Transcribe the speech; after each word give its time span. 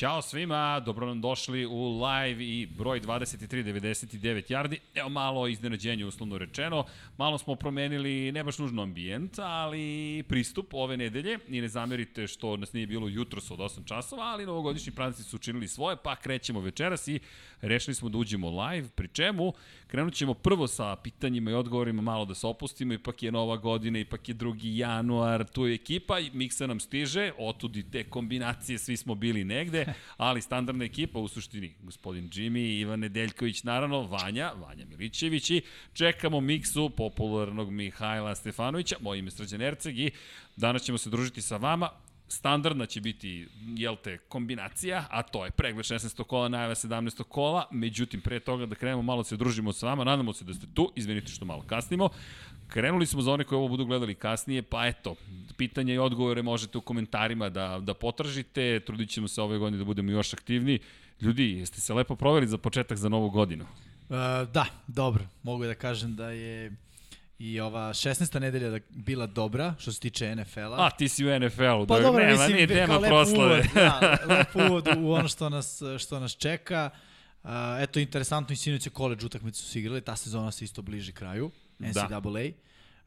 Ćao 0.00 0.22
svima, 0.22 0.80
dobro 0.80 1.06
nam 1.06 1.20
došli 1.20 1.66
u 1.66 2.02
live 2.04 2.44
i 2.44 2.66
broj 2.66 3.00
2399 3.00 4.52
yardi. 4.52 4.76
Evo 4.94 5.08
malo 5.08 5.48
iznenađenje 5.48 6.04
uslovno 6.04 6.38
rečeno. 6.38 6.84
Malo 7.18 7.38
smo 7.38 7.54
promenili 7.54 8.32
ne 8.32 8.44
baš 8.44 8.58
nužno 8.58 8.82
ambijent, 8.82 9.38
ali 9.38 10.24
pristup 10.28 10.74
ove 10.74 10.96
nedelje. 10.96 11.38
I 11.48 11.60
ne 11.60 11.68
zamerite 11.68 12.26
što 12.26 12.56
nas 12.56 12.72
nije 12.72 12.86
bilo 12.86 13.08
jutro 13.08 13.40
od 13.50 13.58
8 13.58 13.84
časova, 13.84 14.22
ali 14.22 14.46
novogodišnji 14.46 14.92
praznici 14.92 15.30
su 15.30 15.36
učinili 15.36 15.68
svoje, 15.68 15.96
pa 16.04 16.16
krećemo 16.16 16.60
večeras 16.60 17.08
i 17.08 17.20
rešili 17.60 17.94
smo 17.94 18.08
da 18.08 18.18
uđemo 18.18 18.62
live. 18.62 18.88
Pri 18.88 19.08
čemu 19.08 19.52
krenut 19.86 20.14
ćemo 20.14 20.34
prvo 20.34 20.66
sa 20.66 20.96
pitanjima 20.96 21.50
i 21.50 21.54
odgovorima 21.54 22.02
malo 22.02 22.24
da 22.24 22.34
se 22.34 22.46
opustimo. 22.46 22.92
Ipak 22.92 23.22
je 23.22 23.32
nova 23.32 23.56
godina, 23.56 23.98
ipak 23.98 24.28
je 24.28 24.34
2. 24.34 24.58
januar, 24.62 25.44
tu 25.44 25.66
je 25.66 25.74
ekipa, 25.74 26.18
miksa 26.32 26.66
nam 26.66 26.80
stiže, 26.80 27.32
otudi 27.38 27.90
te 27.90 28.04
kombinacije, 28.04 28.78
svi 28.78 28.96
smo 28.96 29.14
bili 29.14 29.44
negde 29.44 29.89
ali 30.16 30.42
standardna 30.42 30.84
ekipa 30.84 31.18
u 31.18 31.28
suštini, 31.28 31.74
gospodin 31.82 32.28
Jimmy, 32.28 32.80
Ivan 32.80 33.00
Nedeljković, 33.00 33.62
naravno, 33.62 34.02
Vanja, 34.02 34.52
Vanja 34.56 34.84
Milićević 34.84 35.50
i 35.50 35.62
čekamo 35.92 36.40
miksu 36.40 36.90
popularnog 36.90 37.70
Mihajla 37.70 38.34
Stefanovića, 38.34 38.96
moj 39.00 39.18
ime 39.18 39.30
Srđan 39.30 39.62
Erceg 39.62 39.98
i 39.98 40.10
danas 40.56 40.82
ćemo 40.82 40.98
se 40.98 41.10
družiti 41.10 41.42
sa 41.42 41.56
vama 41.56 41.90
standardna 42.30 42.86
će 42.86 43.00
biti, 43.00 43.48
jel 43.76 43.96
te, 43.96 44.18
kombinacija, 44.18 45.04
a 45.10 45.22
to 45.22 45.44
je 45.44 45.50
pregled 45.50 45.84
16. 45.84 46.24
kola, 46.24 46.48
najava 46.48 46.74
17. 46.74 47.22
kola, 47.22 47.68
međutim, 47.70 48.20
pre 48.20 48.40
toga 48.40 48.66
da 48.66 48.74
krenemo 48.74 49.02
malo 49.02 49.24
se 49.24 49.36
družimo 49.36 49.72
sa 49.72 49.86
vama, 49.86 50.04
nadamo 50.04 50.32
se 50.32 50.44
da 50.44 50.54
ste 50.54 50.66
tu, 50.74 50.92
izvinite 50.96 51.32
što 51.32 51.44
malo 51.44 51.62
kasnimo, 51.62 52.08
Krenuli 52.70 53.06
smo 53.06 53.22
za 53.22 53.32
one 53.32 53.44
koji 53.44 53.56
ovo 53.56 53.68
budu 53.68 53.84
gledali 53.84 54.14
kasnije, 54.14 54.62
pa 54.62 54.86
eto, 54.86 55.14
pitanja 55.56 55.94
i 55.94 55.98
odgovore 55.98 56.42
možete 56.42 56.78
u 56.78 56.80
komentarima 56.80 57.48
da, 57.48 57.78
da 57.82 57.94
potražite, 57.94 58.80
trudit 58.80 59.10
ćemo 59.10 59.28
se 59.28 59.42
ove 59.42 59.58
godine 59.58 59.78
da 59.78 59.84
budemo 59.84 60.12
još 60.12 60.34
aktivniji. 60.34 60.78
Ljudi, 61.20 61.58
jeste 61.58 61.80
se 61.80 61.94
lepo 61.94 62.16
proveli 62.16 62.46
za 62.46 62.58
početak 62.58 62.98
za 62.98 63.08
novu 63.08 63.30
godinu? 63.30 63.64
Uh, 63.64 64.16
da, 64.52 64.66
dobro. 64.86 65.24
Mogu 65.42 65.64
da 65.64 65.74
kažem 65.74 66.16
da 66.16 66.30
je 66.30 66.72
i 67.38 67.60
ova 67.60 67.88
16. 67.88 68.40
nedelja 68.40 68.70
da 68.70 68.78
bila 68.90 69.26
dobra 69.26 69.74
što 69.78 69.92
se 69.92 70.00
tiče 70.00 70.36
NFL-a. 70.36 70.86
A, 70.86 70.90
ti 70.90 71.08
si 71.08 71.26
u 71.26 71.40
NFL-u. 71.40 71.86
Pa 71.86 71.96
da, 71.96 72.02
dobro, 72.02 72.24
nema, 72.24 72.32
mislim, 72.32 72.56
nije 72.56 72.66
tema 72.66 73.00
proslave. 73.00 73.54
Uvod, 73.54 73.66
da, 73.74 74.16
lep 74.28 74.56
uvod 74.56 74.88
u 74.98 75.12
ono 75.12 75.28
što 75.28 75.48
nas, 75.48 75.82
što 75.98 76.20
nas 76.20 76.36
čeka. 76.36 76.90
Uh, 77.42 77.50
eto, 77.78 78.00
interesantno 78.00 78.52
i 78.52 78.56
sinoć 78.56 78.86
je 78.86 78.90
college 78.90 79.26
utakmicu 79.26 79.64
su 79.64 79.78
igrali, 79.78 80.00
ta 80.00 80.16
sezona 80.16 80.52
se 80.52 80.64
isto 80.64 80.82
bliži 80.82 81.12
kraju. 81.12 81.50
NCAA. 81.80 82.08
Da. 82.08 82.18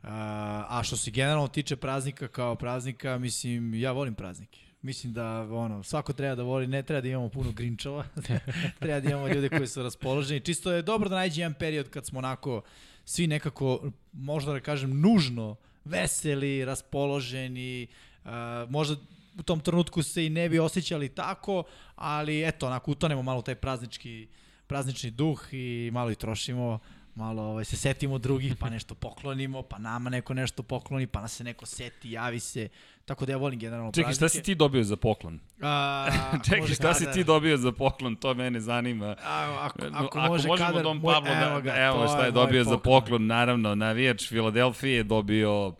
Uh, 0.03 0.09
a 0.09 0.81
što 0.83 0.97
se 0.97 1.11
generalno 1.11 1.47
tiče 1.47 1.75
praznika 1.75 2.27
kao 2.27 2.55
praznika, 2.55 3.17
mislim, 3.17 3.73
ja 3.73 3.91
volim 3.91 4.15
praznike. 4.15 4.59
Mislim 4.81 5.13
da 5.13 5.39
ono, 5.51 5.83
svako 5.83 6.13
treba 6.13 6.35
da 6.35 6.43
voli, 6.43 6.67
ne 6.67 6.83
treba 6.83 7.01
da 7.01 7.07
imamo 7.07 7.29
puno 7.29 7.51
grinčava, 7.51 8.05
treba 8.79 8.99
da 8.99 9.09
imamo 9.09 9.27
ljude 9.27 9.49
koji 9.49 9.67
su 9.67 9.83
raspoloženi. 9.83 10.39
Čisto 10.39 10.71
je 10.71 10.81
dobro 10.81 11.09
da 11.09 11.15
nađe 11.15 11.41
jedan 11.41 11.53
period 11.53 11.89
kad 11.89 12.05
smo 12.05 12.19
onako 12.19 12.61
svi 13.05 13.27
nekako, 13.27 13.91
možda 14.13 14.53
da 14.53 14.59
kažem, 14.59 14.99
nužno 14.99 15.55
veseli, 15.85 16.65
raspoloženi, 16.65 17.87
uh, 18.25 18.31
možda 18.69 18.95
u 19.39 19.43
tom 19.43 19.59
trenutku 19.59 20.03
se 20.03 20.25
i 20.25 20.29
ne 20.29 20.49
bi 20.49 20.59
osjećali 20.59 21.09
tako, 21.09 21.63
ali 21.95 22.47
eto, 22.47 22.67
onako 22.67 22.91
utonemo 22.91 23.21
malo 23.21 23.41
taj 23.41 23.55
praznički, 23.55 24.27
praznični 24.67 25.11
duh 25.11 25.53
i 25.53 25.89
malo 25.93 26.11
i 26.11 26.15
trošimo 26.15 26.79
malo 27.15 27.43
ovaj, 27.43 27.65
se 27.65 27.77
setimo 27.77 28.17
drugih, 28.17 28.55
pa 28.55 28.69
nešto 28.69 28.95
poklonimo, 28.95 29.61
pa 29.61 29.77
nama 29.77 30.09
neko 30.09 30.33
nešto 30.33 30.63
pokloni, 30.63 31.07
pa 31.07 31.21
nas 31.21 31.35
se 31.35 31.43
neko 31.43 31.65
seti, 31.65 32.11
javi 32.11 32.39
se. 32.39 32.67
Tako 33.05 33.25
da 33.25 33.31
ja 33.31 33.37
volim 33.37 33.59
generalno 33.59 33.91
Čekaj, 33.91 34.03
praznike. 34.03 34.29
šta 34.29 34.29
si 34.29 34.43
ti 34.43 34.55
dobio 34.55 34.83
za 34.83 34.95
poklon? 34.95 35.39
A, 35.61 36.07
Čekaj, 36.49 36.67
šta 36.67 36.81
kada... 36.81 36.93
si 36.93 37.05
ti 37.13 37.23
dobio 37.23 37.57
za 37.57 37.71
poklon? 37.71 38.15
To 38.15 38.33
mene 38.33 38.59
zanima. 38.59 39.15
A, 39.23 39.57
ako, 39.61 39.79
ako, 39.93 40.05
ako 40.05 40.19
može 40.19 40.47
možemo 40.47 40.67
kadar, 40.67 40.83
Dom 40.83 41.01
Pablo 41.01 41.29
moj, 41.29 41.39
da, 41.39 41.49
evo, 41.49 41.61
ga, 41.61 41.75
evo 41.75 42.07
šta 42.07 42.21
je, 42.21 42.27
je 42.27 42.31
dobio 42.31 42.63
za 42.63 42.77
poklon. 42.77 43.25
Naravno, 43.25 43.75
navijač 43.75 44.29
Filadelfije 44.29 44.95
je 44.95 45.03
dobio 45.03 45.73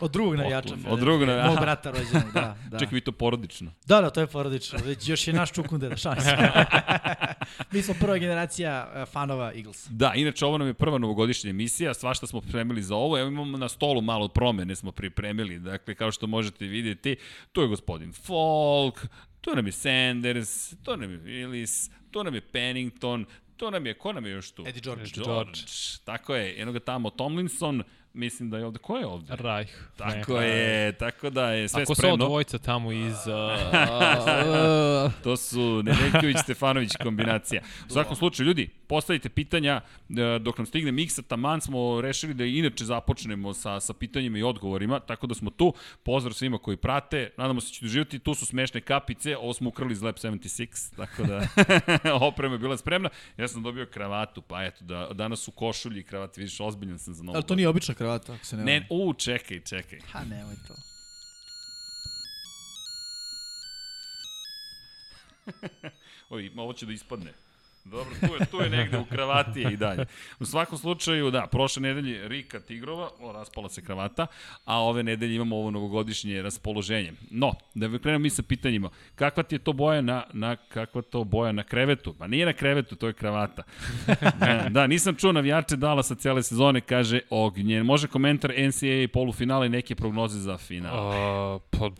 Od 0.00 0.10
drugog 0.10 0.36
navijača. 0.36 0.74
Od 0.88 0.98
drugog 0.98 1.20
navijača. 1.20 1.50
Mog 1.50 1.60
brata 1.60 1.90
rođenog, 1.90 2.32
da. 2.34 2.56
da. 2.70 2.78
Čekaj, 2.78 2.94
vi 2.94 3.00
to 3.00 3.12
porodično. 3.12 3.72
Da, 3.86 4.00
da, 4.00 4.10
to 4.10 4.20
je 4.20 4.26
porodično. 4.26 4.78
Već 4.84 5.08
još 5.08 5.28
je 5.28 5.34
naš 5.34 5.52
čukundera, 5.52 5.96
se. 5.96 6.08
Mi 7.72 7.82
smo 7.82 7.94
prva 8.00 8.18
generacija 8.18 8.92
e, 8.94 9.06
fanova 9.06 9.52
Eagles. 9.54 9.86
Da, 9.90 10.12
inače 10.14 10.46
ovo 10.46 10.58
nam 10.58 10.68
je 10.68 10.74
prva 10.74 10.98
novogodišnja 10.98 11.50
emisija, 11.50 11.94
svašta 11.94 12.26
smo 12.26 12.40
pripremili 12.40 12.82
za 12.82 12.96
ovo. 12.96 13.18
Evo 13.18 13.28
imamo 13.28 13.58
na 13.58 13.68
stolu 13.68 14.00
malo 14.00 14.28
promene 14.28 14.76
smo 14.76 14.92
pripremili. 14.92 15.58
Dakle, 15.58 15.94
kao 15.94 16.12
što 16.12 16.26
možete 16.26 16.66
vidjeti, 16.66 17.16
tu 17.52 17.60
je 17.60 17.68
gospodin 17.68 18.12
Folk, 18.12 19.06
tu 19.40 19.50
nam 19.54 19.66
je 19.66 19.72
Sanders, 19.72 20.74
tu 20.82 20.96
nam 20.96 21.10
je 21.10 21.18
Willis, 21.18 21.90
tu 22.10 22.24
nam 22.24 22.34
je 22.34 22.40
Pennington, 22.40 23.26
tu 23.56 23.70
nam 23.70 23.86
je, 23.86 23.94
ko 23.94 24.12
nam 24.12 24.26
je 24.26 24.32
još 24.32 24.50
tu? 24.50 24.64
Eddie 24.66 24.82
George. 24.82 25.02
Eddie 25.02 25.24
George. 25.24 25.50
George. 25.50 25.60
Tako 26.04 26.34
je, 26.34 26.58
jednoga 26.58 26.80
tamo 26.80 27.10
Tomlinson, 27.10 27.82
Mislim 28.16 28.50
da 28.50 28.58
je 28.58 28.64
ovde, 28.64 28.78
ko 28.78 28.96
je 28.96 29.06
ovde? 29.06 29.36
Reich. 29.36 29.72
Tako 29.96 30.40
ne, 30.40 30.46
je, 30.46 30.92
tako 30.92 31.30
da 31.30 31.50
je 31.52 31.68
sve 31.68 31.82
Ako 31.82 31.94
spremno. 31.94 32.14
Ako 32.14 32.22
su 32.24 32.28
dvojica 32.28 32.58
tamo 32.58 32.92
iz... 32.92 33.14
Uh, 33.26 35.12
to 35.24 35.36
su 35.36 35.82
Nedeljković-Stefanović 35.82 36.96
kombinacija. 37.02 37.62
U 37.88 37.92
svakom 37.92 38.16
slučaju, 38.16 38.46
ljudi, 38.46 38.68
postavite 38.86 39.28
pitanja 39.28 39.80
e, 40.08 40.38
dok 40.38 40.58
nam 40.58 40.66
stigne 40.66 40.92
miksa, 40.92 41.22
taman 41.22 41.60
smo 41.60 42.00
rešili 42.00 42.34
da 42.34 42.44
inače 42.44 42.84
započnemo 42.84 43.54
sa, 43.54 43.80
sa 43.80 43.92
pitanjima 43.92 44.38
i 44.38 44.42
odgovorima, 44.42 45.00
tako 45.00 45.26
da 45.26 45.34
smo 45.34 45.50
tu. 45.50 45.74
Pozdrav 46.02 46.32
svima 46.32 46.58
koji 46.58 46.76
prate, 46.76 47.30
nadamo 47.36 47.60
se 47.60 47.66
da 47.66 47.72
ćete 47.72 47.86
uživati, 47.86 48.18
tu 48.18 48.34
su 48.34 48.46
smešne 48.46 48.80
kapice, 48.80 49.36
ovo 49.36 49.52
smo 49.52 49.68
ukrali 49.68 49.92
iz 49.92 50.02
Lab 50.02 50.14
76, 50.14 50.96
tako 50.96 51.22
da 51.22 51.48
oprema 52.28 52.54
je 52.54 52.58
bila 52.58 52.76
spremna. 52.76 53.08
Ja 53.36 53.48
sam 53.48 53.62
dobio 53.62 53.86
kravatu, 53.86 54.42
pa 54.42 54.64
eto, 54.64 54.84
da, 54.84 55.08
danas 55.12 55.48
u 55.48 55.50
košulji 55.50 56.02
kravat, 56.02 56.36
vidiš, 56.36 56.60
ozbiljan 56.60 56.98
sam 56.98 57.14
za 57.14 57.22
novu. 57.22 57.36
Ali 57.36 57.44
to 57.44 57.54
nije 57.54 57.68
obična 57.68 57.94
kravata, 57.94 58.05
ako 58.12 58.44
se 58.44 58.56
ne 58.56 58.64
Ne, 58.64 58.86
u, 58.90 59.14
čekaj, 59.14 59.60
čekaj. 59.60 60.00
Ha, 60.12 60.24
nemoj 60.24 60.56
to. 60.68 60.74
Oj, 66.30 66.50
ovo 66.56 66.72
će 66.72 66.86
da 66.86 66.92
ispadne. 66.92 67.32
Dobro, 67.90 68.14
tu 68.20 68.34
je, 68.40 68.46
tu 68.46 68.60
je 68.60 68.70
negde 68.70 68.98
u 68.98 69.04
kravati 69.04 69.60
i 69.60 69.76
dalje. 69.76 70.04
U 70.40 70.44
svakom 70.44 70.78
slučaju, 70.78 71.30
da, 71.30 71.46
prošle 71.46 71.82
nedelje 71.82 72.28
Rika 72.28 72.60
Tigrova, 72.60 73.10
o, 73.20 73.32
raspala 73.32 73.68
se 73.68 73.82
kravata, 73.84 74.26
a 74.64 74.80
ove 74.80 75.02
nedelje 75.02 75.34
imamo 75.34 75.56
ovo 75.56 75.70
novogodišnje 75.70 76.42
raspoloženje. 76.42 77.12
No, 77.30 77.52
da 77.74 77.98
krenemo 77.98 78.22
mi 78.22 78.30
sa 78.30 78.42
pitanjima. 78.42 78.90
Kakva 79.14 79.42
ti 79.42 79.54
je 79.54 79.58
to 79.58 79.72
boja 79.72 80.00
na, 80.00 80.24
na 80.32 80.56
kakva 80.56 81.02
to 81.02 81.24
boja 81.24 81.52
na 81.52 81.62
krevetu? 81.62 82.14
Pa 82.18 82.26
nije 82.26 82.46
na 82.46 82.52
krevetu, 82.52 82.96
to 82.96 83.06
je 83.06 83.12
kravata. 83.12 83.62
da, 84.74 84.86
nisam 84.86 85.14
čuo 85.14 85.32
navijače 85.32 85.76
dala 85.76 86.02
sa 86.02 86.14
cele 86.14 86.42
sezone, 86.42 86.80
kaže 86.80 87.20
Ognjen. 87.30 87.86
Može 87.86 88.08
komentar 88.08 88.50
NCAA 88.50 89.08
polufinale 89.12 89.66
i 89.66 89.70
neke 89.70 89.94
prognoze 89.94 90.38
za 90.38 90.58
finale? 90.58 91.00
Uh, 91.00 91.62
pa, 91.70 91.90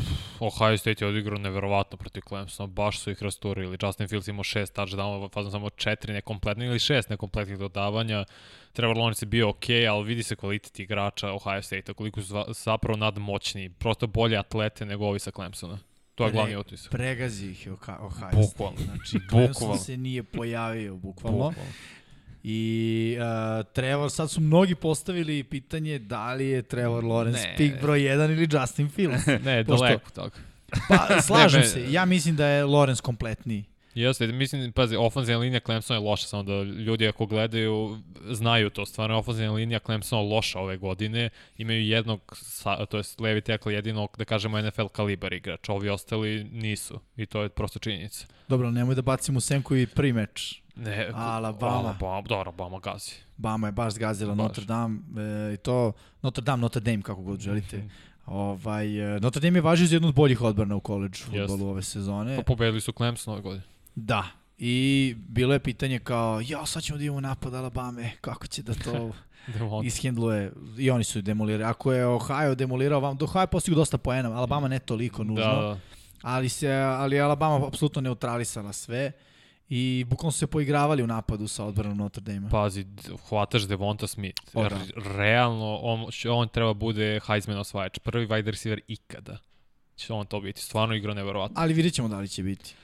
Ohio 0.41 0.78
State 0.78 1.04
je 1.04 1.08
odigrao 1.08 1.38
neverovatno 1.38 1.98
protiv 1.98 2.22
Clemsona, 2.28 2.66
baš 2.66 3.00
su 3.00 3.10
ih 3.10 3.22
rasturili. 3.22 3.78
Justin 3.82 4.08
Fields 4.08 4.28
imao 4.28 4.44
šest 4.44 4.76
touchdownova, 4.76 5.32
fazno 5.32 5.50
samo 5.50 5.70
četiri 5.76 6.12
nekompletne 6.12 6.66
ili 6.66 6.78
šest 6.78 7.10
nekompletnih 7.10 7.59
dodavanja. 7.59 8.25
Trevor 8.72 8.97
Lawrence 8.97 9.22
je 9.22 9.26
bio 9.26 9.48
ok, 9.48 9.64
ali 9.91 10.04
vidi 10.04 10.22
se 10.22 10.37
kvalitet 10.37 10.78
igrača 10.78 11.32
Ohio 11.32 11.62
State, 11.62 11.94
koliko 11.94 12.22
su 12.22 12.34
zapravo 12.48 12.97
nadmoćni, 12.97 13.70
prosto 13.70 14.06
bolje 14.06 14.38
atlete 14.38 14.86
nego 14.86 15.06
ovi 15.06 15.19
sa 15.19 15.31
Clemsona. 15.31 15.78
To 16.15 16.25
je 16.25 16.32
glavni 16.32 16.56
utisak. 16.56 16.91
Pregazi 16.91 17.50
ih 17.50 17.69
Ohio 18.00 18.10
State. 18.10 18.36
Bukvalno. 18.36 18.78
Znači, 18.84 19.19
Clemson 19.31 19.78
se 19.78 19.97
nije 19.97 20.22
pojavio, 20.22 20.97
bukvalno. 20.97 21.38
bukvalno. 21.38 21.72
I 22.48 23.19
uh, 23.19 23.66
Trevor, 23.72 24.10
sad 24.10 24.31
su 24.31 24.41
mnogi 24.41 24.74
postavili 24.74 25.45
pitanje 25.45 25.98
da 25.98 26.34
li 26.34 26.47
je 26.47 26.62
Trevor 26.62 27.04
Lawrence 27.04 27.45
ne. 27.45 27.54
pick 27.56 27.80
broj 27.80 28.00
1 28.00 28.33
ili 28.33 28.48
Justin 28.53 28.89
Fields. 28.89 29.27
ne, 29.45 29.65
Pošto, 29.65 29.84
daleko 29.84 30.10
toga. 30.10 30.36
Pa, 30.89 31.09
slažem 31.27 31.60
ne, 31.60 31.66
se. 31.66 31.92
Ja 31.92 32.04
mislim 32.04 32.36
da 32.36 32.47
je 32.47 32.65
Lawrence 32.65 33.00
kompletniji. 33.00 33.65
Jeste, 33.97 34.27
mislim, 34.27 34.72
pazi, 34.72 34.97
ofenzivna 34.97 35.41
linija 35.41 35.60
Clemsona 35.60 36.01
je 36.01 36.04
loša, 36.04 36.27
samo 36.27 36.43
da 36.43 36.63
ljudi 36.63 37.09
ako 37.09 37.27
gledaju 37.27 37.98
znaju 38.31 38.71
to, 38.71 38.87
stvarno 38.87 39.19
ofenzivna 39.19 39.53
linija 39.53 39.78
Clemsona 39.78 40.22
loša 40.22 40.60
ove 40.60 40.77
godine, 40.77 41.31
imaju 41.59 41.87
jednog, 41.87 42.37
to 42.89 42.97
je 42.97 43.03
levi 43.19 43.41
tekla 43.41 43.72
jedinog, 43.72 44.16
da 44.19 44.25
kažemo 44.25 44.63
NFL 44.63 44.87
kalibar 44.87 45.33
igrač, 45.33 45.69
ovi 45.69 45.89
ostali 45.89 46.45
nisu 46.45 47.01
i 47.16 47.27
to 47.27 47.43
je 47.43 47.48
prosto 47.48 47.78
činjenica. 47.78 48.27
Dobro, 48.48 48.71
nemoj 48.71 48.95
da 48.95 49.03
bacimo 49.03 49.41
senku 49.41 49.77
i 49.77 49.87
pri 49.87 50.13
meč. 50.13 50.63
Ne, 50.75 51.10
Alabama. 51.15 51.72
Alabama, 51.72 52.22
dobro, 52.28 52.37
Alabama 52.37 52.78
gazi. 52.78 53.13
Bama 53.37 53.69
je 53.69 53.72
baš 53.72 53.93
zgazila 53.93 54.34
baš. 54.34 54.43
Notre 54.43 54.65
Dame 54.65 54.98
e, 55.51 55.54
i 55.54 55.57
to 55.57 55.93
Notre 56.22 56.45
Dame, 56.45 56.60
Notre 56.60 56.81
Dame 56.81 57.03
kako 57.03 57.22
god 57.22 57.41
želite. 57.41 57.77
-hmm. 57.77 57.89
Ovaj, 58.27 59.16
e, 59.16 59.21
Notre 59.21 59.41
Dame 59.41 59.59
je 59.59 59.63
važio 59.63 59.87
za 59.87 59.97
jednu 59.97 60.09
od 60.09 60.15
boljih 60.15 60.43
odbrana 60.43 60.77
u 60.77 60.81
koleđu 60.81 61.25
futbolu 61.25 61.71
ove 61.71 61.83
sezone. 61.83 62.37
Pa 62.37 62.43
pobedili 62.43 62.81
su 62.81 62.93
Clemson 62.93 63.34
ove 63.34 63.43
godine. 63.43 63.75
Da, 63.97 64.25
i 64.59 65.15
bilo 65.28 65.53
je 65.53 65.59
pitanje 65.59 65.98
kao, 65.98 66.41
ja 66.48 66.66
sad 66.66 66.83
ćemo 66.83 66.98
da 66.98 67.04
imamo 67.04 67.21
napad 67.21 67.54
Alabama, 67.54 68.03
kako 68.21 68.47
će 68.47 68.63
da 68.63 68.75
to 68.75 69.13
ishendluje 69.84 70.53
i 70.78 70.91
oni 70.91 71.04
su 71.04 71.22
demolirali. 71.22 71.65
Ako 71.65 71.93
je 71.93 72.07
Ohio 72.07 72.54
demolirao 72.54 73.01
vam, 73.01 73.19
Ohio 73.22 73.41
je 73.41 73.47
postigao 73.47 73.77
dosta 73.78 73.98
poena, 73.98 74.33
Alabama 74.33 74.69
ne 74.69 74.78
toliko 74.78 75.25
nužno. 75.25 75.45
Da. 75.45 75.78
ali, 76.22 76.48
se, 76.48 76.72
ali 76.72 77.21
Alabama 77.21 77.66
apsolutno 77.66 78.01
neutralisala 78.01 78.72
sve 78.72 79.13
i 79.69 80.04
bukvalno 80.09 80.33
su 80.33 80.39
se 80.39 80.47
poigravali 80.47 81.03
u 81.03 81.07
napadu 81.07 81.48
sa 81.48 81.65
odbranom 81.65 81.98
Notre 81.98 82.21
Dame. 82.21 82.51
Pazi, 82.51 82.87
hvataš 83.28 83.63
Devonta 83.63 84.07
Smith. 84.07 84.43
O, 84.54 84.69
da. 84.69 84.81
Realno, 85.16 85.78
on, 85.83 86.07
on 86.31 86.48
treba 86.48 86.75
bude 86.75 87.21
Heisman 87.27 87.59
osvajač. 87.59 87.98
Prvi 87.98 88.27
wide 88.27 88.51
receiver 88.51 88.81
ikada. 88.89 89.39
Će 89.97 90.13
on 90.13 90.27
to 90.27 90.41
biti. 90.41 90.60
Stvarno 90.60 90.95
igra 90.95 91.15
neverovatno. 91.15 91.60
Ali 91.60 91.75
vidjet 91.75 91.95
ćemo 91.95 92.09
da 92.09 92.19
li 92.19 92.28
će 92.28 92.43
biti. 92.43 92.75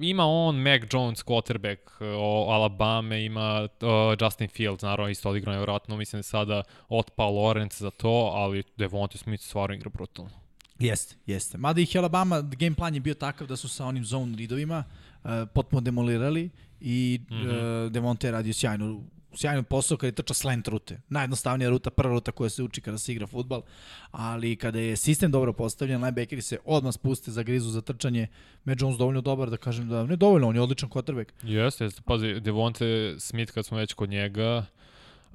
Ima 0.00 0.24
on 0.26 0.56
Mac 0.56 0.82
Jones, 0.92 1.24
quarterback 1.24 1.78
o 2.00 2.50
Alabama, 2.50 3.16
ima 3.16 3.62
uh, 3.62 3.88
Justin 4.20 4.48
Fields, 4.48 4.82
naravno 4.82 5.10
isto 5.10 5.30
odigrao 5.30 5.52
nevjerojatno, 5.52 5.96
mislim 5.96 6.18
da 6.18 6.18
je 6.18 6.22
sada 6.22 6.62
otpao 6.88 7.30
Lawrence 7.30 7.80
za 7.80 7.90
to, 7.90 8.30
ali 8.34 8.62
Devonta 8.76 9.18
Smith 9.18 9.44
stvarno 9.44 9.74
igra 9.74 9.90
brutalno. 9.90 10.30
Jeste, 10.78 11.14
jeste. 11.26 11.58
Mada 11.58 11.80
ih 11.80 11.94
je 11.94 11.98
Alabama, 11.98 12.40
game 12.40 12.76
plan 12.76 12.94
je 12.94 13.00
bio 13.00 13.14
takav 13.14 13.46
da 13.46 13.56
su 13.56 13.68
sa 13.68 13.86
onim 13.86 14.04
zone 14.04 14.36
readovima 14.36 14.84
uh, 15.24 15.30
potpuno 15.54 15.80
demolirali 15.80 16.50
i 16.80 17.20
mm. 17.30 17.34
-hmm. 17.34 17.84
uh, 17.86 17.92
Devonte 17.92 18.26
je 18.26 18.30
radio 18.32 18.52
sjajno 18.52 19.00
sjajan 19.36 19.64
posao 19.64 19.98
kada 19.98 20.08
je 20.08 20.12
trča 20.12 20.34
slant 20.34 20.68
rute. 20.68 21.00
Najjednostavnija 21.08 21.70
ruta, 21.70 21.90
prva 21.90 22.12
ruta 22.12 22.32
koja 22.32 22.50
se 22.50 22.62
uči 22.62 22.80
kada 22.80 22.98
se 22.98 23.12
igra 23.12 23.26
futbal, 23.26 23.62
ali 24.10 24.56
kada 24.56 24.80
je 24.80 24.96
sistem 24.96 25.30
dobro 25.30 25.52
postavljen, 25.52 26.00
linebackeri 26.00 26.42
se 26.42 26.58
odmah 26.64 26.94
spuste 26.94 27.30
za 27.30 27.42
grizu 27.42 27.70
za 27.70 27.80
trčanje. 27.80 28.28
Matt 28.64 28.80
Jones 28.80 28.98
dovoljno 28.98 29.20
dobar 29.20 29.50
da 29.50 29.56
kažem 29.56 29.88
da 29.88 30.06
ne 30.06 30.16
dovoljno, 30.16 30.48
on 30.48 30.54
je 30.54 30.60
odličan 30.60 30.90
quarterback. 30.90 31.32
Jeste, 31.42 31.84
jeste. 31.84 32.02
Pazi, 32.04 32.40
Devonte 32.40 33.14
Smith, 33.18 33.52
kad 33.52 33.66
smo 33.66 33.78
već 33.78 33.92
kod 33.92 34.10
njega, 34.10 34.66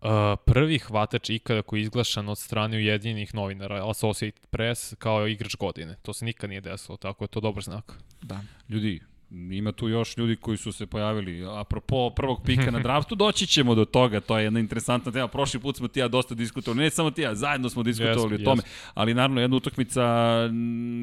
uh, 0.01 0.09
prvi 0.45 0.80
hvatač 0.80 1.30
ikada 1.30 1.62
koji 1.62 1.80
je 1.80 1.81
izglašan 1.81 2.30
od 2.30 2.38
strane 2.38 2.77
Ujedinjenih 2.77 3.36
novinara, 3.36 3.89
Associated 3.89 4.47
Press, 4.50 4.94
kao 5.00 5.27
igrač 5.27 5.56
godine. 5.56 5.95
To 6.01 6.13
se 6.13 6.25
nikad 6.25 6.50
nije 6.50 6.62
desilo, 6.62 6.97
tako 6.97 7.24
je 7.24 7.27
to 7.27 7.39
dobar 7.39 7.63
znak. 7.63 7.94
Da. 8.21 8.42
Ljudi, 8.69 9.01
ima 9.31 9.72
tu 9.72 9.89
još 9.89 10.18
ljudi 10.18 10.36
koji 10.36 10.57
su 10.57 10.72
se 10.72 10.86
pojavili. 10.86 11.45
Apropo 11.60 12.10
prvog 12.10 12.42
pika 12.45 12.72
na 12.72 12.80
draftu, 12.80 13.16
doći 13.25 13.48
ćemo 13.48 13.75
do 13.75 13.86
toga, 13.86 14.19
to 14.19 14.38
je 14.38 14.44
jedna 14.44 14.60
interesantna 14.60 15.12
tema. 15.12 15.28
Prošli 15.28 15.60
put 15.60 15.78
smo 15.78 15.88
ti 15.88 16.00
ja 16.00 16.07
dosta 16.07 16.36
diskutovali, 16.36 16.83
ne 16.83 16.89
samo 16.89 17.12
ti 17.12 17.22
ja, 17.22 17.36
zajedno 17.36 17.69
smo 17.69 17.83
diskutovali 17.83 18.33
Jesmo, 18.33 18.51
o 18.51 18.56
tome, 18.56 18.63
ali 18.94 19.13
naravno 19.13 19.42
jedna 19.42 19.57
utakmica 19.57 20.04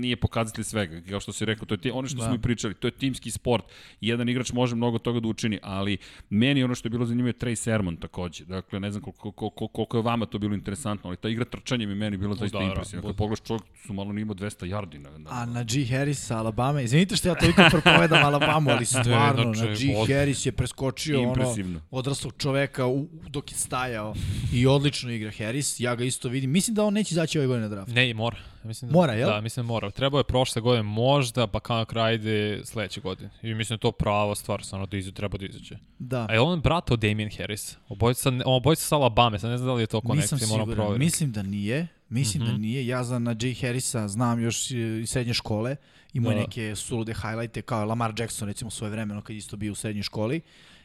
nije 0.01 0.17
pokazatelj 0.17 0.65
svega. 0.65 1.01
Kao 1.11 1.21
što 1.21 1.33
si 1.33 1.45
rekao, 1.45 1.67
to 1.67 1.75
je 1.75 1.79
ti, 1.79 1.91
ono 1.91 2.09
što 2.09 2.19
Da. 2.19 2.25
smo 2.25 2.35
i 2.35 2.39
pričali, 2.39 2.75
to 2.75 2.87
je 2.87 2.91
timski 2.91 3.31
sport. 3.31 3.65
Jedan 4.01 4.29
igrač 4.29 4.53
može 4.53 4.77
mnogo 4.77 4.99
toga 4.99 5.21
da 5.21 5.29
učini, 5.29 5.59
ali 5.63 5.99
meni 6.31 6.65
ono 6.65 6.75
što 6.75 6.87
je 6.87 6.91
bilo 6.91 7.07
zanimljivo 7.07 7.29
je 7.29 7.33
Trey 7.33 7.55
Sermon 7.55 7.97
takođe. 7.97 8.45
Dakle, 8.45 8.81
ne 8.81 8.91
znam 8.91 9.03
koliko, 9.03 9.33
koliko, 9.33 9.69
koliko 9.69 9.97
je 9.97 10.03
vama 10.03 10.27
to 10.27 10.39
bilo 10.39 10.55
interesantno, 10.55 11.09
ali 11.09 11.17
ta 11.17 11.29
igra 11.29 11.45
trčanja 11.45 11.87
mi 11.87 11.95
meni 11.95 12.17
bilo 12.17 12.35
zaista 12.35 12.59
da, 12.59 12.65
da. 12.65 12.71
impresivna. 12.71 13.09
Kad 13.09 13.17
pogledaš 13.17 13.41
čovjek 13.41 13.63
su 13.87 13.93
malo 13.93 14.13
nije 14.13 14.23
imao 14.23 14.35
200 14.35 14.67
yardi 14.67 14.99
na, 14.99 15.19
na, 15.19 15.31
A 15.31 15.47
na 15.47 15.65
G. 15.65 15.87
Harris 15.91 16.27
sa 16.27 16.39
Alabama, 16.39 16.81
izvinite 16.81 17.17
što 17.17 17.29
ja 17.29 17.35
toliko 17.35 17.63
propovedam 17.71 18.18
Alabamu, 18.23 18.71
ali 18.71 18.85
stvarno, 19.03 19.45
na 19.45 19.65
inače, 19.65 19.87
G. 19.87 19.97
od- 19.97 20.09
Harris 20.09 20.47
je 20.47 20.53
preskočio 20.53 21.19
ono, 21.21 21.29
Impresivno. 21.29 21.81
odraslog 21.91 22.35
čoveka 22.39 22.87
u, 22.87 23.09
dok 23.29 23.53
je 23.53 23.57
stajao 23.59 24.15
i 24.53 24.67
odlično 24.67 25.11
igra 25.11 25.31
Harris, 25.39 25.81
ja 25.81 25.95
ga 25.95 26.05
isto 26.05 26.29
vidim. 26.29 26.51
Mislim 26.51 26.75
da 26.75 26.85
on 26.85 26.95
neće 26.95 27.15
izaći 27.15 27.39
ove 27.39 27.47
godine 27.47 27.69
na 27.69 27.75
draft. 27.75 27.93
Ne, 27.95 28.15
mora. 28.15 28.37
Mislim 28.65 28.91
da, 28.91 28.93
Mora, 28.93 29.13
jel? 29.13 29.29
Da, 29.31 29.41
mislim 29.41 29.67
da 29.67 29.73
mora. 29.73 29.91
Trebao 29.91 30.19
je 30.19 30.25
prošle 30.25 30.63
godine 30.63 30.83
možda, 30.83 31.47
pa 31.47 31.61
kao 31.61 31.85
kraj 31.85 32.15
ide 32.15 32.61
sledeće 32.65 33.01
godine. 33.01 33.31
I 33.43 33.55
mislim 33.55 33.77
da 33.77 33.81
to 33.81 33.93
prava 33.93 34.35
stvar, 34.35 34.65
stvarno 34.65 34.87
da 34.87 34.97
izu, 34.97 35.13
treba 35.13 35.39
da 35.39 35.47
izađe. 35.47 35.77
Da. 35.99 36.27
A 36.29 36.33
je 36.33 36.41
on 36.41 36.61
brat 36.61 36.91
od 36.91 37.01
Damien 37.01 37.31
Harris? 37.39 37.77
Obojica, 37.89 38.33
obojica 38.45 38.83
sa 38.83 38.97
Alabama, 38.97 39.39
sad 39.39 39.51
ne 39.51 39.57
znam 39.57 39.67
da 39.67 39.75
li 39.75 39.83
je 39.83 39.87
to 39.87 40.01
konekcija, 40.01 40.39
moram 40.49 40.49
siguran. 40.67 40.75
provjeriti. 40.77 41.05
Mislim 41.05 41.33
da 41.33 41.43
nije. 41.43 41.89
Mislim 42.09 42.43
mm 42.43 42.47
-hmm. 42.47 42.51
da 42.53 42.59
nije. 42.59 42.87
Ja 42.87 43.05
za 43.05 43.19
na 43.19 43.37
J. 43.41 43.55
Harrisa 43.61 44.09
znam 44.09 44.43
još 44.43 44.71
e, 44.71 44.75
iz 45.03 45.11
srednje 45.11 45.35
škole. 45.35 45.77
Imao 46.19 46.33
Da. 46.33 46.37
da. 46.37 46.41
neke 46.41 46.77
sulude 46.77 47.15
highlighte 47.15 47.63
kao 47.63 47.85
Lamar 47.85 48.15
Jackson 48.19 48.49
recimo 48.49 48.71
svoje 48.71 48.91
vremeno 48.91 49.23
kad 49.23 49.35
je 49.35 49.39
isto 49.39 49.57
bio 49.57 49.73
u 49.73 49.75
srednjoj 49.75 50.03
školi. 50.03 50.41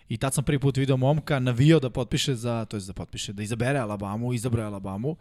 I 0.09 0.18
tad 0.18 0.33
sam 0.33 0.44
prvi 0.44 0.59
put 0.59 0.77
video 0.77 0.97
momka 0.97 1.39
navio 1.39 1.80
da 1.80 1.89
potpiše 1.89 2.35
za, 2.35 2.65
to 2.65 2.77
je 2.77 2.81
da 2.81 2.94
potpiše, 2.94 3.33
da 3.33 3.44
izabere 3.44 3.80
Alabamu, 3.80 4.33
izabrao 4.33 4.63
je 4.63 4.68
Alabamu. 4.68 5.15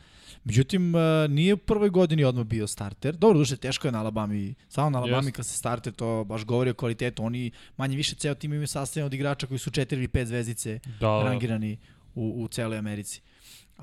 Međutim, 0.44 0.96
e, 0.96 1.28
nije 1.28 1.54
u 1.54 1.56
prvoj 1.56 1.88
godini 1.90 2.24
odmah 2.24 2.44
bio 2.44 2.66
starter. 2.66 3.16
Dobro, 3.16 3.38
duše, 3.38 3.56
teško 3.56 3.88
je 3.88 3.92
na 3.92 4.00
Alabami. 4.00 4.54
Samo 4.68 4.90
na 4.90 4.98
Alabami 4.98 5.26
Jest. 5.26 5.36
kad 5.36 5.46
se 5.46 5.56
starter, 5.56 5.92
to 5.92 6.24
baš 6.24 6.44
govori 6.44 6.70
o 6.70 6.74
kvalitetu. 6.74 7.24
Oni 7.24 7.50
manje 7.76 7.96
više 7.96 8.14
ceo 8.14 8.34
tim 8.34 8.52
imaju 8.52 8.66
sastavljen 8.66 9.06
od 9.06 9.14
igrača 9.14 9.46
koji 9.46 9.58
su 9.58 9.70
četiri 9.70 9.98
ili 9.98 10.08
pet 10.08 10.28
zvezdice 10.28 10.80
da. 11.00 11.22
rangirani 11.22 11.78
u, 12.14 12.42
u 12.44 12.48
celoj 12.48 12.78
Americi. 12.78 13.22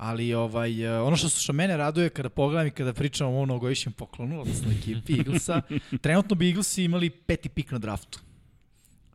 Ali 0.00 0.34
ovaj, 0.34 0.82
e, 0.82 1.00
ono 1.00 1.16
što, 1.16 1.28
što 1.28 1.52
mene 1.52 1.76
raduje 1.76 2.08
kada 2.08 2.28
pogledam 2.28 2.66
i 2.66 2.70
kada 2.70 2.92
pričam 2.92 3.26
o 3.26 3.30
ovom 3.30 3.48
novogodišnjem 3.48 3.92
poklonu, 3.92 4.40
odnosno 4.40 4.72
ekipi 4.72 5.18
Eaglesa, 5.18 5.62
trenutno 6.02 6.36
bi 6.36 6.48
Eaglesi 6.48 6.84
imali 6.84 7.10
peti 7.10 7.48
pik 7.48 7.70
na 7.70 7.78
draftu. 7.78 8.20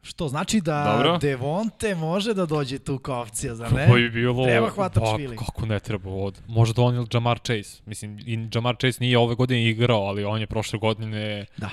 Što 0.02 0.28
znači 0.28 0.62
da 0.62 0.94
Dobro. 0.94 1.18
Devonte 1.18 1.96
može 1.96 2.34
da 2.34 2.46
dođe 2.46 2.80
tu 2.80 2.98
kao 2.98 3.22
opcija, 3.22 3.56
za 3.56 3.70
ne? 3.70 3.86
Kako 3.86 3.94
bi 3.94 4.10
bilo... 4.10 4.46
Treba 4.46 4.70
hvatač 4.70 5.04
pa. 5.04 5.46
Kako 5.46 5.66
ne 5.66 5.80
treba 5.80 6.10
od... 6.10 6.42
Možda 6.48 6.82
on 6.82 6.96
ili 6.96 7.08
Jamar 7.14 7.40
Chase. 7.40 7.82
Mislim, 7.86 8.20
i 8.20 8.50
Jamar 8.54 8.76
Chase 8.76 8.98
nije 9.04 9.18
ove 9.18 9.36
godine 9.36 9.70
igrao, 9.70 10.02
ali 10.02 10.24
on 10.24 10.42
je 10.42 10.48
prošle 10.48 10.80
godine 10.80 11.46
Da, 11.58 11.70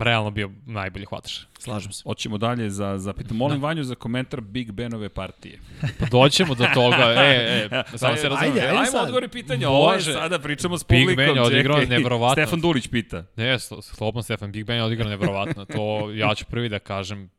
realno 0.00 0.30
bio 0.30 0.50
najbolji 0.66 1.06
hvataš. 1.06 1.46
slažem 1.58 1.92
se. 1.92 2.02
Hoćemo 2.02 2.38
dalje 2.38 2.70
za, 2.70 2.98
za 2.98 3.12
pitam. 3.12 3.36
Molim 3.36 3.60
da. 3.60 3.66
Vanju 3.66 3.84
za 3.84 3.94
komentar 3.94 4.40
Big 4.40 4.72
Benove 4.72 5.08
partije. 5.08 5.58
Pa 6.00 6.06
doćemo 6.06 6.54
do 6.54 6.66
toga. 6.74 7.14
E, 7.16 7.68
e, 7.72 7.82
samo 7.98 8.16
se 8.16 8.26
Ajde, 8.26 8.28
razumem. 8.28 8.52
ajde 8.52 8.60
Ajmo 8.60 8.98
odgovori 8.98 9.28
pitanja. 9.28 9.68
Ovo 9.68 9.92
je 9.92 10.00
sada 10.00 10.38
pričamo 10.38 10.78
s 10.78 10.84
Big 10.84 11.00
publikom. 11.00 11.16
Ben 11.16 11.36
je 11.36 11.42
odigrao 11.42 11.80
čekaj. 11.80 11.98
neverovatno. 11.98 12.44
Stefan 12.44 12.60
Dulić 12.60 12.88
pita. 12.88 13.24
Ne, 13.36 13.54
slo- 13.54 13.82
slobodno 13.82 14.22
Stefan, 14.22 14.52
Big 14.52 14.66
Ben 14.66 14.76
je 14.76 14.82
odigrao 14.82 15.08
nevjerovatno. 15.08 15.64
To 15.64 16.10
ja 16.12 16.34
ću 16.34 16.44
prvi 16.44 16.68
da 16.68 16.78
kažem, 16.78 17.30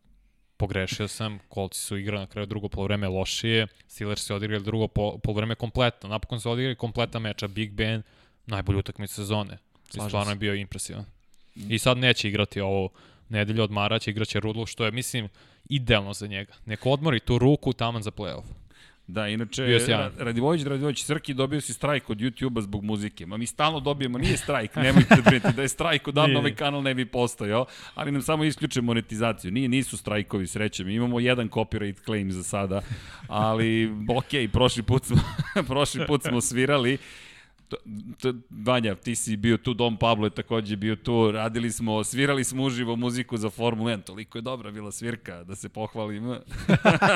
pogrešio 0.57 1.07
sam, 1.07 1.39
kolci 1.49 1.79
su 1.79 1.97
igrali 1.97 2.19
na 2.19 2.27
kraju 2.27 2.45
drugo 2.45 2.69
polovreme 2.69 3.07
lošije, 3.07 3.67
Steelers 3.87 4.21
su 4.21 4.35
odigrali 4.35 4.63
drugo 4.63 4.87
po, 4.87 5.17
polovreme 5.17 5.55
kompletno, 5.55 6.09
napokon 6.09 6.39
su 6.41 6.51
odigrali 6.51 6.75
kompletan 6.75 7.21
meč, 7.21 7.43
a 7.43 7.47
Big 7.47 7.71
Ben 7.71 8.03
najbolji 8.45 8.79
utakmica 8.79 9.13
sezone. 9.13 9.53
I 9.53 9.91
Slažem 9.91 10.09
stvarno 10.09 10.25
se. 10.25 10.31
je 10.31 10.35
bio 10.35 10.53
impresivan. 10.55 11.05
I 11.55 11.79
sad 11.79 11.97
neće 11.97 12.27
igrati 12.27 12.61
ovo 12.61 12.89
nedelju 13.29 13.63
odmara, 13.63 13.99
će 13.99 14.11
igraće 14.11 14.39
Rudlu, 14.39 14.65
što 14.65 14.85
je, 14.85 14.91
mislim, 14.91 15.29
idealno 15.69 16.13
za 16.13 16.27
njega. 16.27 16.53
Neko 16.65 16.89
odmori 16.89 17.19
tu 17.19 17.37
ruku 17.37 17.73
taman 17.73 18.01
za 18.01 18.11
playoff. 18.11 18.43
Da, 19.07 19.27
inače, 19.27 19.79
Radivojić, 20.17 20.63
Radivojić, 20.63 21.03
Srki 21.03 21.33
dobio 21.33 21.61
si 21.61 21.73
strajk 21.73 22.09
od 22.09 22.17
YouTube-a 22.17 22.61
zbog 22.61 22.83
muzike. 22.83 23.25
Ma 23.25 23.37
mi 23.37 23.45
stalno 23.45 23.79
dobijemo, 23.79 24.17
nije 24.17 24.37
strajk, 24.37 24.75
nemojte 24.85 25.15
da 25.15 25.21
brinete, 25.21 25.51
da 25.51 25.61
je 25.61 25.67
strajk 25.67 26.07
odavno 26.07 26.39
ovaj 26.39 26.55
kanal 26.55 26.83
ne 26.83 26.93
bi 26.93 27.05
postojao, 27.05 27.65
ali 27.95 28.11
nam 28.11 28.21
samo 28.21 28.43
isključe 28.43 28.81
monetizaciju. 28.81 29.51
Nije, 29.51 29.69
nisu 29.69 29.97
strajkovi, 29.97 30.47
sreće 30.47 30.83
mi. 30.83 30.93
Imamo 30.93 31.19
jedan 31.19 31.49
copyright 31.49 32.05
claim 32.05 32.31
za 32.31 32.43
sada, 32.43 32.81
ali 33.27 33.91
ok, 34.17 34.51
prošli 34.53 34.83
put 34.83 35.05
smo, 35.05 35.21
prošli 35.67 36.05
put 36.07 36.23
smo 36.23 36.41
svirali, 36.41 36.97
Vanja, 38.49 38.95
ti 38.95 39.15
si 39.15 39.37
bio 39.37 39.57
tu, 39.57 39.73
Dom 39.73 39.97
Pablo 39.97 40.25
je 40.25 40.29
takođe 40.29 40.75
bio 40.75 40.95
tu, 40.95 41.31
radili 41.31 41.71
smo, 41.71 42.03
svirali 42.03 42.43
smo 42.43 42.63
uživo 42.63 42.95
muziku 42.95 43.37
za 43.37 43.49
Formulu 43.49 43.89
1, 43.89 44.03
toliko 44.03 44.37
je 44.37 44.41
dobra 44.41 44.71
bila 44.71 44.91
svirka, 44.91 45.43
da 45.43 45.55
se 45.55 45.69
pohvalim, 45.69 46.35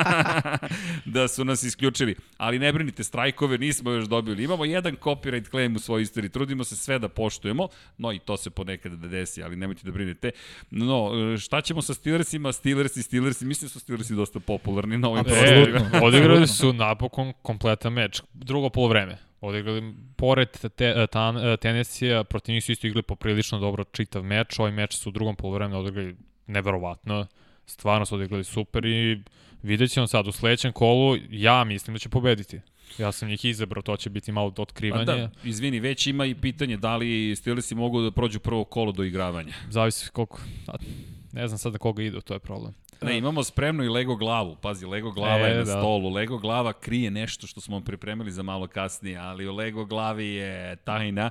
da 1.14 1.28
su 1.28 1.44
nas 1.44 1.62
isključili. 1.62 2.16
Ali 2.36 2.58
ne 2.58 2.72
brinite, 2.72 3.04
strajkove 3.04 3.58
nismo 3.58 3.90
još 3.90 4.04
dobili. 4.04 4.44
Imamo 4.44 4.64
jedan 4.64 4.96
copyright 4.96 5.50
claim 5.50 5.76
u 5.76 5.78
svojoj 5.78 6.02
istoriji, 6.02 6.30
trudimo 6.30 6.64
se 6.64 6.76
sve 6.76 6.98
da 6.98 7.08
poštujemo, 7.08 7.68
no 7.98 8.12
i 8.12 8.18
to 8.18 8.36
se 8.36 8.50
ponekad 8.50 8.92
da 8.92 9.08
desi, 9.08 9.42
ali 9.42 9.56
nemojte 9.56 9.82
da 9.84 9.90
brinete. 9.92 10.30
No, 10.70 11.10
šta 11.38 11.60
ćemo 11.60 11.82
sa 11.82 11.94
Steelersima? 11.94 12.52
Steelersi, 12.52 13.02
Steelersi, 13.02 13.44
mislim 13.44 13.66
da 13.66 13.72
su 13.72 13.80
Steelersi 13.80 14.14
dosta 14.14 14.40
popularni 14.40 14.98
na 14.98 15.08
ovim 15.08 15.24
prostorima. 15.24 15.90
Odigrali 16.02 16.46
su 16.58 16.72
napokon 16.72 17.32
kompletan 17.42 17.92
meč. 17.92 18.22
Drugo 18.32 18.70
polovreme. 18.70 19.29
Odigrali, 19.40 19.94
pored 20.16 20.48
te, 20.76 21.06
ta, 21.06 21.56
Tennessee, 21.56 22.24
protiv 22.24 22.52
njih 22.52 22.64
su 22.64 22.72
isto 22.72 22.86
igrali 22.86 23.02
poprilično 23.02 23.58
dobro 23.58 23.84
čitav 23.84 24.22
meč. 24.22 24.58
Ovaj 24.58 24.72
meč 24.72 24.96
su 24.96 25.08
u 25.08 25.12
drugom 25.12 25.36
polovremenu 25.36 25.80
odigrali 25.80 26.16
neverovatno. 26.46 27.26
Stvarno 27.66 28.06
su 28.06 28.14
odigrali 28.14 28.44
super 28.44 28.84
i 28.84 29.22
vidjet 29.62 29.90
ćemo 29.90 30.06
sad 30.06 30.26
u 30.26 30.32
sledećem 30.32 30.72
kolu. 30.72 31.16
Ja 31.30 31.64
mislim 31.64 31.94
da 31.94 31.98
će 31.98 32.08
pobediti. 32.08 32.60
Ja 32.98 33.12
sam 33.12 33.28
njih 33.28 33.44
izabrao, 33.44 33.82
to 33.82 33.96
će 33.96 34.10
biti 34.10 34.32
malo 34.32 34.50
do 34.50 34.56
Pa 34.56 34.62
otkrivanja. 34.62 35.04
da, 35.04 35.30
izvini, 35.44 35.80
već 35.80 36.06
ima 36.06 36.26
i 36.26 36.34
pitanje 36.34 36.76
da 36.76 36.96
li 36.96 37.36
Steelersi 37.36 37.74
mogu 37.74 38.00
da 38.00 38.10
prođu 38.10 38.40
prvo 38.40 38.64
kolo 38.64 38.92
do 38.92 39.04
igravanja. 39.04 39.52
Zavisi 39.68 40.10
koliko... 40.10 40.40
Ne 41.32 41.48
znam 41.48 41.58
sad 41.58 41.72
na 41.72 41.78
koga 41.78 42.02
idu, 42.02 42.20
to 42.20 42.34
je 42.34 42.40
problem. 42.40 42.74
Ne, 43.02 43.18
imamo 43.18 43.44
spremno 43.44 43.84
i 43.84 43.88
Lego 43.88 44.16
glavu. 44.16 44.56
Pazi, 44.56 44.86
Lego 44.86 45.10
glava 45.10 45.46
E, 45.46 45.50
je 45.50 45.56
na 45.56 45.64
da. 45.64 45.70
stolu. 45.70 46.08
Lego 46.08 46.38
glava 46.38 46.72
krije 46.72 47.10
nešto 47.10 47.46
što 47.46 47.60
smo 47.60 47.80
pripremili 47.80 48.32
za 48.32 48.42
malo 48.42 48.66
kasnije, 48.66 49.16
ali 49.18 49.48
u 49.48 49.54
Lego 49.54 49.84
glavi 49.84 50.26
je 50.26 50.76
tajna. 50.76 51.30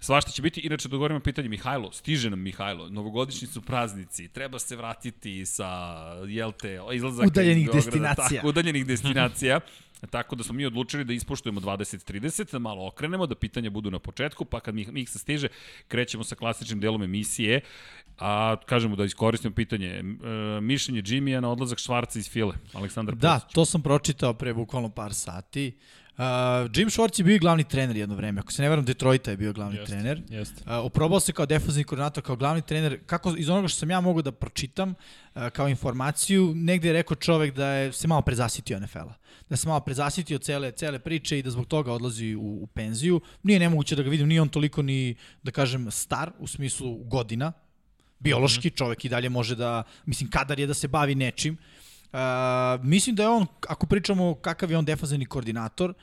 Svašta 0.00 0.30
će 0.30 0.42
biti. 0.42 0.60
Inače, 0.60 0.88
dogovorimo 0.88 1.20
pitanje 1.20 1.48
Mihajlo. 1.48 1.92
Stiže 1.92 2.30
nam 2.30 2.40
Mihajlo. 2.40 2.88
Novogodišnji 2.88 3.48
su 3.48 3.62
praznici. 3.62 4.28
Treba 4.28 4.58
se 4.58 4.76
vratiti 4.76 5.46
sa, 5.46 5.68
jel 6.26 6.52
te, 6.52 6.80
izlazaka 6.92 7.26
Udaljenih 7.26 7.62
iz 7.62 7.66
Beograda, 7.66 7.84
destinacija. 7.90 8.40
Tako, 8.40 8.48
udaljenih 8.52 8.86
destinacija. 8.86 9.60
Tako 10.06 10.36
da 10.36 10.44
smo 10.44 10.54
mi 10.54 10.66
odlučili 10.66 11.04
da 11.04 11.12
ispoštujemo 11.12 11.60
20-30, 11.60 12.52
da 12.52 12.58
malo 12.58 12.86
okrenemo, 12.86 13.26
da 13.26 13.34
pitanja 13.34 13.70
budu 13.70 13.90
na 13.90 13.98
početku, 13.98 14.44
pa 14.44 14.60
kad 14.60 14.74
Miksa 14.74 15.18
stiže, 15.18 15.48
krećemo 15.88 16.24
sa 16.24 16.34
klasičnim 16.34 16.80
delom 16.80 17.02
emisije, 17.02 17.60
a 18.18 18.56
kažemo 18.66 18.96
da 18.96 19.04
iskoristimo 19.04 19.54
pitanje. 19.54 19.88
E, 19.88 20.02
mišljenje 20.60 21.02
Jimmya 21.06 21.40
na 21.40 21.50
odlazak 21.50 21.78
Švarca 21.78 22.18
iz 22.18 22.30
File, 22.30 22.54
Aleksandar 22.72 23.14
Da, 23.14 23.40
Posić. 23.42 23.54
to 23.54 23.64
sam 23.64 23.82
pročitao 23.82 24.34
pre 24.34 24.54
bukvalno 24.54 24.90
par 24.90 25.14
sati. 25.14 25.78
Uh, 26.18 26.24
Jim 26.74 26.90
Schwartz 26.90 27.20
je 27.20 27.24
bio 27.24 27.38
glavni 27.38 27.64
trener 27.64 27.96
jedno 27.96 28.14
vreme. 28.14 28.40
Ako 28.40 28.52
se 28.52 28.62
ne 28.62 28.68
varam, 28.68 28.84
Detroita 28.84 29.30
je 29.30 29.36
bio 29.36 29.52
glavni 29.52 29.76
Jeste, 29.76 29.92
trener. 29.92 30.22
Jeste. 30.28 30.62
Uh, 30.66 30.84
oprobao 30.84 31.20
se 31.20 31.32
kao 31.32 31.46
defensivni 31.46 31.84
koordinator, 31.84 32.22
kao 32.22 32.36
glavni 32.36 32.62
trener. 32.62 32.98
Kako 33.06 33.34
iz 33.36 33.48
onoga 33.48 33.68
što 33.68 33.78
sam 33.78 33.90
ja 33.90 34.00
mogu 34.00 34.22
da 34.22 34.32
pročitam 34.32 34.90
uh, 34.90 35.48
kao 35.48 35.68
informaciju, 35.68 36.52
negde 36.54 36.88
je 36.88 36.92
rekao 36.92 37.14
čovek 37.14 37.54
da 37.54 37.66
je 37.66 37.92
se 37.92 38.08
malo 38.08 38.22
prezasitio 38.22 38.80
NFL-a. 38.80 39.14
Da 39.48 39.56
se 39.56 39.68
malo 39.68 39.80
prezasitio 39.80 40.38
cele, 40.38 40.70
cele 40.70 40.98
priče 40.98 41.38
i 41.38 41.42
da 41.42 41.50
zbog 41.50 41.66
toga 41.66 41.92
odlazi 41.92 42.34
u, 42.34 42.62
u 42.62 42.66
penziju. 42.66 43.20
Nije 43.42 43.58
nemoguće 43.58 43.96
da 43.96 44.02
ga 44.02 44.10
vidim, 44.10 44.28
nije 44.28 44.42
on 44.42 44.48
toliko 44.48 44.82
ni, 44.82 45.14
da 45.42 45.50
kažem, 45.50 45.90
star 45.90 46.32
u 46.38 46.46
smislu 46.46 46.94
godina. 47.04 47.52
Biološki 48.18 48.70
čovek 48.70 49.04
i 49.04 49.08
dalje 49.08 49.28
može 49.28 49.54
da, 49.54 49.82
mislim, 50.06 50.30
kadar 50.30 50.60
je 50.60 50.66
da 50.66 50.74
se 50.74 50.88
bavi 50.88 51.14
nečim. 51.14 51.54
Uh, 51.54 51.87
mislim 52.82 53.16
da 53.16 53.22
je 53.22 53.28
on, 53.28 53.46
ako 53.68 53.86
pričamo 53.86 54.34
kakav 54.34 54.70
je 54.70 54.78
on 54.78 54.84
defanzivni 54.84 55.26
koordinator, 55.26 55.94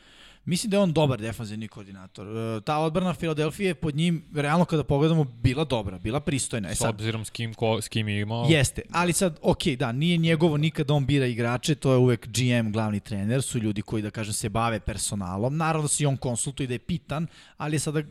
mislim 0.45 0.69
da 0.69 0.77
je 0.77 0.81
on 0.81 0.93
dobar 0.93 1.21
defanzivni 1.21 1.67
koordinator. 1.67 2.27
Uh, 2.27 2.63
ta 2.63 2.77
odbrana 2.77 3.13
Filadelfije 3.13 3.75
pod 3.75 3.95
njim, 3.95 4.25
realno 4.35 4.65
kada 4.65 4.83
pogledamo, 4.83 5.23
bila 5.23 5.63
dobra, 5.63 5.99
bila 5.99 6.19
pristojna. 6.19 6.69
E 6.69 6.75
S 6.75 6.77
sad, 6.77 6.89
obzirom 6.89 7.25
s 7.25 7.29
kim, 7.29 7.53
ko, 7.53 7.81
s 7.81 7.87
kim 7.87 8.07
je 8.07 8.21
imao. 8.21 8.45
Jeste, 8.49 8.81
ali 8.91 9.13
sad, 9.13 9.39
ok, 9.41 9.65
da, 9.79 9.91
nije 9.91 10.17
njegovo 10.17 10.57
nikada 10.57 10.93
on 10.93 11.05
bira 11.05 11.25
igrače, 11.25 11.75
to 11.75 11.91
je 11.91 11.97
uvek 11.97 12.27
GM, 12.27 12.71
glavni 12.71 12.99
trener, 12.99 13.41
su 13.41 13.59
ljudi 13.59 13.81
koji, 13.81 14.03
da 14.03 14.09
kažem, 14.09 14.33
se 14.33 14.49
bave 14.49 14.79
personalom. 14.79 15.57
Naravno 15.57 15.81
da 15.81 15.87
se 15.87 16.03
i 16.03 16.07
on 16.07 16.17
konsultuje 16.17 16.67
da 16.67 16.73
je 16.73 16.79
pitan, 16.79 17.27
ali 17.57 17.75
je 17.75 17.79
sada 17.79 18.03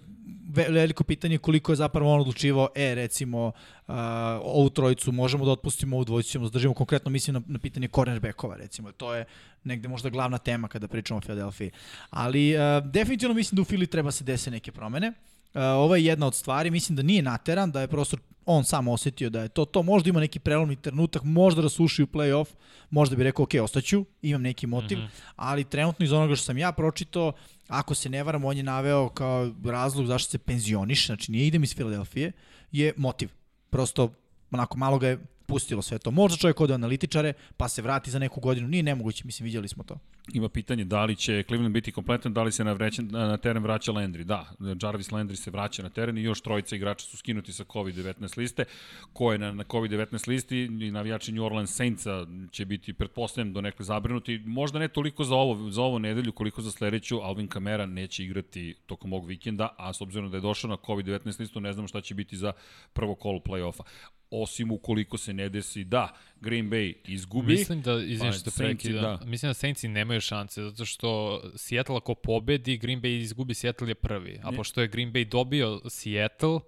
veliko 0.54 1.04
pitanje 1.04 1.38
koliko 1.38 1.72
je 1.72 1.76
zapravo 1.76 2.14
on 2.14 2.20
odlučivao, 2.20 2.68
e, 2.74 2.94
recimo, 2.94 3.46
uh, 3.46 3.94
ovu 4.42 4.70
trojicu 4.70 5.12
možemo 5.12 5.44
da 5.44 5.50
otpustimo, 5.50 5.96
ovu 5.96 6.04
dvojicu 6.04 6.30
ćemo 6.30 6.44
da 6.44 6.48
zadržimo, 6.48 6.74
konkretno 6.74 7.10
mislim 7.10 7.34
na, 7.34 7.42
na 7.46 7.58
pitanje 7.58 7.88
cornerbackova, 7.88 8.56
recimo, 8.56 8.92
to 8.92 9.14
je 9.14 9.24
negde 9.64 9.88
možda 9.88 10.10
glavna 10.10 10.38
tema 10.38 10.68
kada 10.68 10.88
pričamo 10.88 11.18
o 11.18 11.20
Philadelphia. 11.20 11.70
Ali 12.10 12.54
uh, 12.54 12.90
definitivno 12.90 13.34
mislim 13.34 13.56
da 13.56 13.62
u 13.62 13.64
Fili 13.64 13.86
treba 13.86 14.10
se 14.10 14.24
dese 14.24 14.50
neke 14.50 14.72
promene. 14.72 15.08
Uh, 15.08 15.33
ovo 15.54 15.96
je 15.96 16.04
jedna 16.04 16.26
od 16.26 16.34
stvari, 16.34 16.70
mislim 16.70 16.96
da 16.96 17.02
nije 17.02 17.22
nateran, 17.22 17.70
da 17.70 17.80
je 17.80 17.88
prostor 17.88 18.20
on 18.46 18.64
sam 18.64 18.88
osetio 18.88 19.30
da 19.30 19.42
je 19.42 19.48
to 19.48 19.64
to, 19.64 19.82
možda 19.82 20.08
ima 20.08 20.20
neki 20.20 20.38
prelomni 20.38 20.76
trenutak, 20.76 21.22
možda 21.22 21.62
da 21.62 21.68
suši 21.68 22.02
u 22.02 22.06
play-off, 22.06 22.46
možda 22.90 23.16
bi 23.16 23.24
rekao, 23.24 23.42
ok, 23.42 23.50
ostaću, 23.62 24.04
imam 24.22 24.42
neki 24.42 24.66
motiv, 24.66 24.98
mm 24.98 25.02
-hmm. 25.02 25.32
ali 25.36 25.64
trenutno 25.64 26.04
iz 26.04 26.12
onoga 26.12 26.36
što 26.36 26.44
sam 26.44 26.58
ja 26.58 26.72
pročitao, 26.72 27.32
ako 27.68 27.94
se 27.94 28.08
ne 28.08 28.22
varam, 28.22 28.44
on 28.44 28.56
je 28.56 28.62
naveo 28.62 29.08
kao 29.08 29.50
razlog 29.64 30.06
zašto 30.06 30.30
se 30.30 30.38
penzioniš, 30.38 31.06
znači 31.06 31.32
nije 31.32 31.46
idem 31.46 31.64
iz 31.64 31.74
Filadelfije, 31.74 32.32
je 32.72 32.92
motiv. 32.96 33.28
Prosto, 33.70 34.12
onako, 34.50 34.78
malo 34.78 34.98
ga 34.98 35.08
je 35.08 35.18
pustilo 35.54 35.82
sve 35.82 35.98
to. 35.98 36.10
Možda 36.10 36.36
čovjek 36.36 36.60
ode 36.60 36.74
analitičare, 36.74 37.32
pa 37.56 37.68
se 37.68 37.82
vrati 37.82 38.10
za 38.10 38.18
neku 38.18 38.40
godinu. 38.40 38.68
Nije 38.68 38.82
nemoguće, 38.82 39.22
mislim, 39.24 39.44
vidjeli 39.44 39.68
smo 39.68 39.84
to. 39.84 39.98
Ima 40.32 40.48
pitanje 40.48 40.84
da 40.84 41.04
li 41.04 41.16
će 41.16 41.42
Cleveland 41.42 41.74
biti 41.74 41.92
kompletan, 41.92 42.32
da 42.34 42.42
li 42.42 42.52
se 42.52 42.64
na, 42.64 42.72
vrećen, 42.72 43.08
na 43.12 43.36
teren 43.36 43.62
vraća 43.62 43.92
Landry. 43.92 44.24
Da, 44.24 44.50
Jarvis 44.82 45.10
Landry 45.10 45.34
se 45.34 45.50
vraća 45.50 45.82
na 45.82 45.90
teren 45.90 46.18
i 46.18 46.22
još 46.22 46.40
trojica 46.40 46.76
igrača 46.76 47.06
su 47.06 47.16
skinuti 47.16 47.52
sa 47.52 47.64
COVID-19 47.64 48.38
liste. 48.38 48.64
Ko 49.12 49.32
je 49.32 49.38
na, 49.38 49.52
na 49.52 49.64
COVID-19 49.64 50.28
listi 50.28 50.58
i 50.58 50.90
navijači 50.90 51.32
New 51.32 51.44
Orleans 51.44 51.74
Saintsa 51.74 52.26
će 52.50 52.64
biti, 52.64 52.92
pretpostavljam, 52.92 53.52
do 53.52 53.60
nekle 53.60 53.84
zabrinuti. 53.84 54.38
Možda 54.38 54.78
ne 54.78 54.88
toliko 54.88 55.24
za 55.24 55.34
ovo, 55.34 55.70
za 55.70 55.82
ovo 55.82 55.98
nedelju, 55.98 56.32
koliko 56.32 56.62
za 56.62 56.70
sledeću. 56.70 57.20
Alvin 57.22 57.48
Kamara 57.48 57.86
neće 57.86 58.24
igrati 58.24 58.74
tokom 58.86 59.12
ovog 59.12 59.26
vikenda, 59.26 59.68
a 59.78 59.92
s 59.92 60.00
obzirom 60.00 60.30
da 60.30 60.36
je 60.36 60.40
došao 60.40 60.70
na 60.70 60.76
COVID-19 60.76 61.40
listu, 61.40 61.60
ne 61.60 61.72
znamo 61.72 61.88
šta 61.88 62.00
će 62.00 62.14
biti 62.14 62.36
za 62.36 62.52
prvo 62.92 63.14
kolo 63.14 63.38
play-offa 63.38 63.82
osim 64.30 64.70
ukoliko 64.70 65.18
se 65.18 65.32
ne 65.32 65.48
desi 65.48 65.84
da 65.84 66.08
Green 66.40 66.70
Bay 66.70 66.94
izgubi. 67.04 67.52
Mislim 67.52 67.82
da, 67.82 68.02
izvim 68.02 68.30
pa 68.30 68.38
što 68.38 68.50
Saintsi, 68.50 68.82
prekida, 68.88 69.00
da. 69.00 69.26
mislim 69.26 69.50
da 69.50 69.54
Saintsi 69.54 69.88
nemaju 69.88 70.20
šanse, 70.20 70.62
zato 70.62 70.84
što 70.84 71.40
Seattle 71.56 71.96
ako 71.96 72.14
pobedi, 72.14 72.76
Green 72.76 73.02
Bay 73.02 73.20
izgubi, 73.20 73.54
Seattle 73.54 73.88
je 73.88 73.94
prvi. 73.94 74.40
A 74.42 74.50
Ne. 74.50 74.56
pošto 74.56 74.80
je 74.80 74.88
Green 74.88 75.12
Bay 75.12 75.28
dobio 75.28 75.80
Seattle, 75.88 76.58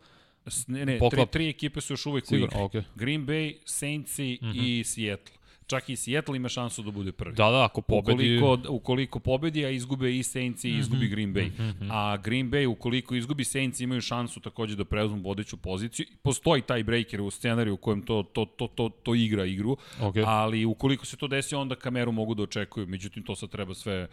Ne, 0.66 0.78
ne, 0.78 0.84
tri, 0.86 0.98
Poklop. 0.98 1.30
tri 1.30 1.48
ekipe 1.48 1.80
su 1.80 1.92
još 1.92 2.06
uvek 2.06 2.30
u 2.30 2.34
igri. 2.36 2.48
okej. 2.54 2.82
Green 2.94 3.26
Bay, 3.26 3.54
Saintsi 3.64 4.38
mm 4.42 4.46
-hmm. 4.46 4.80
i 4.80 4.84
Seattle. 4.84 5.35
Čak 5.66 5.88
i 5.88 5.96
Seattle 5.96 6.36
ima 6.36 6.48
šansu 6.48 6.82
da 6.82 6.90
bude 6.90 7.12
prvi. 7.12 7.34
da, 7.34 7.50
da, 7.50 7.64
ako 7.64 7.80
pobedi... 7.80 8.38
Ukoliko, 8.38 8.72
ukoliko 8.72 9.18
pobedi, 9.18 9.64
a 9.64 9.70
izgube 9.70 10.16
i 10.16 10.22
Saints 10.22 10.64
i 10.64 10.70
izgubi 10.70 11.08
Green 11.08 11.34
Bay. 11.34 11.50
A 11.90 12.16
Green 12.16 12.50
Bay, 12.50 12.66
ukoliko 12.66 13.14
izgubi 13.14 13.44
Saints, 13.44 13.80
imaju 13.80 14.00
šansu 14.00 14.40
takođe 14.40 14.76
da 14.76 14.84
preuzmu 14.84 15.22
vodeću 15.22 15.56
poziciju. 15.56 16.06
Postoji 16.22 16.62
taj 16.62 16.84
breaker 16.84 17.20
u 17.20 17.30
scenariju 17.30 17.74
u 17.74 17.76
kojem 17.76 18.02
to, 18.02 18.22
to, 18.32 18.44
to, 18.44 18.66
to, 18.66 18.88
to 18.88 19.14
igra 19.14 19.44
igru, 19.44 19.76
Okej. 20.00 20.24
ali 20.26 20.64
ukoliko 20.64 21.06
se 21.06 21.16
to 21.16 21.28
desi, 21.28 21.54
onda 21.54 21.74
kameru 21.74 22.12
mogu 22.12 22.34
da 22.34 22.42
očekuju. 22.42 22.86
Međutim, 22.86 23.22
to 23.22 23.36
sad 23.36 23.50
treba 23.50 23.74
sve 23.74 24.08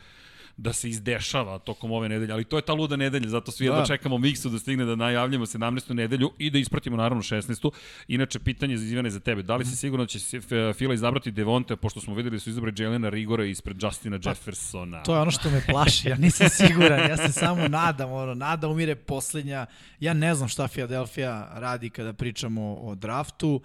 da 0.57 0.73
se 0.73 0.89
izdešava 0.89 1.59
tokom 1.59 1.91
ove 1.91 2.09
nedelje, 2.09 2.33
ali 2.33 2.43
to 2.43 2.57
je 2.57 2.61
ta 2.61 2.73
luda 2.73 2.95
nedelja, 2.95 3.29
zato 3.29 3.51
svi 3.51 3.65
jedva 3.65 3.79
Da. 3.79 3.85
čekamo 3.85 4.17
Miksu 4.17 4.49
da 4.49 4.59
stigne 4.59 4.85
da 4.85 4.95
najavljamo 4.95 5.45
17. 5.45 5.93
nedelju 5.93 6.31
i 6.37 6.49
da 6.49 6.57
ispratimo 6.57 6.97
naravno 6.97 7.23
16. 7.23 7.71
Inače, 8.07 8.39
pitanje 8.39 8.77
za 8.77 8.93
Ivane 8.93 9.09
za 9.09 9.19
tebe, 9.19 9.43
da 9.43 9.55
li 9.55 9.65
si 9.65 9.75
sigurno 9.75 10.03
da 10.03 10.07
će 10.07 10.19
se 10.19 10.41
Fila 10.77 10.93
izabrati 10.93 11.31
Devonte, 11.31 11.75
pošto 11.75 12.01
smo 12.01 12.15
videli 12.15 12.35
da 12.35 12.39
su 12.39 12.49
izabrali 12.49 12.75
Jelena 12.79 13.09
Rigora 13.09 13.45
ispred 13.45 13.83
Justina 13.83 14.19
Jeffersona? 14.25 14.97
Pa, 14.97 15.03
To 15.03 15.15
je 15.15 15.21
ono 15.21 15.31
što 15.31 15.49
me 15.49 15.61
plaši, 15.69 16.09
ja 16.09 16.15
nisam 16.17 16.49
siguran, 16.67 17.09
ja 17.09 17.17
se 17.17 17.31
samo 17.31 17.67
nadam, 17.67 18.11
ono, 18.11 18.33
nada 18.33 18.67
umire 18.67 18.95
poslednja. 18.95 19.65
Ja 19.99 20.13
ne 20.13 20.35
znam 20.35 20.49
šta 20.49 20.67
Philadelphia 20.67 21.47
radi 21.53 21.89
kada 21.89 22.13
pričamo 22.13 22.75
o 22.75 22.95
draftu. 22.95 23.61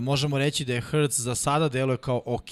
Možemo 0.00 0.38
reći 0.38 0.64
da 0.64 0.74
je 0.74 0.80
Hurts 0.80 1.20
za 1.20 1.34
sada 1.34 1.68
deluje 1.68 1.96
kao 1.96 2.22
ok 2.24 2.50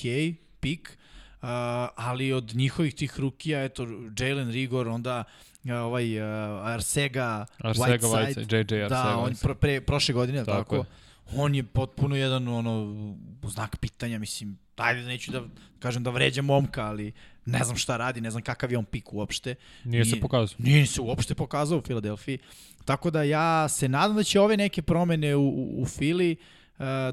pik, 0.61 0.99
uh, 1.45 1.89
ali 1.95 2.33
od 2.33 2.55
njihovih 2.55 2.95
tih 2.95 3.21
rukija, 3.21 3.65
eto, 3.65 3.87
Jalen 4.19 4.51
Rigor, 4.51 4.89
onda 4.89 5.25
uh, 5.65 5.71
ovaj 5.73 6.21
uh, 6.21 6.67
Arsega, 6.67 7.47
Arcega 7.59 8.07
Whiteside, 8.07 8.35
Whiteside, 8.35 8.75
JJ 8.75 8.83
Arcega 8.83 8.89
da, 8.89 9.19
on 9.19 9.35
pro, 9.43 9.55
pre, 9.55 9.81
prošle 9.81 10.15
godine, 10.15 10.45
tako, 10.45 10.59
Tako 10.59 10.77
je. 10.77 10.83
on 11.37 11.55
je 11.55 11.63
potpuno 11.63 12.17
jedan 12.17 12.49
ono 12.49 12.97
znak 13.43 13.77
pitanja, 13.77 14.19
mislim, 14.19 14.59
ajde 14.77 15.03
neću 15.03 15.33
da 15.33 15.43
kažem 15.79 16.03
da 16.03 16.11
vređa 16.11 16.43
momka, 16.43 16.87
ali 16.87 17.13
ne 17.47 17.65
znam 17.65 17.77
šta 17.77 17.97
radi, 17.97 18.21
ne 18.21 18.31
znam 18.31 18.43
kakav 18.43 18.73
je 18.73 18.79
on 18.79 18.85
pik 18.85 19.13
uopšte. 19.13 19.55
Nije 19.85 20.05
se 20.05 20.21
pokazao. 20.21 20.57
Nije 20.59 20.87
se 20.87 21.01
uopšte 21.01 21.35
pokazao 21.35 21.79
u 21.79 21.83
Filadelfiji. 21.83 22.39
Tako 22.85 23.11
da 23.11 23.23
ja 23.23 23.69
se 23.69 23.89
nadam 23.89 24.17
da 24.17 24.23
će 24.23 24.41
ove 24.41 24.57
neke 24.57 24.83
promene 24.83 25.37
u, 25.37 25.49
u, 25.49 25.83
u 25.83 25.87
Fili 25.87 26.33
uh, 26.33 26.64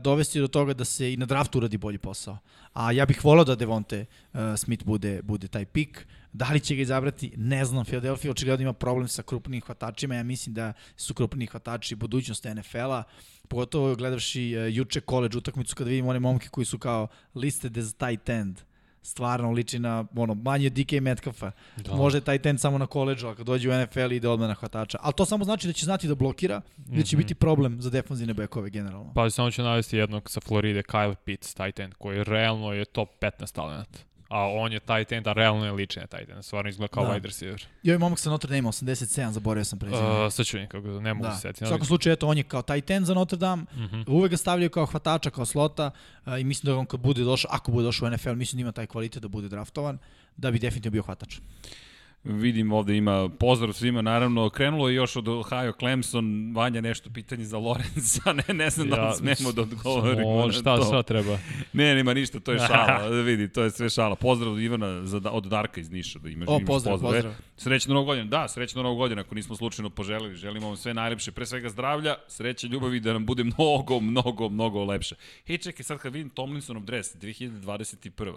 dovesti 0.01 0.39
do 0.39 0.48
toga 0.48 0.74
da 0.74 0.86
se 0.86 1.13
i 1.13 1.18
na 1.18 1.25
draftu 1.25 1.58
uradi 1.58 1.77
bolji 1.77 1.98
posao. 1.98 2.38
A 2.74 2.91
ja 2.91 3.06
bih 3.06 3.25
volao 3.25 3.46
da 3.46 3.56
Devonte 3.56 4.06
uh, 4.34 4.39
Smith 4.58 4.86
bude, 4.86 5.22
bude 5.22 5.48
taj 5.48 5.65
pik. 5.65 6.08
Da 6.34 6.50
li 6.50 6.60
će 6.60 6.75
ga 6.75 6.82
izabrati, 6.82 7.32
ne 7.38 7.65
znam. 7.65 7.86
Philadelphia 7.86 8.32
očigledno 8.32 8.63
ima 8.63 8.74
problem 8.74 9.08
sa 9.08 9.24
krupnim 9.24 9.62
hvatačima. 9.62 10.15
Ja 10.15 10.24
mislim 10.24 10.56
da 10.56 10.74
su 10.98 11.13
krupni 11.13 11.46
hvatači 11.46 11.96
budućnost 11.96 12.46
NFL-a. 12.56 13.03
Pogotovo 13.48 13.96
gledavši 13.96 14.56
uh, 14.58 14.75
juče 14.75 15.01
college 15.10 15.38
utakmicu 15.38 15.75
kada 15.75 15.89
vidim 15.89 16.08
one 16.08 16.20
momke 16.20 16.50
koji 16.50 16.65
su 16.65 16.80
kao 16.80 17.08
listed 17.36 17.77
as 17.77 17.94
tight 17.94 18.30
end 18.30 18.62
stvarno 19.01 19.51
liči 19.51 19.79
na 19.79 20.05
ono, 20.15 20.34
manje 20.34 20.70
DK 20.70 20.91
Metcalfa. 21.01 21.51
Da. 21.77 21.96
Može 21.96 22.22
taj 22.22 22.39
ten 22.39 22.58
samo 22.58 22.77
na 22.77 22.88
koleđu, 22.88 23.27
a 23.27 23.36
kad 23.36 23.46
dođe 23.46 23.70
u 23.70 23.74
NFL 23.81 24.12
ide 24.12 24.29
odmah 24.29 24.48
na 24.48 24.53
hvatača. 24.53 24.98
Ali 25.01 25.13
to 25.13 25.25
samo 25.25 25.46
znači 25.46 25.67
da 25.67 25.74
će 25.74 25.86
znati 25.86 26.08
da 26.08 26.15
blokira 26.15 26.62
i 26.91 26.98
da 26.98 27.03
će 27.03 27.17
biti 27.17 27.36
problem 27.36 27.81
za 27.81 27.89
defanzivne 27.89 28.34
bekove 28.34 28.70
generalno. 28.70 29.12
Pa 29.15 29.29
samo 29.29 29.51
ću 29.51 29.63
navesti 29.63 29.98
jednog 29.98 30.31
sa 30.31 30.39
Floride, 30.39 30.81
Kyle 30.81 31.15
Pitts, 31.15 31.53
tight 31.53 31.79
end, 31.79 31.93
koji 31.93 32.24
realno 32.24 32.74
je 32.74 32.86
top 32.86 33.10
15 33.22 33.55
talent. 33.55 34.11
A 34.31 34.47
on 34.47 34.73
je 34.73 34.79
tight 34.79 35.11
end, 35.11 35.27
a 35.27 35.33
realno 35.33 35.65
je 35.65 35.71
na 35.71 36.07
tight 36.07 36.29
end. 36.29 36.43
Stvarno 36.43 36.69
izgleda 36.69 36.88
kao 36.88 37.05
Da. 37.05 37.11
wide 37.11 37.25
receiver. 37.25 37.65
I 37.83 37.91
ovaj 37.91 37.97
momak 38.00 38.19
sa 38.19 38.29
Notre 38.29 38.55
Dame 38.55 38.67
87, 38.69 39.31
zaboravio 39.31 39.65
sam 39.65 39.79
prezime. 39.79 40.25
Uh, 40.25 40.31
sad 40.33 40.45
ću 40.45 40.57
nikako, 40.57 40.88
ne 40.88 41.13
mogu 41.13 41.27
da. 41.27 41.35
se 41.35 41.41
setiti. 41.41 41.63
U 41.63 41.67
svakom 41.67 41.85
slučaju, 41.85 42.13
eto, 42.13 42.27
on 42.27 42.38
je 42.38 42.43
kao 42.43 42.61
tight 42.61 42.89
end 42.89 43.05
za 43.05 43.13
Notre 43.13 43.38
Dame, 43.38 43.61
mm 43.63 43.83
Mhm. 43.83 43.95
-hmm. 43.95 44.03
uvek 44.07 44.31
ga 44.31 44.38
stavljaju 44.38 44.69
kao 44.69 44.85
hvatača, 44.85 45.29
kao 45.29 45.45
slota 45.45 45.91
uh, 46.25 46.39
i 46.39 46.43
mislim 46.43 46.73
da 46.73 46.79
on 46.79 46.85
kad 46.85 47.00
bude 47.00 47.23
došao, 47.23 47.51
ako 47.53 47.71
bude 47.71 47.83
došao 47.83 48.07
u 48.07 48.11
NFL, 48.11 48.33
mislim 48.33 48.57
da 48.57 48.61
ima 48.61 48.71
taj 48.71 48.88
kvalitet 48.88 49.21
da 49.21 49.27
bude 49.27 49.47
draftovan, 49.50 49.97
da 50.38 50.51
bi 50.51 50.59
definitivno 50.59 50.91
bio 50.91 51.03
hvatač. 51.03 51.38
Vidim 52.24 52.72
ovde 52.72 52.98
ima 52.98 53.30
pozdrav 53.30 53.74
svima, 53.74 54.01
naravno, 54.01 54.50
krenulo 54.50 54.90
je 54.90 54.96
još 54.96 55.16
od 55.16 55.28
Ohio 55.28 55.74
Clemson, 55.80 56.51
Vanja 56.56 56.82
nešto 56.82 57.10
pitanje 57.13 57.44
za 57.46 57.58
Lorenza, 57.58 58.34
ne, 58.48 58.54
ne 58.54 58.70
znam 58.70 58.90
da 58.90 59.10
li 59.10 59.16
smemo 59.16 59.51
da 59.51 59.62
odgovorimo 59.62 60.30
o, 60.30 60.46
na 60.46 60.51
šta, 60.51 60.78
to. 60.78 60.84
šta 60.84 61.04
treba? 61.04 61.40
Ne, 61.74 61.96
nema 61.96 62.13
ništa, 62.13 62.40
to 62.40 62.51
je 62.51 62.60
šala, 62.68 63.08
vidi, 63.08 63.48
to 63.48 63.63
je 63.63 63.72
sve 63.72 63.90
šala. 63.90 64.16
Pozdrav 64.16 64.54
od 64.54 64.60
Ivana 64.60 65.06
za, 65.06 65.22
od 65.32 65.44
Darka 65.44 65.82
iz 65.82 65.92
Niša, 65.92 66.20
da 66.20 66.30
imaš, 66.30 66.48
O, 66.48 66.58
imaš 66.58 66.68
pozdrav, 66.68 66.94
pozdrave. 66.94 67.16
pozdrav. 67.16 67.36
Srećno 67.58 67.94
novu 67.94 68.06
godinu, 68.06 68.28
da, 68.28 68.48
srećno 68.48 68.84
novu 68.84 68.96
godinu, 68.96 69.22
ako 69.22 69.36
nismo 69.36 69.56
slučajno 69.56 69.90
poželeli, 69.90 70.36
želimo 70.36 70.68
vam 70.68 70.78
sve 70.78 70.94
najlepše, 70.94 71.32
pre 71.32 71.46
svega 71.46 71.70
zdravlja, 71.70 72.16
sreće, 72.28 72.68
ljubavi, 72.68 73.00
da 73.00 73.13
nam 73.13 73.25
bude 73.25 73.44
mnogo, 73.44 74.00
mnogo, 74.00 74.50
mnogo 74.50 74.84
lepše. 74.84 75.16
Hej, 75.48 75.58
čekaj, 75.58 75.84
sad 75.84 76.00
kad 76.00 76.13
vidim 76.13 76.30
Tomlinsonov 76.30 76.84
dres, 76.84 77.16
2021. 77.16 78.34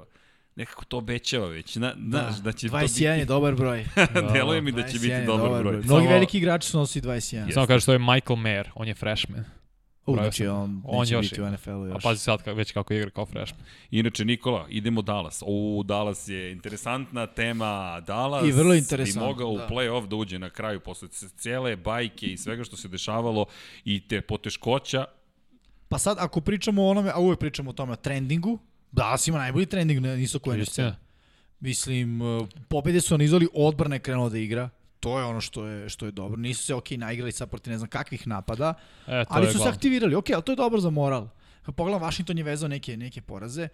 nekako 0.56 0.84
to 0.84 0.98
obećava 0.98 1.46
već. 1.48 1.76
Na, 1.76 1.94
da, 1.96 2.34
da 2.42 2.52
će 2.52 2.68
21 2.68 2.80
to 2.80 2.86
biti... 2.86 3.04
je 3.04 3.24
dobar 3.24 3.54
broj. 3.54 3.84
Deluje 4.34 4.60
mi 4.60 4.72
da 4.72 4.82
će 4.82 4.98
biti 4.98 5.26
dobar, 5.26 5.46
dobar 5.46 5.62
broj. 5.62 5.72
broj. 5.72 5.82
Mnogi 5.84 6.04
Samo... 6.04 6.10
veliki 6.10 6.38
igrači 6.38 6.68
su 6.68 6.78
nosi 6.78 7.00
21. 7.00 7.52
Samo 7.52 7.66
kaže 7.66 7.80
što 7.80 7.92
je 7.92 7.98
Michael 7.98 8.36
Mayer, 8.36 8.68
on 8.74 8.88
je 8.88 8.94
freshman. 8.94 9.44
U, 10.06 10.14
znači 10.14 10.46
on, 10.46 10.82
on 10.84 11.00
neće 11.00 11.14
još, 11.14 11.30
biti 11.30 11.42
u 11.42 11.50
NFL-u 11.50 11.86
još. 11.86 11.96
A 11.96 11.98
pazi 12.02 12.20
sad 12.20 12.40
već 12.46 12.72
kako 12.72 12.94
igra 12.94 13.10
kao 13.10 13.26
freshman. 13.26 13.62
Inače, 13.90 14.24
Nikola, 14.24 14.66
idemo 14.68 15.02
Dallas. 15.02 15.42
U, 15.46 15.82
Dallas 15.84 16.28
je 16.28 16.52
interesantna 16.52 17.26
tema. 17.26 18.00
Dallas 18.00 18.48
I 18.48 18.52
vrlo 18.52 18.74
bi 18.74 19.12
mogao 19.16 19.56
da. 19.56 19.64
u 19.64 19.68
play-off 19.68 20.08
da 20.08 20.16
uđe 20.16 20.38
na 20.38 20.50
kraju 20.50 20.80
posle 20.80 21.08
cijele 21.36 21.76
bajke 21.76 22.26
i 22.26 22.36
svega 22.36 22.64
što 22.64 22.76
se 22.76 22.88
dešavalo 22.88 23.46
i 23.84 24.08
te 24.08 24.20
poteškoća. 24.20 25.04
Pa 25.88 25.98
sad, 25.98 26.16
ako 26.20 26.40
pričamo 26.40 26.82
o 26.82 26.88
onome, 26.88 27.10
a 27.14 27.18
uvek 27.18 27.38
pričamo 27.38 27.70
o 27.70 27.72
tome, 27.72 27.92
o 27.92 27.96
trendingu, 27.96 28.58
Dallas 28.94 29.28
ima 29.28 29.38
najbolji 29.38 29.66
trending 29.66 30.00
na 30.00 30.14
istoku 30.14 30.52
NFC. 30.52 30.78
Mislim, 31.60 32.22
uh, 32.22 32.48
pobede 32.68 33.00
su 33.00 33.14
anizali, 33.14 33.48
odbrana 33.54 33.96
je 33.96 34.00
krenuo 34.00 34.28
da 34.28 34.38
igra 34.38 34.70
to 35.04 35.18
je 35.18 35.24
ono 35.24 35.40
što 35.40 35.66
je 35.66 35.88
što 35.88 36.06
je 36.06 36.12
dobro. 36.12 36.40
Nisu 36.40 36.64
se 36.64 36.74
ok 36.74 36.90
naigrali 36.90 37.32
sa 37.32 37.46
protiv 37.46 37.70
ne 37.70 37.78
znam 37.78 37.90
kakvih 37.90 38.26
napada, 38.26 38.74
e, 39.06 39.24
ali 39.28 39.52
su 39.52 39.58
se 39.58 39.68
aktivirali. 39.68 40.14
Ok, 40.14 40.30
ali 40.30 40.42
to 40.42 40.52
je 40.52 40.56
dobro 40.56 40.80
za 40.80 40.90
moral. 40.90 41.28
Pogledam, 41.76 42.02
Washington 42.02 42.38
je 42.38 42.44
vezao 42.44 42.68
neke, 42.68 42.96
neke 42.96 43.20
poraze, 43.20 43.68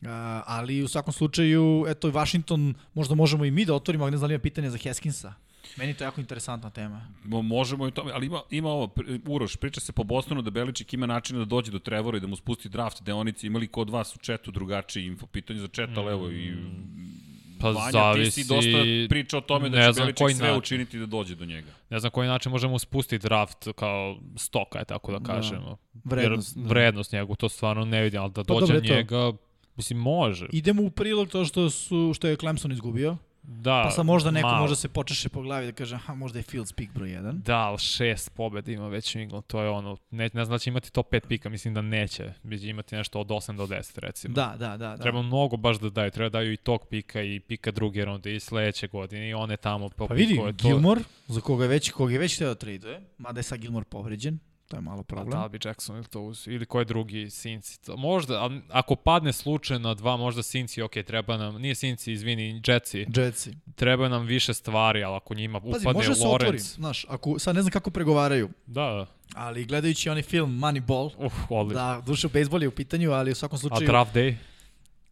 uh, 0.00 0.08
ali 0.46 0.82
u 0.82 0.88
svakom 0.88 1.12
slučaju, 1.12 1.84
eto, 1.88 2.10
Washington, 2.10 2.74
možda 2.94 3.14
možemo 3.14 3.44
i 3.44 3.50
mi 3.50 3.64
da 3.64 3.74
otvorimo, 3.74 4.10
ne 4.10 4.16
znam 4.16 4.28
li 4.28 4.34
ima 4.34 4.42
pitanje 4.42 4.70
za 4.70 4.78
Heskinsa. 4.78 5.32
Meni 5.76 5.94
to 5.94 6.04
je 6.04 6.06
jako 6.06 6.20
interesantna 6.20 6.70
tema. 6.70 7.06
Mo, 7.24 7.42
možemo 7.42 7.88
i 7.88 7.90
to, 7.90 8.10
ali 8.14 8.26
ima, 8.26 8.42
ima 8.50 8.68
ovo, 8.68 8.94
Uroš, 9.26 9.56
priča 9.56 9.80
se 9.80 9.92
po 9.92 10.04
Bostonu 10.04 10.42
da 10.42 10.50
Beličik 10.50 10.92
ima 10.92 11.06
načina 11.06 11.38
da 11.38 11.44
dođe 11.44 11.72
do 11.72 11.78
Trevora 11.78 12.16
i 12.16 12.20
da 12.20 12.26
mu 12.26 12.36
spusti 12.36 12.68
draft 12.68 13.02
deonice. 13.02 13.46
Imali 13.46 13.66
kod 13.66 13.90
vas 13.90 14.16
u 14.16 14.18
četu 14.18 14.50
drugačiji 14.50 15.06
info, 15.06 15.26
pitanje 15.26 15.60
za 15.60 15.68
četa, 15.68 16.02
mm. 16.02 16.04
levo 16.04 16.30
i 16.30 16.54
Pa 17.60 17.70
Vanja, 17.70 17.90
zavisi... 17.90 18.30
ti 18.30 18.42
si 18.42 18.48
dosta 18.48 18.78
pričao 19.08 19.38
o 19.38 19.40
tome 19.40 19.68
da 19.68 19.92
će 19.92 20.00
Beliček 20.00 20.30
sve 20.36 20.46
način. 20.46 20.58
učiniti 20.58 20.98
da 20.98 21.06
dođe 21.06 21.34
do 21.34 21.44
njega. 21.44 21.72
Ne 21.90 21.98
znam 21.98 22.10
koji 22.10 22.28
način 22.28 22.52
možemo 22.52 22.78
spustiti 22.78 23.22
draft 23.22 23.68
kao 23.76 24.16
stoka, 24.36 24.78
je 24.78 24.84
tako 24.84 25.18
da, 25.18 25.32
kažemo. 25.32 25.78
Da. 25.92 26.16
Vrednost. 26.16 26.56
Jer 26.56 26.66
vrednost 26.66 27.10
da. 27.10 27.16
njegu, 27.18 27.36
to 27.36 27.48
stvarno 27.48 27.84
ne 27.84 28.02
vidim, 28.02 28.20
ali 28.20 28.30
da 28.30 28.44
pa 28.44 28.54
dođe 28.54 28.72
dobro, 28.72 28.96
njega, 28.96 29.32
mislim, 29.76 29.98
može. 29.98 30.46
Idemo 30.52 30.82
u 30.82 30.90
prilog 30.90 31.28
to 31.28 31.44
što, 31.44 31.70
su, 31.70 32.12
što 32.14 32.28
je 32.28 32.36
Clemson 32.36 32.72
izgubio. 32.72 33.16
Da, 33.46 33.82
pa 33.84 33.90
sad 33.90 34.06
možda 34.06 34.30
neko 34.30 34.48
malo. 34.48 34.60
može 34.60 34.76
se 34.76 34.88
počeše 34.88 35.28
po 35.28 35.42
glavi 35.42 35.66
da 35.66 35.72
kaže, 35.72 35.94
aha, 35.94 36.14
možda 36.14 36.38
je 36.38 36.42
Fields 36.42 36.72
pik 36.72 36.90
broj 36.94 37.08
1. 37.08 37.32
Da, 37.32 37.58
ali 37.58 37.78
šest 37.78 38.34
pobeda 38.34 38.72
ima 38.72 38.88
već 38.88 39.14
New 39.14 39.42
to 39.46 39.62
je 39.62 39.68
ono, 39.68 39.96
ne, 40.10 40.30
ne 40.32 40.44
znam 40.44 40.54
da 40.54 40.58
će 40.58 40.70
imati 40.70 40.92
top 40.92 41.12
5 41.12 41.26
pika, 41.28 41.48
mislim 41.48 41.74
da 41.74 41.82
neće, 41.82 42.32
će 42.60 42.68
imati 42.68 42.96
nešto 42.96 43.20
od 43.20 43.26
8 43.26 43.56
do 43.56 43.66
10 43.66 43.98
recimo. 43.98 44.34
Da, 44.34 44.54
da, 44.58 44.68
da. 44.68 44.76
da. 44.76 44.96
Treba 44.96 45.22
mnogo 45.22 45.56
baš 45.56 45.78
da 45.78 45.90
daju, 45.90 46.10
treba 46.10 46.28
da 46.28 46.38
daju 46.38 46.52
i 46.52 46.56
tog 46.56 46.86
pika 46.90 47.22
i 47.22 47.40
pika 47.40 47.70
druge 47.70 48.04
runde 48.04 48.34
i 48.34 48.40
sledeće 48.40 48.88
godine 48.88 49.28
i 49.28 49.34
one 49.34 49.56
tamo 49.56 49.88
po 49.88 50.06
Pa 50.06 50.14
vidi, 50.14 50.40
Gilmore, 50.62 51.00
za 51.26 51.40
koga 51.40 51.64
je 51.64 51.68
već, 51.68 51.90
koga 51.90 52.12
je 52.12 52.18
već 52.18 52.38
teo 52.38 52.48
da 52.48 52.54
traduje, 52.54 53.00
mada 53.18 53.38
je 53.38 53.42
sad 53.42 53.58
Gilmore 53.58 53.86
povređen, 53.88 54.38
To 54.68 54.76
je 54.76 54.80
malo 54.80 55.02
problem. 55.02 55.30
Da, 55.30 55.38
da 55.38 55.48
bi 55.48 55.58
Jackson 55.64 55.96
ili 55.96 56.04
to 56.04 56.20
uz, 56.20 56.48
ili 56.48 56.66
koji 56.66 56.84
drugi 56.84 57.30
Sinci. 57.30 57.82
To, 57.82 57.96
možda, 57.96 58.44
a, 58.44 58.60
ako 58.68 58.96
padne 58.96 59.32
slučajno 59.32 59.94
dva, 59.94 60.16
možda 60.16 60.42
Sinci, 60.42 60.82
ok, 60.82 60.92
treba 61.06 61.36
nam, 61.36 61.54
nije 61.54 61.74
Sinci, 61.74 62.12
izvini, 62.12 62.62
Jetsi. 62.66 63.06
Jetsi. 63.16 63.52
Treba 63.74 64.08
nam 64.08 64.26
više 64.26 64.54
stvari, 64.54 65.04
ali 65.04 65.16
ako 65.16 65.34
njima 65.34 65.60
Pazi, 65.60 65.70
upadne 65.70 65.92
može 65.92 66.14
se 66.14 66.28
otvori, 66.28 66.58
znaš, 66.58 67.06
ako, 67.08 67.38
sad 67.38 67.54
ne 67.54 67.62
znam 67.62 67.72
kako 67.72 67.90
pregovaraju. 67.90 68.50
Da, 68.66 68.82
da. 68.82 69.06
Ali 69.34 69.64
gledajući 69.64 70.10
onaj 70.10 70.22
film 70.22 70.60
Moneyball, 70.60 71.10
Uf, 71.26 71.32
da, 71.72 72.02
duše, 72.06 72.28
bejsbol 72.28 72.62
je 72.62 72.68
u 72.68 72.74
pitanju, 72.74 73.10
ali 73.10 73.32
u 73.32 73.34
svakom 73.34 73.58
slučaju... 73.58 73.88
A 73.88 73.92
draft 73.92 74.14
day? 74.14 74.34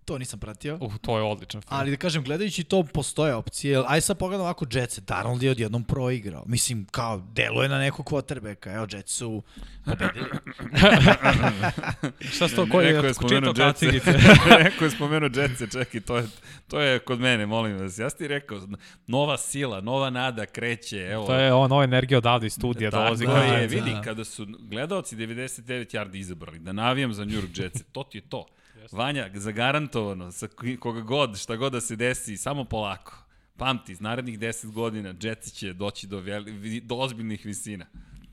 To 0.04 0.18
nisam 0.18 0.40
pratio. 0.40 0.78
Uh, 0.80 0.96
to 0.96 1.16
je 1.18 1.22
odličan 1.22 1.60
film. 1.60 1.78
Ali 1.78 1.90
da 1.90 1.96
kažem, 1.96 2.24
gledajući 2.24 2.64
to, 2.64 2.82
postoje 2.82 3.34
opcije. 3.34 3.82
Aj 3.86 4.00
sad 4.00 4.18
pogledam 4.18 4.44
ovako 4.44 4.66
Jetsa. 4.72 5.00
Darnold 5.00 5.42
je 5.42 5.50
odjednom 5.50 5.84
proigrao. 5.84 6.44
Mislim, 6.46 6.86
kao, 6.90 7.22
deluje 7.32 7.68
na 7.68 7.78
nekog 7.78 8.06
quarterbacka. 8.06 8.74
Evo, 8.74 8.86
Jets 8.90 9.12
su 9.12 9.42
pobedili. 9.84 10.26
Šta 12.34 12.48
s 12.48 12.54
to? 12.54 12.66
Koji 12.70 12.86
je, 12.86 12.92
je 12.92 13.14
spomenuo 13.14 13.54
Jetsa? 13.56 13.86
Neko 14.64 14.84
je 14.84 14.90
spomenuo 14.90 15.30
Jetsa, 15.34 15.66
čekaj, 15.66 16.00
to 16.00 16.16
je, 16.16 16.26
to 16.68 16.80
je 16.80 16.98
kod 16.98 17.20
mene, 17.20 17.46
molim 17.46 17.78
vas. 17.78 17.98
Ja 17.98 18.10
ti 18.10 18.28
rekao, 18.28 18.60
nova 19.06 19.38
sila, 19.38 19.80
nova 19.80 20.10
nada 20.10 20.46
kreće. 20.46 20.98
Evo. 20.98 21.26
To 21.26 21.34
je 21.34 21.50
nova 21.50 21.84
energija 21.84 22.18
odavde 22.18 22.46
iz 22.46 22.52
studija 22.52 22.90
da, 22.90 22.96
dolazi. 22.96 23.26
Da, 23.26 23.38
je, 23.38 23.66
vidi, 23.66 23.96
kada 24.04 24.24
su 24.24 24.46
gledalci 24.60 25.16
99 25.16 25.96
yardi 25.96 26.16
izabrali 26.16 26.58
da 26.58 26.72
navijam 26.72 27.14
za 27.14 27.24
New 27.24 27.34
York 27.34 27.62
Jets, 27.62 27.82
to 27.92 28.02
ti 28.02 28.18
je 28.18 28.22
to. 28.22 28.46
Vanja, 28.92 29.30
zagarantovano, 29.34 30.32
sa 30.32 30.48
koga 30.80 31.00
god, 31.00 31.38
šta 31.38 31.56
god 31.56 31.72
da 31.72 31.80
se 31.80 31.96
desi, 31.96 32.36
samo 32.36 32.64
polako. 32.64 33.24
Pamti, 33.56 33.92
iz 33.92 34.00
narednih 34.00 34.38
10 34.38 34.72
godina 34.72 35.14
Jetsi 35.20 35.50
će 35.50 35.72
doći 35.72 36.06
do, 36.06 36.18
veli, 36.18 36.80
do 36.80 36.94
ozbiljnih 36.94 37.46
visina. 37.46 37.86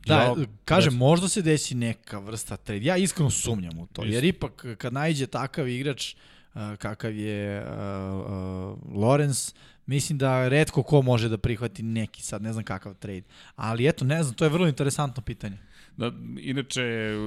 Da, 0.06 0.16
ja, 0.16 0.36
kažem, 0.66 0.94
možda 0.94 1.28
se 1.28 1.42
desi 1.42 1.76
neka 1.76 2.20
vrsta 2.20 2.58
trade. 2.58 2.86
Ja 2.86 2.98
iskreno 2.98 3.30
sumnjam 3.30 3.80
u 3.80 3.88
to, 3.88 4.04
jer 4.04 4.24
ipak 4.24 4.66
kad 4.78 4.94
najde 4.94 5.28
takav 5.28 5.68
igrač 5.68 6.16
uh, 6.54 6.62
kakav 6.78 7.16
je 7.16 7.62
uh, 7.62 7.68
uh, 7.68 8.96
Lorenz, 8.96 9.54
mislim 9.86 10.18
da 10.18 10.48
redko 10.48 10.84
ko 10.84 11.02
može 11.02 11.30
da 11.30 11.38
prihvati 11.38 11.84
neki 11.84 12.22
sad, 12.22 12.42
ne 12.42 12.54
znam 12.54 12.66
kakav 12.66 12.94
trade. 12.94 13.24
Ali 13.56 13.88
eto, 13.88 14.06
ne 14.06 14.24
znam, 14.24 14.36
to 14.36 14.46
je 14.46 14.50
vrlo 14.50 14.68
interesantno 14.68 15.24
pitanje. 15.24 15.58
Da, 16.00 16.12
inače, 16.40 16.82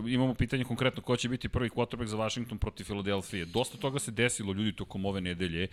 imamo 0.07 0.35
pitanje 0.35 0.65
konkretno 0.65 1.03
ko 1.03 1.17
će 1.17 1.29
biti 1.29 1.49
prvi 1.49 1.69
quarterback 1.69 2.07
za 2.07 2.17
Washington 2.17 2.59
protiv 2.59 2.85
Filadelfije. 2.85 3.45
Dosta 3.45 3.79
toga 3.79 3.99
se 3.99 4.11
desilo 4.11 4.53
ljudi 4.53 4.73
tokom 4.73 5.05
ove 5.05 5.21
nedelje. 5.21 5.63
E, 5.63 5.69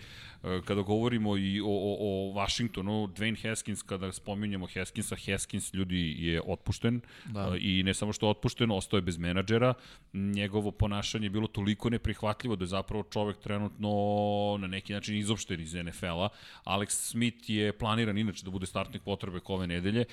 kada 0.64 0.82
govorimo 0.82 1.36
i 1.36 1.60
o, 1.60 1.64
o, 1.66 1.96
o 2.00 2.32
Washingtonu, 2.34 3.06
Dwayne 3.06 3.48
Haskins, 3.48 3.82
kada 3.82 4.12
spominjemo 4.12 4.66
Haskinsa, 4.74 5.16
Haskins 5.26 5.74
ljudi 5.74 6.16
je 6.18 6.42
otpušten 6.46 7.00
da. 7.24 7.52
E, 7.54 7.58
i 7.60 7.82
ne 7.82 7.94
samo 7.94 8.12
što 8.12 8.26
je 8.26 8.30
otpušten, 8.30 8.70
ostao 8.70 8.98
je 8.98 9.02
bez 9.02 9.18
menadžera. 9.18 9.74
Njegovo 10.12 10.70
ponašanje 10.70 11.26
je 11.26 11.30
bilo 11.30 11.46
toliko 11.46 11.90
neprihvatljivo 11.90 12.56
da 12.56 12.64
je 12.64 12.68
zapravo 12.68 13.02
čovek 13.02 13.38
trenutno 13.38 13.90
na 14.58 14.66
neki 14.66 14.92
način 14.92 15.16
izopšten 15.16 15.60
iz 15.60 15.74
NFL-a. 15.74 16.28
Alex 16.64 16.88
Smith 16.90 17.50
je 17.50 17.72
planiran 17.72 18.18
inače 18.18 18.44
da 18.44 18.50
bude 18.50 18.66
startnik 18.66 19.02
quarterback 19.02 19.52
ove 19.52 19.66
nedelje. 19.66 20.04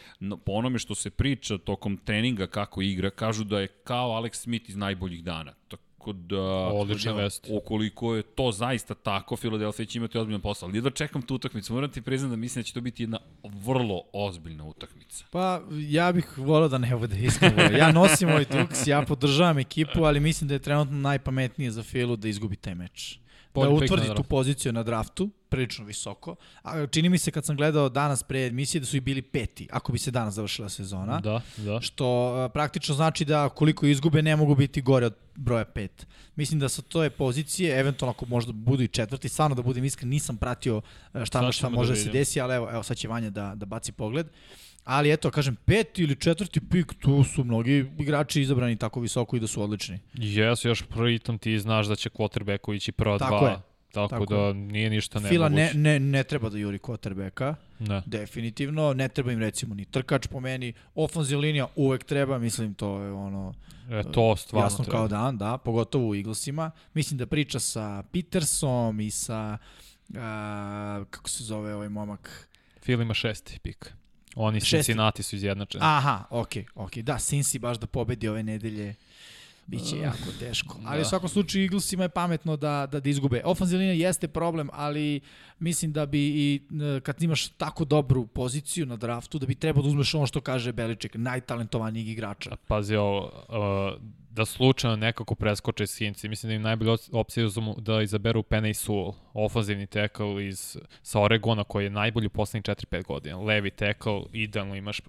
Po 0.46 0.52
onome 0.52 0.80
što 0.80 0.96
se 0.96 1.10
priča 1.10 1.58
tokom 1.58 1.98
treninga 1.98 2.48
kako 2.48 2.77
kako 2.78 2.82
igra, 2.82 3.10
kažu 3.10 3.44
da 3.44 3.60
je 3.60 3.68
kao 3.68 4.10
Alex 4.10 4.34
Smith 4.36 4.70
iz 4.70 4.76
najboljih 4.76 5.24
dana. 5.24 5.54
Tako 5.68 6.14
da, 6.14 6.42
Odlična 6.68 7.12
vest. 7.12 7.48
ukoliko 7.50 8.16
je 8.16 8.24
to 8.24 8.52
zaista 8.52 8.94
tako, 8.94 9.36
Filadelfija 9.36 9.86
će 9.86 9.98
imati 9.98 10.18
ozbiljan 10.18 10.42
posao. 10.42 10.70
Ali 10.70 10.82
da 10.82 10.90
čekam 10.90 11.22
tu 11.22 11.36
utakmicu, 11.36 11.74
moram 11.74 11.92
ti 11.92 12.02
priznam 12.02 12.30
da 12.30 12.36
mislim 12.36 12.62
da 12.62 12.64
će 12.64 12.74
to 12.74 12.82
biti 12.82 13.04
jedna 13.04 13.20
vrlo 13.44 14.04
ozbiljna 14.14 14.66
utakmica. 14.66 15.26
Pa, 15.32 15.62
ja 15.72 16.12
bih 16.12 16.38
volao 16.38 16.68
da 16.68 16.78
ne 16.78 16.96
bude 16.96 17.20
iskreno. 17.20 17.78
Ja 17.78 17.92
nosim 17.92 18.30
ovaj 18.30 18.46
duks, 18.46 18.88
ja 18.88 19.02
podržavam 19.02 19.60
ekipu, 19.60 20.04
ali 20.04 20.20
mislim 20.20 20.48
da 20.48 20.54
je 20.54 20.60
trenutno 20.60 20.98
najpametnije 20.98 21.72
za 21.72 21.84
Filu 21.84 22.16
da 22.16 22.28
izgubi 22.28 22.56
taj 22.56 22.76
meč 22.76 23.20
da 23.64 23.70
utvrdi 23.70 24.16
tu 24.16 24.24
poziciju 24.24 24.74
na 24.74 24.84
draftu, 24.84 25.30
prilično 25.50 25.86
visoko. 25.86 26.36
A, 26.64 26.88
čini 26.88 27.10
mi 27.10 27.18
se 27.18 27.32
kad 27.32 27.46
sam 27.46 27.56
gledao 27.56 27.90
danas 27.90 28.24
pre 28.24 28.46
emisije 28.46 28.80
da 28.80 28.86
su 28.86 28.98
i 28.98 29.00
bili 29.00 29.22
peti, 29.22 29.68
ako 29.72 29.92
bi 29.92 30.00
se 30.00 30.12
danas 30.12 30.34
završila 30.34 30.70
sezona. 30.70 31.20
Da, 31.20 31.42
da. 31.58 31.82
Što 31.82 32.06
a, 32.38 32.50
praktično 32.50 32.96
znači 32.96 33.26
da 33.26 33.50
koliko 33.50 33.86
izgube 33.86 34.22
ne 34.22 34.36
mogu 34.36 34.56
biti 34.56 34.82
gore 34.82 35.06
od 35.06 35.16
broja 35.36 35.66
5. 35.66 35.90
Mislim 36.36 36.60
da 36.60 36.70
sa 36.70 36.82
je 37.04 37.10
pozicije, 37.10 37.80
eventualno 37.80 38.12
ako 38.12 38.26
možda 38.26 38.52
budu 38.52 38.84
i 38.84 38.88
četvrti, 38.88 39.30
stvarno 39.30 39.56
da 39.56 39.62
budem 39.62 39.86
iskren, 39.86 40.10
nisam 40.10 40.38
pratio 40.38 40.82
šta, 41.24 41.52
šta 41.52 41.70
može 41.70 41.94
da 41.94 42.00
se 42.00 42.10
desi, 42.10 42.42
ali 42.42 42.56
evo, 42.56 42.70
evo 42.72 42.84
sad 42.84 42.98
će 42.98 43.08
Vanja 43.08 43.30
da, 43.30 43.56
da 43.56 43.66
baci 43.66 43.92
pogled. 43.92 44.28
Uh, 44.28 44.67
Ali 44.88 45.12
eto, 45.12 45.32
kažem, 45.32 45.56
peti 45.56 46.04
ili 46.04 46.16
četvrti 46.16 46.60
pik, 46.62 46.94
tu 47.00 47.24
su 47.24 47.44
mnogi 47.44 47.86
igrači 48.00 48.42
izabrani 48.42 48.76
tako 48.76 49.00
visoko 49.00 49.36
i 49.36 49.40
da 49.40 49.48
su 49.48 49.62
odlični. 49.62 50.00
Jes, 50.14 50.66
još 50.66 50.84
pritom 50.84 51.38
ti 51.38 51.60
znaš 51.60 51.88
da 51.88 51.96
će 51.96 52.10
quarterbacku 52.10 52.76
ići 52.76 52.92
prva 52.92 53.18
tako 53.18 53.38
dva. 53.40 53.50
Je. 53.50 53.58
Tako, 53.92 54.08
tako 54.08 54.26
da 54.26 54.54
nije 54.54 54.90
ništa 54.90 55.20
nemoguće. 55.20 55.36
Fila 55.36 55.50
ne, 55.50 55.72
ne, 55.74 56.00
ne 56.00 56.24
treba 56.24 56.50
da 56.50 56.58
juri 56.58 56.78
quarterbacka, 56.80 57.56
ne. 57.80 58.02
definitivno. 58.06 58.94
Ne 58.94 59.08
treba 59.10 59.32
im 59.32 59.40
recimo 59.40 59.76
ni 59.76 59.86
trkač 59.86 60.28
po 60.28 60.40
meni. 60.40 60.74
Ofenzivna 60.96 61.42
linija 61.42 61.68
uvek 61.76 62.04
treba, 62.04 62.38
mislim 62.40 62.74
to 62.74 63.02
je 63.02 63.12
ono... 63.12 63.54
E, 63.92 64.04
to 64.12 64.36
stvarno 64.36 64.66
Jasno 64.66 64.86
treba. 64.86 64.98
kao 64.98 65.08
dan, 65.08 65.38
da, 65.38 65.58
pogotovo 65.58 66.10
u 66.10 66.16
Eaglesima. 66.16 66.72
Mislim 66.94 67.18
da 67.18 67.26
priča 67.26 67.60
sa 67.60 68.04
Petersom 68.12 69.00
i 69.00 69.12
sa... 69.12 69.58
A, 70.18 71.04
kako 71.10 71.30
se 71.30 71.44
zove 71.44 71.76
ovaj 71.76 71.90
momak? 71.90 72.50
Fila 72.82 73.02
ima 73.02 73.14
šesti 73.14 73.60
pik. 73.60 73.94
Oni 74.40 74.60
Šesti. 74.60 74.76
Cincinnati 74.76 75.24
su 75.24 75.36
izjednačeni. 75.36 75.84
Aha, 75.86 76.24
okej, 76.30 76.64
okay, 76.64 76.70
okej. 76.76 77.04
Okay. 77.04 77.06
Da, 77.06 77.14
Cincy 77.14 77.60
baš 77.60 77.78
da 77.78 77.88
pobedi 77.88 78.28
ove 78.28 78.44
nedelje. 78.44 78.96
Biće 79.68 79.98
jako 79.98 80.32
teško. 80.40 80.78
Ali 80.86 80.98
da. 80.98 81.02
u 81.02 81.10
svakom 81.10 81.30
slučaju 81.30 81.64
Eaglesima 81.64 82.04
je 82.04 82.10
pametno 82.10 82.58
da, 82.58 82.88
da, 82.92 83.00
da 83.00 83.10
izgube. 83.10 83.42
Ofenzivna 83.46 83.80
linija 83.80 84.08
jeste 84.08 84.28
problem, 84.28 84.70
ali 84.74 85.20
mislim 85.60 85.92
da 85.92 86.06
bi 86.06 86.20
i 86.20 86.62
kad 87.04 87.24
imaš 87.24 87.48
tako 87.48 87.86
dobru 87.86 88.28
poziciju 88.28 88.86
na 88.86 88.96
draftu, 88.96 89.40
da 89.40 89.46
bi 89.46 89.56
trebao 89.56 89.84
da 89.84 89.90
uzmeš 89.90 90.14
ono 90.14 90.28
što 90.28 90.42
kaže 90.42 90.72
Beliček, 90.72 91.16
najtalentovanijeg 91.16 92.08
igrača. 92.08 92.56
Pazi 92.68 92.96
ovo, 92.96 93.26
uh, 93.26 94.02
da 94.38 94.46
slučajno 94.46 94.96
nekako 94.96 95.36
preskoče 95.36 95.88
Sinci. 95.88 96.30
Mislim 96.30 96.50
da 96.50 96.56
im 96.56 96.62
najbolje 96.62 96.98
opcija 97.12 97.46
uzmu 97.46 97.76
da 97.80 98.02
izaberu 98.02 98.44
Penny 98.44 98.74
Sewell, 98.74 99.14
ofanzivni 99.34 99.88
tackle 99.88 100.48
iz, 100.48 100.78
sa 101.02 101.22
Oregona 101.22 101.64
koji 101.64 101.84
je 101.84 101.90
najbolji 101.90 102.28
u 102.28 102.30
poslednjih 102.30 102.64
4-5 102.64 103.04
godina. 103.04 103.38
Levi 103.38 103.72
tackle, 103.72 104.22
idealno 104.34 104.76
imaš 104.76 105.02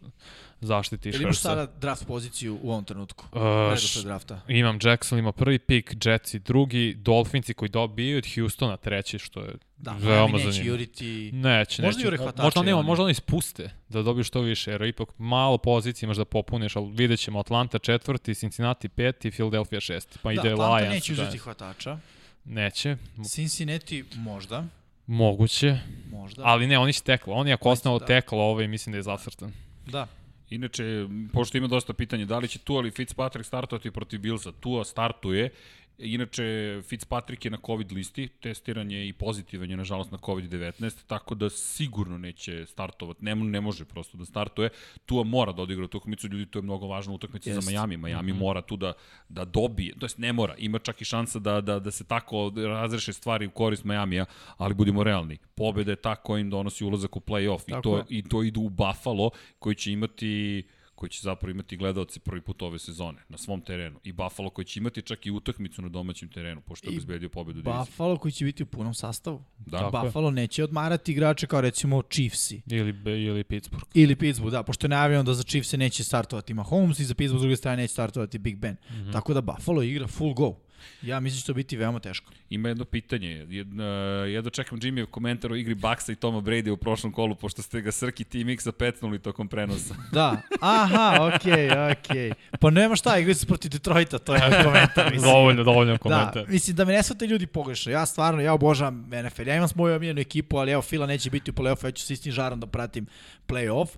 zaštiti 0.60 1.08
Ili 1.08 1.22
imaš 1.22 1.38
sada 1.38 1.66
draft 1.80 2.06
poziciju 2.06 2.58
u 2.62 2.70
ovom 2.70 2.84
trenutku? 2.84 3.24
Uh, 3.32 4.02
drafta. 4.04 4.40
Imam 4.48 4.78
Jackson, 4.82 5.18
ima 5.18 5.32
prvi 5.32 5.58
pik, 5.58 5.96
Jetsi 6.04 6.38
drugi, 6.38 6.94
Dolphinci 6.94 7.54
koji 7.54 7.68
dobiju 7.68 8.18
od 8.18 8.24
Houstona 8.34 8.76
treći, 8.76 9.18
što 9.18 9.40
je 9.40 9.52
Da, 9.76 9.92
veoma 9.92 10.32
neće 10.32 10.44
zanimljivo. 10.50 10.74
juriti... 10.74 11.30
Neće, 11.32 11.82
Možda 11.82 11.98
neće. 11.98 12.06
jure 12.06 12.16
hvatače 12.16 12.42
možda, 12.42 12.62
nema, 12.62 12.82
možda 12.82 13.04
oni 13.04 13.14
spuste 13.14 13.70
da 13.88 14.02
dobiju 14.02 14.24
što 14.24 14.40
više, 14.40 14.70
jer 14.70 14.82
ipak 14.82 15.08
malo 15.18 15.58
pozicije 15.58 16.06
imaš 16.06 16.16
da 16.16 16.24
popuniš, 16.24 16.76
ali 16.76 16.90
vidjet 16.92 17.20
ćemo 17.20 17.40
Atlanta 17.40 17.78
četvrti, 17.78 18.34
Cincinnati 18.34 18.88
peti, 18.88 19.30
Philadelphia 19.30 19.80
šesti, 19.80 20.18
pa 20.22 20.28
Da, 20.28 20.32
ide 20.32 20.52
Atlanta 20.52 20.76
Lions. 20.76 20.94
neće 20.94 21.14
da. 21.14 21.22
uzeti 21.22 21.38
hvatača. 21.38 21.98
Neće, 22.44 22.96
Cincinnati 23.24 24.04
možda, 24.16 24.64
moguće, 25.06 25.78
možda. 26.10 26.42
ali 26.44 26.66
ne, 26.66 26.78
oni 26.78 26.92
će 26.92 27.02
tekla. 27.02 27.34
Oni 27.34 27.52
ako 27.52 27.70
osnovu 27.70 27.98
da. 27.98 28.06
tekla, 28.06 28.38
ovaj 28.38 28.68
mislim 28.68 28.92
da 28.92 28.98
je 28.98 29.02
zacrtan. 29.02 29.52
Da. 29.86 30.06
Inače, 30.50 31.06
pošto 31.32 31.58
ima 31.58 31.66
dosta 31.66 31.92
pitanja, 31.92 32.24
da 32.24 32.38
li 32.38 32.48
će 32.48 32.58
Tua 32.58 32.80
ili 32.80 32.90
Fitzpatrick 32.90 33.46
startovati 33.46 33.90
protiv 33.90 34.20
Billsa? 34.20 34.52
Tua 34.52 34.84
startuje, 34.84 35.50
Inače, 35.98 36.80
Fitzpatrick 36.82 37.44
je 37.44 37.50
na 37.50 37.58
COVID 37.66 37.92
listi, 37.92 38.28
testiran 38.28 38.90
je 38.90 39.08
i 39.08 39.12
pozitivan 39.12 39.70
je, 39.70 39.76
nažalost, 39.76 40.10
na 40.10 40.18
COVID-19, 40.18 41.06
tako 41.06 41.34
da 41.34 41.50
sigurno 41.50 42.18
neće 42.18 42.66
startovati, 42.66 43.24
ne, 43.24 43.34
ne 43.34 43.60
može 43.60 43.84
prosto 43.84 44.18
da 44.18 44.24
startuje. 44.24 44.70
Tua 45.06 45.24
mora 45.24 45.52
da 45.52 45.62
odigra 45.62 45.84
utakmicu, 45.84 46.28
ljudi, 46.28 46.46
to 46.46 46.58
je 46.58 46.62
mnogo 46.62 46.86
važna 46.86 47.12
utakmica 47.12 47.60
za 47.60 47.70
Miami. 47.70 47.96
Miami 47.96 48.32
mm. 48.32 48.36
-hmm. 48.36 48.40
mora 48.40 48.62
tu 48.62 48.76
da, 48.76 48.92
da 49.28 49.44
dobije, 49.44 49.94
to 49.98 50.06
jest 50.06 50.18
ne 50.18 50.32
mora, 50.32 50.54
ima 50.58 50.78
čak 50.78 51.00
i 51.00 51.04
šansa 51.04 51.38
da, 51.38 51.60
da, 51.60 51.78
da 51.78 51.90
se 51.90 52.04
tako 52.04 52.52
razreše 52.56 53.12
stvari 53.12 53.46
u 53.46 53.50
korist 53.50 53.84
Majamija, 53.84 54.24
ali 54.56 54.74
budimo 54.74 55.04
realni. 55.04 55.38
Pobeda 55.54 55.92
je 55.92 55.96
ta 55.96 56.16
koja 56.16 56.40
im 56.40 56.50
donosi 56.50 56.84
ulazak 56.84 57.16
u 57.16 57.20
play-off 57.20 57.78
i 57.78 57.82
to, 57.82 58.04
i 58.08 58.22
to 58.22 58.42
idu 58.42 58.60
u 58.60 58.68
Buffalo, 58.68 59.30
koji 59.58 59.74
će 59.74 59.92
imati 59.92 60.62
koji 60.98 61.10
će 61.10 61.20
zapravo 61.22 61.50
imati 61.50 61.76
gledaoci 61.76 62.20
prvi 62.20 62.40
put 62.40 62.62
ove 62.62 62.78
sezone 62.78 63.18
na 63.28 63.38
svom 63.38 63.60
terenu. 63.60 64.00
I 64.04 64.12
Buffalo 64.12 64.50
koji 64.50 64.64
će 64.64 64.80
imati 64.80 65.02
čak 65.02 65.26
i 65.26 65.30
utakmicu 65.30 65.82
na 65.82 65.88
domaćem 65.88 66.28
terenu, 66.28 66.60
pošto 66.60 66.90
je 66.90 66.96
obezbedio 66.96 67.28
pobedu 67.28 67.58
u 67.58 67.62
diviziji. 67.62 67.80
Buffalo 67.80 68.16
koji 68.16 68.32
će 68.32 68.44
biti 68.44 68.62
u 68.62 68.66
punom 68.66 68.94
sastavu. 68.94 69.42
Da. 69.58 69.78
Tako 69.78 69.96
je. 69.96 70.02
Buffalo 70.02 70.30
neće 70.30 70.64
odmarati 70.64 71.12
igrače 71.12 71.46
kao 71.46 71.60
recimo 71.60 72.02
Chiefsi. 72.02 72.62
Ili, 72.66 72.94
ili 73.24 73.44
Pittsburgh. 73.44 73.86
Ili 73.94 74.16
Pittsburgh, 74.16 74.52
da, 74.52 74.62
pošto 74.62 74.86
je 74.86 74.88
najavljeno 74.88 75.22
da 75.22 75.34
za 75.34 75.42
Chiefs 75.42 75.72
neće 75.72 76.04
startovati 76.04 76.54
Mahomes 76.54 76.98
i 76.98 77.04
za 77.04 77.14
Pittsburgh 77.14 77.40
s 77.40 77.42
druge 77.42 77.56
strane 77.56 77.82
neće 77.82 77.92
startovati 77.92 78.38
Big 78.38 78.58
Ben. 78.58 78.72
Mm. 78.72 78.94
-hmm. 78.94 79.12
Tako 79.12 79.34
da 79.34 79.40
Buffalo 79.40 79.82
igra 79.82 80.06
full 80.06 80.34
go. 80.34 80.56
Ja 81.02 81.20
mislim 81.20 81.36
da 81.36 81.40
će 81.40 81.46
to 81.46 81.54
biti 81.54 81.76
veoma 81.76 82.00
teško. 82.00 82.32
Ima 82.50 82.68
jedno 82.68 82.84
pitanje. 82.84 83.46
Jedno, 83.48 83.84
jedno 84.24 84.50
čekam 84.50 84.80
Jimmyjev 84.80 85.06
komentar 85.06 85.52
o 85.52 85.56
igri 85.56 85.74
Baksa 85.74 86.12
i 86.12 86.16
Toma 86.16 86.40
Brady 86.40 86.70
u 86.70 86.76
prošlom 86.76 87.12
kolu, 87.12 87.34
pošto 87.34 87.62
ste 87.62 87.80
ga 87.80 87.92
Srki 87.92 88.24
Team 88.24 88.48
X-a 88.48 88.72
pecnuli 88.72 89.18
tokom 89.18 89.48
prenosa. 89.48 89.94
Da, 90.12 90.36
aha, 90.60 91.30
okej, 91.34 91.52
okay, 91.52 91.92
okej. 91.92 92.30
Okay. 92.30 92.34
Pa 92.60 92.70
nema 92.70 92.96
šta, 92.96 93.18
igrali 93.18 93.34
su 93.34 93.46
protiv 93.46 93.70
Detroita, 93.70 94.18
to 94.18 94.34
je 94.34 94.40
komentar. 94.64 95.12
Mislim. 95.12 95.32
Dovoljno, 95.32 95.64
dovoljno 95.64 95.98
komentar. 95.98 96.44
Da, 96.44 96.52
mislim 96.52 96.76
da 96.76 96.84
me 96.84 96.92
ne 96.92 97.02
shvate 97.02 97.26
ljudi 97.26 97.46
pogrešno. 97.46 97.92
Ja 97.92 98.06
stvarno, 98.06 98.42
ja 98.42 98.52
obožavam 98.52 99.10
NFL. 99.24 99.48
Ja 99.48 99.56
imam 99.56 99.68
svoju 99.68 99.96
omiljenu 99.96 100.20
ekipu, 100.20 100.56
ali 100.56 100.72
evo, 100.72 100.82
Fila 100.82 101.06
neće 101.06 101.30
biti 101.30 101.50
u 101.50 101.54
play-offu, 101.54 101.84
ja 101.84 101.90
ću 101.90 102.04
s 102.04 102.10
istim 102.10 102.32
žarom 102.32 102.60
da 102.60 102.66
pratim 102.66 103.06
play-off. 103.48 103.88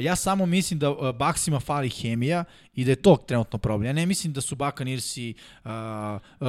Ja 0.00 0.16
samo 0.16 0.46
mislim 0.46 0.78
da 0.78 1.12
Baksima 1.18 1.60
fali 1.60 1.88
hemija 1.88 2.44
i 2.74 2.84
da 2.84 2.90
je 2.90 2.96
to 2.96 3.16
trenutno 3.16 3.58
problem. 3.58 3.86
Ja 3.86 3.92
ne 3.92 4.06
mislim 4.06 4.32
da 4.32 4.40
su 4.40 4.56
Buccaneersi 4.56 5.34
uh, 5.64 5.70
uh, 5.70 6.48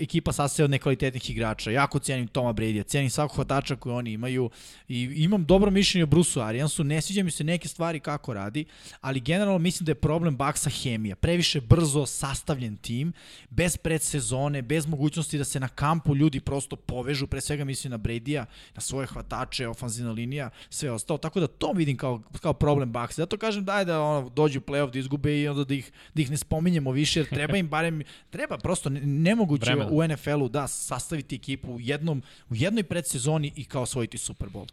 ekipa 0.00 0.32
sastaje 0.32 0.64
od 0.64 0.70
nekvalitetnih 0.70 1.30
igrača. 1.30 1.70
Jako 1.70 1.98
cijenim 1.98 2.28
Toma 2.28 2.52
Brady, 2.52 2.86
cijenim 2.86 3.10
svakog 3.10 3.36
hvatača 3.36 3.76
koji 3.76 3.94
oni 3.94 4.12
imaju 4.12 4.50
i 4.88 5.02
imam 5.16 5.44
dobro 5.44 5.70
mišljenje 5.70 6.04
o 6.04 6.06
Brusu 6.06 6.40
Ariansu. 6.40 6.84
Ne 6.84 7.00
sviđa 7.00 7.22
mi 7.22 7.30
se 7.30 7.44
neke 7.44 7.68
stvari 7.68 8.00
kako 8.00 8.34
radi, 8.34 8.64
ali 9.00 9.20
generalno 9.20 9.58
mislim 9.58 9.84
da 9.84 9.90
je 9.90 9.94
problem 9.94 10.36
Baksa 10.36 10.70
hemija. 10.70 11.16
Previše 11.16 11.60
brzo 11.60 12.06
sastavljen 12.06 12.76
tim, 12.76 13.12
bez 13.50 13.76
predsezone, 13.76 14.62
bez 14.62 14.86
mogućnosti 14.86 15.38
da 15.38 15.44
se 15.44 15.60
na 15.60 15.68
kampu 15.68 16.16
ljudi 16.16 16.40
prosto 16.40 16.76
povežu, 16.76 17.26
pre 17.26 17.40
svega 17.40 17.64
mislim 17.64 17.90
na 17.90 17.98
Bradya, 17.98 18.46
na 18.74 18.80
svoje 18.80 19.06
hvatače, 19.06 19.68
ofanzivna 19.68 20.12
linija, 20.12 20.50
sve 20.70 20.90
ostalo. 20.90 21.18
Tako 21.18 21.40
da 21.40 21.46
to 21.46 21.72
vidim 21.86 21.96
kao, 21.96 22.22
kao 22.40 22.52
problem 22.52 22.92
Baksa. 22.92 23.22
Zato 23.22 23.36
kažem 23.36 23.64
daj 23.64 23.84
da 23.84 24.00
ono, 24.02 24.28
dođu 24.28 24.58
u 24.58 24.62
play-off, 24.62 24.90
da 24.90 24.98
izgube 24.98 25.40
i 25.40 25.48
onda 25.48 25.64
da 25.64 25.74
ih, 25.74 25.92
da 26.14 26.22
ih 26.22 26.30
ne 26.30 26.36
spominjemo 26.36 26.90
više, 26.90 27.20
jer 27.20 27.28
treba 27.28 27.56
im 27.56 27.68
barem, 27.68 28.02
treba 28.30 28.58
prosto 28.58 28.90
ne- 28.90 29.00
nemoguće 29.00 29.64
Vremena. 29.64 29.90
u 29.92 30.08
NFL-u 30.08 30.48
da 30.48 30.66
sastaviti 30.66 31.34
ekipu 31.36 31.72
u, 31.72 31.80
jednom, 31.80 32.22
u 32.50 32.54
jednoj 32.54 32.82
predsezoni 32.82 33.52
i 33.56 33.64
kao 33.64 33.82
osvojiti 33.82 34.18
Super 34.18 34.48
Bowl. 34.48 34.66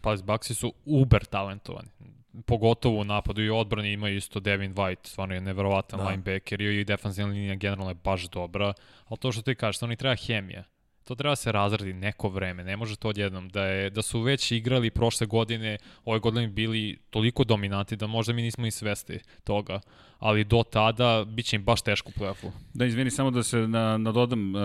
Pazi, 0.00 0.22
Baxi 0.22 0.54
su 0.54 0.72
uber 0.84 1.24
talentovani. 1.24 1.88
Pogotovo 2.46 3.00
u 3.00 3.04
napadu 3.04 3.42
i 3.42 3.50
odbrani 3.50 3.92
ima 3.92 4.08
isto 4.10 4.40
Devin 4.40 4.74
White, 4.74 5.08
stvarno 5.08 5.34
je 5.34 5.40
neverovatan 5.40 5.98
Da. 5.98 6.04
da. 6.04 6.10
linebacker 6.10 6.60
i 6.60 6.84
defensivna 6.84 7.32
linija 7.32 7.54
generalno 7.54 7.90
je 7.90 7.94
baš 7.94 8.28
dobra, 8.28 8.72
ali 9.04 9.18
to 9.18 9.32
što 9.32 9.42
ti 9.42 9.54
kažeš, 9.54 9.76
stvarno 9.76 9.92
i 9.92 9.96
treba 9.96 10.14
hemija. 10.16 10.64
To 11.04 11.14
treba 11.14 11.36
se 11.36 11.52
razradi 11.52 11.92
neko 11.92 12.28
vreme, 12.28 12.64
ne 12.64 12.76
može 12.76 12.96
to 12.96 13.08
odjednom. 13.08 13.48
Da, 13.48 13.64
je, 13.64 13.90
da 13.90 14.02
su 14.02 14.20
već 14.20 14.52
igrali 14.52 14.90
prošle 14.90 15.26
godine, 15.26 15.78
ove 16.04 16.18
godine 16.18 16.48
bili 16.48 16.98
toliko 17.10 17.44
dominanti 17.44 17.96
da 17.96 18.06
možda 18.06 18.32
mi 18.32 18.42
nismo 18.42 18.64
ni 18.64 18.70
svesti 18.70 19.18
toga. 19.44 19.80
Ali 20.18 20.44
do 20.44 20.62
tada 20.62 21.24
bit 21.24 21.46
će 21.46 21.56
im 21.56 21.64
baš 21.64 21.82
teško 21.82 22.10
u 22.16 22.20
play-offu. 22.20 22.50
Da, 22.74 22.84
izvini, 22.84 23.10
samo 23.10 23.30
da 23.30 23.42
se 23.42 23.58
na, 23.58 23.98
nadodam, 23.98 24.54
uh, 24.54 24.60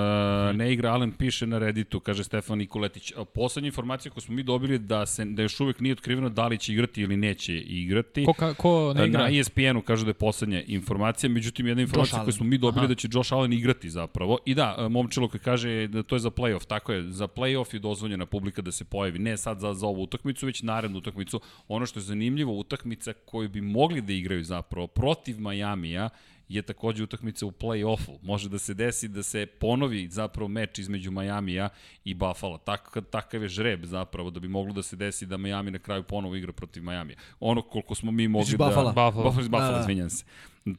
ne 0.55 0.73
igra 0.73 0.91
Allen 0.91 1.11
piše 1.11 1.47
na 1.47 1.59
Redditu, 1.59 1.99
kaže 1.99 2.23
Stefan 2.23 2.57
Nikoletić. 2.57 3.13
Poslednja 3.33 3.67
informacija 3.67 4.11
koju 4.11 4.21
smo 4.21 4.35
mi 4.35 4.43
dobili 4.43 4.79
da 4.79 5.05
se 5.05 5.25
da 5.25 5.41
još 5.41 5.59
uvek 5.59 5.79
nije 5.79 5.93
otkriveno 5.93 6.29
da 6.29 6.47
li 6.47 6.57
će 6.57 6.73
igrati 6.73 7.01
ili 7.01 7.17
neće 7.17 7.59
igrati. 7.59 8.25
Ko, 8.25 8.33
ka, 8.33 8.53
ko 8.53 8.93
ne 8.95 9.07
igra? 9.07 9.21
Na 9.21 9.29
E 9.29 9.39
ESPN-u 9.39 9.81
kažu 9.81 10.05
da 10.05 10.09
je 10.09 10.13
poslednja 10.13 10.61
informacija, 10.67 11.29
međutim 11.29 11.67
jedna 11.67 11.81
informacija 11.81 12.23
koju 12.23 12.33
smo 12.33 12.45
mi 12.45 12.57
dobili 12.57 12.85
Aha. 12.85 12.87
da 12.87 12.95
će 12.95 13.07
Josh 13.11 13.33
Allen 13.33 13.53
igrati 13.53 13.89
zapravo. 13.89 14.37
I 14.45 14.55
da, 14.55 14.75
e, 14.79 14.89
momčilo 14.89 15.27
koji 15.27 15.41
kaže 15.41 15.87
da 15.87 16.03
to 16.03 16.15
je 16.15 16.19
za 16.27 16.31
playoff, 16.31 16.65
tako 16.67 16.93
je, 16.93 17.11
za 17.11 17.27
playoff 17.27 17.73
je 17.73 17.79
dozvoljena 17.79 18.25
publika 18.25 18.61
da 18.61 18.71
se 18.71 18.85
pojavi, 18.85 19.19
ne 19.19 19.37
sad 19.37 19.59
za, 19.59 19.73
za 19.73 19.87
ovu 19.87 20.03
utakmicu, 20.03 20.45
već 20.45 20.61
narednu 20.61 20.97
utakmicu. 20.97 21.41
Ono 21.67 21.85
što 21.85 21.99
je 21.99 22.03
zanimljivo, 22.03 22.53
utakmica 22.53 23.13
koju 23.13 23.49
bi 23.49 23.61
mogli 23.61 24.01
da 24.01 24.13
igraju 24.13 24.43
zapravo 24.43 24.87
protiv 24.87 25.39
Majamija 25.39 26.09
je 26.49 26.61
takođe 26.61 27.03
utakmica 27.03 27.45
u 27.45 27.51
play-offu. 27.51 28.17
Može 28.21 28.49
da 28.49 28.57
se 28.57 28.73
desi 28.73 29.07
da 29.07 29.23
se 29.23 29.45
ponovi 29.45 30.07
zapravo 30.09 30.47
meč 30.47 30.79
između 30.79 31.11
Majamija 31.11 31.69
i 32.05 32.13
Buffalo. 32.13 32.57
Tak, 32.57 32.97
takav 33.11 33.43
je 33.43 33.49
žreb 33.49 33.85
zapravo 33.85 34.29
da 34.29 34.39
bi 34.39 34.47
moglo 34.47 34.73
da 34.73 34.83
se 34.83 34.95
desi 34.95 35.25
da 35.25 35.37
Miami 35.37 35.71
na 35.71 35.79
kraju 35.79 36.03
ponovo 36.03 36.35
igra 36.35 36.53
protiv 36.53 36.83
Majamija. 36.83 37.17
Ono 37.39 37.61
koliko 37.61 37.95
smo 37.95 38.11
mi 38.11 38.27
mogli 38.27 38.57
da... 38.57 38.65
Buffalo? 38.65 38.89
Buffalo. 38.89 39.23
Buffalo, 39.23 39.47
Da, 39.47 39.71
da. 39.71 39.79
izvinjam 39.79 40.09
se. 40.09 40.25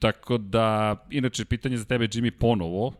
Tako 0.00 0.38
da, 0.38 0.96
inače, 1.10 1.44
pitanje 1.44 1.76
za 1.76 1.84
tebe, 1.84 2.06
Jimmy, 2.06 2.30
ponovo. 2.30 2.92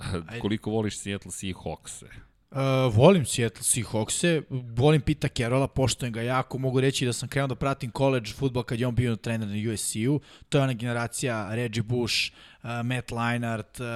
Koliko 0.42 0.70
voliš 0.70 0.98
Seattle 0.98 1.32
Seahawks-e? 1.32 2.29
Uh, 2.50 2.94
volim 2.94 3.24
Seattle 3.26 3.62
Seahawks-e, 3.62 4.42
volim 4.50 5.00
Pita 5.00 5.28
Carrolla, 5.28 5.68
poštojem 5.68 6.12
ga 6.12 6.22
jako, 6.22 6.58
mogu 6.58 6.80
reći 6.80 7.06
da 7.06 7.12
sam 7.12 7.28
krenuo 7.28 7.46
da 7.46 7.54
pratim 7.54 7.90
college 7.96 8.32
futbol 8.32 8.62
kad 8.62 8.80
je 8.80 8.86
on 8.86 8.94
bio 8.94 9.16
trener 9.16 9.48
na 9.48 9.72
USC-u, 9.72 10.20
to 10.48 10.58
je 10.58 10.64
ona 10.64 10.72
generacija 10.72 11.54
Reggie 11.54 11.82
Bush, 11.82 12.32
uh, 12.62 12.70
Matt 12.84 13.10
Leinart, 13.10 13.80
uh, 13.80 13.86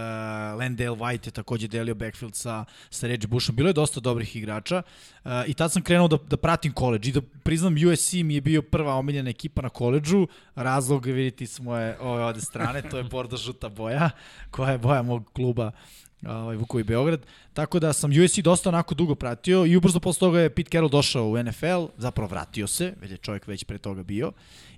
Landale 0.59 0.97
White 0.97 1.27
je 1.27 1.31
takođe 1.31 1.69
delio 1.69 1.95
backfield 1.95 2.35
sa, 2.35 2.65
sa 2.91 3.07
Reggie 3.07 3.29
Bushom, 3.29 3.57
bilo 3.57 3.69
je 3.69 3.73
dosta 3.73 4.01
dobrih 4.01 4.37
igrača 4.37 4.83
uh, 5.25 5.31
i 5.47 5.55
tad 5.55 5.73
sam 5.73 5.83
krenuo 5.83 6.09
da, 6.09 6.19
da 6.31 6.37
pratim 6.37 6.73
college. 6.73 7.09
I 7.09 7.13
da 7.13 7.21
priznam 7.43 7.75
USC 7.93 8.13
mi 8.13 8.35
je 8.35 8.41
bio 8.41 8.63
prva 8.63 8.95
omiljena 8.95 9.31
ekipa 9.31 9.63
na 9.63 9.69
koleđžu, 9.69 10.27
razlog 10.55 11.07
vidite 11.07 11.47
s 11.47 11.61
moje 11.61 11.99
ove 12.01 12.25
ovde 12.25 12.41
strane, 12.41 12.83
to 12.91 12.99
je 12.99 13.05
bordo 13.05 13.37
žuta 13.37 13.69
boja, 13.69 14.11
koja 14.51 14.73
je 14.73 14.79
boja 14.79 15.03
mog 15.03 15.31
kluba 15.33 15.73
ovaj, 16.29 16.57
Vukovi 16.57 16.85
Beograd. 16.85 17.21
Tako 17.53 17.79
da 17.81 17.93
sam 17.93 18.11
USC 18.25 18.39
dosta 18.39 18.69
onako 18.69 18.95
dugo 18.95 19.15
pratio 19.15 19.67
i 19.67 19.77
ubrzo 19.77 20.01
posle 20.01 20.21
toga 20.21 20.41
je 20.41 20.51
Pete 20.51 20.71
Carroll 20.71 20.91
došao 20.91 21.29
u 21.29 21.43
NFL, 21.43 21.87
zapravo 21.97 22.29
vratio 22.29 22.67
se, 22.67 22.95
već 23.01 23.11
je 23.11 23.17
čovjek 23.17 23.47
već 23.47 23.65
pre 23.65 23.79
toga 23.79 24.03
bio. 24.03 24.33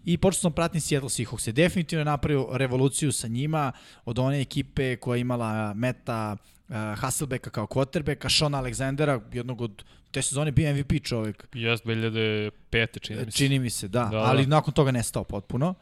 I 0.05 0.19
počeo 0.19 0.41
sam 0.41 0.53
pratim 0.53 0.81
Seattle 0.81 1.09
Seahawks. 1.09 1.53
Definitivno 1.53 2.01
je 2.01 2.05
napravio 2.05 2.49
revoluciju 2.53 3.13
sa 3.13 3.29
njima 3.29 3.73
od 4.05 4.19
one 4.19 4.41
ekipe 4.41 4.97
koja 4.97 5.17
je 5.17 5.21
imala 5.21 5.75
Meta 5.75 6.37
uh, 6.69 6.75
Hasselbecka 6.97 7.51
kao 7.51 7.67
quarterbacka, 7.67 8.39
Sean 8.39 8.53
Alexandera, 8.53 9.21
jednog 9.33 9.61
od 9.61 9.85
te 10.11 10.23
sezone 10.23 10.53
bio 10.53 10.75
MVP 10.75 11.03
čovjek. 11.03 11.49
Jes 11.55 11.81
2005. 11.81 13.01
čini 13.01 13.19
mi 13.19 13.31
se. 13.31 13.39
Čini 13.39 13.59
mi 13.59 13.71
se, 13.71 13.89
da, 13.89 14.01
Da, 14.01 14.05
da 14.05 14.17
da. 14.17 14.25
ali 14.25 14.47
nakon 14.47 14.75
toga 14.75 14.91
nestao 14.91 15.25
potpuno. 15.25 15.75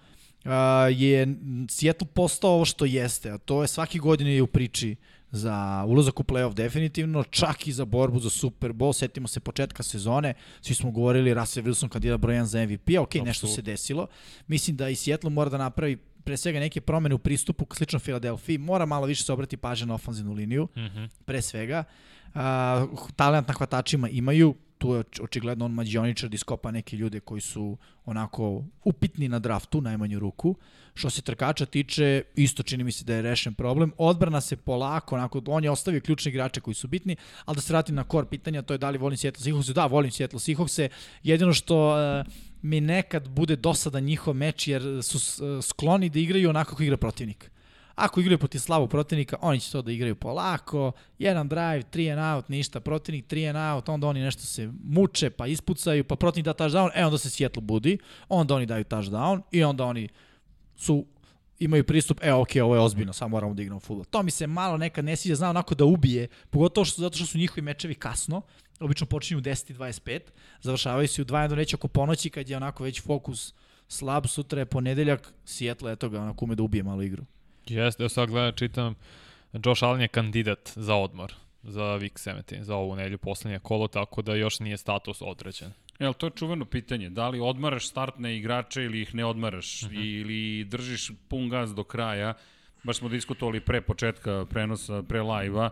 Uh, 0.44 0.50
je 0.90 1.29
Seattle 1.68 2.09
postao 2.14 2.50
ovo 2.50 2.64
što 2.64 2.85
jeste, 2.85 3.31
a 3.31 3.38
to 3.38 3.62
je 3.62 3.68
svaki 3.68 3.98
godine 3.98 4.35
je 4.35 4.42
u 4.42 4.46
priči 4.46 4.96
za 5.34 5.84
ulazak 5.88 6.20
u 6.20 6.22
playoff 6.22 6.54
definitivno, 6.54 7.24
čak 7.24 7.66
i 7.66 7.72
za 7.72 7.84
borbu 7.84 8.20
za 8.20 8.30
Super 8.30 8.72
Bowl. 8.72 8.92
Setimo 8.92 9.28
se 9.28 9.40
početka 9.40 9.82
sezone, 9.82 10.34
svi 10.60 10.74
smo 10.74 10.90
govorili 10.90 11.34
Russell 11.34 11.66
Wilson 11.66 11.88
kandidat 11.88 12.20
broj 12.20 12.34
1 12.34 12.42
za 12.44 12.66
MVP, 12.66 12.98
ok, 13.00 13.14
nešto 13.14 13.46
se 13.46 13.62
desilo. 13.62 14.06
Mislim 14.46 14.76
da 14.76 14.88
i 14.88 14.94
Seattle 14.94 15.30
mora 15.30 15.50
da 15.50 15.58
napravi 15.58 15.96
pre 16.24 16.36
svega 16.36 16.60
neke 16.60 16.80
promene 16.80 17.14
u 17.14 17.18
pristupu, 17.18 17.66
slično 17.74 17.98
Filadelfiji, 17.98 18.58
mora 18.58 18.86
malo 18.86 19.06
više 19.06 19.24
se 19.24 19.32
obrati 19.32 19.56
pažnje 19.56 19.86
na 19.86 19.94
ofanzivnu 19.94 20.32
liniju, 20.32 20.68
mm 20.76 20.80
-hmm. 20.80 21.08
pre 21.24 21.42
svega. 21.42 21.84
Uh, 22.34 22.40
talent 23.16 23.48
na 23.48 23.54
hvatačima 23.54 24.08
imaju, 24.08 24.54
tu 24.84 24.94
je 24.94 25.04
očigledno 25.20 25.64
on 25.64 25.72
mađioničar 25.72 26.28
da 26.28 26.34
iskopa 26.34 26.70
neke 26.70 26.96
ljude 26.96 27.20
koji 27.20 27.40
su 27.40 27.76
onako 28.04 28.64
upitni 28.84 29.28
na 29.28 29.38
draftu, 29.38 29.80
najmanju 29.80 30.18
ruku. 30.18 30.54
Što 30.94 31.10
se 31.10 31.22
trkača 31.22 31.66
tiče, 31.66 32.22
isto 32.36 32.62
čini 32.62 32.84
mi 32.84 32.92
se 32.92 33.04
da 33.04 33.14
je 33.14 33.22
rešen 33.22 33.54
problem. 33.54 33.92
Odbrana 33.98 34.40
se 34.40 34.56
polako, 34.56 35.14
onako, 35.14 35.42
on 35.46 35.64
je 35.64 35.70
ostavio 35.70 36.00
ključne 36.00 36.30
igrače 36.30 36.60
koji 36.60 36.74
su 36.74 36.88
bitni, 36.88 37.16
ali 37.44 37.54
da 37.54 37.60
se 37.60 37.72
vratim 37.72 37.94
na 37.94 38.04
kor 38.04 38.26
pitanja, 38.26 38.62
to 38.62 38.74
je 38.74 38.78
da 38.78 38.90
li 38.90 38.98
volim 38.98 39.16
Seattle 39.16 39.44
Seahawks. 39.44 39.72
Da, 39.72 39.86
volim 39.86 40.10
Seattle 40.10 40.40
Seahawks. 40.40 40.88
Jedino 41.22 41.52
što 41.52 41.88
uh, 41.88 42.26
mi 42.62 42.80
nekad 42.80 43.28
bude 43.28 43.56
dosada 43.56 44.00
njihov 44.00 44.34
meč, 44.34 44.68
jer 44.68 44.82
su 45.02 45.18
uh, 45.18 45.64
skloni 45.64 46.08
da 46.08 46.18
igraju 46.18 46.50
onako 46.50 46.70
kako 46.70 46.82
igra 46.82 46.96
protivnik. 46.96 47.50
Ako 47.94 48.20
igraju 48.20 48.38
protiv 48.38 48.59
slabog 48.59 48.90
protivnika, 48.90 49.37
oni 49.40 49.61
će 49.61 49.72
to 49.72 49.83
da 49.83 49.92
igraju 49.92 50.14
polako, 50.14 50.92
jedan 51.18 51.48
drive, 51.48 51.83
three 51.83 52.11
and 52.11 52.37
out, 52.37 52.48
ništa, 52.48 52.80
protivnik 52.80 53.26
three 53.26 53.48
and 53.48 53.59
out, 53.59 53.88
onda 53.88 54.07
oni 54.07 54.20
nešto 54.20 54.42
se 54.42 54.70
muče, 54.85 55.30
pa 55.30 55.46
ispucaju, 55.46 56.04
pa 56.04 56.16
protivnik 56.16 56.44
da 56.44 56.54
touchdown, 56.54 56.90
e 56.94 57.04
onda 57.04 57.18
se 57.18 57.30
Seattle 57.30 57.62
budi, 57.62 57.98
onda 58.28 58.54
oni 58.54 58.66
daju 58.66 58.85
touchdown 58.85 59.42
i 59.50 59.64
onda 59.64 59.85
oni 59.85 60.09
su 60.76 61.07
imaju 61.59 61.85
pristup, 61.85 62.18
e, 62.22 62.33
ok, 62.33 62.48
ovo 62.62 62.74
je 62.74 62.80
ozbiljno, 62.80 63.12
samo 63.12 63.28
moramo 63.28 63.54
da 63.54 63.62
igramo 63.62 63.80
futbol. 63.80 64.04
To 64.04 64.22
mi 64.22 64.30
se 64.30 64.46
malo 64.46 64.76
nekad 64.76 65.04
ne 65.04 65.16
sviđa, 65.16 65.35
zna 65.35 65.50
onako 65.50 65.74
da 65.74 65.85
ubije, 65.85 66.28
pogotovo 66.50 66.85
što, 66.85 67.02
zato 67.02 67.16
što 67.16 67.26
su 67.26 67.38
njihovi 67.38 67.62
mečevi 67.62 67.94
kasno, 67.94 68.42
obično 68.80 69.07
počinju 69.07 69.38
u 69.38 69.42
10.25, 69.42 70.20
završavaju 70.61 71.09
se 71.09 71.22
u 71.22 71.24
2 71.24 71.48
do 71.48 71.57
neće 71.57 71.76
oko 71.76 71.88
ponoći 71.88 72.30
kad 72.30 72.48
je 72.48 72.57
onako 72.57 72.85
već 72.85 73.02
fokus 73.02 73.54
slab, 73.88 74.26
sutra 74.26 74.61
je 74.61 74.66
ponedeljak, 74.66 75.35
Seattle, 75.44 75.92
eto 75.92 76.09
ga, 76.09 76.20
onako 76.20 76.44
ume 76.44 76.54
da 76.54 76.62
ubije 76.62 76.83
malo 76.83 77.02
igru. 77.02 77.24
Jeste, 77.66 78.03
ja 78.03 78.09
sad 78.09 78.31
gledam, 78.31 78.53
čitam, 78.57 78.94
Josh 79.53 79.85
Allen 79.85 80.00
je 80.00 80.09
kandidat 80.09 80.72
za 80.77 80.94
odmor 80.94 81.35
za 81.62 81.83
Week 81.83 82.18
17, 82.18 82.62
za 82.62 82.77
ovu 82.77 82.96
nedelju 82.96 83.18
poslednje 83.18 83.59
kolo, 83.59 83.88
tako 83.88 84.22
da 84.22 84.35
još 84.35 84.61
nije 84.61 84.77
status 84.77 85.22
određen. 85.22 85.72
Jel, 85.98 86.12
to 86.12 86.27
je 86.27 86.31
čuveno 86.37 86.64
pitanje. 86.64 87.11
Da 87.11 87.29
li 87.29 87.40
odmaraš 87.40 87.88
startne 87.88 88.37
igrače 88.37 88.85
ili 88.85 89.00
ih 89.00 89.14
ne 89.14 89.24
odmaraš? 89.24 89.83
Uh 89.83 89.90
mhm. 89.90 90.00
-huh. 90.00 90.20
Ili 90.20 90.64
držiš 90.64 91.11
pun 91.29 91.48
gaz 91.48 91.74
do 91.74 91.85
kraja? 91.85 92.35
Baš 92.83 92.96
smo 92.96 93.09
diskutovali 93.09 93.61
pre 93.61 93.81
početka 93.81 94.46
prenosa, 94.50 95.03
pre 95.03 95.22
live-a. 95.22 95.70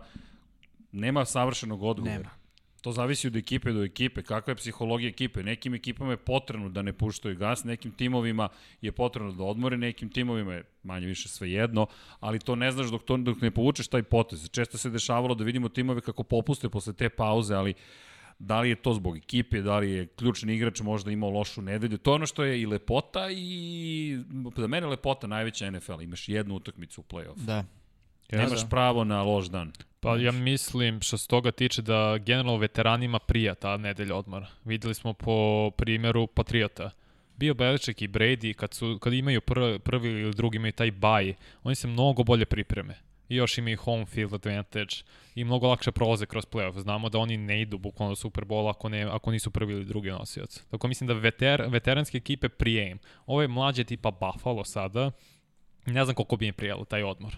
Nema 0.91 1.25
savršenog 1.25 1.83
odgovora. 1.83 2.17
Nema. 2.17 2.42
To 2.83 2.91
zavisi 2.91 3.27
od 3.27 3.35
ekipe 3.35 3.71
do 3.71 3.83
ekipe, 3.83 4.21
kakva 4.21 4.51
je 4.51 4.55
psihologija 4.55 5.09
ekipe. 5.09 5.43
Nekim 5.43 5.73
ekipama 5.73 6.11
je 6.11 6.17
potrebno 6.17 6.69
da 6.69 6.81
ne 6.81 6.93
puštaju 6.93 7.37
gas, 7.37 7.63
nekim 7.63 7.91
timovima 7.91 8.49
je 8.81 8.91
potrebno 8.91 9.31
da 9.31 9.43
odmore, 9.43 9.77
nekim 9.77 10.09
timovima 10.09 10.53
je 10.53 10.63
manje 10.83 11.07
više 11.07 11.29
sve 11.29 11.51
jedno, 11.51 11.87
ali 12.19 12.39
to 12.39 12.55
ne 12.55 12.71
znaš 12.71 12.91
dok, 12.91 13.03
to, 13.03 13.17
dok 13.17 13.41
ne 13.41 13.51
povučeš 13.51 13.87
taj 13.87 14.03
potez. 14.03 14.49
Često 14.49 14.77
se 14.77 14.89
dešavalo 14.89 15.35
da 15.35 15.43
vidimo 15.43 15.69
timove 15.69 16.01
kako 16.01 16.23
popuste 16.23 16.69
posle 16.69 16.93
te 16.93 17.09
pauze, 17.09 17.55
ali 17.55 17.73
da 18.39 18.59
li 18.59 18.69
je 18.69 18.75
to 18.75 18.93
zbog 18.93 19.17
ekipe, 19.17 19.61
da 19.61 19.77
li 19.79 19.91
je 19.91 20.07
ključni 20.07 20.55
igrač 20.55 20.81
možda 20.81 21.11
imao 21.11 21.29
lošu 21.29 21.61
nedelju. 21.61 21.97
To 21.97 22.11
je 22.11 22.15
ono 22.15 22.25
što 22.25 22.43
je 22.43 22.61
i 22.61 22.65
lepota 22.65 23.27
i 23.31 24.17
za 24.57 24.67
mene 24.67 24.87
lepota 24.87 25.27
najveća 25.27 25.71
NFL. 25.71 26.01
Imaš 26.01 26.29
jednu 26.29 26.55
utakmicu 26.55 27.01
u 27.01 27.03
play-off. 27.03 27.45
Da. 27.45 27.63
Nemaš 28.31 28.61
da. 28.61 28.67
pravo 28.67 29.03
na 29.03 29.23
loš 29.23 29.45
dan. 29.45 29.71
Pa 30.03 30.17
ja 30.17 30.31
mislim 30.31 31.01
što 31.01 31.17
se 31.17 31.27
toga 31.27 31.51
tiče 31.51 31.81
da 31.81 32.17
generalno 32.17 32.57
veteranima 32.57 33.19
prija 33.19 33.55
ta 33.55 33.77
nedelja 33.77 34.15
odmora. 34.15 34.47
Videli 34.65 34.93
smo 34.93 35.13
po 35.13 35.71
primjeru 35.77 36.27
Patriota. 36.27 36.91
Bio 37.37 37.53
Beliček 37.53 38.01
i 38.01 38.07
Brady 38.07 38.53
kad, 38.53 38.73
su, 38.73 38.99
kad 39.01 39.13
imaju 39.13 39.41
prvi, 39.41 39.79
prvi 39.79 40.09
ili 40.09 40.33
drugi 40.33 40.55
imaju 40.55 40.71
taj 40.71 40.91
baj, 40.91 41.33
oni 41.63 41.75
se 41.75 41.87
mnogo 41.87 42.23
bolje 42.23 42.45
pripreme. 42.45 42.95
I 43.29 43.35
još 43.35 43.57
imaju 43.57 43.77
home 43.77 44.05
field 44.05 44.33
advantage 44.33 44.95
i 45.35 45.43
mnogo 45.43 45.67
lakše 45.67 45.91
prolaze 45.91 46.25
kroz 46.25 46.45
playoff. 46.45 46.79
Znamo 46.79 47.09
da 47.09 47.17
oni 47.17 47.37
ne 47.37 47.61
idu 47.61 47.77
bukvalno 47.77 48.11
do 48.11 48.15
Super 48.15 48.45
Bowl 48.45 48.69
ako, 48.69 48.89
ne, 48.89 49.03
ako 49.03 49.31
nisu 49.31 49.51
prvi 49.51 49.73
ili 49.73 49.85
drugi 49.85 50.09
nosioc. 50.09 50.63
Tako 50.71 50.87
mislim 50.87 51.07
da 51.07 51.13
veter, 51.13 51.65
veteranske 51.69 52.17
ekipe 52.17 52.49
prije 52.49 52.89
im. 52.89 52.99
Ovo 53.25 53.41
je 53.41 53.47
mlađe 53.47 53.83
tipa 53.83 54.11
Buffalo 54.11 54.63
sada. 54.63 55.11
Ne 55.85 56.03
znam 56.03 56.15
koliko 56.15 56.35
bi 56.35 56.47
im 56.47 56.53
prijelo 56.53 56.85
taj 56.85 57.03
odmor. 57.03 57.37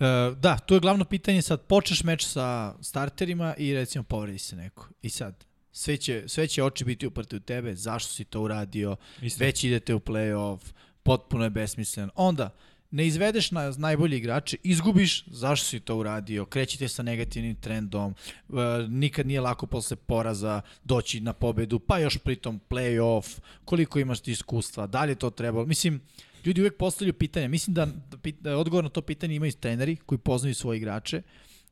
Uh, 0.00 0.38
da, 0.38 0.58
to 0.58 0.74
je 0.74 0.80
glavno 0.80 1.04
pitanje 1.04 1.42
sad, 1.42 1.60
počeš 1.60 2.04
meč 2.04 2.26
sa 2.26 2.74
starterima 2.80 3.54
i 3.58 3.74
recimo 3.74 4.04
povredi 4.04 4.38
se 4.38 4.56
neko. 4.56 4.88
I 5.02 5.10
sad, 5.10 5.44
sve 5.72 5.96
će, 5.96 6.24
sve 6.26 6.46
će 6.46 6.64
oči 6.64 6.84
biti 6.84 7.06
uprte 7.06 7.36
u 7.36 7.40
tebe, 7.40 7.74
zašto 7.74 8.12
si 8.12 8.24
to 8.24 8.40
uradio, 8.40 8.96
Isto. 9.22 9.44
već 9.44 9.64
idete 9.64 9.94
u 9.94 10.00
play-off, 10.00 10.60
potpuno 11.02 11.44
je 11.44 11.50
besmislen. 11.50 12.10
Onda, 12.14 12.50
ne 12.90 13.06
izvedeš 13.06 13.50
na 13.50 13.70
najbolji 13.78 14.16
igrače, 14.16 14.56
izgubiš, 14.62 15.24
zašto 15.26 15.66
si 15.66 15.80
to 15.80 15.96
uradio, 15.96 16.44
krećite 16.44 16.88
sa 16.88 17.02
negativnim 17.02 17.54
trendom, 17.54 18.14
uh, 18.48 18.58
nikad 18.88 19.26
nije 19.26 19.40
lako 19.40 19.66
posle 19.66 19.96
poraza 19.96 20.60
doći 20.84 21.20
na 21.20 21.32
pobedu, 21.32 21.78
pa 21.78 21.98
još 21.98 22.18
pritom 22.18 22.60
play-off, 22.68 23.38
koliko 23.64 23.98
imaš 23.98 24.20
ti 24.20 24.30
iskustva, 24.30 24.86
da 24.86 25.04
li 25.04 25.12
je 25.12 25.16
to 25.16 25.30
trebalo, 25.30 25.66
mislim, 25.66 26.00
ljudi 26.44 26.60
uvek 26.60 26.76
postavljaju 26.76 27.14
pitanja. 27.14 27.48
Mislim 27.48 27.74
da, 27.74 27.88
da, 28.40 28.56
odgovor 28.58 28.84
na 28.84 28.90
to 28.90 29.02
pitanje 29.02 29.34
imaju 29.34 29.52
treneri 29.52 29.96
koji 29.96 30.18
poznaju 30.18 30.54
svoje 30.54 30.76
igrače 30.76 31.22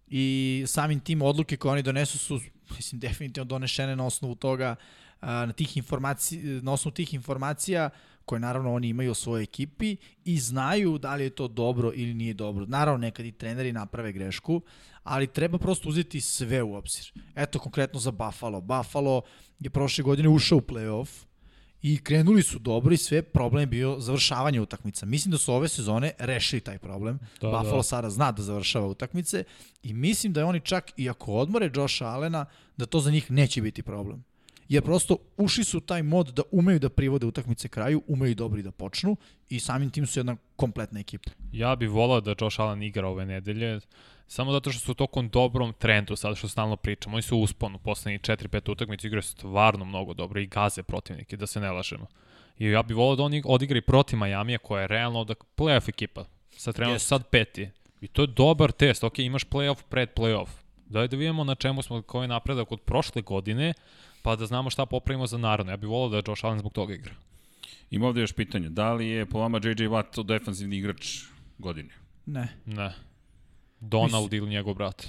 i 0.08 0.64
samim 0.66 1.00
tim 1.00 1.22
odluke 1.22 1.56
koje 1.56 1.72
oni 1.72 1.82
donesu 1.82 2.18
su 2.18 2.40
mislim 2.76 3.00
definitivno 3.00 3.44
donešene 3.44 3.96
na 3.96 4.06
osnovu 4.06 4.34
toga 4.34 4.76
na 5.22 5.52
tih 5.52 5.76
informacija 5.76 6.42
na 6.62 6.72
osnovu 6.72 6.94
tih 6.94 7.14
informacija 7.14 7.90
koje 8.24 8.40
naravno 8.40 8.74
oni 8.74 8.88
imaju 8.88 9.10
o 9.10 9.14
svojoj 9.14 9.42
ekipi 9.42 9.96
i 10.24 10.38
znaju 10.38 10.98
da 10.98 11.14
li 11.14 11.24
je 11.24 11.30
to 11.30 11.48
dobro 11.48 11.92
ili 11.94 12.14
nije 12.14 12.34
dobro. 12.34 12.66
Naravno 12.66 12.98
nekad 12.98 13.26
i 13.26 13.32
treneri 13.32 13.72
naprave 13.72 14.12
grešku, 14.12 14.60
ali 15.02 15.26
treba 15.26 15.58
prosto 15.58 15.88
uzeti 15.88 16.20
sve 16.20 16.62
u 16.62 16.74
obzir. 16.74 17.12
Eto 17.34 17.58
konkretno 17.58 18.00
za 18.00 18.10
Buffalo. 18.10 18.60
Buffalo 18.60 19.22
je 19.58 19.70
prošle 19.70 20.04
godine 20.04 20.28
ušao 20.28 20.58
u 20.58 20.60
playoff, 20.60 21.08
i 21.82 21.98
krenuli 21.98 22.42
su 22.42 22.58
dobro 22.58 22.94
i 22.94 22.96
sve, 22.96 23.22
problem 23.22 23.62
je 23.62 23.66
bio 23.66 23.96
završavanje 23.98 24.60
utakmica. 24.60 25.06
Mislim 25.06 25.32
da 25.32 25.38
su 25.38 25.54
ove 25.54 25.68
sezone 25.68 26.12
rešili 26.18 26.60
taj 26.60 26.78
problem. 26.78 27.18
Da, 27.40 27.48
Buffalo 27.48 27.76
da. 27.76 27.82
sada 27.82 28.10
zna 28.10 28.32
da 28.32 28.42
završava 28.42 28.86
utakmice 28.86 29.44
i 29.82 29.92
mislim 29.92 30.32
da 30.32 30.40
je 30.40 30.44
oni 30.44 30.60
čak, 30.60 30.92
i 30.96 31.10
ako 31.10 31.32
odmore 31.32 31.70
Josha 31.74 32.04
Allena, 32.04 32.44
da 32.76 32.86
to 32.86 33.00
za 33.00 33.10
njih 33.10 33.30
neće 33.30 33.62
biti 33.62 33.82
problem. 33.82 34.24
Jer 34.68 34.82
prosto 34.82 35.16
ušli 35.36 35.64
su 35.64 35.80
taj 35.80 36.02
mod 36.02 36.28
da 36.28 36.42
umeju 36.50 36.78
da 36.78 36.88
privode 36.88 37.26
utakmice 37.26 37.68
kraju, 37.68 38.02
umeju 38.06 38.34
dobri 38.34 38.62
da 38.62 38.70
počnu 38.70 39.16
i 39.48 39.60
samim 39.60 39.90
tim 39.90 40.06
su 40.06 40.20
jedna 40.20 40.36
kompletna 40.56 41.00
ekipa. 41.00 41.30
Ja 41.52 41.76
bih 41.76 41.90
volao 41.90 42.20
da 42.20 42.34
Josh 42.40 42.60
Allen 42.60 42.82
igra 42.82 43.08
ove 43.08 43.26
nedelje 43.26 43.80
samo 44.30 44.52
zato 44.52 44.70
što 44.70 44.80
su 44.80 44.92
u 44.92 44.94
tokom 44.94 45.28
dobrom 45.28 45.72
trendu, 45.72 46.16
sad 46.16 46.36
što 46.36 46.48
stalno 46.48 46.76
pričamo, 46.76 47.14
oni 47.14 47.22
su 47.22 47.36
u 47.36 47.42
usponu, 47.42 47.78
poslednji 47.78 48.18
4-5 48.18 48.72
utakmice 48.72 49.06
igraju 49.06 49.22
stvarno 49.22 49.84
mnogo 49.84 50.14
dobro 50.14 50.40
i 50.40 50.46
gaze 50.46 50.82
protivnike, 50.82 51.36
da 51.36 51.46
se 51.46 51.60
ne 51.60 51.70
lažemo. 51.70 52.06
I 52.58 52.66
ja 52.66 52.82
bih 52.82 52.96
volao 52.96 53.16
da 53.16 53.22
oni 53.22 53.42
odigraju 53.44 53.82
protiv 53.82 54.18
Majamija 54.18 54.58
koja 54.58 54.80
je 54.80 54.88
realno 54.88 55.24
da 55.24 55.34
playoff 55.56 55.88
ekipa. 55.88 56.24
Sad 56.50 56.74
trenutno 56.74 56.98
yes. 56.98 57.06
sad 57.06 57.26
peti. 57.26 57.70
I 58.00 58.08
to 58.08 58.22
je 58.22 58.26
dobar 58.26 58.72
test. 58.72 59.04
Ok, 59.04 59.18
imaš 59.18 59.44
playoff 59.44 59.82
pred 59.88 60.08
playoff. 60.16 60.48
Daj 60.86 61.08
da 61.08 61.16
vidimo 61.16 61.44
na 61.44 61.54
čemu 61.54 61.82
smo, 61.82 62.02
koji 62.02 62.24
je 62.24 62.28
napredak 62.28 62.72
od 62.72 62.80
prošle 62.80 63.22
godine, 63.22 63.74
pa 64.22 64.36
da 64.36 64.46
znamo 64.46 64.70
šta 64.70 64.86
popravimo 64.86 65.26
za 65.26 65.38
narodno. 65.38 65.72
Ja 65.72 65.76
bih 65.76 65.88
volao 65.88 66.08
da 66.08 66.16
je 66.16 66.22
Josh 66.26 66.44
Allen 66.44 66.58
zbog 66.58 66.72
toga 66.72 66.94
igra. 66.94 67.14
Ima 67.90 68.06
ovde 68.06 68.20
još 68.20 68.32
pitanje. 68.32 68.68
Da 68.68 68.92
li 68.92 69.08
je 69.08 69.26
po 69.26 69.38
vama 69.38 69.58
JJ 69.58 69.88
Watt 69.88 70.22
defanzivni 70.22 70.76
igrač 70.76 71.18
godine? 71.58 71.90
Ne. 72.26 72.48
Ne. 72.66 73.09
Donald 73.80 74.32
ili 74.32 74.50
njegov 74.50 74.74
brat. 74.74 75.06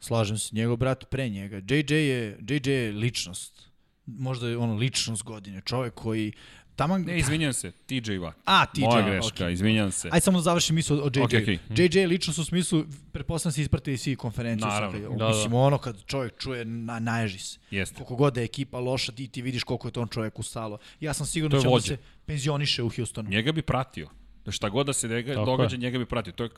Slažem 0.00 0.38
se, 0.38 0.56
njegov 0.56 0.76
brat 0.76 1.10
pre 1.10 1.28
njega. 1.28 1.56
JJ 1.56 1.94
je, 1.94 2.38
JJ 2.48 2.70
je 2.70 2.92
ličnost. 2.92 3.70
Možda 4.06 4.48
je 4.48 4.56
ono 4.56 4.74
ličnost 4.74 5.22
godine. 5.22 5.62
Čovek 5.64 5.94
koji 5.94 6.32
Taman... 6.76 7.02
Ne, 7.02 7.18
izvinjam 7.18 7.52
se, 7.52 7.72
TJ 7.86 8.12
Watt. 8.20 8.32
A, 8.44 8.66
TJ, 8.66 8.80
Moja 8.80 9.02
greška, 9.10 9.44
okay. 9.44 9.52
izvinjam 9.52 9.90
se. 9.90 10.08
Ajde 10.12 10.20
samo 10.20 10.38
da 10.38 10.42
završim 10.42 10.74
misl 10.74 10.94
o 10.94 11.06
JJ. 11.06 11.20
Okay, 11.20 11.58
okay. 11.70 11.98
JJ 12.00 12.06
lično 12.06 12.32
su 12.32 12.40
u 12.40 12.44
smislu, 12.44 12.84
pretpostavljam 13.12 13.52
se 13.52 13.62
ispratili 13.62 13.98
svi 13.98 14.16
konferenciju. 14.16 14.68
Naravno. 14.68 15.08
Sad, 15.08 15.18
da, 15.18 15.28
mislim, 15.28 15.50
da. 15.50 15.56
ono 15.56 15.78
kad 15.78 16.04
čovjek 16.06 16.38
čuje, 16.38 16.64
na, 16.64 16.98
naježi 16.98 17.38
se. 17.38 17.58
Jeste. 17.70 17.94
Koliko 17.94 18.16
god 18.16 18.34
da 18.34 18.40
je 18.40 18.44
ekipa 18.44 18.78
loša, 18.78 19.12
ti, 19.12 19.28
ti 19.28 19.42
vidiš 19.42 19.64
koliko 19.64 19.88
je 19.88 19.92
to 19.92 20.02
on 20.02 20.08
čovjek 20.08 20.38
ustalo. 20.38 20.78
Ja 21.00 21.14
sam 21.14 21.26
siguran 21.26 21.58
da 21.58 21.62
će 21.62 21.68
da 21.68 21.80
se 21.80 21.96
penzioniše 22.26 22.82
u 22.82 22.90
Houstonu. 22.96 23.30
Njega 23.30 23.52
bi 23.52 23.62
pratio. 23.62 24.08
Da 24.44 24.52
šta 24.52 24.68
god 24.68 24.86
da 24.86 24.92
se 24.92 25.22
događa, 25.46 25.76
njega 25.76 25.98
bi 25.98 26.06
pratio. 26.06 26.32
To 26.32 26.44
je 26.44 26.50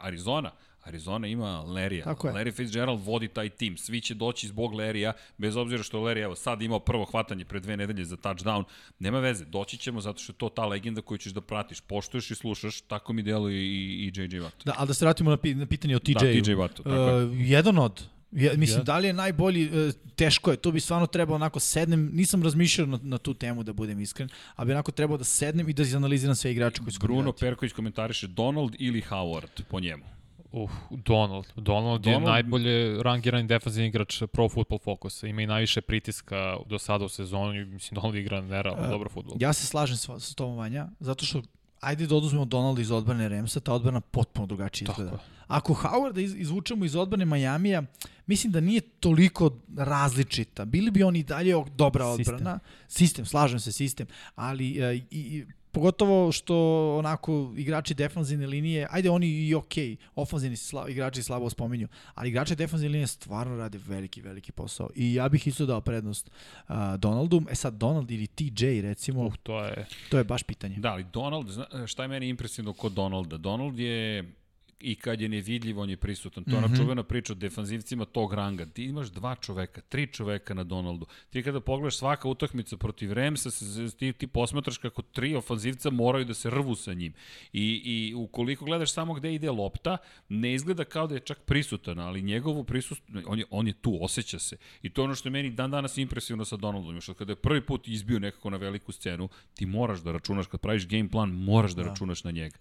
Arizona. 0.00 0.50
Arizona 0.86 1.26
ima 1.26 1.60
Lerija. 1.62 2.04
Larry 2.04 2.54
Fitzgerald 2.54 3.00
vodi 3.04 3.28
taj 3.28 3.48
tim. 3.48 3.76
Svi 3.76 4.00
će 4.00 4.14
doći 4.14 4.48
zbog 4.48 4.74
Lerija, 4.74 5.12
bez 5.38 5.56
obzira 5.56 5.82
što 5.82 6.00
Larry 6.00 6.22
evo 6.22 6.34
sad 6.34 6.62
imao 6.62 6.78
prvo 6.80 7.04
hvatanje 7.04 7.44
pre 7.44 7.60
dve 7.60 7.76
nedelje 7.76 8.04
za 8.04 8.16
touchdown. 8.16 8.64
Nema 8.98 9.20
veze, 9.20 9.44
doći 9.44 9.76
ćemo 9.76 10.00
zato 10.00 10.18
što 10.18 10.32
je 10.32 10.36
to 10.36 10.48
ta 10.48 10.66
legenda 10.66 11.02
koju 11.02 11.18
ćeš 11.18 11.32
da 11.32 11.40
pratiš. 11.40 11.80
Poštuješ 11.80 12.30
i 12.30 12.34
slušaš, 12.34 12.80
tako 12.80 13.12
mi 13.12 13.22
deluje 13.22 13.56
i, 13.56 14.04
i 14.04 14.06
JJ 14.06 14.40
Watt. 14.40 14.64
Da, 14.64 14.74
ali 14.76 14.88
da 14.88 14.94
se 14.94 15.04
vratimo 15.04 15.30
na, 15.30 15.38
na 15.54 15.66
pitanje 15.66 15.96
o 15.96 15.98
TJ. 15.98 16.12
Da, 16.12 16.20
TJ 16.20 16.52
Wattu. 16.52 16.80
Uh, 16.80 17.32
jedan 17.40 17.78
od 17.78 18.02
Ja, 18.32 18.52
mislim, 18.54 18.80
Ja. 18.80 18.84
da 18.84 18.98
li 18.98 19.06
je 19.06 19.12
najbolji, 19.12 19.64
e, 19.64 19.92
teško 20.16 20.50
je, 20.50 20.56
to 20.56 20.72
bi 20.72 20.80
stvarno 20.80 21.06
trebalo 21.06 21.36
onako 21.36 21.60
sednem, 21.60 22.10
nisam 22.12 22.42
razmišljao 22.42 22.86
na, 22.86 22.98
na 23.02 23.18
tu 23.18 23.34
temu 23.34 23.62
da 23.62 23.72
budem 23.72 24.00
iskren, 24.00 24.28
ali 24.54 24.66
bi 24.66 24.72
onako 24.72 24.92
trebao 24.92 25.16
da 25.16 25.24
sednem 25.24 25.68
i 25.68 25.72
da 25.72 25.82
izanaliziram 25.82 26.34
sve 26.34 26.52
igrače 26.52 26.82
koji 26.82 26.92
su 26.92 26.98
Bruno 27.00 27.20
kandidati. 27.22 27.40
Perković 27.40 27.72
komentariše 27.72 28.26
Donald 28.26 28.76
ili 28.78 29.02
Howard 29.02 29.62
po 29.68 29.80
njemu. 29.80 30.04
Uh, 30.52 30.70
Donald. 30.90 31.46
Donald, 31.56 32.00
Donald- 32.00 32.06
je 32.20 32.20
najbolje 32.20 33.02
rangirani 33.02 33.46
defensivni 33.48 33.88
igrač 33.88 34.22
Pro 34.32 34.48
Football 34.48 34.78
Focusa. 34.78 35.26
Ima 35.26 35.42
i 35.42 35.46
najviše 35.46 35.80
pritiska 35.80 36.56
do 36.66 36.78
sada 36.78 37.04
u 37.04 37.08
sezonu 37.08 37.66
mislim 37.66 37.94
Donald 37.94 38.14
igra 38.14 38.40
nerealno 38.40 38.84
E, 38.86 38.88
dobro 38.88 39.08
futbol. 39.10 39.36
Ja 39.40 39.52
se 39.52 39.66
slažem 39.66 39.96
sa, 39.96 40.20
sa 40.20 40.34
tom 40.34 40.56
Vanja, 40.56 40.88
zato 41.00 41.24
što 41.24 41.42
ajde 41.80 42.06
da 42.06 42.16
oduzmemo 42.16 42.44
Donalda 42.44 42.80
iz 42.80 42.90
odbrane 42.90 43.28
Remsa, 43.28 43.60
ta 43.60 43.72
odbrana 43.72 44.00
potpuno 44.00 44.46
drugačije 44.46 44.86
Tako 44.86 45.02
izgleda. 45.02 45.22
je. 45.22 45.36
Ako 45.46 45.74
Howarda 45.74 46.20
iz, 46.20 46.34
izvučemo 46.36 46.84
iz 46.84 46.96
odbrane 46.96 47.24
Majamija, 47.24 47.82
mislim 48.26 48.52
da 48.52 48.60
nije 48.60 48.80
toliko 48.80 49.50
različita. 49.76 50.64
Bili 50.64 50.90
bi 50.90 51.02
oni 51.02 51.22
dalje 51.22 51.54
dobra 51.76 52.16
Sistem. 52.16 52.34
odbrana. 52.34 52.58
Sistem, 52.88 53.26
slažem 53.26 53.60
se, 53.60 53.72
sistem. 53.72 54.06
Ali 54.34 54.78
e, 54.78 54.94
i, 54.96 55.04
i, 55.10 55.46
pogotovo 55.76 56.32
što 56.32 56.56
onako 56.98 57.52
igrači 57.56 57.94
defanzivne 57.94 58.46
linije, 58.46 58.86
ajde 58.90 59.10
oni 59.10 59.26
i 59.26 59.54
okej, 59.54 59.96
ofanzivni 60.14 60.56
sla, 60.56 60.88
igrači 60.88 61.22
slabo 61.22 61.50
spominju, 61.50 61.88
ali 62.14 62.28
igrači 62.28 62.56
defanzivne 62.56 62.92
linije 62.92 63.06
stvarno 63.06 63.56
rade 63.56 63.78
veliki, 63.86 64.20
veliki 64.20 64.52
posao. 64.52 64.88
I 64.94 65.14
ja 65.14 65.28
bih 65.28 65.46
isto 65.46 65.66
dao 65.66 65.80
prednost 65.80 66.30
uh, 66.68 66.74
Donaldu. 66.98 67.42
E 67.50 67.54
sad, 67.54 67.74
Donald 67.74 68.10
ili 68.10 68.26
TJ 68.26 68.80
recimo, 68.80 69.26
Uh, 69.26 69.34
to 69.42 69.64
je... 69.64 69.86
to 70.10 70.18
je 70.18 70.24
baš 70.24 70.42
pitanje. 70.42 70.76
Da, 70.76 70.92
ali 70.92 71.04
Donald, 71.12 71.46
šta 71.86 72.02
je 72.02 72.08
meni 72.08 72.28
impresivno 72.28 72.72
kod 72.72 72.92
Donalda? 72.92 73.36
Donald 73.36 73.78
je 73.78 74.32
i 74.80 74.94
kad 74.94 75.20
je 75.20 75.28
nevidljiv, 75.28 75.78
on 75.78 75.90
je 75.90 75.96
prisutan. 75.96 76.44
To 76.44 76.50
je 76.50 76.56
ona 76.56 76.66
Mhm. 76.66 76.76
čuvena 76.76 77.02
priča 77.02 77.32
o 77.32 77.36
defanzivcima 77.36 78.04
tog 78.04 78.32
ranga. 78.32 78.66
Ti 78.66 78.84
imaš 78.84 79.08
dva 79.08 79.34
čoveka, 79.36 79.80
tri 79.80 80.06
čoveka 80.06 80.54
na 80.54 80.64
Donaldu. 80.64 81.06
Ti 81.30 81.42
kada 81.42 81.60
pogledaš 81.60 81.96
svaka 81.96 82.28
utakmica 82.28 82.76
protiv 82.76 83.12
Remsa, 83.12 83.50
ti, 83.90 84.12
ti 84.12 84.26
posmatraš 84.26 84.78
kako 84.78 85.02
tri 85.02 85.34
ofanzivca 85.34 85.90
moraju 85.90 86.24
da 86.24 86.34
se 86.34 86.50
rvu 86.50 86.74
sa 86.74 86.94
njim. 86.94 87.12
I, 87.52 87.82
I 87.84 88.14
ukoliko 88.14 88.64
gledaš 88.64 88.92
samo 88.92 89.14
gde 89.14 89.34
ide 89.34 89.50
lopta, 89.50 89.96
ne 90.28 90.54
izgleda 90.54 90.84
kao 90.84 91.06
da 91.06 91.14
je 91.14 91.20
čak 91.20 91.38
prisutan, 91.40 91.98
ali 91.98 92.22
njegovo 92.22 92.64
prisustvo, 92.64 92.96
on 93.26 93.38
je, 93.38 93.44
on 93.50 93.66
je 93.66 93.72
tu, 93.74 93.98
osjeća 94.00 94.38
se. 94.38 94.56
I 94.82 94.90
to 94.90 95.00
je 95.00 95.04
ono 95.04 95.14
što 95.14 95.28
je 95.28 95.32
meni 95.32 95.50
dan 95.50 95.70
danas 95.70 95.98
impresivno 95.98 96.44
sa 96.44 96.56
Donaldom. 96.56 96.94
Još 96.94 97.08
od 97.08 97.16
kada 97.16 97.32
je 97.32 97.36
prvi 97.36 97.60
put 97.60 97.88
izbio 97.88 98.18
nekako 98.18 98.50
na 98.50 98.56
veliku 98.56 98.92
scenu, 98.92 99.28
ti 99.54 99.66
moraš 99.66 100.00
da 100.00 100.12
računaš, 100.12 100.46
kad 100.46 100.60
praviš 100.60 100.86
game 100.86 101.08
plan, 101.08 101.30
moraš 101.30 101.72
da, 101.72 101.82
Da. 101.82 101.88
računaš 101.88 102.24
na 102.24 102.30
njega. 102.30 102.56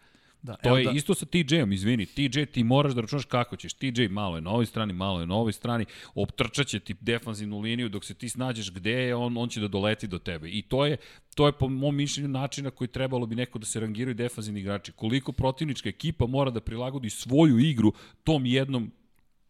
Da, 0.46 0.56
To 0.56 0.78
je 0.78 0.86
da, 0.86 0.92
isto 0.92 1.14
sa 1.14 1.26
TJ-om, 1.26 1.72
izvini. 1.74 2.06
TJ 2.06 2.46
ti 2.46 2.64
moraš 2.64 2.94
da 2.94 3.02
računaš 3.02 3.26
kako 3.26 3.56
ćeš. 3.56 3.74
TJ 3.74 4.08
malo 4.10 4.36
je 4.38 4.42
na 4.42 4.52
ovoj 4.52 4.66
strani, 4.66 4.94
malo 4.94 5.20
je 5.20 5.28
na 5.28 5.36
ovoj 5.36 5.54
strani, 5.54 5.86
optrčaće 6.16 6.80
ti 6.80 6.96
defanzivnu 7.02 7.60
liniju 7.60 7.90
dok 7.90 8.06
se 8.06 8.14
ti 8.14 8.30
snađeš 8.30 8.72
gde 8.72 8.92
je, 8.92 9.16
on, 9.16 9.38
on 9.38 9.50
će 9.50 9.60
da 9.62 9.68
doleti 9.68 10.08
do 10.08 10.20
tebe. 10.20 10.50
I 10.50 10.62
to 10.62 10.86
je, 10.86 10.98
to 11.36 11.46
je 11.46 11.52
po 11.52 11.70
mom 11.70 11.96
mišljenju 11.96 12.30
načina 12.30 12.72
koji 12.72 12.88
trebalo 12.88 13.26
bi 13.26 13.36
neko 13.36 13.60
da 13.60 13.66
se 13.66 13.80
rangiraju 13.80 14.16
defanzivni 14.16 14.60
igrači. 14.60 14.92
Koliko 14.92 15.32
protivnička 15.32 15.90
ekipa 15.90 16.28
mora 16.28 16.52
da 16.52 16.62
prilagodi 16.62 17.10
svoju 17.10 17.60
igru 17.60 17.94
tom 18.24 18.46
jednom 18.46 18.92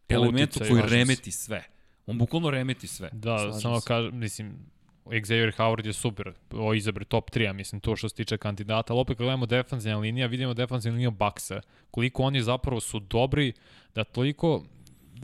elementu 0.08 0.60
koji 0.68 0.82
remeti 0.86 1.30
sve. 1.30 1.64
On 2.06 2.18
bukvalno 2.18 2.50
remeti 2.50 2.86
sve. 2.86 3.10
Da, 3.12 3.38
Slažem 3.38 3.60
samo 3.60 3.80
se. 3.80 3.86
kažem, 3.86 4.18
mislim, 4.18 4.56
Xavier 5.10 5.52
Howard 5.56 5.86
je 5.86 5.92
super, 5.92 6.32
o 6.52 6.74
izabri 6.74 7.04
top 7.04 7.30
3, 7.30 7.50
a 7.50 7.52
mislim 7.52 7.80
to 7.80 7.96
što 7.96 8.08
se 8.08 8.14
tiče 8.14 8.38
kandidata, 8.38 8.92
ali 8.92 9.00
opet 9.00 9.16
kad 9.16 9.24
gledamo 9.24 9.46
defanzivna 9.46 9.98
linija, 9.98 10.26
vidimo 10.26 10.54
defanzivna 10.54 10.96
linija 10.96 11.10
Baksa, 11.10 11.60
koliko 11.90 12.22
oni 12.22 12.42
zapravo 12.42 12.80
su 12.80 13.00
dobri, 13.00 13.52
da 13.94 14.04
toliko, 14.04 14.64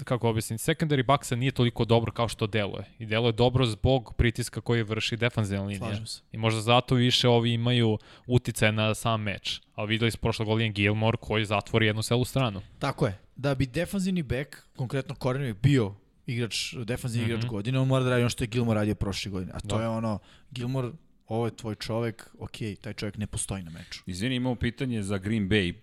kako 0.04 0.28
objasnim, 0.28 0.58
secondary 0.58 1.02
Baksa 1.02 1.36
nije 1.36 1.52
toliko 1.52 1.84
dobro 1.84 2.12
kao 2.12 2.28
što 2.28 2.46
deluje. 2.46 2.84
I 2.98 3.06
deluje 3.06 3.32
dobro 3.32 3.66
zbog 3.66 4.14
pritiska 4.16 4.60
koji 4.60 4.82
vrši 4.82 5.16
defanzivna 5.16 5.64
linija. 5.64 5.98
I 6.32 6.38
možda 6.38 6.60
zato 6.60 6.94
više 6.94 7.28
ovi 7.28 7.52
imaju 7.52 7.98
uticaj 8.26 8.72
na 8.72 8.94
sam 8.94 9.22
meč. 9.22 9.60
Ali 9.74 9.88
videli 9.88 10.10
smo 10.10 10.20
prošle 10.20 10.44
godine 10.44 10.72
Gilmore 10.72 11.16
koji 11.20 11.44
zatvori 11.44 11.86
jednu 11.86 12.02
celu 12.02 12.24
stranu. 12.24 12.60
Tako 12.78 13.06
je. 13.06 13.18
Da 13.36 13.54
bi 13.54 13.66
defanzivni 13.66 14.22
bek, 14.22 14.66
konkretno 14.76 15.14
Korenovik, 15.14 15.56
bio 15.62 15.94
igrač, 16.26 16.74
defanzivni 16.76 17.24
Mhm. 17.24 17.32
igrač 17.32 17.46
godine, 17.46 17.78
on 17.78 17.88
mora 17.88 18.04
da 18.04 18.10
radi 18.10 18.22
ono 18.22 18.30
što 18.30 18.44
je 18.44 18.48
Gilmore 18.48 18.80
radio 18.80 18.94
prošle 18.94 19.30
godine. 19.30 19.52
A 19.54 19.60
to 19.60 19.76
Da. 19.76 19.82
je 19.82 19.88
ono, 19.88 20.18
Gilmore, 20.50 20.90
ovo 21.32 21.46
je 21.46 21.52
tvoj 21.52 21.74
čovek, 21.76 22.30
ok, 22.38 22.50
taj 22.80 22.92
čovek 22.94 23.16
ne 23.16 23.26
postoji 23.26 23.62
na 23.62 23.70
meču. 23.70 24.02
Izvini, 24.06 24.36
imamo 24.36 24.54
pitanje 24.54 25.02
za 25.02 25.18
Green 25.18 25.48
Bay. 25.48 25.74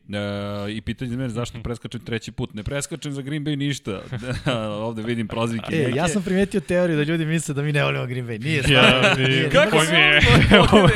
E, 0.68 0.72
I 0.72 0.82
pitanje 0.82 1.12
za 1.12 1.18
mene 1.18 1.30
zašto 1.30 1.62
preskačem 1.62 2.02
treći 2.02 2.32
put. 2.32 2.54
Ne 2.54 2.64
preskačem 2.64 3.12
za 3.12 3.22
Green 3.22 3.46
Bay 3.46 3.56
ništa. 3.58 4.02
Ovde 4.80 5.02
vidim 5.04 5.28
prozivke. 5.28 5.76
E, 5.76 5.80
neke. 5.80 5.92
ja 5.92 6.08
sam 6.08 6.24
primetio 6.24 6.60
teoriju 6.60 6.98
da 6.98 7.04
ljudi 7.04 7.26
misle 7.26 7.54
da 7.54 7.62
mi 7.62 7.72
ne 7.72 7.84
volimo 7.84 8.06
Green 8.06 8.28
Bay. 8.28 8.40
Nije 8.40 8.58
Ja, 8.58 8.64
stvarno. 8.64 9.16
nije. 9.18 9.30
nije. 9.30 9.50
Kako 9.52 9.80
se 9.80 9.92
mi 9.92 10.00
je? 10.00 10.18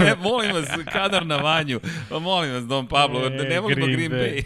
e, 0.02 0.16
molim 0.18 0.52
vas, 0.52 0.66
kadar 0.86 1.26
na 1.26 1.36
vanju. 1.38 1.80
Pa 2.10 2.20
molim 2.20 2.54
vas, 2.54 2.64
Don 2.64 2.88
Pablo, 2.88 3.20
E, 3.20 3.30
da 3.30 3.44
ne 3.44 3.60
volimo 3.60 3.86
Green, 3.86 4.10
Green 4.10 4.12
Bay. 4.14 4.44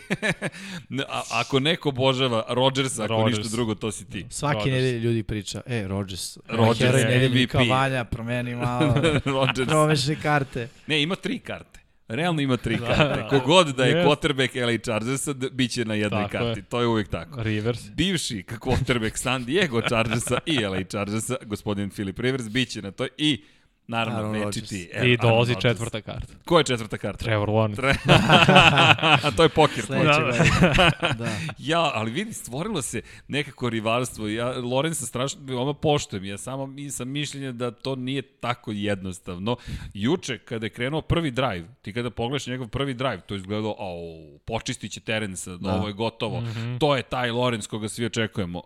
A, 1.10 1.22
ako 1.32 1.60
neko 1.60 1.90
obožava 1.90 2.46
Rodgersa, 2.50 3.04
ako 3.04 3.14
Rodgers. 3.14 3.38
ništa 3.38 3.52
drugo, 3.52 3.76
to 3.76 3.92
si 3.92 4.06
ti. 4.06 4.26
Svake 4.30 4.56
Rodgers. 4.56 4.74
nedelje 4.74 5.00
ljudi 5.00 5.24
priča, 5.24 5.62
e, 5.66 5.88
Rodgers, 5.88 6.38
Rodgers, 6.48 6.80
heroj 6.96 7.30
MVP. 7.30 7.70
Vanja, 7.70 8.04
promeni 8.04 8.56
malo, 8.56 8.96
Rodgers. 9.26 9.68
Promeši 10.00 10.22
karte. 10.22 10.70
Ne, 10.88 11.02
ima 11.02 11.16
tri 11.16 11.40
karte. 11.40 11.80
Realno 12.08 12.42
ima 12.42 12.58
tri 12.58 12.78
karte. 12.78 13.24
Kogod 13.30 13.68
da 13.68 13.86
je 13.86 13.96
Yes. 13.96 14.06
quarterback 14.06 14.56
LA 14.58 14.78
Chargersa, 14.78 15.34
bit 15.34 15.72
će 15.72 15.86
na 15.86 15.94
jednoj 15.94 16.22
Tako 16.22 16.32
karti. 16.34 16.60
je. 16.60 16.64
To 16.64 16.82
je 16.82 16.88
uvijek 16.88 17.08
tako. 17.10 17.44
Rivers. 17.44 17.90
bivši 17.90 18.44
quarterback 18.44 19.16
San 19.16 19.46
Diego 19.46 19.82
Chargersa 19.82 20.38
i 20.46 20.60
LA 20.60 20.84
Chargersa, 20.84 21.36
gospodin 21.46 21.90
Philip 21.90 22.20
Rivers, 22.20 22.50
bit 22.50 22.70
će 22.70 22.82
na 22.82 22.92
toj 22.92 23.10
i 23.18 23.44
naravno 23.88 24.20
Aaron 24.20 24.46
večiti. 24.46 24.90
Rodgers. 24.94 25.04
E, 25.04 25.12
I 25.12 25.18
dolazi 25.18 25.52
Aaron 25.52 25.62
Rodgers. 25.62 25.62
četvrta 25.62 26.02
karta. 26.02 26.34
Ko 26.46 26.58
je 26.58 26.64
četvrta 26.64 26.98
karta? 26.98 27.26
Trevor 27.26 27.50
Lawrence. 27.50 27.76
Tre... 27.76 27.94
to 29.38 29.44
je. 29.44 29.50
Sledeće 29.82 30.20
Da. 30.20 30.92
Da. 31.18 31.38
Ja, 31.58 31.92
ali 31.94 32.12
vidi, 32.12 32.34
stvorilo 32.34 32.82
se 32.82 33.02
nekako 33.28 33.70
rivalstvo. 33.70 34.28
Ja 34.28 34.60
Lorenza 34.60 35.06
strašno 35.06 35.42
veoma 35.44 35.74
poštujem. 35.74 36.26
Ja 36.26 36.38
samo 36.38 36.70
sam 36.92 37.10
mišljenja 37.10 37.52
da 37.52 37.72
to 37.72 37.96
nije 37.96 38.22
tako 38.22 38.72
jednostavno. 38.72 39.56
Juče, 39.94 40.38
kada 40.38 40.66
je 40.66 40.70
krenuo 40.70 41.02
prvi 41.02 41.32
drive, 41.32 41.68
ti 41.82 41.94
kada 41.94 42.10
pogledaš 42.10 42.48
njegov 42.48 42.68
prvi 42.68 42.94
drive, 42.94 43.22
to 43.22 43.34
je 43.34 43.38
izgledalo, 43.38 43.76
au, 43.80 44.40
počistit 44.46 44.92
će 44.92 45.00
teren 45.00 45.38
sa, 45.38 45.58
da. 45.58 45.76
ovo 45.76 45.88
je 45.88 45.94
gotovo. 45.94 46.42
Mm 46.42 46.46
-hmm. 46.46 46.80
To 46.80 46.96
je 46.96 47.04
taj 47.04 47.32
Lorenz 47.32 47.68
koga 47.68 47.90
svi 47.90 48.06
očekujemo. 48.06 48.62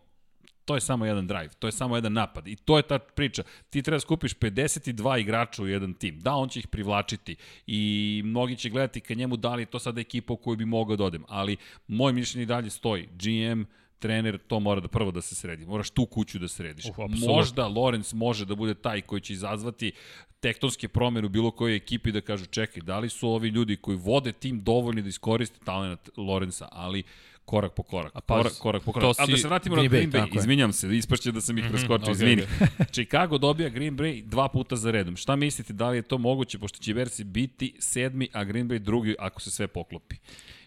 To 0.65 0.75
je 0.75 0.81
samo 0.81 1.05
jedan 1.05 1.27
drive, 1.27 1.49
to 1.59 1.67
je 1.67 1.71
samo 1.71 1.95
jedan 1.95 2.13
napad 2.13 2.47
i 2.47 2.55
to 2.55 2.77
je 2.77 2.83
ta 2.83 2.99
priča. 2.99 3.43
Ti 3.69 3.81
treba 3.81 3.95
da 3.95 3.99
skupiš 3.99 4.35
52 4.35 5.19
igrača 5.19 5.63
u 5.63 5.67
jedan 5.67 5.93
tim. 5.93 6.19
Da, 6.19 6.33
on 6.33 6.49
će 6.49 6.59
ih 6.59 6.67
privlačiti 6.67 7.35
i 7.67 8.21
mnogi 8.25 8.55
će 8.55 8.69
gledati 8.69 9.01
ka 9.01 9.13
njemu 9.13 9.37
da 9.37 9.55
li 9.55 9.61
je 9.61 9.65
to 9.65 9.79
sada 9.79 10.01
ekipa 10.01 10.33
u 10.33 10.37
koju 10.37 10.57
bi 10.57 10.65
mogao 10.65 10.95
da 10.95 11.03
odem. 11.03 11.23
Ali 11.27 11.57
moj 11.87 12.13
mišljenje 12.13 12.43
i 12.43 12.45
dalje 12.45 12.69
stoji. 12.69 13.07
GM, 13.11 13.63
trener, 13.99 14.37
to 14.47 14.59
mora 14.59 14.81
da 14.81 14.87
prvo 14.87 15.11
da 15.11 15.21
se 15.21 15.35
sredi. 15.35 15.65
Moraš 15.65 15.89
tu 15.89 16.05
kuću 16.05 16.39
da 16.39 16.47
središ. 16.47 16.85
Apsolutno. 16.85 17.27
Možda 17.27 17.67
Lorenz 17.67 18.13
može 18.13 18.45
da 18.45 18.55
bude 18.55 18.73
taj 18.73 19.01
koji 19.01 19.21
će 19.21 19.33
izazvati 19.33 19.91
tektonske 20.39 20.87
promene 20.87 21.25
u 21.25 21.29
bilo 21.29 21.51
kojoj 21.51 21.75
ekipi 21.75 22.11
da 22.11 22.21
kažu 22.21 22.45
čekaj, 22.45 22.83
da 22.83 22.99
li 22.99 23.09
su 23.09 23.29
ovi 23.29 23.49
ljudi 23.49 23.75
koji 23.75 23.97
vode 23.97 24.31
tim 24.31 24.63
dovoljni 24.63 25.01
da 25.01 25.09
iskoriste 25.09 25.59
talent 25.65 26.09
Lorenza, 26.17 26.67
ali 26.71 27.03
korak 27.51 27.73
po 27.73 27.83
korak, 27.83 28.13
pa, 28.13 28.21
korak, 28.21 28.53
korak 28.55 28.83
po 28.83 28.91
to 28.91 28.99
korak. 28.99 29.15
Ali 29.19 29.31
da 29.31 29.37
si- 29.37 29.41
se 29.41 29.47
vratimo 29.47 29.75
Green 29.75 29.85
na 29.85 29.97
Bay, 29.97 29.99
Green 30.01 30.11
Bay, 30.23 30.35
je. 30.35 30.39
izvinjam 30.39 30.73
se, 30.73 30.97
ispašće 30.97 31.31
da 31.31 31.41
sam 31.41 31.57
ih 31.57 31.65
preskočio, 31.69 31.95
okej, 32.03 32.11
izvini. 32.11 32.43
Chicago 32.95 33.37
dobija 33.37 33.69
Green 33.69 33.97
Bay 33.97 34.23
dva 34.25 34.47
puta 34.47 34.75
za 34.75 34.91
redom. 34.91 35.15
Šta 35.15 35.35
mislite, 35.35 35.73
da 35.73 35.89
li 35.89 35.97
je 35.97 36.01
to 36.01 36.17
moguće, 36.17 36.59
pošto 36.59 36.79
će 36.79 36.93
Versi 36.93 37.23
biti 37.23 37.73
sedmi, 37.79 38.29
a 38.33 38.43
Green 38.43 38.69
Bay 38.69 38.79
drugi 38.79 39.15
ako 39.19 39.41
se 39.41 39.51
sve 39.51 39.67
poklopi? 39.67 40.15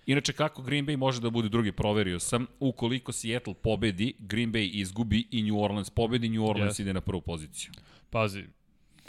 Inače, 0.07 0.33
kako 0.33 0.63
Green 0.63 0.87
Bay 0.87 0.97
može 0.97 1.21
da 1.21 1.31
bude 1.31 1.49
drugi, 1.49 1.73
proverio 1.73 2.21
sam. 2.21 2.47
Ukoliko 2.61 3.13
Seattle 3.13 3.55
pobedi, 3.55 4.15
Green 4.19 4.53
Bay 4.53 4.71
izgubi 4.73 5.29
i 5.31 5.43
New 5.43 5.61
Orleans 5.61 5.91
pobedi, 5.91 6.29
New 6.29 6.45
Orleans 6.47 6.77
Yes. 6.77 6.83
ide 6.83 6.93
na 6.93 7.01
prvu 7.01 7.21
poziciju. 7.21 7.73
Pazi, 8.11 8.45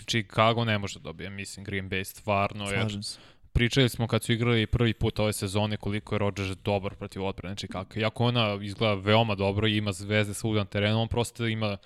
Chicago 0.05 0.65
ne 0.65 0.77
može 0.77 0.99
da 0.99 1.03
dobije, 1.03 1.29
mislim, 1.29 1.63
Green 1.63 1.89
Bay 1.89 2.03
stvarno, 2.03 2.63
jer 2.65 2.79
Slažem 2.79 3.03
se. 3.03 3.19
Pričali 3.55 3.89
smo 3.89 4.07
kad 4.07 4.23
su 4.23 4.33
igrali 4.33 4.67
prvi 4.67 4.93
put 4.93 5.19
ove 5.19 5.33
sezone 5.33 5.77
koliko 5.77 6.15
je 6.15 6.19
Rodgers 6.19 6.57
dobar 6.63 6.95
protiv 6.95 7.23
odbrane 7.25 7.55
Chicago. 7.55 7.99
Iako 7.99 8.25
ona 8.25 8.59
izgleda 8.61 8.93
veoma 8.93 9.35
dobro 9.35 9.67
i 9.67 9.77
ima 9.77 9.91
zvezde 9.91 10.33
svuda 10.33 10.59
na 10.59 10.65
terenu, 10.65 11.01
on 11.01 11.07
prosto 11.07 11.47
ima 11.47 11.77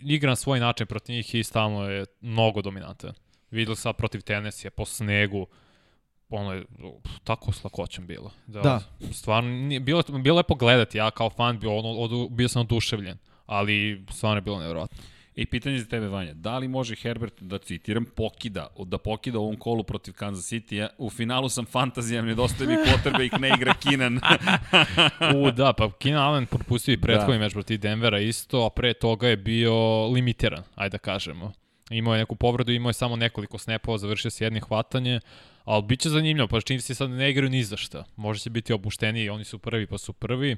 igra 0.00 0.30
na 0.30 0.36
svoj 0.36 0.60
način 0.60 0.86
protiv 0.86 1.14
njih 1.14 1.34
i 1.34 1.44
stalno 1.44 1.90
je 1.90 2.06
mnogo 2.20 2.62
dominantan. 2.62 3.12
Videli 3.50 3.76
sad 3.76 3.96
protiv 3.96 4.20
Tennessee 4.20 4.70
po 4.70 4.84
snegu, 4.84 5.46
ono 6.28 6.52
je 6.52 6.64
tako 7.24 7.52
s 7.52 7.64
lakoćem 7.64 8.06
bilo. 8.06 8.30
Da. 8.46 8.60
Da. 8.60 8.80
Stvarno, 9.12 9.50
nije, 9.50 9.80
bilo, 9.80 10.02
bilo 10.02 10.36
lepo 10.36 10.54
gledati, 10.54 10.98
ja 10.98 11.10
kao 11.10 11.30
fan 11.30 11.58
bio, 11.58 11.76
ono, 11.76 11.88
odu, 11.88 12.28
bio 12.30 12.48
sam 12.48 12.60
oduševljen, 12.60 13.18
ali 13.46 14.04
stvarno 14.10 14.36
je 14.36 14.42
bilo 14.42 14.58
nevjerojatno. 14.58 14.98
I 15.36 15.46
pitanje 15.46 15.78
za 15.78 15.84
tebe, 15.84 16.08
Vanja, 16.08 16.34
da 16.34 16.58
li 16.58 16.68
može 16.68 16.96
Herbert, 16.96 17.42
da 17.42 17.58
citiram, 17.58 18.04
pokida, 18.04 18.66
da 18.86 18.98
pokida 18.98 19.38
u 19.38 19.42
ovom 19.42 19.56
kolu 19.56 19.82
protiv 19.82 20.14
Kansas 20.14 20.52
City, 20.52 20.74
ja, 20.74 20.88
u 20.98 21.10
finalu 21.10 21.48
sam 21.48 21.64
fantazijam, 21.64 22.26
nedostaje 22.26 22.68
mi 22.68 22.76
potrebe 22.92 23.26
i 23.26 23.30
ne 23.40 23.48
igra 23.56 23.74
Kinan. 23.74 24.20
U, 25.36 25.50
da, 25.50 25.72
pa 25.72 25.90
Keenan 25.98 26.22
Allen 26.22 26.46
propustio 26.46 26.92
i 26.92 27.00
prethodni 27.00 27.34
da. 27.34 27.38
meč 27.38 27.52
protiv 27.52 27.78
Denvera 27.78 28.20
isto, 28.20 28.66
a 28.66 28.70
pre 28.70 28.94
toga 28.94 29.28
je 29.28 29.36
bio 29.36 30.06
limitiran, 30.06 30.62
ajde 30.74 30.92
da 30.92 30.98
kažemo. 30.98 31.52
Imao 31.90 32.14
je 32.14 32.18
neku 32.18 32.36
povredu, 32.36 32.72
imao 32.72 32.90
je 32.90 32.94
samo 32.94 33.16
nekoliko 33.16 33.58
snapova, 33.58 33.98
završio 33.98 34.30
se 34.30 34.44
jednim 34.44 34.62
hvatanje, 34.62 35.20
ali 35.64 35.82
bit 35.82 36.00
će 36.00 36.08
zanimljivo, 36.08 36.48
pa 36.48 36.60
čini 36.60 36.80
se 36.80 36.94
sad 36.94 37.10
ne 37.10 37.30
igraju 37.30 37.50
ni 37.50 37.64
za 37.64 37.76
šta. 37.76 38.04
Može 38.16 38.40
će 38.40 38.50
biti 38.50 38.72
obušteniji, 38.72 39.28
oni 39.28 39.44
su 39.44 39.58
prvi 39.58 39.86
pa 39.86 39.98
su 39.98 40.12
prvi. 40.12 40.56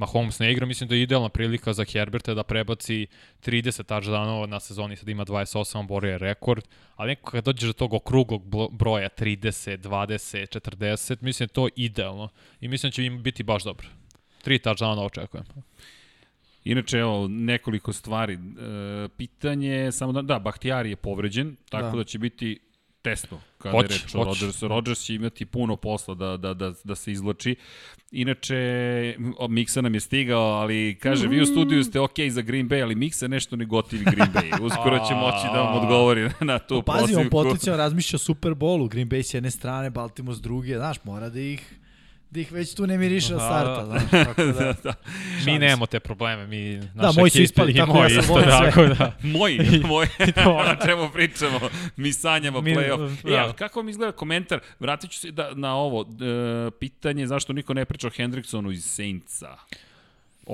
Mahomes 0.00 0.38
ne 0.38 0.52
igra, 0.52 0.66
mislim 0.66 0.88
da 0.88 0.94
je 0.94 1.02
idealna 1.02 1.28
prilika 1.28 1.72
za 1.72 1.84
Herberta 1.84 2.34
da 2.34 2.42
prebaci 2.42 3.06
30 3.44 3.82
touchdownova 3.84 4.46
na 4.46 4.60
sezoni, 4.60 4.96
sad 4.96 5.08
ima 5.08 5.24
28, 5.24 5.86
borio 5.86 6.10
je 6.10 6.18
rekord, 6.18 6.64
ali 6.96 7.08
nekako 7.08 7.30
kad 7.30 7.44
dođeš 7.44 7.66
do 7.66 7.72
tog 7.72 7.94
okruglog 7.94 8.42
broja 8.72 9.08
30, 9.18 9.78
20, 9.78 10.58
40, 10.60 11.16
mislim 11.22 11.46
da 11.46 11.50
je 11.50 11.54
to 11.54 11.68
idealno 11.76 12.28
i 12.60 12.68
mislim 12.68 12.90
da 12.90 12.94
će 12.94 13.04
im 13.04 13.22
biti 13.22 13.42
baš 13.42 13.64
dobro. 13.64 13.86
Tri 14.42 14.58
touchdowna 14.58 15.04
očekujem. 15.04 15.44
Inače, 16.64 16.98
evo, 16.98 17.28
nekoliko 17.28 17.92
stvari. 17.92 18.34
E, 18.34 18.38
pitanje, 19.16 19.92
samo 19.92 20.12
da, 20.12 20.22
da, 20.22 20.38
Bahtijar 20.38 20.86
je 20.86 20.96
povređen, 20.96 21.56
tako 21.68 21.90
da, 21.90 21.96
da 21.96 22.04
će 22.04 22.18
biti 22.18 22.60
tesno 23.02 23.40
kada 23.58 23.76
hoć, 23.76 23.90
je 23.90 23.98
reč 23.98 24.14
o 24.14 24.24
Rodgersu. 24.24 24.68
Rodgers 24.68 25.00
će 25.00 25.14
imati 25.14 25.46
puno 25.46 25.76
posla 25.76 26.14
da, 26.14 26.36
da, 26.36 26.54
da, 26.54 26.72
da 26.84 26.94
se 26.94 27.12
izloči. 27.12 27.56
Inače, 28.10 28.56
Miksa 29.48 29.80
nam 29.80 29.94
je 29.94 30.00
stigao, 30.00 30.52
ali 30.52 30.98
kaže, 31.02 31.28
vi 31.28 31.40
u 31.40 31.46
studiju 31.46 31.84
ste 31.84 32.00
ok 32.00 32.18
za 32.30 32.42
Green 32.42 32.68
Bay, 32.68 32.82
ali 32.82 32.94
Miksa 32.94 33.28
nešto 33.28 33.56
ne 33.56 33.64
gotivi 33.64 34.04
Green 34.04 34.32
Bay. 34.32 34.60
Uskoro 34.66 34.98
će 35.08 35.14
moći 35.14 35.46
da 35.52 35.62
vam 35.62 35.82
odgovori 35.82 36.30
na 36.40 36.58
tu 36.58 36.82
pa, 36.82 36.92
Pazi, 36.92 37.14
on 37.14 37.30
potencijalno 37.30 37.82
razmišlja 37.82 38.16
o 38.16 38.18
Super 38.18 38.52
Bowlu. 38.52 38.88
Green 38.88 39.08
Bay 39.08 39.22
s 39.22 39.34
jedne 39.34 39.50
strane, 39.50 39.90
Baltimore 39.90 40.36
s 40.36 40.40
druge. 40.40 40.76
Znaš, 40.76 41.04
mora 41.04 41.28
da 41.28 41.40
ih 41.40 41.79
da 42.30 42.40
ih 42.40 42.52
već 42.52 42.74
tu 42.74 42.86
ne 42.86 42.98
miriše 42.98 43.34
od 43.34 43.40
starta, 43.40 43.84
znaš, 43.86 44.10
tako 44.10 44.42
da, 44.42 44.52
da, 44.52 44.74
da. 44.84 44.94
Mi 45.46 45.58
nemamo 45.58 45.86
te 45.86 46.00
probleme, 46.00 46.46
mi 46.46 46.80
da, 46.94 47.12
moji 47.12 47.30
su 47.30 47.42
ispali, 47.42 47.74
tako 47.74 48.02
ja 48.02 48.08
sam 48.08 48.18
isto, 48.18 48.40
tako 48.40 48.86
da. 48.86 49.16
moji, 49.38 49.80
moji, 49.84 50.08
na 50.66 50.76
čemu 50.86 51.10
pričamo, 51.12 51.60
mi 51.96 52.12
sanjamo 52.12 52.60
mi, 52.60 52.74
play-off. 52.74 53.22
Da. 53.22 53.50
E, 53.50 53.52
kako 53.58 53.78
vam 53.78 53.88
izgleda 53.88 54.12
komentar, 54.12 54.60
vratit 54.80 55.10
ću 55.10 55.18
se 55.18 55.30
da, 55.30 55.54
na 55.54 55.74
ovo, 55.74 56.02
e, 56.02 56.70
pitanje 56.70 57.26
zašto 57.26 57.52
niko 57.52 57.74
ne 57.74 57.84
priča 57.84 58.06
o 58.06 58.10
Hendricksonu 58.10 58.70
iz 58.70 58.84
Saintsa. 58.84 59.56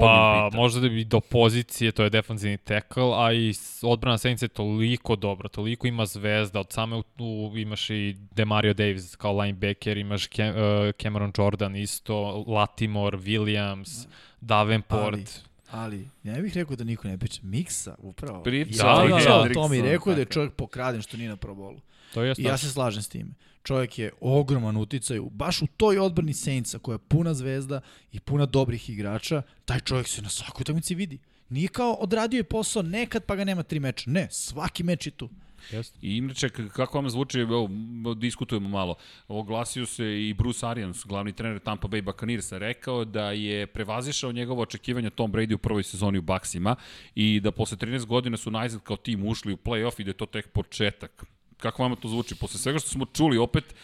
Pa 0.00 0.50
možda 0.52 0.80
da 0.80 0.88
bi 0.88 1.04
do 1.04 1.20
pozicije, 1.20 1.92
to 1.92 2.04
je 2.04 2.10
defanzivni 2.10 2.56
tackle, 2.56 3.02
a 3.14 3.32
i 3.32 3.52
odbrana 3.82 4.18
Saints 4.18 4.42
je 4.42 4.48
toliko 4.48 5.16
dobra, 5.16 5.48
toliko 5.48 5.86
ima 5.86 6.06
zvezda, 6.06 6.60
od 6.60 6.72
same 6.72 6.96
u, 7.18 7.52
imaš 7.56 7.90
i 7.90 8.16
Demario 8.30 8.74
Davis 8.74 9.16
kao 9.16 9.40
linebacker, 9.40 9.96
imaš 9.96 10.28
Cam, 10.28 10.48
uh, 10.48 10.54
Cameron 11.02 11.32
Jordan 11.38 11.76
isto, 11.76 12.44
Latimore, 12.46 13.18
Williams, 13.18 14.06
Davenport. 14.40 15.14
Ali, 15.14 15.28
ali 15.70 16.08
ne 16.22 16.42
bih 16.42 16.54
rekao 16.54 16.76
da 16.76 16.84
niko 16.84 17.08
ne 17.08 17.18
priča. 17.18 17.40
Miksa, 17.42 17.94
upravo. 17.98 18.42
Priča. 18.42 18.86
Ja, 18.86 18.94
da, 18.94 19.24
da, 19.24 19.48
da, 19.48 19.54
to 19.54 19.68
mi 19.68 19.82
rekao 19.82 20.14
da 20.14 20.20
je 20.20 20.24
čovjek 20.24 20.52
pokraden 20.52 21.02
što 21.02 21.16
nije 21.16 21.28
na 21.28 21.36
probolu. 21.36 21.80
To 22.14 22.22
je 22.22 22.34
I 22.38 22.42
ja 22.42 22.56
se 22.56 22.70
slažem 22.70 23.02
s 23.02 23.08
tim. 23.08 23.34
Čovjek 23.66 23.98
je 23.98 24.10
ogroman 24.20 24.76
uticaj 24.76 25.20
baš 25.30 25.62
u 25.62 25.66
toj 25.66 25.98
odbrani 25.98 26.34
Saintsa 26.34 26.78
koja 26.78 26.94
je 26.94 26.98
puna 26.98 27.34
zvezda 27.34 27.80
i 28.12 28.20
puna 28.20 28.46
dobrih 28.46 28.90
igrača. 28.90 29.42
Taj 29.64 29.80
čovjek 29.80 30.08
se 30.08 30.22
na 30.22 30.28
svakoj 30.28 30.62
utakmici 30.62 30.94
vidi. 30.94 31.18
Nije 31.48 31.68
kao 31.68 31.92
odradio 31.92 32.38
je 32.38 32.44
posao 32.44 32.82
nekad 32.82 33.24
pa 33.24 33.36
ga 33.36 33.44
nema 33.44 33.62
tri 33.62 33.80
meča. 33.80 34.10
Ne, 34.10 34.28
svaki 34.30 34.82
meč 34.82 35.06
je 35.06 35.10
tu. 35.10 35.28
Jest. 35.70 35.94
I 36.02 36.16
inače, 36.16 36.48
kako 36.48 36.98
vam 36.98 37.10
zvuči, 37.10 37.40
evo, 37.40 37.68
diskutujemo 38.16 38.68
malo, 38.68 38.94
oglasio 39.28 39.86
se 39.86 40.28
i 40.28 40.34
Bruce 40.34 40.66
Arians, 40.66 41.04
glavni 41.06 41.32
trener 41.32 41.58
Tampa 41.58 41.88
Bay 41.88 42.02
Buccaneers, 42.02 42.52
rekao 42.52 43.04
da 43.04 43.30
je 43.30 43.66
prevazišao 43.66 44.32
njegovo 44.32 44.62
očekivanja 44.62 45.10
Tom 45.10 45.32
Brady 45.32 45.54
u 45.54 45.58
prvoj 45.58 45.82
sezoni 45.82 46.18
u 46.18 46.22
Baksima 46.22 46.76
i 47.14 47.40
da 47.40 47.50
posle 47.50 47.76
13 47.76 48.04
godina 48.04 48.36
su 48.36 48.50
najzad 48.50 48.82
kao 48.82 48.96
tim 48.96 49.26
ušli 49.26 49.52
u 49.52 49.56
play-off 49.56 50.00
i 50.00 50.04
da 50.04 50.10
je 50.10 50.14
to 50.14 50.26
tek 50.26 50.48
početak 50.48 51.26
kako 51.56 51.82
vama 51.82 51.96
to 51.96 52.08
zvuči? 52.08 52.34
Posle 52.34 52.60
svega 52.60 52.78
što 52.78 52.88
smo 52.88 53.06
čuli, 53.06 53.38
opet, 53.38 53.74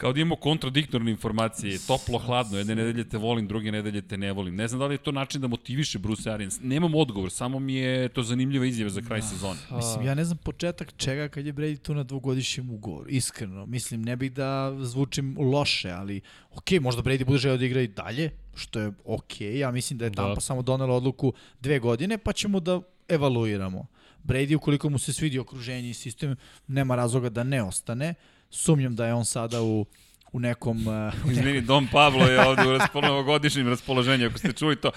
kao 0.00 0.12
da 0.12 0.20
imamo 0.20 0.36
kontradiktorne 0.36 1.10
informacije, 1.10 1.78
toplo, 1.86 2.18
hladno, 2.18 2.58
jedne 2.58 2.74
nedelje 2.74 3.08
te 3.08 3.18
volim, 3.18 3.48
druge 3.48 3.72
nedelje 3.72 4.02
te 4.02 4.16
ne 4.18 4.32
volim. 4.32 4.56
Ne 4.56 4.68
znam 4.68 4.78
da 4.78 4.86
li 4.86 4.94
je 4.94 4.98
to 4.98 5.12
način 5.12 5.40
da 5.40 5.48
motiviše 5.48 5.98
Bruce 5.98 6.30
Arians. 6.30 6.58
Nemam 6.62 6.94
odgovor, 6.94 7.30
samo 7.30 7.58
mi 7.58 7.74
je 7.74 8.08
to 8.08 8.22
zanimljiva 8.22 8.66
izjava 8.66 8.90
za 8.90 9.02
kraj 9.02 9.20
da. 9.20 9.26
sezone. 9.26 9.60
Mislim, 9.70 10.06
ja 10.06 10.14
ne 10.14 10.24
znam 10.24 10.38
početak 10.38 10.92
čega 10.96 11.28
kad 11.28 11.46
je 11.46 11.52
Brady 11.52 11.78
tu 11.78 11.94
na 11.94 12.02
dvogodišnjem 12.02 12.70
ugovoru, 12.70 13.08
iskreno. 13.08 13.66
Mislim, 13.66 14.02
ne 14.02 14.16
bih 14.16 14.32
da 14.32 14.76
zvučim 14.80 15.36
loše, 15.38 15.90
ali 15.90 16.20
ok, 16.50 16.70
možda 16.80 17.02
Brady 17.02 17.24
bude 17.24 17.38
želeo 17.38 17.58
da 17.58 17.64
igra 17.64 17.80
i 17.80 17.88
dalje, 17.88 18.30
što 18.54 18.80
je 18.80 18.92
ok, 19.04 19.40
ja 19.40 19.70
mislim 19.70 19.98
da 19.98 20.04
je 20.04 20.12
Tampa 20.12 20.34
da. 20.34 20.40
samo 20.40 20.62
donela 20.62 20.94
odluku 20.94 21.32
dve 21.60 21.78
godine, 21.78 22.18
pa 22.18 22.32
ćemo 22.32 22.60
da 22.60 22.80
evaluiramo. 23.08 23.86
Brady, 24.24 24.56
ukoliko 24.56 24.90
mu 24.90 24.98
se 24.98 25.12
svidi 25.12 25.38
okruženje 25.38 25.90
i 25.90 25.94
sistem, 25.94 26.36
nema 26.66 26.96
razloga 26.96 27.28
da 27.28 27.42
ne 27.44 27.62
ostane. 27.62 28.14
Sumnjam 28.50 28.96
da 28.96 29.06
je 29.06 29.14
on 29.14 29.24
sada 29.24 29.62
u 29.62 29.86
u 30.32 30.40
nekom... 30.40 30.86
Uh, 30.86 30.94
u 30.94 31.16
nekom... 31.16 31.30
Izvini, 31.30 31.60
Dom 31.60 31.88
Pablo 31.92 32.26
je 32.26 32.46
ovde 32.46 32.68
u 32.68 32.72
raspoloženju 32.78 33.70
raspoloženju, 33.70 34.26
ako 34.26 34.38
ste 34.38 34.52
čuli 34.52 34.76
to. 34.76 34.90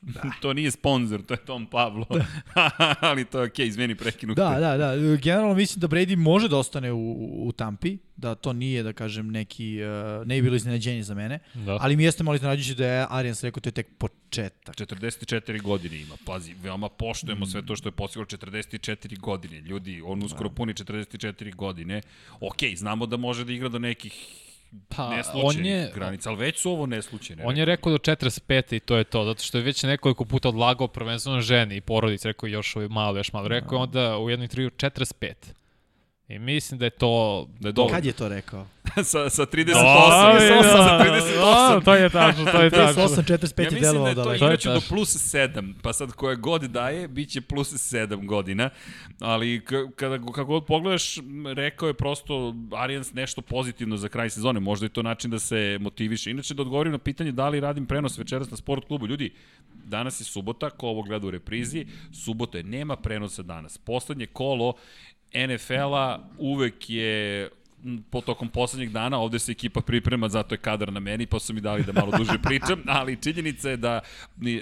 Da. 0.00 0.22
to 0.42 0.52
nije 0.52 0.70
sponsor, 0.70 1.22
to 1.22 1.34
je 1.34 1.38
Tom 1.38 1.66
Pavlo. 1.66 2.06
Da. 2.10 2.26
Ali 3.08 3.24
to 3.24 3.38
je 3.38 3.44
okej, 3.44 3.66
okay, 3.66 3.68
izmeni 3.68 3.94
prekinu. 3.94 4.34
Da, 4.34 4.56
da, 4.60 4.76
da. 4.76 5.16
Generalno 5.16 5.54
mislim 5.54 5.80
da 5.80 5.88
Brady 5.88 6.16
može 6.16 6.48
da 6.48 6.56
ostane 6.56 6.92
u, 6.92 7.46
u 7.46 7.52
Tampi, 7.52 7.98
da 8.16 8.34
to 8.34 8.52
nije, 8.52 8.82
da 8.82 8.92
kažem, 8.92 9.30
neki, 9.30 9.78
uh, 9.82 10.26
ne 10.26 10.36
je 10.36 10.42
bilo 10.42 10.56
iznenađenje 10.56 11.02
za 11.02 11.14
mene, 11.14 11.38
da. 11.54 11.78
ali 11.80 11.96
mi 11.96 12.04
jeste 12.04 12.24
malo 12.24 12.34
iznenađujuće 12.34 12.74
da 12.74 12.86
je 12.86 13.06
Arians 13.10 13.44
rekao 13.44 13.60
to 13.60 13.68
je 13.68 13.72
tek 13.72 13.86
početak. 13.98 14.76
44 14.76 15.62
godine 15.62 16.00
ima, 16.00 16.14
pazi, 16.26 16.54
veoma 16.62 16.88
poštujemo 16.88 17.44
mm. 17.44 17.48
sve 17.48 17.66
to 17.66 17.76
što 17.76 17.88
je 17.88 17.92
postiglo 17.92 18.26
44 18.26 19.18
godine. 19.18 19.60
Ljudi, 19.60 20.02
on 20.04 20.22
uskoro 20.22 20.48
da. 20.48 20.54
puni 20.54 20.74
44 20.74 21.54
godine. 21.54 22.02
Okej, 22.40 22.76
znamo 22.76 23.06
da 23.06 23.16
može 23.16 23.44
da 23.44 23.52
igra 23.52 23.68
do 23.68 23.78
nekih 23.78 24.47
Pa, 24.88 25.22
on 25.34 25.66
je, 25.66 25.92
granica, 25.94 26.30
ali 26.30 26.38
već 26.38 26.58
su 26.58 26.70
ovo 26.70 26.86
neslučajne. 26.86 27.44
On 27.46 27.56
je 27.56 27.64
rekao 27.64 27.92
do 27.92 27.98
45. 27.98 28.76
i 28.76 28.80
to 28.80 28.96
je 28.96 29.04
to, 29.04 29.24
zato 29.24 29.42
što 29.42 29.58
je 29.58 29.64
već 29.64 29.82
nekoliko 29.82 30.24
puta 30.24 30.48
odlagao 30.48 30.88
prvenstveno 30.88 31.40
ženi 31.40 31.76
i 31.76 31.80
porodici, 31.80 32.28
rekao 32.28 32.46
još 32.46 32.76
malo, 32.88 33.16
još 33.16 33.32
malo. 33.32 33.48
Rekao 33.48 33.76
je 33.76 33.82
onda 33.82 34.18
u 34.18 34.30
jednom 34.30 34.44
intervju 34.44 34.70
45. 34.70 35.32
I 36.28 36.38
mislim 36.38 36.78
da 36.78 36.84
je 36.84 36.90
to... 36.90 37.46
Da 37.60 37.68
je 37.68 37.72
dobro. 37.72 37.94
Kad 37.94 38.04
je 38.04 38.12
to 38.12 38.28
rekao? 38.28 38.66
sa, 39.04 39.30
sa 39.30 39.46
38, 39.46 39.66
da, 39.66 40.62
sa 40.62 40.98
38. 41.04 41.74
Da, 41.74 41.80
to 41.84 41.94
je 41.94 42.10
tačno, 42.10 42.44
to 42.52 42.62
je 42.62 42.70
tačno. 42.84 43.02
38, 43.02 43.22
45 43.22 43.62
ja 43.62 43.80
delovao 43.80 44.14
da 44.14 44.20
je 44.20 44.24
to 44.24 44.34
igraće 44.34 44.68
do 44.68 44.80
plus 44.88 45.34
7, 45.34 45.74
pa 45.82 45.92
sad 45.92 46.12
koje 46.12 46.36
god 46.36 46.62
daje, 46.62 47.08
bit 47.08 47.30
će 47.30 47.40
plus 47.40 47.72
7 47.72 48.26
godina, 48.26 48.70
ali 49.20 49.64
kada, 49.96 50.18
kako 50.18 50.44
god 50.44 50.66
pogledaš, 50.66 51.16
rekao 51.54 51.86
je 51.86 51.94
prosto 51.94 52.54
Arians 52.72 53.12
nešto 53.12 53.42
pozitivno 53.42 53.96
za 53.96 54.08
kraj 54.08 54.30
sezone, 54.30 54.60
možda 54.60 54.86
je 54.86 54.90
to 54.90 55.02
način 55.02 55.30
da 55.30 55.38
se 55.38 55.78
motiviše. 55.80 56.30
Inače, 56.30 56.54
da 56.54 56.62
odgovorim 56.62 56.92
na 56.92 56.98
pitanje 56.98 57.32
da 57.32 57.48
li 57.48 57.60
radim 57.60 57.86
prenos 57.86 58.18
večeras 58.18 58.50
na 58.50 58.56
sport 58.56 58.86
klubu. 58.86 59.06
Ljudi, 59.06 59.32
danas 59.84 60.20
je 60.20 60.24
subota, 60.24 60.70
ko 60.70 60.88
ovo 60.88 61.02
gleda 61.02 61.26
u 61.26 61.30
reprizi, 61.30 61.86
subota 62.12 62.58
je, 62.58 62.64
nema 62.64 62.96
prenosa 62.96 63.42
danas. 63.42 63.78
Poslednje 63.78 64.26
kolo 64.26 64.74
NFL-a 65.34 66.18
uvek 66.38 66.90
je 66.90 67.48
po 68.10 68.20
tokom 68.20 68.48
poslednjeg 68.48 68.90
dana, 68.90 69.18
ovde 69.18 69.38
se 69.38 69.52
ekipa 69.52 69.80
priprema, 69.80 70.28
zato 70.28 70.54
je 70.54 70.58
kadar 70.58 70.92
na 70.92 71.00
meni, 71.00 71.26
pa 71.26 71.38
su 71.38 71.54
mi 71.54 71.60
dali 71.60 71.84
da 71.84 71.92
malo 71.92 72.12
duže 72.18 72.38
pričam, 72.48 72.82
ali 72.86 73.22
činjenica 73.22 73.70
je 73.70 73.76
da 73.76 74.00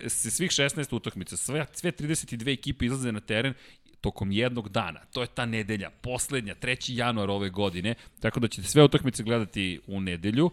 se 0.08 0.30
svih 0.30 0.50
16 0.50 0.94
utakmica, 0.94 1.36
sve, 1.36 1.66
sve 1.72 1.92
32 1.92 2.52
ekipe 2.52 2.86
izlaze 2.86 3.12
na 3.12 3.20
teren 3.20 3.54
tokom 4.00 4.32
jednog 4.32 4.68
dana. 4.68 5.00
To 5.12 5.20
je 5.20 5.26
ta 5.26 5.46
nedelja, 5.46 5.90
poslednja, 5.90 6.54
3. 6.54 6.98
januar 6.98 7.30
ove 7.30 7.50
godine, 7.50 7.94
tako 8.20 8.40
da 8.40 8.48
ćete 8.48 8.68
sve 8.68 8.84
utakmice 8.84 9.22
gledati 9.22 9.80
u 9.86 10.00
nedelju. 10.00 10.50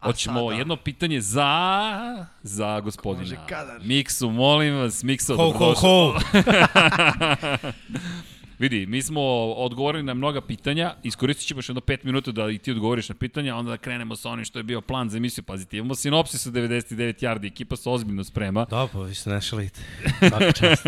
Hoćemo 0.00 0.40
sada. 0.40 0.58
jedno 0.58 0.76
pitanje 0.76 1.20
za 1.20 2.26
za 2.42 2.80
gospodina. 2.80 3.46
Miksu, 3.82 4.30
molim 4.30 4.74
vas, 4.74 5.02
Miksu, 5.02 5.36
ho, 5.36 5.50
ho, 5.50 5.74
ho. 5.74 6.14
Vidi, 8.60 8.86
mi 8.86 9.02
smo 9.02 9.22
odgovorili 9.52 10.02
na 10.02 10.14
mnoga 10.14 10.40
pitanja, 10.40 10.94
iskoristit 11.02 11.46
ćemo 11.46 11.58
još 11.58 11.68
jedno 11.68 11.80
5 11.80 12.04
minuta 12.04 12.32
da 12.32 12.50
i 12.50 12.58
ti 12.58 12.70
odgovoriš 12.70 13.08
na 13.08 13.14
pitanja, 13.14 13.56
onda 13.56 13.70
da 13.70 13.76
krenemo 13.76 14.16
sa 14.16 14.30
onim 14.30 14.44
što 14.44 14.58
je 14.58 14.62
bio 14.62 14.80
plan 14.80 15.10
za 15.10 15.16
emisiju. 15.16 15.44
Pazite, 15.44 15.76
imamo 15.76 15.94
sinopsis 15.94 16.46
od 16.46 16.52
99 16.52 17.24
yardi, 17.24 17.46
ekipa 17.46 17.76
se 17.76 17.90
ozbiljno 17.90 18.24
sprema. 18.24 18.64
Da, 18.64 18.88
pa 18.92 19.00
vi 19.02 19.14
se 19.14 19.30
ne 19.30 19.40
šalite. 19.40 19.80
Svaka 20.18 20.52
čast. 20.52 20.82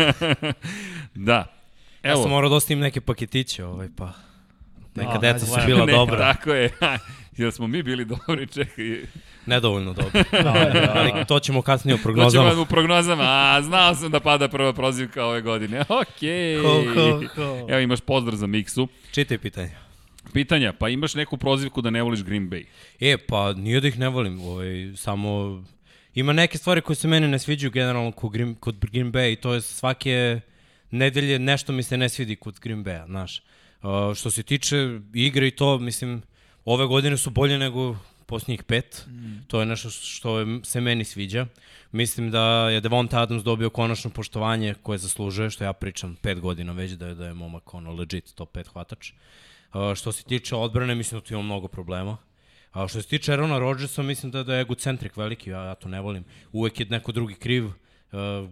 da. 1.29 1.53
Evo. 2.03 2.19
Ja 2.19 2.21
sam 2.21 2.31
morao 2.31 2.49
da 2.49 2.55
ostavim 2.55 2.79
neke 2.79 3.01
paketiće, 3.01 3.65
ovaj, 3.65 3.89
pa... 3.95 4.13
Neka 4.95 5.17
deca 5.17 5.45
su 5.45 5.59
bila 5.65 5.85
dobra. 5.97 6.33
Tako 6.33 6.53
je. 6.53 6.69
Jer 7.37 7.51
smo 7.51 7.67
mi 7.67 7.83
bili 7.83 8.05
dobri, 8.05 8.47
čekaj. 8.47 9.05
Nedovoljno 9.45 9.93
dobro. 9.93 10.23
Ali 10.95 11.25
to 11.27 11.39
ćemo 11.39 11.61
kasnije 11.61 11.95
u 11.95 11.97
To 11.97 12.03
prognozama. 12.03 12.49
ćemo 12.49 12.61
u 12.61 12.65
prognozama. 12.65 13.23
A, 13.25 13.61
znao 13.61 13.95
sam 13.95 14.11
da 14.11 14.19
pada 14.19 14.47
prva 14.47 14.73
prozivka 14.73 15.25
ove 15.25 15.41
godine. 15.41 15.83
Okej. 16.01 16.57
Ho, 16.57 16.83
ho, 16.95 17.21
ho. 17.35 17.67
Evo 17.69 17.79
imaš 17.79 18.01
pozdrav 18.01 18.35
za 18.35 18.47
Miksu. 18.47 18.87
Čitaj 19.11 19.37
pitanje. 19.37 19.71
Pitanja, 20.33 20.73
pa 20.73 20.89
imaš 20.89 21.15
neku 21.15 21.37
prozivku 21.37 21.81
da 21.81 21.89
ne 21.89 22.01
voliš 22.03 22.23
Green 22.23 22.49
Bay? 22.49 22.65
E, 22.99 23.17
pa 23.17 23.53
nije 23.53 23.81
da 23.81 23.87
ih 23.87 23.99
ne 23.99 24.09
volim, 24.09 24.41
ovaj, 24.41 24.93
samo 24.95 25.63
ima 26.15 26.33
neke 26.33 26.57
stvari 26.57 26.81
koje 26.81 26.95
se 26.95 27.07
meni 27.07 27.27
ne 27.27 27.39
sviđaju 27.39 27.71
generalno 27.71 28.11
kod 28.11 28.31
Green, 28.31 28.55
kod 28.55 28.75
Green 28.91 29.11
Bay 29.11 29.33
i 29.33 29.35
to 29.35 29.53
je 29.53 29.61
svake 29.61 30.39
nedelje 30.91 31.39
nešto 31.39 31.73
mi 31.73 31.83
se 31.83 31.97
ne 31.97 32.09
svidi 32.09 32.35
kod 32.35 32.59
Green 32.59 32.83
Bay-a, 32.83 33.05
znaš. 33.05 33.41
Uh, 33.81 34.15
što 34.15 34.31
se 34.31 34.43
tiče 34.43 34.99
igre 35.13 35.47
i 35.47 35.51
to, 35.51 35.77
mislim, 35.79 36.21
ove 36.65 36.85
godine 36.85 37.17
su 37.17 37.29
bolje 37.29 37.57
nego 37.57 37.95
posljednjih 38.25 38.63
pet. 38.63 39.05
Mm. 39.07 39.43
To 39.47 39.59
je 39.59 39.65
nešto 39.65 39.89
što 39.89 40.37
se 40.63 40.81
meni 40.81 41.03
sviđa. 41.03 41.45
Mislim 41.91 42.31
da 42.31 42.69
je 42.69 42.81
Devonta 42.81 43.21
Adams 43.21 43.43
dobio 43.43 43.69
konačno 43.69 44.09
poštovanje 44.09 44.75
koje 44.83 44.97
zaslužuje, 44.97 45.49
što 45.49 45.63
ja 45.63 45.73
pričam 45.73 46.15
pet 46.15 46.39
godina 46.39 46.73
već 46.73 46.91
da 46.91 47.07
je, 47.07 47.15
da 47.15 47.25
je 47.25 47.33
momak 47.33 47.73
ono 47.73 47.93
legit 47.93 48.35
top 48.35 48.55
5 48.55 48.67
hvatač. 48.67 49.11
Uh, 49.11 49.95
što 49.95 50.11
se 50.11 50.23
tiče 50.23 50.55
odbrane, 50.55 50.95
mislim 50.95 51.19
da 51.19 51.25
tu 51.25 51.33
ima 51.33 51.43
mnogo 51.43 51.67
problema. 51.67 52.17
A 52.71 52.87
što 52.87 53.01
se 53.01 53.07
tiče 53.07 53.31
Aarona 53.31 53.59
Rodgersa, 53.59 54.03
mislim 54.03 54.31
da, 54.31 54.43
da 54.43 54.55
je 54.55 54.61
egocentrik 54.61 55.17
veliki, 55.17 55.49
ja, 55.49 55.63
ja 55.63 55.75
to 55.75 55.89
ne 55.89 56.01
volim. 56.01 56.23
Uvek 56.51 56.79
je 56.79 56.85
neko 56.85 57.11
drugi 57.11 57.33
kriv. 57.33 57.65
Uh, 57.65 58.49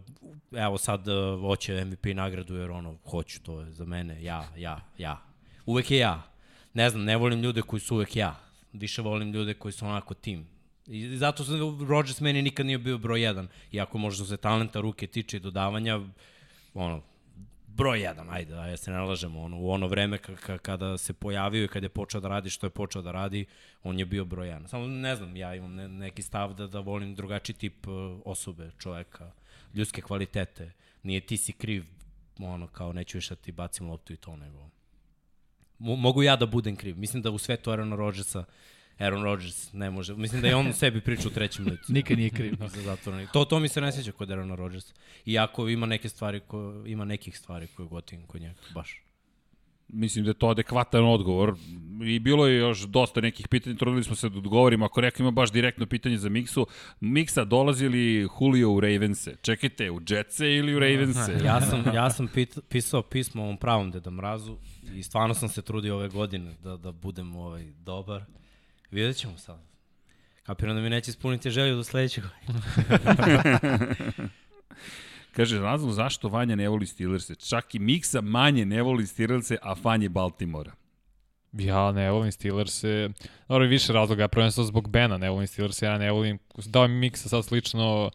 evo 0.51 0.78
sad 0.78 1.07
uh, 1.07 1.41
hoće 1.41 1.86
MVP 1.86 2.05
nagradu 2.05 2.55
jer 2.55 2.72
ono, 2.72 2.97
hoću, 3.09 3.41
to 3.43 3.61
je 3.61 3.72
za 3.72 3.86
mene, 3.86 4.24
ja, 4.24 4.47
ja, 4.57 4.80
ja. 4.97 5.22
Uvek 5.65 5.91
je 5.91 5.97
ja. 5.97 6.32
Ne 6.74 6.89
znam, 6.89 7.03
ne 7.03 7.17
volim 7.17 7.41
ljude 7.41 7.61
koji 7.61 7.80
su 7.80 7.95
uvek 7.95 8.15
ja. 8.15 8.51
Više 8.74 9.01
volim 9.01 9.32
ljude 9.32 9.53
koji 9.53 9.72
su 9.72 9.86
onako 9.86 10.13
tim. 10.13 10.47
I 10.88 11.17
zato 11.17 11.43
sam, 11.43 11.88
Rodgers 11.88 12.19
meni 12.19 12.41
nikad 12.41 12.65
nije 12.65 12.78
bio 12.78 12.97
broj 12.97 13.22
jedan. 13.22 13.47
Iako 13.72 13.97
možda 13.97 14.26
se 14.26 14.38
talenta 14.38 14.82
ruke 14.82 15.07
tiče 15.07 15.38
i 15.38 15.39
dodavanja, 15.39 15.99
ono, 16.74 17.01
broj 17.67 18.01
jedan, 18.01 18.30
ajde, 18.30 18.53
da 18.53 18.67
ja 18.67 18.78
se 18.78 18.91
ne 18.91 18.99
lažemo, 18.99 19.41
ono, 19.41 19.59
u 19.59 19.72
ono 19.72 19.88
vreme 19.88 20.17
kada 20.61 20.97
se 20.97 21.13
pojavio 21.13 21.63
i 21.63 21.67
kada 21.67 21.86
je 21.86 21.89
počeo 21.89 22.22
da 22.22 22.28
radi 22.28 22.49
što 22.49 22.65
je 22.65 22.69
počeo 22.69 23.01
da 23.01 23.11
radi, 23.11 23.45
on 23.84 23.99
je 23.99 24.05
bio 24.05 24.26
broj 24.26 24.47
jedan. 24.47 24.67
Samo 24.67 24.88
ne 24.88 25.15
znam, 25.15 25.36
ja 25.36 25.55
imam 25.55 25.76
ne, 25.76 25.88
neki 25.88 26.22
stav 26.22 26.53
da, 26.53 26.67
da 26.67 26.80
volim 26.80 27.15
drugačiji 27.15 27.55
tip 27.55 27.88
uh, 27.88 28.22
osobe, 28.26 28.72
čoveka, 28.78 29.32
ljudske 29.74 30.01
kvalitete. 30.01 30.72
Nije 31.03 31.22
ti 31.22 31.38
si 31.38 31.53
kriv, 31.53 31.86
ono, 32.39 32.67
kao 32.67 32.93
neću 32.93 33.17
više 33.17 33.36
da 33.36 33.41
ti 33.41 33.51
bacim 33.51 33.89
loptu 33.89 34.13
i 34.13 34.17
to, 34.17 34.36
nego... 34.36 34.69
Mo, 35.82 35.95
mogu 35.95 36.23
ja 36.23 36.36
da 36.36 36.45
budem 36.45 36.75
kriv. 36.75 36.97
Mislim 36.97 37.21
da 37.21 37.32
u 37.32 37.38
svetu 37.38 37.71
Aaron 37.71 37.93
Rodgersa 37.93 38.45
Aaron 38.99 39.23
Rodgers 39.23 39.73
ne 39.73 39.89
može. 39.89 40.15
Mislim 40.15 40.41
da 40.41 40.47
je 40.47 40.55
on 40.55 40.67
u 40.67 40.73
sebi 40.73 41.01
priča 41.01 41.27
u 41.27 41.32
trećem 41.32 41.65
licu. 41.65 41.93
Nikad 41.97 42.17
nije 42.17 42.29
kriv. 42.29 42.53
za 42.75 42.82
zatvoreni. 42.82 43.27
To, 43.34 43.45
to 43.45 43.59
mi 43.59 43.67
se 43.67 43.82
ne 43.82 43.91
sjeća 43.91 44.11
kod 44.11 44.32
Aaron 44.32 44.55
Rodgers. 44.55 44.93
Iako 45.25 45.69
ima 45.69 45.86
neke 45.86 46.09
stvari, 46.09 46.39
ko, 46.39 46.84
ima 46.86 47.05
nekih 47.05 47.38
stvari 47.38 47.67
koje 47.67 47.88
gotivim 47.88 48.25
kod 48.25 48.41
njega, 48.41 48.59
baš. 48.73 49.03
Mislim 49.94 50.26
da 50.26 50.30
je 50.30 50.34
to 50.34 50.48
adekvatan 50.48 51.06
odgovor. 51.06 51.56
I 52.04 52.20
bilo 52.20 52.48
je 52.48 52.58
još 52.58 52.82
dosta 52.82 53.22
nekih 53.22 53.48
pitanja, 53.48 53.76
trudili 53.76 54.04
smo 54.04 54.16
se 54.16 54.30
da 54.30 54.38
odgovorimo. 54.38 54.86
Ako 54.86 55.02
rekao 55.02 55.24
ima 55.24 55.32
baš 55.32 55.52
direktno 55.52 55.86
pitanje 55.86 56.18
za 56.18 56.30
Miksu, 56.30 56.68
Miksa 57.00 57.44
dolazi 57.44 57.88
li 57.88 58.28
Julio 58.42 58.72
u 58.72 58.80
Ravense? 58.80 59.36
Čekajte, 59.42 59.92
u 59.92 60.02
Jetse 60.08 60.56
ili 60.56 60.76
u 60.76 60.80
Ravense? 60.80 61.38
ja 61.46 61.62
sam, 61.62 61.84
ja 61.94 62.10
sam 62.10 62.28
pit, 62.28 62.60
pisao 62.70 63.02
pismo 63.02 63.44
ovom 63.44 63.58
pravom 63.58 63.92
Deda 63.92 64.12
Mrazu 64.12 64.58
i 64.94 65.04
stvarno 65.04 65.34
sam 65.34 65.50
se 65.50 65.62
trudio 65.62 65.96
ove 65.96 66.10
godine 66.10 66.54
da, 66.64 66.78
da 66.78 66.92
budem 66.92 67.36
ovaj 67.36 67.66
dobar. 67.80 68.24
Vidjet 68.92 69.18
ćemo 69.18 69.38
sad. 69.38 69.60
Kapiram 70.44 70.76
da 70.76 70.82
mi 70.82 70.89
neće 70.89 71.10
ispuniti 71.10 71.52
želju 71.52 71.76
do 71.76 71.84
sledećeg 71.84 72.24
godine. 72.24 72.62
Kaže, 75.32 75.59
razlog 75.59 75.91
zašto 75.91 76.29
Vanja 76.29 76.55
ne 76.55 76.69
voli 76.69 76.86
Steelers-e. 76.86 77.36
Čak 77.36 77.75
i 77.75 77.79
Miksa 77.79 78.21
manje 78.21 78.65
ne 78.65 78.82
voli 78.82 79.07
Steelers-e, 79.07 79.57
a 79.61 79.75
fan 79.75 80.03
je 80.03 80.09
Baltimora. 80.09 80.71
Ja 81.53 81.91
ne 81.91 82.11
volim 82.11 82.32
Steelers-e. 82.32 83.09
Dobro, 83.47 83.67
više 83.67 83.93
razloga, 83.93 84.27
prvenstveno 84.27 84.67
zbog 84.67 84.89
Bena 84.89 85.17
ne 85.17 85.29
volim 85.29 85.47
Steelers-e, 85.47 85.86
ja 85.86 85.97
ne 85.97 86.11
volim, 86.11 86.39
dao 86.65 86.88
mi 86.88 86.95
Miksa 86.95 87.29
sad 87.29 87.45
slično 87.45 88.11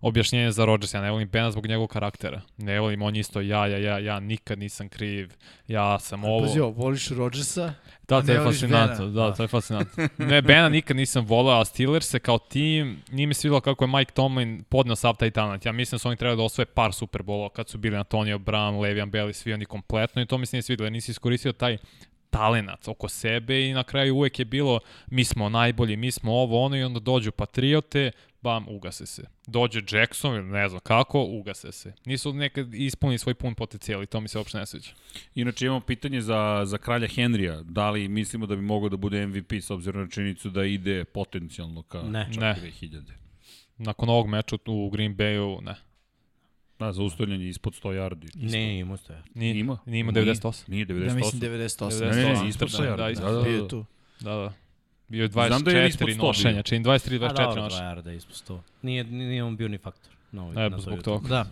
objašnjenje 0.00 0.50
za 0.50 0.64
Rodgers, 0.64 0.94
ja 0.94 1.00
ne 1.00 1.10
volim 1.10 1.28
Bena 1.28 1.50
zbog 1.50 1.66
njegovog 1.66 1.90
karaktera. 1.90 2.40
Ne 2.56 2.80
volim, 2.80 3.02
on 3.02 3.16
isto 3.16 3.40
ja, 3.40 3.66
ja, 3.66 3.78
ja, 3.78 3.98
ja 3.98 4.20
nikad 4.20 4.58
nisam 4.58 4.88
kriv, 4.88 5.32
ja 5.68 5.98
sam 5.98 6.24
ovo. 6.24 6.40
Pazi, 6.40 6.60
voliš 6.60 7.08
Rodgersa? 7.08 7.72
Da, 8.08 8.22
to 8.22 8.32
je 8.32 8.40
fascinantno, 8.44 9.06
da, 9.06 9.34
to 9.34 9.42
je 9.42 9.48
fascinantno. 9.48 10.08
Ne, 10.18 10.42
Bena 10.42 10.68
nikad 10.68 10.96
nisam 10.96 11.24
volao, 11.24 11.60
a 11.60 11.64
Steelers 11.64 12.08
se 12.08 12.18
kao 12.18 12.38
tim, 12.38 13.02
nije 13.10 13.26
mi 13.26 13.34
svidilo 13.34 13.60
kako 13.60 13.84
je 13.84 13.88
Mike 13.88 14.12
Tomlin 14.12 14.64
podneo 14.68 14.96
sav 14.96 15.16
taj 15.16 15.30
talent. 15.30 15.66
Ja 15.66 15.72
mislim 15.72 15.96
da 15.96 15.98
su 15.98 16.08
oni 16.08 16.16
trebali 16.16 16.36
da 16.36 16.42
osvoje 16.42 16.66
par 16.66 16.92
Superbola 16.92 17.48
kad 17.48 17.68
su 17.68 17.78
bili 17.78 17.96
Antonio 17.96 18.38
Brown, 18.38 18.80
Le'Veon 18.80 19.10
Bell 19.10 19.30
i 19.30 19.34
svi 19.34 19.52
oni 19.52 19.64
kompletno 19.64 20.22
i 20.22 20.26
to 20.26 20.38
mi 20.38 20.46
se 20.46 20.56
nije 20.56 20.62
svidilo, 20.62 20.90
nisi 20.90 21.10
iskoristio 21.10 21.52
taj 21.52 21.78
talenat 22.30 22.88
oko 22.88 23.08
sebe 23.08 23.68
i 23.68 23.72
na 23.72 23.82
kraju 23.82 24.16
uvek 24.16 24.38
je 24.38 24.44
bilo 24.44 24.80
mi 25.06 25.24
smo 25.24 25.48
najbolji, 25.48 25.96
mi 25.96 26.10
smo 26.10 26.32
ovo, 26.32 26.64
ono 26.64 26.76
i 26.76 26.82
onda 26.82 27.00
dođu 27.00 27.32
Patriote, 27.32 28.10
bam, 28.42 28.68
ugase 28.68 29.06
se. 29.06 29.22
Dođe 29.46 29.82
Jackson 29.90 30.34
ili 30.36 30.44
ne 30.46 30.68
znam 30.68 30.80
kako, 30.80 31.22
ugase 31.24 31.72
se. 31.72 31.92
Nisu 32.04 32.32
nekad 32.32 32.74
ispunili 32.74 33.18
svoj 33.18 33.34
pun 33.34 33.54
potencijal 33.54 34.02
i 34.02 34.06
to 34.06 34.20
mi 34.20 34.28
se 34.28 34.38
uopšte 34.38 34.58
ne 34.58 34.66
sviđa. 34.66 34.90
Inače 35.34 35.66
imamo 35.66 35.80
pitanje 35.80 36.20
za, 36.20 36.62
za 36.66 36.78
kralja 36.78 37.08
Henrya. 37.08 37.62
Da 37.62 37.90
li 37.90 38.08
mislimo 38.08 38.46
da 38.46 38.56
bi 38.56 38.62
mogao 38.62 38.88
da 38.88 38.96
bude 38.96 39.26
MVP 39.26 39.52
s 39.52 39.70
obzirom 39.70 40.02
na 40.02 40.08
činjenicu 40.08 40.50
da 40.50 40.64
ide 40.64 41.04
potencijalno 41.04 41.82
ka 41.82 42.02
Ne. 42.02 42.28
čak 42.34 42.40
Ne. 42.42 42.56
2000? 42.62 43.02
Nakon 43.78 44.08
ovog 44.08 44.26
meča 44.28 44.56
u 44.66 44.90
Green 44.90 45.16
Bayu, 45.16 45.60
ne. 45.64 45.74
Da, 46.78 46.92
za 46.92 47.02
ustavljanje 47.02 47.48
ispod 47.48 47.72
100 47.72 47.88
yardi. 47.88 48.50
Ne, 48.50 48.78
imao 48.78 48.96
ste. 48.96 49.22
Nije, 49.34 49.58
Ima? 49.58 49.78
Nije 49.86 50.00
ima 50.00 50.12
Nije. 50.12 50.24
98. 50.26 50.68
Nije 50.68 50.86
98. 50.86 51.08
Ja 51.08 51.14
mislim 51.14 51.40
98. 51.42 52.00
Ne, 52.00 52.06
ne, 52.06 52.22
ne, 52.22 52.34
98, 52.34 52.48
ispod 52.48 52.70
da, 52.70 52.78
100 52.78 52.84
yardi. 52.84 53.14
da, 53.14 53.32
Da, 53.32 53.32
da, 53.42 53.48
je 53.48 53.60
da. 53.60 53.68
tu. 53.68 53.84
Da, 54.20 54.30
da. 54.34 54.52
Bio 55.10 55.22
je 55.22 55.28
Znam 55.28 55.62
da 55.62 55.70
je 55.70 55.88
ispod 55.88 56.08
24 56.08 56.12
100 56.12 56.16
bio. 56.16 56.26
nošenja, 56.26 56.62
čini 56.62 56.84
23, 56.84 57.14
A 57.24 57.28
24 57.32 57.46
dobro, 57.46 57.62
nošenja. 57.62 57.82
2 57.82 57.96
yarda 57.96 58.16
ispod 58.16 58.34
100. 58.48 58.60
Nije, 58.82 59.04
nije 59.04 59.44
on 59.44 59.56
bio 59.56 59.68
ni 59.68 59.78
faktor. 59.78 60.12
No, 60.32 60.52
Ne, 60.52 60.70
zbog 60.78 61.02
toga. 61.02 61.28
Da. 61.28 61.46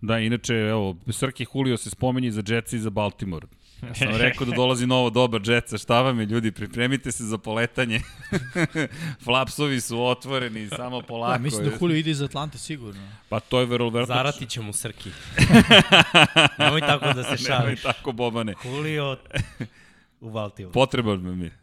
Da, 0.00 0.18
inače, 0.18 0.54
evo, 0.54 0.96
Srki 1.10 1.46
Julio 1.54 1.76
se 1.76 1.90
spomenje 1.90 2.30
za 2.30 2.42
Jetsa 2.48 2.76
i 2.76 2.78
za 2.78 2.90
Baltimore. 2.90 3.46
Ja 3.82 3.94
sam 3.94 4.08
rekao 4.16 4.46
da 4.46 4.56
dolazi 4.56 4.86
novo 4.86 5.10
doba 5.10 5.40
Jetsa, 5.46 5.78
šta 5.78 6.02
vam 6.02 6.20
je 6.20 6.26
ljudi, 6.26 6.52
pripremite 6.52 7.12
se 7.12 7.24
za 7.24 7.38
poletanje. 7.38 8.00
Flapsovi 9.24 9.80
su 9.80 10.04
otvoreni, 10.04 10.68
samo 10.68 11.02
polako. 11.02 11.32
Da, 11.32 11.38
mislim 11.38 11.64
da 11.64 11.76
Julio 11.80 11.96
ide 11.96 12.10
iz 12.10 12.22
Atlante 12.22 12.58
sigurno. 12.58 13.08
Pa 13.28 13.40
to 13.40 13.60
je 13.60 13.66
verovatno... 13.66 14.06
Zarati 14.06 14.46
će 14.46 14.60
mu 14.60 14.72
Srki. 14.72 15.10
Nemoj 16.58 16.80
tako 16.80 17.04
da 17.04 17.22
se 17.22 17.28
Nemoj 17.30 17.36
šališ. 17.36 17.82
tako, 17.82 18.12
Bobane. 18.12 18.54
Julio 18.64 19.16
u 20.20 20.30
Baltimore. 20.30 20.72
Potreban 20.72 21.38
mi 21.38 21.44
je. 21.44 21.58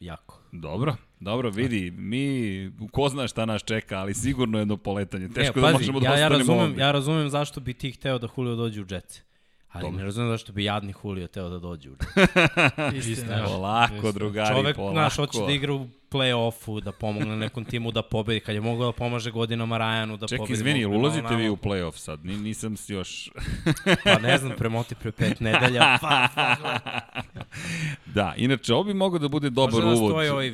Jako. 0.00 0.41
Dobro, 0.52 0.96
dobro, 1.20 1.50
vidi, 1.50 1.90
mi, 1.90 2.70
ko 2.90 3.08
zna 3.08 3.28
šta 3.28 3.44
nas 3.44 3.62
čeka, 3.64 3.98
ali 3.98 4.14
sigurno 4.14 4.58
jedno 4.58 4.76
poletanje. 4.76 5.28
Teško 5.28 5.58
e, 5.58 5.62
da 5.62 5.66
pazi, 5.66 5.78
možemo 5.78 6.00
da 6.00 6.06
ja, 6.06 6.18
ja, 6.18 6.26
ostanemo 6.26 6.38
razumem, 6.38 6.70
ovde. 6.70 6.82
ja 6.82 6.92
razumem 6.92 7.28
zašto 7.28 7.60
bi 7.60 7.74
ti 7.74 7.90
hteo 7.90 8.18
da 8.18 8.28
Julio 8.36 8.56
dođe 8.56 8.80
u 8.80 8.84
Jetsi. 8.90 9.22
Ali 9.68 9.82
Dobro. 9.82 9.98
ne 9.98 10.04
razumem 10.04 10.30
zašto 10.30 10.52
bi 10.52 10.64
jadni 10.64 10.94
Julio 11.04 11.26
teo 11.26 11.48
da 11.48 11.58
dođe 11.58 11.90
u 11.90 11.92
Jetsi. 11.92 13.10
Istina. 13.12 13.44
Polako, 13.46 14.12
drugari, 14.12 14.54
Čovek, 14.54 14.76
polako. 14.76 14.94
znaš, 14.94 15.16
hoće 15.16 15.38
da 15.46 15.52
igra 15.52 15.72
u 15.72 15.88
play-offu, 16.12 16.80
da 16.80 16.92
pomogne 16.92 17.36
nekom 17.36 17.64
timu 17.64 17.90
da 17.90 18.02
pobedi, 18.02 18.40
kad 18.40 18.54
je 18.54 18.60
mogao 18.60 18.86
da 18.86 18.92
pomaže 18.92 19.30
godinama 19.30 19.78
Ryanu 19.78 20.16
da 20.16 20.26
Čekaj, 20.26 20.38
pobedi. 20.38 20.52
izvini, 20.52 20.80
mogao 20.80 20.90
bi 20.90 20.96
ulazite 20.98 21.36
vi 21.36 21.48
u 21.48 21.56
play-off 21.56 21.96
sad? 21.96 22.24
Ni, 22.24 22.36
nisam 22.36 22.76
si 22.76 22.92
još... 22.92 23.30
Pa 24.04 24.18
ne 24.18 24.38
znam, 24.38 24.52
premoti 24.58 24.94
pre 24.94 25.12
pet 25.12 25.40
nedelja. 25.40 25.98
Pa, 26.00 26.28
Da, 28.14 28.34
inače, 28.36 28.74
ovo 28.74 28.84
bi 28.84 28.94
mogao 28.94 29.18
da 29.18 29.28
bude 29.28 29.50
dobar 29.50 29.72
može 29.74 29.86
da 29.86 29.92
uvod. 29.92 30.10
stoji 30.12 30.28
ovaj 30.28 30.52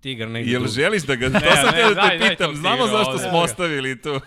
tigar 0.00 0.28
negde. 0.28 0.52
Jel 0.52 0.66
želiš 0.66 1.02
da 1.02 1.14
ga... 1.16 1.30
to 1.30 1.38
sam 1.38 1.74
ne, 1.74 1.82
da 1.82 1.88
te 1.88 1.94
daj 1.94 2.18
pitam, 2.30 2.56
znamo 2.56 2.76
tigra 2.84 2.98
zašto 2.98 3.10
ovde. 3.12 3.28
smo 3.28 3.38
ostavili 3.38 4.02
tu. 4.02 4.08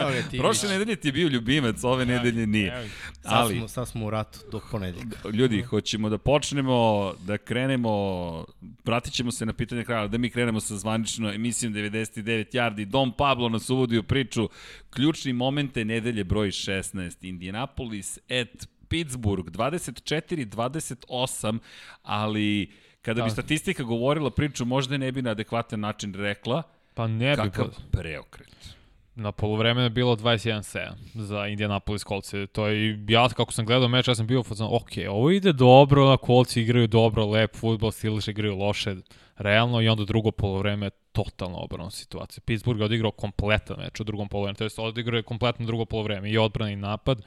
Evo 0.00 0.10
ga 0.10 0.22
ti. 0.30 0.38
Prošle 0.38 0.68
nedelje 0.68 0.96
ti 0.96 1.08
je 1.08 1.12
bio 1.12 1.28
ljubimac, 1.28 1.84
ove 1.84 2.06
nedelje 2.06 2.46
nije. 2.46 2.74
Evo. 2.78 2.88
Sad, 3.22 3.32
Ali, 3.32 3.56
smo, 3.56 3.68
sad 3.68 3.88
smo 3.88 4.06
u 4.06 4.10
ratu 4.10 4.38
do 4.52 4.60
ponedjeljka. 4.70 5.28
ljudi, 5.28 5.62
hoćemo 5.62 6.08
da 6.08 6.18
počnemo, 6.18 7.12
da 7.26 7.38
krenemo, 7.38 8.44
pratit 8.84 9.12
ćemo 9.12 9.32
se 9.32 9.46
na 9.46 9.52
pitanje 9.52 9.84
kraja, 9.84 10.06
da 10.06 10.18
mi 10.18 10.30
krenemo 10.30 10.60
sa 10.60 10.76
zvanično 10.76 11.32
emisijom 11.32 11.74
99 11.74 12.24
yardi. 12.54 12.84
Dom 12.84 13.12
Pablo 13.12 13.48
nas 13.48 13.70
uvodi 13.70 13.98
u 13.98 14.02
priču. 14.02 14.48
Ključni 14.90 15.32
momente 15.32 15.84
nedelje 15.84 16.24
broj 16.24 16.48
16. 16.48 17.28
Indianapolis 17.28 18.18
at 18.18 18.48
Pittsburgh 18.88 19.48
24-28, 19.50 21.58
ali 22.02 22.70
kada 23.02 23.22
bi 23.22 23.28
Da. 23.28 23.32
statistika 23.32 23.82
govorila 23.82 24.30
priču, 24.30 24.64
možda 24.64 24.94
je 24.94 24.98
ne 24.98 25.12
bi 25.12 25.22
na 25.22 25.30
adekvatan 25.30 25.80
način 25.80 26.14
rekla 26.14 26.62
Pa 26.94 27.06
ne 27.06 27.30
bi, 27.30 27.36
kakav 27.36 27.66
pa, 27.66 27.98
preokret. 27.98 28.74
na 29.14 29.32
polovremenu 29.32 29.86
je 29.86 29.90
bilo 29.90 30.16
21-7 30.16 30.88
za 31.14 31.46
Indianapolis 31.46 32.04
Colts. 32.04 32.30
To 32.52 32.66
je, 32.66 33.04
ja 33.08 33.28
kako 33.28 33.52
sam 33.52 33.66
gledao 33.66 33.88
meč, 33.88 34.08
ja 34.08 34.14
sam 34.14 34.26
bio 34.26 34.40
u 34.40 34.42
fazonu, 34.42 34.74
ok, 34.74 34.90
ovo 35.08 35.30
ide 35.30 35.52
dobro, 35.52 36.16
Colts 36.26 36.56
igraju 36.56 36.86
dobro, 36.86 37.26
lep 37.26 37.56
futbol, 37.56 37.90
Steelers 37.90 38.28
igraju 38.28 38.56
loše, 38.56 38.96
realno 39.36 39.80
i 39.80 39.88
onda 39.88 40.04
drugo 40.04 40.30
polovreme 40.30 40.86
je 40.86 40.90
totalno 41.12 41.58
obrana 41.58 41.90
situacija. 41.90 42.42
Pittsburgh 42.46 42.80
je 42.80 42.84
odigrao 42.84 43.10
kompletan 43.10 43.76
meč 43.78 44.00
u 44.00 44.04
drugom 44.04 44.28
polovremenu, 44.28 44.56
to 44.56 44.64
jest 44.64 44.78
odigrao 44.78 45.16
je 45.16 45.22
kompletno 45.22 45.66
drugo 45.66 45.84
polovreme 45.84 46.30
i 46.30 46.38
odbrana 46.38 46.70
i 46.70 46.76
napad. 46.76 47.22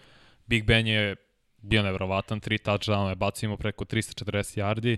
Big 0.45 0.65
Ben 0.65 0.88
je 0.88 1.15
bio 1.61 1.84
nevrovatan, 1.84 2.39
tri 2.39 2.57
touchdowna 2.57 3.09
je 3.09 3.15
bacio 3.15 3.47
imao 3.47 3.57
preko 3.57 3.86
340 3.86 4.59
yardi. 4.59 4.97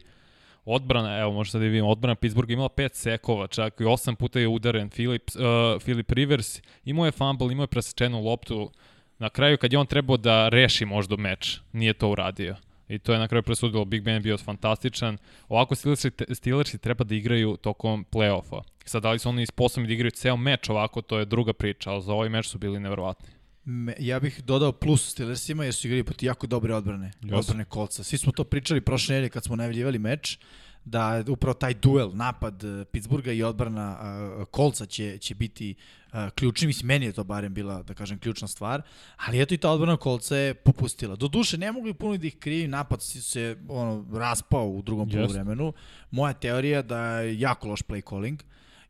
Odbrana, 0.65 1.19
evo 1.19 1.31
možete 1.31 1.59
da 1.59 1.65
vidimo, 1.65 1.89
odbrana 1.89 2.15
Pittsburgha 2.15 2.53
imala 2.53 2.69
pet 2.69 2.95
sekova, 2.95 3.47
čak 3.47 3.79
i 3.79 3.85
osam 3.85 4.15
puta 4.15 4.39
je 4.39 4.47
udaren 4.47 4.89
Philip, 4.89 5.23
uh, 5.35 5.81
Philip 5.81 6.11
Rivers, 6.11 6.61
imao 6.85 7.05
je 7.05 7.11
fumble, 7.11 7.51
imao 7.51 7.63
je 7.63 7.67
presečenu 7.67 8.21
loptu, 8.21 8.71
na 9.19 9.29
kraju 9.29 9.57
kad 9.57 9.73
je 9.73 9.79
on 9.79 9.85
trebao 9.85 10.17
da 10.17 10.49
reši 10.49 10.85
možda 10.85 11.15
meč, 11.15 11.59
nije 11.71 11.93
to 11.93 12.09
uradio. 12.09 12.55
I 12.87 12.99
to 12.99 13.13
je 13.13 13.19
na 13.19 13.27
kraju 13.27 13.43
presudilo, 13.43 13.85
Big 13.85 14.03
Ben 14.03 14.13
je 14.13 14.19
bio 14.19 14.37
fantastičan. 14.37 15.17
Ovako 15.49 15.75
Steelersi, 15.75 16.11
Steelersi 16.33 16.77
treba 16.77 17.03
da 17.03 17.15
igraju 17.15 17.57
tokom 17.57 18.05
play-offa. 18.11 18.61
Sad, 18.85 19.03
da 19.03 19.11
li 19.11 19.19
su 19.19 19.29
oni 19.29 19.45
sposobni 19.45 19.87
da 19.87 19.93
igraju 19.93 20.11
ceo 20.11 20.37
meč 20.37 20.69
ovako, 20.69 21.01
to 21.01 21.19
je 21.19 21.25
druga 21.25 21.53
priča, 21.53 21.91
ali 21.91 22.01
za 22.01 22.13
ovaj 22.13 22.29
meč 22.29 22.47
su 22.47 22.57
bili 22.57 22.79
neverovatni. 22.79 23.34
Me, 23.65 23.95
ja 23.99 24.19
bih 24.19 24.41
dodao 24.43 24.71
plus 24.71 25.11
Steelersima 25.11 25.63
jer 25.63 25.73
su 25.73 25.87
igrali 25.87 26.03
poti 26.03 26.25
jako 26.25 26.47
dobre 26.47 26.75
odbrane, 26.75 27.11
Jasno. 27.21 27.37
odbrane 27.37 27.65
kolca. 27.65 28.03
Svi 28.03 28.17
smo 28.17 28.31
to 28.31 28.43
pričali 28.43 28.81
prošle 28.81 29.13
nedelje 29.13 29.29
kad 29.29 29.43
smo 29.43 29.55
najavljivali 29.55 29.99
meč, 29.99 30.37
da 30.85 31.23
upravo 31.27 31.53
taj 31.53 31.73
duel, 31.73 32.11
napad 32.13 32.63
eh, 32.63 32.85
Pittsburgha 32.85 33.31
i 33.31 33.43
odbrana 33.43 33.97
uh, 34.37 34.45
kolca 34.45 34.85
će, 34.85 35.17
će 35.17 35.35
biti 35.35 35.75
uh, 36.13 36.29
ključni. 36.35 36.67
Mislim, 36.67 36.87
meni 36.87 37.05
je 37.05 37.11
to 37.11 37.23
barem 37.23 37.53
bila, 37.53 37.83
da 37.83 37.93
kažem, 37.93 38.19
ključna 38.19 38.47
stvar. 38.47 38.81
Ali 39.17 39.41
eto 39.41 39.53
i 39.53 39.57
ta 39.57 39.69
odbrana 39.71 39.97
kolca 39.97 40.37
je 40.37 40.53
popustila. 40.53 41.15
Do 41.15 41.27
duše, 41.27 41.57
ne 41.57 41.71
mogu 41.71 41.93
puno 41.93 42.17
da 42.17 42.27
ih 42.27 42.37
krivim, 42.37 42.71
napad 42.71 43.01
se 43.01 43.57
ono, 43.67 44.05
raspao 44.13 44.67
u 44.67 44.81
drugom 44.81 45.07
Jeste. 45.07 45.19
polovremenu. 45.19 45.73
Moja 46.11 46.33
teorija 46.33 46.81
da 46.81 47.19
je 47.19 47.39
jako 47.39 47.67
loš 47.67 47.81
play 47.81 48.09
calling. 48.09 48.43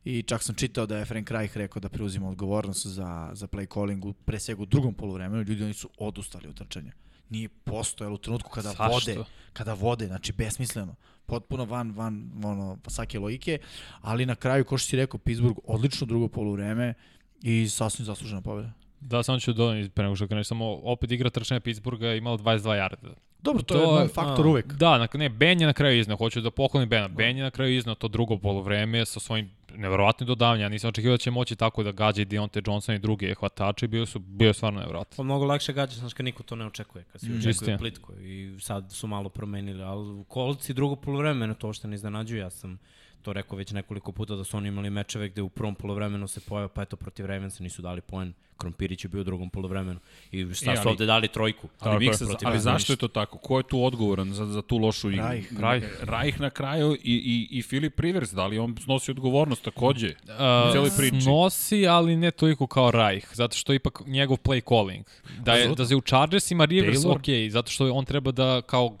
I 0.06 0.22
čak 0.22 0.42
sam 0.42 0.54
čitao 0.54 0.86
da 0.86 0.98
je 0.98 1.04
Frank 1.04 1.30
Reich 1.30 1.56
rekao 1.56 1.80
da 1.80 1.88
preuzima 1.88 2.28
odgovornost 2.28 2.86
za, 2.86 3.30
za 3.32 3.46
play 3.46 3.74
calling 3.74 4.04
u, 4.04 4.12
pre 4.12 4.38
svega 4.38 4.62
u 4.62 4.66
drugom 4.66 4.94
polovremenu. 4.94 5.42
Ljudi 5.42 5.64
oni 5.64 5.74
su 5.74 5.90
odustali 5.98 6.48
od 6.48 6.54
trčanja. 6.54 6.92
Nije 7.30 7.48
postojalo 7.48 8.14
u 8.14 8.18
trenutku 8.18 8.50
kada 8.50 8.68
Zašto? 8.68 8.84
vode, 8.88 9.16
kada 9.52 9.74
vode, 9.74 10.06
znači 10.06 10.32
besmisleno. 10.32 10.94
Potpuno 11.26 11.64
van, 11.64 11.90
van 11.90 12.30
ono, 12.44 12.78
svake 12.86 13.18
logike, 13.18 13.58
ali 14.00 14.26
na 14.26 14.34
kraju, 14.34 14.64
ko 14.64 14.78
što 14.78 14.88
si 14.88 14.96
rekao, 14.96 15.18
Pittsburgh 15.18 15.58
odlično 15.64 16.06
drugo 16.06 16.28
poluvreme 16.28 16.94
i 17.42 17.68
sasvim 17.68 18.04
zaslužena 18.06 18.40
pobjeda. 18.40 18.72
Da, 19.00 19.22
samo 19.22 19.38
ću 19.38 19.52
dodati 19.52 19.88
pre 19.90 20.04
nego 20.04 20.16
što 20.16 20.26
kreneš, 20.26 20.46
samo 20.46 20.80
opet 20.82 21.10
igra 21.10 21.30
trčanja 21.30 21.60
Pittsburgha 21.60 22.06
je 22.06 22.18
imala 22.18 22.38
22 22.38 22.62
yarda. 22.62 23.14
Dobro, 23.42 23.62
to, 23.62 23.74
To 23.74 23.80
je 23.80 23.86
je- 23.86 23.92
jedan 23.92 24.08
faktor 24.08 24.46
a, 24.46 24.48
uvek. 24.48 24.72
Da, 24.72 24.98
na, 24.98 25.08
ne, 25.14 25.28
Ben 25.28 25.60
je 25.60 25.66
na 25.66 25.72
kraju 25.72 26.00
iznao, 26.00 26.16
hoću 26.16 26.40
da 26.40 26.50
pohvalim 26.50 26.88
Bena. 26.88 27.08
Ben 27.08 27.36
je 27.36 27.42
na 27.42 27.50
kraju 27.50 27.76
iznao 27.76 27.94
to 27.94 28.08
drugo 28.08 28.38
polovreme 28.38 29.06
sa 29.06 29.20
svojim 29.20 29.50
neverovatnim 29.76 30.26
dodavanjem. 30.26 30.62
Ja 30.62 30.68
nisam 30.68 30.88
očekivao 30.88 31.14
da 31.14 31.18
će 31.18 31.30
moći 31.30 31.56
tako 31.56 31.82
da 31.82 31.92
gađa 31.92 32.22
i 32.22 32.26
Deontay 32.26 32.68
Johnson 32.70 32.94
i 32.94 32.98
druge 32.98 33.34
hvatače, 33.34 33.88
bio 33.88 34.06
su 34.06 34.18
bio 34.18 34.46
je 34.46 34.54
stvarno 34.54 34.80
neverovatan. 34.80 35.16
Pa 35.16 35.22
mnogo 35.22 35.44
lakše 35.44 35.72
gađaš, 35.72 35.96
znaš, 35.96 36.14
kad 36.14 36.24
niko 36.24 36.42
to 36.42 36.56
ne 36.56 36.66
očekuje, 36.66 37.04
kad 37.12 37.20
se 37.20 37.26
Mm, 37.26 37.32
očekuje 37.32 37.50
istina. 37.50 37.78
plitko 37.78 38.12
i 38.12 38.56
sad 38.60 38.92
su 38.92 39.06
malo 39.06 39.28
promenili, 39.28 39.82
ali 39.82 40.24
kolci 40.28 40.74
drugo 40.74 40.96
polovremeno 40.96 41.54
to 41.54 41.72
što 41.72 41.88
ne 41.88 41.94
iznenađuje, 41.94 42.40
ja 42.40 42.50
sam 42.50 42.78
to 43.26 43.32
rekao 43.32 43.58
već 43.58 43.72
nekoliko 43.72 44.12
puta 44.12 44.36
da 44.36 44.44
su 44.44 44.56
oni 44.56 44.68
imali 44.68 44.90
mečeve 44.90 45.28
gde 45.28 45.42
u 45.42 45.48
prvom 45.48 45.74
polovremenu 45.74 46.28
se 46.28 46.40
pojao, 46.40 46.68
pa 46.68 46.82
eto 46.82 46.96
protiv 46.96 47.26
Ravensa 47.26 47.62
nisu 47.62 47.82
dali 47.82 48.00
poen, 48.00 48.32
Krompirić 48.56 49.04
je 49.04 49.08
bio 49.08 49.20
u 49.20 49.24
drugom 49.24 49.50
polovremenu 49.50 49.98
i 50.32 50.54
šta 50.54 50.72
E, 50.72 50.76
su 50.76 50.80
ali- 50.80 50.90
ovde 50.90 51.06
dali 51.06 51.28
trojku. 51.28 51.68
Ali, 51.80 52.06
Miksa, 52.06 52.24
ali 52.24 52.36
Ravena. 52.42 52.60
zašto 52.60 52.92
je 52.92 52.96
to 52.96 53.08
tako? 53.08 53.38
Ko 53.38 53.58
je 53.58 53.64
tu 53.64 53.84
odgovoran 53.84 54.32
za, 54.32 54.46
za 54.46 54.62
tu 54.62 54.78
lošu 54.78 55.10
igru? 55.10 55.24
Reich. 55.24 55.52
Reich. 55.60 55.86
Reich 56.02 56.40
na 56.40 56.50
kraju 56.50 56.94
i, 56.94 56.98
i, 57.04 57.58
i 57.58 57.62
Filip 57.62 58.00
Rivers, 58.00 58.30
da 58.32 58.46
li 58.46 58.58
on 58.58 58.76
snosi 58.78 59.10
odgovornost 59.10 59.64
takođe? 59.64 60.08
Uh, 60.08 60.70
cijeloj 60.70 60.90
priči. 60.98 61.20
Snosi, 61.20 61.86
ali 61.88 62.16
ne 62.16 62.30
toliko 62.30 62.66
kao 62.66 62.90
Reich, 62.90 63.28
zato 63.32 63.56
što 63.56 63.72
je 63.72 63.76
ipak 63.76 64.02
njegov 64.06 64.36
play 64.38 64.62
calling. 64.68 65.04
Da 65.38 65.52
je, 65.52 65.68
da 65.68 65.82
je 65.84 65.96
u 65.96 66.00
Chargersima 66.02 66.64
Rivers 66.64 66.98
Taylor? 66.98 67.16
ok, 67.46 67.52
zato 67.52 67.70
što 67.70 67.92
on 67.92 68.04
treba 68.04 68.30
da 68.32 68.62
kao 68.62 68.96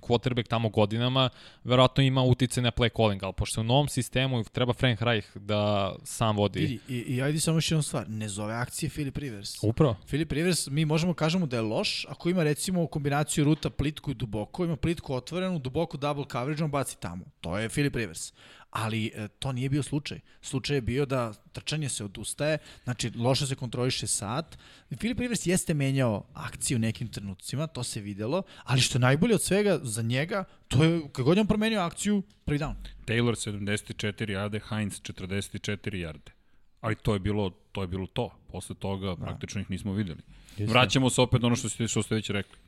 quarterback 0.00 0.48
tamo 0.48 0.68
godinama, 0.68 1.28
verovatno 1.64 2.02
ima 2.02 2.22
utice 2.22 2.62
na 2.62 2.70
play 2.70 2.96
calling, 2.96 3.24
ali 3.24 3.32
pošto 3.32 3.60
u 3.60 3.64
novom 3.64 3.88
sistemu 3.88 4.44
treba 4.44 4.72
Frank 4.72 5.02
Reich 5.02 5.36
da 5.36 5.94
sam 6.04 6.36
vodi. 6.36 6.60
Vidi, 6.60 6.78
i, 6.88 7.14
i 7.14 7.22
ajde 7.22 7.40
samo 7.40 7.56
još 7.56 7.70
jednu 7.70 7.82
stvar. 7.82 8.08
Ne 8.08 8.28
zove 8.28 8.54
akcije 8.54 8.90
Philip 8.90 9.16
Rivers. 9.16 9.50
Upravo. 9.62 9.96
Philip 10.06 10.32
Rivers, 10.32 10.66
mi 10.66 10.84
možemo 10.84 11.14
kažemo 11.14 11.46
da 11.46 11.56
je 11.56 11.62
loš 11.62 12.06
ako 12.08 12.28
ima 12.28 12.42
recimo 12.42 12.86
kombinaciju 12.86 13.44
ruta 13.44 13.70
plitku 13.70 14.10
i 14.10 14.14
duboko, 14.14 14.64
ima 14.64 14.76
plitku 14.76 15.14
otvorenu, 15.14 15.58
duboko 15.58 15.96
double 15.96 16.24
coverage, 16.32 16.64
on 16.64 16.70
baci 16.70 17.00
tamo. 17.00 17.24
To 17.40 17.58
je 17.58 17.68
Philip 17.68 17.96
Rivers. 17.96 18.32
Ali 18.78 19.12
e, 19.14 19.28
to 19.28 19.52
nije 19.52 19.68
bio 19.68 19.82
slučaj. 19.82 20.20
Slučaj 20.42 20.76
je 20.76 20.80
bio 20.80 21.06
da 21.06 21.32
trčanje 21.52 21.88
se 21.88 22.04
odustaje, 22.04 22.58
znači 22.84 23.10
loše 23.16 23.46
se 23.46 23.54
kontroliše 23.54 24.06
sat. 24.06 24.58
Philip 24.98 25.18
Rivers 25.18 25.46
jeste 25.46 25.74
menjao 25.74 26.26
akciju 26.34 26.76
u 26.76 26.78
nekim 26.78 27.08
trenucima, 27.08 27.66
to 27.66 27.82
se 27.82 28.00
videlo, 28.00 28.42
ali 28.64 28.80
što 28.80 28.98
je 28.98 29.00
najbolje 29.00 29.34
od 29.34 29.42
svega 29.42 29.78
za 29.82 30.02
njega, 30.02 30.44
to 30.68 30.84
je 30.84 31.00
kad 31.12 31.24
god 31.24 31.36
je 31.36 31.40
on 31.40 31.46
promenio 31.46 31.80
akciju, 31.80 32.22
prvi 32.44 32.58
down. 32.58 32.74
Taylor 33.06 33.50
74 33.50 34.30
jarde, 34.30 34.60
Heinz 34.68 35.00
44 35.00 35.94
jarde. 35.94 36.32
Ali 36.80 36.94
to 36.94 37.12
je 37.12 37.18
bilo 37.18 37.50
to. 37.72 37.82
Je 37.82 37.86
bilo 37.86 38.06
to. 38.06 38.30
Posle 38.52 38.76
toga 38.76 39.06
da. 39.06 39.16
praktično 39.16 39.60
ih 39.60 39.70
nismo 39.70 39.92
videli. 39.92 40.20
Vraćamo 40.58 41.10
se 41.10 41.20
opet 41.20 41.44
ono 41.44 41.56
što 41.56 41.68
ste, 41.68 41.88
što 41.88 42.02
ste 42.02 42.14
već 42.14 42.30
rekli. 42.30 42.58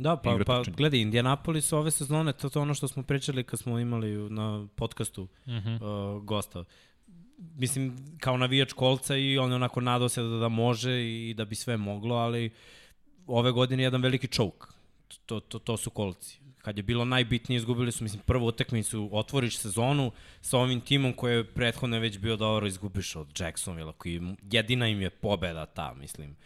Da, 0.00 0.16
pa, 0.16 0.38
pa 0.46 0.62
gledaj, 0.76 1.00
Indianapolis 1.00 1.72
ove 1.72 1.90
sezone, 1.90 2.32
to, 2.32 2.50
je 2.54 2.62
ono 2.62 2.74
što 2.74 2.88
smo 2.88 3.02
pričali 3.02 3.44
kad 3.44 3.58
smo 3.58 3.78
imali 3.78 4.30
na 4.30 4.66
podcastu 4.74 5.22
uh 5.22 5.28
-huh. 5.46 6.16
uh, 6.16 6.22
gosta. 6.24 6.64
Mislim, 7.38 7.96
kao 8.20 8.36
navijač 8.36 8.72
kolca 8.72 9.16
i 9.16 9.38
on 9.38 9.50
je 9.50 9.56
onako 9.56 9.80
nadao 9.80 10.08
se 10.08 10.22
da, 10.22 10.28
da 10.28 10.48
može 10.48 11.02
i 11.02 11.34
da 11.34 11.44
bi 11.44 11.54
sve 11.54 11.76
moglo, 11.76 12.16
ali 12.16 12.50
ove 13.26 13.52
godine 13.52 13.82
je 13.82 13.86
jedan 13.86 14.02
veliki 14.02 14.26
choke. 14.26 14.66
To, 15.26 15.40
to, 15.40 15.58
to 15.58 15.76
su 15.76 15.90
kolci. 15.90 16.40
Kad 16.58 16.76
je 16.76 16.82
bilo 16.82 17.04
najbitnije, 17.04 17.56
izgubili 17.56 17.92
su, 17.92 18.04
mislim, 18.04 18.22
prvu 18.26 18.46
utakmicu, 18.46 19.08
otvoriš 19.12 19.58
sezonu 19.58 20.12
sa 20.40 20.58
ovim 20.58 20.80
timom 20.80 21.12
koji 21.12 21.36
je 21.36 21.44
prethodno 21.44 21.98
već 21.98 22.18
bio 22.18 22.36
dobro, 22.36 22.66
izgubiš 22.66 23.16
od 23.16 23.40
Jacksonville, 23.40 23.92
koji 23.98 24.20
jedina 24.52 24.88
im 24.88 25.02
je 25.02 25.10
pobeda 25.10 25.66
ta, 25.66 25.94
mislim. 25.94 26.36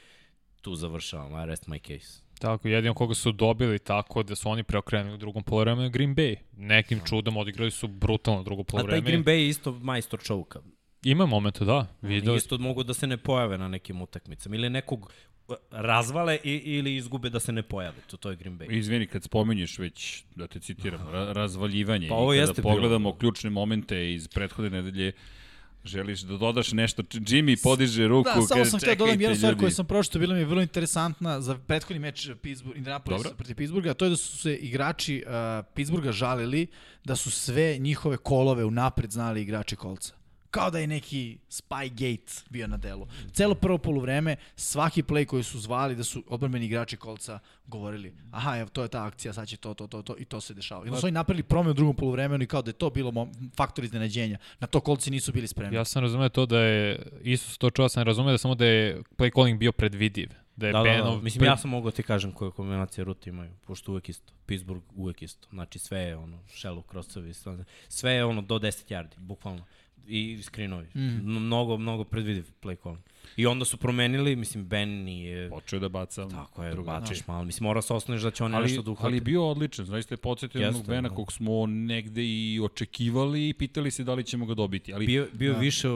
Tu 0.61 0.75
završavam, 0.75 1.43
I 1.43 1.47
rest 1.47 1.67
my 1.67 1.99
case. 1.99 2.24
Tako, 2.45 2.69
jedino 2.69 2.95
koga 2.95 3.15
su 3.15 3.33
dobili 3.33 3.79
tako 3.79 4.23
da 4.23 4.35
su 4.35 4.51
oni 4.51 4.63
preokrenuli 4.63 5.15
u 5.15 5.19
drugom 5.19 5.43
polovremenu 5.43 5.83
je 5.83 5.91
Green 5.91 6.15
Bay. 6.15 6.37
Nekim 6.57 7.01
čudom 7.09 7.37
odigrali 7.37 7.71
su 7.71 7.89
brutalno 7.89 8.43
drugo 8.43 8.63
A 8.63 8.83
taj. 8.83 9.01
Green 9.01 9.25
Bay 9.25 9.31
je 9.31 9.49
isto 9.49 9.73
majstor 9.73 10.23
čouka. 10.23 10.61
Ima 11.03 11.27
momenta, 11.27 11.65
da. 11.65 11.87
Oni 12.03 12.15
Video, 12.15 12.35
isto 12.35 12.59
mogu 12.59 12.83
da 12.83 12.95
se 12.95 13.07
ne 13.07 13.17
pojave 13.17 13.59
na 13.59 13.69
nekim 13.69 14.03
utakmicama. 14.03 14.57
Ili 14.57 14.71
nekog 14.71 15.13
uh, 15.49 15.55
razvale 15.71 16.39
i, 16.45 16.53
ili 16.53 16.97
izgube 16.97 17.31
da 17.31 17.41
se 17.41 17.53
ne 17.53 17.63
pojave. 17.63 17.97
To, 18.07 18.17
to 18.17 18.31
je 18.31 18.37
Green 18.37 18.59
Bay. 18.59 18.73
Izvini, 18.79 19.07
kad 19.07 19.23
spominješ 19.23 19.79
već, 19.79 20.25
da 20.35 20.47
te 20.47 20.61
citiram, 20.61 21.09
ra 21.13 21.33
razvaljivanje. 21.33 22.09
Pa 22.09 22.15
ovo 22.15 22.35
I 22.35 22.37
kada 22.37 22.51
jeste 22.51 22.63
bilo. 22.63 22.75
pogledamo 22.75 23.17
ključne 23.17 23.51
momente 23.51 24.13
iz 24.15 24.29
prethodne 24.29 24.71
nedelje, 24.71 25.13
želiš 25.85 26.21
da 26.21 26.37
dodaš 26.37 26.73
nešto. 26.73 27.03
Jimmy 27.03 27.63
podiže 27.63 28.09
ruku. 28.09 28.31
Da, 28.35 28.47
samo 28.47 28.65
sam 28.65 28.81
htio 28.81 28.89
da 28.89 28.95
dodam 28.95 29.15
"Čekajte, 29.15 29.23
jednu 29.23 29.37
stvar 29.37 29.53
ljudi." 29.53 29.61
koju 29.61 29.71
sam 29.71 29.87
pročito, 29.87 30.19
bila 30.19 30.35
mi 30.35 30.41
je 30.41 30.47
vrlo 30.47 30.63
interesantna 30.63 31.41
za 31.41 31.59
prethodni 31.59 31.99
meč 31.99 32.31
Pittsburgh, 32.43 32.77
Indianapolis 32.77 33.23
Dobro. 33.23 33.37
protiv 33.37 33.57
Pittsburgha, 33.57 33.91
a 33.91 33.95
to 33.95 34.05
je 34.05 34.11
da 34.11 34.17
su 34.17 34.39
se 34.39 34.57
igrači 34.57 35.25
uh, 35.27 35.33
Pittsburgha 35.75 36.13
žalili 36.13 36.67
da 37.05 37.17
su 37.17 37.31
sve 37.31 37.77
njihove 37.79 38.17
kolove 38.17 38.65
unapred 38.65 39.11
znali 39.11 39.43
igrači 39.43 39.77
kolca. 39.77 40.24
Kao 40.55 40.71
da 40.71 40.79
je 40.79 40.87
neki 40.87 41.39
Spygate 41.49 42.45
bio 42.51 42.67
na 42.67 42.77
delu. 42.77 43.07
Celo 43.33 43.55
prvo 43.55 43.79
poluvreme, 43.79 44.37
svaki 44.57 45.03
play 45.03 45.25
koji 45.25 45.43
su 45.43 45.59
zvali 45.59 45.97
da 45.97 46.05
su 46.05 46.25
odbrambeni 46.29 46.67
igrači 46.67 46.97
kolca 46.97 47.39
govorili, 47.67 48.15
aha, 48.31 48.59
evo, 48.59 48.69
to 48.69 48.83
je 48.83 48.89
ta 48.89 49.05
akcija, 49.05 49.33
sad 49.33 49.49
će 49.49 49.57
to, 49.57 49.75
to, 49.75 49.87
to, 49.87 50.03
to, 50.03 50.15
i 50.19 50.25
to 50.25 50.41
se 50.41 50.55
dešava. 50.55 50.85
I 50.87 50.89
onda 50.89 51.01
su 51.01 51.07
oni 51.07 51.13
napravili 51.13 51.43
promenu 51.43 51.71
u 51.71 51.75
drugom 51.75 51.97
poluvremenu 51.97 52.45
i 52.45 52.47
kao 52.47 52.63
da 52.63 52.69
je 52.69 52.73
to 52.73 52.91
bilo 52.91 53.29
faktor 53.57 53.85
iznenađenja. 53.85 54.39
Na 54.61 54.67
to 54.67 54.81
kolci 54.81 55.11
nisu 55.11 55.33
bili 55.33 55.47
spremni. 55.47 55.77
Ja 55.77 55.85
sam 55.85 56.03
razumeo 56.03 56.29
to 56.29 56.47
da 56.47 56.59
je, 56.59 57.07
isto 57.23 57.57
to 57.59 57.71
čuo 57.71 57.89
sam 57.89 58.03
razumeo 58.03 58.33
da 58.33 58.39
samo 58.39 58.55
da 58.55 58.67
je 58.67 59.03
play 59.17 59.35
calling 59.35 59.59
bio 59.59 59.73
predvidiv. 59.73 60.29
Da 60.57 60.67
je 60.67 60.73
Da, 60.73 60.79
da, 60.79 60.85
Benov... 60.85 61.17
da. 61.17 61.23
Mislim, 61.23 61.41
pred- 61.41 61.47
ja 61.47 61.57
sam 61.57 61.71
mogao 61.71 61.91
ti 61.91 62.03
kažem 62.03 62.33
koje 62.33 62.51
kombinacije 62.51 63.05
ruta 63.05 63.31
imaju, 63.31 63.51
pošto 63.67 63.93
uvek 63.93 64.09
isto. 64.09 64.33
Pittsburgh 64.47 64.85
uvek 64.97 65.23
isto. 65.23 65.49
Znači, 65.53 65.79
sve 65.79 65.99
je 66.01 66.17
ono, 66.17 66.39
šelu, 66.55 66.83
krosovi, 66.83 67.33
sve 67.89 68.13
je 68.13 68.25
ono 68.25 68.43
do 68.43 68.59
10 68.59 68.93
yardi, 68.93 69.19
bukvalno. 69.19 69.65
I 70.09 70.43
screenovi. 70.43 70.87
Mm. 70.95 71.33
Mnogo, 71.33 71.77
mnogo 71.77 72.05
predvidiv 72.05 72.45
play 72.63 72.77
call. 72.83 72.97
I 73.37 73.47
onda 73.47 73.65
su 73.65 73.77
promenili, 73.77 74.37
mislim, 74.37 74.65
Ben 74.65 74.89
nije... 74.89 75.51
Počeo 75.51 75.77
je 75.77 75.81
da 75.81 75.89
baca. 75.89 76.29
Tako 76.29 76.65
je, 76.65 76.71
drugo. 76.71 76.87
baciš 76.87 77.27
malo. 77.27 77.45
Mislim, 77.45 77.65
mora 77.65 77.83
se 77.83 77.95
osnoviš 77.95 78.23
da 78.23 78.31
će 78.31 78.45
oni 78.45 78.55
Ali, 78.55 78.63
nešto 78.63 78.83
da 78.83 78.95
ali 78.99 79.17
je 79.17 79.21
bio 79.21 79.49
odličan, 79.49 79.85
zaista 79.85 80.15
je 80.15 80.17
podsjetio 80.17 80.59
Jeste, 80.59 80.69
jednog 80.69 80.87
Bena 80.87 81.09
da. 81.09 81.15
kog 81.15 81.33
smo 81.33 81.67
negde 81.67 82.23
i 82.25 82.61
očekivali 82.65 83.49
i 83.49 83.55
pitali 83.55 83.91
se 83.91 84.05
da 84.05 84.15
li 84.15 84.25
ćemo 84.25 84.47
ga 84.47 84.55
dobiti. 84.55 84.95
Ali 84.95 85.07
bio, 85.07 85.27
bio 85.33 85.53
da. 85.53 85.59
više 85.59 85.89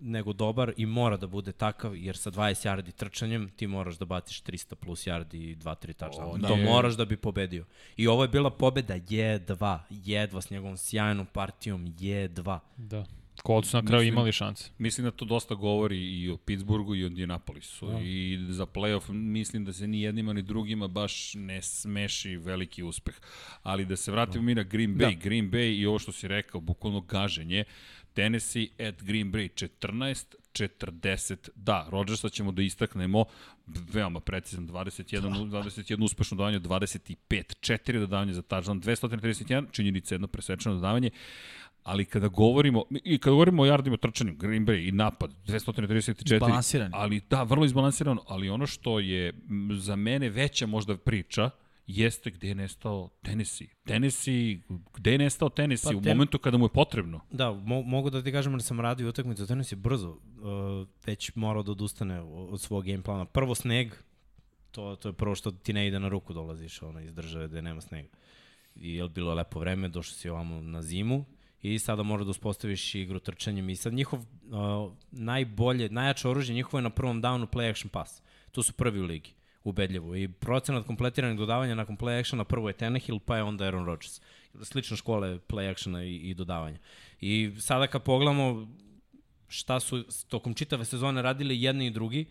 nego 0.00 0.32
dobar 0.32 0.72
i 0.76 0.86
mora 0.86 1.16
da 1.16 1.26
bude 1.26 1.52
takav, 1.52 1.96
jer 1.96 2.16
sa 2.16 2.30
20 2.30 2.68
yardi 2.68 2.92
trčanjem 2.92 3.48
ti 3.48 3.66
moraš 3.66 3.98
da 3.98 4.04
baciš 4.04 4.42
300 4.42 4.74
plus 4.74 5.06
yardi 5.06 5.34
i 5.34 5.56
2-3 5.56 6.04
touchdowna. 6.04 6.40
da. 6.40 6.48
To 6.48 6.56
moraš 6.56 6.94
da 6.94 7.04
bi 7.04 7.16
pobedio. 7.16 7.64
I 7.96 8.06
ovo 8.06 8.22
je 8.22 8.28
bila 8.28 8.50
pobeda 8.50 8.94
jedva, 9.08 9.84
jedva 9.90 10.40
s 10.40 10.50
njegovom 10.50 10.76
sjajnom 10.76 11.26
partijom, 11.26 11.94
jedva. 11.98 12.60
Da. 12.76 13.04
Colts 13.46 13.70
su 13.70 13.76
na 13.76 13.82
kraju 13.82 14.00
Mislim- 14.00 14.14
imali 14.14 14.32
šanse. 14.32 14.70
Mislim 14.78 15.04
da 15.04 15.10
to 15.10 15.24
dosta 15.24 15.54
govori 15.54 16.20
i 16.20 16.30
o 16.30 16.36
Pittsburghu 16.36 16.94
i 16.94 17.04
o 17.04 17.06
Indianapolisu. 17.06 17.86
Da. 17.86 18.00
I 18.00 18.46
za 18.48 18.66
playoff 18.66 19.12
mislim 19.12 19.64
da 19.64 19.72
se 19.72 19.86
ni 19.86 20.00
jednima 20.00 20.32
ni 20.32 20.42
drugima 20.42 20.88
baš 20.88 21.34
ne 21.34 21.62
smeši 21.62 22.36
veliki 22.36 22.82
uspeh. 22.82 23.14
Ali 23.62 23.84
da 23.84 23.96
se 23.96 24.12
vratimo 24.12 24.44
mi 24.44 24.54
na 24.54 24.62
Green 24.62 24.94
Bay. 24.94 25.14
Da. 25.14 25.20
Green 25.22 25.50
Bay 25.50 25.78
i 25.80 25.86
ovo 25.86 25.98
što 25.98 26.12
si 26.12 26.28
rekao, 26.28 26.60
bukvalno 26.60 27.00
gaženje. 27.00 27.64
Tennessee 28.14 28.68
at 28.88 29.02
Green 29.02 29.32
Bay 29.32 29.48
14, 29.54 30.34
40. 30.52 31.48
Da, 31.54 31.86
Rodgersa 31.90 32.28
ćemo 32.28 32.52
da 32.52 32.62
istaknemo 32.62 33.24
veoma 33.66 34.20
precizan 34.20 34.68
21, 34.68 35.50
21 35.50 36.04
uspešno 36.04 36.36
dodavanje, 36.36 36.60
25, 36.60 37.16
4 37.60 37.98
dodavanje 37.98 38.32
za 38.32 38.42
touchdown, 38.42 38.80
231, 38.80 39.66
činjenica 39.72 40.14
jedno 40.14 40.26
presečeno 40.26 40.74
dodavanje. 40.74 41.10
Ali 41.86 42.04
kada 42.04 42.28
govorimo, 42.28 42.84
i 43.04 43.18
kada 43.18 43.30
govorimo 43.30 43.62
o 43.62 43.66
yardima 43.66 43.96
trčanju, 43.96 44.34
Green 44.34 44.66
Bay 44.66 44.88
i 44.88 44.92
napad, 44.92 45.30
234. 45.46 46.34
Izbalansirani. 46.34 46.90
Ali 46.94 47.20
da, 47.30 47.42
vrlo 47.42 47.64
izbalansirano, 47.64 48.22
ali 48.28 48.50
ono 48.50 48.66
što 48.66 49.00
je 49.00 49.32
za 49.78 49.96
mene 49.96 50.30
veća 50.30 50.66
možda 50.66 50.96
priča, 50.96 51.50
jeste 51.86 52.30
gde 52.30 52.48
je 52.48 52.54
nestao 52.54 53.08
Tennessee. 53.22 53.68
Tennessee, 53.84 54.60
gde 54.94 55.12
je 55.12 55.18
nestao 55.18 55.48
Tennessee 55.48 55.92
Pa 55.92 55.98
u 55.98 56.02
ten- 56.02 56.12
momentu 56.16 56.38
kada 56.38 56.58
mu 56.58 56.64
je 56.64 56.68
potrebno. 56.68 57.20
Da, 57.30 57.52
mo 57.52 57.82
mogu 57.82 58.10
da 58.10 58.22
ti 58.22 58.32
kažem 58.32 58.52
da 58.52 58.62
sam 58.62 58.80
radio 58.80 59.08
utakmicu, 59.08 59.46
tenis 59.46 59.72
je 59.72 59.76
brzo, 59.76 60.10
uh, 60.10 60.18
već 61.06 61.34
morao 61.34 61.62
da 61.62 61.72
odustane 61.72 62.20
od 62.20 62.60
svog 62.60 62.84
game 62.84 63.02
plana. 63.02 63.24
Prvo 63.24 63.54
sneg, 63.54 63.92
to, 64.70 64.96
to 64.96 65.08
je 65.08 65.12
prvo 65.12 65.34
što 65.34 65.50
ti 65.50 65.72
ne 65.72 65.86
ide 65.86 66.00
na 66.00 66.08
ruku, 66.08 66.32
dolaziš 66.32 66.82
ono, 66.82 67.00
iz 67.00 67.14
države 67.14 67.48
gde 67.48 67.62
nema 67.62 67.80
snega. 67.80 68.08
I 68.76 68.94
je 68.94 69.08
bilo 69.08 69.34
lepo 69.34 69.60
vreme, 69.60 69.88
došao 69.88 70.14
si 70.14 70.28
ovamo 70.28 70.60
na 70.60 70.82
zimu 70.82 71.24
i 71.62 71.78
sada 71.78 72.02
mora 72.02 72.24
da 72.24 72.30
uspostaviš 72.30 72.94
igru 72.94 73.18
trčanjem 73.18 73.70
i 73.70 73.76
sad 73.76 73.92
njihov 73.92 74.20
uh, 74.20 74.92
najbolje, 75.10 75.88
najjače 75.88 76.28
oružje 76.28 76.54
njihovo 76.54 76.78
je 76.78 76.82
na 76.82 76.90
prvom 76.90 77.22
downu 77.22 77.46
play 77.46 77.70
action 77.70 77.88
pass. 77.88 78.22
Tu 78.52 78.62
su 78.62 78.72
prvi 78.72 79.00
u 79.00 79.04
ligi, 79.04 79.30
ubedljivo. 79.64 80.16
I 80.16 80.28
procenat 80.28 80.86
kompletiranih 80.86 81.38
dodavanja 81.38 81.74
nakon 81.74 81.96
play 81.96 82.20
actiona 82.20 82.44
prvo 82.44 82.68
je 82.68 82.76
Tannehill, 82.76 83.18
pa 83.18 83.36
je 83.36 83.42
onda 83.42 83.64
Aaron 83.64 83.86
Rodgers. 83.86 84.20
Slične 84.62 84.96
škole 84.96 85.38
play 85.48 85.70
actiona 85.70 86.04
i, 86.04 86.16
i 86.16 86.34
dodavanja. 86.34 86.78
I 87.20 87.52
sada 87.60 87.86
kad 87.86 88.02
pogledamo 88.02 88.68
šta 89.48 89.80
su 89.80 90.04
tokom 90.28 90.54
čitave 90.54 90.84
sezone 90.84 91.22
radili 91.22 91.62
jedni 91.62 91.86
i 91.86 91.90
drugi, 91.90 92.26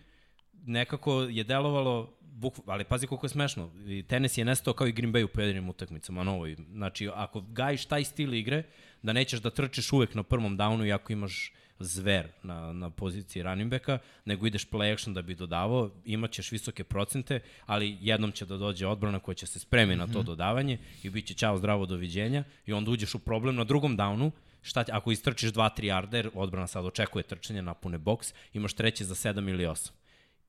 nekako 0.66 1.22
je 1.22 1.44
delovalo 1.44 2.14
buk, 2.36 2.54
ali 2.66 2.84
pazi 2.84 3.08
koliko 3.08 3.26
je 3.26 3.30
smešno. 3.30 3.72
I 3.88 4.04
tenis 4.04 4.38
je 4.38 4.46
nestao 4.46 4.74
kao 4.74 4.88
i 4.88 4.92
Green 4.92 5.14
Bay 5.14 5.24
u 5.24 5.28
pojedinim 5.28 5.70
utakmicama 5.70 6.24
na 6.24 6.32
ovoj. 6.32 6.56
Znači, 6.72 7.10
ako 7.14 7.42
gajiš 7.42 7.86
taj 7.86 8.04
stil 8.04 8.34
igre, 8.34 8.64
da 9.02 9.14
nećeš 9.14 9.40
da 9.40 9.50
trčiš 9.50 9.92
uvek 9.94 10.16
na 10.16 10.24
prvom 10.24 10.58
downu 10.58 10.86
i 10.86 10.94
ako 10.94 11.14
imaš 11.14 11.54
zver 11.80 12.28
na, 12.44 12.74
na 12.74 12.90
poziciji 12.90 13.44
running 13.44 13.72
backa, 13.72 13.98
nego 14.26 14.48
ideš 14.48 14.70
play 14.70 14.94
action 14.94 15.14
da 15.14 15.22
bi 15.22 15.36
dodavao, 15.36 15.92
imaćeš 16.06 16.52
visoke 16.52 16.84
procente, 16.84 17.40
ali 17.66 17.98
jednom 18.02 18.32
će 18.32 18.46
da 18.46 18.58
dođe 18.58 18.88
odbrana 18.88 19.20
koja 19.20 19.36
će 19.36 19.48
se 19.48 19.60
spremi 19.60 19.96
na 19.96 20.08
to 20.08 20.24
dodavanje 20.24 20.78
i 21.04 21.10
bit 21.10 21.26
će 21.26 21.34
čao 21.34 21.58
zdravo 21.58 21.86
doviđenja 21.86 22.44
i 22.66 22.74
onda 22.74 22.92
uđeš 22.92 23.16
u 23.16 23.20
problem 23.20 23.56
na 23.56 23.64
drugom 23.64 23.98
downu, 23.98 24.32
šta, 24.62 24.86
ako 24.92 25.12
istrčiš 25.12 25.52
2-3 25.52 25.82
yarda, 25.82 26.16
jer 26.16 26.30
odbrana 26.34 26.68
sad 26.68 26.86
očekuje 26.86 27.24
trčanje, 27.24 27.62
napune 27.62 27.98
boks, 27.98 28.34
imaš 28.54 28.74
treće 28.74 29.06
za 29.06 29.16
7 29.16 29.50
ili 29.50 29.64
8 29.66 29.92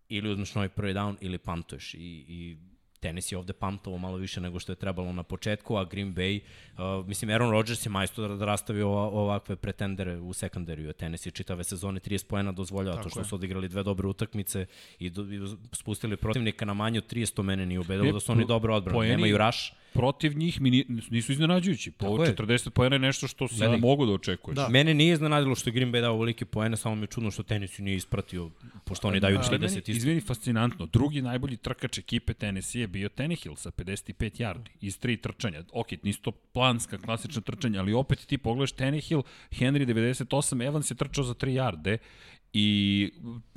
ili 0.08 0.30
uzmeš 0.30 0.54
novi 0.54 0.68
prvi 0.68 0.94
down 0.94 1.16
ili 1.20 1.38
pantuješ 1.38 1.94
i, 1.94 2.24
i 2.28 2.56
tenis 3.00 3.32
je 3.32 3.38
ovde 3.38 3.52
pamtovo 3.52 3.98
malo 3.98 4.16
više 4.16 4.40
nego 4.40 4.58
što 4.58 4.72
je 4.72 4.76
trebalo 4.76 5.12
na 5.12 5.22
početku, 5.22 5.76
a 5.76 5.84
Green 5.84 6.14
Bay, 6.14 6.40
uh, 6.40 7.06
mislim, 7.06 7.30
Aaron 7.30 7.50
Rodgers 7.50 7.86
je 7.86 7.90
majstor 7.90 8.36
da 8.38 8.44
rastavi 8.44 8.82
ova, 8.82 9.02
ovakve 9.02 9.56
pretendere 9.56 10.16
u 10.16 10.32
sekundariju, 10.32 10.92
tenis 10.92 11.26
je 11.26 11.30
čitave 11.30 11.64
sezone 11.64 12.00
30 12.00 12.26
poena 12.26 12.52
dozvoljava, 12.52 13.02
to 13.02 13.08
što 13.08 13.20
je. 13.20 13.24
su 13.24 13.34
odigrali 13.34 13.68
dve 13.68 13.82
dobre 13.82 14.06
utakmice 14.06 14.66
i, 14.98 15.10
do, 15.10 15.22
i 15.22 15.56
spustili 15.72 16.16
protivnika 16.16 16.64
na 16.64 16.74
manje 16.74 16.98
od 16.98 17.12
30 17.12 17.42
mene 17.42 17.66
nije 17.66 17.80
ubedalo 17.80 18.12
da 18.12 18.20
su 18.20 18.32
oni 18.32 18.46
dobro 18.46 18.74
odbrani, 18.74 19.08
nemaju 19.08 19.38
rush, 19.38 19.72
Protiv 19.96 20.36
njih 20.36 20.60
mi 20.60 20.70
ni- 20.70 20.84
nisu 21.10 21.32
iznenađujući. 21.32 21.90
Po 21.90 22.04
Tako 22.06 22.24
je. 22.24 22.30
40 22.30 22.70
pojena 22.70 22.96
je 22.96 23.00
nešto 23.00 23.28
što 23.28 23.48
si 23.48 23.60
Veliko. 23.60 23.80
mogu 23.80 24.06
da 24.06 24.12
očekuješ. 24.12 24.56
Da. 24.56 24.68
Mene 24.68 24.94
nije 24.94 25.12
iznenadilo 25.12 25.54
što 25.54 25.70
je 25.70 25.74
Green 25.74 25.92
Bay 25.92 26.00
dao 26.00 26.12
ovolike 26.12 26.44
poene, 26.44 26.76
samo 26.76 26.94
mi 26.94 27.02
je 27.02 27.06
čudno 27.06 27.30
što 27.30 27.42
tenis 27.42 27.78
nije 27.78 27.96
ispratio, 27.96 28.50
pošto 28.84 29.08
oni 29.08 29.20
daju 29.20 29.38
Što 29.38 29.54
je 29.54 29.58
meni, 29.58 29.68
30 29.68 29.78
isto. 29.80 29.90
izvini, 29.92 30.20
fascinantno. 30.20 30.86
Drugi 30.86 31.22
najbolji 31.22 31.56
trkač 31.56 31.98
ekipe 31.98 32.34
Tennessee 32.34 32.80
je 32.80 32.86
bio 32.88 33.08
Tannehill 33.08 33.56
sa 33.56 33.70
55 33.70 34.14
yardi 34.38 34.68
iz 34.80 34.98
tri 34.98 35.16
trčanja. 35.16 35.62
Ok, 35.72 35.92
nisu 36.02 36.22
to 36.22 36.30
planska, 36.32 36.98
klasična 36.98 37.40
trčanja, 37.42 37.80
ali 37.80 37.92
opet 37.94 38.18
ti 38.20 38.38
pogledaš 38.38 38.72
Tannehill, 38.72 39.22
Henry 39.50 39.86
98, 39.86 40.26
Evans 40.62 40.90
je 40.90 40.94
trčao 40.96 41.24
za 41.24 41.34
3 41.34 41.52
yarde 41.52 41.98
i 42.52 43.10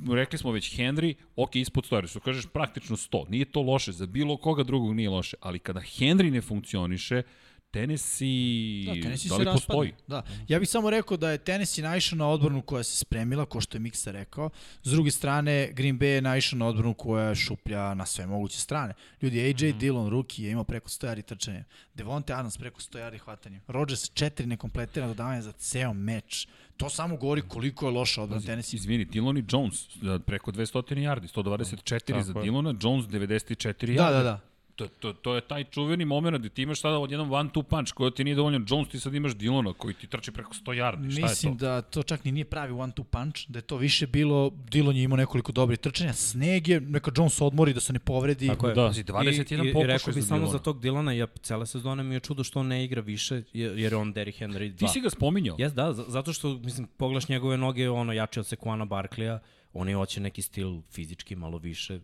rekli 0.08 0.38
smo 0.38 0.52
već 0.52 0.78
Henry, 0.78 1.14
ok, 1.36 1.56
ispod 1.56 1.84
100 1.84 1.96
yardi, 1.96 2.10
što 2.10 2.20
kažeš 2.20 2.46
praktično 2.46 2.96
100. 2.96 3.30
Nije 3.30 3.44
to 3.44 3.62
loše, 3.62 3.92
za 3.92 4.06
bilo 4.06 4.36
koga 4.36 4.62
drugog 4.62 4.94
nije 4.94 5.10
loše, 5.10 5.36
ali 5.40 5.58
kada 5.58 5.80
Henry 5.80 6.30
ne 6.30 6.40
funkcioniše, 6.40 7.22
Tennessee, 7.70 8.84
Da, 8.86 9.02
Tennessee 9.02 9.28
da 9.28 9.34
se 9.34 9.38
li 9.38 9.44
raspadne. 9.44 9.52
postoji? 9.52 9.92
Da. 10.06 10.22
Ja 10.48 10.58
bih 10.58 10.68
samo 10.68 10.90
rekao 10.90 11.16
da 11.16 11.30
je 11.30 11.38
Tennessee 11.38 11.84
naišao 11.84 12.16
na 12.16 12.28
odbranu 12.28 12.62
koja 12.62 12.82
se 12.82 12.96
spremila, 12.96 13.46
ko 13.46 13.60
što 13.60 13.76
je 13.76 13.80
Miksa 13.80 14.10
rekao. 14.10 14.50
S 14.82 14.90
druge 14.90 15.10
strane, 15.10 15.70
Green 15.72 15.98
Bay 15.98 16.04
je 16.04 16.22
naišao 16.22 16.58
na 16.58 16.66
odbranu 16.66 16.94
koja 16.94 17.34
šuplja 17.34 17.94
na 17.94 18.06
sve 18.06 18.26
moguće 18.26 18.58
strane. 18.58 18.94
Ljudi, 19.22 19.40
AJ 19.40 19.48
mm 19.48 19.54
-hmm. 19.54 19.78
Dillon, 19.78 20.08
rookie, 20.10 20.44
je 20.44 20.52
imao 20.52 20.64
preko 20.64 20.88
100 20.88 21.06
yardi 21.06 21.22
trčanja. 21.22 21.64
Devonte 21.94 22.32
Adams 22.32 22.58
preko 22.58 22.80
100 22.80 22.98
yardi 22.98 23.18
hvatanja. 23.18 23.60
Rodgers 23.68 24.10
četiri 24.14 24.46
nekompletirana 24.46 25.12
dodavanja 25.12 25.42
za 25.42 25.52
ceo 25.52 25.92
meč. 25.92 26.48
To 26.76 26.90
samo 26.90 27.16
govori 27.16 27.42
koliko 27.42 27.86
je 27.86 27.92
loša 27.92 28.22
odbrana 28.22 28.46
Tennessee. 28.46 28.76
Izvini, 28.76 29.04
Dillon 29.04 29.38
i 29.38 29.44
Jones 29.48 29.88
da, 30.02 30.18
preko 30.18 30.52
200 30.52 30.96
yardi, 30.96 31.28
124 31.34 32.00
Tako 32.06 32.22
za 32.22 32.32
je. 32.38 32.42
Dillona, 32.42 32.74
Jones 32.82 33.06
94 33.06 33.86
yardi. 33.86 33.96
Da, 33.96 34.10
da, 34.10 34.22
da. 34.22 34.49
To, 34.80 34.88
to, 35.00 35.12
to 35.12 35.34
je 35.34 35.40
taj 35.40 35.64
čuveni 35.64 36.04
moment 36.04 36.38
gde 36.38 36.48
ti 36.48 36.62
imaš 36.62 36.80
sada 36.80 36.98
odjednom 36.98 37.32
one 37.32 37.50
two 37.50 37.62
punch 37.62 37.92
koji 37.92 38.10
ti 38.10 38.24
nije 38.24 38.34
dovoljno 38.34 38.66
Jones, 38.68 38.88
ti 38.88 39.00
sad 39.00 39.14
imaš 39.14 39.34
Dillona 39.34 39.72
koji 39.72 39.94
ti 39.94 40.06
trči 40.06 40.32
preko 40.32 40.52
100 40.54 40.72
yardi. 40.72 41.12
Šta 41.12 41.22
Mislim 41.22 41.52
je 41.52 41.58
to? 41.58 41.64
da 41.64 41.82
to 41.82 42.02
čak 42.02 42.24
ni 42.24 42.32
nije 42.32 42.44
pravi 42.44 42.72
one 42.72 42.92
two 42.96 43.04
punch, 43.04 43.40
da 43.48 43.58
je 43.58 43.62
to 43.62 43.76
više 43.76 44.06
bilo, 44.06 44.50
Dillon 44.70 44.96
je 44.96 45.02
imao 45.02 45.16
nekoliko 45.16 45.52
dobrih 45.52 45.78
trčanja, 45.78 46.12
sneg 46.12 46.68
je, 46.68 46.80
neka 46.80 47.10
Jones 47.16 47.40
odmori 47.40 47.72
da 47.72 47.80
se 47.80 47.92
ne 47.92 47.98
povredi. 47.98 48.46
Tako 48.46 48.68
je. 48.68 48.74
Da. 48.74 48.86
Pazi, 48.86 49.04
21 49.04 49.64
I, 49.64 49.66
i, 49.66 49.82
i 49.82 49.86
rekao 49.86 50.14
bi 50.14 50.22
samo 50.22 50.38
Dillona. 50.38 50.52
za 50.52 50.58
tog 50.58 50.80
Dilana, 50.80 51.12
ja 51.12 51.26
cele 51.42 51.66
sezone 51.66 52.02
mi 52.02 52.14
je 52.14 52.20
čudo 52.20 52.44
što 52.44 52.60
on 52.60 52.66
ne 52.66 52.84
igra 52.84 53.00
više, 53.00 53.42
jer, 53.52 53.78
je 53.78 53.96
on 53.96 54.12
Derrick 54.12 54.40
Henry 54.40 54.72
2. 54.72 54.78
Ti 54.78 54.88
si 54.88 55.00
ga 55.00 55.10
spominjao. 55.10 55.56
Jes, 55.58 55.72
da, 55.72 55.92
zato 55.92 56.32
što, 56.32 56.48
mislim, 56.54 56.86
pogledaš 56.96 57.28
njegove 57.28 57.56
noge, 57.56 57.90
ono, 57.90 58.12
jače 58.12 58.40
od 58.40 58.46
Sekuana 58.46 58.84
Barkleya, 58.84 59.38
on 59.72 59.88
je 59.88 59.94
hoće 59.94 60.20
neki 60.20 60.42
stil 60.42 60.80
fizički 60.90 61.36
malo 61.36 61.58
više 61.58 62.00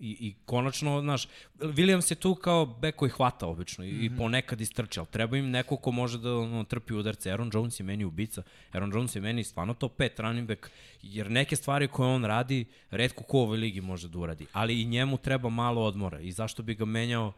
i, 0.00 0.16
i 0.20 0.34
konačno, 0.44 1.00
znaš, 1.00 1.28
Williams 1.58 2.12
je 2.12 2.14
tu 2.14 2.34
kao 2.34 2.66
bek 2.66 2.96
koji 2.96 3.10
hvata 3.10 3.46
obično 3.46 3.84
i, 3.84 3.92
mm 3.92 3.98
-hmm. 3.98 4.14
i 4.14 4.16
ponekad 4.16 4.60
istrče, 4.60 5.00
ali 5.00 5.06
treba 5.06 5.36
im 5.36 5.50
neko 5.50 5.76
ko 5.76 5.90
može 5.90 6.18
da 6.18 6.34
ono, 6.34 6.64
trpi 6.64 6.94
udarce. 6.94 7.30
Aaron 7.30 7.50
Jones 7.54 7.80
je 7.80 7.84
meni 7.84 8.04
ubica. 8.04 8.42
Aaron 8.72 8.92
Jones 8.94 9.16
je 9.16 9.20
meni 9.20 9.44
stvarno 9.44 9.74
top 9.74 9.98
5 9.98 10.22
running 10.22 10.48
back, 10.48 10.70
jer 11.02 11.30
neke 11.30 11.56
stvari 11.56 11.88
koje 11.88 12.14
on 12.14 12.24
radi, 12.24 12.64
redko 12.90 13.22
ko 13.22 13.38
u 13.38 13.40
ovoj 13.40 13.58
ligi 13.58 13.80
može 13.80 14.08
da 14.08 14.18
uradi. 14.18 14.46
Ali 14.52 14.80
i 14.80 14.84
njemu 14.84 15.18
treba 15.18 15.48
malo 15.48 15.84
odmora 15.84 16.20
i 16.20 16.32
zašto 16.32 16.62
bi 16.62 16.74
ga 16.74 16.84
menjao 16.84 17.32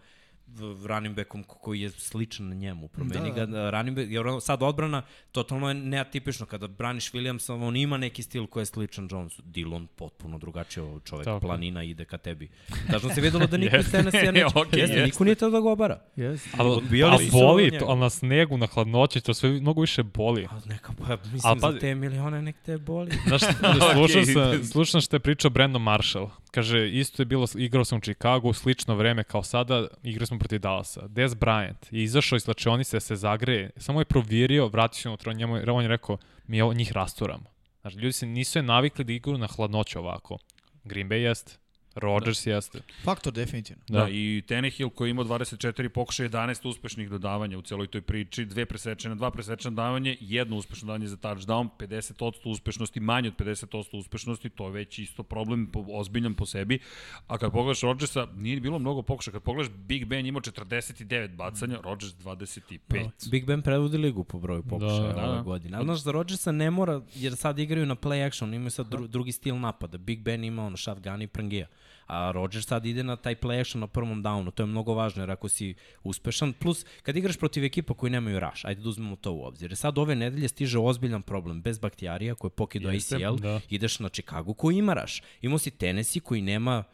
running 0.86 1.16
backom 1.16 1.44
ko- 1.44 1.54
koji 1.54 1.80
je 1.80 1.90
sličan 1.90 2.48
na 2.48 2.54
njemu. 2.54 2.88
Promeni 2.88 3.32
Da, 3.32 3.46
da, 3.46 3.60
ga 3.62 3.70
running 3.70 3.96
back, 3.96 4.10
jer 4.10 4.24
sad 4.40 4.62
odbrana 4.62 5.02
totalno 5.32 5.68
je 5.68 5.74
neatipično. 5.74 6.46
Kada 6.46 6.66
braniš 6.68 7.12
Williamsa, 7.12 7.52
on 7.58 7.76
ima 7.76 7.96
neki 7.96 8.22
stil 8.22 8.46
koji 8.46 8.62
je 8.62 8.66
sličan 8.66 9.08
Jonesu. 9.10 9.42
Dillon 9.44 9.86
potpuno 9.88 10.38
drugačije 10.38 10.82
ovo 10.82 11.00
čovek, 11.00 11.24
Tako. 11.24 11.40
planina 11.40 11.82
ide 11.82 12.04
ka 12.04 12.18
tebi. 12.18 12.48
Tačno 12.90 13.10
se 13.10 13.20
videlo 13.20 13.46
da 13.46 13.56
niko 13.58 13.76
iz 13.76 13.90
Tennessee 13.90 14.32
neće. 14.32 14.46
Okej, 14.46 14.60
jeste, 14.72 14.80
jeste. 14.92 15.04
niko 15.04 15.24
nije 15.24 15.34
teo 15.34 15.50
da 15.50 15.60
ga 15.60 15.68
obara. 15.68 16.00
Yes. 16.16 16.46
Ali, 16.56 16.70
Odbijali 16.70 17.12
ali 17.14 17.28
boli, 17.32 17.78
to, 17.78 17.84
ali 17.84 18.00
na 18.00 18.10
snegu, 18.10 18.56
na 18.56 18.66
hladnoći, 18.66 19.20
to 19.20 19.34
sve 19.34 19.50
mnogo 19.50 19.80
više 19.80 20.02
boli. 20.04 20.44
A 20.44 20.60
neka, 20.66 20.92
pa, 20.98 21.16
mislim, 21.16 21.40
Al 21.44 21.56
za 21.56 21.66
pazi- 21.66 21.80
te 21.80 21.94
milione 21.94 22.42
nek 22.42 22.56
te 22.60 22.78
boli. 22.78 23.10
Znaš, 23.26 23.40
slušao 23.94 24.24
sam, 24.24 24.64
slušam 24.64 25.00
što 25.00 25.16
je 25.16 25.20
pričao 25.20 25.50
Brandon 25.50 25.82
Marshall. 25.82 26.28
Kaže, 26.50 26.90
isto 26.90 27.22
je 27.22 27.26
bilo, 27.26 27.46
igrao 27.54 27.84
sam 27.84 27.98
u 27.98 28.02
Chicago 28.02 28.48
u 28.48 28.52
slično 28.52 28.94
vreme 28.94 29.24
kao 29.24 29.42
sada, 29.42 29.88
igrali 30.02 30.26
smo 30.26 30.38
protiv 30.38 30.58
Dallasa. 30.60 31.08
Des 31.08 31.32
Bryant 31.32 31.86
je 31.90 32.02
izašao 32.02 32.36
iz 32.36 32.42
slačionice 32.42 32.96
da 32.96 33.00
se 33.00 33.16
zagreje, 33.16 33.70
samo 33.76 34.00
je 34.00 34.04
provirio, 34.04 34.68
vratio 34.68 35.00
se 35.02 35.08
unutra, 35.08 35.32
njemu, 35.32 35.56
je- 35.56 35.70
on 35.70 35.82
je 35.82 35.88
rekao, 35.88 36.18
mi 36.46 36.62
ovo, 36.62 36.72
njih 36.72 36.92
rasturamo. 36.92 37.44
Znači, 37.80 37.96
ljudi 37.96 38.12
se 38.12 38.26
nisu 38.26 38.58
je 38.58 38.62
navikli 38.62 39.04
da 39.04 39.12
igraju 39.12 39.38
na 39.38 39.46
hladnoću 39.46 39.98
ovako. 39.98 40.38
Green 40.84 41.08
Bay 41.08 41.14
jest, 41.14 41.58
Rodgers 42.00 42.44
da. 42.44 42.50
jeste. 42.50 42.80
Faktor 43.04 43.32
definitivno. 43.32 43.82
Da. 43.88 43.98
da, 43.98 44.08
i 44.10 44.42
Tenehill 44.48 44.90
koji 44.90 45.10
ima 45.10 45.24
24 45.24 45.88
pokušaja, 45.88 46.28
11 46.28 46.68
uspešnih 46.68 47.10
dodavanja 47.10 47.58
u 47.58 47.62
celoj 47.62 47.86
toj 47.86 48.00
priči, 48.00 48.44
dve 48.44 48.66
presečene, 48.66 49.14
dva 49.14 49.30
presečene 49.30 49.70
dodavanje, 49.70 50.16
jedno 50.20 50.56
uspešno 50.56 50.86
dodavanje 50.86 51.06
za 51.06 51.16
touchdown, 51.16 51.68
50% 51.78 52.32
uspešnosti, 52.44 53.00
manje 53.00 53.28
od 53.28 53.36
50% 53.36 53.98
uspešnosti, 53.98 54.48
to 54.50 54.66
je 54.66 54.72
već 54.72 54.98
isto 54.98 55.22
problem 55.22 55.66
po, 55.66 55.84
ozbiljan 55.88 56.34
po 56.34 56.46
sebi. 56.46 56.78
A 57.26 57.38
kad 57.38 57.52
pogledaš 57.52 57.80
Rodgersa, 57.80 58.26
nije 58.36 58.60
bilo 58.60 58.78
mnogo 58.78 59.02
pokušaja. 59.02 59.32
Kad 59.32 59.42
pogledaš 59.42 59.72
Big 59.74 60.04
Ben 60.04 60.26
imao 60.26 60.40
49 60.40 61.36
bacanja, 61.36 61.78
Rodgers 61.84 62.12
25. 62.14 62.78
Da. 62.88 63.30
Big 63.30 63.46
Ben 63.46 63.62
predvodi 63.62 63.98
ligu 63.98 64.24
po 64.24 64.38
broju 64.38 64.62
pokušaja 64.62 65.12
da, 65.12 65.12
da. 65.12 65.28
ove 65.28 65.36
da. 65.36 65.42
godine. 65.42 65.76
Ali 65.76 65.84
znaš, 65.84 66.02
za 66.02 66.12
Rodgersa 66.12 66.52
ne 66.52 66.70
mora, 66.70 67.00
jer 67.14 67.36
sad 67.36 67.58
igraju 67.58 67.86
na 67.86 67.96
play 67.96 68.26
action, 68.26 68.54
imaju 68.54 68.70
sad 68.70 68.88
dru, 68.88 69.06
drugi 69.06 69.32
stil 69.32 69.58
napada. 69.58 69.98
Big 69.98 70.20
Ben 70.20 70.44
ima 70.44 70.66
ono 70.66 70.76
shotgun 70.76 71.22
i 71.22 71.26
prangija. 71.26 71.66
A 72.10 72.30
Rodgers 72.34 72.66
sad 72.66 72.86
ide 72.86 73.02
na 73.02 73.16
taj 73.16 73.36
play 73.36 73.60
action 73.60 73.80
na 73.80 73.86
prvom 73.86 74.22
downu, 74.22 74.50
to 74.50 74.62
je 74.62 74.66
mnogo 74.66 74.94
važno, 74.94 75.22
jer 75.22 75.30
ako 75.30 75.48
si 75.48 75.74
uspešan, 76.02 76.52
plus 76.52 76.84
kad 77.02 77.16
igraš 77.16 77.36
protiv 77.36 77.64
ekipa 77.64 77.94
koji 77.94 78.10
nemaju 78.10 78.40
rush, 78.40 78.66
ajde 78.66 78.82
da 78.82 78.88
uzmemo 78.88 79.16
to 79.16 79.32
u 79.32 79.44
obzir. 79.44 79.76
Sad 79.76 79.98
ove 79.98 80.14
nedelje 80.14 80.48
stiže 80.48 80.78
ozbiljan 80.78 81.22
problem, 81.22 81.62
bez 81.62 81.78
baktijarija 81.78 82.34
koje 82.34 82.50
pokido 82.50 82.88
ACL, 82.88 83.36
da. 83.36 83.60
ideš 83.68 83.98
na 83.98 84.08
Chicago 84.08 84.54
koji 84.54 84.76
ima 84.76 84.94
rush. 84.94 85.22
Imao 85.42 85.58
si 85.58 85.70
Tennessee 85.70 86.22
koji 86.22 86.42
nema 86.42 86.84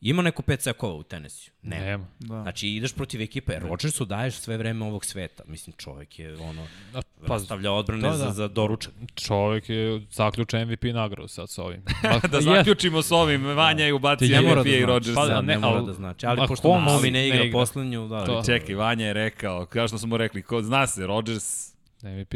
Ima 0.00 0.22
neko 0.22 0.42
pet 0.42 0.62
sekova 0.62 0.94
u 0.94 1.02
tenisiju? 1.02 1.52
Ne. 1.62 1.80
Nema. 1.80 2.06
Da. 2.18 2.42
Znači, 2.42 2.68
ideš 2.68 2.94
protiv 2.94 3.20
ekipe. 3.20 3.58
Rodgersu 3.58 4.04
daješ 4.04 4.34
sve 4.34 4.56
vreme 4.56 4.84
ovog 4.84 5.04
sveta. 5.04 5.42
Mislim, 5.46 5.76
čovek 5.76 6.18
je 6.18 6.36
ono, 6.36 6.66
da, 6.92 7.02
pa, 7.26 7.38
stavlja 7.38 7.72
odbrane 7.72 8.02
da, 8.02 8.08
da. 8.08 8.16
za, 8.16 8.30
za 8.30 8.48
doručak. 8.48 8.92
Čovek 9.14 9.68
je 9.68 10.02
zaključen 10.10 10.68
MVP 10.68 10.84
nagradu 10.84 11.28
sad 11.28 11.50
sa 11.50 11.62
ovim. 11.62 11.82
da 12.32 12.40
zaključimo 12.40 13.02
s 13.02 13.12
ovim. 13.12 13.46
Vanja 13.46 13.84
je 13.84 13.92
ubacio 13.92 14.42
MVP 14.42 14.64
da 14.64 14.76
i 14.76 14.84
Rodgers. 14.84 15.14
Pa, 15.14 15.26
da, 15.26 15.40
ne, 15.40 15.54
ne 15.54 15.58
mora 15.58 15.80
da 15.80 15.92
znači. 15.92 16.26
Ali 16.26 16.48
pošto 16.48 16.78
Mahomi 16.78 17.10
ne 17.10 17.26
igra, 17.26 17.38
ne 17.38 17.46
igra. 17.46 17.58
poslednju, 17.58 18.08
da. 18.08 18.24
To. 18.24 18.42
Čekaj, 18.46 18.74
Vanja 18.74 19.06
je 19.06 19.12
rekao, 19.12 19.66
kao 19.66 19.88
što 19.88 19.98
smo 19.98 20.16
rekli, 20.16 20.42
ko 20.42 20.62
zna 20.62 20.86
se, 20.86 21.06
Rodgers 21.06 21.72
MVP. 22.02 22.34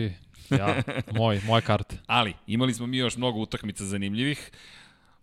Ja, 0.50 0.82
moj, 1.12 1.40
moja 1.46 1.60
karta. 1.60 1.96
Ali, 2.06 2.34
imali 2.46 2.74
smo 2.74 2.86
mi 2.86 2.96
još 2.96 3.16
mnogo 3.16 3.38
utakmica 3.38 3.84
zanimljivih. 3.84 4.50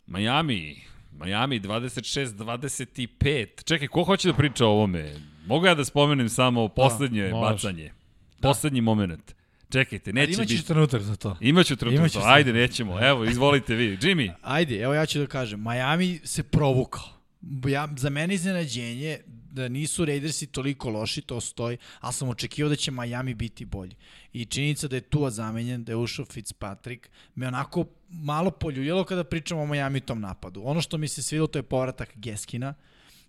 Miami, 0.08 0.82
Miami 1.26 1.60
26-25. 1.60 3.64
Čekaj, 3.64 3.88
ko 3.88 4.04
hoće 4.04 4.28
da 4.28 4.34
priča 4.34 4.66
o 4.66 4.70
ovome? 4.70 5.16
Mogu 5.46 5.66
ja 5.66 5.76
da 5.76 5.86
spomenem 5.86 6.30
samo 6.30 6.68
poslednje 6.68 7.24
da, 7.24 7.36
bacanje? 7.36 7.92
Da. 8.40 8.48
Poslednji 8.48 8.82
moment. 8.82 9.36
Čekajte, 9.70 10.14
neće 10.14 10.28
biti... 10.28 10.42
Imaćeš 10.42 10.64
trenutak 10.64 11.02
za 11.02 11.16
to. 11.16 11.38
Imaću 11.42 11.76
trenutak 11.76 12.08
za 12.08 12.20
to. 12.20 12.26
Ajde, 12.26 12.54
nećemo. 12.54 13.00
Evo, 13.02 13.26
izvolite 13.26 13.76
vi. 13.76 13.98
Jimmy. 13.98 14.32
Ajde, 14.42 14.80
evo 14.80 14.94
ja 14.94 15.06
ću 15.06 15.20
da 15.20 15.28
kažem. 15.28 15.64
Miami 15.64 16.20
se 16.24 16.44
provukao. 16.44 17.04
Ja, 17.68 17.88
za 17.98 18.10
mene 18.10 18.34
iznenađenje 18.34 19.20
da 19.58 19.70
nisu 19.70 20.06
Raidersi 20.06 20.48
toliko 20.48 20.90
loši, 20.90 21.22
to 21.22 21.42
stoji, 21.42 21.78
ali 22.00 22.14
sam 22.14 22.30
očekivao 22.30 22.70
da 22.70 22.76
će 22.76 22.92
Miami 22.92 23.34
biti 23.34 23.66
bolji. 23.66 23.96
I 24.34 24.46
činjenica 24.46 24.88
da 24.88 24.96
je 24.96 25.02
Tua 25.02 25.30
zamenjen, 25.30 25.84
da 25.84 25.92
je 25.92 25.96
ušao 25.96 26.26
Fitzpatrick, 26.26 27.10
me 27.36 27.48
onako 27.48 27.86
malo 28.10 28.52
poljuljelo 28.52 29.04
kada 29.04 29.24
pričamo 29.24 29.62
o 29.62 29.68
Miami 29.68 30.00
tom 30.00 30.22
napadu. 30.22 30.62
Ono 30.66 30.82
što 30.82 30.98
mi 30.98 31.08
se 31.08 31.24
svidilo 31.24 31.48
to 31.48 31.60
je 31.60 31.64
povratak 31.64 32.10
Geskina, 32.16 32.74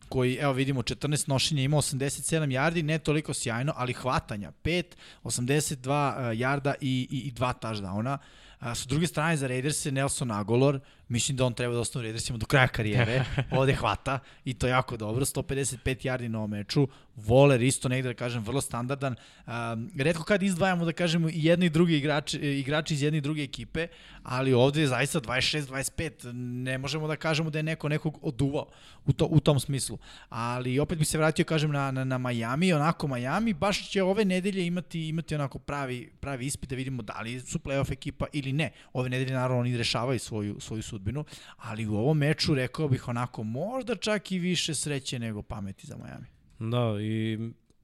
koji, 0.08 0.38
evo 0.40 0.52
vidimo, 0.52 0.82
14 0.82 1.28
nošenja, 1.28 1.62
ima 1.62 1.76
87 1.76 2.46
yardi, 2.46 2.82
ne 2.82 2.98
toliko 2.98 3.34
sjajno, 3.34 3.72
ali 3.76 3.92
hvatanja, 3.92 4.52
5, 4.64 4.84
82 5.24 6.30
uh, 6.30 6.38
jarda 6.38 6.74
i, 6.80 7.08
i, 7.10 7.18
i 7.18 7.30
dva 7.30 7.54
touchdowna. 7.62 8.18
A, 8.60 8.74
sa 8.74 8.88
druge 8.88 9.06
strane, 9.06 9.36
za 9.36 9.46
Raiders 9.46 9.86
je 9.86 9.92
Nelson 9.92 10.30
Agolor, 10.30 10.80
mislim 11.09 11.36
da 11.36 11.44
on 11.44 11.54
treba 11.54 11.74
da 11.74 11.80
ostane 11.80 12.00
u 12.00 12.02
Raidersima 12.02 12.38
do 12.38 12.46
kraja 12.46 12.68
karijere, 12.68 13.24
ovde 13.59 13.74
hvata 13.74 14.18
i 14.44 14.54
to 14.54 14.66
je 14.66 14.70
jako 14.70 14.96
dobro, 14.96 15.24
155 15.24 15.78
yardi 15.84 16.28
na 16.28 16.38
ovom 16.38 16.50
meču, 16.50 16.88
Voler 17.26 17.62
isto 17.62 17.88
negde 17.88 18.09
da 18.09 18.14
kažem 18.14 18.42
vrlo 18.44 18.61
standardan. 18.61 19.16
Um, 19.46 19.90
redko 19.96 20.24
kad 20.24 20.42
izdvajamo 20.42 20.84
da 20.84 20.92
kažemo 20.92 21.28
i 21.28 21.44
jedni 21.44 21.66
i 21.66 21.70
drugi 21.70 21.96
igrači, 21.96 22.38
igrači 22.38 22.94
iz 22.94 23.02
jedne 23.02 23.18
i 23.18 23.20
druge 23.20 23.42
ekipe, 23.42 23.86
ali 24.22 24.54
ovde 24.54 24.80
je 24.80 24.86
zaista 24.86 25.20
26-25, 25.20 26.32
ne 26.62 26.78
možemo 26.78 27.09
da 27.09 27.16
kažemo 27.16 27.50
da 27.50 27.59
je 27.59 27.62
neko 27.62 27.88
nekog 27.88 28.18
oduvao 28.22 28.66
u, 29.06 29.12
to, 29.12 29.26
u 29.30 29.40
tom 29.40 29.61
smislu. 29.61 29.98
Ali 30.28 30.78
opet 30.78 30.98
bi 30.98 31.04
se 31.04 31.18
vratio 31.18 31.44
kažem 31.44 31.72
na, 31.72 31.90
na, 31.90 32.04
na 32.04 32.18
Miami, 32.18 32.72
onako 32.72 33.09
Miami 33.09 33.52
baš 33.52 33.90
će 33.90 34.02
ove 34.02 34.24
nedelje 34.24 34.66
imati 34.66 35.09
imati 35.09 35.34
onako 35.34 35.59
pravi 35.59 36.11
pravi 36.20 36.46
ispit 36.46 36.70
da 36.70 36.76
vidimo 36.76 37.02
da 37.02 37.20
li 37.20 37.40
su 37.40 37.59
playoff 37.59 37.92
ekipa 37.92 38.26
ili 38.32 38.52
ne. 38.52 38.70
Ove 38.92 39.09
nedelje 39.09 39.34
naravno 39.34 39.61
oni 39.61 39.76
rešavaju 39.76 40.18
svoju 40.18 40.56
svoju 40.61 40.82
sudbinu, 40.99 41.24
ali 41.57 41.86
u 41.86 41.94
ovom 41.94 42.18
meču 42.18 42.55
rekao 42.55 42.88
bih 42.88 43.09
onako 43.09 43.42
možda 43.42 43.96
čak 43.96 44.32
i 44.32 44.38
više 44.38 44.74
sreće 44.74 45.18
nego 45.18 45.42
pameti 45.42 45.86
za 45.86 45.96
Miami. 45.96 46.26
Da, 46.59 47.01
i 47.01 47.38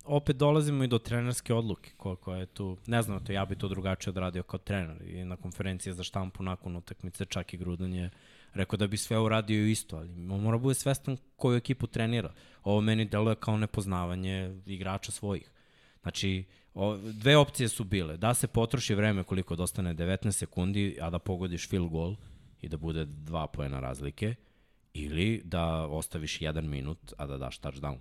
opet 0.04 0.36
dolazimo 0.36 0.84
i 0.84 0.88
do 0.88 0.98
trenerske 0.98 1.54
odluke 1.54 1.90
koja, 1.96 2.16
koja 2.16 2.38
je 2.38 2.46
tu, 2.46 2.76
ne 2.86 3.02
znam, 3.02 3.24
to 3.24 3.32
ja 3.32 3.44
bi 3.44 3.56
to 3.56 3.68
drugačije 3.68 4.10
odradio 4.10 4.42
kao 4.42 4.58
trener 4.58 5.02
i 5.02 5.24
na 5.24 5.36
konferenciji 5.36 5.92
za 5.92 6.02
štampu 6.02 6.42
nakon 6.42 6.76
utakmice 6.76 7.24
čak 7.24 7.54
i 7.54 7.56
Grudan 7.56 7.94
je 7.94 8.10
rekao 8.54 8.76
da 8.76 8.86
bi 8.86 8.96
sve 8.96 9.18
uradio 9.18 9.66
isto, 9.66 9.96
ali 9.96 10.08
mora 10.16 10.58
bude 10.58 10.74
svestan 10.74 11.16
koju 11.36 11.56
ekipu 11.56 11.86
trenira. 11.86 12.32
Ovo 12.64 12.80
meni 12.80 13.04
deluje 13.04 13.34
kao 13.34 13.56
nepoznavanje 13.56 14.60
igrača 14.66 15.12
svojih. 15.12 15.50
Znači, 16.02 16.44
o, 16.74 16.96
dve 16.96 17.36
opcije 17.36 17.68
su 17.68 17.84
bile. 17.84 18.16
Da 18.16 18.34
se 18.34 18.46
potroši 18.46 18.94
vreme 18.94 19.22
koliko 19.22 19.56
dostane 19.56 19.94
19 19.94 20.30
sekundi, 20.30 20.98
a 21.00 21.10
da 21.10 21.18
pogodiš 21.18 21.68
field 21.68 21.90
goal 21.90 22.16
i 22.64 22.68
da 22.68 22.76
bude 22.76 23.04
dva 23.04 23.46
pojena 23.46 23.80
razlike, 23.80 24.34
ili 24.94 25.42
da 25.44 25.86
ostaviš 25.86 26.40
jedan 26.42 26.68
minut, 26.68 27.12
a 27.18 27.26
da 27.26 27.38
daš 27.38 27.60
touchdown 27.60 27.98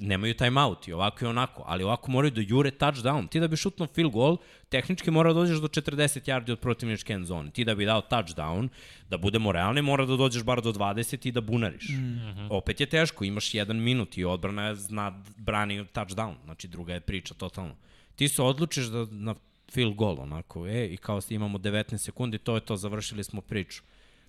nemaju 0.00 0.34
timeout 0.34 0.88
i 0.88 0.92
ovako 0.92 1.24
i 1.24 1.28
onako, 1.28 1.62
ali 1.66 1.84
ovako 1.84 2.10
moraju 2.10 2.30
da 2.30 2.40
jure 2.40 2.70
touchdown. 2.70 3.28
Ti 3.28 3.40
da 3.40 3.48
bi 3.48 3.56
šutno 3.56 3.86
field 3.86 4.12
goal, 4.12 4.36
tehnički 4.68 5.10
mora 5.10 5.32
da 5.32 5.40
dođeš 5.40 5.58
do 5.58 5.68
40 5.68 6.30
yardi 6.30 6.52
od 6.52 6.60
protivničke 6.60 7.12
end 7.12 7.26
zone. 7.26 7.50
Ti 7.50 7.64
da 7.64 7.74
bi 7.74 7.84
dao 7.84 8.00
touchdown, 8.10 8.68
da 9.08 9.18
budemo 9.18 9.52
realni, 9.52 9.82
mora 9.82 10.06
da 10.06 10.16
dođeš 10.16 10.42
bar 10.42 10.62
do 10.62 10.72
20 10.72 11.28
i 11.28 11.32
da 11.32 11.40
bunariš. 11.40 11.88
Mm 11.88 11.94
-hmm. 11.94 12.46
Opet 12.50 12.80
je 12.80 12.86
teško, 12.86 13.24
imaš 13.24 13.54
jedan 13.54 13.76
minut 13.76 14.18
i 14.18 14.24
odbrana 14.24 14.66
je 14.66 14.74
zna 14.74 15.22
brani 15.36 15.84
touchdown. 15.84 16.34
Znači 16.44 16.68
druga 16.68 16.94
je 16.94 17.00
priča 17.00 17.34
totalno. 17.34 17.76
Ti 18.16 18.28
se 18.28 18.42
odlučiš 18.42 18.86
da 18.86 19.06
na 19.10 19.34
field 19.72 19.94
goal 19.94 20.20
onako, 20.20 20.66
e, 20.66 20.86
i 20.86 20.96
kao 20.96 21.20
imamo 21.28 21.58
19 21.58 21.96
sekundi, 21.96 22.38
to 22.38 22.54
je 22.54 22.60
to, 22.60 22.76
završili 22.76 23.24
smo 23.24 23.40
priču. 23.40 23.82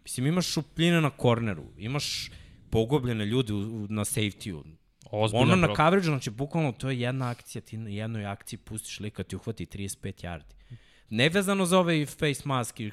Mislim, 0.04 0.28
imaš 0.28 0.48
šupljine 0.48 1.02
na 1.02 1.10
korneru, 1.10 1.66
imaš 1.78 2.32
pogobljene 2.70 3.26
ljude 3.26 3.54
na 3.90 4.06
safety-u, 4.06 4.64
Ozbiljan 5.12 5.52
ono 5.52 5.68
na 5.68 5.76
coverage, 5.76 6.06
znači 6.06 6.30
bukvalno 6.30 6.72
to 6.72 6.90
je 6.90 7.00
jedna 7.00 7.30
akcija, 7.30 7.62
ti 7.62 7.78
na 7.78 7.90
jednoj 7.90 8.26
akciji 8.26 8.60
pustiš 8.60 9.00
lika, 9.00 9.24
ti 9.24 9.36
uhvati 9.36 9.66
35 9.66 10.26
yardi. 10.26 10.78
Nevezano 11.10 11.66
za 11.66 11.80
ovaj 11.80 12.06
face 12.06 12.42
mask 12.46 12.80
i 12.80 12.92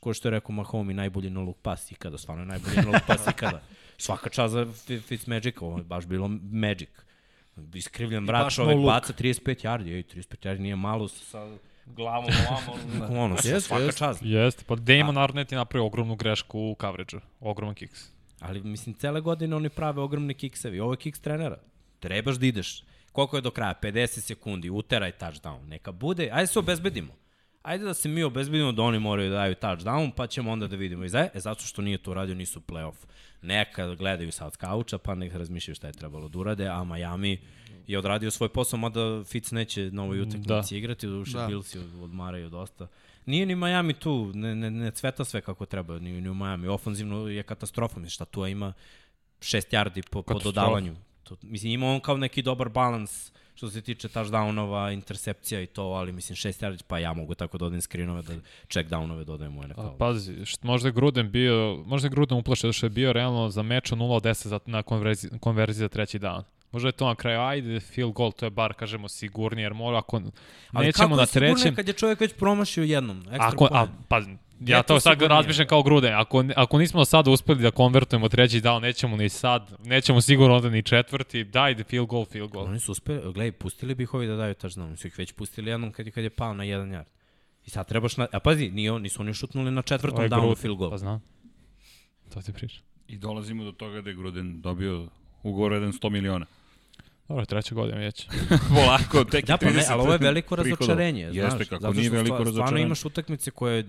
ko 0.00 0.14
što 0.14 0.28
je 0.28 0.30
rekao 0.30 0.54
Mahomi, 0.54 0.94
najbolji 0.94 1.30
no 1.30 1.42
look 1.42 1.56
pass 1.62 1.92
ikada, 1.92 2.18
stvarno 2.18 2.42
je 2.42 2.46
najbolji 2.46 2.76
no 2.76 2.90
look 2.92 3.02
pass 3.06 3.28
ikada. 3.28 3.62
Svaka 3.98 4.30
čast 4.30 4.52
za 4.52 4.66
Fitzmagic, 5.00 5.54
ovo 5.60 5.78
je 5.78 5.84
baš 5.84 6.06
bilo 6.06 6.28
magic. 6.42 6.88
Iskrivljen 7.74 8.26
vrat, 8.26 8.52
čovek 8.52 8.76
no 8.76 8.82
baca 8.82 9.12
35 9.12 9.64
yardi, 9.64 9.94
ej, 9.94 10.02
35 10.02 10.46
yardi 10.46 10.58
nije 10.58 10.76
malo 10.76 11.08
sa 11.08 11.56
glavom 11.86 12.30
ovamo, 12.50 13.22
ono, 13.22 13.36
yes, 13.36 13.60
svaka 13.60 13.84
yes. 13.84 13.98
čast. 13.98 14.20
Jeste, 14.22 14.64
pa 14.66 14.74
Damon 14.74 15.18
Arnett 15.18 15.52
je 15.52 15.58
napravio 15.58 15.86
ogromnu 15.86 16.16
grešku 16.16 16.60
u 16.60 16.76
coverage-u, 16.80 17.20
ogroman 17.40 17.74
kicks. 17.74 18.14
Ali, 18.40 18.60
mislim, 18.60 18.94
cele 18.94 19.20
godine 19.20 19.56
oni 19.56 19.68
prave 19.68 20.00
ogromne 20.00 20.34
kiksevi. 20.34 20.80
Ovo 20.80 20.92
je 20.92 20.96
kiks 20.96 21.20
trenera. 21.20 21.58
Trebaš 22.00 22.36
da 22.36 22.46
ideš. 22.46 22.84
Koliko 23.12 23.36
je 23.36 23.40
do 23.40 23.50
kraja? 23.50 23.74
50 23.82 24.06
sekundi, 24.06 24.70
uteraj 24.70 25.12
touchdown. 25.12 25.68
Neka 25.68 25.92
bude, 25.92 26.28
ajde 26.32 26.46
se 26.46 26.58
obezbedimo. 26.58 27.14
Ajde 27.62 27.84
da 27.84 27.94
se 27.94 28.08
mi 28.08 28.22
obezbedimo 28.22 28.72
da 28.72 28.82
oni 28.82 28.98
moraju 28.98 29.30
da 29.30 29.36
daju 29.36 29.54
touchdown, 29.54 30.10
pa 30.16 30.26
ćemo 30.26 30.52
onda 30.52 30.66
da 30.66 30.76
vidimo. 30.76 31.04
I 31.04 31.08
za, 31.08 31.28
e, 31.34 31.40
zato 31.40 31.64
što 31.64 31.82
nije 31.82 31.98
to 31.98 32.14
radio, 32.14 32.34
nisu 32.34 32.60
playoff. 32.60 33.06
Neka 33.42 33.94
gledaju 33.94 34.32
sad 34.32 34.56
kauča, 34.56 34.98
pa 34.98 35.14
neka 35.14 35.38
razmišljaju 35.38 35.74
šta 35.74 35.86
je 35.86 35.92
trebalo 35.92 36.28
da 36.28 36.38
urade, 36.38 36.66
a 36.66 36.84
Miami 36.84 37.38
je 37.86 37.98
odradio 37.98 38.30
svoj 38.30 38.48
posao, 38.48 38.78
mada 38.78 39.24
Fitz 39.24 39.52
neće 39.52 39.90
na 39.90 40.02
ovoj 40.02 40.20
utakmici 40.20 40.74
da. 40.74 40.78
igrati, 40.78 41.06
duše 41.06 41.38
da. 41.38 41.46
Billsi 41.46 41.78
odmaraju 41.78 42.50
dosta. 42.50 42.86
Nije 43.26 43.46
ni 43.46 43.56
Miami 43.56 43.94
tu, 43.94 44.32
ne, 44.34 44.54
ne, 44.54 44.70
ne 44.70 44.90
cveta 44.90 45.24
sve 45.24 45.40
kako 45.40 45.66
treba, 45.66 45.98
ni, 45.98 46.20
ni 46.20 46.28
u 46.28 46.34
Miami. 46.34 46.68
Ofanzivno 46.68 47.28
je 47.28 47.42
katastrofa, 47.42 48.00
mislim 48.00 48.10
šta 48.10 48.24
tu 48.24 48.46
ima 48.46 48.72
šest 49.40 49.72
yardi 49.72 50.02
po, 50.10 50.22
po 50.22 50.38
dodavanju. 50.38 50.96
To, 51.22 51.36
mislim, 51.42 51.72
ima 51.72 51.86
on 51.86 52.00
kao 52.00 52.16
neki 52.16 52.42
dobar 52.42 52.68
balans 52.68 53.32
što 53.54 53.70
se 53.70 53.80
tiče 53.80 54.08
touchdownova, 54.08 54.92
intersepcija 54.92 55.60
i 55.60 55.66
to, 55.66 55.82
ali 55.82 56.12
mislim 56.12 56.36
šest 56.36 56.62
yardi, 56.62 56.82
pa 56.86 56.98
ja 56.98 57.12
mogu 57.12 57.34
tako 57.34 57.58
da 57.58 57.64
odim 57.64 57.80
screenove, 57.80 58.22
da 58.22 58.34
check 58.68 58.90
downove 58.90 59.24
dodajem 59.24 59.58
u 59.58 59.62
NFL. 59.62 59.80
A, 59.80 59.96
pazi, 59.98 60.44
što 60.44 60.66
možda 60.66 60.88
je 60.88 60.92
Gruden 60.92 61.30
bio, 61.30 61.82
možda 61.86 62.06
je 62.06 62.10
Gruden 62.10 62.38
uplašao 62.38 62.72
što 62.72 62.86
je 62.86 62.90
bio 62.90 63.12
realno 63.12 63.50
za 63.50 63.62
meč 63.62 63.92
0-10 63.92 64.60
na 64.66 64.82
konverziji, 64.82 65.30
konverziji 65.40 65.80
za 65.80 65.88
treći 65.88 66.18
dan. 66.18 66.44
Možda 66.74 66.88
je 66.88 66.92
to 66.92 67.06
na 67.06 67.14
kraju, 67.14 67.40
ajde, 67.40 67.80
field 67.80 68.12
goal, 68.12 68.32
to 68.32 68.46
je 68.46 68.50
bar, 68.50 68.74
kažemo, 68.74 69.08
sigurnije, 69.08 69.64
jer 69.64 69.74
mora, 69.74 69.98
ako 69.98 70.22
Ali 70.72 70.86
nećemo 70.86 71.08
kako 71.08 71.16
na 71.16 71.22
je 71.22 71.26
sigurno 71.26 71.54
trećem... 71.54 71.74
kad 71.74 71.88
je 71.88 71.94
čovjek 71.94 72.20
već 72.20 72.34
promašio 72.38 72.84
jednom? 72.84 73.18
Ekstra 73.20 73.48
Ako, 73.48 73.68
a, 73.72 73.86
pa, 74.08 74.20
ja 74.60 74.76
je 74.76 74.82
to 74.82 74.94
to 74.94 75.00
sad 75.00 75.22
razmišljam 75.22 75.66
kao 75.68 75.82
grude. 75.82 76.08
Ako, 76.08 76.44
ako 76.56 76.78
nismo 76.78 77.00
do 77.00 77.04
sada 77.04 77.30
uspeli 77.30 77.62
da 77.62 77.70
konvertujemo 77.70 78.28
treći 78.28 78.60
down, 78.60 78.80
nećemo 78.82 79.16
ni 79.16 79.28
sad, 79.28 79.72
nećemo 79.84 80.20
sigurno 80.20 80.56
onda 80.56 80.70
ni 80.70 80.82
četvrti, 80.82 81.44
dajde 81.44 81.84
field 81.84 82.08
goal, 82.08 82.24
field 82.24 82.50
goal. 82.50 82.66
Oni 82.66 82.80
su 82.80 82.92
uspeli, 82.92 83.32
gledaj, 83.32 83.52
pustili 83.52 83.94
bi 83.94 84.02
ih 84.02 84.14
ovi 84.14 84.26
da 84.26 84.36
daju 84.36 84.54
touchdown, 84.54 84.86
oni 84.86 84.96
su 84.96 85.06
ih 85.06 85.18
već 85.18 85.32
pustili 85.32 85.70
jednom 85.70 85.92
kad, 85.92 86.06
je- 86.06 86.12
kad 86.12 86.24
je 86.24 86.30
pao 86.30 86.54
na 86.54 86.64
jedan 86.64 86.88
yard. 86.90 87.04
I 87.66 87.70
sad 87.70 87.88
trebaš 87.88 88.16
na... 88.16 88.26
A 88.32 88.40
pazi, 88.40 88.70
nije, 88.70 89.00
nisu 89.00 89.22
oni 89.22 89.34
šutnuli 89.34 89.70
na 89.70 89.82
četvrtom 89.82 90.22
je 90.22 90.30
downu 90.30 90.56
field 90.56 90.78
goal. 90.78 90.90
Pa 90.90 90.98
znam. 90.98 91.22
To 92.34 92.42
ti 92.42 92.52
priča. 92.52 92.80
I 93.08 93.18
dolazimo 93.18 93.64
do 93.64 93.72
toga 93.72 94.00
da 94.00 94.10
je 94.10 94.16
Gruden 94.16 94.60
dobio 94.60 95.08
ugovor 95.42 95.72
jedan 95.72 95.92
100 95.92 96.10
miliona. 96.10 96.46
Dobro, 97.28 97.44
treća 97.44 97.74
godina 97.74 97.98
već. 97.98 98.26
Polako, 98.74 99.24
tek 99.24 99.46
Da, 99.46 99.56
pa 99.56 99.66
ne, 99.66 99.72
30 99.72 99.84
ali 99.90 100.00
ovo 100.00 100.12
je 100.12 100.18
veliko 100.18 100.56
razočarenje, 100.56 101.32
znaš. 101.32 101.44
Jeste, 101.44 101.64
kako 101.64 101.82
zato 101.82 101.92
nije 101.94 102.06
što 102.06 102.16
veliko 102.16 102.34
stva- 102.34 102.42
Stvarno 102.42 102.60
razočarenje. 102.60 102.86
imaš 102.86 103.04
utakmice 103.04 103.50
koje 103.50 103.84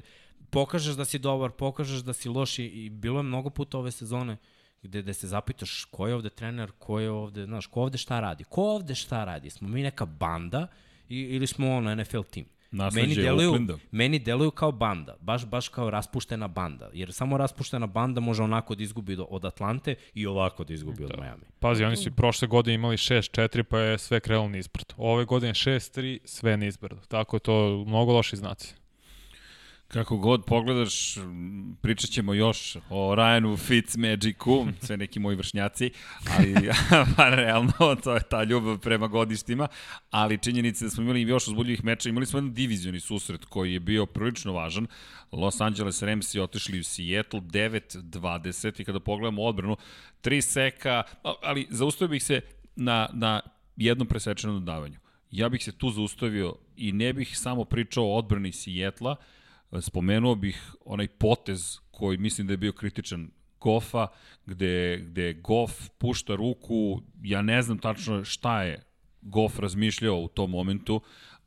pokažeš 0.50 0.96
da 0.96 1.06
si 1.06 1.20
dobar, 1.20 1.52
pokažeš 1.52 2.00
da 2.00 2.14
si 2.14 2.30
loš 2.30 2.60
i, 2.60 2.66
i 2.66 2.90
bilo 2.90 3.20
je 3.20 3.24
mnogo 3.24 3.50
puta 3.50 3.78
ove 3.78 3.92
sezone 3.92 4.38
gde, 4.84 5.02
gde 5.02 5.14
se 5.14 5.28
zapitaš 5.28 5.86
ko 5.86 6.08
je 6.08 6.16
ovde 6.16 6.30
trener, 6.30 6.72
ko 6.80 7.00
je 7.00 7.12
ovde, 7.12 7.46
znaš, 7.46 7.68
ko 7.68 7.82
ovde 7.82 7.98
šta 7.98 8.20
radi, 8.20 8.44
ko 8.44 8.62
ovde 8.64 8.96
šta 8.96 9.24
radi, 9.24 9.50
smo 9.50 9.68
mi 9.68 9.84
neka 9.84 10.06
banda 10.06 10.68
i, 11.10 11.20
ili 11.20 11.48
smo 11.48 11.76
ono 11.76 11.96
NFL 11.96 12.22
tim. 12.22 12.46
Nasleđe 12.72 13.08
meni 13.08 13.16
deluju, 13.16 13.50
Oaklanda. 13.50 13.78
meni 13.92 14.20
deluju 14.20 14.52
kao 14.52 14.72
banda, 14.72 15.16
baš 15.20 15.46
baš 15.46 15.70
kao 15.70 15.90
raspuštena 15.90 16.48
banda, 16.48 16.90
jer 16.94 17.14
samo 17.14 17.38
raspuštena 17.38 17.88
banda 17.88 18.22
može 18.22 18.44
onako 18.44 18.76
da 18.76 18.84
izgubi 18.84 19.16
do, 19.16 19.24
od 19.24 19.46
Atlante 19.46 19.96
i 20.14 20.26
ovako 20.26 20.64
da 20.64 20.74
izgubi 20.74 21.04
od 21.04 21.12
Miami. 21.20 21.44
Pazi, 21.60 21.84
oni 21.84 21.96
su 21.96 22.10
i 22.10 22.12
prošle 22.12 22.48
godine 22.48 22.76
imali 22.76 22.98
6-4, 22.98 23.64
pa 23.64 23.80
je 23.80 23.98
sve 23.98 24.20
krenulo 24.20 24.50
nizbrdo. 24.50 24.94
Ove 24.98 25.26
godine 25.26 25.54
6-3, 25.54 26.20
sve 26.26 26.58
nizbrdo. 26.58 27.02
Tako 27.08 27.36
je 27.36 27.40
to 27.40 27.84
mnogo 27.88 28.14
loši 28.14 28.36
znaci. 28.36 28.76
Kako 29.96 30.18
god 30.18 30.46
pogledaš, 30.46 31.18
pričat 31.82 32.10
ćemo 32.10 32.34
još 32.34 32.76
o 32.90 33.16
Ryanu 33.16 33.58
Fitzmagicu, 33.58 34.68
sve 34.82 34.98
neki 34.98 35.20
moji 35.20 35.38
vršnjaci, 35.38 35.92
ali 36.38 36.70
pa 37.18 37.30
realno 37.30 37.96
to 38.04 38.14
je 38.14 38.22
ta 38.30 38.44
ljubav 38.44 38.78
prema 38.80 39.08
godištima, 39.08 39.68
ali 40.10 40.38
činjenica 40.38 40.86
je 40.86 40.88
da 40.88 40.92
smo 40.92 41.04
imali 41.04 41.22
još 41.22 41.48
uzbudljivih 41.48 41.84
meča, 41.84 42.10
imali 42.10 42.26
smo 42.26 42.40
jedan 42.40 42.54
divizioni 42.54 43.00
susret 43.00 43.46
koji 43.46 43.74
je 43.74 43.80
bio 43.80 44.06
prilično 44.06 44.54
važan. 44.54 44.88
Los 45.32 45.62
Angeles 45.62 46.02
Ramsi 46.02 46.40
otišli 46.40 46.80
u 46.80 46.84
Seattle 46.84 47.40
9-20 47.40 48.82
i 48.82 48.86
kada 48.86 49.00
pogledamo 49.00 49.44
odbranu, 49.44 49.78
tri 50.22 50.42
seka, 50.42 51.04
ali 51.44 51.68
zaustavio 51.70 52.10
bih 52.10 52.24
se 52.24 52.42
na, 52.76 53.10
na 53.14 53.42
jednom 53.76 54.08
presečenom 54.08 54.60
dodavanju. 54.60 55.00
Ja 55.32 55.50
bih 55.50 55.64
se 55.64 55.72
tu 55.72 55.90
zaustavio 55.90 56.56
i 56.78 56.92
ne 56.92 57.14
bih 57.14 57.38
samo 57.38 57.66
pričao 57.66 58.04
o 58.04 58.18
odbrani 58.18 58.52
Sijetla, 58.52 59.16
spomenuo 59.82 60.36
bih 60.36 60.76
onaj 60.86 61.08
potez 61.08 61.80
koji 61.92 62.18
mislim 62.18 62.48
da 62.48 62.54
je 62.54 62.58
bio 62.58 62.74
kritičan 62.74 63.32
Goffa, 63.60 64.08
gde, 64.46 64.98
gde 64.98 65.34
Goff 65.34 65.90
pušta 65.98 66.36
ruku, 66.36 67.02
ja 67.22 67.42
ne 67.42 67.62
znam 67.62 67.78
tačno 67.78 68.24
šta 68.24 68.64
je 68.64 68.84
Goff 69.22 69.60
razmišljao 69.60 70.20
u 70.20 70.28
tom 70.28 70.52
momentu, 70.52 71.02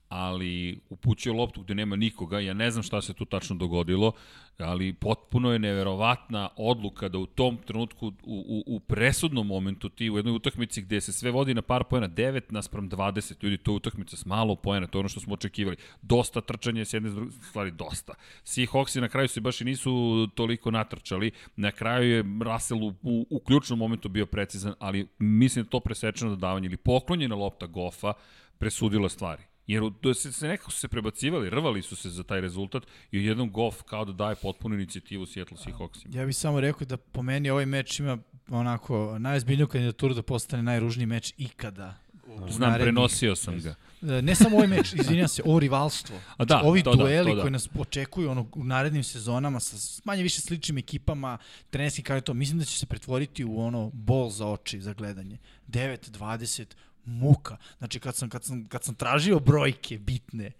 ali 0.08 0.80
upućuje 0.90 1.32
loptu 1.32 1.62
gde 1.62 1.74
nema 1.74 1.96
nikoga, 1.96 2.40
ja 2.40 2.54
ne 2.54 2.70
znam 2.70 2.82
šta 2.82 3.02
se 3.02 3.14
tu 3.14 3.24
tačno 3.24 3.56
dogodilo, 3.56 4.12
ali 4.58 4.92
potpuno 4.92 5.52
je 5.52 5.58
neverovatna 5.58 6.48
odluka 6.56 7.08
da 7.08 7.18
u 7.18 7.26
tom 7.26 7.56
trenutku, 7.66 8.06
u, 8.06 8.12
u, 8.22 8.64
u 8.66 8.80
presudnom 8.80 9.46
momentu 9.46 9.88
ti 9.88 10.10
u 10.10 10.16
jednoj 10.16 10.34
utakmici 10.34 10.82
gde 10.82 11.00
se 11.00 11.12
sve 11.12 11.30
vodi 11.30 11.54
na 11.54 11.62
par 11.62 11.84
poena, 11.84 12.08
9 12.08 12.40
naspram 12.48 12.90
20, 12.90 13.44
ljudi, 13.44 13.56
to 13.56 13.72
je 13.72 13.76
utakmica 13.76 14.16
s 14.16 14.26
malo 14.26 14.56
poena, 14.56 14.86
to 14.86 14.98
je 14.98 15.00
ono 15.00 15.08
što 15.08 15.20
smo 15.20 15.34
očekivali. 15.34 15.76
Dosta 16.02 16.40
trčanja 16.40 16.84
s 16.84 16.94
jedne 16.94 17.10
druge 17.10 17.32
stvari, 17.32 17.70
dosta. 17.70 18.14
Seahawksi 18.44 19.00
na 19.00 19.08
kraju 19.08 19.28
se 19.28 19.40
baš 19.40 19.60
i 19.60 19.64
nisu 19.64 20.26
toliko 20.34 20.70
natrčali, 20.70 21.30
na 21.56 21.70
kraju 21.70 22.10
je 22.10 22.24
Russell 22.44 22.84
u, 22.84 22.94
u, 23.02 23.26
u 23.30 23.40
ključnom 23.40 23.78
momentu 23.78 24.08
bio 24.08 24.26
precizan, 24.26 24.74
ali 24.78 25.08
mislim 25.18 25.64
da 25.64 25.70
to 25.70 25.80
presečeno 25.80 26.30
dodavanje 26.30 26.66
ili 26.66 26.76
poklonjena 26.76 27.34
lopta 27.34 27.66
Goffa 27.66 28.12
presudila 28.58 29.08
stvari. 29.08 29.42
Jer 29.68 29.82
u- 29.82 29.90
da 29.92 30.14
se, 30.14 30.32
se 30.32 30.48
nekako 30.48 30.70
su 30.70 30.78
se 30.78 30.88
prebacivali, 30.88 31.50
rvali 31.50 31.82
su 31.82 31.96
se 31.96 32.10
za 32.10 32.22
taj 32.22 32.40
rezultat 32.40 32.82
i 33.12 33.24
jednom 33.24 33.50
Goff 33.50 33.82
kao 33.82 34.04
da 34.04 34.12
daje 34.14 34.34
potpunu 34.36 34.74
inicijativu 34.74 35.26
Seattle 35.26 35.56
Seahawksima. 35.58 36.16
Ja 36.16 36.26
bih 36.26 36.36
samo 36.36 36.60
rekao 36.60 36.86
da 36.86 36.96
po 36.96 37.22
meni 37.22 37.50
ovaj 37.50 37.66
meč 37.66 38.00
ima 38.00 38.18
onako 38.50 39.16
najozbiljniju 39.18 39.66
kandidaturu 39.66 40.14
da 40.14 40.22
postane 40.24 40.62
najružniji 40.62 41.06
meč 41.06 41.34
ikada. 41.38 41.94
u 42.28 42.50
Znam, 42.50 42.70
narednih- 42.70 42.84
prenosio 42.84 43.36
sam 43.36 43.58
ga. 43.58 43.74
E, 44.02 44.22
Ne 44.22 44.34
samo 44.34 44.56
ovaj 44.56 44.68
meč, 44.68 44.92
izvinjam 44.94 45.28
se, 45.28 45.42
ovo 45.44 45.58
rivalstvo. 45.58 46.16
A 46.36 46.44
da, 46.44 46.60
Ovi 46.62 46.82
to 46.82 46.90
da, 46.90 46.96
dueli 46.96 47.30
to 47.30 47.36
da. 47.36 47.42
koji 47.42 47.50
nas 47.52 47.68
očekuju 47.78 48.30
ono, 48.30 48.46
u 48.54 48.64
narednim 48.64 49.04
sezonama 49.04 49.60
sa 49.60 49.76
manje 50.04 50.22
više 50.22 50.40
sličnim 50.40 50.78
ekipama, 50.78 51.38
trenerski 51.70 52.02
kao 52.02 52.20
to, 52.20 52.34
mislim 52.34 52.58
da 52.58 52.64
će 52.64 52.78
se 52.78 52.86
pretvoriti 52.86 53.44
u 53.44 53.60
ono 53.60 53.90
bol 53.90 54.30
za 54.30 54.46
oči 54.46 54.80
za 54.80 54.92
gledanje. 54.92 55.38
9, 55.68 56.10
20, 56.10 56.64
muka. 57.08 57.56
Znači 57.78 58.00
kad 58.00 58.16
sam, 58.16 58.28
kad 58.28 58.44
sam, 58.44 58.68
kad 58.68 58.84
sam 58.84 58.94
tražio 58.94 59.40
brojke 59.40 59.98
bitne, 59.98 60.52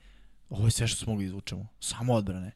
ovo 0.51 0.67
je 0.67 0.71
sve 0.71 0.87
što 0.87 1.05
smo 1.05 1.13
mogli 1.13 1.25
da 1.25 1.29
izvučemo. 1.29 1.67
Samo 1.81 2.15
odbrane. 2.15 2.53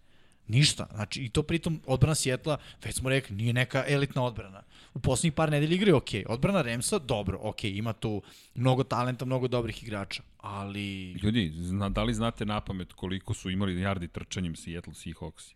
Ništa. 0.49 0.87
Znači, 0.95 1.23
i 1.23 1.29
to 1.29 1.43
pritom 1.43 1.81
odbrana 1.87 2.15
Sjetla, 2.15 2.57
već 2.85 2.97
smo 2.97 3.09
rekli, 3.09 3.37
nije 3.37 3.53
neka 3.53 3.85
elitna 3.89 4.23
odbrana. 4.23 4.63
U 4.95 4.99
poslednjih 4.99 5.33
par 5.33 5.51
nedelja 5.51 5.75
igre, 5.75 5.95
ok. 5.95 6.09
Odbrana 6.27 6.63
Remsa, 6.63 6.99
dobro, 6.99 7.39
ok. 7.43 7.65
Ima 7.65 7.93
tu 7.93 8.23
mnogo 8.55 8.85
talenta, 8.85 9.25
mnogo 9.25 9.49
dobrih 9.49 9.83
igrača. 9.83 10.23
Ali... 10.39 11.13
Ljudi, 11.13 11.53
zna, 11.55 11.89
da 11.89 12.03
li 12.03 12.15
znate 12.15 12.47
na 12.47 12.61
pamet 12.61 12.93
koliko 12.93 13.35
su 13.35 13.51
imali 13.51 13.75
yardi 13.75 14.09
trčanjem 14.09 14.57
Seattle 14.57 14.95
Seahawksi? 14.95 15.55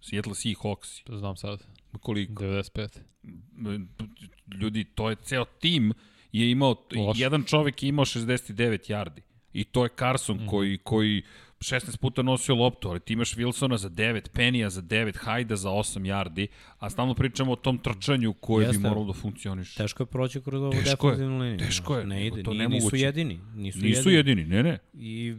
Seattle 0.00 0.34
Seahawksi. 0.34 1.04
To 1.04 1.18
znam 1.18 1.36
sad. 1.36 1.66
Koliko? 2.00 2.44
95. 2.44 2.88
Ljudi, 4.60 4.84
to 4.84 5.10
je 5.10 5.16
ceo 5.22 5.44
tim 5.44 5.92
je 6.32 6.50
imao, 6.50 6.74
Loše. 6.96 7.22
jedan 7.22 7.44
čovek 7.44 7.82
je 7.82 7.88
imao 7.88 8.04
69 8.04 8.90
yardi. 8.90 9.20
I 9.52 9.64
to 9.64 9.84
je 9.84 9.90
Carson 9.98 10.36
mm. 10.36 10.46
koji, 10.46 10.78
koji 10.78 11.22
16 11.60 11.96
puta 11.96 12.22
nosio 12.22 12.54
loptu, 12.54 12.88
ali 12.88 13.00
ti 13.00 13.12
imaš 13.12 13.34
Wilsona 13.36 13.76
za 13.76 13.88
9, 13.90 14.28
Penija 14.28 14.70
za 14.70 14.82
9, 14.82 15.16
Hajda 15.16 15.56
za 15.56 15.68
8 15.70 16.00
yardi, 16.00 16.46
a 16.78 16.90
stalno 16.90 17.14
pričamo 17.14 17.52
o 17.52 17.56
tom 17.56 17.78
trčanju 17.78 18.32
koje 18.32 18.66
bi 18.66 18.68
Jeste. 18.68 18.88
moralo 18.88 19.06
da 19.06 19.12
funkcioniše. 19.12 19.76
Teško 19.76 20.02
je 20.02 20.06
proći 20.06 20.40
kroz 20.40 20.62
ovu 20.62 20.72
Teško 20.72 21.06
defensivnu 21.06 21.38
liniju. 21.38 21.58
teško 21.58 21.96
je, 21.96 22.06
Ne 22.06 22.26
ide, 22.26 22.42
to 22.42 22.54
nije, 22.54 22.68
nisu 22.68 22.96
jedini. 22.96 23.40
Nisu, 23.54 23.78
Nisu 23.78 24.10
jedini, 24.10 24.44
ne, 24.44 24.62
ne. 24.62 24.78
I 24.94 25.34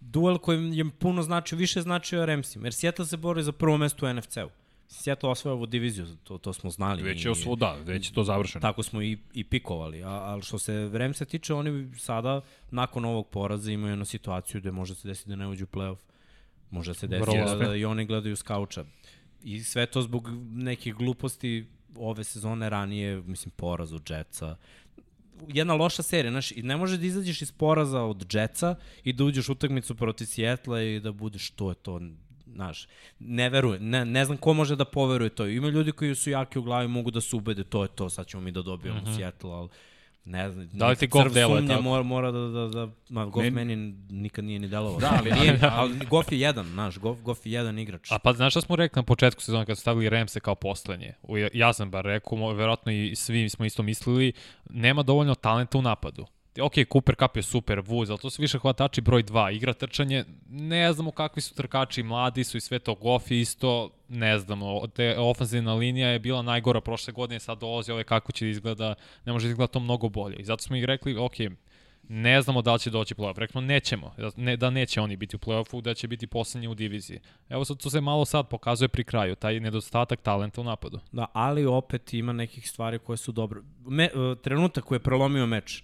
duel 0.00 0.38
koji 0.38 0.76
je 0.76 0.84
puno 0.98 1.22
značio, 1.22 1.58
više 1.58 1.80
značio 1.80 2.26
Ramsima. 2.26 2.66
Jer 2.66 2.74
Seattle 2.74 3.06
se 3.06 3.16
bori 3.16 3.42
za 3.42 3.52
prvo 3.52 3.78
mesto 3.78 4.06
u 4.06 4.14
NFC-u. 4.14 4.48
Seattle 4.88 5.30
osvoja 5.30 5.54
ovu 5.54 5.66
diviziju, 5.66 6.06
to, 6.24 6.38
to 6.38 6.52
smo 6.52 6.70
znali. 6.70 7.02
Već 7.02 7.24
je 7.24 7.30
osvo, 7.30 7.56
da, 7.56 7.76
već 7.84 8.08
je 8.08 8.14
to 8.14 8.24
završeno. 8.24 8.60
Tako 8.60 8.82
smo 8.82 9.02
i, 9.02 9.18
i 9.32 9.44
pikovali. 9.44 10.02
A, 10.02 10.08
ali 10.08 10.42
što 10.42 10.58
se 10.58 10.90
Ramsa 10.92 11.24
tiče, 11.24 11.54
oni 11.54 11.90
sada, 11.98 12.40
nakon 12.70 13.04
ovog 13.04 13.28
poraza, 13.28 13.72
imaju 13.72 13.92
jednu 13.92 14.04
situaciju 14.04 14.60
gde 14.60 14.70
može 14.70 14.94
se 14.94 15.08
desiti 15.08 15.30
da 15.30 15.36
ne 15.36 15.48
uđu 15.48 15.64
u 15.64 15.76
playoff. 15.76 15.98
Može 16.70 16.94
se 16.94 17.06
desiti 17.06 17.38
da, 17.38 17.54
da 17.54 17.76
i 17.76 17.84
oni 17.84 18.04
gledaju 18.04 18.36
skauča. 18.36 18.84
I 19.42 19.60
sve 19.64 19.86
to 19.86 20.02
zbog 20.02 20.28
nekih 20.50 20.94
gluposti 20.94 21.66
ove 21.96 22.24
sezone 22.24 22.70
ranije, 22.70 23.22
mislim, 23.26 23.52
poraz 23.56 23.92
od 23.92 24.10
Jetsa. 24.10 24.56
Jedna 25.48 25.74
loša 25.74 26.02
serija, 26.02 26.30
znaš, 26.30 26.52
i 26.52 26.62
ne 26.62 26.76
može 26.76 26.96
da 26.98 27.06
izađeš 27.06 27.42
iz 27.42 27.52
poraza 27.52 28.02
od 28.02 28.34
Jetsa 28.34 28.74
i 29.04 29.12
da 29.12 29.24
uđeš 29.24 29.48
u 29.48 29.52
utakmicu 29.52 29.94
protiv 29.94 30.26
Sjetla 30.26 30.82
i 30.82 31.00
da 31.00 31.12
budeš 31.12 31.50
to 31.50 31.68
je 31.68 31.74
to, 31.74 32.00
znaš, 32.56 32.88
ne 33.18 33.48
verujem, 33.48 33.88
ne, 33.88 34.04
ne 34.04 34.24
znam 34.24 34.36
ko 34.38 34.52
može 34.52 34.76
da 34.76 34.84
poveruje 34.84 35.30
to. 35.30 35.46
Ima 35.46 35.68
ljudi 35.68 35.92
koji 35.92 36.14
su 36.14 36.30
jaki 36.30 36.58
u 36.58 36.62
glavi, 36.62 36.88
mogu 36.88 37.10
da 37.10 37.20
se 37.20 37.36
ubede, 37.36 37.64
to 37.64 37.82
je 37.82 37.88
to, 37.88 38.10
sad 38.10 38.26
ćemo 38.26 38.42
mi 38.42 38.50
da 38.50 38.62
dobijemo 38.62 39.00
mm 39.00 39.04
-hmm. 39.04 39.16
Seattle, 39.16 39.50
ali 39.50 39.68
ne 40.24 40.50
znam, 40.50 40.68
Da 40.68 40.88
li 40.88 40.96
ti 40.96 41.06
Goff 41.06 41.34
deluje 41.34 41.58
sumnje 41.58 41.68
tako? 41.68 41.82
Mora, 41.82 42.02
mora 42.02 42.30
da, 42.30 42.38
da, 42.40 42.68
da, 42.68 42.88
ma, 43.08 43.24
Goff 43.26 43.44
Meni- 43.44 43.50
meni, 43.50 43.76
nikad 44.10 44.44
nije 44.44 44.58
ni 44.58 44.68
delovao. 44.68 45.00
Da, 45.00 45.18
ali- 45.20 45.32
nije, 45.40 45.58
ali 45.62 46.06
Goff 46.10 46.32
je 46.32 46.40
jedan, 46.40 46.66
znaš, 46.66 46.98
Goff, 46.98 47.22
Goff 47.22 47.46
je 47.46 47.52
jedan 47.52 47.78
igrač. 47.78 48.12
A 48.12 48.18
pa 48.18 48.32
znaš 48.32 48.52
šta 48.52 48.60
smo 48.60 48.76
rekli 48.76 48.98
na 48.98 49.04
početku 49.04 49.42
sezone 49.42 49.66
kad 49.66 49.76
su 49.76 49.80
stavili 49.80 50.08
Ramse 50.08 50.40
kao 50.40 50.54
poslednje? 50.54 51.12
U- 51.22 51.36
Ja 51.52 51.72
sam 51.72 51.90
bar 51.90 52.04
rekao, 52.04 52.52
verovatno 52.52 52.92
i 52.92 53.14
svi 53.16 53.48
smo 53.48 53.64
isto 53.64 53.82
mislili, 53.82 54.32
nema 54.70 55.02
dovoljno 55.02 55.34
talenta 55.34 55.78
u 55.78 55.82
napadu. 55.82 56.26
Ok, 56.60 56.72
Cooper 56.92 57.14
Cup 57.14 57.36
je 57.36 57.42
super, 57.42 57.78
Woods, 57.78 58.10
ali 58.10 58.18
to 58.18 58.30
su 58.30 58.42
više 58.42 58.58
hvatači 58.58 59.00
broj 59.00 59.22
2. 59.22 59.54
Igra 59.56 59.72
trčanje, 59.72 60.24
ne 60.48 60.92
znamo 60.92 61.10
kakvi 61.10 61.42
su 61.42 61.54
trkači, 61.54 62.02
mladi 62.02 62.44
su 62.44 62.56
i 62.56 62.60
sve 62.60 62.78
to, 62.78 62.94
Goff 62.94 63.30
isto, 63.30 63.90
ne 64.08 64.38
znamo. 64.38 64.86
Te 64.86 65.18
ofenzivna 65.18 65.74
linija 65.74 66.08
je 66.08 66.18
bila 66.18 66.42
najgora 66.42 66.80
prošle 66.80 67.12
godine, 67.12 67.40
sad 67.40 67.58
dolazi 67.58 67.92
ove 67.92 68.04
kako 68.04 68.32
će 68.32 68.44
da 68.44 68.50
izgleda, 68.50 68.94
ne 69.24 69.32
može 69.32 69.46
da 69.46 69.50
izgleda 69.50 69.72
to 69.72 69.80
mnogo 69.80 70.08
bolje. 70.08 70.36
I 70.36 70.44
zato 70.44 70.62
smo 70.62 70.76
ih 70.76 70.84
rekli, 70.84 71.16
ok, 71.16 71.34
Ne 72.08 72.42
znamo 72.42 72.62
da 72.62 72.72
li 72.72 72.78
će 72.78 72.90
doći 72.90 73.14
play-off. 73.14 73.38
Rekli 73.38 73.52
smo 73.52 73.60
nećemo, 73.60 74.14
da, 74.18 74.30
ne, 74.36 74.56
da 74.56 74.70
neće 74.70 75.00
oni 75.00 75.16
biti 75.16 75.36
u 75.36 75.38
play-offu, 75.38 75.80
da 75.80 75.94
će 75.94 76.08
biti 76.08 76.26
poslednji 76.26 76.68
u 76.68 76.74
diviziji. 76.74 77.20
Evo 77.48 77.64
sad 77.64 77.82
to 77.82 77.90
se 77.90 78.00
malo 78.00 78.24
sad 78.24 78.48
pokazuje 78.48 78.88
pri 78.88 79.04
kraju, 79.04 79.34
taj 79.34 79.60
nedostatak 79.60 80.20
talenta 80.20 80.60
u 80.60 80.64
napadu. 80.64 81.00
Da, 81.12 81.26
ali 81.32 81.66
opet 81.66 82.14
ima 82.14 82.32
nekih 82.32 82.70
stvari 82.70 82.98
koje 82.98 83.16
su 83.16 83.32
dobre. 83.32 83.60
Me, 83.86 84.08
uh, 84.14 84.38
trenutak 84.38 84.84
koji 84.84 84.96
je 84.96 85.02
prelomio 85.02 85.46
meč, 85.46 85.82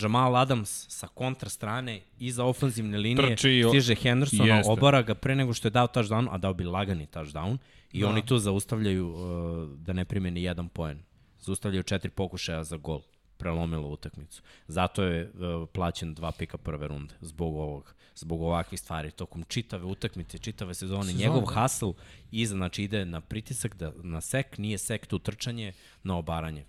Jamal 0.00 0.36
Adams 0.36 0.86
sa 0.88 1.06
kontra 1.08 1.48
strane 1.48 2.00
iza 2.18 2.44
ofanzivne 2.44 2.98
linije 2.98 3.36
Trči 3.36 3.62
stiže 3.68 3.94
Hendersona, 3.94 4.56
Jeste. 4.56 4.72
obara 4.72 5.02
ga 5.02 5.14
pre 5.14 5.34
nego 5.34 5.52
što 5.54 5.68
je 5.68 5.72
dao 5.72 5.86
touchdown, 5.86 6.28
a 6.30 6.38
dao 6.38 6.54
bi 6.54 6.64
lagani 6.64 7.06
touchdown 7.06 7.56
i 7.92 8.00
Da. 8.00 8.08
oni 8.08 8.26
tu 8.26 8.38
zaustavljaju 8.38 9.08
uh, 9.08 9.78
da 9.78 9.92
ne 9.92 10.04
primeni 10.04 10.42
jedan 10.42 10.68
poen. 10.68 11.02
Zaustavljaju 11.40 11.82
četiri 11.82 12.10
pokušaja 12.10 12.64
za 12.64 12.76
gol 12.76 13.00
prelomilo 13.36 13.88
utakmicu. 13.88 14.42
Zato 14.68 15.02
je 15.02 15.24
uh, 15.30 15.68
plaćen 15.72 16.14
dva 16.14 16.32
pika 16.32 16.58
prve 16.58 16.88
runde 16.88 17.14
zbog 17.20 17.54
ovog, 17.54 17.94
zbog 18.14 18.42
ovakvih 18.42 18.80
stvari. 18.80 19.10
Tokom 19.10 19.44
čitave 19.48 19.84
utakmice, 19.84 20.38
čitave 20.38 20.74
sezone, 20.74 21.04
Sezone, 21.04 21.18
njegov 21.24 21.40
da. 21.54 21.60
hustle 21.62 21.92
iza, 22.30 22.54
znači 22.56 22.82
ide 22.84 23.04
na 23.04 23.20
pritisak, 23.20 23.76
da, 23.76 23.92
na 24.02 24.20
sek, 24.20 24.58
nije 24.58 24.78
sek 24.78 25.06
tu 25.06 25.18
trčanje, 25.18 25.72
na 26.02 26.16
obaranje. 26.16 26.64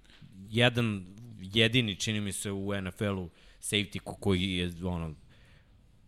Jedan, 0.50 1.06
jedini, 1.54 1.96
čini 1.96 2.22
mi 2.22 2.34
se, 2.34 2.52
u 2.52 2.82
NFL-u 2.82 3.30
safety 3.62 4.00
ko- 4.00 4.16
koji 4.16 4.52
je 4.52 4.72
ono, 4.84 5.14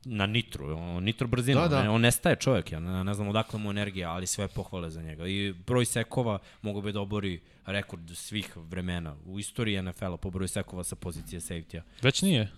na 0.06 0.26
nitru, 0.26 0.68
on, 0.70 1.04
nitro 1.04 1.28
brzina, 1.28 1.62
Da, 1.62 1.68
da, 1.68 1.82
da. 1.82 1.92
on 1.92 2.02
nestaje 2.02 2.36
čovjek, 2.36 2.72
ja 2.72 2.80
ne, 2.80 3.04
ne 3.04 3.14
znam 3.14 3.28
odakle 3.28 3.60
mu 3.60 3.70
energija, 3.72 4.12
ali 4.12 4.28
sve 4.28 4.48
pohvale 4.48 4.90
za 4.90 5.02
njega. 5.02 5.28
I 5.28 5.54
broj 5.58 5.86
sekova 5.86 6.40
mogu 6.62 6.82
bi 6.82 6.92
da 6.92 7.02
obori 7.02 7.42
rekord 7.66 8.12
svih 8.12 8.58
vremena 8.58 9.16
u 9.26 9.40
istoriji 9.40 9.82
NFL-a 9.82 10.18
po 10.18 10.30
broju 10.30 10.48
sekova 10.48 10.84
sa 10.84 10.96
pozicije 10.96 11.40
safety-a. 11.42 11.82
Već 12.02 12.22
nije. 12.22 12.52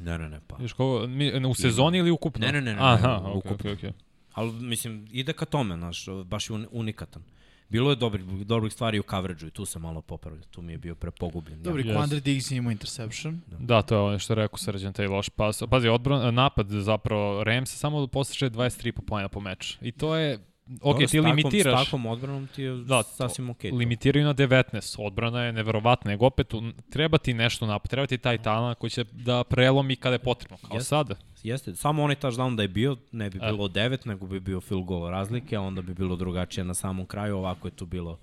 Ne, 0.00 0.18
ne, 0.18 0.28
ne, 0.28 0.40
pa. 0.46 0.56
Još 0.60 0.72
ko, 0.72 1.06
mi, 1.08 1.46
u 1.46 1.54
sezoni 1.54 1.98
ili 1.98 2.10
ukupno? 2.10 2.46
Ne, 2.46 2.52
ne, 2.52 2.60
ne, 2.60 2.72
ne, 2.72 2.78
Aha, 2.82 3.08
ne, 3.08 3.16
okej, 3.16 3.32
ukupno. 3.32 3.54
okej, 3.54 3.72
okej. 3.72 3.92
Ali, 4.32 4.52
mislim, 4.52 5.08
ide 5.12 5.32
ka 5.32 5.44
tome, 5.44 5.76
znaš, 5.76 6.06
baš 6.24 6.50
je 6.50 6.54
un- 6.54 6.68
unikatan. 6.70 7.22
Bilo 7.68 7.90
je 7.90 7.96
dobrih, 7.96 8.24
dobrih 8.24 8.72
stvari 8.72 9.00
u 9.00 9.02
coverage-u 9.02 9.48
i 9.48 9.50
tu 9.50 9.64
se 9.64 9.78
malo 9.78 10.02
popravlja. 10.02 10.42
Tu 10.50 10.62
mi 10.62 10.72
je 10.72 10.78
bio 10.78 10.94
prepogubljen. 10.94 11.62
Dobri, 11.62 11.84
Yes. 11.84 11.96
Quandre 11.96 12.20
Diggs 12.20 12.50
je 12.50 12.56
imao 12.56 12.70
interception. 12.70 13.40
Da, 13.58 13.82
to 13.82 13.94
je 13.94 14.00
ono 14.00 14.18
što 14.18 14.32
je 14.32 14.34
rekao 14.34 14.58
Srđan, 14.58 14.92
taj 14.92 15.06
loš 15.06 15.28
pas. 15.28 15.62
Pazi, 15.70 15.88
odbran, 15.88 16.34
napad 16.34 16.66
zapravo 16.68 17.44
Rams 17.44 17.70
samo 17.70 18.06
postiže 18.06 18.50
23 18.50 18.92
po 18.92 19.02
pojena 19.02 19.28
po 19.28 19.40
meču. 19.40 19.78
I 19.80 19.92
to 19.92 20.16
je, 20.16 20.38
ok, 20.66 20.80
Dobro, 20.82 20.98
ti 20.98 21.16
takvom- 21.16 21.26
limitiraš. 21.26 21.80
S 21.80 21.84
takvom 21.84 22.06
odbranom 22.06 22.46
ti 22.46 22.62
je 22.62 22.74
Da, 22.74 23.02
sasvim 23.04 23.50
okej. 23.50 23.70
Okay 23.70 23.78
limitiraju 23.78 24.24
na 24.24 24.34
19, 24.34 24.72
odbrana 24.98 25.42
je 25.42 25.52
neverovatna, 25.52 26.10
nego 26.10 26.26
opet 26.26 26.54
u- 26.54 26.62
treba 26.90 27.18
ti 27.18 27.34
nešto 27.34 27.66
napad, 27.66 27.90
treba 27.90 28.06
ti 28.06 28.18
taj 28.18 28.38
talent 28.38 28.78
koji 28.78 28.90
će 28.90 29.04
da 29.04 29.44
prelomi 29.44 29.96
kada 29.96 30.14
je 30.14 30.18
potrebno, 30.20 30.56
kao 30.58 30.74
Jeste. 30.74 30.88
sada. 30.88 31.14
Jeste, 31.42 31.74
samo 31.74 32.02
onaj 32.02 32.16
touchdown 32.16 32.56
da 32.56 32.62
je 32.62 32.68
bio, 32.68 32.96
ne 33.12 33.30
bi 33.30 33.38
E. 33.38 33.40
bilo 33.42 33.68
9, 33.68 34.06
nego 34.06 34.26
bi 34.26 34.40
bio 34.40 34.60
field 34.60 34.84
goal 34.84 35.10
razlike, 35.10 35.56
a 35.56 35.60
onda 35.60 35.82
bi 35.82 35.94
bilo 35.94 36.16
drugačije 36.16 36.64
na 36.64 36.74
samom 36.74 37.06
kraju, 37.06 37.36
ovako 37.36 37.68
je 37.68 37.72
tu 37.72 37.86
bilo. 37.86 38.18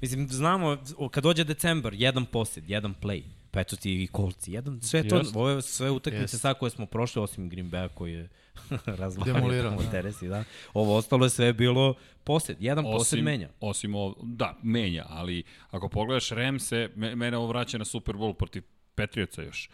Mislim, 0.00 0.28
znamo, 0.28 0.76
kad 1.10 1.22
dođe 1.22 1.44
decembar, 1.44 1.94
jedan 1.94 2.24
posjed, 2.26 2.70
jedan 2.70 2.94
play, 2.94 3.22
pa 3.54 3.60
eto 3.60 3.76
ti 3.76 4.02
i 4.02 4.06
kolci, 4.06 4.52
jedan, 4.52 4.80
sve 4.80 5.08
to, 5.08 5.16
Jeste. 5.16 5.38
ove 5.38 5.62
sve 5.62 5.90
utakmice 5.90 6.22
Jeste. 6.22 6.38
sad 6.38 6.58
koje 6.58 6.70
smo 6.70 6.86
prošli, 6.86 7.22
osim 7.22 7.48
Green 7.48 7.70
Bay 7.70 7.88
koji 7.94 8.12
je 8.12 8.28
razvalio 8.86 9.34
tamo 9.62 9.82
da. 9.82 9.90
teresi, 9.90 10.28
da. 10.28 10.44
Ovo 10.74 10.96
ostalo 10.96 11.26
je 11.26 11.30
sve 11.30 11.52
bilo 11.52 11.94
posjed, 12.24 12.56
jedan 12.60 12.84
posjed 12.84 13.24
menja. 13.24 13.48
Osim 13.60 13.94
ovo, 13.94 14.16
da, 14.22 14.58
menja, 14.62 15.06
ali 15.08 15.42
ako 15.70 15.88
pogledaš 15.88 16.30
Remse, 16.30 16.90
me, 16.96 17.16
mene 17.16 17.36
ovo 17.36 17.46
vraća 17.46 17.78
na 17.78 17.84
Super 17.84 18.14
Bowl 18.14 18.32
protiv 18.32 18.62
Petrioca 18.94 19.42
još. 19.42 19.70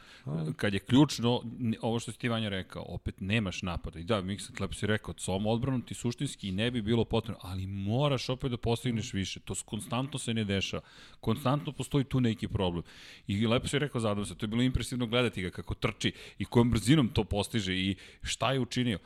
Kad 0.57 0.75
je 0.75 0.81
ključno, 0.81 1.43
ovo 1.81 2.01
što 2.01 2.13
si 2.13 2.19
ti 2.19 2.29
Vanja 2.29 2.49
rekao, 2.49 2.85
opet 2.89 3.21
nemaš 3.21 3.63
napada. 3.63 3.99
I 3.99 4.05
da, 4.05 4.21
Miksa 4.21 4.53
lepo 4.61 4.75
si 4.75 4.87
rekao, 4.87 5.15
s 5.19 5.29
ovom 5.29 5.47
odbranom 5.47 5.83
ti 5.83 5.95
suštinski 5.95 6.53
ne 6.53 6.71
bi 6.71 6.83
bilo 6.83 7.05
potrebno, 7.05 7.41
ali 7.43 7.67
moraš 7.67 8.29
opet 8.29 8.51
da 8.51 8.57
postigneš 8.57 9.13
više. 9.13 9.41
To 9.41 9.55
konstantno 9.65 10.19
se 10.19 10.35
ne 10.35 10.45
dešava. 10.45 10.83
Konstantno 11.21 11.73
postoji 11.73 12.05
tu 12.05 12.21
neki 12.21 12.49
problem. 12.49 12.83
I 13.27 13.47
lepo 13.47 13.69
si 13.69 13.79
rekao 13.79 14.01
zadam 14.01 14.27
se, 14.27 14.35
to 14.35 14.45
je 14.45 14.49
bilo 14.49 14.63
impresivno 14.63 15.07
gledati 15.07 15.43
ga 15.43 15.51
kako 15.51 15.75
trči 15.75 16.13
i 16.39 16.45
kojom 16.45 16.71
brzinom 16.71 17.09
to 17.09 17.25
postiže 17.25 17.75
i 17.75 17.97
šta 18.23 18.53
je 18.53 18.61
učinio. 18.61 18.99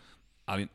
Ali 0.47 0.67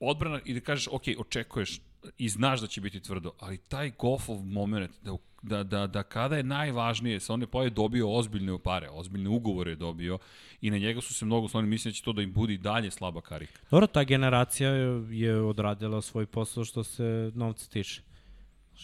odbrana 0.00 0.40
i 0.44 0.54
da 0.54 0.60
kažeš, 0.60 0.88
ok, 0.92 1.02
očekuješ 1.18 1.80
i 2.18 2.28
znaš 2.28 2.60
da 2.60 2.66
će 2.66 2.80
biti 2.80 3.00
tvrdo, 3.00 3.32
ali 3.38 3.58
taj 3.58 3.92
Goffov 3.98 4.42
moment, 4.44 4.90
da, 5.02 5.16
da, 5.46 5.62
da, 5.62 5.86
da 5.86 6.02
kada 6.02 6.36
je 6.36 6.42
najvažnije, 6.42 7.20
sa 7.20 7.34
one 7.34 7.46
poje 7.46 7.70
dobio 7.70 8.12
ozbiljne 8.12 8.58
pare, 8.58 8.88
ozbiljne 8.90 9.28
ugovore 9.28 9.70
je 9.70 9.76
dobio 9.76 10.18
i 10.60 10.70
na 10.70 10.78
njega 10.78 11.00
su 11.00 11.14
se 11.14 11.24
mnogo 11.24 11.48
sloni, 11.48 11.68
mislim 11.68 11.92
da 11.92 11.94
će 11.94 12.02
to 12.02 12.12
da 12.12 12.22
im 12.22 12.32
bude 12.32 12.54
i 12.54 12.58
dalje 12.58 12.90
slaba 12.90 13.20
karika. 13.20 13.60
Dobro, 13.70 13.86
ta 13.86 14.04
generacija 14.04 14.70
je, 15.10 15.40
odradila 15.40 16.02
svoj 16.02 16.26
posao 16.26 16.64
što 16.64 16.84
se 16.84 17.32
novca 17.34 17.68
tiče. 17.70 18.02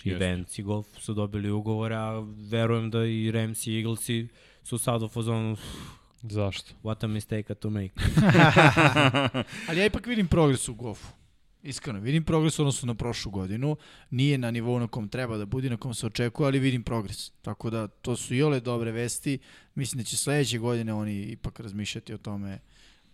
I. 0.05 0.15
Vance 0.15 0.63
i 0.63 0.65
Golf 0.65 0.87
su 0.99 1.15
dobili 1.15 1.51
ugovore, 1.51 1.95
a 1.97 2.25
verujem 2.51 2.91
da 2.91 3.05
i 3.05 3.31
Rams 3.31 3.67
i 3.67 3.77
Eaglesi 3.77 4.29
su 4.63 4.79
sad 4.79 5.03
u 5.03 5.09
fazonu 5.09 5.57
Zašto? 6.23 6.75
what 6.83 7.05
a 7.05 7.07
mistake 7.07 7.55
to 7.55 7.71
make. 7.71 7.95
Ali 9.69 9.79
ja 9.79 9.87
ipak 9.87 10.07
vidim 10.07 10.29
progres 10.29 10.69
u 10.69 10.75
Gofu. 10.75 11.22
Iskreno, 11.63 12.01
vidim 12.01 12.25
progres 12.25 12.59
u 12.59 12.63
odnosu 12.63 12.87
na 12.87 12.95
prošlu 12.95 13.31
godinu. 13.31 13.77
Nije 14.11 14.39
na 14.39 14.51
nivou 14.51 14.79
na 14.79 14.87
kom 14.87 15.09
treba 15.09 15.37
da 15.37 15.47
bude, 15.47 15.71
na 15.71 15.77
kom 15.77 15.95
se 15.95 16.07
očekuje, 16.07 16.47
ali 16.47 16.59
vidim 16.59 16.83
progres. 16.83 17.31
Tako 17.33 17.71
da, 17.71 17.89
to 17.89 18.17
su 18.17 18.35
i 18.35 18.43
ole 18.43 18.61
dobre 18.61 18.91
vesti. 18.93 19.39
Mislim 19.75 19.99
da 19.99 20.05
će 20.05 20.17
sledeće 20.17 20.59
godine 20.59 20.95
oni 20.95 21.23
ipak 21.23 21.61
razmišljati 21.61 22.15
o 22.15 22.19
tome 22.19 22.59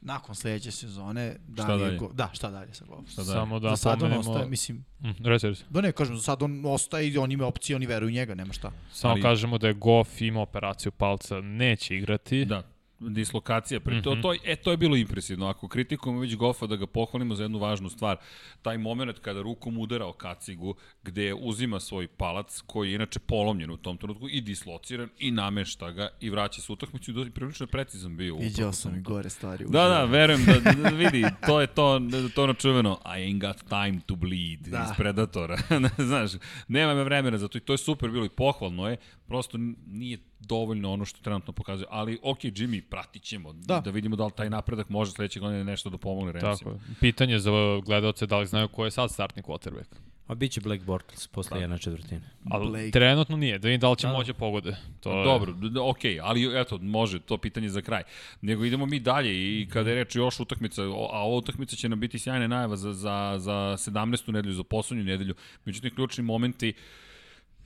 nakon 0.00 0.34
sledeće 0.34 0.70
sezone. 0.70 1.36
Da 1.48 1.62
Šta 1.62 1.76
dalje? 1.76 1.96
Go, 1.96 2.10
da, 2.12 2.30
šta 2.32 2.50
dalje 2.50 2.74
sa 2.74 2.84
Gofom. 2.84 3.06
Šta 3.06 3.22
da 3.22 3.32
Samo 3.32 3.58
da 3.58 3.68
za 3.68 3.76
sad 3.76 3.92
on 3.92 3.98
pomenemo... 4.00 4.20
ostaje, 4.20 4.46
mislim, 4.46 4.84
Mm, 5.00 5.10
reci, 5.20 5.46
reci. 5.46 5.64
da 5.70 5.80
ne 5.80 5.92
kažem, 5.92 6.16
za 6.16 6.22
sad 6.22 6.42
on 6.42 6.62
ostaje 6.66 7.08
i 7.08 7.18
on 7.18 7.32
ima 7.32 7.46
opcije, 7.46 7.76
oni 7.76 7.86
veruju 7.86 8.08
u 8.08 8.12
njega, 8.12 8.34
nema 8.34 8.52
šta. 8.52 8.72
Samo 8.92 9.12
Ali- 9.12 9.22
kažemo 9.22 9.58
da 9.58 9.66
je 9.66 9.74
Goff 9.74 10.20
ima 10.20 10.40
operaciju 10.40 10.92
palca, 10.92 11.40
neće 11.40 11.96
igrati. 11.96 12.44
Da, 12.44 12.62
dislokacija. 13.00 13.80
Pri 13.80 14.02
to, 14.02 14.12
Mhm. 14.12 14.22
to, 14.22 14.34
e, 14.44 14.56
to 14.56 14.70
je 14.70 14.76
bilo 14.76 14.96
impresivno. 14.96 15.46
Ako 15.48 15.68
kritikujemo 15.68 16.20
već 16.20 16.36
Goffa 16.36 16.66
da 16.66 16.76
ga 16.76 16.86
pohvalimo 16.88 17.34
za 17.34 17.42
jednu 17.42 17.58
važnu 17.58 17.88
stvar, 17.88 18.16
taj 18.62 18.78
moment 18.78 19.18
kada 19.18 19.42
rukom 19.42 19.78
udara 19.78 20.06
o 20.06 20.12
kacigu, 20.14 20.74
gde 21.02 21.34
uzima 21.34 21.80
svoj 21.80 22.08
palac, 22.08 22.62
koji 22.62 22.88
je 22.88 22.94
inače 22.94 23.18
polomljen 23.20 23.70
u 23.70 23.76
tom 23.76 23.96
trenutku, 23.96 24.28
i 24.28 24.40
dislociran, 24.40 25.08
i 25.18 25.30
namešta 25.30 25.90
ga, 25.90 26.08
i 26.20 26.30
vraća 26.30 26.60
se 26.60 26.72
u 26.72 26.74
utakmicu, 26.74 27.10
i 27.10 27.14
do- 27.14 27.26
prilično 27.30 27.64
je 27.64 27.68
precizan 27.68 28.16
bio. 28.16 28.36
Viđao 28.36 28.64
tom- 28.64 28.72
sam 28.72 28.96
i 28.96 29.00
gore 29.00 29.30
stvari. 29.30 29.64
Da, 29.64 29.84
da, 29.84 30.04
verujem 30.04 30.44
da, 30.44 30.52
da 30.82 30.88
vidi, 30.88 31.24
to 31.46 31.60
je 31.60 31.66
to, 31.68 32.00
to 32.34 32.42
ono 32.44 32.54
čuveno, 32.54 32.98
I 33.06 33.18
ain't 33.24 33.40
got 33.40 33.56
time 33.60 34.00
to 34.02 34.16
bleed 34.16 34.60
da. 34.60 34.82
iz 34.82 34.96
Predatora. 34.96 35.58
Znaš, 36.00 36.30
nema 36.68 36.94
me 36.94 37.04
vremena 37.04 37.38
za 37.38 37.48
to 37.48 37.58
i 37.58 37.62
to 37.62 37.72
je 37.72 37.78
super 37.78 38.10
bilo 38.10 38.24
i 38.24 38.30
pohvalno 38.30 38.88
je, 38.88 38.96
prosto 39.28 39.58
nije 39.86 40.18
dovoljno 40.40 40.92
ono 40.92 41.04
što 41.04 41.22
trenutno 41.22 41.52
pokazuje, 41.52 41.86
ali 41.90 42.18
ok, 42.22 42.38
Jimmy, 42.38 42.80
pratit 42.80 43.22
ćemo, 43.22 43.52
da, 43.52 43.74
Da. 43.74 43.80
da 43.80 43.90
vidimo 43.90 44.16
da 44.16 44.24
li 44.24 44.32
taj 44.36 44.50
napredak 44.50 44.88
može 44.88 45.10
sledeće 45.10 45.40
godine 45.40 45.64
nešto 45.64 45.90
da 45.90 45.98
pomogne 45.98 46.32
Ramsima. 46.32 46.70
Tako 46.72 46.84
je. 46.84 46.94
Pitanje 47.00 47.38
za 47.38 47.50
gledalce 47.84 48.26
da 48.26 48.38
li 48.38 48.46
znaju 48.46 48.68
ko 48.68 48.84
je 48.84 48.90
sad 48.90 49.10
startni 49.10 49.42
quarterback. 49.42 49.86
A 50.26 50.34
bit 50.34 50.52
će 50.52 50.60
Black 50.60 50.82
Bortles 50.84 51.26
posle 51.26 51.60
jedne 51.60 51.78
četvrtine. 51.78 52.20
Ali 52.50 52.68
Blake. 52.68 52.90
trenutno 52.90 53.36
nije, 53.36 53.58
da 53.58 53.68
vidim 53.68 53.80
da 53.80 53.90
li 53.90 53.96
će 53.96 54.06
Da. 54.06 54.12
moći 54.12 54.32
da 54.32 54.38
pogode. 54.38 54.76
To 55.00 55.18
je... 55.18 55.24
Dobro, 55.24 55.54
ok, 55.82 55.98
ali 56.22 56.60
eto, 56.60 56.78
može, 56.78 57.20
to 57.20 57.38
pitanje 57.38 57.68
za 57.68 57.82
kraj. 57.82 58.02
Nego 58.40 58.64
idemo 58.64 58.86
mi 58.86 59.00
dalje 59.00 59.32
i 59.60 59.68
kada 59.68 59.90
je 59.90 59.96
reč 59.96 60.16
još 60.16 60.40
utakmica, 60.40 60.82
a 60.82 60.86
ova 61.22 61.36
utakmica 61.36 61.76
će 61.76 61.88
nam 61.88 62.00
biti 62.00 62.18
sjajna 62.18 62.46
najava 62.46 62.76
za, 62.76 62.92
za, 62.92 63.34
za 63.38 63.52
17. 63.52 64.32
nedelju, 64.32 64.54
za 64.54 64.64
poslednju 64.64 65.04
nedelju. 65.04 65.34
Međutim, 65.64 65.94
ključni 65.94 66.24
momenti 66.24 66.72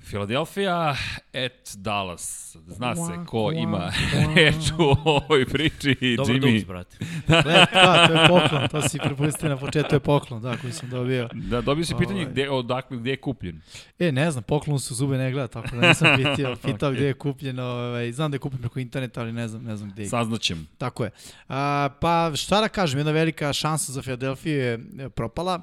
Philadelphia 0.09 0.95
et 1.33 1.75
Dallas. 1.77 2.57
Zna 2.67 2.97
se 2.97 3.13
ko 3.27 3.53
ima 3.53 3.93
reč 4.37 4.71
u 4.79 4.97
ovoj 5.05 5.47
priči. 5.47 6.17
Dobro 6.17 6.35
Jimmy. 6.35 6.55
duks, 6.55 6.67
brate. 6.67 6.97
Gle, 7.27 7.67
da, 7.73 8.07
to 8.07 8.13
je 8.13 8.29
poklon, 8.29 8.69
to 8.69 8.89
si 8.89 8.99
prepustio 8.99 9.49
na 9.49 9.57
početku, 9.57 9.89
to 9.89 9.97
je 9.97 10.01
poklon, 10.01 10.43
da, 10.43 10.57
koji 10.57 10.73
sam 10.73 10.91
dobio. 10.91 11.29
Da, 11.35 11.61
dobio 11.61 11.85
si 11.85 11.95
pitanje 11.99 12.21
Ovaj. 12.21 12.33
gde, 12.33 12.51
odakle, 12.51 12.97
gde 12.97 13.11
je 13.11 13.17
kupljen. 13.17 13.61
E, 13.99 14.13
ne 14.13 14.31
znam, 14.31 14.45
poklon 14.45 14.81
su 14.81 14.95
zube 14.95 15.19
ne 15.19 15.33
gleda, 15.33 15.49
tako 15.49 15.77
da 15.77 15.89
nisam 15.89 16.17
pitao, 16.17 16.57
pitao 16.73 16.91
okay. 16.91 16.95
gde 16.97 17.07
je 17.07 17.15
kupljen, 17.15 17.59
ovaj, 17.59 18.13
znam 18.13 18.31
da 18.31 18.35
je 18.35 18.39
kupljen 18.39 18.61
preko 18.61 18.81
interneta, 18.81 19.21
ali 19.21 19.33
ne 19.33 19.49
znam, 19.49 19.65
ne 19.65 19.77
znam 19.77 19.91
gde 19.91 20.03
je. 20.03 20.09
Saznaćem. 20.09 20.67
Tako 20.79 21.05
je. 21.05 21.11
A, 21.49 21.89
pa 22.01 22.33
šta 22.35 22.61
da 22.61 22.69
kažem, 22.69 22.99
jedna 22.99 23.13
velika 23.13 23.53
šansa 23.53 23.93
za 23.93 24.03
Filadelfiju 24.03 24.59
je 24.59 24.79
propala. 25.15 25.61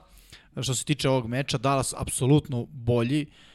Što 0.62 0.74
se 0.74 0.86
tiče 0.86 1.10
ovog 1.10 1.28
meča, 1.28 1.58
Dallas 1.58 1.94
apsolutno 1.98 2.66
bolji. 2.72 3.26
A, 3.26 3.49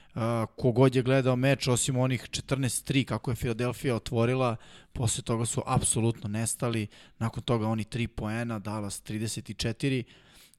kogod 0.56 0.96
je 0.96 1.02
gledao 1.02 1.36
meč, 1.36 1.68
osim 1.68 1.96
onih 1.96 2.22
14-3 2.30 3.04
kako 3.04 3.30
je 3.30 3.34
Filadelfija 3.34 3.96
otvorila, 3.96 4.56
posle 4.92 5.22
toga 5.22 5.46
su 5.46 5.62
apsolutno 5.66 6.28
nestali. 6.28 6.86
Nakon 7.18 7.42
toga 7.42 7.68
oni 7.68 7.84
3 7.84 8.06
poena, 8.06 8.58
Dallas 8.58 9.02
34 9.02 10.02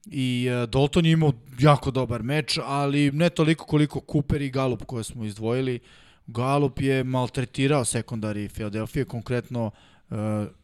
i 0.06 0.48
uh, 0.49 0.69
Dalton 0.69 1.06
je 1.06 1.11
imao 1.11 1.34
jako 1.60 1.91
dobar 1.91 2.23
meč, 2.23 2.60
ali 2.65 3.11
ne 3.11 3.30
toliko 3.30 3.65
koliko 3.65 4.02
Cooper 4.11 4.41
i 4.41 4.49
Galup 4.49 4.86
koje 4.86 5.03
smo 5.03 5.26
izdvojili. 5.26 5.80
Galup 6.27 6.82
je 6.82 7.03
maltretirao 7.03 7.86
sekundari 7.86 8.48
Filadelfije, 8.48 9.06
konkretno 9.06 9.72
Uh, 10.10 10.18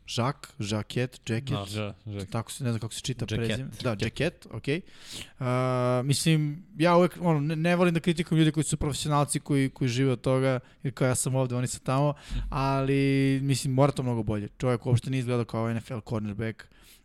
Žak, 0.07 0.53
Žaket, 0.59 1.30
Jacket, 1.30 1.49
Da, 1.49 1.65
da, 2.05 2.13
da. 2.13 2.26
tako 2.26 2.51
se, 2.51 2.63
ne 2.63 2.69
znam 2.69 2.80
kako 2.80 2.93
se 2.93 3.01
čita 3.01 3.26
prezime. 3.26 3.69
Da, 3.84 3.95
Jacket, 3.99 4.47
okej. 4.51 4.81
Okay. 5.39 5.99
Uh, 5.99 6.05
mislim, 6.05 6.63
ja 6.77 6.97
uvek 6.97 7.18
ono, 7.22 7.39
ne, 7.39 7.55
ne 7.55 7.76
volim 7.76 7.93
da 7.93 7.99
kritikujem 7.99 8.39
ljudi 8.39 8.51
koji 8.51 8.63
su 8.63 8.77
profesionalci, 8.77 9.39
koji, 9.39 9.69
koji 9.69 9.88
žive 9.88 10.11
od 10.11 10.22
toga, 10.22 10.59
jer 10.84 10.93
kao 10.93 11.07
ja 11.07 11.15
sam 11.15 11.35
ovde, 11.35 11.55
oni 11.55 11.68
su 11.68 11.80
tamo, 11.80 12.13
ali 12.49 13.39
mislim, 13.43 13.73
mora 13.73 13.91
to 13.91 14.03
mnogo 14.03 14.23
bolje. 14.23 14.47
Čovjek 14.57 14.85
uopšte 14.85 15.09
nije 15.09 15.19
izgledao 15.19 15.45
kao 15.45 15.73
NFL 15.73 15.99
cornerback, 16.09 16.63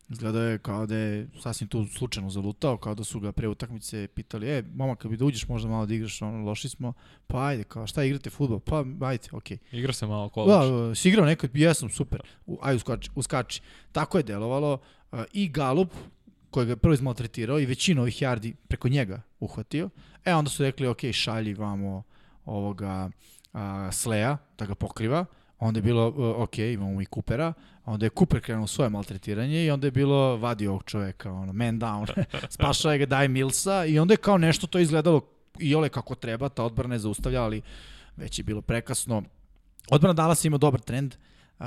Izgledao 0.09 0.43
je 0.43 0.59
kao 0.59 0.87
da 0.87 0.97
je 0.97 1.29
sasvim 1.41 1.69
tu 1.69 1.87
slučajno 1.87 2.31
zalutao, 2.31 2.77
kao 2.77 2.95
da 2.95 3.05
su 3.05 3.21
ga 3.21 3.33
pre 3.33 3.49
utakmice 3.49 4.09
pitali, 4.09 4.49
e, 4.49 4.63
momak, 4.75 4.99
kad 4.99 5.11
bi 5.11 5.17
da 5.17 5.25
uđeš 5.25 5.49
možda 5.49 5.69
malo 5.69 5.87
da 5.87 5.95
igraš, 5.95 6.23
ono, 6.23 6.45
loši 6.45 6.69
smo, 6.69 6.93
pa 7.27 7.47
ajde, 7.47 7.65
kao, 7.65 7.87
šta 7.87 8.05
igrate 8.05 8.31
futbol? 8.31 8.61
Pa, 8.61 8.85
ajde, 9.01 9.29
okej. 9.33 9.57
Okay. 9.57 9.79
Igra 9.79 9.93
se 9.93 10.07
malo 10.07 10.29
kolač. 10.29 10.71
Da, 10.71 10.95
si 10.95 11.09
igrao 11.09 11.27
nekad, 11.27 11.57
jesam, 11.57 11.91
super, 11.91 12.23
U, 12.47 12.59
ajde, 12.63 12.77
uskači, 12.77 13.11
uskači. 13.15 13.61
Tako 13.93 14.19
je 14.19 14.25
delovalo 14.25 14.79
uh, 15.13 15.21
i 15.33 15.49
Galup, 15.49 15.93
koji 16.51 16.67
ga 16.67 16.73
je 16.73 16.77
prvo 16.77 16.95
izmaltretirao 16.95 17.61
i 17.61 17.67
većinu 17.67 18.03
ovih 18.03 18.23
yardi 18.23 18.55
preko 18.69 18.89
njega 18.89 19.23
uhvatio. 19.41 19.91
E, 20.25 20.35
onda 20.35 20.51
su 20.51 20.63
rekli, 20.63 20.87
ok, 20.87 21.01
šalji 21.13 21.55
vamo 21.55 22.03
ovoga 22.45 23.11
uh, 23.53 23.61
Sleja 23.93 24.39
da 24.59 24.67
ga 24.67 24.75
pokriva. 24.75 25.27
Onda 25.59 25.79
je 25.79 25.83
bilo, 25.83 26.09
uh, 26.09 26.43
ok, 26.43 26.59
imamo 26.59 27.03
i 27.03 27.07
Coopera, 27.15 27.53
onda 27.85 28.07
je 28.07 28.11
Cooper 28.19 28.41
krenuo 28.41 28.67
svoje 28.67 28.91
maltretiranje 28.91 29.65
i 29.65 29.71
onda 29.71 29.87
je 29.87 29.91
bilo, 29.91 30.37
vadi 30.37 30.67
ovog 30.67 30.85
čoveka, 30.85 31.33
ono, 31.33 31.53
man 31.53 31.81
down, 31.81 32.25
spašava 32.55 32.97
ga, 32.97 33.07
daj 33.07 33.29
Milsa 33.29 33.85
i 33.85 33.99
onda 33.99 34.13
je 34.15 34.19
kao 34.19 34.39
nešto 34.39 34.67
to 34.67 34.79
izgledalo 34.79 35.21
i 35.59 35.75
ole 35.75 35.89
kako 35.89 36.15
treba, 36.15 36.49
ta 36.49 36.65
odbrana 36.65 36.95
je 36.95 36.99
zaustavljala, 36.99 37.47
ali 37.47 37.63
već 38.17 38.39
je 38.39 38.45
bilo 38.45 38.61
prekasno. 38.61 39.23
Odbrana 39.91 40.13
Dallas 40.13 40.45
ima 40.45 40.59
dobar 40.59 40.81
trend, 40.81 41.15
uh, 41.59 41.67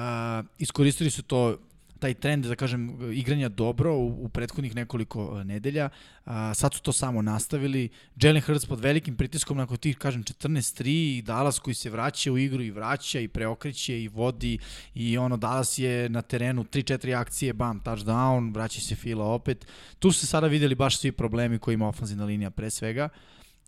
iskoristili 0.57 1.09
su 1.09 1.23
to 1.23 1.57
taj 1.99 2.13
trend, 2.13 2.45
da 2.45 2.55
kažem, 2.55 3.11
igranja 3.13 3.49
dobro 3.49 3.95
u, 3.95 4.25
u 4.25 4.29
prethodnih 4.29 4.75
nekoliko 4.75 5.25
uh, 5.25 5.43
nedelja. 5.43 5.89
A, 6.25 6.53
sad 6.53 6.73
su 6.73 6.81
to 6.81 6.91
samo 6.91 7.21
nastavili. 7.21 7.89
Jalen 8.21 8.41
Hurts 8.41 8.65
pod 8.65 8.79
velikim 8.79 9.15
pritiskom 9.15 9.57
nakon 9.57 9.77
tih, 9.77 9.97
kažem, 9.97 10.23
14-3 10.23 10.87
i 10.87 11.21
Dallas 11.21 11.59
koji 11.59 11.73
se 11.73 11.89
vraća 11.89 12.31
u 12.31 12.37
igru 12.37 12.63
i 12.63 12.71
vraća 12.71 13.19
i 13.19 13.27
preokreće 13.27 14.01
i 14.01 14.07
vodi 14.07 14.59
i 14.95 15.17
ono, 15.17 15.37
Dallas 15.37 15.77
je 15.77 16.09
na 16.09 16.21
terenu 16.21 16.63
3-4 16.63 17.19
akcije, 17.19 17.53
bam, 17.53 17.81
touchdown, 17.83 18.53
vraća 18.53 18.81
se 18.81 18.95
Fila 18.95 19.25
opet. 19.25 19.67
Tu 19.99 20.11
su 20.11 20.19
se 20.19 20.27
sada 20.27 20.47
videli 20.47 20.75
baš 20.75 20.97
svi 20.97 21.11
problemi 21.11 21.59
koji 21.59 21.73
ima 21.73 21.87
ofanzivna 21.87 22.25
linija 22.25 22.49
pre 22.49 22.69
svega 22.69 23.09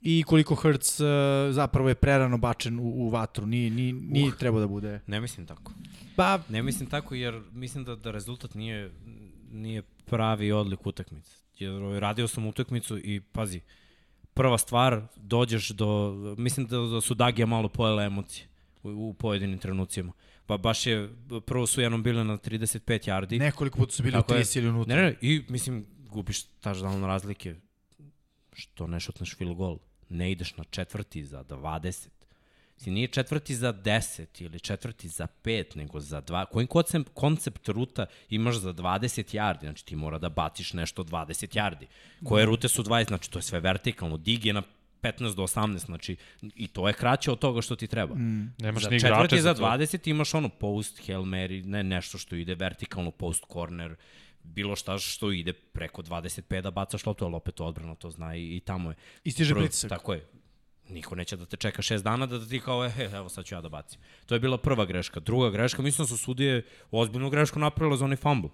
i 0.01 0.23
koliko 0.23 0.55
Hurts 0.55 0.99
uh, 0.99 1.07
zapravo 1.51 1.89
je 1.89 1.95
prerano 1.95 2.37
bačen 2.37 2.79
u, 2.79 2.83
u 2.83 3.09
vatru, 3.09 3.45
nije, 3.45 3.69
nije, 3.69 3.93
nije 3.93 4.27
uh. 4.27 4.35
trebao 4.35 4.59
da 4.59 4.67
bude. 4.67 4.99
Ne 5.07 5.21
mislim 5.21 5.47
tako. 5.47 5.73
Pa, 6.15 6.39
Ne 6.49 6.63
mislim 6.63 6.89
tako 6.89 7.15
jer 7.15 7.41
mislim 7.51 7.83
da, 7.83 7.95
da 7.95 8.11
rezultat 8.11 8.53
nije, 8.55 8.91
nije 9.51 9.81
pravi 10.05 10.51
odlik 10.51 10.85
utakmice. 10.87 11.31
Jer 11.59 11.71
ovaj, 11.71 11.99
radio 11.99 12.27
sam 12.27 12.47
utakmicu 12.47 12.97
i 12.97 13.21
pazi, 13.21 13.61
prva 14.33 14.57
stvar, 14.57 15.01
dođeš 15.15 15.69
do, 15.69 16.13
mislim 16.37 16.67
da, 16.67 16.77
da 16.77 17.01
su 17.01 17.13
Dagija 17.13 17.45
malo 17.45 17.69
pojele 17.69 18.05
emocije 18.05 18.47
u, 18.83 18.89
u 18.89 19.13
pojedinim 19.13 19.59
trenucima. 19.59 20.13
Pa 20.45 20.57
baš 20.57 20.87
je, 20.87 21.09
prvo 21.45 21.67
su 21.67 21.81
jednom 21.81 22.03
bili 22.03 22.23
na 22.23 22.37
35 22.37 23.09
yardi. 23.09 23.39
nekoliko 23.39 23.77
puta 23.77 23.91
su 23.91 24.03
bili 24.03 24.17
u 24.17 24.21
Tako 24.21 24.33
je. 24.33 24.43
30 24.43 24.57
ili 24.57 24.69
unutra. 24.69 24.95
Ne, 24.95 25.01
ne, 25.01 25.15
i 25.21 25.45
mislim, 25.49 25.85
gubiš 26.09 26.43
touchdown 26.43 27.05
razlike, 27.05 27.55
što 28.53 28.87
ne 28.87 28.99
šutneš 28.99 29.35
field 29.35 29.57
goal. 29.57 29.77
Ne 30.11 30.31
ideš 30.31 30.57
na 30.57 30.63
četvrti 30.63 31.25
za 31.25 31.43
20. 31.43 32.07
Si 32.77 32.91
nije 32.91 33.07
četvrti 33.07 33.55
za 33.55 33.73
10 33.73 34.43
ili 34.43 34.59
četvrti 34.59 35.07
za 35.07 35.27
5, 35.43 35.77
nego 35.77 35.99
za 35.99 36.21
2. 36.21 36.45
Koji 36.45 36.67
koncept, 36.67 37.09
koncept 37.13 37.67
ruta 37.69 38.05
imaš 38.29 38.55
za 38.55 38.73
20 38.73 39.35
yardi? 39.35 39.61
Znači 39.61 39.85
ti 39.85 39.95
mora 39.95 40.17
da 40.17 40.29
baciš 40.29 40.73
nešto 40.73 41.03
20 41.03 41.57
yardi. 41.57 41.85
Koje 42.25 42.45
rute 42.45 42.67
su 42.67 42.83
20? 42.83 43.07
Znači 43.07 43.31
to 43.31 43.39
je 43.39 43.43
sve 43.43 43.59
vertikalno. 43.59 44.17
Dig 44.17 44.45
je 44.45 44.53
na 44.53 44.61
15 45.01 45.35
do 45.35 45.43
18, 45.43 45.85
znači 45.85 46.15
i 46.41 46.67
to 46.67 46.87
je 46.87 46.93
kraće 46.93 47.31
od 47.31 47.39
toga 47.39 47.61
što 47.61 47.75
ti 47.75 47.87
treba. 47.87 48.15
Mm. 48.15 48.55
Nemaš 48.59 48.83
za 48.83 48.89
ni 48.89 48.99
četvrti 48.99 49.41
za 49.41 49.41
za 49.41 49.53
to. 49.53 49.63
20 49.63 50.09
imaš 50.09 50.33
ono 50.33 50.49
post, 50.49 51.07
Hail 51.07 51.21
Mary, 51.21 51.65
ne 51.65 51.83
nešto 51.83 52.17
što 52.17 52.35
ide 52.35 52.55
vertikalno, 52.55 53.11
post 53.11 53.45
corner, 53.53 53.95
bilo 54.43 54.75
šta 54.75 54.99
što 54.99 55.31
ide 55.31 55.53
preko 55.53 56.01
25 56.01 56.61
da 56.61 56.71
bacaš 56.71 57.05
loptu, 57.05 57.25
ali 57.25 57.35
opet 57.35 57.61
odbrana 57.61 57.95
to 57.95 58.09
zna 58.09 58.35
i, 58.35 58.55
i 58.55 58.59
tamo 58.59 58.89
je. 58.89 58.95
I 59.23 59.31
stiže 59.31 59.55
pritisak. 59.55 59.89
Tako 59.89 60.13
je. 60.13 60.27
Niko 60.89 61.15
neće 61.15 61.37
da 61.37 61.45
te 61.45 61.57
čeka 61.57 61.81
šest 61.81 62.03
dana 62.03 62.25
da 62.25 62.45
ti 62.45 62.59
kao, 62.59 62.85
e, 62.85 63.09
evo 63.13 63.29
sad 63.29 63.45
ću 63.45 63.55
ja 63.55 63.61
da 63.61 63.69
bacim. 63.69 63.99
To 64.25 64.35
je 64.35 64.39
bila 64.39 64.57
prva 64.57 64.85
greška. 64.85 65.19
Druga 65.19 65.49
greška, 65.49 65.81
mislim 65.81 66.03
da 66.03 66.07
su 66.07 66.17
sudije 66.17 66.65
ozbiljnu 66.91 67.29
grešku 67.29 67.59
napravile 67.59 67.97
za 67.97 68.05
onaj 68.05 68.17
fumble. 68.17 68.49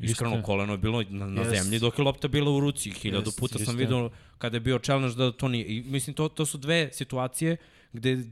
Iskreno, 0.00 0.30
Istina. 0.30 0.42
koleno 0.42 0.72
je 0.72 0.78
bilo 0.78 1.02
na, 1.08 1.26
na 1.26 1.42
Jest. 1.42 1.62
zemlji 1.62 1.78
dok 1.78 1.98
je 1.98 2.04
lopta 2.04 2.28
bila 2.28 2.50
u 2.50 2.60
ruci. 2.60 2.90
Hiljadu 2.90 3.28
Jest, 3.28 3.38
puta 3.38 3.58
sam 3.58 3.76
vidio 3.76 4.10
kada 4.38 4.56
je 4.56 4.60
bio 4.60 4.78
challenge 4.78 5.14
da 5.14 5.32
to 5.32 5.48
nije. 5.48 5.64
I, 5.66 5.82
mislim, 5.82 6.14
to, 6.14 6.28
to 6.28 6.46
su 6.46 6.58
dve 6.58 6.90
situacije 6.92 7.56
gde, 7.92 8.24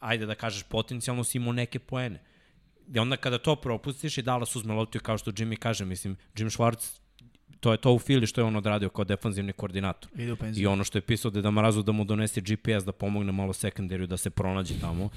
ajde 0.00 0.26
da 0.26 0.34
kažeš, 0.34 0.62
potencijalno 0.62 1.24
si 1.24 1.38
imao 1.38 1.52
neke 1.52 1.78
poene. 1.78 2.20
I 2.94 2.98
onda 2.98 3.16
kada 3.16 3.38
to 3.38 3.56
propustiš 3.56 4.18
i 4.18 4.22
Dallas 4.22 4.56
uzme 4.56 4.74
loptu 4.74 4.98
kao 5.02 5.18
što 5.18 5.30
Jimmy 5.32 5.56
kaže, 5.56 5.84
mislim, 5.84 6.16
Jim 6.38 6.50
Schwartz, 6.50 6.98
to 7.60 7.72
je 7.72 7.78
to 7.78 7.92
u 7.92 7.98
Fili 7.98 8.26
što 8.26 8.40
je 8.40 8.44
on 8.44 8.56
odradio 8.56 8.88
kao 8.88 9.04
defanzivni 9.04 9.52
koordinator. 9.52 10.10
I 10.60 10.66
ono 10.66 10.84
što 10.84 10.98
je 10.98 11.02
pisao 11.02 11.30
da 11.30 11.38
je 11.38 11.42
Damarazu 11.42 11.82
da 11.82 11.92
mu 11.92 12.04
donese 12.04 12.40
GPS 12.40 12.84
da 12.84 12.92
pomogne 12.92 13.32
malo 13.32 13.52
sekundariju 13.52 14.06
da 14.06 14.16
se 14.16 14.30
pronađe 14.30 14.74
tamo, 14.80 15.08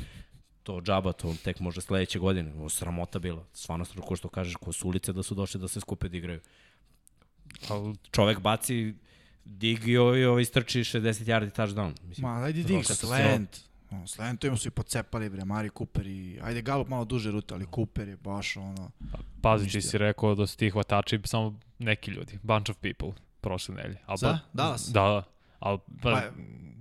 to 0.63 0.81
džaba, 0.81 1.11
to 1.13 1.35
tek 1.43 1.59
može 1.59 1.81
sledeće 1.81 2.19
godine. 2.19 2.53
Ovo 2.53 2.69
sramota 2.69 3.19
bila. 3.19 3.45
Stvarno, 3.53 3.85
ko 4.01 4.15
što 4.15 4.29
kažeš, 4.29 4.55
ko 4.55 4.73
su 4.73 4.87
ulice 4.87 5.13
da 5.13 5.23
su 5.23 5.35
došli 5.35 5.59
da 5.59 5.67
se 5.67 5.79
skupe 5.79 6.09
da 6.09 6.17
igraju. 6.17 6.39
Ali 7.69 7.95
Čovek 8.11 8.39
baci 8.39 8.93
digio 9.45 10.15
i 10.15 10.25
ovaj 10.25 10.45
strči 10.45 10.79
60 10.79 11.01
yardi 11.01 11.51
touchdown. 11.51 11.93
Mislim, 12.03 12.27
Ma, 12.27 12.43
ajde 12.43 12.63
dig, 12.63 12.85
slant. 12.85 13.68
Ono, 13.91 14.07
slantovima 14.07 14.57
su 14.57 14.67
i 14.67 14.71
pocepali, 14.71 15.29
bre, 15.29 15.45
Mari 15.45 15.69
Cooper 15.77 16.07
i... 16.07 16.39
Ajde, 16.43 16.61
Galup 16.61 16.87
malo 16.87 17.05
duže 17.05 17.31
rute, 17.31 17.53
ali 17.53 17.65
Cooper 17.75 18.07
je 18.07 18.17
baš 18.17 18.57
ono... 18.57 18.91
pazi, 19.41 19.69
ti 19.69 19.81
si 19.81 19.97
rekao 19.97 20.35
da 20.35 20.47
su 20.47 20.57
ti 20.57 20.69
hvatači 20.69 21.19
samo 21.25 21.59
neki 21.79 22.11
ljudi, 22.11 22.39
bunch 22.43 22.69
of 22.69 22.77
people, 22.77 23.11
prošle 23.41 23.75
nelje. 23.75 23.97
Al 24.05 24.17
Za? 24.17 24.39
Dallas? 24.53 24.87
Da, 24.87 25.01
da. 25.01 25.23
Al, 25.59 25.77
pa, 26.01 26.11
Pa, 26.11 26.21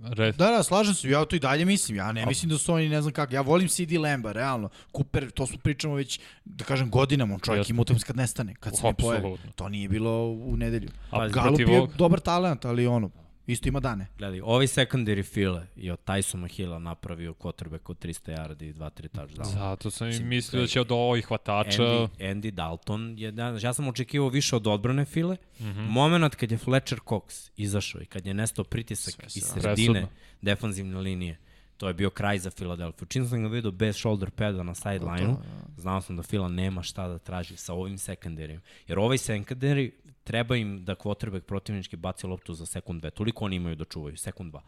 red, 0.09 0.35
Da, 0.35 0.51
da, 0.51 0.63
slažem 0.63 0.93
se, 0.93 1.09
ja 1.09 1.25
to 1.25 1.35
i 1.35 1.39
dalje 1.39 1.65
mislim, 1.65 1.97
ja 1.97 2.11
ne 2.11 2.25
mislim 2.25 2.49
da 2.49 2.57
su 2.57 2.73
oni 2.73 2.89
ne 2.89 3.01
znam 3.01 3.13
kako, 3.13 3.33
ja 3.33 3.41
volim 3.41 3.67
CD 3.67 3.91
Lamba, 3.91 4.31
realno, 4.31 4.69
Cooper, 4.95 5.31
to 5.31 5.47
smo 5.47 5.57
pričamo 5.57 5.95
već, 5.95 6.19
da 6.45 6.65
kažem, 6.65 6.89
godinama, 6.89 7.33
on 7.33 7.39
čovjek 7.39 7.69
ima 7.69 7.81
utakmice 7.81 8.05
kad 8.05 8.15
nestane, 8.17 8.55
kad 8.55 8.77
se 8.77 8.83
ne 8.83 8.93
pojavi, 8.93 9.37
to 9.55 9.69
nije 9.69 9.89
bilo 9.89 10.27
u 10.31 10.57
nedelju. 10.57 10.89
A 11.11 11.27
Galup 11.27 11.59
je 11.59 11.87
dobar 11.97 12.19
talent, 12.19 12.65
ali 12.65 12.87
ono, 12.87 13.09
isto 13.51 13.67
ima 13.67 13.79
dane. 13.79 14.07
Gledaj, 14.17 14.41
ovaj 14.41 14.67
secondary 14.67 15.23
file 15.23 15.67
je 15.75 15.93
od 15.93 15.99
Tysona 16.05 16.47
Hilla 16.47 16.79
napravio 16.79 17.33
quarterback 17.33 17.91
od 17.91 17.99
300 18.05 18.37
yardi 18.37 18.63
i 18.63 18.73
2-3 18.73 19.07
touchdowna. 19.09 19.53
Zato 19.53 19.91
sam 19.91 20.09
i 20.09 20.19
mislio 20.19 20.61
da 20.61 20.67
će 20.67 20.81
od 20.81 20.91
ovih 20.91 21.25
hvatača... 21.25 21.83
Andy, 21.83 22.07
Andy 22.19 22.51
Dalton 22.51 23.15
je, 23.17 23.31
da, 23.31 23.57
ja 23.61 23.73
sam 23.73 23.87
očekivao 23.87 24.29
više 24.29 24.55
od 24.55 24.67
odbrane 24.67 25.05
file. 25.05 25.35
Mm 25.59 25.63
-hmm. 25.63 25.89
Moment 25.89 26.35
kad 26.35 26.51
je 26.51 26.57
Fletcher 26.57 26.99
Cox 26.99 27.49
izašao 27.57 28.01
i 28.01 28.05
kad 28.05 28.25
je 28.25 28.33
nestao 28.33 28.65
pritisak 28.65 29.13
Sve 29.13 29.25
iz 29.35 29.43
sredine 29.43 29.99
Presudno. 29.99 30.07
defanzivne 30.41 30.97
linije, 30.97 31.37
to 31.79 31.87
je 31.87 31.93
bio 31.93 32.09
kraj 32.09 32.39
za 32.39 32.49
Filadelfiju. 32.49 33.07
Čim 33.07 33.25
sam 33.27 33.41
ga 33.41 33.47
vidio 33.47 33.71
bez 33.71 33.95
shoulder 33.95 34.31
pada 34.31 34.63
na 34.63 34.75
sideline-u, 34.75 35.35
znao 35.77 36.01
sam 36.01 36.17
da 36.17 36.23
Fila 36.23 36.49
nema 36.49 36.83
šta 36.83 37.07
da 37.07 37.17
traži 37.17 37.57
sa 37.57 37.73
ovim 37.73 37.97
sekundarijom. 37.97 38.61
Jer 38.87 38.99
ovaj 38.99 39.17
secondary 39.17 39.91
treba 40.23 40.55
im 40.55 40.85
da 40.85 40.95
quarterback 40.95 41.41
protivnički 41.41 41.95
baci 41.95 42.27
loptu 42.27 42.53
za 42.53 42.65
sekund 42.65 43.01
dve. 43.01 43.09
Toliko 43.09 43.45
oni 43.45 43.55
imaju 43.55 43.75
da 43.75 43.85
čuvaju, 43.85 44.17
sekund 44.17 44.51
dva. 44.51 44.61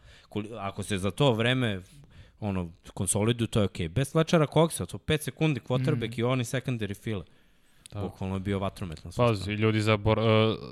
Ako 0.58 0.82
se 0.82 0.98
za 0.98 1.10
to 1.10 1.32
vreme 1.32 1.80
ono, 2.40 2.70
konsoliduju, 2.94 3.46
to 3.46 3.60
je 3.60 3.64
okej. 3.64 3.88
Okay. 3.88 3.92
Bez 3.92 4.12
Fletchera 4.12 4.46
Coxa, 4.46 4.86
to 4.86 4.98
5 4.98 5.22
sekundi 5.22 5.60
quarterback 5.60 6.16
mm. 6.16 6.20
i 6.20 6.22
oni 6.22 6.44
secondary 6.44 7.02
file. 7.02 7.24
Bukvalno 8.00 8.36
je 8.36 8.40
bio 8.40 8.58
vatromet 8.58 9.04
na 9.04 9.10
Pazi, 9.16 9.52
ljudi 9.52 9.80
zabor, 9.80 10.18
uh, 10.18 10.24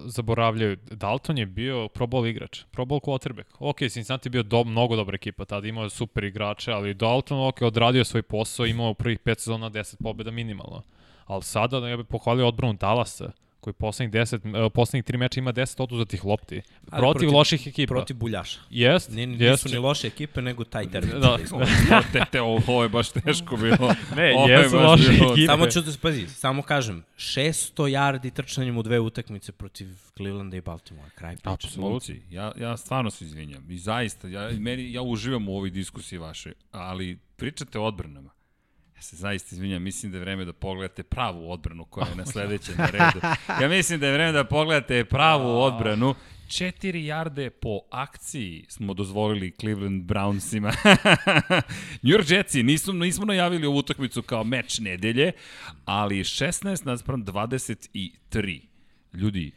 zaboravljaju. 0.06 0.76
Dalton 0.90 1.38
je 1.38 1.47
bio 1.47 1.88
Pro 1.88 2.06
Bowl 2.06 2.28
igrač, 2.28 2.62
Pro 2.70 2.84
Bowl 2.84 3.01
quarterback. 3.01 3.47
Ok, 3.59 3.78
Cincinnati 3.78 4.28
je 4.28 4.30
bio 4.30 4.42
do, 4.42 4.64
mnogo 4.64 4.97
dobra 4.97 5.14
ekipa, 5.14 5.44
tada 5.44 5.68
imao 5.68 5.84
je 5.84 5.90
super 5.90 6.24
igrače, 6.24 6.72
ali 6.72 6.94
Dalton 6.94 7.48
ok, 7.48 7.62
odradio 7.62 8.05
svoj 8.05 8.22
posao, 8.22 8.66
imao 8.66 8.90
u 8.90 8.94
prvih 8.94 9.18
pet 9.18 9.40
sezona 9.40 9.70
10 9.70 10.02
pobjeda 10.02 10.30
minimalno. 10.30 10.82
Ali 11.26 11.42
sada, 11.42 11.80
da 11.80 11.88
ja 11.88 11.97
bih 11.97 12.06
pohvalio 12.06 12.48
odbranu 12.48 12.72
Dallasa, 12.72 13.30
koji 13.60 13.74
poslednjih 13.74 14.12
10, 14.12 14.64
uh, 14.66 14.72
poslednjih 14.72 15.04
tri 15.04 15.18
meča 15.18 15.40
ima 15.40 15.52
10 15.52 15.82
oduzetih 15.82 16.24
lopti. 16.24 16.60
Protiv, 16.86 17.00
protiv- 17.02 17.32
loših 17.32 17.66
ekipa. 17.66 17.94
Protiv 17.94 18.16
buljaša. 18.16 18.60
Jest, 18.70 19.10
Ni, 19.10 19.22
jest. 19.22 19.64
nisu 19.64 19.68
ni 19.68 19.78
loše 19.78 20.06
ekipe, 20.06 20.42
nego 20.42 20.64
taj 20.64 20.90
termin. 20.90 21.20
Da. 21.20 21.38
Da. 21.88 22.02
te, 22.12 22.24
te, 22.32 22.40
ovo, 22.40 22.82
je 22.82 22.88
baš 22.88 23.10
teško 23.10 23.56
bilo. 23.56 23.94
Ne, 24.16 24.32
Ovo 24.36 24.48
je 24.48 24.52
jesu 24.54 24.76
baš 24.76 24.86
loše 24.86 25.10
bilo- 25.10 25.32
ekipe. 25.32 25.46
Samo 25.46 25.66
ću 25.66 25.80
da 25.80 25.92
spazi, 25.92 26.26
samo 26.28 26.62
kažem, 26.62 27.04
600 27.16 27.82
yardi 27.84 28.30
trčanjem 28.32 28.76
u 28.76 28.82
dve 28.82 29.00
utakmice 29.00 29.52
protiv 29.52 29.86
Clevelanda 30.16 30.56
i 30.56 30.60
Baltimore. 30.60 31.10
Kraj 31.10 31.34
priče. 31.34 31.50
Apsolutno. 31.50 32.14
Ja, 32.30 32.52
ja 32.56 32.76
stvarno 32.76 33.10
se 33.10 33.24
izvinjam. 33.24 33.70
I 33.70 33.78
zaista, 33.78 34.28
ja, 34.28 34.50
meni, 34.50 34.92
ja 34.92 35.02
uživam 35.02 35.48
u 35.48 35.56
ovoj 35.56 35.70
diskusiji 35.70 36.18
vašoj, 36.18 36.52
ali 36.72 37.18
pričate 37.36 37.78
o 37.78 37.84
odbranama. 37.84 38.30
Ja 39.01 39.05
se 39.05 39.16
zaista 39.16 39.55
izvinjam, 39.55 39.82
mislim 39.82 40.12
da 40.12 40.18
je 40.18 40.20
vreme 40.20 40.44
da 40.44 40.52
pogledate 40.52 41.02
pravu 41.02 41.51
odbranu 41.51 41.85
koja 41.85 42.06
je 42.06 42.16
na 42.16 42.27
sledećem 42.32 42.74
na 42.78 42.86
redu. 42.86 43.20
Ja 43.62 43.68
mislim 43.68 44.01
da 44.01 44.06
je 44.06 44.12
vreme 44.12 44.32
da 44.32 44.44
pogledate 44.44 45.05
pravu 45.05 45.60
odbranu. 45.60 46.14
4 46.48 47.05
jarde 47.05 47.51
po 47.51 47.81
akciji 47.90 48.64
smo 48.68 48.94
dozvolili 48.94 49.55
Cleveland 49.60 50.05
Brownsima. 50.05 50.72
New 52.02 52.18
York 52.18 52.32
Jetsi 52.32 52.62
nismo, 52.62 52.93
nismo 52.93 53.24
najavili 53.24 53.66
ovu 53.66 53.78
utakmicu 53.78 54.22
kao 54.22 54.44
meč 54.44 54.78
nedelje, 54.78 55.32
ali 55.85 56.18
16 56.18 56.86
naspram 56.86 57.24
23. 57.24 58.60
Ljudi, 59.12 59.52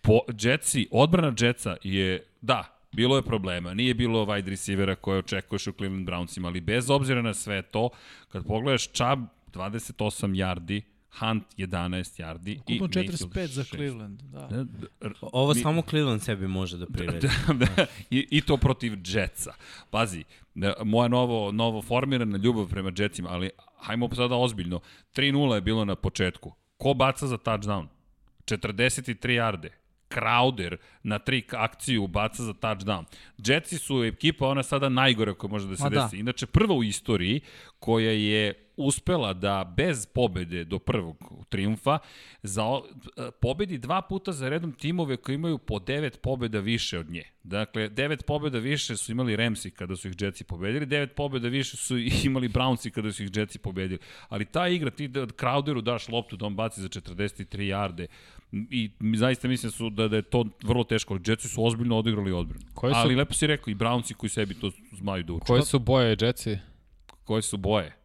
po, 0.00 0.20
Jetsi, 0.40 0.88
odbrana 0.90 1.34
Jetsa 1.40 1.76
je, 1.82 2.26
da, 2.40 2.73
bilo 2.94 3.16
je 3.16 3.22
problema, 3.22 3.74
nije 3.74 3.94
bilo 3.94 4.24
wide 4.26 4.48
receivera 4.48 4.94
koje 4.94 5.18
očekuješ 5.18 5.66
u 5.66 5.72
Cleveland 5.72 6.08
Brownsima, 6.08 6.46
ali 6.46 6.60
bez 6.60 6.90
obzira 6.90 7.22
na 7.22 7.34
sve 7.34 7.62
to, 7.62 7.90
kad 8.28 8.46
pogledaš 8.46 8.86
Chubb 8.86 9.22
28 9.52 10.34
yardi, 10.34 10.82
Hunt 11.20 11.44
11 11.58 12.22
yardi 12.22 12.60
i 12.68 12.80
Mayfield 12.80 13.28
45 13.28 13.46
za 13.46 13.62
6. 13.62 13.70
Cleveland, 13.70 14.22
da. 14.22 14.46
Da, 14.46 14.64
Ovo 15.20 15.54
mi- 15.54 15.60
samo 15.60 15.82
Cleveland 15.82 16.22
sebi 16.22 16.46
može 16.46 16.78
da 16.78 16.86
priredi. 16.86 17.28
da, 17.48 17.66
da, 17.76 17.86
i, 18.10 18.26
i 18.30 18.40
to 18.40 18.56
protiv 18.56 18.92
Jetsa. 19.06 19.52
Pazi, 19.90 20.24
da, 20.54 20.74
moja 20.84 21.08
novo, 21.08 21.52
novo 21.52 21.82
formirana 21.82 22.38
ljubav 22.38 22.68
prema 22.68 22.92
Jetsima, 22.98 23.28
ali 23.30 23.50
hajmo 23.78 24.14
sada 24.14 24.34
ozbiljno. 24.36 24.80
3-0 25.16 25.54
je 25.54 25.60
bilo 25.60 25.84
na 25.84 25.94
početku. 25.94 26.52
Ko 26.76 26.94
baca 26.94 27.26
za 27.26 27.36
touchdown? 27.38 27.86
43 28.46 29.30
jarde. 29.30 29.70
Crowder 30.14 30.76
na 31.02 31.18
tri 31.18 31.42
akciju 31.52 32.06
baca 32.06 32.42
za 32.42 32.52
touchdown. 32.52 33.04
Jetsi 33.38 33.78
su 33.78 34.04
ekipa, 34.04 34.46
ona 34.48 34.62
sada 34.62 34.88
najgore 34.88 35.34
koja 35.34 35.50
može 35.50 35.68
da 35.68 35.76
se 35.76 35.82
Ma 35.82 35.88
da. 35.88 36.02
desi. 36.02 36.18
Inače, 36.18 36.46
prva 36.46 36.74
u 36.74 36.84
istoriji 36.84 37.40
koja 37.78 38.10
je 38.12 38.63
uspela 38.76 39.32
da 39.32 39.74
bez 39.76 40.06
pobede 40.06 40.64
do 40.64 40.78
prvog 40.78 41.16
triumfa 41.48 41.98
za, 42.42 42.62
pobedi 43.40 43.78
dva 43.78 44.02
puta 44.02 44.32
za 44.32 44.48
redom 44.48 44.72
timove 44.72 45.16
koji 45.16 45.34
imaju 45.34 45.58
po 45.58 45.78
devet 45.78 46.20
pobeda 46.22 46.60
više 46.60 46.98
od 46.98 47.10
nje. 47.10 47.22
Dakle, 47.42 47.88
devet 47.88 48.26
pobeda 48.26 48.58
više 48.58 48.96
su 48.96 49.12
imali 49.12 49.36
Ramsi 49.36 49.70
kada 49.70 49.96
su 49.96 50.08
ih 50.08 50.14
Jetsi 50.20 50.44
pobedili, 50.44 50.86
devet 50.86 51.14
pobeda 51.14 51.48
više 51.48 51.76
su 51.76 51.98
imali 52.24 52.48
Brownsi 52.48 52.90
kada 52.90 53.12
su 53.12 53.24
ih 53.24 53.30
Jetsi 53.34 53.58
pobedili. 53.58 53.98
Ali 54.28 54.44
ta 54.44 54.68
igra, 54.68 54.90
ti 54.90 55.08
da 55.08 55.20
Crowderu 55.20 55.80
daš 55.80 56.08
loptu 56.08 56.36
da 56.36 56.46
on 56.46 56.56
baci 56.56 56.80
za 56.80 56.88
43 56.88 57.60
jarde 57.60 58.06
i 58.52 58.90
zaista 59.16 59.48
mislim 59.48 59.72
su 59.72 59.90
da, 59.90 60.08
da 60.08 60.16
je 60.16 60.22
to 60.22 60.44
vrlo 60.62 60.84
teško. 60.84 61.18
Jetsi 61.26 61.48
su 61.48 61.64
ozbiljno 61.66 61.98
odigrali 61.98 62.32
odbranu. 62.32 62.64
Koje 62.74 62.94
su- 62.94 62.98
Ali 62.98 63.14
lepo 63.14 63.34
si 63.34 63.46
rekao, 63.46 63.70
i 63.70 63.74
Brownsi 63.74 64.14
koji 64.14 64.30
sebi 64.30 64.54
to 64.54 64.70
znaju 64.92 65.22
da 65.22 65.32
uče. 65.32 65.44
Koje 65.46 65.62
su 65.62 65.78
boje 65.78 66.16
Jetsi? 66.20 66.58
Koje 67.24 67.42
su 67.42 67.56
boje? 67.56 67.96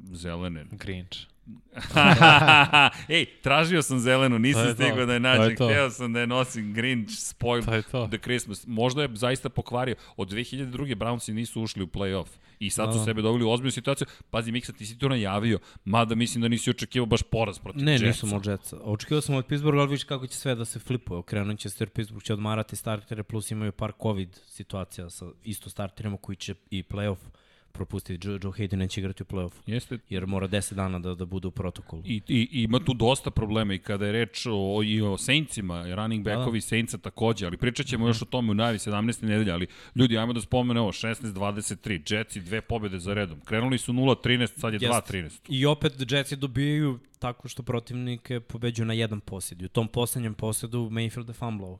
Zelene. 0.00 0.64
Grinch. 0.72 1.18
Ej, 3.08 3.26
tražio 3.42 3.82
sam 3.82 3.98
zelenu, 3.98 4.38
nisam 4.38 4.66
to, 4.66 4.74
stigao 4.74 5.06
da 5.06 5.12
je 5.12 5.18
to 5.18 5.22
nađem. 5.22 5.50
je. 5.50 5.54
Hteo 5.54 5.90
sam 5.90 6.12
da 6.12 6.20
je 6.20 6.26
nosim 6.26 6.74
Grinch, 6.74 7.10
spoil 7.10 7.62
To 7.64 7.74
je 7.74 7.82
to. 7.82 8.06
the 8.08 8.18
Christmas. 8.18 8.66
Možda 8.66 9.02
je 9.02 9.08
zaista 9.12 9.48
pokvario. 9.48 9.94
Od 10.16 10.30
2002. 10.30 10.66
Brownsi 10.94 11.32
nisu 11.32 11.62
ušli 11.62 11.82
u 11.82 11.86
play-off. 11.86 12.26
I 12.60 12.70
sad 12.70 12.92
su 12.92 12.98
Da. 12.98 13.04
sebe 13.04 13.22
doveli 13.22 13.44
u 13.44 13.50
ozbiljnu 13.50 13.70
situaciju. 13.70 14.06
Pazi, 14.30 14.52
Miksa, 14.52 14.72
ti 14.72 14.86
si 14.86 14.98
to 14.98 15.08
najavio. 15.08 15.58
Mada 15.84 16.14
mislim 16.14 16.42
da 16.42 16.48
nisi 16.48 16.70
očekivao 16.70 17.06
baš 17.06 17.22
poraz 17.22 17.58
protiv 17.58 17.82
Ne, 17.82 17.92
Jetsa. 17.92 18.06
nisam 18.06 18.32
od 18.32 18.46
Jetsa. 18.46 18.76
Očekivao 18.76 19.20
sam 19.20 19.34
od 19.34 19.46
Pittsburgha, 19.46 19.80
ali 19.80 19.88
vidiš 19.88 20.04
kako 20.04 20.26
će 20.26 20.36
sve 20.36 20.54
da 20.54 20.64
se 20.64 20.78
flipuje. 20.78 21.18
Okrenut 21.18 21.58
će 21.58 21.70
se 21.70 21.84
jer 21.84 21.88
Pittsburgh 21.90 22.24
će 22.24 22.32
odmarati 22.32 22.76
startere, 22.76 23.22
plus 23.22 23.50
imaju 23.50 23.72
par 23.72 23.92
COVID 24.02 24.38
situacija 24.46 25.10
sa 25.10 25.26
isto 25.44 25.70
starterima 25.70 26.16
koji 26.16 26.36
će 26.36 26.54
i 26.70 26.82
playoff 26.82 27.16
propustiti. 27.78 28.28
Joe, 28.28 28.38
Joe 28.42 28.52
Hayden 28.52 28.76
neće 28.76 29.00
igrati 29.00 29.22
u 29.22 29.26
playoffu, 29.26 29.60
Jeste, 29.66 29.98
jer 30.08 30.26
mora 30.26 30.48
10 30.48 30.74
dana 30.74 30.98
da, 30.98 31.14
da 31.14 31.26
bude 31.26 31.48
u 31.48 31.50
protokolu. 31.50 32.02
I, 32.06 32.22
i, 32.28 32.48
ima 32.52 32.78
tu 32.78 32.94
dosta 32.94 33.30
problema 33.30 33.74
i 33.74 33.78
kada 33.78 34.06
je 34.06 34.12
reč 34.12 34.46
o, 34.50 34.82
i 34.84 35.00
o 35.02 35.16
Saintsima, 35.18 35.94
running 35.94 36.24
Da, 36.24 36.36
backovi 36.36 36.60
Saintsa 36.60 36.98
takođe, 36.98 37.46
ali 37.46 37.56
pričat 37.56 37.86
ćemo 37.86 38.06
još 38.06 38.22
o 38.22 38.24
tome 38.24 38.50
u 38.50 38.54
najavi 38.54 38.78
17. 38.78 39.22
nedelje, 39.22 39.52
ali 39.52 39.66
ljudi, 39.94 40.18
ajmo 40.18 40.32
da 40.32 40.40
spomene 40.40 40.80
ovo, 40.80 40.92
16-23, 40.92 42.14
Jetsi 42.14 42.40
dve 42.40 42.60
pobede 42.60 42.98
za 42.98 43.14
redom. 43.14 43.40
Krenuli 43.44 43.78
su 43.78 43.92
0-13, 43.92 44.58
sad 44.60 44.72
je 44.72 44.78
Jeste. 44.82 45.12
2-13. 45.12 45.38
I 45.48 45.66
opet 45.66 46.12
Jetsi 46.12 46.36
dobijaju 46.36 46.98
tako 47.18 47.48
što 47.48 47.62
protivnike 47.62 48.40
pobeđuju 48.40 48.86
na 48.86 48.92
jedan 48.92 49.20
posjed. 49.20 49.62
I 49.62 49.64
u 49.64 49.68
tom 49.68 49.88
poslednjem 49.88 50.34
posjedu 50.34 50.88
Mayfield 50.90 51.28
je 51.28 51.34
fumblao. 51.34 51.78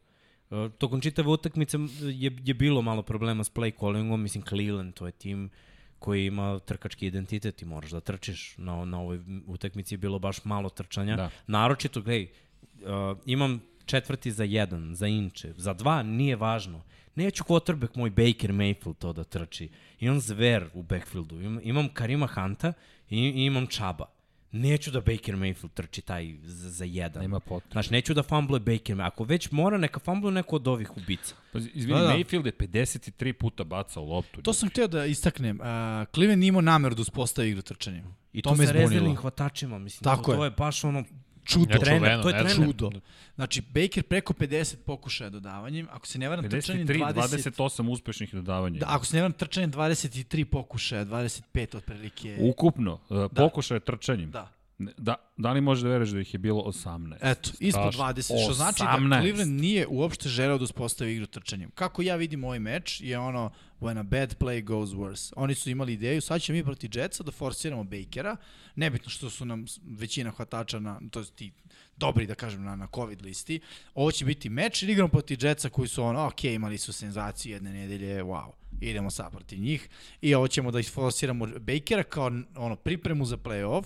E, 0.50 0.68
Tokom 0.78 1.00
čitave 1.00 1.28
utakmice 1.28 1.78
je, 2.00 2.32
je 2.44 2.54
bilo 2.54 2.82
malo 2.82 3.02
problema 3.02 3.44
s 3.44 3.52
play 3.54 3.78
callingom, 3.80 4.22
mislim 4.22 4.44
Cleveland, 4.48 4.94
to 4.94 5.06
je 5.06 5.12
tim 5.12 5.50
koji 5.98 6.26
ima 6.26 6.58
trkački 6.58 7.06
identitet 7.06 7.62
i 7.62 7.64
moraš 7.64 7.90
da 7.90 8.00
trčiš. 8.00 8.54
Na, 8.56 8.84
na 8.84 9.00
ovoj 9.00 9.20
utakmici 9.46 9.94
je 9.94 9.98
bilo 9.98 10.18
baš 10.18 10.44
malo 10.44 10.68
trčanja. 10.68 11.16
Da. 11.16 11.30
Naročito, 11.46 12.02
gledaj, 12.02 12.22
uh, 12.22 13.18
imam 13.26 13.62
četvrti 13.86 14.32
za 14.32 14.44
jedan, 14.44 14.94
za 14.94 15.06
inče, 15.06 15.52
za 15.56 15.74
dva 15.74 16.02
nije 16.02 16.36
važno. 16.36 16.82
Neću 17.14 17.44
quarterback 17.44 17.96
moj 17.96 18.10
Baker 18.10 18.52
Mayfield 18.52 18.94
to 18.98 19.12
da 19.12 19.24
trči. 19.24 19.68
Imam 20.00 20.20
zver 20.20 20.68
u 20.74 20.82
backfieldu, 20.82 21.40
imam, 21.40 21.60
imam 21.62 21.88
Karima 21.88 22.26
Hanta 22.26 22.72
i, 23.10 23.18
i 23.18 23.44
imam 23.44 23.66
Čaba. 23.66 24.17
Neću 24.52 24.90
da 24.90 25.00
Baker 25.00 25.36
Mayfield 25.36 25.72
trči 25.74 26.02
taj 26.02 26.34
za, 26.42 26.70
za 26.70 26.84
jedan. 26.84 27.22
Nema 27.22 27.40
potrebe. 27.40 27.72
Znaš, 27.72 27.90
neću 27.90 28.14
da 28.14 28.22
fumble 28.22 28.58
Baker 28.58 28.96
Mayfield. 28.96 29.06
Ako 29.06 29.24
već 29.24 29.50
mora, 29.50 29.78
neka 29.78 30.00
fumble 30.00 30.32
neko 30.32 30.56
od 30.56 30.68
ovih 30.68 30.96
ubica. 30.96 31.34
Pa, 31.52 31.58
izvini, 31.58 31.98
Da, 31.98 32.06
da. 32.06 32.14
Mayfield 32.14 32.46
je 32.46 32.52
53 32.52 33.32
puta 33.32 33.64
bacao 33.64 34.04
loptu. 34.04 34.42
To 34.42 34.52
sam 34.52 34.68
htio 34.68 34.88
da 34.88 35.06
istaknem. 35.06 35.60
Uh, 35.60 35.66
Cleveland 36.14 36.40
nije 36.40 36.48
imao 36.48 36.62
nameru 36.62 36.94
da 36.94 37.02
uspostavi 37.02 37.48
igru 37.48 37.62
trčanjem. 37.62 38.14
I 38.32 38.42
To 38.42 38.50
to, 38.50 38.56
me 38.56 38.66
sa 38.66 38.72
rezervnim 38.72 39.16
hvatačima, 39.16 39.78
mislim. 39.78 40.04
Tako 40.04 40.24
to, 40.24 40.32
je. 40.32 40.36
to 40.36 40.44
je 40.44 40.50
baš 40.50 40.84
ono 40.84 41.04
Čudo. 41.48 41.74
Ja, 41.74 41.80
trener, 41.80 42.00
čuveno, 42.00 42.22
to 42.22 42.28
je 42.28 42.34
ne, 42.34 42.40
trener. 42.40 42.66
Čudo. 42.66 42.90
Znači, 43.34 43.62
Baker 43.74 44.02
preko 44.02 44.32
50 44.32 44.76
pokušaja 44.86 45.30
dodavanjem, 45.30 45.86
ako 45.90 46.06
se 46.06 46.18
ne 46.18 46.28
varam 46.28 46.50
trčanjem 46.50 46.88
53, 46.88 47.14
20... 47.14 47.50
28 47.60 47.90
uspešnih 47.90 48.34
dodavanja. 48.34 48.78
Da, 48.80 48.86
ako 48.88 49.06
se 49.06 49.16
ne 49.16 49.22
varam 49.22 49.32
trčanjem 49.32 49.72
23 49.72 50.44
pokušaja, 50.44 51.04
25 51.04 51.76
otprilike. 51.76 52.36
Ukupno, 52.40 53.00
uh, 53.08 53.26
pokušaje 53.36 53.80
trčanjem. 53.80 54.30
Da. 54.30 54.57
Da, 54.78 55.14
da 55.36 55.52
li 55.52 55.60
možeš 55.60 55.82
da 55.82 55.88
veruješ 55.88 56.10
da 56.10 56.20
ih 56.20 56.34
je 56.34 56.38
bilo 56.38 56.62
18? 56.62 57.16
Eto, 57.20 57.50
ispod 57.60 57.94
Strašno. 57.94 58.04
20, 58.04 58.44
što 58.44 58.54
znači 58.54 58.82
da 58.82 58.96
18. 58.98 59.20
Cleveland 59.20 59.60
nije 59.60 59.86
uopšte 59.86 60.28
želeo 60.28 60.58
da 60.58 60.64
uspostavi 60.64 61.12
igru 61.12 61.26
trčanjem. 61.26 61.70
Kako 61.70 62.02
ja 62.02 62.16
vidim 62.16 62.44
ovaj 62.44 62.58
meč 62.58 63.00
je 63.00 63.18
ono 63.18 63.50
when 63.80 63.98
a 63.98 64.02
bad 64.02 64.38
play 64.38 64.64
goes 64.64 64.90
worse. 64.90 65.32
Oni 65.36 65.54
su 65.54 65.70
imali 65.70 65.92
ideju, 65.92 66.20
sad 66.20 66.42
ćemo 66.42 66.56
mi 66.56 66.64
proti 66.64 66.88
Jetsa 66.94 67.22
da 67.22 67.30
forsiramo 67.32 67.84
Bakera, 67.84 68.36
nebitno 68.76 69.10
što 69.10 69.30
su 69.30 69.44
nam 69.44 69.64
većina 69.84 70.30
hvatača, 70.30 70.78
na, 70.78 71.00
to 71.10 71.20
je 71.20 71.26
ti 71.26 71.52
dobri 71.96 72.26
da 72.26 72.34
kažem 72.34 72.64
na, 72.64 72.76
na 72.76 72.88
COVID 72.94 73.22
listi, 73.22 73.60
ovo 73.94 74.12
će 74.12 74.24
biti 74.24 74.48
meč 74.48 74.82
jer 74.82 74.90
igramo 74.90 75.08
proti 75.08 75.36
Jetsa 75.40 75.68
koji 75.68 75.88
su 75.88 76.02
ono, 76.02 76.26
ok, 76.26 76.44
imali 76.44 76.78
su 76.78 76.92
senzaciju 76.92 77.52
jedne 77.52 77.72
nedelje, 77.72 78.22
wow, 78.22 78.50
idemo 78.80 79.10
sad 79.10 79.32
protiv 79.32 79.60
njih 79.60 79.88
i 80.20 80.34
ovo 80.34 80.48
ćemo 80.48 80.70
da 80.70 80.80
isforsiramo 80.80 81.46
Bakera 81.46 82.02
kao 82.02 82.30
ono 82.56 82.76
pripremu 82.76 83.24
za 83.24 83.36
playoff, 83.36 83.84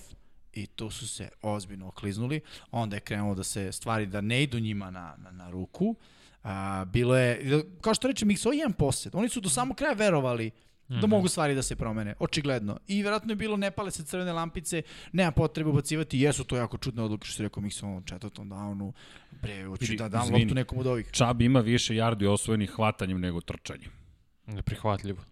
i 0.53 0.67
tu 0.67 0.89
su 0.89 1.07
se 1.07 1.29
ozbiljno 1.41 1.87
okliznuli. 1.87 2.41
Onda 2.71 2.95
je 2.95 2.99
krenulo 2.99 3.35
da 3.35 3.43
se 3.43 3.71
stvari 3.71 4.05
da 4.05 4.21
ne 4.21 4.43
idu 4.43 4.59
njima 4.59 4.91
na, 4.91 5.15
na, 5.17 5.31
na 5.31 5.49
ruku. 5.49 5.95
A, 6.43 6.85
bilo 6.85 7.17
je, 7.17 7.63
kao 7.81 7.93
što 7.93 8.07
reče 8.07 8.25
Mix, 8.25 8.47
ovo 8.47 8.53
je 8.53 8.57
jedan 8.57 8.73
posjed. 8.73 9.15
Oni 9.15 9.29
su 9.29 9.41
do 9.41 9.49
samog 9.49 9.77
kraja 9.77 9.93
verovali 9.93 10.51
da 10.87 11.07
mogu 11.07 11.27
stvari 11.27 11.55
da 11.55 11.61
se 11.61 11.75
promene, 11.75 12.15
očigledno. 12.19 12.79
I 12.87 13.03
verovatno 13.03 13.31
je 13.31 13.35
bilo 13.35 13.57
ne 13.57 13.71
pale 13.71 13.91
se 13.91 14.03
crvene 14.03 14.33
lampice, 14.33 14.81
nema 15.11 15.31
potrebe 15.31 15.69
ubacivati, 15.69 16.19
jesu 16.19 16.43
to 16.43 16.57
jako 16.57 16.77
čudne 16.77 17.03
odluke 17.03 17.25
što 17.25 17.35
si 17.35 17.43
rekao 17.43 17.63
Mix 17.63 17.83
u 17.83 17.87
ovom 17.87 18.03
četvrtom 18.03 18.49
downu, 18.49 18.93
bre, 19.41 19.65
hoću 19.65 19.95
da 19.95 20.09
dam 20.09 20.23
izvini. 20.23 20.43
loptu 20.43 20.55
nekom 20.55 20.77
od 20.77 20.87
ovih. 20.87 21.09
Čab 21.11 21.41
ima 21.41 21.59
više 21.59 21.95
jardi 21.95 22.27
osvojenih 22.27 22.69
hvatanjem 22.71 23.19
nego 23.19 23.41
trčanjem. 23.41 23.91
Neprihvatljivo. 24.47 25.23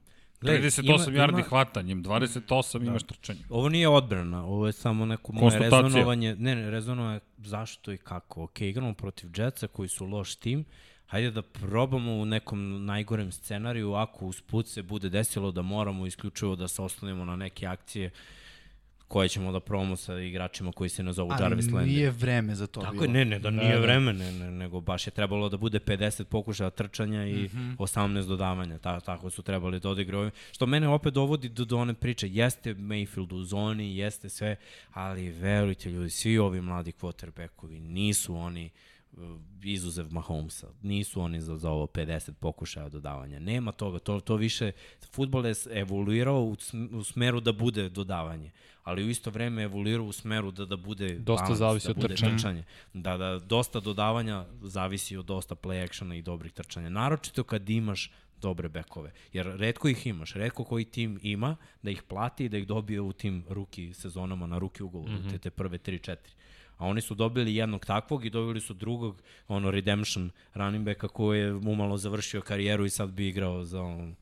38 0.41 1.15
jardi 1.15 1.41
hvatanjem, 1.41 2.03
28 2.03 2.87
imaš 2.87 3.03
trčanjem. 3.03 3.43
Ovo 3.49 3.69
nije 3.69 3.89
odbrana, 3.89 4.45
ovo 4.45 4.67
je 4.67 4.73
samo 4.73 5.05
neko 5.05 5.33
moje 5.33 5.59
rezonovanje. 5.59 6.35
Ne, 6.35 6.55
ne, 6.55 6.71
rezonovanje 6.71 7.19
zašto 7.37 7.91
i 7.91 7.97
kako. 7.97 8.43
Ok, 8.43 8.61
igramo 8.61 8.93
protiv 8.93 9.29
Jetsa 9.35 9.67
koji 9.67 9.89
su 9.89 10.05
loš 10.05 10.35
tim, 10.35 10.65
hajde 11.05 11.31
da 11.31 11.41
probamo 11.41 12.13
u 12.13 12.25
nekom 12.25 12.85
najgorem 12.85 13.31
scenariju, 13.31 13.93
ako 13.93 14.25
usput 14.25 14.67
se 14.67 14.81
bude 14.81 15.09
desilo 15.09 15.51
da 15.51 15.61
moramo 15.61 16.05
isključivo 16.05 16.55
da 16.55 16.67
se 16.67 16.81
oslonimo 16.81 17.25
na 17.25 17.35
neke 17.35 17.67
akcije 17.67 18.11
koje 19.11 19.29
ćemo 19.29 19.51
da 19.51 19.59
probamo 19.59 19.95
sa 19.95 20.19
igračima 20.19 20.71
koji 20.71 20.89
se 20.89 21.03
nazovu 21.03 21.31
Jarvis 21.39 21.65
Ali 21.65 21.73
Landry. 21.75 21.85
nije 21.85 22.09
vreme 22.11 22.55
za 22.55 22.67
to 22.67 22.81
Tako 22.81 22.91
bilo. 22.93 23.03
je, 23.03 23.09
ne, 23.09 23.25
ne, 23.25 23.39
da 23.39 23.49
nije 23.49 23.69
Da, 23.73 23.75
da. 23.75 23.81
vreme, 23.81 24.13
ne, 24.13 24.31
ne, 24.31 24.51
nego 24.51 24.81
baš 24.81 25.07
je 25.07 25.11
trebalo 25.11 25.49
da 25.49 25.57
bude 25.57 25.79
50 25.79 26.23
pokušaja 26.23 26.69
trčanja 26.69 27.25
i 27.27 27.33
mm 27.33 27.47
-hmm. 27.47 27.75
18 27.77 28.27
dodavanja, 28.27 28.77
ta, 28.77 28.99
tako 28.99 29.29
su 29.29 29.41
trebali 29.41 29.79
da 29.79 29.89
odigraju. 29.89 30.31
Što 30.51 30.65
mene 30.65 30.87
opet 30.87 31.13
dovodi 31.13 31.49
do, 31.49 31.65
do 31.65 31.77
one 31.77 31.93
priče, 31.93 32.27
jeste 32.29 32.73
Mayfield 32.75 33.33
u 33.33 33.43
zoni, 33.43 33.97
jeste 33.97 34.29
sve, 34.29 34.55
ali 34.91 35.29
verujte 35.29 35.89
ljudi, 35.89 36.09
svi 36.09 36.37
ovi 36.37 36.61
mladi 36.61 36.91
quarterbackovi 36.91 37.79
nisu 37.79 38.35
oni 38.35 38.69
izuzev 39.63 40.07
Mahomesa. 40.11 40.67
Nisu 40.81 41.21
oni 41.21 41.41
za, 41.41 41.57
za 41.57 41.69
ovo 41.69 41.85
50 41.85 42.31
pokušaja 42.33 42.89
dodavanja. 42.89 43.39
Nema 43.39 43.71
toga. 43.71 43.99
To, 43.99 44.19
to 44.19 44.35
više, 44.35 44.71
futbol 45.11 45.45
je 45.45 45.53
evoluirao 45.71 46.41
u, 46.43 46.55
u 46.91 47.03
smeru 47.03 47.39
da 47.39 47.51
bude 47.51 47.89
dodavanje, 47.89 48.51
ali 48.83 49.03
u 49.03 49.09
isto 49.09 49.29
vreme 49.29 49.63
evoluirao 49.63 50.05
u 50.05 50.11
smeru 50.11 50.51
da, 50.51 50.65
da 50.65 50.77
bude 50.77 51.19
Dosta 51.19 51.43
balans, 51.43 51.59
zavisi 51.59 51.87
da 51.87 51.91
od 51.91 52.07
trčanja. 52.07 52.37
trčanje. 52.37 52.63
Da, 52.93 53.17
da, 53.17 53.39
dosta 53.39 53.79
dodavanja 53.79 54.45
zavisi 54.61 55.17
od 55.17 55.25
dosta 55.25 55.55
play 55.55 55.83
actiona 55.83 56.15
i 56.15 56.21
dobrih 56.21 56.51
trčanja. 56.51 56.89
Naročito 56.89 57.43
kad 57.43 57.69
imaš 57.69 58.11
dobre 58.41 58.69
bekove. 58.69 59.11
Jer 59.33 59.47
redko 59.55 59.87
ih 59.87 60.07
imaš, 60.07 60.33
redko 60.33 60.63
koji 60.63 60.85
tim 60.85 61.19
ima 61.23 61.55
da 61.81 61.91
ih 61.91 62.03
plati 62.03 62.45
i 62.45 62.49
da 62.49 62.57
ih 62.57 62.67
dobije 62.67 63.01
u 63.01 63.13
tim 63.13 63.45
ruki 63.49 63.93
sezonama 63.93 64.47
na 64.47 64.57
ruki 64.57 64.83
ugovoru, 64.83 65.13
mm 65.13 65.23
-hmm. 65.23 65.31
te, 65.31 65.37
te 65.37 65.49
prve 65.49 65.77
3-4. 65.77 66.15
A 66.81 66.85
oni 66.85 67.01
su 67.01 67.15
dobili 67.15 67.55
jednog 67.55 67.85
takvog 67.85 68.25
i 68.25 68.29
dobili 68.29 68.61
su 68.61 68.73
drugog, 68.73 69.21
ono, 69.47 69.71
redemption 69.71 70.31
running 70.53 70.85
backa 70.85 71.07
koji 71.07 71.39
je 71.39 71.53
umalo 71.53 71.97
završio 71.97 72.41
karijeru 72.41 72.85
i 72.85 72.89
sad 72.89 73.11
bi 73.11 73.27
igrao 73.27 73.63
za 73.63 73.81
on, 73.81 74.15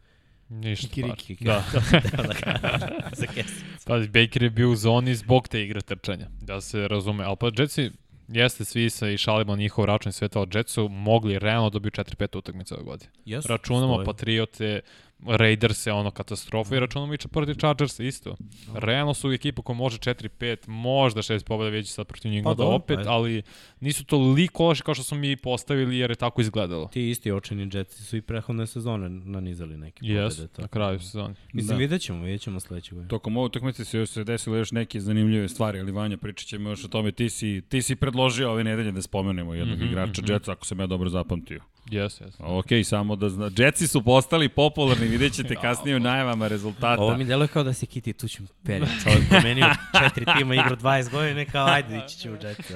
Ništa. 0.49 0.87
Kikiriki. 0.87 1.37
Da. 1.45 1.63
da, 1.91 2.23
da, 2.53 3.09
za 3.19 3.25
kesicu. 3.25 3.85
Pazi, 3.85 4.07
Baker 4.07 4.43
je 4.43 4.49
bio 4.49 4.71
u 4.71 4.75
zoni 4.75 5.15
zbog 5.15 5.47
te 5.47 5.63
igre 5.63 5.81
trčanja, 5.81 6.27
da 6.41 6.61
se 6.61 6.87
razume. 6.87 7.23
Ali 7.23 7.35
pa 7.39 7.51
Jetsi, 7.57 7.91
jeste 8.27 8.65
svi 8.65 8.89
sa 8.89 9.09
i 9.09 9.17
šalimo 9.17 9.55
njihov 9.55 9.85
račun 9.85 10.09
i 10.09 10.13
sve 10.13 10.27
to, 10.27 10.45
Jets 10.53 10.73
su 10.73 10.89
mogli 10.89 11.39
realno 11.39 11.69
dobiju 11.69 11.91
4-5 11.91 12.37
utakmice 12.37 12.75
ove 12.75 12.83
godine. 12.83 13.11
Jesu, 13.25 13.47
Računamo 13.47 13.93
stoji. 13.93 14.05
Patriote, 14.05 14.81
Raiders 15.25 15.85
je 15.87 15.93
ono 15.93 16.11
katastrofa 16.11 16.75
i 16.75 16.79
računamo 16.79 17.13
i 17.13 17.17
protiv 17.31 17.53
Chargers 17.53 17.99
isto. 17.99 18.35
Realno 18.73 19.13
su 19.13 19.31
ekipa 19.31 19.61
koja 19.61 19.75
može 19.75 19.97
4-5, 19.97 20.57
možda 20.67 21.21
6 21.21 21.43
pobjeda 21.45 21.69
već 21.69 21.89
sad 21.89 22.07
protiv 22.07 22.31
njih 22.31 22.43
Pa 22.43 22.49
pa 22.49 22.53
dobro, 22.55 22.75
opet, 22.75 22.97
ajde. 22.97 23.09
ali 23.09 23.41
nisu 23.79 24.05
toliko 24.05 24.63
loši 24.63 24.83
kao 24.83 24.93
što 24.93 25.03
smo 25.03 25.17
mi 25.17 25.35
postavili 25.37 25.97
jer 25.97 26.09
je 26.11 26.15
tako 26.15 26.41
izgledalo. 26.41 26.87
Ti 26.87 27.09
isti 27.09 27.31
očeni 27.31 27.69
Jetsi 27.73 28.03
su 28.03 28.17
i 28.17 28.21
prehodne 28.21 28.67
sezone 28.67 29.09
nanizali 29.09 29.77
neke 29.77 29.99
pobede. 29.99 30.41
na 30.41 30.47
tako 30.47 30.67
kraju 30.67 30.97
da. 30.97 31.03
sezoni. 31.03 31.35
Mislim, 31.53 31.67
Da. 31.67 31.73
da. 31.73 31.77
vidjet 31.79 32.01
ćemo, 32.01 32.23
vidjet 32.23 32.41
ćemo 32.41 32.59
sledeće 32.59 32.95
godine. 32.95 33.09
Tokom 33.09 33.37
ove 33.37 33.45
utakmice 33.45 33.85
se 33.85 33.97
još 33.97 34.09
se 34.09 34.23
desilo 34.23 34.55
još 34.55 34.71
neke 34.71 34.99
zanimljive 34.99 35.49
stvari, 35.49 35.79
ali 35.79 35.91
Vanja, 35.91 36.17
pričat 36.17 36.47
ćemo 36.47 36.69
još 36.69 36.85
o 36.85 36.87
tome. 36.87 37.11
Ti 37.11 37.29
si, 37.29 37.61
ti 37.69 37.81
si 37.81 37.95
predložio 37.95 38.51
ove 38.51 38.63
nedelje 38.63 38.91
da 38.91 39.01
spomenemo 39.01 39.53
jednog 39.53 39.77
mm 39.77 39.79
Mhm, 39.79 39.87
-hmm, 39.87 39.91
igrača 39.91 40.21
mhm. 40.21 40.31
Jetsa, 40.31 40.51
ako 40.51 40.65
sam 40.65 40.79
ja 40.79 40.87
dobro 40.87 41.09
zapamtio. 41.09 41.61
Jes, 41.91 42.21
jes. 42.21 42.35
Ok, 42.39 42.65
samo 42.83 43.15
da 43.15 43.29
zna. 43.29 43.51
Jetsi 43.57 43.87
su 43.87 44.01
postali 44.01 44.49
popularni, 44.49 45.07
vidjet 45.07 45.33
ćete 45.33 45.55
kasnije 45.61 45.95
u 45.95 45.99
najavama 45.99 46.47
rezultata. 46.47 47.01
Ovo 47.01 47.17
mi 47.17 47.25
deluje 47.25 47.47
kao 47.47 47.63
da 47.63 47.73
se 47.73 47.85
Kiti 47.85 48.13
tućim 48.13 48.47
perjem. 48.65 48.89
Čovjek 49.03 49.29
promenio 49.29 49.67
četiri 50.03 50.25
tima, 50.37 50.55
igra 50.55 50.75
20 50.75 51.11
godine, 51.11 51.45
kao 51.45 51.67
ajde, 51.67 52.01
ići 52.05 52.17
ću 52.17 52.29
u 52.29 52.35
Jetsi. 52.35 52.73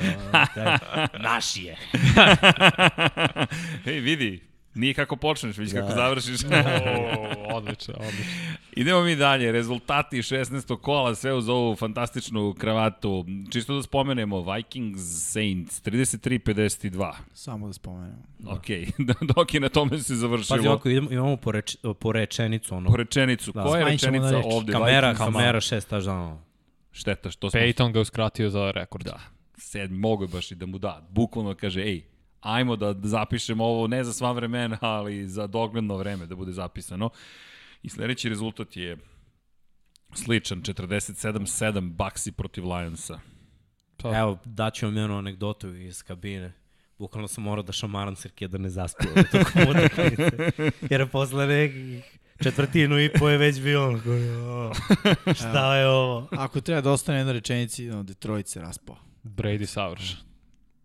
Naš 1.27 1.55
je. 1.55 1.77
Ej, 3.85 3.99
vidi, 3.99 4.52
nije 4.75 4.93
kako 4.93 5.15
počneš, 5.15 5.57
već 5.57 5.71
da. 5.71 5.79
kako 5.79 5.93
završiš. 5.93 6.43
o, 6.43 6.47
odlično, 7.55 7.93
odlično. 7.97 8.33
Idemo 8.75 9.01
mi 9.01 9.15
dalje, 9.15 9.51
rezultati 9.51 10.17
16. 10.17 10.77
kola, 10.77 11.15
sve 11.15 11.33
uz 11.33 11.49
ovu 11.49 11.75
fantastičnu 11.75 12.53
kravatu. 12.53 13.25
Čisto 13.51 13.75
da 13.75 13.83
spomenemo, 13.83 14.53
Vikings 14.53 15.01
Saints 15.31 15.81
33-52. 15.83 17.13
Samo 17.33 17.67
da 17.67 17.73
spomenem. 17.73 18.17
Ok, 18.45 18.65
dok 19.35 19.53
je 19.53 19.59
na 19.59 19.69
tome 19.69 19.99
se 19.99 20.15
završilo. 20.15 20.57
Pazi, 20.57 20.67
ovako, 20.67 20.89
idemo, 20.89 21.11
imamo 21.11 21.37
po, 21.37 21.51
reč, 21.51 21.77
po 21.99 22.11
rečenicu, 22.11 22.75
ono. 22.75 22.89
Po 22.89 22.95
rečenicu, 22.97 23.51
Da. 23.51 23.63
koja 23.63 23.79
je 23.79 23.85
rečenica 23.85 24.31
reč. 24.31 24.45
ovde? 24.49 24.71
Kamera, 24.71 25.09
Vikings? 25.09 25.25
kamera 25.25 25.61
šest 25.61 25.89
taždana. 25.89 26.37
Šteta 26.91 27.31
što 27.31 27.49
smo... 27.49 27.59
Peyton 27.59 27.91
ga 27.91 27.99
uskratio 27.99 28.49
za 28.49 28.71
rekord. 28.71 29.05
Da, 29.05 29.19
sedmi, 29.57 29.97
mogo 29.97 30.23
je 30.23 30.27
baš 30.27 30.51
i 30.51 30.55
da 30.55 30.65
mu 30.65 30.77
da. 30.77 31.07
Bukvalno 31.09 31.55
kaže, 31.55 31.81
ej, 31.81 32.01
ajmo 32.43 32.75
da 32.75 32.95
zapišemo 33.03 33.65
ovo 33.65 33.87
ne 33.87 34.03
za 34.03 34.13
sva 34.13 34.31
vremena, 34.31 34.77
ali 34.81 35.27
za 35.27 35.47
dogledno 35.47 35.97
vreme 35.97 36.25
da 36.25 36.35
bude 36.35 36.51
zapisano. 36.51 37.09
I 37.83 37.89
sledeći 37.89 38.29
rezultat 38.29 38.77
je 38.77 38.97
sličan, 40.13 40.61
47-7 40.61 41.95
Baxi 41.95 42.31
protiv 42.31 42.65
Lionsa. 42.65 43.19
Pa, 43.97 44.17
Evo, 44.19 44.37
daću 44.45 44.85
vam 44.85 44.97
jednu 44.97 45.17
anegdotu 45.17 45.75
iz 45.75 46.03
kabine. 46.03 46.53
Bukvalno 46.97 47.27
sam 47.27 47.43
morao 47.43 47.63
da 47.63 47.71
šamaram 47.71 48.15
Srke 48.15 48.47
da 48.47 48.57
ne 48.57 48.69
zaspio 48.69 49.09
tokom 49.31 49.61
utakmice. 49.69 50.51
Jer 50.89 51.09
posle 51.09 51.47
nekih 51.47 52.03
četvrtinu 52.43 52.99
i 52.99 53.09
po 53.19 53.29
je 53.29 53.37
već 53.37 53.61
bio 53.61 53.87
ono 53.87 53.99
koji, 54.03 54.29
"O, 54.31 54.71
šta 55.35 55.75
je 55.75 55.87
ovo? 55.87 56.27
Ako 56.31 56.61
treba 56.61 56.81
da 56.81 56.91
ostane 56.91 57.17
jedna 57.17 57.31
rečenici, 57.31 57.85
no, 57.87 58.03
Detroit 58.03 58.47
se 58.47 58.61
raspao. 58.61 58.97
Brady 59.23 59.65
savršen. 59.65 60.17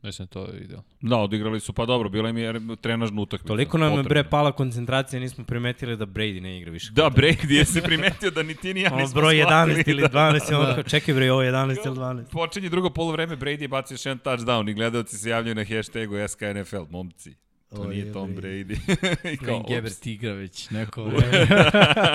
Mislim, 0.09 0.28
to 0.28 0.44
je 0.44 0.60
idealno. 0.60 0.85
Da, 1.01 1.16
odigrali 1.16 1.60
su, 1.60 1.72
pa 1.72 1.86
dobro, 1.86 2.09
bila 2.09 2.28
im 2.28 2.39
je 2.39 2.55
trenažna 2.80 3.20
utakmica. 3.22 3.48
Toliko 3.48 3.78
nam 3.78 3.97
je 3.97 4.02
bre 4.02 4.24
pala 4.24 4.52
koncentracija, 4.52 5.20
nismo 5.20 5.44
primetili 5.44 5.97
da 5.97 6.06
Brady 6.06 6.40
ne 6.40 6.59
igra 6.59 6.70
više. 6.70 6.93
Da, 6.93 7.10
Brady 7.10 7.51
je 7.51 7.64
se 7.64 7.82
primetio 7.82 8.30
da 8.30 8.43
ni 8.43 8.55
ti 8.55 8.74
ni 8.74 8.80
ja 8.80 8.90
nismo 8.90 9.20
broj 9.20 9.43
shvatili 9.43 9.74
11 9.76 9.89
ili 9.89 10.02
da- 10.09 10.09
12 10.09 10.51
i 10.51 10.55
ono 10.55 10.74
kao, 10.74 10.82
čekaj 10.82 11.14
bre, 11.14 11.32
ovo 11.32 11.43
je 11.43 11.52
11 11.52 11.86
ili 11.86 11.97
12. 11.97 12.30
Počinje 12.32 12.68
drugo 12.68 12.90
polovreme, 12.90 13.36
Brady 13.36 13.62
je 13.62 13.68
bacio 13.68 13.94
još 13.94 14.06
jedan 14.06 14.18
touchdown 14.18 14.70
i 14.70 14.74
gledalci 14.74 15.18
se 15.18 15.30
javljaju 15.30 15.55
na 15.55 15.64
hashtagu 15.64 16.14
SKNFL, 16.28 16.85
momci. 16.90 17.35
To 17.70 17.76
Ovo 17.76 17.90
nije 17.90 18.06
je 18.06 18.12
Tom 18.12 18.34
Brady. 18.36 18.78
I 19.34 19.36
kao. 19.36 19.64
Gabbert 19.68 20.06
igra 20.06 20.32
već 20.32 20.70
neko 20.70 21.04
vreme. 21.04 21.46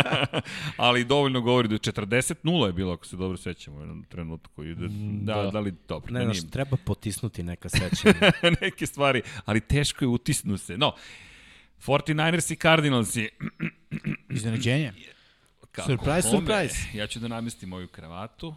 Ali 0.77 1.03
dovoljno 1.05 1.41
govori 1.41 1.67
da 1.67 1.75
je 1.75 1.80
40-0 1.80 2.65
je 2.65 2.73
bilo, 2.73 2.93
ako 2.93 3.05
se 3.05 3.15
dobro 3.15 3.38
sećamo 3.38 3.77
u 3.77 3.80
jednom 3.80 4.03
trenutku. 4.03 4.63
I 4.63 4.75
da, 4.75 4.88
da, 5.35 5.41
da. 5.43 5.51
da 5.51 5.59
li 5.59 5.73
dobro, 5.88 6.13
Ne, 6.13 6.25
da 6.25 6.34
znaš, 6.34 6.51
treba 6.51 6.77
potisnuti 6.85 7.43
neka 7.43 7.69
sećanja. 7.80 8.31
neke 8.61 8.85
stvari, 8.85 9.21
ali 9.45 9.61
teško 9.61 10.05
je 10.05 10.09
utisnu 10.09 10.57
se. 10.57 10.77
No, 10.77 10.95
49ers 11.85 12.53
i 12.53 12.55
Cardinalsi. 12.55 13.30
Iznenađenje. 14.35 14.93
Kako 15.71 15.89
Surprise, 15.91 16.30
kome? 16.30 16.39
surprise. 16.39 16.97
Ja 16.97 17.07
ću 17.07 17.19
da 17.19 17.27
namestim 17.27 17.69
moju 17.69 17.88
kravatu. 17.88 18.55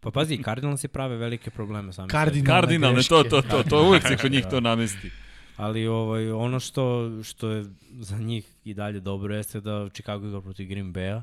Pa 0.00 0.10
pazi, 0.10 0.42
Cardinals 0.42 0.80
se 0.80 0.88
prave 0.88 1.16
velike 1.16 1.50
probleme 1.50 1.92
sami. 1.92 2.08
Kardinalne 2.08 2.60
Kardinalne, 2.60 3.02
to, 3.02 3.22
to, 3.24 3.42
to, 3.42 3.62
to 3.62 3.82
uvek 3.88 4.02
se 4.02 4.16
kod 4.22 4.32
njih 4.32 4.44
to 4.50 4.60
namesti. 4.60 5.10
Ali 5.56 5.86
ovaj, 5.86 6.30
ono 6.30 6.60
što, 6.60 7.10
što 7.22 7.50
je 7.50 7.64
za 8.00 8.18
njih 8.18 8.54
i 8.64 8.74
dalje 8.74 9.00
dobro 9.00 9.34
jeste 9.34 9.60
da 9.60 9.88
Chicago 9.88 10.26
igra 10.26 10.40
protiv 10.40 10.68
Green 10.68 10.92
Bay-a, 10.92 11.22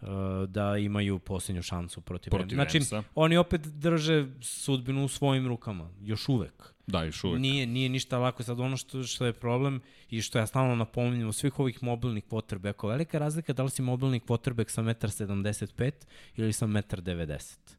uh, 0.00 0.08
da 0.48 0.76
imaju 0.76 1.18
posljednju 1.18 1.62
šansu 1.62 2.00
protiv, 2.00 2.30
Protiv. 2.30 2.54
Znači, 2.54 2.80
oni 3.14 3.36
opet 3.36 3.60
drže 3.60 4.26
sudbinu 4.40 5.04
u 5.04 5.08
svojim 5.08 5.48
rukama, 5.48 5.90
još 6.00 6.28
uvek. 6.28 6.72
Da, 6.86 7.02
još 7.02 7.24
uvek. 7.24 7.40
Nije, 7.40 7.66
nije 7.66 7.88
ništa 7.88 8.18
lako. 8.18 8.42
Sad 8.42 8.60
ono 8.60 8.76
što, 8.76 9.02
što 9.02 9.26
je 9.26 9.32
problem 9.32 9.80
i 10.10 10.22
što 10.22 10.38
ja 10.38 10.46
stalno 10.46 10.74
napominjem 10.74 11.28
u 11.28 11.32
svih 11.32 11.58
ovih 11.58 11.82
mobilnih 11.82 12.24
quarterbackova, 12.30 12.90
velika 12.90 13.18
razlika 13.18 13.52
da 13.52 13.62
li 13.62 13.70
si 13.70 13.82
mobilni 13.82 14.20
quarterback 14.20 14.68
sa 14.68 14.82
1,75 14.82 15.84
m 15.84 15.92
ili 16.36 16.52
sa 16.52 16.66
1,90 16.66 17.56
m. 17.70 17.77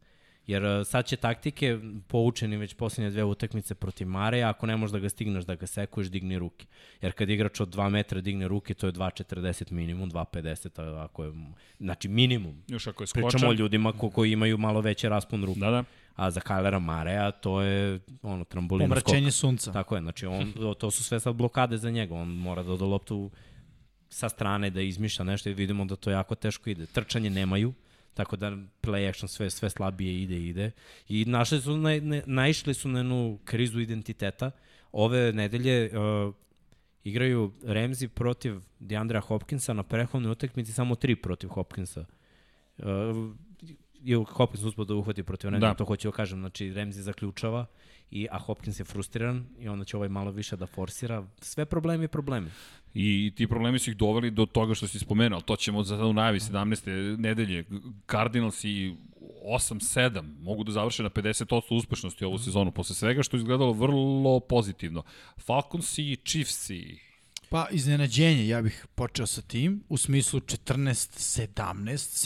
Jer 0.49 0.65
uh, 0.65 0.88
sad 0.88 1.05
će 1.05 1.15
taktike, 1.15 1.80
poučeni 2.07 2.57
već 2.57 2.73
posljednje 2.73 3.09
dve 3.09 3.23
utakmice 3.23 3.76
protiv 3.76 4.07
Mareja, 4.07 4.49
ako 4.49 4.65
ne 4.65 4.77
možeš 4.77 4.91
da 4.91 4.99
ga 4.99 5.09
stigneš, 5.09 5.45
da 5.45 5.55
ga 5.55 5.67
sekuješ, 5.67 6.07
digni 6.09 6.39
ruke. 6.39 6.65
Jer 7.01 7.13
kad 7.13 7.30
igrač 7.30 7.59
od 7.59 7.76
2 7.76 7.89
metra 7.89 8.21
digne 8.21 8.47
ruke, 8.47 8.73
to 8.73 8.88
je 8.88 8.93
2,40 8.93 9.71
minimum, 9.71 10.11
2,50 10.11 10.81
a 10.81 11.03
ako 11.03 11.23
je, 11.23 11.34
znači 11.80 12.07
minimum. 12.07 12.63
Još 12.67 12.88
ako 12.88 13.03
je 13.03 13.07
skočan. 13.07 13.30
Pričamo 13.30 13.51
o 13.51 13.53
ljudima 13.53 13.91
ko, 13.91 14.09
koji 14.09 14.31
imaju 14.31 14.57
malo 14.57 14.81
veći 14.81 15.09
raspon 15.09 15.45
ruku. 15.45 15.59
Da, 15.59 15.69
da. 15.69 15.84
A 16.15 16.31
za 16.31 16.41
Kylera 16.41 16.80
Mareja 16.80 17.31
to 17.31 17.61
je 17.61 17.99
ono 18.21 18.43
trambolino 18.43 18.95
skok. 18.95 19.03
Pomračenje 19.03 19.31
sunca. 19.31 19.71
Tako 19.71 19.95
je, 19.95 20.01
znači 20.01 20.26
on, 20.26 20.53
to 20.80 20.91
su 20.91 21.03
sve 21.03 21.19
sad 21.19 21.35
blokade 21.35 21.77
za 21.77 21.89
njega, 21.89 22.15
on 22.15 22.27
mora 22.27 22.63
da 22.63 22.73
oda 22.73 22.85
loptu 22.85 23.31
sa 24.09 24.30
strane 24.30 24.69
da 24.69 24.81
izmišlja 24.81 25.26
nešto 25.26 25.49
i 25.49 25.53
vidimo 25.53 25.85
da 25.85 25.95
to 25.95 26.11
jako 26.11 26.35
teško 26.35 26.69
ide. 26.69 26.85
Trčanje 26.85 27.30
nemaju, 27.30 27.73
tako 28.14 28.36
da 28.36 28.52
play 28.81 29.10
action 29.10 29.27
sve 29.27 29.49
sve 29.49 29.69
slabije 29.69 30.22
ide 30.22 30.38
ide 30.38 30.72
i 31.07 31.26
našli 31.26 31.61
su 31.61 31.77
na, 31.77 31.90
ne, 31.90 32.23
naišli 32.26 32.73
su 32.73 32.90
na 32.90 32.99
jednu 32.99 33.40
krizu 33.45 33.80
identiteta. 33.80 34.52
Ove 34.91 35.34
nedelje 35.34 35.91
uh, 35.98 36.34
igraju 37.03 37.52
Ramsey 37.64 38.07
protiv 38.07 38.61
Deandra 38.80 39.19
Hopkinsa 39.19 39.73
na 39.73 39.84
prehodnoj 39.84 40.31
utakmici 40.31 40.73
samo 40.73 40.95
tri 40.95 41.15
protiv 41.15 41.48
Hopkinsa. 41.48 42.06
Uh, 42.77 42.86
je 44.02 44.18
Hopkins 44.27 44.64
uspio 44.64 44.86
da 44.86 44.95
uhvati 44.95 45.23
protiv 45.23 45.49
Ramsey, 45.49 45.60
Da. 45.60 45.73
to 45.73 45.86
hoću 45.86 46.07
da 46.07 46.11
kažem, 46.11 46.40
znači 46.40 46.65
Ramsey 46.65 47.02
zaključava, 47.02 47.65
i, 48.11 48.27
a 48.31 48.38
Hopkins 48.38 48.80
je 48.80 48.86
frustriran 48.86 49.45
i 49.60 49.69
onda 49.69 49.86
će 49.86 49.98
ovaj 49.98 50.10
malo 50.10 50.31
više 50.31 50.56
da 50.57 50.65
forsira. 50.65 51.27
Sve 51.41 51.65
problemi 51.65 52.06
i 52.06 52.07
problemi. 52.07 52.48
I 52.94 53.32
ti 53.36 53.48
problemi 53.48 53.80
su 53.80 53.90
ih 53.90 53.98
doveli 53.98 54.32
do 54.32 54.45
toga 54.45 54.74
što 54.74 54.88
si 54.88 54.99
spomenuo, 54.99 55.38
ali 55.38 55.45
to 55.45 55.56
ćemo 55.56 55.84
za 55.84 56.06
u 56.06 56.14
najavi 56.14 56.40
17. 56.40 57.18
nedelje. 57.18 57.66
Cardinals 58.11 58.64
i 58.64 58.95
8-7 59.45 60.22
mogu 60.41 60.64
da 60.64 60.72
završe 60.72 61.03
na 61.03 61.10
50% 61.10 61.76
uspešnosti 61.76 62.26
ovu 62.26 62.38
sezonu, 62.38 62.72
posle 62.72 62.95
svega 62.95 63.24
što 63.24 63.38
je 63.38 63.40
izgledalo 63.40 63.74
vrlo 63.74 64.40
pozitivno. 64.40 65.03
Falcons 65.38 65.98
i 65.98 66.18
Chiefs 66.26 66.70
i 66.70 66.99
Pa 67.49 67.68
iznenađenje, 67.72 68.48
ja 68.48 68.61
bih 68.61 68.86
počeo 68.95 69.28
sa 69.28 69.41
tim, 69.41 69.84
u 69.90 69.98
smislu 69.98 70.40
14-17, 70.40 71.49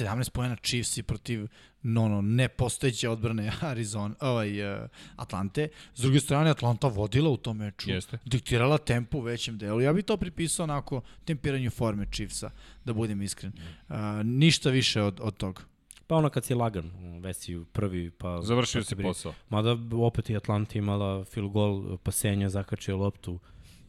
17 0.06 0.30
pojena 0.30 0.56
Chiefs 0.56 1.00
protiv 1.08 1.48
no, 1.84 2.08
no, 2.08 2.22
nepostojeće 2.22 3.10
odbrane 3.10 3.52
Arizona, 3.62 4.16
ovaj, 4.20 4.74
uh, 4.74 4.90
Atlante. 5.16 5.68
S 5.96 6.02
druge 6.02 6.20
strane, 6.20 6.50
Atlanta 6.50 6.88
vodila 6.88 7.30
u 7.30 7.38
tom 7.38 7.58
meču. 7.58 7.90
Jeste. 7.90 8.18
Diktirala 8.26 8.78
tempo 8.78 9.18
u 9.18 9.22
većem 9.22 9.58
delu. 9.58 9.82
Ja 9.82 9.94
bih 9.94 10.06
to 10.06 10.18
pripisao 10.18 10.64
onako 10.64 11.02
tempiranju 11.26 11.72
forme 11.72 12.06
Chiefsa, 12.12 12.52
da 12.86 12.94
budem 12.94 13.22
iskren. 13.22 13.54
Uh, 13.90 13.96
ništa 14.24 14.70
više 14.70 15.02
od, 15.02 15.20
od 15.22 15.38
toga. 15.38 15.62
Pa 16.08 16.16
ono 16.16 16.30
kad 16.30 16.46
si 16.46 16.54
lagan, 16.54 16.92
već 17.20 17.50
u 17.50 17.66
prvi, 17.66 18.12
pa... 18.12 18.42
Završio 18.42 18.82
pa 18.82 18.86
si 18.86 18.96
posao. 18.96 19.34
Mada 19.50 19.78
opet 19.92 20.30
i 20.30 20.36
Atlanta 20.36 20.78
imala 20.78 21.26
field 21.26 21.52
goal, 21.52 21.98
pasenja, 21.98 22.50
zakačio 22.50 22.98
loptu, 22.98 23.40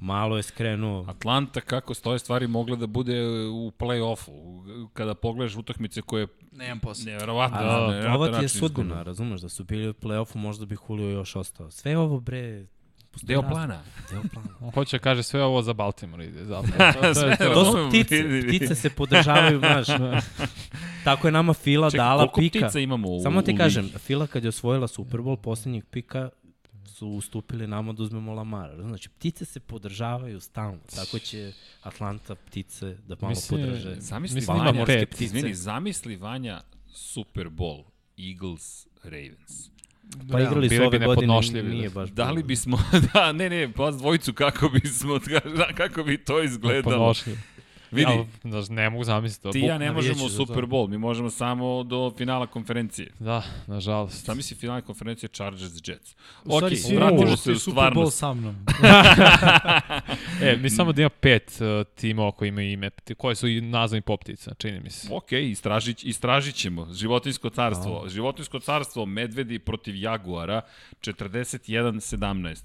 malo 0.01 0.37
je 0.37 0.43
skrenuo. 0.43 1.05
Atlanta, 1.09 1.61
kako 1.61 1.95
stoje 1.95 2.19
stvari, 2.19 2.47
mogla 2.47 2.77
da 2.77 2.87
bude 2.87 3.21
u 3.47 3.73
play-offu. 3.79 4.31
Kada 4.93 5.15
pogledaš 5.15 5.57
utakmice 5.57 6.03
koje 6.03 6.27
Nemam 6.53 6.81
posle. 6.81 7.05
nevjerovatno, 7.05 7.59
A, 7.59 7.91
nevjerovatno 7.91 8.15
ovo 8.27 8.39
ti 8.39 8.45
je 8.45 8.49
sudbina, 8.49 9.03
razumeš, 9.03 9.41
da 9.41 9.49
su 9.49 9.65
bili 9.65 9.89
u 9.89 9.95
play-offu, 9.95 10.37
možda 10.37 10.67
bi 10.67 10.77
Julio 10.89 11.09
još 11.09 11.37
ostao. 11.37 11.71
Sve 11.71 11.99
ovo, 11.99 12.21
bre, 12.21 12.67
postoji 13.11 13.27
Deo 13.29 13.43
plana. 13.43 13.83
Deo 14.11 14.23
plana. 14.33 14.49
On 14.61 14.71
hoće 14.71 14.99
da 14.99 15.03
kaže 15.03 15.23
sve 15.23 15.43
ovo 15.45 15.63
za 15.63 15.73
Baltimore 15.73 16.25
ide 16.27 16.45
zapravo. 16.45 16.93
To, 16.93 17.01
to 17.03 17.15
Sve 17.15 17.37
to. 17.37 17.55
To 17.55 17.65
su 17.65 17.89
ptice, 17.89 18.25
ptice 18.49 18.75
se 18.75 18.91
podržavaju, 18.91 19.59
znaš. 19.65 19.87
Tako 21.05 21.29
je 21.29 21.33
nama 21.33 21.53
Fila 21.55 21.91
Čekaj, 21.91 22.05
dala 22.05 22.19
koliko 22.19 22.41
pika. 22.41 22.67
ptica 22.67 22.81
imamo 22.81 23.09
u 23.09 23.21
Samo 23.21 23.43
ti 23.43 23.53
u 23.55 23.57
kažem? 23.57 23.89
Fila 23.99 24.27
kad 24.27 24.45
je 24.45 24.49
osvojila 24.49 24.89
Super 24.89 25.21
Bowl, 25.21 25.37
poslednjeg 25.37 25.85
pika 25.85 26.31
su 27.05 27.11
ustupili 27.11 27.67
nama 27.67 27.93
da 27.93 28.03
uzmemo 28.03 28.33
Lamara. 28.35 28.83
Znači, 28.83 29.09
ptice 29.09 29.45
se 29.45 29.61
podržavaju 29.61 30.41
stalno. 30.41 30.81
Tako 30.95 31.19
će 31.19 31.53
Atlanta 31.83 32.35
ptice 32.35 32.97
da 33.07 33.17
malo 33.21 33.31
Mislim, 33.31 33.61
podrže. 33.61 33.97
Zamisli 34.01 34.35
Mislim, 34.35 34.59
Vanja, 34.59 34.85
pet. 34.85 35.09
ptice. 35.09 35.25
Izvini, 35.25 35.55
zamisli 35.55 36.17
Vanja 36.17 36.61
Super 36.93 37.47
Bowl, 37.47 37.85
Eagles, 38.19 38.87
Ravens. 39.03 39.71
Pa 40.33 40.41
igrali 40.41 40.69
su 40.69 40.83
ove 40.83 40.99
godine, 40.99 41.63
nije 41.63 41.89
da. 41.89 41.95
baš... 41.95 42.11
Da 42.11 42.31
li 42.31 42.35
bilo. 42.35 42.47
bismo, 42.47 42.79
da, 43.15 43.33
ne, 43.33 43.51
ne, 43.51 43.73
pa 43.73 43.91
dvojicu 43.91 44.33
kako 44.33 44.69
bismo, 44.69 45.21
kako 45.81 46.03
bi 46.03 46.25
to 46.25 46.43
izgledalo. 46.43 46.97
Ponošli. 46.97 47.39
Vidi, 47.95 48.13
Ja, 48.13 48.25
znaš, 48.45 48.69
ne 48.69 48.91
mogu 48.91 49.05
zamisliti. 49.05 49.51
ti 49.53 49.61
ja 49.61 49.79
ne 49.79 49.93
možemo 49.93 50.25
u 50.25 50.29
Super. 50.29 50.65
Bowl, 50.65 50.89
mi 50.89 50.99
možemo 50.99 51.31
samo 51.31 51.83
do 51.83 52.13
finala 52.17 52.47
konferencije. 52.47 53.11
Da, 53.19 53.43
nažalost. 53.67 54.25
Zamisli 54.25 54.57
finale 54.57 54.83
konferencije 54.83 55.29
Chargers 55.29 55.73
Jets. 55.85 56.15
U 56.45 56.51
stvari, 56.51 56.75
Ok, 56.75 56.81
svi 56.81 56.97
vratimo 56.97 57.37
se 57.37 57.53
u 57.53 57.59
Super 57.59 57.83
Bowl 57.83 58.11
stvarnost. 58.11 58.19
sa 58.19 58.35
mnom. 58.35 58.57
E, 60.43 60.57
mi 60.57 60.71
samo 60.71 60.93
da 60.93 61.03
ima 61.03 61.09
pet 61.11 61.59
uh, 61.61 61.67
timova 61.95 62.33
koji 62.33 62.49
imaju 62.49 62.71
ime, 62.71 62.91
koje 63.17 63.35
su 63.35 63.49
i 63.49 63.61
nazvani 63.61 64.01
poptica, 64.03 64.55
čini 64.55 64.81
mi 64.81 64.91
se. 64.91 65.09
Ok, 65.13 65.33
istražit, 65.33 66.05
istražit 66.05 66.55
ćemo. 66.55 66.93
Životinsko 66.93 67.51
carstvo. 67.51 68.05
Životinsko 68.09 68.61
carstvo, 68.61 69.07
medvedi 69.07 69.59
protiv 69.59 69.97
jaguara, 69.97 70.61
41-17. 71.01 72.63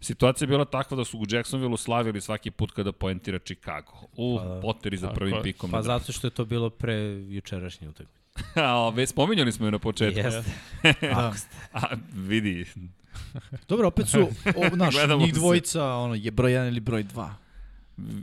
Situacija 0.00 0.46
je 0.46 0.48
bila 0.48 0.64
takva 0.64 0.96
da 0.96 1.04
su 1.04 1.18
u 1.18 1.24
Jacksonville 1.28 1.76
slavili 1.76 2.20
svaki 2.20 2.50
put 2.50 2.72
kada 2.72 2.92
poentira 2.92 3.38
Chicago. 3.38 3.92
U, 4.16 4.38
Pa, 4.38 4.60
poteri 4.62 4.96
za 4.96 5.08
prvim 5.08 5.34
je. 5.34 5.42
pikom. 5.42 5.70
Pa 5.70 5.76
na 5.76 5.82
zato 5.82 6.12
što 6.12 6.26
je 6.26 6.30
to 6.30 6.44
bilo 6.44 6.70
pre 6.70 6.94
jučerašnje 7.28 7.88
utakmice. 7.88 8.20
A, 8.60 8.88
već 8.88 9.10
spominjali 9.10 9.52
smo 9.52 9.66
je 9.66 9.72
na 9.72 9.78
početku. 9.78 10.20
Jeste. 10.20 10.52
Da. 11.00 11.32
A, 11.72 11.96
vidi, 12.14 12.66
Dobro, 13.68 13.88
opet 13.88 14.08
su, 14.08 14.28
o, 14.56 14.76
naš, 14.76 14.94
njih 15.18 15.34
se. 15.34 15.40
dvojica, 15.40 15.94
ono, 15.94 16.14
je 16.14 16.30
broj 16.30 16.52
1 16.52 16.68
ili 16.68 16.80
broj 16.80 17.04
2. 17.04 17.30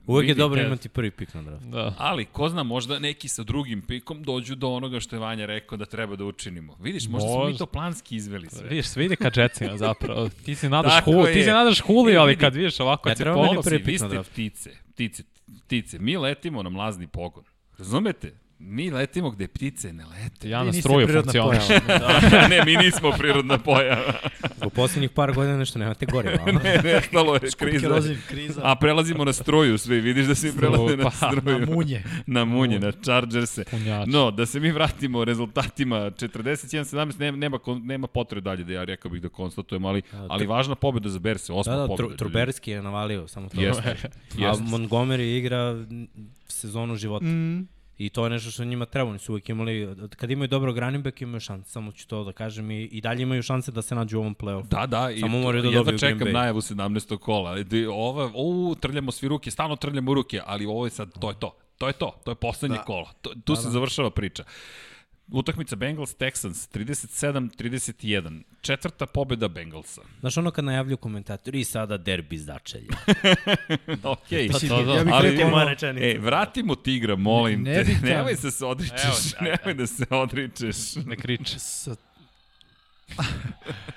Uvek 0.07 0.27
je 0.29 0.35
dobro 0.35 0.61
e, 0.61 0.65
imati 0.65 0.89
prvi 0.89 1.11
pik 1.11 1.33
na 1.33 1.41
draft. 1.41 1.65
Da. 1.65 1.93
Ali, 1.97 2.25
ko 2.25 2.49
zna, 2.49 2.63
možda 2.63 2.99
neki 2.99 3.27
sa 3.27 3.43
drugim 3.43 3.81
pikom 3.81 4.23
dođu 4.23 4.55
do 4.55 4.69
onoga 4.69 4.99
što 4.99 5.15
je 5.15 5.19
Vanja 5.19 5.45
rekao 5.45 5.77
da 5.77 5.85
treba 5.85 6.15
da 6.15 6.25
učinimo. 6.25 6.75
Vidiš, 6.79 7.07
možda 7.07 7.29
smo 7.29 7.37
mi 7.37 7.43
Možda. 7.43 7.57
to 7.57 7.65
planski 7.65 8.15
izveli 8.15 8.47
sve. 8.49 8.69
Vidiš, 8.69 8.85
sve 8.87 9.05
ide 9.05 9.15
ka 9.15 9.31
Jetsima 9.35 9.77
zapravo. 9.77 10.29
Ti 10.45 10.55
se 10.55 10.69
nadaš 10.69 10.93
je. 11.07 11.33
ti 11.33 11.43
se 11.43 11.51
nadaš 11.51 11.79
huli, 11.79 12.13
E, 12.13 12.17
ali 12.17 12.29
vidi. 12.29 12.39
kad 12.41 12.55
vidiš 12.55 12.79
ovako, 12.79 13.03
kad 13.03 13.17
se 13.17 13.25
meni 13.25 13.35
polo... 13.37 13.61
prvi 13.61 13.83
vi 13.85 13.97
ste 13.97 14.23
ptice, 14.23 14.71
ptice, 14.93 15.23
ptice. 15.65 15.99
Mi 15.99 16.17
letimo 16.17 16.63
na 16.63 16.69
mlazni 16.69 17.07
pogon. 17.07 17.43
Razumete? 17.77 18.33
Mi 18.59 18.91
letimo 18.91 19.29
gde 19.29 19.47
ptice 19.47 19.93
ne 19.93 20.05
lete. 20.05 20.49
Ja 20.49 20.63
na 20.63 20.73
struju 20.73 21.07
prirodna 21.07 21.31
funkcioniš. 21.31 21.81
pojava. 21.88 22.47
ne, 22.49 22.65
mi 22.65 22.77
nismo 22.77 23.11
prirodna 23.17 23.57
pojava. 23.57 24.13
U 24.65 24.69
poslednjih 24.69 25.11
par 25.11 25.34
godina 25.34 25.57
nešto 25.57 25.79
nemate 25.79 26.05
goriva. 26.05 26.43
a? 26.45 26.51
ne, 26.63 26.81
nestalo 26.84 27.34
je 27.34 27.39
kriza. 27.57 28.01
Kriza. 28.29 28.61
A 28.63 28.75
prelazimo 28.75 29.25
na 29.25 29.34
struju 29.34 29.77
svi, 29.77 29.99
vidiš 30.01 30.25
da 30.25 30.35
svi 30.35 30.51
prelaze 30.57 30.97
na 30.97 31.11
struju. 31.11 31.59
na 31.59 31.65
munje. 31.65 32.03
na 32.25 32.45
munje, 32.45 32.79
na 32.79 32.91
Chargerse. 32.91 33.63
Punjač. 33.63 34.07
No, 34.07 34.31
da 34.31 34.45
se 34.45 34.59
mi 34.59 34.71
vratimo 34.71 35.25
rezultatima 35.25 35.97
41-17, 35.97 37.19
nema, 37.19 37.38
nema, 37.38 37.59
nema 37.84 38.07
potrebe 38.07 38.41
dalje 38.41 38.63
da 38.63 38.73
ja 38.73 38.84
rekao 38.84 39.11
bih 39.11 39.21
da 39.21 39.29
konstatujem, 39.29 39.85
ali, 39.85 40.01
ali 40.29 40.45
važna 40.45 40.75
pobjeda 40.75 41.09
za 41.09 41.19
Berse, 41.19 41.53
osma 41.53 41.73
Da, 41.73 41.81
da, 41.81 41.88
pobjeda. 41.88 42.03
ljudi. 42.03 42.17
Truberski 42.17 42.71
je 42.71 42.81
navalio, 42.81 43.27
samo 43.27 43.49
to. 43.49 43.61
Jeste. 43.61 43.95
A. 44.38 44.53
Montgomery 44.53 45.38
igra 45.38 45.85
sezonu 46.47 46.95
života. 46.95 47.25
Mm. 47.25 47.76
I 47.97 48.09
to 48.09 48.23
je 48.23 48.29
nešto 48.29 48.51
što 48.51 48.65
njima 48.65 48.85
treba. 48.85 49.09
Oni 49.09 49.19
su 49.19 49.31
uvek 49.31 49.49
imali, 49.49 49.87
kad 50.09 50.31
imaju 50.31 50.47
dobrog 50.47 50.77
running 50.77 51.03
back 51.03 51.21
imaju 51.21 51.39
šanse, 51.39 51.71
samo 51.71 51.91
ću 51.91 52.07
to 52.07 52.23
da 52.23 52.31
kažem. 52.31 52.71
I, 52.71 52.83
i 52.83 53.01
dalje 53.01 53.21
imaju 53.21 53.43
šanse 53.43 53.71
da 53.71 53.81
se 53.81 53.95
nađu 53.95 54.17
u 54.17 54.21
ovom 54.21 54.35
play-offu. 54.35 54.67
Da, 54.67 54.85
da, 54.87 55.11
i 55.11 55.19
Samo 55.19 55.39
moraju 55.39 55.61
da 55.61 55.67
jedva 55.67 55.79
dobiju 55.81 55.97
Green 55.97 56.13
čekam 56.13 56.27
Bay. 56.27 56.33
najavu 56.33 56.61
17. 56.61 57.17
kola. 57.17 57.55
Di- 57.55 57.85
Ova, 57.87 58.31
o, 58.35 58.75
trljamo 58.75 59.11
svi 59.11 59.27
ruke, 59.27 59.51
stalno 59.51 59.75
trljamo 59.75 60.13
ruke, 60.13 60.41
ali 60.45 60.65
ovo 60.65 60.85
je 60.85 60.91
sad, 60.91 61.19
to 61.19 61.29
je 61.29 61.35
to. 61.35 61.55
To 61.77 61.87
je 61.87 61.93
to, 61.93 62.15
to 62.23 62.31
je 62.31 62.35
poslednje 62.35 62.77
Da. 62.77 62.83
kolo. 62.83 63.09
To, 63.21 63.31
tu 63.45 63.55
se 63.55 63.69
završava 63.69 64.09
priča. 64.09 64.43
Utakmica 65.31 65.75
Bengals-Texans, 65.75 66.69
37-31. 66.69 68.41
Četvrta 68.61 69.05
pobjeda 69.05 69.47
Bengalsa. 69.47 70.01
Znaš 70.19 70.37
ono 70.37 70.51
kad 70.51 70.65
najavljuju 70.65 70.97
komentatori 70.97 71.59
i 71.59 71.63
sada 71.63 71.97
derbi 71.97 72.37
začelja. 72.37 72.87
Ok, 74.03 74.31
Mislim, 74.31 74.69
to, 74.69 74.83
to. 74.83 74.95
ja 74.95 75.03
bih 75.03 75.13
Ali 75.13 75.29
rekao, 75.31 75.49
moja 75.49 75.61
ono, 75.61 75.69
rečenica. 75.69 76.05
E, 76.07 76.17
vratimo 76.19 76.75
tigra, 76.75 77.15
molim 77.15 77.63
Ne 77.63 77.73
te. 77.73 77.83
bih 77.83 77.99
tam- 77.99 78.09
Nemoj 78.09 78.35
se 78.35 78.51
se 78.51 78.65
odričeš, 78.65 79.33
Evo, 79.33 79.41
nemoj 79.41 79.73
da 79.73 79.87
se 79.87 80.05
odričeš. 80.09 80.95
Ne 81.05 81.15
kriče. 81.15 81.59
sa, 81.59 81.95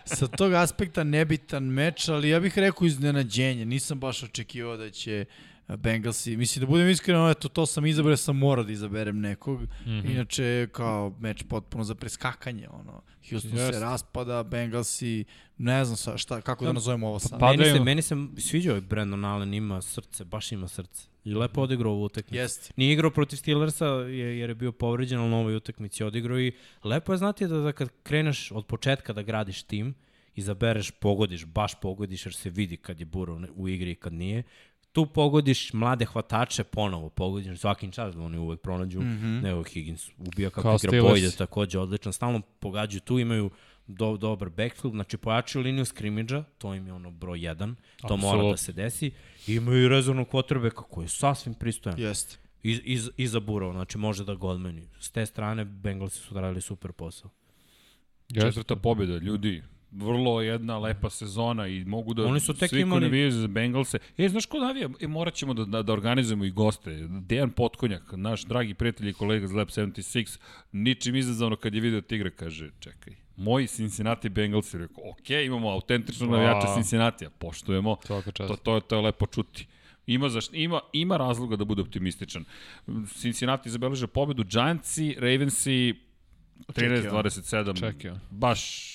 sa 0.07 0.27
tog 0.27 0.53
aspekta 0.55 1.05
nebitan 1.05 1.65
meč, 1.65 2.09
ali 2.09 2.29
ja 2.29 2.41
bih 2.41 2.59
rekao 2.59 2.87
iznenađenje. 2.87 3.65
Nisam 3.65 4.01
baš 4.01 4.23
očekivao 4.23 4.77
da 4.77 4.91
će 4.91 5.25
Bengalsi, 5.73 6.37
mislim 6.37 6.61
da 6.61 6.67
budem 6.67 6.89
iskren, 6.89 7.31
eto, 7.31 7.49
to 7.49 7.67
sam 7.67 7.87
izabrao, 7.87 8.17
sam 8.17 8.37
morao 8.39 8.65
da 8.65 8.73
izaberem 8.73 9.21
nekog. 9.21 9.61
Mm 9.61 9.65
Mhm. 9.83 9.91
-hmm. 9.91 10.11
Inače, 10.11 10.69
kao 10.73 11.17
meč 11.21 11.43
potpuno 11.43 11.85
za 11.85 11.95
preskakanje, 11.95 12.69
ono. 12.71 13.03
Houston 13.31 13.51
Jeste. 13.53 13.73
se 13.73 13.81
raspada, 13.81 14.43
Bengalsi, 14.43 15.25
ne 15.59 15.85
znam 15.85 15.97
sa, 15.97 16.17
šta, 16.17 16.41
kako 16.41 16.65
da 16.65 16.73
nazovemo 16.73 17.09
ovo 17.09 17.19
sad. 17.19 17.41
Pa- 17.41 17.51
meni, 17.51 17.65
se, 17.67 17.81
meni 17.81 18.03
se 18.03 18.15
sviđao 18.39 18.75
je 18.75 18.81
Brandon 18.81 19.25
Allen, 19.25 19.55
ima 19.55 19.83
srce, 19.83 20.25
baš 20.25 20.53
ima 20.53 20.69
srce. 20.69 21.09
I 21.25 21.35
lepo 21.35 21.61
odigrao 21.63 21.93
ovu 21.93 22.05
utakmicu. 22.05 22.35
Jeste. 22.37 22.73
Nije 22.77 22.93
igrao 22.93 23.11
protiv 23.11 23.37
Steelersa 23.37 23.87
je- 23.87 24.39
jer 24.39 24.51
je 24.51 24.55
bio 24.55 24.73
povređen, 24.73 25.19
ali 25.19 25.31
na 25.31 25.37
ovoj 25.37 25.57
utakmici 25.57 26.05
odigrao 26.05 26.41
i 26.41 26.53
lepo 26.85 27.13
je 27.13 27.19
znati 27.19 27.47
da, 27.47 27.57
da 27.57 27.73
kad 27.73 27.89
kreneš 28.03 28.53
od 28.53 28.67
početka 28.67 29.13
da 29.13 29.23
gradiš 29.23 29.63
tim, 29.63 29.95
izabereš, 30.35 30.91
pogodiš, 30.93 31.45
baš 31.47 31.75
pogodiš 31.75 32.27
jer 32.27 32.35
se 32.35 32.51
vidi 32.51 32.77
kad 32.77 33.01
je 33.01 33.07
Burrow 33.07 33.49
u 33.51 33.69
igri 33.69 33.91
i 33.91 33.95
kad 33.95 34.13
nije. 34.13 34.43
Tu 34.93 35.07
pogodiš 35.07 35.73
mlade 35.73 36.05
hvatače, 36.05 36.65
ponovo 36.65 37.09
pogodiš 37.09 37.59
svakim 37.59 37.93
čas 37.93 38.15
da 38.15 38.23
oni 38.23 38.39
uvek 38.39 38.61
pronađu. 38.61 39.01
Mm 39.01 39.05
-hmm. 39.05 39.51
Evo 39.51 39.63
Higgins 39.63 40.09
ubija 40.19 40.51
kako 40.51 40.63
Kao 40.63 40.79
igra. 40.85 41.03
Boyd, 41.03 41.37
takođe 41.39 41.79
odlično. 41.79 42.13
Stalno 42.13 42.41
pogađaju 42.41 43.01
tu, 43.01 43.19
imaju 43.19 43.51
do, 43.87 44.17
dobar 44.17 44.49
backfield, 44.49 44.95
znači 44.95 45.17
pojačaju 45.17 45.63
liniju 45.63 45.85
skrimidža, 45.85 46.45
to 46.59 46.75
im 46.75 46.87
je 46.87 46.93
ono 46.93 47.11
broj 47.11 47.39
1, 47.39 47.75
to 47.97 48.17
mora 48.17 48.33
Apsolutno. 48.33 48.51
da 48.51 48.57
se 48.57 48.73
desi. 48.73 49.11
I 49.47 49.55
imaju 49.55 49.85
i 49.85 49.89
rezervnog 49.89 50.29
kvotrbeka 50.29 50.83
koji 50.83 51.05
je 51.05 51.09
sasvim 51.09 51.55
pristojan. 51.55 52.01
Jeste. 52.01 52.37
Iz, 52.63 52.81
iz, 52.85 53.11
iza 53.17 53.41
Burrow, 53.41 53.73
znači 53.73 53.99
može 53.99 54.25
da 54.25 54.35
ga 54.35 54.47
odmeni. 54.47 54.89
S 55.01 55.11
te 55.11 55.27
strane, 55.27 55.65
Bengalsi 55.65 56.19
su 56.19 56.35
radili 56.35 56.61
super 56.61 56.93
posao. 56.93 57.31
Četvrta 58.35 58.77
pobjeda, 58.77 59.17
ljudi. 59.17 59.63
Vrlo 59.93 60.41
jedna 60.41 60.79
lepa 60.79 61.11
sezona 61.11 61.67
i 61.67 61.85
mogu 61.85 62.15
da 62.15 62.25
Oni 62.25 62.41
su 62.41 62.55
tek 62.55 62.71
svi 62.71 62.81
imali- 62.81 63.01
navijaju 63.01 63.31
za 63.33 63.47
Bengalse. 63.47 63.99
E, 64.19 64.29
znaš 64.29 64.47
ko 64.47 64.59
navija? 64.59 64.89
E, 65.01 65.07
morat 65.07 65.35
ćemo 65.35 65.55
da, 65.55 65.65
da, 65.65 65.83
da 65.83 65.93
organizujemo 65.93 66.45
i 66.45 66.51
goste. 66.51 66.91
Dejan 67.21 67.51
Potkonjak, 67.51 68.03
naš 68.13 68.43
dragi 68.43 68.75
prijatelj 68.75 69.09
i 69.09 69.13
kolega 69.13 69.45
iz 69.45 69.53
Lab 69.53 69.69
76, 69.69 70.39
ničim 70.73 71.17
izazovno 71.17 71.57
kad 71.57 71.75
je 71.75 71.81
video 71.81 72.01
tigra, 72.01 72.31
kaže, 72.31 72.71
čekaj, 72.81 73.15
moji 73.37 73.67
Cincinnati 73.67 74.29
Bengalsi, 74.29 74.79
rekao, 74.79 75.11
ok, 75.11 75.31
imamo 75.31 75.71
autentično 75.71 76.27
Wow. 76.27 76.31
navijača 76.31 76.75
Cincinnati, 76.75 77.27
poštujemo, 77.39 77.97
to, 78.07 78.23
to, 78.57 78.75
je, 78.75 78.81
to 78.81 78.97
je 78.97 79.03
lepo 79.03 79.27
čuti. 79.27 79.67
Ima, 80.07 80.29
zaš, 80.29 80.45
ima, 80.53 80.81
ima 80.93 81.17
razloga 81.17 81.57
da 81.57 81.65
bude 81.65 81.83
optimističan. 81.83 82.45
Cincinnati 83.09 83.71
zabeleže 83.71 84.07
pobedu, 84.07 84.45
Giantsi, 84.45 85.17
Ravensi, 85.19 85.95
13-27. 86.69 87.79
Čekio. 87.81 88.17
Baš 88.31 88.91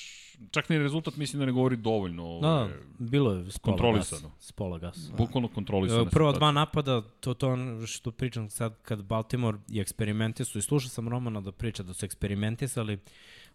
čak 0.52 0.70
ni 0.70 0.78
rezultat 0.78 1.16
mislim 1.16 1.40
da 1.40 1.46
ne 1.46 1.52
govori 1.52 1.76
dovoljno. 1.78 2.40
Da, 2.40 2.50
ovaj, 2.50 2.70
bilo 3.00 3.34
je 3.34 3.52
s 3.52 3.60
pola 3.60 3.78
Kontrolisano. 3.78 4.30
gasa. 4.30 4.46
S 4.48 4.52
pola 4.52 4.78
gasa. 4.78 5.14
Bukvalno 5.18 5.48
kontrolisano. 5.48 6.02
E, 6.02 6.10
Prva 6.10 6.32
dva 6.32 6.52
napada, 6.52 7.02
to 7.20 7.34
to 7.34 7.58
što 7.88 8.12
pričam 8.12 8.50
sad 8.50 8.82
kad 8.82 9.04
Baltimore 9.04 9.58
i 9.70 9.80
eksperimenti 9.80 10.46
su, 10.46 10.58
i 10.58 10.62
slušao 10.62 10.90
sam 10.90 11.10
Romana 11.10 11.42
da 11.42 11.52
priča 11.52 11.84
da 11.84 11.94
su 11.94 12.06
eksperimentisali 12.06 13.00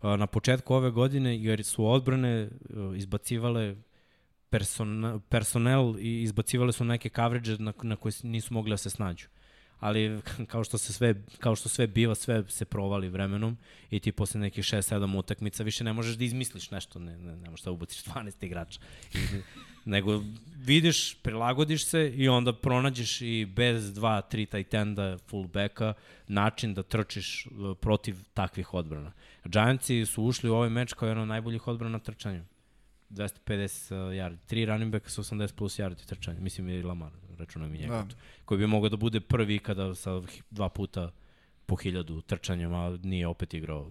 na 0.03 0.27
početku 0.27 0.75
ove 0.75 0.91
godine, 0.91 1.43
jer 1.43 1.65
su 1.65 1.87
odbrane 1.87 2.51
a, 2.75 2.93
izbacivale 2.97 3.77
persona, 4.51 5.21
personel 5.29 5.95
i 5.99 6.23
izbacivale 6.23 6.73
su 6.73 6.85
neke 6.85 7.09
coverage 7.09 7.57
na, 7.59 7.73
na 7.83 7.97
koje 7.97 8.13
nisu 8.23 8.55
mogli 8.55 8.71
da 8.71 8.77
se 8.77 8.91
snađu 8.91 9.27
ali 9.81 10.21
kao 10.51 10.65
što 10.65 10.79
se 10.79 10.93
sve 10.93 11.15
kao 11.39 11.57
što 11.57 11.69
sve 11.69 11.87
biva 11.87 12.15
sve 12.15 12.45
se 12.49 12.65
provali 12.65 13.09
vremenom 13.09 13.57
i 13.91 14.01
ti 14.01 14.13
posle 14.13 14.41
nekih 14.41 14.65
6 14.65 14.95
7 14.95 15.19
utakmica 15.19 15.63
više 15.63 15.85
ne 15.85 15.93
možeš 15.93 16.17
da 16.17 16.25
izmisliš 16.25 16.71
nešto 16.71 16.99
ne 16.99 17.19
ne, 17.19 17.37
ne 17.37 17.51
možeš 17.51 17.65
da 17.65 17.71
ubaciš 17.71 18.05
12 18.15 18.45
igrača 18.45 18.81
nego 19.85 20.23
vidiš 20.57 21.15
prilagodiš 21.23 21.85
se 21.85 22.13
i 22.17 22.29
onda 22.29 22.53
pronađeš 22.53 23.21
i 23.21 23.47
bez 23.57 23.85
2 23.85 24.23
3 24.33 24.47
tight 24.47 24.75
enda 24.75 25.19
fullbacka 25.19 25.95
način 26.29 26.75
da 26.75 26.83
trčiš 26.83 27.47
uh, 27.47 27.77
protiv 27.81 28.17
takvih 28.35 28.75
odbrana 28.75 29.13
Giantsi 29.45 30.07
su 30.07 30.25
ušli 30.25 30.51
u 30.51 30.55
ovaj 30.55 30.71
meč 30.71 30.93
kao 30.93 31.09
jedan 31.09 31.23
od 31.23 31.29
najboljih 31.29 31.69
odbrana 31.69 31.93
na 31.93 31.99
trčanju 31.99 32.45
250 33.11 33.95
uh, 33.95 34.13
yardi. 34.15 34.39
Tri 34.47 34.65
running 34.65 34.93
backa 34.93 35.11
sa 35.11 35.23
80 35.23 35.55
plus 35.55 35.79
yardi 35.79 36.07
trčanja. 36.07 36.41
Mislim 36.41 36.69
i 36.69 36.83
Lamar, 36.83 37.11
računam 37.41 37.75
i 37.75 37.79
njega. 37.79 37.95
Da. 37.95 38.03
Da. 38.03 38.15
Koji 38.45 38.59
bi 38.59 38.67
mogao 38.67 38.89
da 38.89 38.97
bude 38.97 39.21
prvi 39.21 39.59
kada 39.59 39.95
sa 39.95 40.23
dva 40.51 40.69
puta 40.69 41.11
po 41.67 41.77
hiljadu 41.77 42.21
trčanjem, 42.21 42.75
a 42.75 42.99
nije 43.03 43.27
opet 43.27 43.55
igrao 43.55 43.91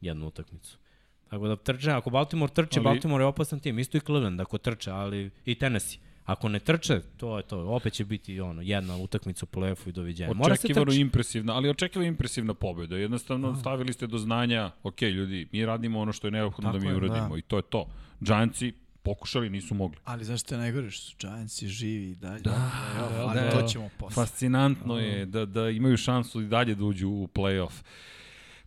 jednu 0.00 0.26
utakmicu. 0.26 0.78
Tako 1.30 1.48
da 1.48 1.56
trče, 1.56 1.90
ako 1.90 2.10
Baltimore 2.10 2.52
trče, 2.52 2.80
Ali-. 2.80 2.84
Baltimore 2.84 3.24
je 3.24 3.26
opasan 3.28 3.60
tim. 3.60 3.78
Isto 3.78 3.96
i 3.96 4.00
Cleveland 4.00 4.40
ako 4.40 4.58
trče, 4.58 4.90
ali 4.90 5.30
i 5.44 5.54
Tennessee. 5.54 5.98
Ako 6.24 6.48
ne 6.48 6.58
trče, 6.60 7.00
to 7.16 7.36
je 7.36 7.42
to. 7.42 7.58
Opet 7.58 7.92
će 7.92 8.04
biti 8.04 8.40
ono, 8.40 8.62
jedna 8.62 8.96
utakmica 8.96 9.46
u 9.50 9.56
play-offu 9.56 9.88
i 9.88 9.92
doviđenja. 9.92 10.34
Mora 10.34 10.56
se 10.56 10.68
trči. 10.68 11.00
impresivna, 11.00 11.54
ali 11.54 11.70
očekivano 11.70 12.08
impresivna 12.08 12.54
pobjeda. 12.54 12.96
Jednostavno 12.96 13.56
stavili 13.56 13.92
ste 13.92 14.06
do 14.06 14.18
znanja, 14.18 14.70
ok 14.82 15.02
ljudi, 15.02 15.48
mi 15.52 15.66
radimo 15.66 16.00
ono 16.00 16.12
što 16.12 16.26
je 16.26 16.30
neophodno 16.30 16.72
da 16.72 16.78
mi 16.78 16.86
je, 16.86 16.96
uradimo 16.96 17.28
da. 17.28 17.38
i 17.38 17.42
to 17.42 17.56
je 17.56 17.62
to. 17.62 17.86
Giantsi 18.20 18.72
pokušali, 19.02 19.50
nisu 19.50 19.74
mogli. 19.74 19.98
Ali 20.04 20.24
znaš 20.24 20.40
što 20.40 20.54
je 20.54 20.58
najgore? 20.58 20.90
Što 20.90 21.10
su 21.10 21.16
Giantsi 21.20 21.68
živi 21.68 22.10
i 22.10 22.14
dalje. 22.14 22.40
Da, 22.40 22.70
ali 23.18 23.40
da. 23.40 23.50
to 23.50 23.68
ćemo 23.68 23.90
posle. 23.98 24.14
Fascinantno 24.14 24.98
je 24.98 25.26
da, 25.26 25.44
da 25.44 25.70
imaju 25.70 25.96
šansu 25.96 26.42
i 26.42 26.46
dalje 26.46 26.74
da 26.74 26.84
uđu 26.84 27.08
u 27.08 27.28
play-off. 27.34 27.82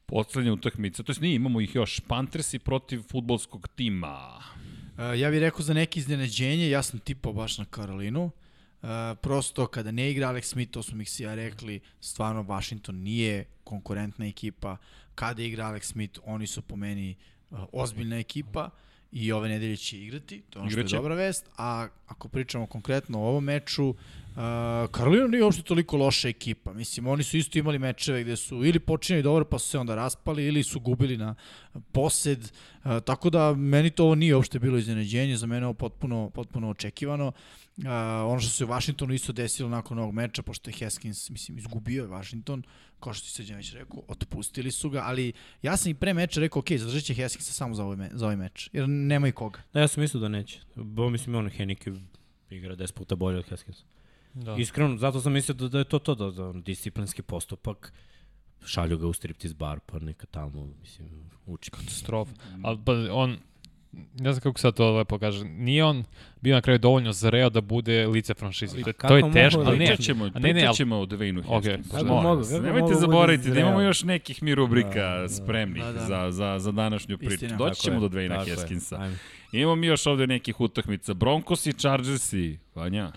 Poslednja 0.06 0.54
utakmica, 0.54 1.04
to 1.04 1.12
jest 1.12 1.22
nije, 1.22 1.36
imamo 1.36 1.62
ih 1.62 1.76
još. 1.76 2.00
Panthersi 2.00 2.60
protiv 2.60 3.02
futbolskog 3.02 3.68
tima. 3.68 4.38
Uh, 4.38 5.20
ja 5.20 5.30
bih 5.30 5.40
rekao 5.40 5.62
za 5.62 5.74
neke 5.74 6.00
iznenađenje, 6.00 6.70
ja 6.70 6.84
sam 6.84 7.00
tipao 7.00 7.34
baš 7.34 7.58
na 7.58 7.66
Karolinu. 7.66 8.24
Uh, 8.24 8.90
prosto 9.22 9.68
kada 9.68 9.92
ne 9.92 10.12
igra 10.12 10.28
Alex 10.28 10.42
Smith, 10.42 10.72
to 10.72 10.84
smo 10.84 10.98
mi 10.98 11.06
ja 11.20 11.36
rekli, 11.36 11.80
stvarno 12.00 12.44
Washington 12.44 12.96
nije 12.96 13.46
konkurentna 13.64 14.26
ekipa. 14.26 14.78
Kada 15.16 15.44
igra 15.44 15.66
Alex 15.66 15.82
Smith, 15.82 16.20
oni 16.24 16.48
su 16.48 16.62
po 16.62 16.76
meni 16.76 17.16
uh, 17.50 17.60
ozbiljna 17.72 18.18
ekipa 18.18 18.70
i 19.12 19.32
ove 19.32 19.50
nedelje 19.50 19.78
će 19.78 19.98
igrati, 19.98 20.42
to 20.50 20.60
je 20.60 20.62
ono 20.62 20.70
što 20.70 20.80
je 20.80 20.82
Igraće. 20.82 20.96
dobra 20.96 21.16
vest. 21.16 21.50
A 21.58 21.88
ako 22.08 22.28
pričamo 22.28 22.66
konkretno 22.66 23.20
o 23.20 23.28
ovom 23.28 23.44
meču, 23.44 23.90
uh, 23.90 23.96
Karolina 24.92 25.28
nije 25.28 25.44
uopšte 25.44 25.64
toliko 25.64 25.98
loša 25.98 26.28
ekipa. 26.30 26.74
Mislim, 26.74 27.08
oni 27.08 27.24
su 27.24 27.38
isto 27.38 27.60
imali 27.60 27.80
mečeve 27.80 28.24
gde 28.24 28.36
su 28.36 28.66
ili 28.66 28.80
počinjali 28.80 29.24
dobro 29.24 29.46
pa 29.46 29.60
su 29.60 29.70
se 29.70 29.80
onda 29.80 29.96
raspali 29.96 30.46
ili 30.46 30.64
su 30.64 30.80
gubili 30.80 31.18
na 31.18 31.36
posed. 31.92 32.40
Uh, 32.84 32.92
tako 33.06 33.30
da 33.30 33.54
meni 33.54 33.90
to 33.90 34.04
ovo 34.04 34.16
nije 34.16 34.36
uopšte 34.36 34.60
bilo 34.60 34.78
iznenađenje, 34.78 35.38
za 35.38 35.48
mene 35.48 35.62
je 35.62 35.66
ovo 35.66 35.74
potpuno, 35.74 36.30
potpuno 36.30 36.70
očekivano. 36.70 37.28
Uh, 37.28 37.34
ono 38.28 38.40
što 38.40 38.50
se 38.50 38.66
u 38.66 38.68
Washingtonu 38.68 39.14
isto 39.14 39.34
desilo 39.34 39.70
nakon 39.70 40.00
ovog 40.00 40.14
meča, 40.14 40.42
pošto 40.42 40.70
je 40.70 40.76
Haskins, 40.80 41.30
mislim, 41.30 41.58
izgubio 41.58 42.04
je 42.04 42.10
Washington, 42.10 42.64
kao 43.00 43.14
što 43.14 43.26
ti 43.26 43.32
Srđan 43.32 43.58
već 43.58 43.74
rekao, 43.74 44.04
otpustili 44.08 44.72
su 44.72 44.90
ga, 44.90 45.02
ali 45.06 45.34
ja 45.62 45.78
sam 45.78 45.92
i 45.92 45.94
pre 45.94 46.14
meča 46.14 46.40
rekao, 46.40 46.60
ok, 46.60 46.72
zadržat 46.72 47.04
će 47.04 47.14
Haskinsa 47.14 47.54
samo 47.54 47.76
za 47.76 47.84
ovaj, 47.84 47.98
me, 47.98 48.10
za 48.14 48.26
ovaj 48.26 48.36
meč, 48.36 48.70
jer 48.74 48.90
nema 48.90 49.28
i 49.28 49.32
koga. 49.32 49.60
Da, 49.74 49.80
ja 49.80 49.88
sam 49.88 50.02
mislio 50.02 50.22
da 50.22 50.28
neće. 50.28 50.60
Bo 50.76 51.10
mislim, 51.10 51.36
ono, 51.36 51.50
Henike 51.50 51.92
igra 52.50 52.76
10 52.76 52.94
puta 52.94 53.16
bolje 53.16 53.38
od 53.38 53.50
Haskinsa. 53.50 53.84
Da. 54.34 54.56
Iskreno, 54.60 54.98
zato 54.98 55.22
sam 55.22 55.34
mislio 55.34 55.56
da, 55.56 55.68
da 55.68 55.78
je 55.78 55.84
to 55.84 56.00
to, 56.00 56.16
da, 56.16 56.32
da 56.32 56.54
disciplinski 56.54 57.22
postupak, 57.22 57.94
šalju 58.66 58.98
ga 58.98 59.08
u 59.08 59.14
striptease 59.14 59.56
bar, 59.56 59.80
pa 59.86 60.00
neka 60.00 60.26
tamo, 60.26 60.74
mislim, 60.82 61.10
uči. 61.46 61.72
katastrofa. 61.72 62.32
Ali 62.64 62.80
pa 62.86 62.92
on, 63.12 63.38
ne 63.94 64.34
znam 64.34 64.42
kako 64.42 64.60
sad 64.60 64.74
to 64.74 64.92
lepo 64.92 65.20
kaže, 65.20 65.46
nije 65.46 65.84
on 65.84 66.04
bio 66.42 66.56
na 66.56 66.62
kraju 66.62 66.80
dovoljno 66.80 67.12
zreo 67.14 67.50
da 67.50 67.62
bude 67.62 68.08
lice 68.08 68.34
franšize. 68.34 68.74
To, 68.74 68.90
je- 68.90 68.94
kako 68.94 69.08
to 69.10 69.16
je 69.18 69.32
teško, 69.34 69.64
da 69.64 69.68
ali 69.68 69.78
ne. 69.80 69.98
Ćemo, 69.98 70.30
ne, 70.30 70.54
ne, 70.54 70.66
ali- 70.66 70.76
ćemo 70.76 70.98
o 70.98 71.62
kako 71.92 72.06
molim 72.06 72.24
mogu, 72.24 72.42
Nemojte 72.54 72.72
mogu 72.72 72.90
da 72.90 73.00
zaboraviti 73.00 73.52
da 73.52 73.60
imamo 73.60 73.82
još 73.82 74.04
nekih 74.04 74.44
mi 74.44 74.56
rubrika 74.56 74.90
Da, 75.10 75.22
da. 75.22 75.30
spremnih 75.30 75.84
Da, 75.84 75.92
da. 75.92 76.00
Za, 76.00 76.32
za, 76.32 76.60
za 76.60 76.72
današnju 76.72 77.18
priču. 77.18 77.34
Istina. 77.34 77.58
Doći 77.58 77.82
ćemo 77.82 78.00
do 78.00 78.08
Dwayna 78.10 78.30
Tako 78.30 78.50
je, 78.50 78.56
Haskinsa. 78.56 79.10
Imamo 79.52 79.76
mi 79.76 79.88
još 79.88 80.08
ovde 80.08 80.28
nekih 80.28 80.62
utakmica. 80.62 81.14
Broncos 81.14 81.66
i 81.66 81.74
Chargers 81.74 82.34
i 82.34 82.58
Vanja. 82.76 83.12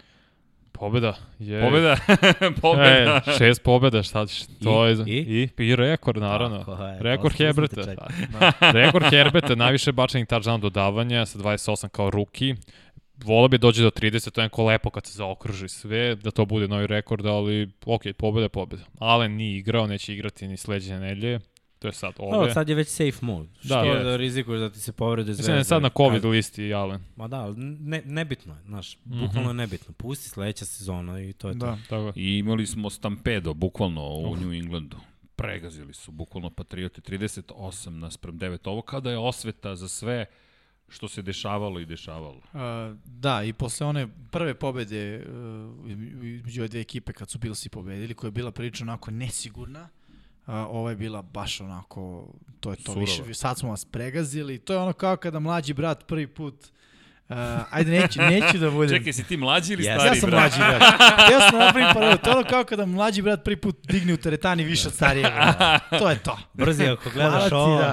Pobeda. 0.78 1.14
Je. 1.38 1.60
Pobjeda. 1.60 1.96
Pobjeda. 2.62 3.20
E, 3.26 3.32
šest 3.38 3.62
pobjeda, 3.62 4.02
šta 4.02 4.26
ćeš? 4.26 4.42
To 4.64 4.88
I? 4.88 4.90
je, 4.90 4.96
I? 5.06 5.48
i, 5.58 5.64
i 5.64 5.76
rekord, 5.76 6.20
naravno. 6.20 6.58
Tako 6.58 6.84
je, 6.84 6.98
rekord 7.00 7.36
Herberta. 7.36 7.84
čekao. 7.84 8.06
rekord 8.72 9.04
Herberta, 9.10 9.54
najviše 9.54 9.92
bačenih 9.92 10.26
touchdown 10.26 10.60
dodavanja 10.60 11.26
sa 11.26 11.38
28 11.38 11.88
kao 11.88 12.10
ruki. 12.10 12.54
Vola 13.24 13.48
bi 13.48 13.58
dođe 13.58 13.82
do 13.82 13.90
30, 13.90 14.30
to 14.30 14.40
je 14.40 14.44
neko 14.44 14.64
lepo 14.64 14.90
kad 14.90 15.06
se 15.06 15.12
zaokruži 15.12 15.68
sve, 15.68 16.14
da 16.14 16.30
to 16.30 16.44
bude 16.44 16.68
novi 16.68 16.86
rekord, 16.86 17.26
ali 17.26 17.70
ok, 17.86 18.02
pobjeda 18.18 18.44
je 18.44 18.48
pobjeda. 18.48 18.84
Allen 18.98 19.32
nije 19.32 19.58
igrao, 19.58 19.86
neće 19.86 20.14
igrati 20.14 20.48
ni 20.48 20.56
sledeće 20.56 20.98
nedelje. 20.98 21.40
To 21.84 21.88
je 21.88 21.92
sad 21.94 22.14
ove. 22.18 22.32
Dobro, 22.32 22.52
sad 22.52 22.68
je 22.68 22.74
već 22.74 22.88
safe 22.88 23.18
mode. 23.20 23.48
Da, 23.54 23.60
Što 23.60 23.84
je. 23.84 23.94
da, 23.94 24.04
da 24.04 24.16
rizikuješ 24.16 24.60
da 24.60 24.70
ti 24.70 24.80
se 24.80 24.92
povrede 24.92 25.28
Mislim, 25.28 25.44
zvezde. 25.44 25.60
je 25.60 25.64
sad 25.64 25.82
na 25.82 25.90
COVID 25.90 26.24
listi 26.24 26.74
Allen. 26.74 27.00
Ma 27.16 27.28
da, 27.28 27.52
ne, 27.56 28.02
nebitno 28.04 28.54
je, 28.54 28.60
znaš, 28.62 28.98
Mhm. 28.98 29.20
bukvalno 29.20 29.50
je 29.50 29.54
nebitno. 29.54 29.94
Pusti 29.94 30.28
sledeća 30.28 30.64
sezona 30.64 31.20
i 31.20 31.32
to 31.32 31.48
je 31.48 31.54
to. 31.54 31.66
Da. 31.66 31.78
Tako. 31.82 32.06
je. 32.06 32.12
I 32.16 32.38
imali 32.38 32.66
smo 32.66 32.90
stampedo, 32.90 33.54
bukvalno, 33.54 34.02
u 34.04 34.36
New 34.36 34.52
Englandu. 34.52 34.96
Pregazili 35.36 35.94
su, 35.94 36.12
bukvalno, 36.12 36.50
Patriote 36.50 37.00
38 37.00 37.90
naspram 37.90 38.38
9. 38.38 38.58
Ovo 38.64 38.82
kada 38.82 39.10
je 39.10 39.18
osveta 39.18 39.76
za 39.76 39.88
sve 39.88 40.26
što 40.88 41.08
se 41.08 41.22
dešavalo 41.22 41.80
i 41.80 41.86
dešavalo. 41.86 42.36
Uh, 42.36 42.60
da, 43.04 43.42
i 43.42 43.52
posle 43.52 43.86
one 43.86 44.08
prve 44.30 44.54
pobede 44.54 45.16
uh, 45.18 45.90
između 46.24 46.60
ove 46.60 46.68
dve 46.68 46.80
ekipe 46.80 47.12
kad 47.12 47.30
su 47.30 47.38
Billsi 47.38 47.68
pobedili, 47.68 48.14
koja 48.14 48.28
je 48.28 48.32
bila 48.32 48.50
prilično 48.50 48.84
onako 48.84 49.10
nesigurna, 49.10 49.82
uh, 49.82 50.03
ova 50.46 50.90
je 50.90 50.96
bila 50.96 51.22
baš 51.22 51.60
onako, 51.60 52.26
to 52.60 52.70
je 52.70 52.76
to 52.76 52.82
Surova. 52.84 53.00
više, 53.00 53.34
sad 53.34 53.58
smo 53.58 53.70
vas 53.70 53.84
pregazili, 53.84 54.58
to 54.58 54.72
je 54.72 54.78
ono 54.78 54.92
kao 54.92 55.16
kada 55.16 55.38
mlađi 55.38 55.72
brat 55.72 56.06
prvi 56.06 56.26
put 56.26 56.54
Uh, 57.28 57.36
ajde, 57.70 57.90
neću, 57.90 58.20
neću 58.22 58.58
da 58.58 58.70
budem... 58.70 58.98
Čekaj, 58.98 59.12
si 59.12 59.24
ti 59.24 59.36
mlađi 59.36 59.72
ili 59.72 59.82
Yes. 59.82 59.94
stari 59.94 60.08
ja 60.08 60.14
sam 60.14 60.30
brat? 60.30 60.40
mlađi 60.40 60.58
brat. 60.58 60.82
Ja 61.32 61.40
sam 61.40 61.58
napravim 61.58 61.88
paralelu. 61.94 62.18
To 62.18 62.30
je 62.30 62.36
ono 62.36 62.44
kao 62.44 62.64
kada 62.64 62.86
mlađi 62.86 63.22
brat 63.22 63.44
prvi 63.44 63.56
put 63.56 63.76
digne 63.82 64.14
u 64.14 64.16
teretani 64.16 64.64
više 64.64 64.88
od 64.88 64.94
starijeg. 64.94 65.26
To 65.98 66.10
je 66.10 66.18
to. 66.18 66.38
Brzi, 66.54 66.84
ako 66.84 67.10
Hvala 67.10 67.30
gledaš 67.30 67.48
ti, 67.48 67.54
ovo, 67.54 67.78
da. 67.78 67.92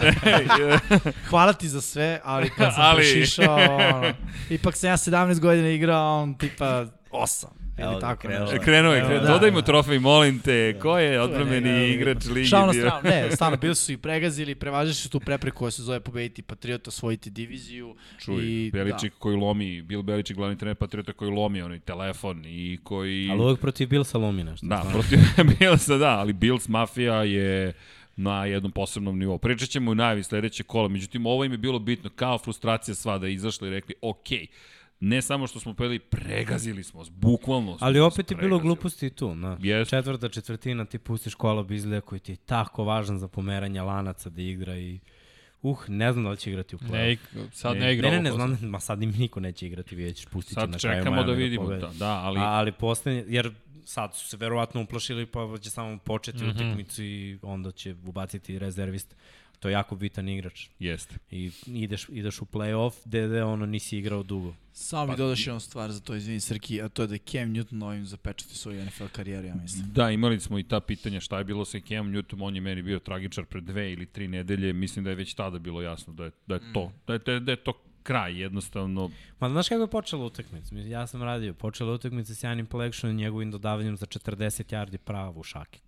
Hvala 1.30 1.54
ti 1.54 1.70
za 1.70 1.82
sve, 1.82 2.22
ali 2.24 2.50
kad 2.50 2.74
sam 2.74 2.82
Ali- 2.84 2.90
ali... 2.90 2.98
prešišao, 2.98 3.56
ono, 3.56 4.14
ipak 4.50 4.76
sam 4.76 4.90
ja 4.90 4.98
17 4.98 5.40
godina 5.40 5.70
igrao, 5.70 6.22
on 6.22 6.34
tipa 6.34 6.86
8. 7.12 7.46
Evo 7.82 7.92
Ili 7.92 8.02
ga, 8.02 8.08
tako 8.08 8.22
krenulo 8.22 8.42
nešto. 8.42 8.56
je. 8.56 8.60
Krenuo 8.60 8.94
je, 8.94 9.06
krenuo. 9.06 9.20
da, 9.20 9.28
Dodaj 9.34 9.52
mu 9.52 9.62
da. 9.62 9.66
trofej, 9.66 10.00
molim 10.00 10.40
te. 10.40 10.80
Ko 10.80 10.98
je 11.00 11.22
odbrambeni 11.22 11.70
ne, 11.70 11.90
igrač 11.90 12.26
ligi 12.26 12.48
Šao 12.48 12.66
na 12.66 12.74
stranu, 12.74 13.00
ne, 13.04 13.32
stvarno, 13.36 13.58
bili 13.58 13.76
su 13.76 13.92
i 13.92 13.98
pregazili, 13.98 14.56
prevažili 14.56 14.96
su 14.96 15.10
tu 15.10 15.20
prepreku 15.20 15.58
koja 15.58 15.72
se 15.72 15.84
zove 15.84 16.00
pobediti 16.00 16.42
Patriota, 16.42 16.88
osvojiti 16.88 17.30
diviziju. 17.30 17.96
Čuj, 18.20 18.44
I, 18.44 18.72
Beličik 18.74 19.14
koji 19.20 19.36
lomi, 19.38 19.82
Bill 19.82 20.02
Beličik, 20.04 20.38
glavni 20.38 20.58
trener 20.58 20.76
Patriota 20.76 21.14
koji 21.14 21.32
lomi 21.32 21.62
onaj 21.62 21.80
telefon 21.80 22.44
i 22.46 22.80
koji... 22.84 23.28
ali 23.32 23.42
uvek 23.42 23.60
protiv 23.60 23.88
Billsa 23.90 24.18
lomi 24.18 24.44
nešto. 24.44 24.68
Da, 24.68 24.82
znaš. 24.82 24.94
protiv 24.94 25.20
Billsa, 25.60 25.98
da, 25.98 26.20
ali 26.20 26.34
Bills 26.34 26.68
Mafija 26.68 27.24
je 27.24 27.74
na 28.16 28.46
jednom 28.46 28.72
posebnom 28.72 29.20
nivou. 29.20 29.38
Pričat 29.38 29.70
ćemo 29.70 29.92
u 29.92 29.96
najavi 29.96 30.24
sledeće 30.24 30.64
kola, 30.64 30.88
međutim 30.88 31.26
ovo 31.26 31.46
im 31.46 31.52
je 31.52 31.58
bilo 31.58 31.80
bitno, 31.80 32.10
kao 32.16 32.38
frustracija 32.38 32.96
sva 32.96 33.18
da 33.18 33.28
je 33.28 33.34
izašla 33.34 33.68
i 33.68 33.72
rekli, 33.72 33.96
ok, 34.02 34.28
ne 35.02 35.22
samo 35.22 35.48
što 35.48 35.60
smo 35.60 35.74
peli, 35.74 36.00
pregazili 36.00 36.84
smo 36.84 37.04
bukvalno 37.10 37.78
smo 37.78 37.88
Ali 37.88 38.00
opet 38.00 38.32
je 38.32 38.38
bilo 38.38 38.60
gluposti 38.60 39.08
i 39.08 39.10
tu. 39.10 39.36
Na. 39.36 39.58
Jest. 39.62 39.90
Četvrta 39.90 40.30
četvrtina 40.30 40.86
ti 40.86 40.98
pustiš 40.98 41.36
kola 41.36 41.64
bizlija 41.64 42.02
koji 42.02 42.20
ti 42.20 42.32
je 42.32 42.36
tako 42.36 42.84
važan 42.84 43.20
za 43.20 43.28
pomeranje 43.28 43.82
lanaca 43.82 44.30
da 44.30 44.42
igra 44.42 44.78
i 44.78 45.00
uh, 45.62 45.90
ne 45.90 46.12
znam 46.12 46.24
da 46.24 46.30
li 46.30 46.38
će 46.38 46.50
igrati 46.50 46.76
u 46.76 46.80
play 46.80 47.18
Ne, 47.34 47.42
sad 47.52 47.74
Ne, 47.74 47.80
ne, 47.80 47.94
igra 47.94 48.10
Ne, 48.10 48.16
ne, 48.16 48.24
ne, 48.24 48.32
znam, 48.32 48.60
ma 48.62 48.80
sad 48.80 49.04
im 49.04 49.12
niko 49.12 49.40
neće 49.40 49.68
igrati, 49.68 49.96
vidjet 49.96 50.16
ćeš, 50.16 50.26
pustit 50.26 50.50
će 50.50 50.62
Sad 50.62 50.70
na 50.70 50.78
kraju 50.78 51.02
čekamo 51.02 51.16
Miami 51.16 51.32
da 51.32 51.38
vidimo, 51.38 51.70
da, 51.70 51.92
da, 52.00 52.20
ali... 52.20 52.40
A, 52.40 52.44
ali 52.44 52.72
poslednje, 52.72 53.24
jer 53.28 53.52
sad 53.86 54.16
su 54.16 54.28
se 54.28 54.38
verovatno 54.38 54.82
uplašili 54.82 55.26
pa 55.26 55.58
će 55.62 55.70
samo 55.70 55.98
početi 55.98 56.44
mm. 56.44 56.48
-hmm. 56.48 56.56
utakmicu 56.56 57.04
i 57.04 57.40
onda 57.42 57.72
će 57.72 57.96
ubaciti 58.06 58.60
rezervist. 58.60 59.16
To 59.62 59.70
je 59.70 59.74
jako 59.74 59.96
bitan 59.96 60.30
igrač. 60.30 60.68
Jeste. 60.80 61.16
I 61.32 61.52
ideš, 61.68 62.08
ideš 62.10 62.42
u 62.42 62.46
play-off 62.46 62.94
gde, 63.06 63.28
gde 63.28 63.44
ono 63.44 63.66
nisi 63.66 63.98
igrao 63.98 64.24
dugo. 64.24 64.54
Samo 64.74 65.12
mi 65.12 65.18
dodaš 65.18 65.48
jednu 65.48 65.60
stvar 65.60 65.92
za 65.92 66.00
to, 66.00 66.16
izvini 66.16 66.40
Srki, 66.40 66.82
a 66.82 66.90
to 66.90 67.02
je 67.02 67.08
da 67.08 67.16
je 67.16 67.20
Cam 67.20 67.54
Newton 67.54 67.86
ovim 67.86 68.06
zapečati 68.06 68.58
svoju 68.58 68.86
NFL 68.86 69.06
karijeru, 69.12 69.48
ja 69.48 69.56
mislim. 69.56 69.86
Da, 69.94 70.12
imali 70.12 70.40
smo 70.40 70.60
i 70.60 70.64
ta 70.64 70.80
pitanja 70.80 71.20
šta 71.20 71.38
je 71.38 71.44
bilo 71.44 71.66
sa 71.66 71.80
Cam 71.80 72.12
Newton, 72.12 72.44
on 72.44 72.56
je 72.56 72.62
meni 72.62 72.82
bio 72.82 73.00
tragičar 73.00 73.46
pre 73.46 73.62
dve 73.62 73.92
ili 73.92 74.06
tri 74.06 74.28
nedelje, 74.28 74.74
mislim 74.74 75.06
da 75.06 75.10
je 75.10 75.16
već 75.16 75.34
tada 75.34 75.60
bilo 75.60 75.82
jasno 75.82 76.14
da 76.14 76.24
je, 76.24 76.32
da 76.48 76.56
je 76.56 76.62
to, 76.74 76.92
da 77.08 77.14
je, 77.14 77.20
da 77.20 77.32
je, 77.32 77.40
da 77.40 77.52
je 77.52 77.64
to 77.64 77.74
kraj, 78.04 78.42
jednostavno. 78.42 79.10
Ma 79.40 79.50
znaš 79.50 79.70
kako 79.70 79.82
je 79.82 79.88
počela 79.88 80.26
utakmica? 80.26 80.76
Ja 80.76 81.08
sam 81.08 81.24
radio, 81.24 81.54
počela 81.54 81.94
utakmica 81.94 82.36
s 82.36 82.44
Janim 82.44 82.66
Plekšom 82.66 83.10
i 83.10 83.14
njegovim 83.14 83.52
dodavanjem 83.52 83.98
za 83.98 84.06
40 84.06 84.76
yardi 84.76 84.98
pravo 84.98 85.40
u 85.40 85.44
šake. 85.44 85.80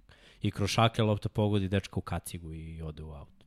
I 0.41 0.51
kroz 0.51 0.69
šake 0.69 1.03
lopta 1.03 1.29
pogodi 1.29 1.67
dečka 1.67 1.95
u 1.95 2.01
kacigu 2.01 2.53
i 2.53 2.81
ode 2.81 3.03
u 3.03 3.11
aut. 3.11 3.42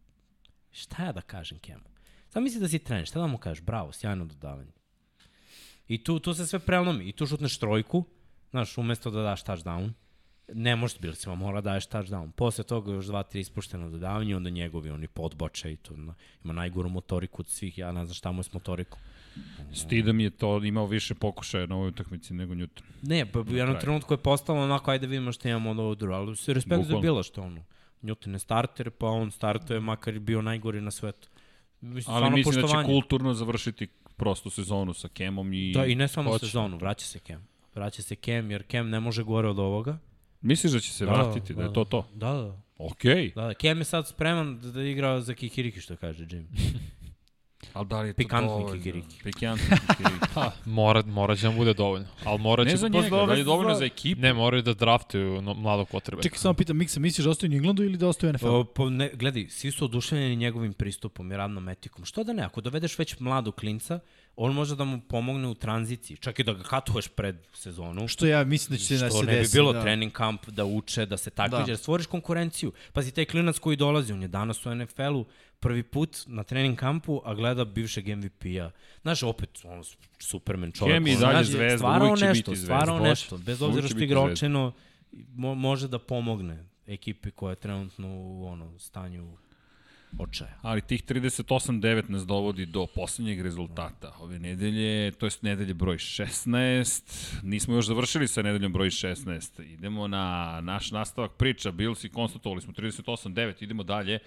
Šta 0.77 1.05
ja 1.05 1.13
da 1.13 1.21
kažem 1.21 1.59
Kemu? 1.59 1.85
Sam 2.29 2.43
misli 2.43 2.61
da 2.61 2.69
si 2.69 2.79
trener, 2.79 3.07
šta 3.07 3.21
da 3.21 3.27
mu 3.27 3.39
kažeš? 3.39 3.65
Bravo, 3.65 3.93
sjajno 3.93 4.25
dodavanje. 4.25 4.73
I 5.89 6.05
tu, 6.05 6.19
tu 6.19 6.35
se 6.35 6.47
sve 6.47 6.59
prelomi. 6.59 7.09
I 7.09 7.13
tu 7.13 7.27
šutneš 7.27 7.59
trojku, 7.59 8.05
znaš, 8.51 8.79
umesto 8.79 9.11
da 9.11 9.23
daš 9.23 9.45
touchdown, 9.45 9.93
ne 10.53 10.77
možeš 10.77 10.99
bili 10.99 11.17
si 11.17 11.29
mora 11.29 11.61
da 11.61 11.71
daješ 11.71 11.87
touchdown. 11.87 12.31
Posle 12.31 12.65
toga 12.65 12.93
još 12.93 13.07
dva, 13.07 13.23
tri 13.23 13.41
ispuštena 13.41 13.89
dodavanja, 13.91 14.37
onda 14.37 14.51
njegovi 14.51 14.91
oni 14.91 15.09
podboče 15.09 15.73
i 15.73 15.77
to 15.77 15.97
na, 15.97 16.15
ima 16.45 16.53
najgoru 16.53 16.89
motoriku 16.89 17.43
od 17.43 17.49
svih, 17.49 17.79
ja 17.79 17.93
ne 17.93 18.05
znam 18.05 18.15
šta 18.15 18.33
mu 18.33 18.41
je 18.41 18.45
s 18.45 18.53
motorikom. 18.53 18.99
Stidam 19.75 20.21
je 20.21 20.31
to 20.31 20.65
imao 20.65 20.87
više 20.87 21.15
pokušaja 21.15 21.67
na 21.67 21.77
ovoj 21.77 21.89
utakmici 21.89 22.35
nego 22.35 22.55
Newton. 22.55 22.83
Ne, 23.03 23.33
pa 23.33 23.41
u 23.41 23.57
jednom 23.57 23.81
trenutku 23.81 24.15
je 24.15 24.19
postalo 24.19 24.63
onako, 24.63 24.91
ajde 24.91 25.07
vidimo 25.07 25.33
šta 25.33 25.49
imamo 25.49 25.71
od 25.71 25.79
ovo 25.79 25.95
drugo, 25.95 26.15
ali 26.15 26.37
se 26.37 26.55
respekt 26.55 26.85
za 26.85 26.99
bilo 26.99 27.23
što 27.23 27.43
ono. 27.43 27.65
Newton 28.03 28.33
je 28.33 28.39
starter, 28.39 28.91
pa 28.91 29.07
on 29.07 29.31
startuje, 29.31 29.81
makar 29.81 30.15
je 30.15 30.21
bio 30.21 30.43
najgori 30.43 30.81
na 30.81 30.91
svetu. 30.91 31.29
Mislim, 31.81 32.17
Ali 32.17 32.31
mislim 32.31 32.63
da 32.63 32.69
će 32.69 32.85
kulturno 32.85 33.35
završiti 33.35 33.89
prostu 34.17 34.51
sezonu 34.51 34.95
sa 34.95 35.09
Kemom 35.09 35.53
i... 35.53 35.73
Da, 35.73 35.87
i 35.87 35.95
ne 35.95 36.09
samo 36.09 36.31
Hoće. 36.31 36.47
sezonu, 36.47 36.77
vraća 36.77 37.07
se 37.07 37.19
Kem. 37.19 37.47
Vraća 37.75 38.03
se 38.03 38.17
Kem, 38.17 38.51
jer 38.51 38.63
Kem 38.63 38.91
ne 38.91 39.01
može 39.01 39.23
gore 39.23 39.49
od 39.49 39.59
ovoga. 39.59 39.99
Misliš 40.41 40.73
da 40.73 40.81
će 40.81 40.93
se 40.93 41.07
vratiti, 41.07 41.55
da, 41.55 41.63
je 41.63 41.73
to 41.73 41.85
to? 41.85 42.09
Da, 42.15 42.33
da. 42.33 42.63
Okej. 42.79 43.33
Da, 43.35 43.43
da. 43.43 43.55
Kem 43.55 43.79
je 43.79 43.85
sad 43.85 44.09
spreman 44.09 44.59
da, 44.61 44.71
da 44.71 44.83
igra 44.83 45.21
za 45.21 45.35
kikiriki, 45.35 45.81
što 45.81 45.97
kaže 45.97 46.27
Jim. 46.31 46.49
Ali 47.77 47.87
da 47.87 48.01
li 48.01 48.09
je 48.09 48.13
to 48.13 48.17
Pikantni 48.17 48.49
dovoljno? 48.49 48.73
kikiriki. 48.73 49.23
Pikantni 49.25 49.67
kikiriki. 49.87 50.27
Ha, 50.35 50.51
mora, 50.65 51.03
mora 51.07 51.37
će 51.37 51.47
nam 51.47 51.57
bude 51.57 51.75
dovoljno. 51.75 52.07
Ali 52.25 52.39
mora 52.39 52.65
će... 52.65 52.71
ne 52.71 52.77
za 52.77 52.89
njega, 52.89 53.09
da 53.09 53.23
li 53.25 53.41
je 53.41 53.45
dovoljno 53.45 53.75
za 53.75 53.85
ekipu? 53.85 54.21
Ne, 54.21 54.33
moraju 54.33 54.63
da 54.63 54.75
draftuju 54.75 55.43
no, 55.43 55.55
mladog 55.55 55.89
potrebe. 55.89 56.23
Čekaj, 56.23 56.39
samo 56.39 56.55
pitam, 56.55 56.77
Miksa, 56.77 57.01
misliš 57.01 57.25
da 57.25 57.31
ostaje 57.31 57.51
u 57.51 57.55
Englandu 57.55 57.85
ili 57.85 57.97
da 57.97 58.09
ostaje 58.09 58.31
u 58.31 58.33
NFL? 58.33 58.63
Pa 58.75 58.91
ne, 58.91 59.11
gledaj, 59.15 59.47
svi 59.49 59.71
su 59.71 59.85
oduševljeni 59.85 60.37
njegovim 60.37 60.73
pristupom 60.73 61.33
i 61.33 61.37
radnom 61.37 61.69
etikom. 61.69 62.05
Što 62.05 62.25
da 62.25 62.33
ne, 62.33 62.43
ako 62.43 62.61
dovedeš 62.61 62.99
već 62.99 63.19
mladog 63.19 63.55
klinca, 63.55 64.01
on 64.37 64.55
može 64.55 64.77
da 64.77 64.85
mu 64.85 65.01
pomogne 65.01 65.49
u 65.49 65.55
tranziciji. 65.55 66.17
Čak 66.17 66.39
i 66.39 66.45
da 66.45 66.53
ga 66.53 66.63
katuješ 66.63 67.09
pred 67.09 67.37
sezonu. 67.55 68.09
Što 68.09 68.27
ja 68.27 68.45
mislim 68.45 68.75
da 68.75 68.79
će 68.79 68.87
se 68.87 68.95
da 68.95 69.09
Što 69.09 69.19
se 69.19 69.27
ne 69.27 69.33
bi 69.33 69.39
desi. 69.39 69.57
bilo 69.57 69.73
da. 69.73 69.83
trening 69.83 70.13
kamp 70.13 70.47
da 70.49 70.65
uče, 70.65 71.07
da 71.07 71.17
se 71.17 71.31
takmiče, 71.31 71.63
Da. 71.63 71.67
da. 71.67 71.77
stvoriš 71.77 72.07
konkurenciju. 72.07 72.73
Pazi, 72.93 73.11
taj 73.11 73.25
klinac 73.25 73.59
koji 73.59 73.77
dolazi, 73.77 74.13
on 74.13 74.23
je 74.23 74.29
danas 74.29 74.67
u 74.67 74.75
NFL-u 74.75 75.25
prvi 75.61 75.83
put 75.83 76.19
na 76.27 76.43
trening 76.43 76.79
kampu, 76.79 77.23
a 77.25 77.35
gleda 77.35 77.65
bivšeg 77.65 78.09
MVP-a. 78.09 78.71
Znaš, 79.03 79.23
opet, 79.23 79.51
on 79.65 79.83
superman 80.19 80.73
čovjek. 80.73 80.97
Kem 80.97 81.07
i 81.07 81.17
dalje 81.17 81.45
zvezda, 81.45 81.79
stvarao 81.79 82.07
uvijek 82.07 82.19
će 82.19 82.27
nešto, 82.27 82.51
biti 82.51 82.61
zvezda. 82.61 82.77
Stvarao 82.77 83.01
nešto, 83.01 83.39
bez 83.39 83.63
obzira 83.63 83.89
što 83.89 83.99
igra 83.99 84.21
očeno, 84.21 84.73
mo 85.13 85.55
može 85.55 85.89
da 85.89 85.99
pomogne 85.99 86.65
ekipi 86.87 87.31
koja 87.31 87.51
je 87.51 87.57
trenutno 87.57 88.09
u 88.09 88.47
ono, 88.47 88.79
stanju 88.79 89.37
očaja. 90.19 90.59
Ali 90.63 90.81
tih 90.81 91.05
38-9 91.05 92.11
nas 92.11 92.27
dovodi 92.27 92.67
do 92.67 92.87
poslednjeg 92.95 93.41
rezultata 93.41 94.17
ove 94.21 94.39
nedelje, 94.39 95.11
to 95.11 95.27
jest 95.27 95.43
nedelje 95.43 95.75
broj 95.75 95.97
16. 95.97 97.43
Nismo 97.43 97.75
još 97.75 97.87
završili 97.87 98.29
sa 98.29 98.43
nedeljom 98.43 98.73
broj 98.73 98.91
16. 98.91 99.63
Idemo 99.63 100.09
na 100.09 100.59
naš 100.63 100.91
nastavak 100.91 101.33
priča. 101.33 101.71
Bills 101.71 102.05
i 102.05 102.09
konstatovali 102.09 102.63
smo 102.63 102.73
38-9. 102.73 103.63
Idemo 103.63 103.83
dalje. 103.83 104.19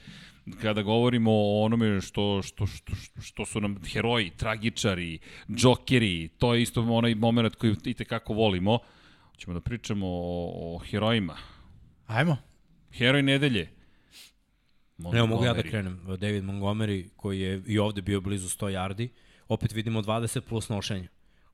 Kada 0.62 0.82
govorimo 0.82 1.32
o 1.34 1.64
onome 1.64 2.02
što, 2.02 2.42
što, 2.42 2.68
što, 2.68 2.96
što, 2.96 3.22
što 3.22 3.46
su 3.46 3.62
nam 3.62 3.78
heroji, 3.94 4.30
tragičari, 4.30 5.20
džokeri, 5.52 6.30
to 6.38 6.54
je 6.54 6.62
isto 6.62 6.82
onaj 6.82 7.16
moment 7.16 7.56
koji 7.56 7.76
i 7.86 7.94
tekako 7.94 8.34
volimo. 8.34 8.80
Ćemo 9.38 9.54
da 9.54 9.62
pričamo 9.62 10.08
o, 10.08 10.76
o 10.76 10.80
herojima. 10.80 11.38
Ajmo. 12.08 12.38
Heroj 12.92 13.24
nedelje. 13.24 13.79
Evo 15.14 15.28
mogu 15.28 15.46
ja 15.46 15.54
da 15.54 15.60
Montgomery. 15.60 15.70
krenem. 15.70 16.00
David 16.06 16.44
Montgomery 16.44 17.10
koji 17.16 17.40
je 17.40 17.62
i 17.68 17.80
ovde 17.80 18.02
bio 18.02 18.22
blizu 18.22 18.48
100 18.48 18.72
yardi. 18.72 19.10
Opet 19.48 19.74
vidimo 19.74 20.02
20 20.02 20.42
plus 20.42 20.70
nošenja. 20.70 21.08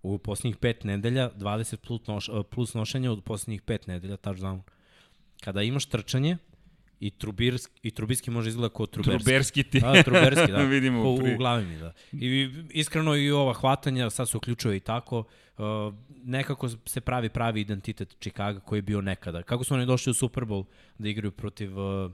U 0.04 0.18
posljednjih 0.18 0.58
pet 0.58 0.84
nedelja 0.84 1.30
20 1.38 1.76
plus, 1.76 2.08
noš, 2.08 2.30
plus 2.50 2.74
nošenja 2.74 3.12
u 3.12 3.22
posljednjih 3.22 3.62
pet 3.62 3.88
nedelja 3.88 4.18
touchdown. 4.18 4.60
Kada 5.42 5.62
imaš 5.62 5.86
trčanje 5.86 6.38
i, 7.00 7.10
Trubirski, 7.10 7.74
i 7.84 7.92
Trubirski 7.92 8.32
može 8.32 8.50
izgleda 8.50 8.74
kao 8.74 8.86
Truberski. 8.86 9.24
Truberski 9.24 9.64
ti. 9.64 9.80
Da, 9.80 10.04
Truberski, 10.04 10.52
da. 10.52 10.58
Vidimo 10.76 11.04
u, 11.04 11.16
u 11.16 11.38
glavi 11.38 11.66
mi, 11.66 11.78
da. 11.78 11.94
I 12.12 12.50
iskreno 12.70 13.16
i 13.16 13.32
ova 13.32 13.54
hvatanja, 13.54 14.10
sad 14.10 14.30
se 14.30 14.38
uključuje 14.38 14.78
i 14.78 14.80
tako, 14.80 15.24
uh, 15.58 15.66
nekako 16.24 16.70
se 16.70 17.02
pravi 17.02 17.30
pravi 17.30 17.62
identitet 17.62 18.16
Chicago 18.20 18.60
koji 18.60 18.78
je 18.78 18.82
bio 18.82 19.02
nekada. 19.02 19.44
Kako 19.44 19.64
su 19.64 19.74
oni 19.74 19.86
došli 19.86 20.12
u 20.12 20.14
Super 20.14 20.44
Bowl 20.44 20.66
da 20.98 21.10
igraju 21.10 21.32
protiv 21.32 21.80
uh, 21.80 22.12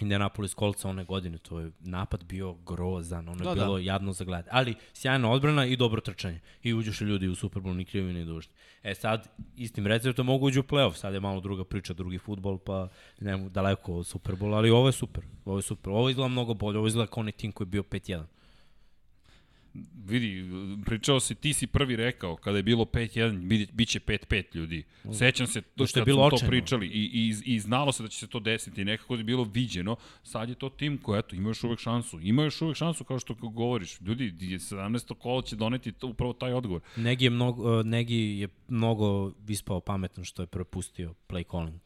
Indianapolis 0.00 0.54
Coltsa 0.54 0.88
one 0.88 1.04
godine, 1.04 1.38
to 1.38 1.60
je 1.60 1.70
napad 1.80 2.24
bio 2.24 2.54
grozan, 2.66 3.28
ono 3.28 3.42
je 3.42 3.44
Da, 3.44 3.54
da, 3.54 3.54
da. 3.54 3.64
bilo 3.64 3.78
jadno 3.78 4.12
za 4.12 4.24
gledanje. 4.24 4.48
Ali 4.50 4.74
sjajna 4.92 5.30
odbrana 5.30 5.66
i 5.66 5.76
dobro 5.76 6.00
trčanje. 6.00 6.40
I 6.62 6.74
uđuše 6.74 7.04
ljudi 7.04 7.28
u 7.28 7.34
Super 7.34 7.62
Bowl, 7.62 7.76
ni 7.76 7.84
krivi 7.84 8.12
ni 8.12 8.24
dužni. 8.24 8.52
E 8.82 8.94
sad, 8.94 9.28
istim 9.56 9.86
receptom 9.86 10.26
mogu 10.26 10.46
uđu 10.46 10.60
u 10.60 10.62
playoff, 10.62 10.94
sad 10.94 11.14
je 11.14 11.20
malo 11.20 11.40
druga 11.40 11.64
priča, 11.64 11.92
drugi 11.94 12.18
futbol, 12.18 12.58
pa 12.58 12.88
ne 13.20 13.36
mogu 13.36 13.48
daleko 13.48 13.94
od 13.94 14.06
Super 14.06 14.34
Bowl, 14.34 14.56
ali 14.56 14.70
ovo 14.70 14.88
je 14.88 14.92
super, 14.92 15.24
ovo 15.44 15.58
je 15.58 15.62
super. 15.62 15.92
Ovo 15.92 16.08
izgleda 16.08 16.28
mnogo 16.28 16.54
bolje, 16.54 16.78
ovo 16.78 16.86
izgleda 16.86 17.10
kao 17.10 17.20
onaj 17.20 17.32
tim 17.32 17.52
koji 17.52 17.66
je 17.66 17.70
bio 17.70 17.82
5-1. 17.82 18.22
Vidi, 20.06 20.44
pričao 20.84 21.20
si, 21.20 21.34
ti 21.34 21.52
si 21.52 21.66
prvi 21.66 21.96
rekao, 21.96 22.36
kada 22.36 22.56
je 22.56 22.62
bilo 22.62 22.84
5-1, 22.84 23.70
bit, 23.72 23.88
će 23.88 24.00
5-5 24.00 24.56
ljudi. 24.56 24.84
Sećam 25.12 25.46
se, 25.46 25.62
to 25.62 25.86
Što 25.86 25.98
je 25.98 26.04
bilo 26.04 26.30
to 26.30 26.36
pričali 26.46 26.86
i, 26.86 26.90
i, 26.90 27.54
i 27.54 27.60
znalo 27.60 27.92
se 27.92 28.02
da 28.02 28.08
će 28.08 28.18
se 28.18 28.26
to 28.26 28.40
desiti, 28.40 28.84
nekako 28.84 29.14
je 29.14 29.24
bilo 29.24 29.44
viđeno, 29.44 29.96
sad 30.22 30.48
je 30.48 30.54
to 30.54 30.68
tim 30.68 30.98
koji, 30.98 31.18
eto, 31.18 31.36
ima 31.36 31.48
još 31.48 31.64
uvek 31.64 31.78
šansu. 31.78 32.20
Ima 32.20 32.42
još 32.42 32.62
uvek 32.62 32.76
šansu, 32.76 33.04
kao 33.04 33.18
što 33.18 33.34
govoriš. 33.34 34.00
Ljudi, 34.00 34.24
je 34.40 34.58
17. 34.58 35.14
kolo 35.14 35.42
će 35.42 35.56
doneti 35.56 35.92
to, 35.92 36.06
upravo 36.06 36.32
taj 36.32 36.52
odgovor. 36.52 36.80
Negi 36.96 37.24
je 37.24 37.30
mnogo, 37.30 37.78
uh, 37.80 37.86
Negi 37.86 38.38
je 38.38 38.48
mnogo 38.68 39.32
ispao 39.48 39.80
pametan 39.80 40.24
što 40.24 40.42
je 40.42 40.46
propustio 40.46 41.14
play 41.28 41.50
calling. 41.50 41.80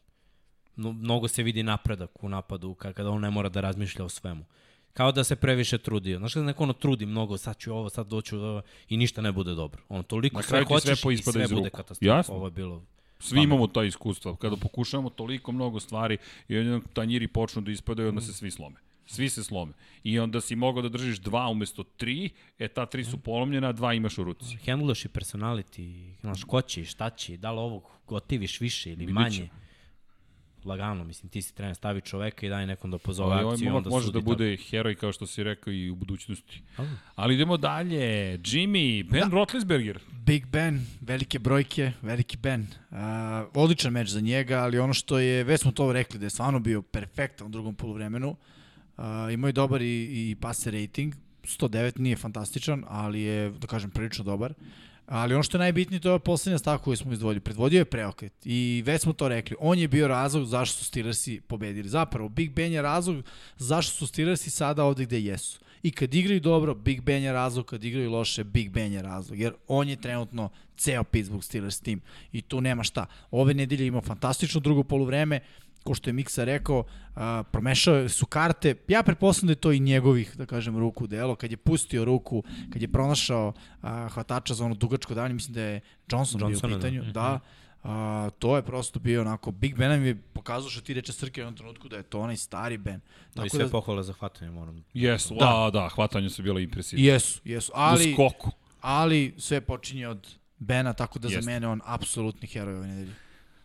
No, 0.75 0.91
mnogo 0.93 1.27
se 1.27 1.43
vidi 1.43 1.63
napredak 1.63 2.23
u 2.23 2.29
napadu 2.29 2.69
ka- 2.79 2.93
kada 2.93 3.09
on 3.09 3.21
ne 3.21 3.29
mora 3.29 3.49
da 3.49 3.61
razmišlja 3.61 4.05
o 4.05 4.09
svemu. 4.09 4.45
Kao 4.93 5.11
da 5.11 5.23
se 5.23 5.35
previše 5.35 5.77
trudio. 5.77 6.17
Znaš 6.17 6.33
kada 6.33 6.45
neko 6.45 6.63
ono 6.63 6.73
trudi 6.73 7.05
mnogo, 7.05 7.37
sad 7.37 7.57
ću 7.57 7.73
ovo, 7.73 7.89
sad 7.89 8.07
doću 8.07 8.37
ovo 8.37 8.61
i 8.89 8.97
ništa 8.97 9.21
ne 9.21 9.31
bude 9.31 9.53
dobro. 9.53 9.81
Ono, 9.89 10.03
toliko 10.03 10.41
sve 10.41 10.59
ti 10.59 10.65
sve 10.81 10.95
hoćeš 10.95 11.19
i 11.19 11.31
sve 11.31 11.47
bude 11.47 11.69
katastrofa. 11.69 12.15
Jasno. 12.15 12.35
Ovo 12.35 12.47
je 12.47 12.51
bilo 12.51 12.83
Svi 13.21 13.43
imamo 13.43 13.67
ta 13.67 13.83
iskustva. 13.83 14.35
Kada 14.35 14.55
pokušavamo 14.55 15.09
toliko 15.09 15.51
mnogo 15.51 15.79
stvari 15.79 16.17
i 16.47 16.57
onda 16.57 16.85
tanjiri 16.93 17.27
počnu 17.27 17.61
da 17.61 17.71
ispadaju, 17.71 18.09
onda 18.09 18.21
se 18.21 18.33
svi 18.33 18.51
slome. 18.51 18.75
Svi 19.05 19.29
se 19.29 19.43
slome. 19.43 19.73
I 20.03 20.19
onda 20.19 20.41
si 20.41 20.55
mogao 20.55 20.81
da 20.81 20.89
držiš 20.89 21.19
dva 21.19 21.47
umesto 21.47 21.83
tri, 21.83 22.29
e 22.59 22.67
ta 22.67 22.85
tri 22.85 23.03
su 23.03 23.17
polomljena, 23.17 23.69
a 23.69 23.71
dva 23.71 23.93
imaš 23.93 24.17
u 24.17 24.23
ruci. 24.23 24.57
handlaš 24.65 25.05
i 25.05 25.09
personality, 25.09 26.13
znaš, 26.21 26.43
ko 26.43 26.61
će, 26.61 26.85
šta 26.85 27.09
će, 27.09 27.37
da 27.37 27.51
li 27.51 27.59
ovog 27.59 27.83
gotiviš 28.07 28.61
više 28.61 28.91
ili 28.91 29.07
manje. 29.07 29.35
ćemo. 29.35 29.49
Lagano, 30.65 31.03
mislim, 31.03 31.29
ti 31.29 31.41
si 31.41 31.55
trener, 31.55 31.75
stavi 31.75 32.01
čoveka 32.01 32.45
i 32.45 32.49
daj 32.49 32.67
nekom 32.67 32.91
da 32.91 32.97
pozove 32.97 33.33
Ali 33.33 33.43
ovaj 33.43 33.53
akciju 33.53 33.69
momak 33.69 33.77
onda 33.77 33.89
može 33.89 34.07
da 34.07 34.19
tako. 34.19 34.25
bude 34.25 34.57
heroj, 34.57 34.95
kao 34.95 35.11
što 35.11 35.27
si 35.27 35.43
rekao, 35.43 35.73
i 35.73 35.89
u 35.89 35.95
budućnosti. 35.95 36.61
Ali. 36.77 36.89
Ali 37.15 37.33
idemo 37.35 37.57
dalje. 37.57 38.37
Jimmy, 38.37 39.09
Ben 39.11 39.29
da. 39.29 39.35
Roethlisberger. 39.35 39.99
Big 40.11 40.45
Ben, 40.45 40.85
velike 41.01 41.39
brojke, 41.39 41.91
veliki 42.01 42.37
Ben. 42.37 42.67
Uh, 42.91 42.97
odličan 43.53 43.93
meč 43.93 44.09
za 44.09 44.21
njega, 44.21 44.59
ali 44.59 44.79
ono 44.79 44.93
što 44.93 45.19
je, 45.19 45.43
već 45.43 45.61
smo 45.61 45.71
to 45.71 45.93
rekli, 45.93 46.19
da 46.19 46.25
je 46.25 46.29
stvarno 46.29 46.59
bio 46.59 46.81
perfektan 46.81 47.47
u 47.47 47.49
drugom 47.49 47.75
polovremenu. 47.75 48.29
Uh, 48.97 49.03
imao 49.33 49.47
je 49.47 49.53
dobar 49.53 49.81
i, 49.81 50.07
i 50.11 50.35
passer 50.41 50.73
rating, 50.73 51.15
109 51.43 51.99
nije 51.99 52.15
fantastičan, 52.15 52.83
ali 52.87 53.21
je, 53.21 53.49
da 53.49 53.67
kažem, 53.67 53.89
prilično 53.89 54.23
dobar. 54.23 54.53
Ali 55.11 55.33
ono 55.33 55.43
što 55.43 55.57
je 55.57 55.59
najbitnije, 55.59 55.99
to 55.99 56.13
je 56.13 56.19
poslednja 56.19 56.57
stavka 56.59 56.83
koju 56.83 56.97
smo 56.97 57.13
izdvojili. 57.13 57.39
Predvodio 57.39 57.77
je 57.77 57.85
preokret 57.85 58.33
i 58.45 58.83
već 58.85 59.01
smo 59.01 59.13
to 59.13 59.27
rekli. 59.27 59.55
On 59.59 59.79
je 59.79 59.87
bio 59.87 60.07
razlog 60.07 60.45
zašto 60.45 60.77
su 60.77 60.85
Steelersi 60.85 61.41
pobedili. 61.47 61.89
Zapravo, 61.89 62.29
Big 62.29 62.51
Ben 62.51 62.71
je 62.71 62.81
razlog 62.81 63.25
zašto 63.57 63.95
su 63.97 64.07
Steelersi 64.07 64.49
sada 64.49 64.83
ovde 64.83 65.05
gde 65.05 65.21
jesu. 65.21 65.59
I 65.83 65.91
kad 65.91 66.13
igraju 66.13 66.39
dobro, 66.39 66.75
Big 66.75 67.01
Ben 67.01 67.23
je 67.23 67.33
razlog, 67.33 67.65
kad 67.65 67.83
igraju 67.83 68.11
loše, 68.11 68.43
Big 68.43 68.69
Ben 68.69 68.93
je 68.93 69.01
razlog. 69.01 69.39
Jer 69.39 69.53
on 69.67 69.89
je 69.89 70.01
trenutno 70.01 70.49
ceo 70.77 71.03
Pittsburgh 71.03 71.45
Steelers 71.45 71.79
tim 71.79 72.01
i 72.31 72.41
tu 72.41 72.61
nema 72.61 72.83
šta. 72.83 73.05
Ove 73.31 73.53
nedelje 73.53 73.87
imao 73.87 74.01
fantastično 74.01 74.61
drugo 74.61 74.83
poluvreme 74.83 75.39
ko 75.83 75.93
što 75.93 76.09
je 76.09 76.13
Miksa 76.13 76.43
rekao, 76.43 76.83
a, 77.15 77.43
promešao 77.51 78.09
su 78.09 78.25
karte. 78.25 78.75
Ja 78.87 79.03
pretpostavljam 79.03 79.47
da 79.47 79.51
je 79.51 79.55
to 79.55 79.71
i 79.71 79.79
njegovih, 79.79 80.37
da 80.37 80.45
kažem, 80.45 80.77
ruku 80.77 81.07
delo. 81.07 81.35
Kad 81.35 81.51
je 81.51 81.57
pustio 81.57 82.05
ruku, 82.05 82.43
kad 82.73 82.81
je 82.81 82.87
pronašao 82.87 83.53
a, 83.81 84.07
hvatača 84.09 84.53
za 84.53 84.65
ono 84.65 84.75
dugačko 84.75 85.13
davanje, 85.13 85.33
mislim 85.33 85.53
da 85.53 85.61
je 85.61 85.81
Johnson 86.11 86.41
Johnsona, 86.41 86.67
bio 86.67 86.77
u 86.77 86.81
pitanju. 86.81 87.03
Da. 87.03 87.11
da 87.11 87.39
a, 87.83 88.29
to 88.39 88.55
je 88.55 88.61
prosto 88.61 88.99
bio 88.99 89.21
onako, 89.21 89.51
Big 89.51 89.77
Ben 89.77 89.89
nam 89.89 90.05
je 90.05 90.15
pokazao 90.33 90.69
što 90.69 90.81
ti 90.81 90.93
reče 90.93 91.13
Srke 91.13 91.41
u 91.41 91.43
jednom 91.43 91.57
trenutku 91.57 91.89
da 91.89 91.97
je 91.97 92.03
to 92.03 92.19
onaj 92.19 92.37
stari 92.37 92.77
Ben. 92.77 93.01
Tako 93.33 93.45
I 93.45 93.49
sve 93.49 93.63
da, 93.63 93.69
pohvale 93.69 94.03
za 94.03 94.13
hvatanje, 94.13 94.51
moram. 94.51 94.83
Jesu, 94.93 95.35
da, 95.39 95.69
da, 95.73 95.89
hvatanje 95.89 96.29
su 96.29 96.43
bilo 96.43 96.59
impresivno. 96.59 97.05
Jesu, 97.05 97.41
jesu, 97.43 97.71
ali... 97.75 98.11
U 98.11 98.13
skoku. 98.13 98.51
Ali 98.81 99.33
sve 99.37 99.61
počinje 99.61 100.07
od 100.07 100.27
Bena, 100.59 100.93
tako 100.93 101.19
da 101.19 101.27
Jest. 101.27 101.43
za 101.43 101.51
mene 101.51 101.67
on 101.67 101.81
apsolutni 101.85 102.47
heroj 102.47 102.75
ove 102.75 102.87
nedelje. 102.87 103.13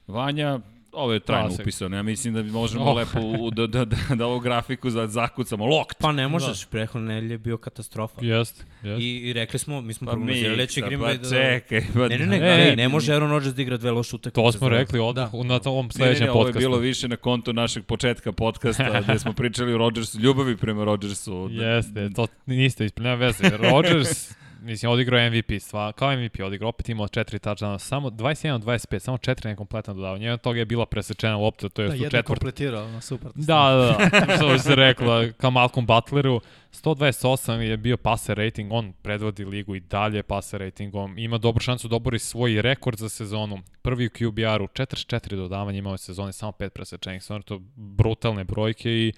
Vanja, 0.07 0.61
Ovo 0.97 1.13
je 1.13 1.21
trajno 1.21 1.49
Klasik. 1.49 1.65
upisano. 1.65 1.97
Ja 1.97 2.03
mislim 2.03 2.35
da 2.35 2.43
možemo 2.43 2.85
oh. 2.85 2.97
lepo 2.97 3.21
u, 3.21 3.51
da, 3.51 3.67
da, 3.67 3.85
da, 3.85 3.97
da 4.15 4.27
ovu 4.27 4.41
grafiku 4.41 4.91
za, 4.91 5.07
zakucamo. 5.07 5.67
Lokt! 5.67 5.99
Pa 5.99 6.13
ne 6.13 6.29
možeš, 6.29 6.61
da. 6.61 6.67
prethodne 6.71 7.15
nedelje 7.15 7.35
je 7.35 7.39
bio 7.39 7.59
katastrofa. 7.59 8.21
Jeste, 8.25 8.65
jest. 8.83 9.03
I, 9.03 9.17
I 9.17 9.33
rekli 9.33 9.59
smo, 9.59 9.81
mi 9.81 9.95
smo 9.95 10.07
pa 10.07 10.13
prognozirali 10.13 10.57
da 10.57 10.67
će 10.67 10.81
Green 10.81 11.01
Bay 11.01 11.17
pa 11.17 11.23
da... 11.23 11.29
čekaj, 11.29 11.85
pa 11.95 12.09
ne, 12.09 12.19
ne, 12.19 12.27
ne, 12.27 12.39
ne, 12.39 12.57
ne, 12.57 12.77
ne 12.77 12.89
može 12.89 13.13
Aaron 13.13 13.31
Rodgers 13.31 13.55
da 13.55 13.63
igra 13.63 13.77
dve 13.77 13.91
loše 13.91 14.17
utakmice. 14.17 14.35
To 14.35 14.53
smo 14.53 14.69
rekli 14.69 14.99
odmah 14.99 15.33
da. 15.33 15.43
na 15.43 15.59
tom 15.59 15.91
sledećem 15.91 16.27
podcastu. 16.27 16.39
Ovo 16.39 16.49
je 16.49 16.53
bilo 16.53 16.79
više 16.79 17.09
na 17.09 17.17
kontu 17.17 17.53
našeg 17.53 17.85
početka 17.85 18.33
podcasta 18.33 19.01
gde 19.09 19.19
smo 19.19 19.33
pričali 19.33 19.75
o 19.75 19.79
Rodgersu, 19.79 20.21
ljubavi 20.21 20.57
prema 20.57 20.85
Rodgersu. 20.85 21.49
Jeste, 21.51 22.11
to 22.17 22.27
niste 22.47 22.85
ispred, 22.85 23.05
nema 23.05 23.17
veze. 23.17 23.57
Rodgers 23.73 24.37
mislim, 24.61 24.93
odigrao 24.93 25.31
MVP, 25.31 25.61
sva, 25.61 25.93
kao 25.93 26.17
MVP 26.17 26.41
odigrao, 26.45 26.69
opet 26.69 26.89
imao 26.89 27.09
četiri 27.09 27.39
touchdowna, 27.39 27.79
samo 27.79 28.11
21-25, 28.11 28.99
samo 28.99 29.19
četiri 29.19 29.49
nekompletno 29.49 29.95
dodavanja. 29.95 30.25
Jedan 30.25 30.39
toga 30.39 30.59
je 30.59 30.65
bila 30.65 30.87
presečena 30.87 31.37
lopta, 31.37 31.69
to 31.69 31.83
je 31.83 31.89
da, 31.89 31.95
u 31.95 31.99
četvrt. 31.99 32.27
kompletirao, 32.27 32.89
no, 32.89 33.01
super. 33.01 33.31
Da, 33.35 33.97
da, 34.11 34.27
da, 34.27 34.33
što 34.37 34.59
se 34.59 34.75
rekla, 34.75 35.33
kao 35.37 35.51
Malcolm 35.51 35.87
Butleru, 35.87 36.41
128 36.73 37.59
je 37.59 37.77
bio 37.77 37.97
passer 37.97 38.37
rating, 38.37 38.73
on 38.73 38.93
predvodi 39.03 39.45
ligu 39.45 39.75
i 39.75 39.81
dalje 39.81 40.23
passer 40.23 40.61
ratingom, 40.61 41.19
ima 41.19 41.39
dobru 41.39 41.61
šansu 41.61 41.89
da 41.89 41.97
obori 41.97 42.19
svoj 42.19 42.63
rekord 42.63 42.99
za 42.99 43.09
sezonu. 43.09 43.59
Prvi 43.83 44.07
u 44.07 44.11
QBR-u, 44.11 44.67
44 44.67 45.37
dodavanja 45.37 45.79
imao 45.79 45.95
je 45.95 45.99
sezone, 45.99 46.33
samo 46.33 46.53
5 46.53 46.69
presečenih, 46.69 47.23
stvarno 47.23 47.43
to 47.43 47.61
brutalne 47.77 48.45
brojke 48.45 48.91
i 48.91 49.13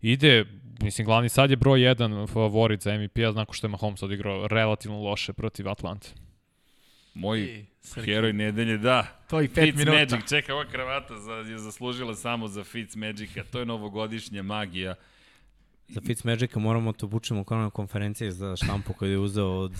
ide, 0.00 0.44
mislim, 0.78 1.04
glavni 1.04 1.28
sad 1.28 1.50
je 1.50 1.56
broj 1.56 1.80
1 1.80 2.32
favorit 2.32 2.82
za 2.82 2.98
MVP-a, 2.98 3.32
znako 3.32 3.52
što 3.52 3.66
je 3.66 3.70
Mahomes 3.70 4.02
odigrao 4.02 4.46
relativno 4.46 5.02
loše 5.02 5.32
protiv 5.32 5.68
Atlante. 5.68 6.08
Moj 7.14 7.40
I, 7.40 7.66
heroj 8.04 8.32
nedelje, 8.32 8.78
da. 8.78 9.06
To 9.30 9.40
i 9.42 9.48
5 9.48 9.76
minuta. 9.76 9.98
Magic, 9.98 10.28
čekaj, 10.28 10.54
ova 10.54 10.64
kravata 10.64 11.18
za, 11.18 11.32
je 11.32 11.58
zaslužila 11.58 12.14
samo 12.14 12.48
za 12.48 12.64
Fitz 12.64 12.96
Magica, 12.96 13.44
to 13.52 13.58
je 13.58 13.66
novogodišnja 13.66 14.42
magija. 14.42 14.94
Za 15.88 16.00
Fitzmagica 16.00 16.58
moramo 16.58 16.92
to 16.92 17.06
bučemo 17.06 17.44
kao 17.44 17.58
na 17.58 17.70
konferenciji 17.70 18.30
za 18.30 18.56
štampu 18.56 18.92
koju 18.92 19.10
je 19.10 19.18
uzeo 19.18 19.46
od 19.46 19.72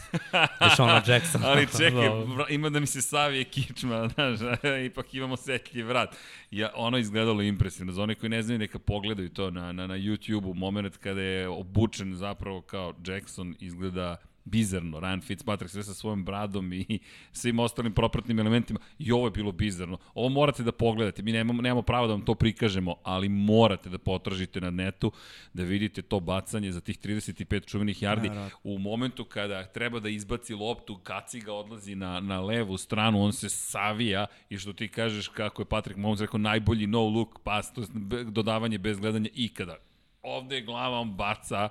Deshona 0.60 1.02
Jacksona. 1.06 1.48
Ali 1.48 1.66
čekaj, 1.66 2.08
ima 2.50 2.70
da 2.70 2.80
mi 2.80 2.86
se 2.86 3.02
savije 3.02 3.44
kičma, 3.44 4.08
znaš, 4.14 4.40
ipak 4.86 5.14
imamo 5.14 5.36
setljiv 5.36 5.86
vrat. 5.86 6.16
Ja, 6.50 6.70
ono 6.74 6.98
izgledalo 6.98 7.42
impresivno. 7.42 7.92
Za 7.92 8.02
one 8.02 8.14
koji 8.14 8.30
ne 8.30 8.42
znaju, 8.42 8.58
neka 8.58 8.78
pogledaju 8.78 9.28
to 9.28 9.50
na, 9.50 9.72
na, 9.72 9.86
na 9.86 9.94
YouTube-u, 9.94 10.54
moment 10.54 10.96
kada 10.96 11.20
je 11.20 11.48
obučen 11.48 12.14
zapravo 12.14 12.60
kao 12.60 12.94
Jackson, 13.06 13.54
izgleda 13.60 14.16
bizarno. 14.50 15.00
Ryan 15.00 15.22
Fitzpatrick 15.22 15.72
sve 15.72 15.82
sa 15.82 15.94
svojom 15.94 16.24
bradom 16.24 16.72
i 16.72 16.98
svim 17.32 17.58
ostalim 17.58 17.92
propratnim 17.92 18.38
elementima. 18.38 18.80
I 18.98 19.12
ovo 19.12 19.26
je 19.26 19.30
bilo 19.30 19.52
bizarno. 19.52 19.98
Ovo 20.14 20.28
morate 20.28 20.62
da 20.62 20.72
pogledate. 20.72 21.22
Mi 21.22 21.32
nemamo, 21.32 21.62
nemamo 21.62 21.82
pravo 21.82 22.06
da 22.06 22.12
vam 22.12 22.24
to 22.24 22.34
prikažemo, 22.34 22.94
ali 23.02 23.28
morate 23.28 23.88
da 23.90 23.98
potražite 23.98 24.60
na 24.60 24.70
netu, 24.70 25.12
da 25.52 25.62
vidite 25.62 26.02
to 26.02 26.20
bacanje 26.20 26.72
za 26.72 26.80
tih 26.80 26.98
35 26.98 27.66
čuvenih 27.66 28.02
jardi. 28.02 28.28
Ja, 28.28 28.50
u 28.64 28.78
momentu 28.78 29.24
kada 29.24 29.66
treba 29.66 30.00
da 30.00 30.08
izbaci 30.08 30.54
loptu, 30.54 30.98
Kaciga 30.98 31.52
odlazi 31.52 31.94
na, 31.94 32.20
na 32.20 32.40
levu 32.40 32.76
stranu, 32.76 33.22
on 33.22 33.32
se 33.32 33.48
savija 33.48 34.26
i 34.50 34.58
što 34.58 34.72
ti 34.72 34.88
kažeš 34.88 35.28
kako 35.28 35.62
je 35.62 35.66
Patrick 35.66 35.98
Mahomes 35.98 36.20
rekao, 36.20 36.38
najbolji 36.38 36.86
no 36.86 37.08
look 37.08 37.38
pas, 37.44 37.72
to 37.72 37.80
je 37.80 38.24
dodavanje 38.24 38.78
bez 38.78 39.00
gledanja 39.00 39.30
ikada. 39.34 39.76
Ovde 40.22 40.56
je 40.56 40.62
glava, 40.62 40.98
on 40.98 41.14
baca, 41.14 41.68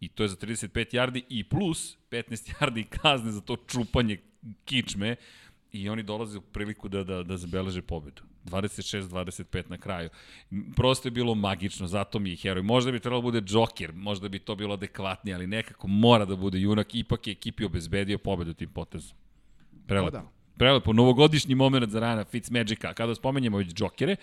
I 0.00 0.08
to 0.08 0.22
je 0.22 0.28
za 0.28 0.36
35 0.36 0.94
yardi 0.94 1.22
i 1.28 1.44
plus 1.44 1.96
15 2.10 2.52
yardi 2.60 2.84
kazne 2.84 3.30
za 3.30 3.40
to 3.40 3.56
čupanje 3.56 4.18
kičme 4.64 5.16
i 5.72 5.88
oni 5.88 6.02
dolaze 6.02 6.38
u 6.38 6.40
priliku 6.40 6.88
da, 6.88 7.04
da, 7.04 7.22
da 7.22 7.36
zabeleže 7.36 7.82
pobedu. 7.82 8.22
26-25 8.44 9.70
na 9.70 9.78
kraju. 9.78 10.08
Prosto 10.76 11.08
je 11.08 11.12
bilo 11.12 11.34
magično, 11.34 11.86
zato 11.86 12.18
mi 12.18 12.30
je 12.30 12.36
heroj. 12.36 12.62
Možda 12.62 12.92
bi 12.92 13.00
trebalo 13.00 13.20
da 13.20 13.24
bude 13.24 13.42
Joker, 13.48 13.92
možda 13.92 14.28
bi 14.28 14.38
to 14.38 14.54
bilo 14.54 14.74
adekvatnije, 14.74 15.34
ali 15.34 15.46
nekako 15.46 15.88
mora 15.88 16.24
da 16.24 16.36
bude 16.36 16.60
junak, 16.60 16.94
ipak 16.94 17.26
je 17.26 17.32
ekipi 17.32 17.64
obezbedio 17.64 18.18
pobedu 18.18 18.52
tim 18.52 18.70
potezom. 18.70 19.16
Prelepo. 19.86 20.10
Da. 20.10 20.30
Prelepo, 20.56 20.92
novogodišnji 20.92 21.54
moment 21.54 21.90
za 21.90 22.00
Rana 22.00 22.24
Fitzmagica. 22.24 22.92
Kada 22.94 23.14
spomenjemo 23.14 23.58
već 23.58 23.72
Jokere, 23.76 24.16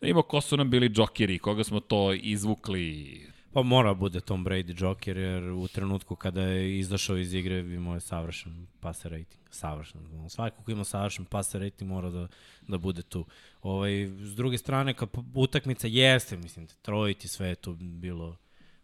da 0.00 0.08
ima 0.08 0.22
ko 0.22 0.40
su 0.40 0.56
nam 0.56 0.70
bili 0.70 0.92
Jokeri, 0.96 1.38
koga 1.38 1.64
smo 1.64 1.80
to 1.80 2.12
izvukli, 2.12 3.20
Pa 3.52 3.62
mora 3.62 3.94
bude 3.94 4.20
Tom 4.20 4.44
Brady 4.44 4.82
Joker, 4.82 5.16
jer 5.16 5.50
u 5.50 5.68
trenutku 5.68 6.16
kada 6.16 6.42
je 6.42 6.78
izašao 6.78 7.16
iz 7.16 7.34
igre 7.34 7.58
imao 7.58 7.94
je 7.94 8.00
savršen 8.00 8.66
passer 8.80 9.12
rating. 9.12 9.42
Savršen. 9.50 10.00
Svako 10.28 10.62
ko 10.62 10.70
ima 10.70 10.84
savršen 10.84 11.24
passer 11.24 11.60
rating 11.60 11.90
mora 11.90 12.10
da, 12.10 12.28
da 12.68 12.78
bude 12.78 13.02
tu. 13.02 13.24
Ovaj, 13.62 14.06
s 14.06 14.34
druge 14.36 14.58
strane, 14.58 14.94
kad 14.94 15.08
utakmica 15.34 15.86
jeste, 15.86 16.36
mislim, 16.36 16.66
trojiti 16.82 17.28
sve 17.28 17.48
je 17.48 17.54
tu 17.54 17.74
bilo 17.80 18.36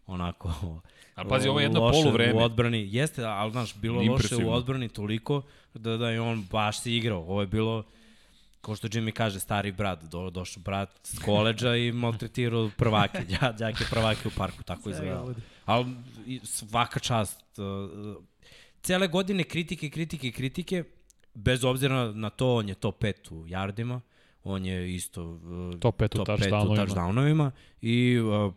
onako 0.06 0.80
A 1.14 1.24
pazi, 1.24 1.48
ovo 1.48 1.60
je 1.60 1.64
jedno 1.64 1.80
polu 1.80 2.10
vreme. 2.10 2.34
U 2.34 2.38
odbrani, 2.38 2.88
jeste, 2.90 3.24
ali 3.24 3.52
znaš, 3.52 3.74
bilo 3.76 4.02
loše 4.02 4.36
u 4.36 4.52
odbrani 4.52 4.88
toliko 4.88 5.42
da, 5.74 5.96
da 5.96 6.10
je 6.10 6.20
on 6.20 6.44
baš 6.50 6.80
se 6.80 6.92
igrao. 6.92 7.20
Ovo 7.20 7.40
je 7.40 7.46
bilo 7.46 7.84
Ko 8.60 8.76
što 8.76 8.88
Jimmy 8.88 9.12
kaže, 9.12 9.40
stari 9.40 9.72
brat, 9.72 10.04
do, 10.04 10.30
došao 10.30 10.62
brat 10.62 11.00
s 11.02 11.18
koleđa 11.18 11.76
i 11.76 11.92
maltretirao 11.92 12.70
prvake, 12.76 13.18
đake 13.58 13.84
prvake 13.90 14.28
u 14.28 14.30
parku, 14.36 14.62
tako 14.62 14.90
izgleda. 14.90 15.24
Ali 15.64 15.86
svaka 16.44 17.00
čast, 17.00 17.58
uh, 17.58 18.22
cele 18.82 19.08
godine 19.08 19.44
kritike, 19.44 19.90
kritike, 19.90 20.32
kritike, 20.32 20.84
bez 21.34 21.64
obzira 21.64 22.12
na 22.12 22.30
to, 22.30 22.54
on 22.54 22.68
je 22.68 22.74
top 22.74 23.02
5 23.02 23.32
u 23.32 23.46
jardima, 23.46 24.00
on 24.44 24.66
je 24.66 24.94
isto 24.94 25.22
uh, 25.24 25.80
top 25.80 26.00
5 26.00 26.20
u 26.20 26.24
touchdownovima. 26.24 26.86
touchdownovima 26.86 27.50
i 27.80 28.18
uh, 28.18 28.54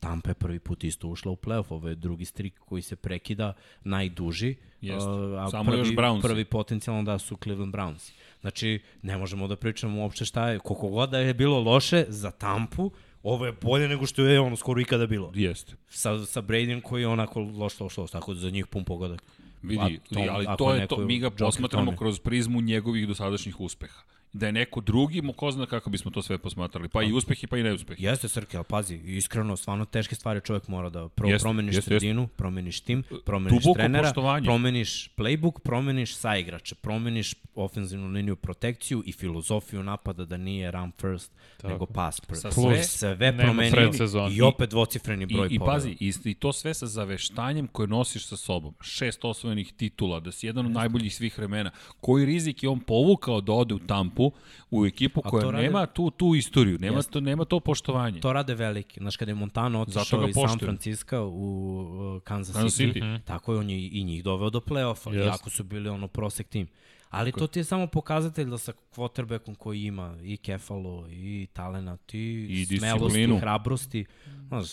Tampa 0.00 0.30
je 0.30 0.34
prvi 0.34 0.58
put 0.58 0.84
isto 0.84 1.08
ušla 1.08 1.32
u 1.32 1.36
playoff, 1.36 1.64
ovo 1.70 1.88
je 1.88 1.94
drugi 1.94 2.24
strik 2.24 2.58
koji 2.58 2.82
se 2.82 2.96
prekida, 2.96 3.52
najduži. 3.84 4.54
Jeste, 4.80 5.10
uh, 5.10 5.42
a 5.42 5.50
samo 5.50 5.70
prvi, 5.70 5.78
još 5.78 5.88
Browns. 5.88 6.22
Prvi 6.22 6.44
potencijalno 6.44 7.02
da 7.02 7.18
su 7.18 7.36
Cleveland 7.42 7.74
Browns. 7.74 8.12
Znači, 8.42 8.80
ne 9.02 9.18
možemo 9.18 9.48
da 9.48 9.56
pričamo 9.56 10.00
uopšte 10.00 10.24
šta 10.24 10.48
je, 10.48 10.58
koliko 10.58 10.88
god 10.88 11.10
da 11.10 11.18
je 11.18 11.34
bilo 11.34 11.60
loše 11.60 12.04
za 12.08 12.30
Tampu, 12.30 12.90
ovo 13.22 13.46
je 13.46 13.52
bolje 13.52 13.88
nego 13.88 14.06
što 14.06 14.22
je 14.22 14.40
ono 14.40 14.56
skoro 14.56 14.80
ikada 14.80 15.06
bilo. 15.06 15.32
Jeste. 15.34 15.72
Sa, 15.88 16.26
sa 16.26 16.40
Bradym 16.40 16.80
koji 16.80 17.02
je 17.02 17.08
onako 17.08 17.40
loš, 17.40 17.80
loš, 17.80 17.96
loš, 17.96 18.10
tako 18.10 18.34
da 18.34 18.40
za 18.40 18.50
njih 18.50 18.66
pun 18.66 18.84
pogodak. 18.84 19.22
Vidi, 19.62 20.00
tom, 20.12 20.28
ali 20.30 20.46
to 20.58 20.74
je 20.74 20.86
to, 20.86 20.96
mi 20.98 21.18
ga 21.18 21.30
posmatramo 21.30 21.96
kroz 21.96 22.18
prizmu 22.18 22.60
njegovih 22.60 23.08
dosadašnjih 23.08 23.60
uspeha 23.60 24.02
da 24.32 24.46
je 24.46 24.52
neko 24.52 24.80
drugi, 24.80 25.22
ko 25.36 25.50
zna 25.50 25.66
kako 25.66 25.90
bismo 25.90 26.10
to 26.10 26.22
sve 26.22 26.38
posmatrali, 26.38 26.88
pa 26.88 27.02
i 27.02 27.12
uspehi, 27.12 27.46
pa 27.46 27.58
i 27.58 27.62
neuspehi. 27.62 28.04
Jeste, 28.04 28.28
Srke, 28.28 28.56
ali 28.56 28.64
pazi, 28.68 28.96
iskreno, 28.96 29.56
stvarno 29.56 29.84
teške 29.84 30.14
stvari 30.14 30.40
čovjek 30.44 30.68
mora 30.68 30.90
da 30.90 31.08
prvo 31.08 31.30
jeste, 31.30 31.44
promeniš 31.44 31.74
jeste, 31.74 31.88
sredinu, 31.88 32.22
jeste. 32.22 32.36
promeniš 32.36 32.80
tim, 32.80 33.04
promeniš 33.24 33.62
Duboko 33.62 33.78
trenera, 33.78 34.02
poštovanje. 34.02 34.44
promeniš 34.44 35.10
playbook, 35.16 35.58
promeniš 35.58 36.16
saigrače, 36.16 36.74
promeniš 36.74 37.34
ofenzivnu 37.54 38.08
liniju 38.08 38.36
protekciju 38.36 39.02
i 39.06 39.12
filozofiju 39.12 39.82
napada 39.82 40.24
da 40.24 40.36
nije 40.36 40.70
run 40.70 40.92
first, 41.00 41.32
Tako. 41.56 41.68
nego 41.68 41.86
pass 41.86 42.20
first. 42.26 42.46
Sve, 42.52 42.82
sve 42.82 43.38
promenio 43.38 43.90
i 44.30 44.42
opet 44.42 44.70
dvocifreni 44.70 45.26
broj 45.26 45.48
I, 45.50 45.54
i 45.54 45.58
pazi, 45.58 45.96
i, 46.00 46.12
i 46.24 46.34
to 46.34 46.52
sve 46.52 46.74
sa 46.74 46.86
zaveštanjem 46.86 47.66
koje 47.66 47.88
nosiš 47.88 48.26
sa 48.26 48.36
sobom. 48.36 48.74
Šest 48.80 49.24
osvojenih 49.24 49.72
titula, 49.72 50.20
da 50.20 50.32
si 50.32 50.46
jedan 50.46 50.66
od 50.66 50.72
najboljih 50.72 51.14
svih 51.14 51.38
vremena. 51.38 51.70
Koji 52.00 52.24
rizik 52.26 52.62
je 52.62 52.68
on 52.68 52.80
povukao 52.80 53.40
da 53.40 53.52
ode 53.52 53.74
u 53.74 53.78
tampu 53.78 54.21
ekipu, 54.26 54.38
u 54.70 54.86
ekipu 54.86 55.22
koja 55.22 55.50
rade, 55.50 55.62
nema 55.62 55.86
tu 55.86 56.10
tu 56.10 56.34
istoriju, 56.34 56.78
nema 56.78 56.96
jest, 56.96 57.10
to 57.10 57.20
nema 57.20 57.44
to 57.44 57.60
poštovanje. 57.60 58.20
To 58.20 58.32
rade 58.32 58.54
veliki. 58.54 59.00
Znaš 59.00 59.16
kada 59.16 59.30
je 59.30 59.34
Montano 59.34 59.80
otišao 59.80 60.28
iz 60.28 60.34
San 60.48 60.58
Francisco 60.58 61.26
u 61.26 62.20
Kansas, 62.24 62.56
Kansas 62.56 62.80
City, 62.80 62.94
City. 62.94 63.18
Mm. 63.18 63.22
tako 63.24 63.52
je 63.52 63.58
on 63.58 63.70
je 63.70 63.88
i 63.88 64.04
njih 64.04 64.24
doveo 64.24 64.50
do 64.50 64.60
yes. 64.60 65.24
iako 65.24 65.50
su 65.50 65.64
bili 65.64 65.88
ono 65.88 66.08
prosek 66.08 66.48
tim. 66.48 66.68
Ali 67.10 67.32
to 67.32 67.46
ti 67.46 67.58
je 67.60 67.64
samo 67.64 67.86
pokazatelj 67.86 68.46
da 68.46 68.58
sa 68.58 68.72
quarterbackom 68.96 69.54
koji 69.54 69.82
ima 69.82 70.16
i 70.22 70.36
kefalo, 70.36 71.08
i 71.10 71.46
talenat, 71.52 72.14
i, 72.14 72.46
I 72.50 72.78
smelosti, 72.78 73.22
i 73.22 73.38
hrabrosti, 73.38 74.04
znaš, 74.48 74.68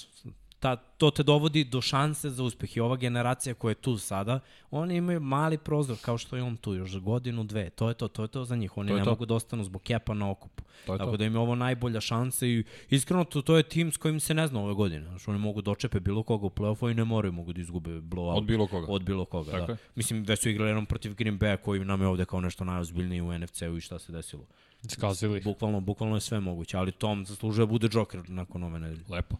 ta, 0.59 0.75
to 0.75 1.11
te 1.11 1.23
dovodi 1.23 1.63
do 1.63 1.81
šanse 1.81 2.29
za 2.29 2.43
uspeh 2.43 2.77
i 2.77 2.79
ova 2.79 2.95
generacija 2.95 3.53
koja 3.55 3.71
je 3.71 3.75
tu 3.75 3.97
sada, 3.97 4.39
oni 4.71 4.95
imaju 4.95 5.19
mali 5.19 5.57
prozor 5.57 5.97
kao 6.01 6.17
što 6.17 6.35
je 6.35 6.43
on 6.43 6.57
tu 6.57 6.73
još 6.73 6.91
za 6.91 6.99
godinu, 6.99 7.43
dve. 7.43 7.69
To 7.69 7.87
je 7.87 7.93
to, 7.93 8.07
to 8.07 8.21
je 8.21 8.27
to 8.27 8.45
za 8.45 8.55
njih. 8.55 8.77
Oni 8.77 8.93
ne 8.93 9.03
to. 9.03 9.09
mogu 9.09 9.25
da 9.25 9.33
ostanu 9.35 9.63
zbog 9.63 9.81
kepa 9.81 10.13
na 10.13 10.29
okupu. 10.29 10.63
To 10.85 10.93
je 10.93 10.97
Tako 10.97 11.11
to. 11.11 11.17
da 11.17 11.25
im 11.25 11.33
je 11.33 11.39
ovo 11.39 11.55
najbolja 11.55 12.01
šansa 12.01 12.45
i 12.45 12.63
iskreno 12.89 13.23
to, 13.23 13.41
to 13.41 13.57
je 13.57 13.63
tim 13.63 13.91
s 13.91 13.97
kojim 13.97 14.19
se 14.19 14.33
ne 14.33 14.47
zna 14.47 14.61
ove 14.61 14.73
godine. 14.73 15.05
Znaš, 15.05 15.27
oni 15.27 15.39
mogu 15.39 15.61
dočepe 15.61 15.99
bilo 15.99 16.23
koga 16.23 16.45
u 16.45 16.49
play-offu 16.49 16.91
i 16.91 16.93
ne 16.93 17.03
moraju 17.03 17.31
mogu 17.31 17.53
da 17.53 17.61
izgube 17.61 17.89
blowout. 17.89 18.37
Od 18.37 18.43
bilo 18.43 18.67
koga. 18.67 18.87
Od 18.89 19.03
bilo 19.03 19.25
koga, 19.25 19.51
Tako 19.51 19.65
da. 19.65 19.71
je. 19.71 19.77
Mislim 19.95 20.23
da 20.23 20.35
su 20.35 20.49
igrali 20.49 20.69
jednom 20.69 20.85
protiv 20.85 21.15
Green 21.15 21.39
Bay 21.39 21.57
koji 21.57 21.85
nam 21.85 22.01
je 22.01 22.07
ovde 22.07 22.25
kao 22.25 22.41
nešto 22.41 22.63
najozbiljnije 22.63 23.21
u 23.21 23.39
NFC-u 23.39 23.77
i 23.77 23.81
šta 23.81 23.99
se 23.99 24.11
desilo. 24.11 24.43
Skazili. 24.87 25.41
Bukvalno, 25.41 25.79
bukvalno 25.79 26.15
je 26.15 26.21
sve 26.21 26.39
moguće, 26.39 26.77
ali 26.77 26.91
Tom 26.91 27.25
zaslužuje 27.25 27.65
da 27.65 27.71
bude 27.71 27.89
Joker 27.91 28.29
nakon 28.29 28.63
ove 28.63 28.79
nedelje. 28.79 29.03
Lepo. 29.09 29.35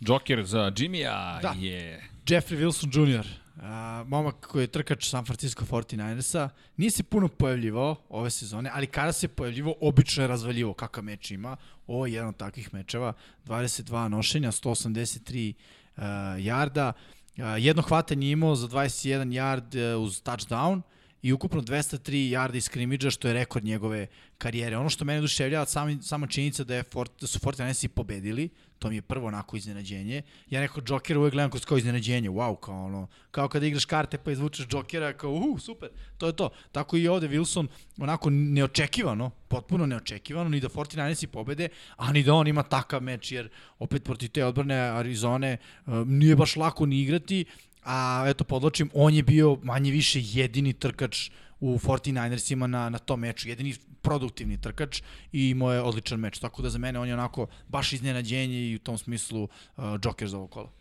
Joker 0.00 0.44
za 0.44 0.72
Jimmy-a 0.76 1.40
Da. 1.42 1.54
je... 1.58 2.04
Jeffrey 2.26 2.58
Wilson 2.58 2.90
Jr., 2.92 3.26
a, 3.62 4.04
momak 4.08 4.46
koji 4.46 4.62
je 4.62 4.66
trkač 4.66 5.08
San 5.08 5.24
Francisco 5.24 5.64
49ersa, 5.64 6.48
nije 6.76 6.90
se 6.90 7.02
puno 7.02 7.28
pojavljivao 7.28 7.96
ove 8.08 8.30
sezone, 8.30 8.70
ali 8.74 8.86
kada 8.86 9.12
se 9.12 9.28
pojavljivao, 9.28 9.74
obično 9.80 10.22
je 10.22 10.28
razvaljivo 10.28 10.74
kakav 10.74 11.04
meč 11.04 11.30
ima. 11.30 11.56
Ovo 11.86 12.06
je 12.06 12.12
jedan 12.12 12.28
od 12.28 12.36
takvih 12.36 12.74
mečeva, 12.74 13.12
22 13.46 14.08
nošenja, 14.08 14.52
183 14.52 15.52
uh, 15.96 16.02
jarda, 16.44 16.92
uh, 17.36 17.44
jedno 17.58 17.82
hvatanje 17.82 18.30
imao 18.30 18.54
za 18.56 18.68
21 18.68 19.32
jard 19.32 19.74
uh, 19.74 20.02
uz 20.02 20.22
touchdown 20.22 20.80
i 21.22 21.32
ukupno 21.32 21.60
203 21.60 22.30
jarda 22.30 22.56
iz 22.56 22.64
skrimidža, 22.64 23.10
što 23.10 23.28
je 23.28 23.34
rekord 23.34 23.64
njegove 23.64 24.06
karijere. 24.38 24.76
Ono 24.76 24.90
što 24.90 25.04
mene 25.04 25.20
duševljava, 25.20 25.66
sami, 25.66 25.98
sama 26.02 26.26
činjenica 26.26 26.64
da, 26.64 26.74
je 26.74 26.82
Fort, 26.82 27.12
da 27.20 27.26
su 27.26 27.38
49ersi 27.38 27.88
pobedili, 27.88 28.48
to 28.78 28.88
mi 28.88 28.96
je 28.96 29.02
prvo 29.02 29.26
onako 29.26 29.56
iznenađenje. 29.56 30.22
Ja 30.50 30.60
neko 30.60 30.80
Jokera 30.88 31.20
uvek 31.20 31.32
gledam 31.32 31.50
kroz 31.50 31.64
kao 31.64 31.78
iznenađenje, 31.78 32.30
wow, 32.30 32.60
kao 32.60 32.84
ono, 32.84 33.06
kao 33.30 33.48
kada 33.48 33.66
igraš 33.66 33.84
karte 33.84 34.18
pa 34.18 34.30
izvučeš 34.30 34.66
Jokera, 34.70 35.12
kao 35.12 35.32
uh, 35.32 35.60
super, 35.60 35.88
to 36.18 36.26
je 36.26 36.36
to. 36.36 36.50
Tako 36.72 36.96
i 36.96 37.08
ovde 37.08 37.28
Wilson, 37.28 37.66
onako 37.98 38.30
neočekivano, 38.30 39.30
potpuno 39.48 39.86
neočekivano, 39.86 40.48
ni 40.48 40.60
da 40.60 40.68
49ersi 40.68 41.26
pobede, 41.26 41.68
a 41.96 42.12
ni 42.12 42.22
da 42.22 42.34
on 42.34 42.46
ima 42.46 42.62
takav 42.62 43.02
meč, 43.02 43.32
jer 43.32 43.48
opet 43.78 44.04
protiv 44.04 44.28
te 44.30 44.44
odbrane 44.44 44.74
Arizone 44.74 45.56
uh, 45.86 45.94
nije 46.06 46.36
baš 46.36 46.56
lako 46.56 46.86
ni 46.86 47.02
igrati, 47.02 47.44
a 47.84 48.24
eto 48.28 48.44
podločim, 48.44 48.90
on 48.94 49.14
je 49.14 49.22
bio 49.22 49.58
manje 49.62 49.90
više 49.90 50.20
jedini 50.22 50.72
trkač 50.72 51.30
u 51.60 51.78
49ersima 51.78 52.66
na, 52.66 52.88
na 52.88 52.98
tom 52.98 53.20
meču, 53.20 53.48
jedini 53.48 53.74
produktivni 54.02 54.60
trkač 54.60 55.02
i 55.32 55.48
imao 55.50 55.72
je 55.72 55.82
odličan 55.82 56.20
meč. 56.20 56.38
Tako 56.38 56.62
da 56.62 56.70
za 56.70 56.78
mene 56.78 56.98
on 56.98 57.08
je 57.08 57.14
onako 57.14 57.46
baš 57.68 57.92
iznenađenje 57.92 58.70
i 58.70 58.74
u 58.74 58.78
tom 58.78 58.98
smislu 58.98 59.42
uh, 59.42 59.84
Joker 60.04 60.28
za 60.28 60.36
ovo 60.38 60.46
kolo. 60.46 60.72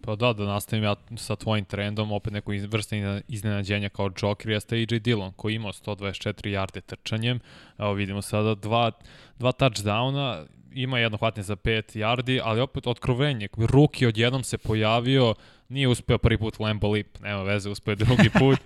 Pa 0.00 0.16
da, 0.16 0.32
da 0.32 0.44
nastavim 0.44 0.84
ja 0.84 0.94
sa 1.16 1.36
tvojim 1.36 1.64
trendom, 1.64 2.12
opet 2.12 2.32
neko 2.32 2.52
vrsta 2.68 2.96
izne- 2.96 3.22
iznenađenja 3.28 3.88
kao 3.88 4.10
Joker 4.22 4.50
jeste 4.50 4.76
AJ 4.76 4.98
Dillon, 4.98 5.32
koji 5.32 5.54
imao 5.54 5.72
124 5.72 6.48
jarde 6.48 6.80
trčanjem. 6.80 7.40
Evo 7.78 7.92
vidimo 7.92 8.22
sada 8.22 8.54
dva, 8.54 8.90
dva 9.38 9.52
touchdowna, 9.52 10.46
ima 10.72 10.98
jedno 10.98 11.18
hvatanje 11.18 11.42
za 11.44 11.56
5 11.56 11.98
yardi, 11.98 12.40
ali 12.44 12.60
opet 12.60 12.86
otkrovenje. 12.86 13.48
Ruki 13.56 14.06
odjednom 14.06 14.44
se 14.44 14.58
pojavio, 14.58 15.34
nije 15.68 15.88
uspeo 15.88 16.18
prvi 16.18 16.38
put 16.38 16.60
Lambo 16.60 16.90
Lip, 16.90 17.18
nema 17.20 17.42
veze, 17.42 17.70
uspeo 17.70 17.94
drugi 17.94 18.30
put. 18.40 18.58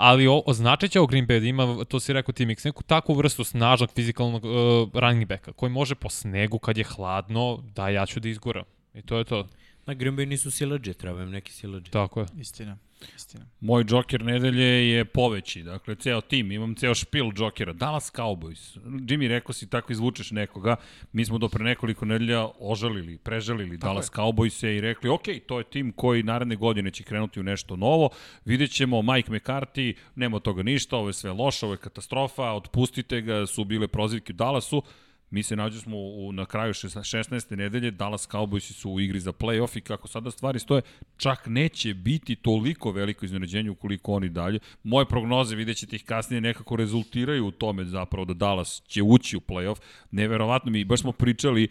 Ali 0.00 0.26
o, 0.26 0.42
označit 0.46 0.90
će 0.90 1.00
o 1.00 1.06
Green 1.06 1.26
Bay 1.26 1.40
da 1.40 1.46
ima, 1.46 1.84
to 1.84 2.00
si 2.00 2.12
rekao 2.12 2.32
ti 2.32 2.46
Mix, 2.46 2.64
neku 2.64 2.82
takvu 2.82 3.14
vrstu 3.14 3.44
snažnog 3.44 3.90
fizikalnog 3.94 4.44
uh, 4.44 4.50
running 4.94 5.28
backa, 5.28 5.52
koji 5.52 5.72
može 5.72 5.94
po 5.94 6.08
snegu 6.08 6.58
kad 6.58 6.78
je 6.78 6.84
hladno, 6.84 7.62
da 7.74 7.88
ja 7.88 8.06
ću 8.06 8.20
da 8.20 8.28
izguram. 8.28 8.64
I 8.94 9.02
to 9.02 9.18
je 9.18 9.24
to. 9.24 9.46
Na 9.86 9.94
Green 9.94 10.16
Bay 10.16 10.24
nisu 10.24 10.50
silađe, 10.50 10.94
treba 10.94 11.22
im 11.22 11.30
neki 11.30 11.52
silađe. 11.52 11.90
Tako 11.90 12.20
je. 12.20 12.26
Istina, 12.36 12.78
istina. 13.16 13.44
Moj 13.60 13.84
Joker 13.88 14.24
nedelje 14.24 14.90
je 14.90 15.04
poveći, 15.04 15.62
dakle, 15.62 15.94
ceo 15.94 16.20
tim, 16.20 16.52
imam 16.52 16.74
ceo 16.74 16.94
špil 16.94 17.30
Jokera. 17.36 17.72
Dallas 17.72 18.12
Cowboys. 18.12 18.78
Jimmy, 18.84 19.28
rekao 19.28 19.52
si 19.52 19.70
tako 19.70 19.92
izvučeš 19.92 20.30
nekoga. 20.30 20.76
Mi 21.12 21.24
smo 21.24 21.38
do 21.38 21.48
pre 21.48 21.64
nekoliko 21.64 22.04
nedelja 22.04 22.48
ožalili, 22.58 23.18
prežalili 23.18 23.78
tako 23.78 23.88
Dallas 23.88 24.10
Cowboys 24.12 24.76
i 24.76 24.80
rekli, 24.80 25.10
ok, 25.10 25.24
to 25.46 25.58
je 25.58 25.64
tim 25.64 25.92
koji 25.92 26.22
naredne 26.22 26.56
godine 26.56 26.90
će 26.90 27.04
krenuti 27.04 27.40
u 27.40 27.42
nešto 27.42 27.76
novo. 27.76 28.10
Vidjet 28.44 28.70
ćemo 28.70 29.02
Mike 29.02 29.32
McCarthy, 29.32 29.94
nema 30.14 30.40
toga 30.40 30.62
ništa, 30.62 30.96
ovo 30.96 31.08
je 31.08 31.12
sve 31.12 31.32
loše, 31.32 31.66
ovo 31.66 31.74
je 31.74 31.78
katastrofa, 31.78 32.52
otpustite 32.52 33.20
ga, 33.20 33.46
su 33.46 33.64
bile 33.64 33.88
prozivke 33.88 34.32
u 34.32 34.36
Dallasu. 34.36 34.82
Mi 35.30 35.42
se 35.42 35.56
nađu 35.56 35.80
smo 35.80 35.96
u, 35.96 36.32
na 36.32 36.46
kraju 36.46 36.72
16. 36.72 37.56
nedelje, 37.56 37.90
Dallas 37.90 38.28
Cowboysi 38.28 38.72
su 38.72 38.90
u 38.90 39.00
igri 39.00 39.20
za 39.20 39.32
playoff 39.32 39.78
i 39.78 39.80
kako 39.80 40.08
sada 40.08 40.30
stvari 40.30 40.58
stoje, 40.58 40.82
čak 41.16 41.46
neće 41.46 41.94
biti 41.94 42.36
toliko 42.36 42.90
veliko 42.90 43.24
iznenađenje 43.24 43.70
ukoliko 43.70 44.12
oni 44.12 44.28
dalje. 44.28 44.58
Moje 44.82 45.06
prognoze, 45.06 45.56
vidjet 45.56 45.76
ćete 45.76 45.96
ih 45.96 46.04
kasnije, 46.04 46.40
nekako 46.40 46.76
rezultiraju 46.76 47.46
u 47.46 47.50
tome 47.50 47.84
zapravo 47.84 48.24
da 48.24 48.34
Dallas 48.34 48.82
će 48.86 49.02
ući 49.02 49.36
u 49.36 49.40
playoff. 49.40 49.80
Neverovatno 50.10 50.70
mi, 50.70 50.84
baš 50.84 51.00
smo 51.00 51.12
pričali 51.12 51.68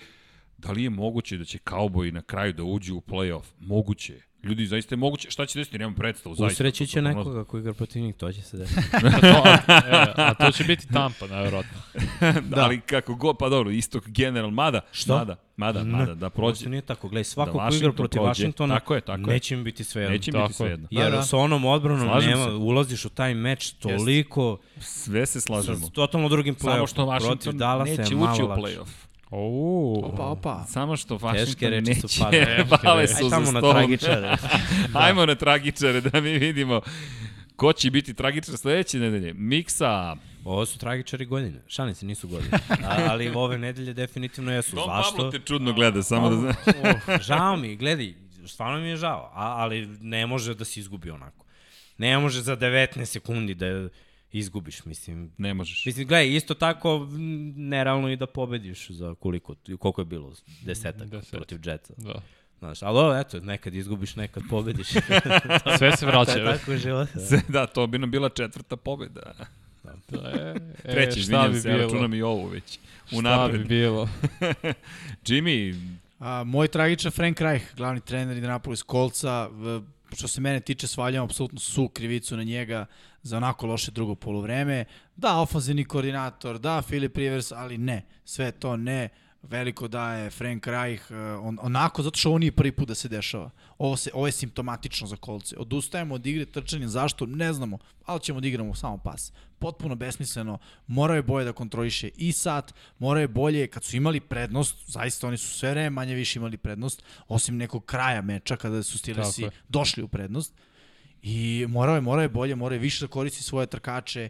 da 0.58 0.72
li 0.72 0.84
je 0.84 0.90
moguće 0.90 1.38
da 1.38 1.46
će 1.46 1.58
Cowboyi 1.58 2.12
na 2.12 2.22
kraju 2.22 2.54
da 2.54 2.64
uđu 2.64 2.96
u 2.96 3.02
playoff. 3.02 3.46
Moguće 3.60 4.14
je. 4.14 4.28
Ljudi, 4.48 4.66
zaista 4.66 4.94
je 4.94 4.98
moguće. 4.98 5.32
Šta 5.32 5.46
će 5.46 5.60
desiti? 5.60 5.78
Nemam 5.78 5.96
predstavu. 5.96 6.36
Zaista. 6.36 6.54
Usreći 6.54 6.88
će 6.88 7.02
nekoga 7.02 7.44
ko 7.44 7.58
igra 7.58 7.74
protiv 7.74 8.02
njih, 8.02 8.16
to 8.16 8.32
će 8.32 8.42
se 8.42 8.58
desiti. 8.58 8.82
A 8.94 9.00
to, 9.24 9.42
a, 9.68 9.82
e, 9.86 10.14
a 10.18 10.34
to 10.36 10.52
će 10.52 10.64
biti 10.64 10.88
Tampa, 10.88 11.28
najverovatno. 11.36 11.78
da. 12.42 12.58
Ali 12.58 12.80
kako 12.82 13.16
god, 13.16 13.38
pa 13.38 13.50
dobro, 13.50 13.72
istok 13.72 14.08
general, 14.08 14.52
mada, 14.52 14.82
Što? 14.92 15.18
mada, 15.18 15.36
mada, 15.58 15.84
mada, 15.86 16.14
da 16.16 16.30
prođe. 16.30 16.64
To 16.64 16.70
nije 16.70 16.82
tako, 16.82 17.10
gledaj, 17.10 17.24
svako 17.24 17.52
Da 17.54 17.70
ko 17.70 17.76
igra 17.76 17.92
protiv 17.92 18.18
prođe. 18.18 18.30
Washingtona, 18.32 18.74
Tako 18.74 18.96
je, 18.96 19.02
tako 19.02 19.20
je. 19.22 19.26
neće 19.28 19.56
im 19.56 19.64
biti 19.64 19.84
sve 19.84 20.02
jedno. 20.02 20.14
Neće 20.14 20.32
Tako 20.32 20.44
biti 20.44 20.54
je. 20.54 20.56
svejedno. 20.58 20.88
Jer 20.92 21.12
Da, 21.12 21.18
da. 21.18 21.24
sa 21.24 21.38
onom 21.38 21.66
odbranom 21.66 22.08
Slažem 22.08 22.30
nema, 22.30 22.46
se. 22.46 22.52
ulaziš 22.52 23.06
u 23.06 23.10
taj 23.10 23.34
meč 23.36 23.72
toliko 23.72 24.58
Sve 24.80 25.26
se 25.26 25.42
sa 25.42 25.46
slažemo. 25.46 25.90
totalno 25.90 26.30
drugim 26.30 26.56
play-offom. 26.56 26.76
Samo 26.76 26.88
što 26.88 26.96
Protiv 27.08 27.28
Washington 27.28 27.58
Dallasa 27.58 27.92
je 27.92 27.98
neće 27.98 28.16
ući 28.16 28.44
u 28.44 28.48
play-off. 28.48 28.88
Ouu. 29.32 30.06
Opa, 30.06 30.24
opa. 30.24 30.66
Samo 30.68 30.98
što 30.98 31.18
Washington 31.18 31.70
reči 31.70 31.90
neće. 31.90 32.08
su 32.08 32.24
pale. 32.84 33.08
Su 33.08 33.14
Aj 33.16 33.30
za 33.30 33.30
tamo 33.30 33.52
na 33.52 33.62
tragičare. 33.62 34.38
Ajmo 34.94 35.26
na 35.26 35.36
tragičare 35.36 36.02
da 36.02 36.22
mi 36.22 36.38
vidimo 36.38 36.82
ko 37.56 37.74
će 37.74 37.92
biti 37.92 38.14
tragičar 38.14 38.58
sledeće 38.58 39.00
nedelje. 39.00 39.34
Miksa. 39.34 40.16
Ovo 40.44 40.66
su 40.66 40.80
tragičari 40.80 41.26
godine. 41.26 41.62
Šalim 41.68 41.96
se, 41.96 42.06
nisu 42.06 42.28
godine. 42.28 42.58
A, 42.90 43.08
ali 43.10 43.32
ove 43.36 43.58
nedelje 43.58 43.94
definitivno 43.94 44.52
jesu. 44.52 44.76
Don 44.76 44.86
Zašto? 44.86 45.16
Pablo 45.16 45.32
te 45.32 45.40
čudno 45.40 45.74
gleda, 45.74 46.04
samo 46.04 46.30
da 46.30 46.36
znaš. 46.36 46.56
Oh, 46.68 47.22
žao 47.22 47.58
mi, 47.58 47.76
gledaj, 47.76 48.14
stvarno 48.46 48.80
mi 48.80 48.90
je 48.90 48.96
žao, 48.96 49.32
a, 49.34 49.56
ali 49.58 49.88
ne 50.02 50.28
može 50.28 50.54
da 50.54 50.66
se 50.66 50.80
izgubi 50.80 51.10
onako. 51.10 51.46
Ne 51.98 52.18
može 52.20 52.42
za 52.42 52.58
19 52.58 53.06
sekundi 53.06 53.56
da 53.56 53.66
izgubiš, 54.32 54.86
mislim. 54.86 55.32
Ne 55.38 55.54
možeš. 55.54 55.86
Mislim, 55.86 56.08
gledaj, 56.08 56.28
isto 56.28 56.54
tako 56.54 57.08
nerealno 57.56 58.10
i 58.10 58.16
da 58.16 58.26
pobediš 58.28 58.90
za 58.90 59.16
koliko, 59.16 59.56
koliko 59.80 60.02
je 60.02 60.06
bilo, 60.06 60.34
desetak 60.62 61.08
Deset. 61.08 61.32
protiv 61.32 61.60
Jetsa. 61.64 61.94
Da. 61.98 62.22
Znaš, 62.60 62.82
ali 62.82 63.00
ovo, 63.00 63.16
eto, 63.16 63.40
nekad 63.40 63.76
izgubiš, 63.76 64.16
nekad 64.16 64.44
pobediš. 64.50 64.88
Sve 65.78 65.92
se 65.92 66.00
to 66.02 66.06
vraća. 66.08 66.32
je 66.32 66.46
tako 66.48 66.78
život. 66.78 67.10
Sve, 67.28 67.42
da, 67.48 67.68
to 67.68 67.88
bi 67.88 67.98
nam 67.98 68.12
bila 68.12 68.30
četvrta 68.30 68.76
pobeda. 68.78 69.34
Da, 69.84 69.92
e, 70.20 70.56
e, 70.84 70.92
Treći, 70.92 71.20
izvinjam 71.20 71.52
bi 71.52 71.60
se, 71.60 71.70
ja 71.70 71.76
bilo? 71.76 71.88
računam 71.88 72.14
i 72.14 72.22
ovu 72.22 72.48
već. 72.48 72.80
Šta 73.12 73.50
bi 73.52 73.60
bilo? 73.60 74.10
Jimmy, 75.24 75.90
A, 76.20 76.44
moj 76.44 76.68
tragičan 76.68 77.12
Frank 77.12 77.42
Reich, 77.42 77.76
glavni 77.76 78.02
trener 78.02 78.36
Indianapolis 78.36 78.84
Kolca, 78.84 79.48
v- 79.48 79.82
što 80.16 80.28
se 80.28 80.42
mene 80.42 80.60
tiče, 80.60 80.88
svaljam 80.88 81.24
apsolutno 81.24 81.60
su 81.60 81.88
krivicu 81.88 82.38
na 82.38 82.44
njega 82.44 82.86
za 83.24 83.38
onako 83.38 83.68
loše 83.68 83.92
drugo 83.92 84.16
polovreme. 84.16 84.86
Da, 85.16 85.38
ofanzivni 85.40 85.86
koordinator, 85.86 86.60
da, 86.60 86.82
Filip 86.82 87.18
Rivers, 87.18 87.52
ali 87.52 87.78
ne, 87.78 88.06
sve 88.26 88.52
to 88.52 88.78
ne. 88.78 89.10
Veliko 89.44 89.88
da 89.88 90.14
je 90.14 90.30
Frank 90.30 90.68
Reich 90.68 91.12
uh, 91.12 91.18
on, 91.42 91.58
onako, 91.62 92.04
zato 92.04 92.20
što 92.20 92.30
ovo 92.30 92.38
nije 92.38 92.52
prvi 92.52 92.72
put 92.72 92.88
da 92.88 92.96
se 92.96 93.08
dešava. 93.08 93.50
Ovo, 93.78 93.98
se, 93.98 94.12
ovo 94.14 94.26
je 94.26 94.32
simptomatično 94.32 95.08
za 95.08 95.16
kolce. 95.16 95.56
Odustajemo 95.58 96.16
od 96.16 96.26
igre 96.26 96.46
trčanja, 96.46 96.88
zašto? 96.88 97.26
Ne 97.26 97.54
znamo, 97.54 97.78
ali 98.06 98.20
ćemo 98.20 98.42
da 98.42 98.48
igramo 98.48 98.76
samo 98.76 98.98
pas. 98.98 99.32
Potpuno 99.60 99.96
besmisleno, 99.96 100.58
morao 100.88 101.16
je 101.16 101.24
bolje 101.24 101.46
da 101.46 101.54
kontroliše 101.54 102.10
i 102.18 102.32
sat, 102.32 102.74
morao 103.00 103.22
je 103.22 103.28
bolje, 103.28 103.68
kad 103.68 103.84
su 103.84 103.98
imali 103.98 104.20
prednost, 104.20 104.76
zaista 104.88 105.28
oni 105.28 105.38
su 105.38 105.48
sve 105.48 105.72
vreme 105.72 105.90
manje 105.90 106.16
više 106.16 106.40
imali 106.40 106.58
prednost, 106.58 107.04
osim 107.28 107.58
nekog 107.58 107.86
kraja 107.86 108.22
meča 108.22 108.56
kada 108.56 108.84
su 108.84 108.98
Steelersi 108.98 109.50
došli 109.70 110.04
u 110.04 110.08
prednost. 110.08 110.54
I 111.22 111.66
morao 111.70 111.96
je, 111.96 112.02
morao 112.02 112.22
je 112.22 112.30
bolje, 112.30 112.56
morao 112.56 112.76
je 112.76 112.80
više 112.80 113.06
da 113.06 113.12
koristi 113.12 113.44
svoje 113.44 113.68
trkače 113.68 114.30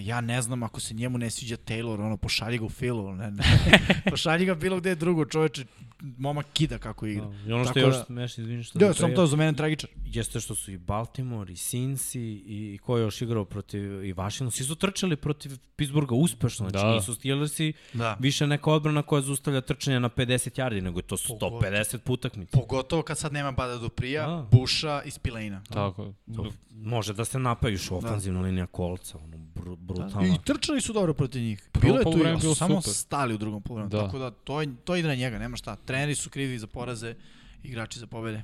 ja 0.00 0.20
ne 0.20 0.42
znam 0.42 0.62
ako 0.62 0.80
se 0.80 0.94
njemu 0.94 1.18
ne 1.18 1.30
sviđa 1.30 1.56
Taylor, 1.56 2.00
ono, 2.00 2.16
pošalji 2.16 2.58
ga 2.58 2.64
u 2.64 2.68
filu, 2.68 3.14
ne, 3.14 3.30
ne. 3.30 3.44
pošalji 4.10 4.46
ga 4.46 4.54
bilo 4.54 4.80
gde 4.80 4.94
drugo, 4.94 5.24
čoveče, 5.24 5.64
momak 6.00 6.46
kida 6.52 6.78
kako 6.78 7.06
igra. 7.06 7.26
I 7.46 7.52
ono 7.52 7.64
što 7.64 7.68
Tako 7.68 7.78
je 7.78 7.82
još 7.82 7.96
da- 7.96 8.04
smešno, 8.04 8.42
izvini 8.42 8.62
što... 8.64 8.78
Da, 8.78 8.94
sam 8.94 9.14
to 9.14 9.26
za 9.26 9.36
mene 9.36 9.52
tragičar. 9.52 9.90
Jeste 10.04 10.40
što 10.40 10.54
su 10.54 10.72
i 10.72 10.78
Baltimore, 10.78 11.52
i 11.52 11.56
Cincy, 11.56 12.18
i, 12.18 12.74
i 12.74 12.78
ko 12.78 12.96
je 12.98 13.02
još 13.02 13.22
igrao 13.22 13.44
protiv 13.44 14.04
i 14.04 14.12
Washington, 14.12 14.50
svi 14.50 14.64
su 14.64 14.74
trčali 14.74 15.16
protiv 15.16 15.52
Pittsburgha 15.76 16.14
uspešno, 16.14 16.70
znači 16.70 16.84
Da. 16.84 16.94
nisu 16.94 17.14
Steelersi 17.14 17.72
Da. 17.92 18.16
više 18.20 18.46
neka 18.46 18.70
odbrana 18.70 19.02
koja 19.02 19.22
zustavlja 19.22 19.60
trčanje 19.60 20.00
na 20.00 20.08
50 20.08 20.26
yardi, 20.58 20.80
nego 20.80 20.98
je 20.98 21.02
to 21.02 21.16
150 21.16 21.98
putakmica. 21.98 22.58
Pogotovo 22.58 23.02
kad 23.02 23.18
sad 23.18 23.32
nema 23.32 23.52
Bada 23.52 23.76
Duprija, 23.76 24.26
Da. 24.26 24.48
Buša 24.52 25.02
i 25.04 25.10
Spilejna. 25.10 25.62
Tako. 25.64 26.12
To 26.36 26.46
može 26.72 27.12
da 27.14 27.24
se 27.24 27.38
napajuš 27.38 27.90
ofanzivna 27.90 28.40
linija 28.40 28.66
kolca, 28.66 29.18
ono, 29.18 29.36
br 29.38 29.76
brutalno. 29.76 30.26
I 30.26 30.38
trčali 30.44 30.80
su 30.80 30.92
dobro 30.92 31.14
protiv 31.14 31.42
njih. 31.42 31.68
Bilo 31.80 31.98
je 31.98 32.04
tu, 32.40 32.54
samo 32.54 32.80
super. 32.82 32.94
stali 32.94 33.34
u 33.34 33.38
drugom 33.38 33.62
poluvremenu. 33.62 33.90
Da. 33.90 34.04
Tako 34.04 34.18
da 34.18 34.30
to, 34.30 34.60
je, 34.60 34.68
to 34.84 34.96
ide 34.96 35.08
na 35.08 35.14
njega, 35.14 35.38
nema 35.38 35.56
šta. 35.56 35.76
Treneri 35.88 36.14
su 36.14 36.30
krivi 36.30 36.58
za 36.58 36.66
poraze, 36.66 37.14
igrači 37.62 37.98
za 37.98 38.06
pobede. 38.06 38.42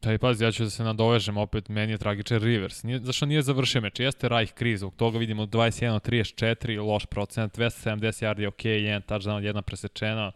Taj 0.00 0.18
pazi, 0.18 0.44
ja 0.44 0.52
ću 0.52 0.64
da 0.64 0.70
se 0.70 0.84
nadovežem 0.84 1.36
opet, 1.36 1.68
meni 1.68 1.92
je 1.92 1.98
tragičan 1.98 2.38
Rivers. 2.38 2.82
Nije, 2.82 2.98
zašto 2.98 3.26
nije 3.26 3.42
završio 3.42 3.80
meč? 3.80 4.00
Jeste 4.00 4.28
Rajh 4.28 4.52
kriz, 4.52 4.80
zbog 4.80 4.96
toga 4.96 5.18
vidimo 5.18 5.46
21 5.46 5.94
od 5.94 6.08
34, 6.08 6.86
loš 6.86 7.06
procent, 7.06 7.58
270 7.58 8.24
yardi, 8.24 8.48
ok, 8.48 8.64
jedan 8.64 9.02
touchdown, 9.02 9.44
jedna 9.44 9.62
presečena, 9.62 10.32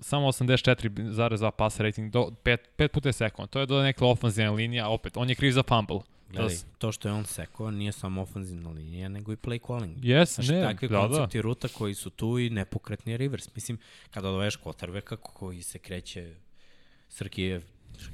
samo 0.00 0.26
84,2 0.26 1.50
pass 1.50 1.80
rating, 1.80 2.12
do, 2.12 2.30
pet, 2.42 2.68
pet 2.76 2.92
puta 2.92 3.08
je 3.08 3.12
sekund. 3.12 3.50
To 3.50 3.60
je 3.60 3.66
do 3.66 3.82
neke 3.82 4.04
ofenzivne 4.04 4.50
linije, 4.50 4.82
a 4.82 4.88
opet, 4.88 5.16
on 5.16 5.28
je 5.28 5.34
kriv 5.34 5.52
za 5.52 5.62
fumble. 5.62 6.00
Gledaj, 6.28 6.54
Da, 6.54 6.62
to 6.78 6.92
što 6.92 7.08
je 7.08 7.12
on 7.12 7.24
sekao 7.24 7.70
nije 7.70 7.92
samo 7.92 8.22
ofanzivna 8.22 8.70
linija, 8.70 9.08
nego 9.08 9.32
i 9.32 9.36
play 9.36 9.66
calling. 9.66 10.04
Jes, 10.04 10.34
Znači, 10.34 10.52
ne, 10.52 10.62
takvi 10.62 10.88
da, 10.88 10.94
da. 10.94 11.08
koncepti 11.08 11.42
ruta 11.42 11.68
koji 11.68 11.94
su 11.94 12.10
tu 12.10 12.38
i 12.38 12.50
nepokretni 12.50 13.16
rivers. 13.16 13.54
Mislim, 13.54 13.78
kada 14.10 14.28
doveš 14.28 14.56
Kotarveka 14.56 15.16
koji 15.16 15.62
se 15.62 15.78
kreće 15.78 16.34
Srkijev, 17.08 17.62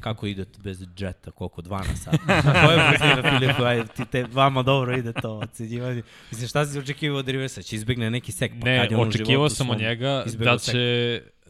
kako 0.01 0.27
ide 0.27 0.45
bez 0.59 0.83
džeta, 0.97 1.31
koliko, 1.31 1.63
dva 1.63 1.79
na 1.79 1.97
sat. 1.97 2.15
Na 2.45 2.67
koje 2.67 2.91
brzine, 2.91 3.39
Filipu, 3.39 3.63
ajde, 3.63 3.87
ti 3.97 4.05
te, 4.05 4.25
vama 4.33 4.63
dobro 4.63 4.97
ide 4.97 5.13
to 5.13 5.33
ocenjivanje. 5.39 6.03
Mislim, 6.31 6.49
šta 6.49 6.67
si 6.67 6.79
očekivao 6.79 7.19
od 7.19 7.29
Riversa? 7.29 7.63
Će 7.63 7.77
izbegne 7.77 8.11
neki 8.11 8.33
sek? 8.33 8.53
Pa 8.61 8.67
Ne, 8.67 8.79
kad 8.83 8.91
je 8.91 8.97
on 8.97 9.07
u 9.07 9.09
očekivao 9.09 9.31
životu 9.49 9.55
sam 9.55 9.71
od 9.71 9.79
njega 9.79 10.25
da 10.39 10.59
sek? 10.59 10.75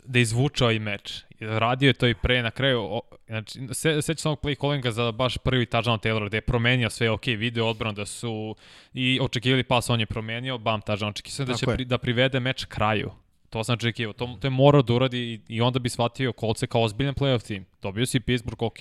Da 0.05 0.19
izvuče 0.19 0.65
ovaj 0.65 0.79
meč. 0.79 1.25
Radio 1.41 1.87
je 1.87 1.93
to 1.93 2.07
i 2.07 2.15
pre 2.15 2.43
na 2.43 2.51
kraju. 2.51 2.81
O, 2.81 3.01
znači, 3.27 3.61
se, 3.73 4.03
seća 4.03 4.23
se 4.23 4.29
ovog 4.29 4.41
play 4.43 4.61
callinga 4.61 4.91
za 4.91 5.13
baš 5.13 5.39
prvi 5.39 5.67
touchdown 5.67 5.99
Taylor 5.99 6.27
gde 6.27 6.37
je 6.37 6.41
promenio 6.41 6.91
sve, 6.91 7.11
ok, 7.11 7.27
video 7.27 7.67
odbranu 7.67 7.95
da 7.95 8.07
su 8.07 8.57
i 8.95 9.19
očekivali 9.23 9.65
pas, 9.65 9.91
on 9.91 10.01
je 10.01 10.07
promenio, 10.07 10.59
bam, 10.59 10.81
touchdown. 10.81 11.09
Očekivao 11.09 11.37
sam 11.37 11.47
da 11.47 11.55
će 11.55 11.67
pri, 11.67 11.85
da 11.85 11.99
privede 11.99 12.41
meč 12.41 12.65
kraju. 12.65 13.11
To 13.51 13.65
sam 13.65 13.75
očekivao. 13.75 14.13
To, 14.13 14.37
to 14.41 14.47
je 14.47 14.51
morao 14.51 14.83
da 14.83 14.95
uradi 14.95 15.19
i, 15.19 15.41
i 15.49 15.61
onda 15.61 15.79
bi 15.79 15.89
shvatio 15.89 16.33
kolce 16.33 16.67
kao 16.67 16.83
ozbiljan 16.83 17.15
playoff 17.15 17.47
tim. 17.47 17.67
Dobio 17.83 18.07
si 18.07 18.21
Pittsburgh, 18.21 18.63
ok, 18.63 18.79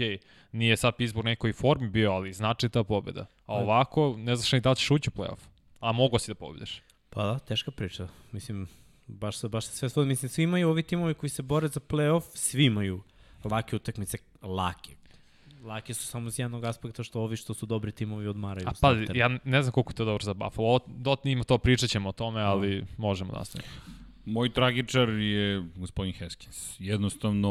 nije 0.51 0.77
sad 0.77 0.95
Pittsburgh 0.95 1.25
nekoj 1.25 1.53
formi 1.53 1.89
bio, 1.89 2.11
ali 2.11 2.33
znači 2.33 2.69
ta 2.69 2.83
pobeda. 2.83 3.25
A 3.45 3.53
ovako, 3.53 4.15
ne 4.17 4.35
znaš 4.35 4.51
ni 4.51 4.59
da 4.59 4.75
ćeš 4.75 4.91
ući 4.91 5.09
u 5.13 5.19
playoff. 5.19 5.39
A 5.79 5.91
mogo 5.91 6.19
si 6.19 6.31
da 6.31 6.35
pobediš. 6.35 6.81
Pa 7.09 7.23
da, 7.23 7.39
teška 7.39 7.71
priča. 7.71 8.07
Mislim, 8.31 8.67
baš 9.07 9.37
se, 9.37 9.47
baš 9.47 9.65
se 9.65 9.77
sve 9.77 9.89
svodi. 9.89 10.07
Mislim, 10.07 10.29
svi 10.29 10.43
imaju 10.43 10.69
ovi 10.69 10.83
timovi 10.83 11.13
koji 11.13 11.29
se 11.29 11.41
bore 11.41 11.67
za 11.67 11.79
playoff, 11.79 12.23
svi 12.33 12.65
imaju 12.65 13.01
lake 13.43 13.75
utakmice, 13.75 14.17
lake. 14.41 14.95
Lake 15.63 15.93
su 15.93 16.07
samo 16.07 16.27
iz 16.27 16.39
jednog 16.39 16.65
aspekta 16.65 17.03
što 17.03 17.21
ovi 17.21 17.37
što 17.37 17.53
su 17.53 17.65
dobri 17.65 17.91
timovi 17.91 18.27
odmaraju. 18.27 18.67
A 18.67 18.71
pa, 18.81 18.95
ja 19.13 19.29
ne 19.43 19.61
znam 19.61 19.71
koliko 19.71 19.91
je 19.91 19.95
to 19.95 20.05
dobro 20.05 20.23
za 20.23 20.33
Buffalo. 20.33 20.79
Dot 20.87 21.23
njima 21.23 21.43
to 21.43 21.57
pričat 21.57 21.89
ćemo 21.89 22.09
o 22.09 22.11
tome, 22.11 22.41
ali 22.41 22.85
možemo 22.97 23.33
nastaviti. 23.33 23.69
Moj 24.25 24.49
tragičar 24.49 25.09
je 25.09 25.63
gospodin 25.75 26.13
Haskins. 26.13 26.75
Jednostavno, 26.79 27.49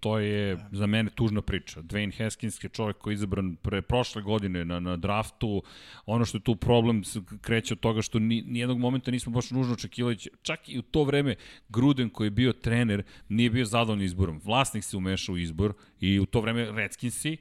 to 0.00 0.18
je 0.18 0.58
za 0.72 0.86
mene 0.86 1.10
tužna 1.10 1.42
priča. 1.42 1.82
Dwayne 1.82 2.18
Haskins 2.18 2.64
je 2.64 2.68
čovjek 2.68 2.98
koji 2.98 3.12
je 3.12 3.14
izabran 3.14 3.56
pre 3.56 3.82
prošle 3.82 4.22
godine 4.22 4.64
na, 4.64 4.80
na 4.80 4.96
draftu. 4.96 5.62
Ono 6.06 6.24
što 6.24 6.38
je 6.38 6.42
tu 6.42 6.56
problem 6.56 7.02
kreće 7.40 7.74
od 7.74 7.80
toga 7.80 8.02
što 8.02 8.18
ni, 8.18 8.42
nijednog 8.42 8.78
momenta 8.78 9.10
nismo 9.10 9.32
baš 9.32 9.50
nužno 9.50 9.74
očekivali. 9.74 10.16
Čak 10.42 10.68
i 10.68 10.78
u 10.78 10.82
to 10.82 11.04
vreme 11.04 11.34
Gruden 11.68 12.10
koji 12.10 12.26
je 12.26 12.30
bio 12.30 12.52
trener 12.52 13.02
nije 13.28 13.50
bio 13.50 13.64
zadovoljan 13.64 14.04
izborom. 14.04 14.40
Vlasnik 14.44 14.84
se 14.84 14.96
umešao 14.96 15.32
u 15.32 15.38
izbor 15.38 15.72
i 16.00 16.20
u 16.20 16.26
to 16.26 16.40
vreme 16.40 16.72
Redskinsi 16.72 17.36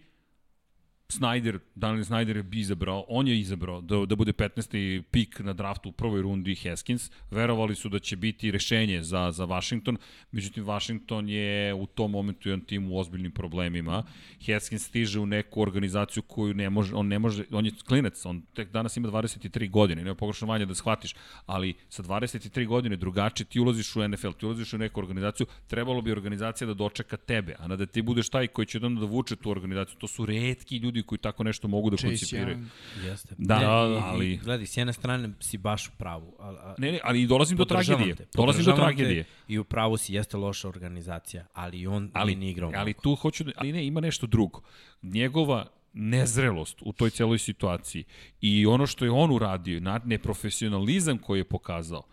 Snyder, 1.10 1.60
Daniel 1.76 2.04
Snyder 2.04 2.36
je 2.36 2.60
izabrao, 2.60 3.06
on 3.08 3.28
je 3.28 3.40
izabrao 3.40 3.82
da, 3.82 4.06
da 4.06 4.16
bude 4.16 4.34
15. 4.34 5.02
pik 5.12 5.40
na 5.40 5.54
draftu 5.54 5.90
u 5.90 5.92
prvoj 5.92 6.22
rundi 6.22 6.56
Haskins. 6.56 7.12
Verovali 7.32 7.76
su 7.76 7.90
da 7.90 8.00
će 8.00 8.16
biti 8.16 8.52
rešenje 8.52 9.04
za, 9.04 9.32
za 9.32 9.46
Washington, 9.46 9.98
međutim 10.32 10.66
Washington 10.66 11.30
je 11.30 11.74
u 11.74 11.86
tom 11.86 12.12
momentu 12.12 12.50
jedan 12.50 12.66
tim 12.66 12.92
u 12.92 13.00
ozbiljnim 13.00 13.32
problemima. 13.32 14.04
Haskins 14.46 14.86
stiže 14.86 15.20
u 15.20 15.26
neku 15.26 15.62
organizaciju 15.62 16.24
koju 16.24 16.54
ne 16.54 16.70
može, 16.70 16.96
on 16.96 17.08
ne 17.08 17.20
može, 17.20 17.44
on 17.52 17.66
je 17.66 17.72
klinac, 17.88 18.26
on 18.26 18.42
tek 18.54 18.72
danas 18.72 18.98
ima 18.98 19.08
23 19.08 19.70
godine, 19.70 20.04
nema 20.04 20.16
pogrešno 20.16 20.48
manje 20.48 20.66
da 20.66 20.76
shvatiš, 20.76 21.16
ali 21.46 21.74
sa 21.90 22.04
23 22.04 22.68
godine 22.68 22.96
drugačije 22.96 23.48
ti 23.48 23.60
ulaziš 23.60 23.96
u 23.96 24.08
NFL, 24.08 24.32
ti 24.32 24.46
ulaziš 24.46 24.74
u 24.74 24.78
neku 24.78 25.00
organizaciju, 25.00 25.48
trebalo 25.68 26.02
bi 26.02 26.12
organizacija 26.12 26.68
da 26.68 26.74
dočeka 26.74 27.18
tebe, 27.18 27.56
a 27.60 27.68
ne 27.68 27.78
da 27.78 27.86
ti 27.86 28.02
budeš 28.02 28.30
taj 28.30 28.48
koji 28.48 28.66
će 28.66 28.80
onda 28.84 29.00
da 29.00 29.06
vuče 29.06 29.36
tu 29.36 29.52
organizaciju. 29.52 29.98
To 30.00 30.08
su 30.08 30.26
redki 30.26 30.78
ljudi 30.78 30.95
koji 31.04 31.20
tako 31.20 31.44
nešto 31.44 31.68
mogu 31.68 31.90
da 31.90 31.98
Chase 31.98 32.08
koncipiraju. 32.10 32.58
Young. 32.58 33.06
Jeste. 33.06 33.36
Da, 33.38 33.60
Ne, 33.60 33.66
ali-. 33.66 34.26
I, 34.26 34.38
gledaj, 34.38 34.66
s 34.66 34.78
jedne 34.78 34.94
strane 34.94 35.30
si 35.40 35.58
baš 35.58 35.88
u 35.88 35.92
pravu. 35.92 36.36
A, 36.40 36.48
a, 36.50 36.76
Ne, 36.78 36.92
ne, 36.92 37.00
ali 37.04 37.28
dolazim 37.28 37.58
do 37.58 37.66
tragedije. 37.66 38.16
te, 38.16 38.26
Dolazim 38.34 38.38
do 38.60 38.72
podržavam 38.72 38.92
te 38.92 38.96
tragedije. 38.98 39.26
I 39.48 39.60
u 39.60 39.64
pravu 39.64 39.98
si, 39.98 40.14
jeste 40.14 40.38
loša 40.38 40.68
organizacija, 40.68 41.46
ali 41.54 41.88
on 41.88 42.12
Ali, 42.14 42.36
nije 42.36 42.52
igrao 42.52 42.68
ali 42.70 42.84
mnogo. 42.86 43.02
tu 43.02 43.16
hoću 43.16 43.44
da, 43.44 43.52
ali 43.56 43.72
ne, 43.72 43.86
ima 43.86 44.00
nešto 44.00 44.28
drugo. 44.28 44.62
Njegova 45.04 45.66
nezrelost 45.94 46.78
u 46.82 46.94
toj 46.94 47.10
celoj 47.10 47.38
situaciji 47.40 48.04
i 48.42 48.66
ono 48.66 48.88
što 48.88 49.06
je 49.06 49.12
on 49.12 49.32
uradio, 49.32 49.80
na- 49.80 50.02
neprofesionalizam 50.06 51.18
koji 51.18 51.40
je 51.40 51.44
pokazao, 51.46 52.04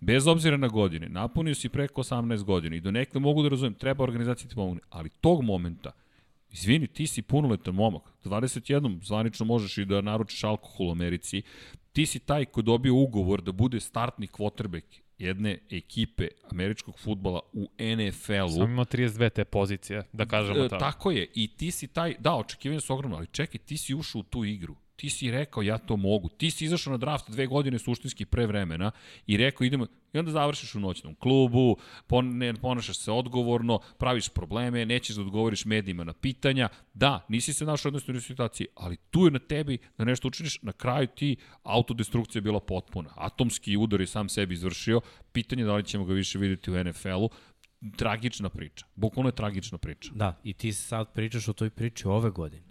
bez 0.00 0.26
obzira 0.26 0.56
na 0.56 0.68
godine, 0.68 1.08
napunio 1.08 1.54
si 1.54 1.68
preko 1.68 2.00
18 2.00 2.42
godina 2.42 2.76
i 2.76 2.80
do 2.80 2.90
nekle 2.90 3.20
mogu 3.20 3.42
da 3.42 3.48
razumem, 3.48 3.74
treba 3.74 4.04
organizacija 4.04 4.48
ti 4.48 4.54
pomogne, 4.54 4.80
ali 4.90 5.08
tog 5.10 5.42
momenta, 5.42 5.90
izvini, 6.50 6.86
ti 6.86 7.06
si 7.06 7.22
punoletan 7.22 7.74
momak, 7.74 8.02
21 8.24 9.04
zvanično 9.04 9.46
možeš 9.46 9.78
i 9.78 9.84
da 9.84 10.00
naručiš 10.00 10.44
alkohol 10.44 10.88
u 10.88 10.90
Americi, 10.90 11.42
ti 11.92 12.06
si 12.06 12.18
taj 12.18 12.44
ko 12.44 12.62
dobio 12.62 12.94
ugovor 12.94 13.42
da 13.42 13.52
bude 13.52 13.80
startni 13.80 14.26
quarterback 14.26 15.00
jedne 15.18 15.58
ekipe 15.70 16.28
američkog 16.50 16.98
futbola 16.98 17.40
u 17.52 17.68
NFL-u. 17.80 18.48
Samo 18.48 18.64
ima 18.64 18.84
32 18.84 19.30
te 19.30 19.44
pozicije, 19.44 20.02
da 20.12 20.26
kažemo 20.26 20.64
E, 20.64 20.68
tako. 20.68 20.80
tako 20.80 21.10
je. 21.10 21.30
I 21.34 21.48
ti 21.56 21.70
si 21.70 21.86
taj, 21.86 22.14
da, 22.18 22.34
očekivanja 22.34 22.80
su 22.80 22.94
ogromne, 22.94 23.16
ali 23.16 23.26
čekaj, 23.26 23.58
ti 23.58 23.76
si 23.76 23.94
ušao 23.94 24.20
u 24.20 24.22
tu 24.22 24.44
igru. 24.44 24.76
Ti 24.98 25.10
si 25.10 25.30
rekao 25.30 25.62
ja 25.62 25.78
to 25.78 25.96
mogu. 25.96 26.28
Ti 26.28 26.50
si 26.50 26.64
izašao 26.64 26.90
na 26.90 26.96
draft 26.96 27.30
dve 27.30 27.46
godine 27.46 27.78
suštinski 27.78 28.24
pre 28.24 28.46
vremena 28.46 28.90
i 29.26 29.36
rekao 29.36 29.64
idemo 29.64 29.86
i 30.12 30.18
onda 30.18 30.30
završiš 30.30 30.74
u 30.74 30.80
noćnom 30.80 31.14
klubu, 31.14 31.76
pon, 32.06 32.38
ne, 32.38 32.54
ponašaš 32.54 32.98
se 32.98 33.12
odgovorno, 33.12 33.78
praviš 33.98 34.28
probleme, 34.28 34.86
nećeš 34.86 35.16
da 35.16 35.22
odgovoriš 35.22 35.64
medijima 35.64 36.04
na 36.04 36.12
pitanja. 36.12 36.68
Da, 36.94 37.26
nisi 37.28 37.54
se 37.54 37.64
našao 37.64 37.92
u 37.92 38.20
situaciji, 38.20 38.66
ali 38.74 38.96
tu 38.96 39.24
je 39.24 39.30
na 39.30 39.38
tebi 39.38 39.78
da 39.98 40.04
nešto 40.04 40.28
učiniš. 40.28 40.62
Na 40.62 40.72
kraju 40.72 41.06
ti 41.06 41.36
autodestrukcija 41.62 42.40
je 42.40 42.42
bila 42.42 42.60
potpuna. 42.60 43.10
Atomski 43.16 43.76
udar 43.76 44.00
je 44.00 44.06
sam 44.06 44.28
sebi 44.28 44.54
izvršio. 44.54 45.00
Pitanje 45.32 45.62
je 45.62 45.66
da 45.66 45.74
li 45.74 45.84
ćemo 45.84 46.04
ga 46.04 46.14
više 46.14 46.38
videti 46.38 46.70
u 46.70 46.84
NFL-u 46.84 47.30
tragična 47.96 48.48
priča. 48.48 48.86
Bukvalno 48.94 49.28
je 49.28 49.34
tragična 49.34 49.78
priča. 49.78 50.10
Da, 50.14 50.40
i 50.44 50.52
ti 50.52 50.72
sad 50.72 51.12
pričaš 51.12 51.48
o 51.48 51.52
toj 51.52 51.70
priči 51.70 52.08
ove 52.08 52.30
godine. 52.30 52.67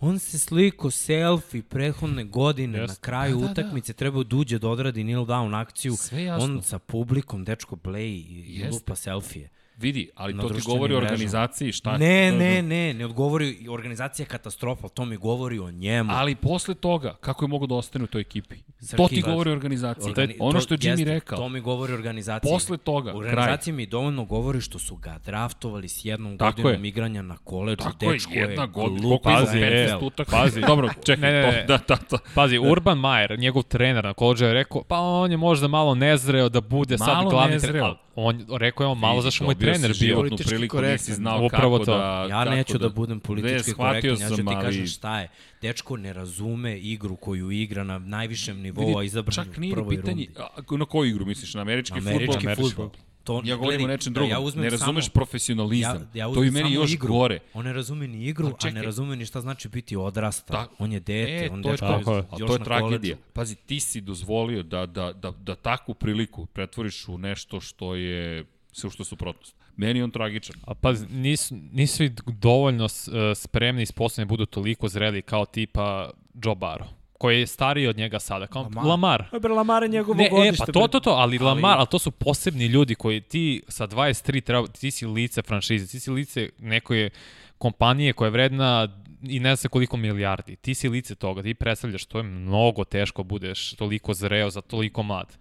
On 0.00 0.18
se 0.18 0.38
sliko 0.38 0.90
selfie 0.90 1.62
prethodne 1.62 2.24
godine 2.24 2.78
Jeste. 2.78 2.92
na 2.92 3.00
kraju 3.00 3.34
Da, 3.36 3.40
da, 3.40 3.46
da. 3.46 3.52
utakmice 3.52 3.92
treba 3.92 4.22
da 4.24 4.36
uđe 4.36 4.58
da 4.58 4.68
odradi 4.68 5.02
kneel 5.02 5.24
down 5.24 5.54
akciju. 5.60 5.94
On 6.40 6.62
sa 6.62 6.78
publikom, 6.78 7.44
dečko 7.44 7.76
bleji 7.76 8.26
i, 8.30 8.58
Jeste. 8.58 8.70
lupa 8.74 8.94
selfije. 8.96 9.48
Vidi, 9.78 10.10
ali 10.14 10.36
to 10.36 10.48
ti 10.48 10.60
govori 10.62 10.94
o 10.94 10.98
organizaciji, 10.98 11.72
šta 11.72 11.96
Ne, 11.98 12.32
ne, 12.32 12.62
ne, 12.62 12.94
ne 12.94 13.04
odgovori, 13.04 13.66
organizacija 13.70 14.24
je 14.24 14.28
katastrofa, 14.28 14.88
to 14.88 15.04
mi 15.04 15.16
govori 15.16 15.58
o 15.58 15.70
njemu. 15.70 16.10
Ali 16.12 16.34
posle 16.34 16.74
toga, 16.74 17.14
kako 17.14 17.44
je 17.44 17.48
mogo 17.48 17.66
da 17.66 17.74
ostane 17.74 18.04
u 18.04 18.08
toj 18.08 18.20
ekipi? 18.20 18.56
Srki, 18.80 18.96
to 18.96 19.08
ti 19.08 19.22
govori 19.22 19.50
o 19.50 19.52
organizaciji. 19.52 20.12
Organi- 20.12 20.36
ono 20.38 20.52
to 20.52 20.60
što 20.60 20.74
je 20.74 20.78
Jimmy 20.78 20.88
jeste, 20.90 21.04
rekao. 21.04 21.38
To 21.38 21.48
mi 21.48 21.60
govori 21.60 21.92
o 21.92 21.96
organizaciji. 21.96 22.50
Posle 22.50 22.76
toga, 22.78 23.10
kraj. 23.10 23.18
Organizacija 23.18 23.74
mi 23.74 23.86
dovoljno 23.86 24.24
govori 24.24 24.60
što 24.60 24.78
su 24.78 24.96
ga 24.96 25.18
draftovali 25.18 25.88
s 25.88 26.04
jednom 26.04 26.38
Tako 26.38 26.56
godinom 26.56 26.84
je. 26.84 26.88
igranja 26.88 27.22
na 27.22 27.36
koleđu. 27.36 27.76
Tako 27.78 28.04
je, 28.04 28.12
Dečko 28.12 28.32
jedna 28.32 28.66
godina. 28.66 29.18
pazi, 29.18 29.56
15 29.56 29.62
e, 29.92 29.96
utakmica? 29.96 30.36
pazi. 30.38 30.60
Dobro, 30.60 30.88
čekaj, 31.04 31.32
Ne, 31.32 31.40
ne, 31.40 31.46
ne. 31.48 31.64
da, 31.64 31.78
da, 31.78 31.96
da. 32.10 32.18
Pazi, 32.34 32.58
Urban 32.60 32.98
Mayer, 32.98 33.38
njegov 33.38 33.62
trener 33.62 34.04
na 34.04 34.14
koleđu 34.14 34.44
je 34.44 34.54
rekao, 34.54 34.82
pa 34.84 34.98
on 34.98 35.30
je 35.30 35.36
možda 35.38 35.68
malo 35.68 35.94
nezreo 35.94 36.48
da 36.48 36.60
bude 36.60 36.98
sad 36.98 37.08
Malo 37.08 37.30
glavni 37.30 37.52
nezreo. 37.52 37.72
trener. 37.72 37.94
on, 38.16 38.46
rekao 38.52 38.84
je 38.84 38.88
on 38.88 38.98
malo 38.98 39.20
zašto 39.20 39.44
mu 39.44 39.50
je 39.50 39.54
trener 39.70 39.90
bio. 39.90 39.96
životnu 39.98 40.36
priliku, 40.38 40.72
korektan. 40.72 40.92
nisi 40.94 41.14
znao 41.14 41.44
Upravo 41.44 41.74
kako 41.74 41.84
to. 41.86 41.92
da... 41.92 42.26
Ja 42.30 42.38
kako 42.38 42.50
neću 42.50 42.78
da, 42.78 42.88
budem 42.88 43.16
Ne, 43.16 43.22
politički 43.22 43.72
korektan, 43.72 44.10
ja 44.12 44.28
ću 44.28 44.36
ti 44.36 44.42
ali- 44.46 44.62
kažem 44.62 44.86
šta 44.86 45.20
je. 45.20 45.28
Dečko 45.62 45.96
ne 45.96 46.12
razume 46.12 46.78
igru 46.78 47.16
koju 47.16 47.50
igra 47.50 47.84
na 47.84 47.98
najvišem 47.98 48.60
nivou, 48.60 48.98
a 48.98 49.02
izabran 49.02 49.34
Čak 49.34 49.46
u 49.48 49.72
prvoj 49.72 49.96
pitanje, 49.96 50.26
rundi. 50.26 50.72
a, 50.72 50.76
na 50.76 50.84
koju 50.84 51.10
igru 51.10 51.26
misliš, 51.26 51.54
na 51.54 51.60
američki, 51.60 51.92
Američki 51.94 52.26
futbol? 52.26 52.42
Američki 52.42 52.64
futbol. 52.68 52.90
To, 53.24 53.42
Ja 53.44 53.56
govorim 53.56 53.84
o 53.84 53.88
nečem 53.88 54.12
da 54.12 54.14
drugom. 54.14 54.30
ja 54.30 54.40
uzmem 54.40 54.64
ne 54.64 54.70
razumeš 54.70 55.04
samo- 55.04 55.12
profesionalizam. 55.12 56.08
Ja, 56.14 56.26
ja 56.26 56.34
to 56.34 56.42
je 56.42 56.50
meni 56.50 56.72
još 56.72 56.92
igru. 56.92 57.08
gore. 57.08 57.38
On 57.54 57.64
ne 57.64 57.72
razume 57.72 58.08
ni 58.08 58.24
igru, 58.24 58.44
Pa 58.44 58.56
a 58.56 58.56
ne 58.60 58.70
čekaj. 58.70 58.82
razume 58.82 59.16
ni 59.16 59.26
šta 59.26 59.40
znači 59.40 59.68
biti 59.68 59.96
odrasta. 59.96 60.52
Ta- 60.54 60.68
on 60.78 60.92
je 60.92 61.00
dete, 61.00 61.44
E, 61.44 61.50
on 61.52 61.62
to 61.62 61.70
je, 61.70 61.76
Tako 61.76 62.12
je. 62.12 62.18
a 62.20 62.36
još 62.38 62.46
to 62.46 62.52
je 62.52 62.58
na 62.58 62.64
tragedija. 62.64 63.16
koleđžu. 63.16 63.32
Pazi, 63.32 63.54
ti 63.56 63.80
si 63.80 64.00
dozvolio 64.00 64.62
da, 64.62 64.86
da, 64.86 65.12
da, 65.12 65.30
da 65.32 65.54
takvu 65.54 65.94
priliku 65.94 66.46
pretvoriš 66.46 67.08
u 67.08 67.18
nešto 67.18 67.60
što 67.60 67.94
je 67.94 68.44
sve 68.72 68.90
što 68.90 69.00
je 69.00 69.06
suprotnost. 69.06 69.54
Meni 69.78 69.98
je 69.98 70.04
on 70.04 70.10
tragičan. 70.10 70.56
A 70.66 70.74
pa 70.74 70.92
nisu, 71.10 71.54
nisu 71.72 72.04
i 72.04 72.10
dovoljno 72.26 72.84
e, 72.84 73.34
spremni 73.34 73.82
i 73.82 73.86
sposobni 73.86 74.24
da 74.24 74.28
budu 74.28 74.46
toliko 74.46 74.88
zreli 74.88 75.22
kao 75.22 75.46
tipa 75.46 76.10
Joe 76.34 76.54
Barrow 76.54 76.98
koji 77.18 77.40
je 77.40 77.46
stariji 77.46 77.86
od 77.86 77.96
njega 77.96 78.18
sada, 78.18 78.46
kao 78.46 78.62
Lamar. 78.62 78.84
Lamar. 78.86 79.24
Pa 79.30 79.38
bre, 79.38 79.52
Lamar 79.52 79.82
je 79.82 79.88
njegovo 79.88 80.18
Ne, 80.18 80.26
e, 80.26 80.30
godište. 80.30 80.66
pa 80.66 80.72
to, 80.72 80.88
to, 80.88 81.00
to, 81.00 81.10
ali, 81.10 81.20
ali 81.20 81.38
Lamar, 81.38 81.78
ali 81.78 81.86
to 81.90 81.98
su 81.98 82.10
posebni 82.10 82.66
ljudi 82.66 82.94
koji 82.94 83.20
ti 83.20 83.62
sa 83.68 83.86
23 83.86 84.40
treba, 84.40 84.66
ti 84.66 84.90
si 84.90 85.06
lice 85.06 85.42
franšize, 85.42 85.86
ti 85.86 86.00
si 86.00 86.10
lice 86.10 86.48
nekoje 86.58 87.10
kompanije 87.58 88.12
koja 88.12 88.26
je 88.26 88.30
vredna 88.30 88.88
i 89.22 89.40
ne 89.40 89.48
zna 89.48 89.56
se 89.56 89.68
koliko 89.68 89.96
milijardi. 89.96 90.56
Ti 90.56 90.74
si 90.74 90.88
lice 90.88 91.14
toga, 91.14 91.42
ti 91.42 91.54
predstavljaš, 91.54 92.04
to 92.04 92.18
je 92.18 92.22
mnogo 92.22 92.84
teško 92.84 93.22
budeš 93.22 93.72
toliko 93.72 94.14
zreo 94.14 94.50
za 94.50 94.60
toliko 94.60 95.02
mlad. 95.02 95.38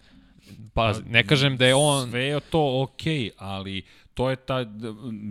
Pa, 0.73 0.93
ne 1.09 1.23
kažem 1.23 1.57
da 1.57 1.65
je 1.65 1.76
on... 1.76 2.09
Sve 2.09 2.23
je 2.23 2.39
to 2.39 2.81
okej, 2.81 3.30
ali 3.38 3.84
to 4.18 4.30
je 4.30 4.35
ta, 4.35 4.65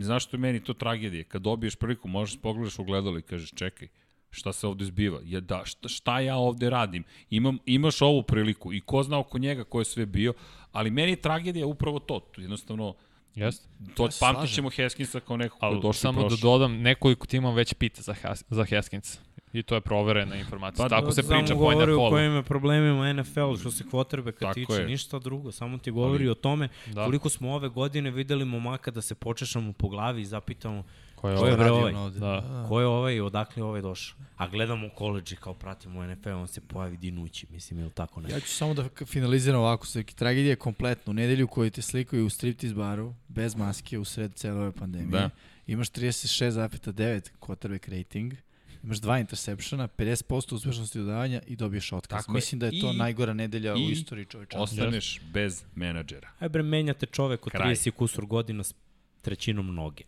znaš 0.00 0.24
što 0.24 0.36
je 0.36 0.40
meni 0.40 0.60
to 0.64 0.74
tragedija? 0.74 1.24
Kad 1.24 1.42
dobiješ 1.42 1.76
priliku, 1.76 2.08
možeš 2.08 2.40
pogledaš 2.40 2.78
u 2.78 2.84
gledalo 2.84 3.18
i 3.18 3.22
kažeš 3.22 3.50
čekaj, 3.50 3.88
šta 4.30 4.52
se 4.52 4.66
ovde 4.66 4.84
zbiva? 4.84 5.20
Ja, 5.24 5.40
da, 5.40 5.62
šta, 5.64 5.88
šta 5.88 6.20
ja 6.20 6.36
ovde 6.36 6.70
radim? 6.70 7.04
Imam, 7.30 7.58
imaš 7.66 8.02
ovu 8.02 8.22
priliku 8.22 8.72
i 8.72 8.80
ko 8.80 9.02
zna 9.02 9.18
oko 9.18 9.38
njega 9.38 9.64
ko 9.64 9.78
je 9.78 9.84
sve 9.84 10.06
bio, 10.06 10.34
ali 10.72 10.90
meni 10.90 11.12
je 11.12 11.16
tragedija 11.16 11.66
upravo 11.66 11.98
to. 11.98 12.20
jednostavno, 12.36 12.94
Jeste. 13.34 13.68
to 13.94 14.10
se 14.10 14.20
pamtit 14.20 14.54
ćemo 14.54 14.70
Heskinsa 14.70 15.20
kao 15.20 15.36
nekog 15.36 15.60
ko 15.60 15.66
je 15.66 15.70
Ali 15.70 15.76
došao 15.76 15.90
i 15.90 15.94
samo 15.94 16.28
da 16.28 16.36
dodam, 16.42 16.80
nekoliko 16.82 17.26
timova 17.26 17.54
već 17.54 17.74
pita 17.74 18.02
za, 18.02 18.14
Has, 18.14 18.44
za 18.48 18.64
Haskins. 18.64 19.18
I 19.56 19.62
to 19.62 19.74
je 19.74 19.80
proverena 19.80 20.36
informacija. 20.36 20.84
Pa, 20.84 20.88
Tako 20.90 21.12
se 21.12 21.22
Samo 21.22 21.38
priča 21.38 21.54
po 21.54 21.60
govori 21.60 21.76
o 21.84 21.96
NFL-u. 21.96 22.10
kojim 22.10 22.32
je 22.32 22.42
problemima 22.42 23.12
NFL 23.12 23.56
što 23.56 23.70
se 23.70 23.84
kvotrbeka 23.84 24.38
Tako 24.38 24.54
tiče, 24.54 24.72
je. 24.72 24.86
ništa 24.86 25.18
drugo, 25.18 25.52
samo 25.52 25.78
ti 25.78 25.90
govori 25.90 26.14
Ali- 26.18 26.30
o 26.30 26.34
tome 26.34 26.68
Da. 26.86 27.04
koliko 27.04 27.28
smo 27.28 27.52
ove 27.52 27.68
godine 27.68 28.10
videli 28.10 28.44
momaka 28.44 28.90
da 28.90 29.02
se 29.02 29.14
počešamo 29.14 29.72
po 29.72 29.88
glavi 29.88 30.22
i 30.22 30.26
zapitamo 30.26 30.84
Ko 31.16 31.28
je 31.28 31.36
Ko 31.36 31.46
je 31.46 31.70
ovaj? 31.70 31.82
on 31.84 31.96
ovde? 31.96 32.18
Da. 32.18 32.64
ko 32.68 32.80
je 32.80 32.86
ovaj 32.86 33.14
i 33.14 33.20
odakle 33.20 33.60
je 33.60 33.64
ovaj 33.64 33.80
došao. 33.80 34.18
A 34.36 34.48
gledamo 34.48 34.86
u 34.86 34.90
koleđi 34.90 35.36
kao 35.36 35.54
pratimo 35.54 36.06
NFL, 36.06 36.28
on 36.30 36.48
se 36.48 36.60
pojavi 36.60 36.96
dinući, 36.96 37.46
mislim, 37.50 37.80
ili 37.80 37.90
tako 37.90 38.20
ne. 38.20 38.30
Ja 38.30 38.40
ću 38.40 38.48
samo 38.48 38.74
da 38.74 38.84
finaliziram 39.06 39.60
ovako, 39.60 39.86
sve 39.86 40.02
tragedija 40.04 40.50
je 40.50 40.56
kompletna. 40.56 41.10
U 41.10 41.14
nedelju 41.14 41.46
koju 41.46 41.70
te 41.70 41.82
slikaju 41.82 42.26
u 42.26 42.30
striptease 42.30 42.74
baru, 42.74 43.14
bez 43.28 43.54
maske, 43.54 43.98
u 43.98 44.04
sred 44.04 44.34
cele 44.34 44.60
ove 44.60 44.72
pandemije. 44.72 45.10
Da. 45.12 45.30
Imaš 45.66 45.88
36,9 45.88 47.30
quarterback 47.40 47.88
rating, 47.90 48.32
imaš 48.82 48.98
dva 48.98 49.18
interseptiona, 49.18 49.88
50% 49.88 50.54
uspešnosti 50.54 50.98
dodavanja 50.98 51.40
i 51.46 51.56
dobiješ 51.56 51.92
otkaz. 51.92 52.18
Tako 52.18 52.32
je. 52.32 52.34
Mislim 52.34 52.58
da 52.58 52.66
je 52.66 52.80
to 52.80 52.92
I- 52.92 52.96
najgora 52.96 53.32
nedelja 53.34 53.74
u 53.74 53.78
istoriji 53.78 54.26
čovečanstva. 54.26 54.62
Ostaneš 54.62 55.20
bez 55.32 55.64
menadžera. 55.74 56.28
Aj 56.38 56.48
bre, 56.48 56.62
menjate 56.62 57.06
čovek 57.06 57.46
od 57.46 57.52
Kraj. 57.52 57.74
30 57.74 57.90
kusur 57.90 58.26
godina 58.26 58.64
s 58.64 58.74
trećinom 59.22 59.74
noge. 59.74 60.04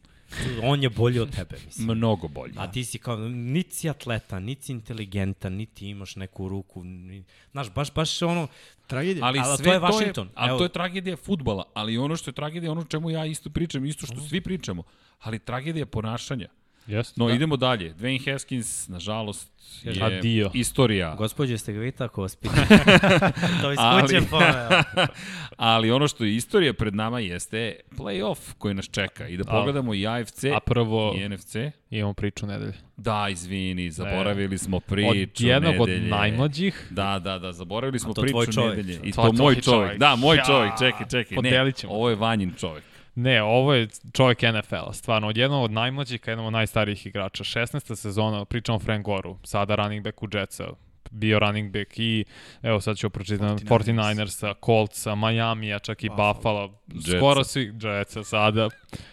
On 0.63 0.83
je 0.83 0.91
bolji 0.91 1.19
od 1.21 1.37
tebe, 1.37 1.57
mislim. 1.67 1.97
Mnogo 1.97 2.29
bolje. 2.29 2.53
A 2.57 2.71
ti 2.71 2.85
si 2.85 2.99
kao, 2.99 3.17
niti 3.29 3.75
si 3.75 3.91
atleta, 3.91 4.41
niti 4.41 4.65
si 4.65 4.73
inteligentan, 4.73 5.53
niti 5.53 5.89
imaš 5.89 6.17
neku 6.17 6.49
ruku. 6.49 6.85
Ni, 6.85 7.25
znaš, 7.53 7.71
baš, 7.75 7.95
baš 7.95 8.23
ono, 8.23 8.49
Tragedija. 8.87 9.25
Ali, 9.27 9.39
Ali 9.39 9.57
sve 9.57 9.65
to 9.65 9.73
je 9.73 9.81
to 9.81 9.87
Washington. 9.87 10.27
Je, 10.27 10.33
ali 10.35 10.49
Evo. 10.49 10.59
to 10.59 10.65
je 10.65 10.69
tragedija 10.69 11.17
futbala, 11.17 11.65
ali 11.75 11.99
ono 11.99 12.17
što 12.17 12.31
je 12.31 12.35
tragedija, 12.35 12.73
ono 12.73 12.81
o 12.81 12.85
čemu 12.85 13.11
ja 13.11 13.27
isto 13.27 13.51
pričam, 13.51 13.85
isto 13.87 14.07
što 14.07 14.21
svi 14.21 14.41
pričamo, 14.41 14.83
ali 15.21 15.39
tragedija 15.39 15.87
ponašanja. 15.87 16.49
Jeste. 16.89 17.15
No, 17.17 17.27
da. 17.27 17.35
idemo 17.35 17.57
dalje. 17.57 17.95
Dwayne 17.95 18.33
Haskins, 18.33 18.89
nažalost, 18.89 19.51
je 19.85 20.03
Adio. 20.03 20.51
istorija. 20.55 21.15
Gospodje, 21.15 21.59
ste 21.59 21.73
ga 21.73 21.81
vi 21.81 21.93
tako 21.93 22.23
vaspitali? 22.23 22.67
to 23.63 23.73
iz 23.73 23.79
Ali- 23.81 24.03
kuće 24.03 24.21
poveo. 24.31 24.83
ali 25.57 25.91
ono 25.91 26.09
što 26.09 26.25
je 26.25 26.37
istorija 26.37 26.73
pred 26.73 26.95
nama 26.95 27.21
jeste 27.21 27.77
playoff 27.91 28.53
koji 28.55 28.75
nas 28.75 28.87
čeka. 28.87 29.29
I 29.29 29.37
da 29.37 29.43
A- 29.43 29.51
pogledamo 29.51 29.95
i 29.95 30.07
AFC 30.07 30.45
A 30.47 30.61
prvo 30.61 31.15
i 31.17 31.29
NFC. 31.29 31.57
imamo 31.91 32.15
priču 32.15 32.47
nedelje. 32.47 32.73
Da, 32.97 33.29
izvini, 33.31 33.91
zaboravili 33.91 34.59
smo 34.59 34.81
priču 34.81 35.09
Od 35.11 35.41
jednog 35.41 35.75
nedelje. 35.75 35.97
od 35.97 36.09
najmlađih. 36.11 36.87
Da, 36.91 37.19
da, 37.19 37.39
da, 37.39 37.53
zaboravili 37.53 37.99
smo 37.99 38.15
priču 38.15 38.37
nedelje. 38.61 39.01
I 39.05 39.13
To 39.13 39.17
to, 39.17 39.23
moj 39.25 39.35
tvoj 39.35 39.55
čovek. 39.55 39.65
čovek. 39.65 39.99
Da, 39.99 40.17
moj 40.17 40.37
Ja, 40.37 40.45
čovek, 40.45 40.73
čekaj, 40.79 41.07
čekaj. 41.11 41.35
podelit 41.37 41.75
Ne, 41.75 41.81
ćemo. 41.81 41.93
ovo 41.93 42.11
je 42.11 42.17
Vanjin 42.17 42.53
čovek. 42.55 42.85
Ne, 43.15 43.43
ovo 43.43 43.75
je 43.75 43.89
čovjek 44.13 44.43
NFL-a, 44.43 44.93
stvarno, 44.93 45.29
od 45.29 45.37
jednog 45.37 45.65
od 45.65 45.71
najmlađih 45.71 46.21
ka 46.21 46.31
jednom 46.31 46.47
od 46.47 46.53
najstarijih 46.53 47.07
igrača. 47.07 47.45
16. 47.45 47.97
sezona, 47.97 48.45
pričamo 48.45 48.77
o 48.77 48.79
Frank 48.79 49.05
Goru, 49.05 49.37
sada 49.45 49.75
running 49.75 50.05
back 50.05 50.23
u 50.23 50.29
Jetsa, 50.33 50.69
bio 51.11 51.39
running 51.39 51.73
back 51.73 51.99
i, 51.99 52.25
evo 52.63 52.81
sad 52.81 52.97
ću 52.97 53.11
pročitam, 53.11 53.59
49ers. 53.59 53.69
49ersa, 53.69 54.55
Coltsa, 54.65 55.15
Majamija, 55.15 55.79
čak 55.79 56.05
i 56.05 56.09
Buffalo. 56.09 56.35
Buffalo, 56.35 56.79
Jetsa. 56.95 57.17
skoro 57.17 57.45
svi, 57.45 57.73
Jetsa 57.83 58.25
sada, 58.25 58.69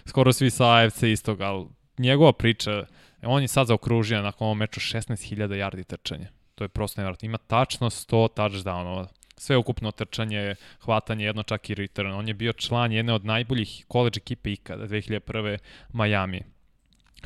skoro 0.06 0.34
svi 0.34 0.50
sa 0.50 0.74
AFC 0.74 1.04
istog, 1.04 1.42
ali 1.42 1.66
njegova 1.98 2.34
priča, 2.34 2.86
on 3.24 3.42
je 3.42 3.48
sad 3.48 3.68
zaokružio 3.68 4.22
nakon 4.22 4.46
ovom 4.46 4.58
meču 4.58 4.80
16.000 4.80 5.48
yardi 5.48 5.84
trčanja. 5.84 6.28
To 6.56 6.64
je 6.64 6.70
prosto 6.70 7.02
nevjerojatno. 7.02 7.26
Ima 7.26 7.38
tačno 7.38 7.90
100 7.90 8.28
touchdownova. 8.36 9.08
Sve 9.38 9.58
ukupno 9.58 9.92
trčanje, 9.92 10.56
hvatanje, 10.80 11.26
jedno 11.26 11.44
čak 11.44 11.70
i 11.70 11.76
return. 11.76 12.12
On 12.12 12.28
je 12.28 12.34
bio 12.34 12.54
član 12.54 12.92
jedne 12.92 13.14
od 13.14 13.26
najboljih 13.26 13.86
college 13.92 14.18
ekipe 14.18 14.52
ikada, 14.52 14.88
2001. 14.88 15.58
Miami 15.94 16.42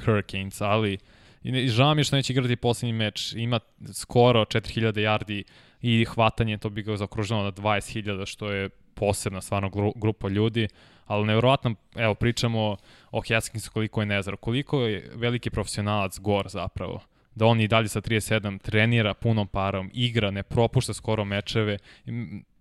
Hurricanes, 0.06 0.61
ali 0.61 0.98
i 1.44 1.49
i 1.49 1.68
žao 1.68 1.95
mi 1.95 1.99
je 1.99 2.03
što 2.03 2.15
neće 2.15 2.34
igrati 2.34 2.56
poslednji 2.56 2.94
meč. 2.94 3.34
Ima 3.34 3.60
skoro 3.94 4.45
4000 4.45 4.94
yardi 4.94 5.44
i 5.81 6.06
hvatanje, 6.06 6.57
to 6.57 6.69
bi 6.69 6.84
ga 6.84 6.98
zaokružilo 6.98 7.44
na 7.44 7.52
20.000, 7.52 8.26
što 8.26 8.52
je 8.52 8.69
posebna 8.69 9.41
stvarno 9.41 9.69
gru, 9.69 9.94
grupa 9.95 10.30
ljudi, 10.30 10.68
ali 11.06 11.27
nevjerovatno, 11.27 11.76
evo, 11.95 12.15
pričamo 12.15 12.77
o 13.11 13.22
Haskinsu 13.30 13.72
koliko 13.72 14.02
je 14.02 14.06
nezar, 14.06 14.38
koliko 14.38 14.81
je 14.81 15.11
veliki 15.15 15.49
profesionalac 15.49 16.19
Gor 16.19 16.49
zapravo 16.49 17.02
da 17.35 17.45
on 17.45 17.61
i 17.61 17.68
dalje 17.68 17.88
sa 17.88 18.01
37 18.01 18.60
trenira 18.61 19.14
punom 19.14 19.47
parom, 19.47 19.91
igra, 19.93 20.31
ne 20.31 20.43
propušta 20.43 20.93
skoro 20.93 21.26
mečeve. 21.26 21.77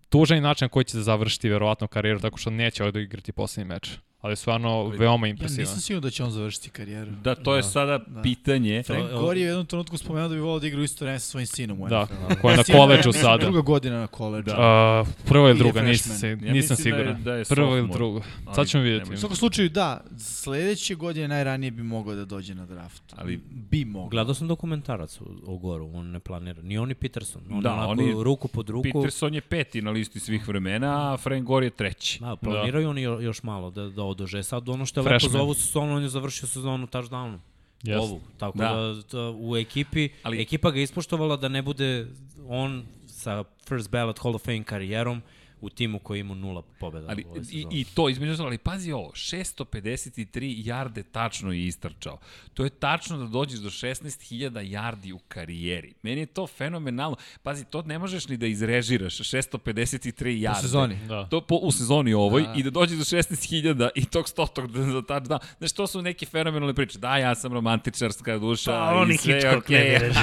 Tužan 0.08 0.36
je 0.36 0.42
način 0.42 0.64
na 0.64 0.68
koji 0.68 0.84
će 0.84 0.96
da 0.96 1.02
završiti 1.02 1.48
verovatno 1.48 1.86
karijeru, 1.86 2.20
tako 2.20 2.38
što 2.38 2.50
neće 2.50 2.84
ovdje 2.84 3.02
igrati 3.02 3.32
poslednji 3.32 3.74
meč. 3.74 3.98
Ali 4.20 4.36
stvarno 4.36 4.84
veoma 4.88 5.26
Ja 5.26 5.30
impresivan. 5.30 5.60
nisam 5.60 5.80
siguran 5.80 6.02
da 6.02 6.10
će 6.10 6.24
on 6.24 6.30
završiti 6.30 6.70
karijeru. 6.70 7.10
Da, 7.14 7.34
to 7.34 7.56
je 7.56 7.62
sada 7.62 7.98
da. 7.98 8.22
pitanje. 8.22 8.82
Frank 8.82 9.10
Gore 9.12 9.40
je 9.40 9.46
u 9.46 9.48
jednom 9.48 9.66
trenutku 9.66 9.98
spomenuo 9.98 10.28
da 10.28 10.34
bi 10.34 10.40
volao 10.40 10.58
da 10.58 10.66
igra 10.66 10.80
u 10.80 10.84
isto 10.84 11.04
vreme 11.04 11.18
sa 11.18 11.26
svojim 11.26 11.46
sinom 11.46 11.80
u 11.80 11.88
Da, 11.88 12.06
koja 12.40 12.52
je 12.52 12.56
na 12.58 12.64
je, 12.68 12.74
koleđu 12.74 13.12
sada. 13.12 13.36
Druga 13.38 13.60
godina 13.60 14.00
na 14.00 14.06
koleđu. 14.06 14.46
Da. 14.46 15.00
Uh, 15.02 15.08
prvo 15.24 15.44
ili 15.44 15.50
Ili 15.50 15.58
druga, 15.60 15.82
nisam, 15.82 16.12
se, 16.12 16.28
Ja 16.28 16.34
nisam 16.34 16.52
mislim 16.52 16.68
da 16.68 16.74
je- 16.74 16.76
siguran. 16.98 17.22
da 17.24 17.34
je 17.34 17.44
prvo 17.44 17.66
ili 17.68 17.76
sophomore. 17.78 17.94
drugo. 17.94 18.22
Ali 18.46 18.54
Sad 18.54 18.66
ćemo 18.68 18.82
vidjeti. 18.82 19.14
U 19.14 19.16
svakom 19.16 19.36
slučaju, 19.36 19.68
da, 19.68 20.00
sledeće 20.18 20.94
godine 20.94 21.28
najranije 21.28 21.70
bi 21.70 21.82
mogao 21.82 22.14
da 22.14 22.24
dođe 22.24 22.54
na 22.54 22.66
draft. 22.66 23.02
Ali- 23.16 23.36
bi 23.50 23.84
mogao. 23.84 24.08
Gledao 24.08 24.34
sam 24.34 24.48
dokumentarac 24.48 25.20
o, 25.20 25.24
o 25.46 25.56
Goru, 25.58 25.90
on 25.94 26.06
ne 26.06 26.20
planira. 26.20 26.62
Ni 26.62 26.78
on 26.78 26.88
ni 26.88 26.94
Peterson. 26.94 27.42
On 27.50 27.60
Da, 27.60 27.68
da, 27.68 27.74
onako 27.74 27.90
oni- 27.92 28.14
ruku 28.18 28.48
pod 28.48 28.68
ruku. 28.68 28.82
Peterson 28.84 29.34
je 29.34 29.40
peti 29.40 29.82
na 29.82 29.90
listi 29.90 30.20
svih 30.20 30.48
vremena, 30.48 31.12
a 31.12 31.16
Frank 31.16 31.44
Gore 31.44 31.66
je 31.66 31.70
treći. 31.70 32.20
Da, 32.20 32.36
planiraju 32.36 32.88
oni 32.88 33.02
jo- 33.02 33.20
još 33.20 33.42
malo 33.42 33.70
da, 33.70 33.82
da 33.84 34.07
odože. 34.08 34.42
Sad 34.42 34.68
ono 34.68 34.86
što 34.86 35.00
je 35.00 35.02
lepo 35.02 35.10
Freshman. 35.10 35.32
za 35.32 35.42
ovu 35.42 35.54
sezonu, 35.54 35.94
on 35.94 36.02
je 36.02 36.08
završio 36.08 36.48
sezonu 36.48 36.86
touchdownom. 36.86 37.38
Jeste. 37.82 37.98
Ovu. 37.98 38.20
Tako 38.38 38.58
Da. 38.58 38.94
da, 39.12 39.30
u 39.30 39.56
ekipi, 39.56 40.00
Ali- 40.00 40.10
Ali... 40.22 40.42
ekipa 40.42 40.70
ga 40.70 40.80
ispoštovala 40.80 41.36
da 41.36 41.48
ne 41.48 41.62
bude 41.62 42.06
on 42.48 42.84
sa 43.06 43.44
first 43.62 43.90
ballot 43.90 44.18
Hall 44.18 44.34
of 44.34 44.42
Fame 44.42 44.64
karijerom 44.64 45.22
u 45.60 45.70
timu 45.70 45.98
koji 45.98 46.20
ima 46.20 46.34
nula 46.34 46.62
pobjeda 46.80 47.06
Ali, 47.08 47.24
u 47.24 47.28
ovoj 47.28 47.40
i, 47.40 47.44
sezoni. 47.44 47.80
I 47.80 47.84
to, 47.84 48.08
između 48.08 48.32
ostalog, 48.32 48.50
ali 48.50 48.58
pazi 48.58 48.92
ovo, 48.92 49.10
653 49.12 50.54
jarde 50.66 51.02
tačno 51.02 51.52
je 51.52 51.66
istrčao. 51.66 52.18
To 52.54 52.64
je 52.64 52.70
tačno 52.70 53.18
da 53.18 53.26
dođeš 53.26 53.58
do 53.58 53.70
16.000 53.70 54.60
jardi 54.60 55.12
u 55.12 55.18
karijeri. 55.18 55.94
Meni 56.02 56.20
je 56.20 56.26
to 56.26 56.46
fenomenalno. 56.46 57.16
Pazi, 57.42 57.64
to 57.64 57.82
ne 57.82 57.98
možeš 57.98 58.28
ni 58.28 58.36
da 58.36 58.46
izrežiraš, 58.46 59.18
653 59.18 60.40
jarde. 60.40 60.58
U 60.58 60.62
sezoni. 60.62 60.98
Da. 61.08 61.26
To 61.26 61.40
po, 61.40 61.54
u 61.56 61.72
sezoni 61.72 62.14
ovoj 62.14 62.42
Da. 62.42 62.54
i 62.56 62.62
da 62.62 62.70
dođe 62.70 62.96
do 62.96 63.04
16.000 63.04 63.88
i 63.94 64.04
tog 64.04 64.28
stotog 64.28 64.72
da 64.72 64.82
za 64.82 65.02
touchdown. 65.02 65.38
Znaš, 65.58 65.72
to 65.72 65.86
su 65.86 66.02
neke 66.02 66.26
fenomenalne 66.26 66.74
priče. 66.74 66.98
Da, 66.98 67.16
ja 67.16 67.34
sam 67.34 67.52
romantičarska 67.52 68.38
duša 68.38 68.70
Pa, 68.70 69.06
i 69.12 69.16
sve 69.16 69.34
je 69.34 69.56
okej. 69.56 69.98
bi 69.98 70.14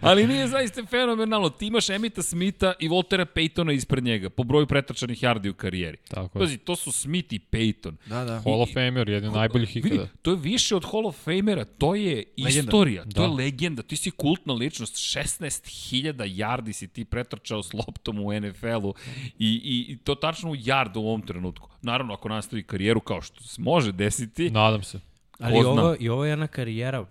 Ali 0.08 0.26
nije 0.26 0.48
zaista 0.48 0.84
fenomenalno. 0.86 1.50
Ti 1.50 1.66
imaš 1.66 1.90
Emita 1.90 2.22
Smitha 2.22 2.72
i 2.78 2.88
Voltera 2.88 3.26
Paytona 3.26 3.72
iz 3.72 3.83
ispred 3.84 4.04
njega 4.04 4.30
po 4.30 4.42
broju 4.44 4.66
pretrčanih 4.66 5.20
yardi 5.20 5.50
u 5.50 5.54
karijeri. 5.54 5.98
Tako. 6.08 6.38
Pazi, 6.38 6.58
to 6.58 6.76
su 6.76 6.92
Smith 6.92 7.32
i 7.32 7.40
Peyton. 7.50 7.94
Da, 8.06 8.24
da. 8.24 8.40
Hall 8.40 8.62
of 8.62 8.70
Famer, 8.72 9.08
jedan 9.08 9.30
od 9.30 9.36
najboljih 9.36 9.74
Vidi, 9.74 9.88
ikada. 9.88 10.08
to 10.22 10.30
je 10.30 10.36
više 10.36 10.76
od 10.76 10.84
Hall 10.84 11.06
of 11.06 11.16
Famera, 11.16 11.64
to 11.64 11.94
je 11.94 12.24
Legenda. 12.38 12.60
istorija, 12.60 13.02
to 13.04 13.10
Da. 13.10 13.22
je 13.22 13.28
legenda, 13.28 13.82
ti 13.82 13.96
si 13.96 14.10
kultna 14.10 14.54
ličnost, 14.54 14.94
16.000 14.94 16.12
yardi 16.36 16.72
si 16.72 16.88
ti 16.88 17.04
pretrčao 17.04 17.62
s 17.62 17.72
loptom 17.72 18.18
u 18.18 18.32
NFL-u 18.32 18.94
i, 19.38 19.48
i, 19.64 19.92
i 19.92 19.96
to 19.96 20.14
tačno 20.14 20.50
u 20.50 20.56
yard 20.56 20.96
u 20.96 21.00
ovom 21.00 21.22
trenutku. 21.22 21.68
Naravno, 21.82 22.14
ako 22.14 22.28
nastavi 22.28 22.62
karijeru 22.62 23.00
kao 23.00 23.22
što 23.22 23.42
se 23.42 23.62
može 23.62 23.92
desiti, 23.92 24.50
Nadam 24.50 24.82
se. 24.82 25.00
Ali 25.38 25.54
ovo, 25.56 25.96
i 26.00 26.08
ovo 26.08 26.24
je 26.24 26.30
jedna 26.30 26.46
karijera 26.46 27.06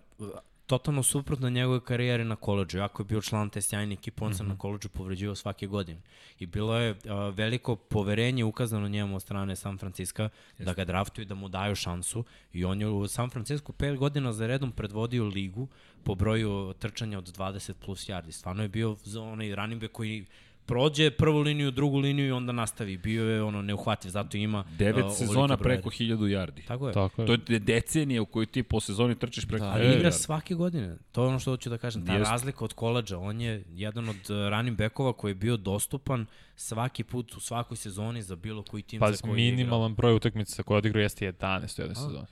totalno 0.67 1.03
suprotno 1.03 1.49
njegove 1.49 1.79
karijere 1.79 2.25
na 2.25 2.35
koleđu. 2.35 2.77
Jako 2.77 3.01
je 3.01 3.05
bio 3.05 3.21
član 3.21 3.49
te 3.49 3.61
sjajne 3.61 3.93
ekipe, 3.93 4.23
on 4.23 4.29
Mhm. 4.29 4.37
se 4.37 4.43
na 4.43 4.57
koleđu 4.57 4.89
povređivao 4.89 5.35
svake 5.35 5.67
godine. 5.67 6.01
I 6.39 6.45
bilo 6.45 6.77
je 6.77 6.91
uh, 6.91 6.97
veliko 7.35 7.75
poverenje 7.75 8.43
ukazano 8.43 8.87
njemu 8.87 9.15
od 9.15 9.21
strane 9.21 9.55
San 9.55 9.77
Francisco 9.77 10.29
da 10.59 10.73
ga 10.73 10.85
draftuju 10.85 11.25
da 11.25 11.35
mu 11.35 11.49
daju 11.49 11.75
šansu. 11.75 12.23
I 12.53 12.65
on 12.65 12.81
je 12.81 12.87
u 12.87 13.07
San 13.07 13.29
Francisco 13.29 13.71
pet 13.73 13.97
godina 13.97 14.33
za 14.33 14.47
redom 14.47 14.71
predvodio 14.71 15.25
ligu 15.25 15.67
po 16.03 16.15
broju 16.15 16.73
trčanja 16.79 17.17
od 17.17 17.37
20 17.37 17.73
plus 17.85 18.09
yardi. 18.09 18.31
Stvarno 18.31 18.63
je 18.63 18.69
bio 18.69 18.97
onaj 19.21 19.55
running 19.55 19.81
back 19.81 19.93
koji 19.93 20.25
prođe 20.65 21.11
prvu 21.11 21.39
liniju, 21.39 21.71
drugu 21.71 21.99
liniju 21.99 22.27
i 22.27 22.31
onda 22.31 22.51
nastavi. 22.51 22.97
Bio 22.97 23.25
je 23.25 23.43
ono 23.43 23.61
neuhvatljiv, 23.61 24.11
zato 24.11 24.37
ima 24.37 24.63
devet 24.71 25.05
uh, 25.05 25.11
sezona 25.13 25.57
preko 25.57 25.89
yardi. 25.89 26.09
1000 26.09 26.17
yardi. 26.29 26.67
Tako 26.67 26.87
je. 26.87 26.93
Tako 26.93 27.21
je. 27.21 27.25
To 27.25 27.33
je 27.33 27.37
de- 27.39 27.59
decenija 27.61 28.21
u 28.21 28.25
kojoj 28.25 28.45
ti 28.45 28.63
po 28.63 28.79
sezoni 28.79 29.15
trčiš 29.15 29.45
preko 29.45 29.65
Da, 29.65 29.71
1000 29.71 29.73
Ali 29.73 29.85
yardi. 29.85 29.97
igra 29.97 30.11
svake 30.11 30.55
godine. 30.55 30.97
To 31.11 31.23
je 31.23 31.27
ono 31.27 31.39
što 31.39 31.51
hoću 31.51 31.69
da 31.69 31.77
kažem. 31.77 32.05
Ta 32.05 32.13
Jeste. 32.13 32.31
razlika 32.31 32.65
od 32.65 32.73
koleđa. 32.73 33.19
On 33.19 33.41
je 33.41 33.63
jedan 33.69 34.09
od 34.09 34.29
uh, 34.29 34.49
running 34.49 34.77
backova 34.77 35.13
koji 35.13 35.31
je 35.31 35.35
bio 35.35 35.57
dostupan 35.57 36.25
svaki 36.55 37.03
put 37.03 37.33
u 37.33 37.39
svakoj 37.39 37.77
sezoni 37.77 38.21
za 38.21 38.35
bilo 38.35 38.63
koji 38.63 38.83
tim 38.83 38.99
Pa 38.99 39.11
za 39.11 39.17
koji 39.19 39.31
igrao. 39.33 39.55
minimalan 39.55 39.95
broj 39.95 40.15
utakmica 40.15 40.63
koje 40.63 40.77
odigrao 40.77 41.01
jeste 41.01 41.25
11 41.27 41.43
u 41.79 41.81
jednoj 41.81 41.95
sezoni. 41.95 42.25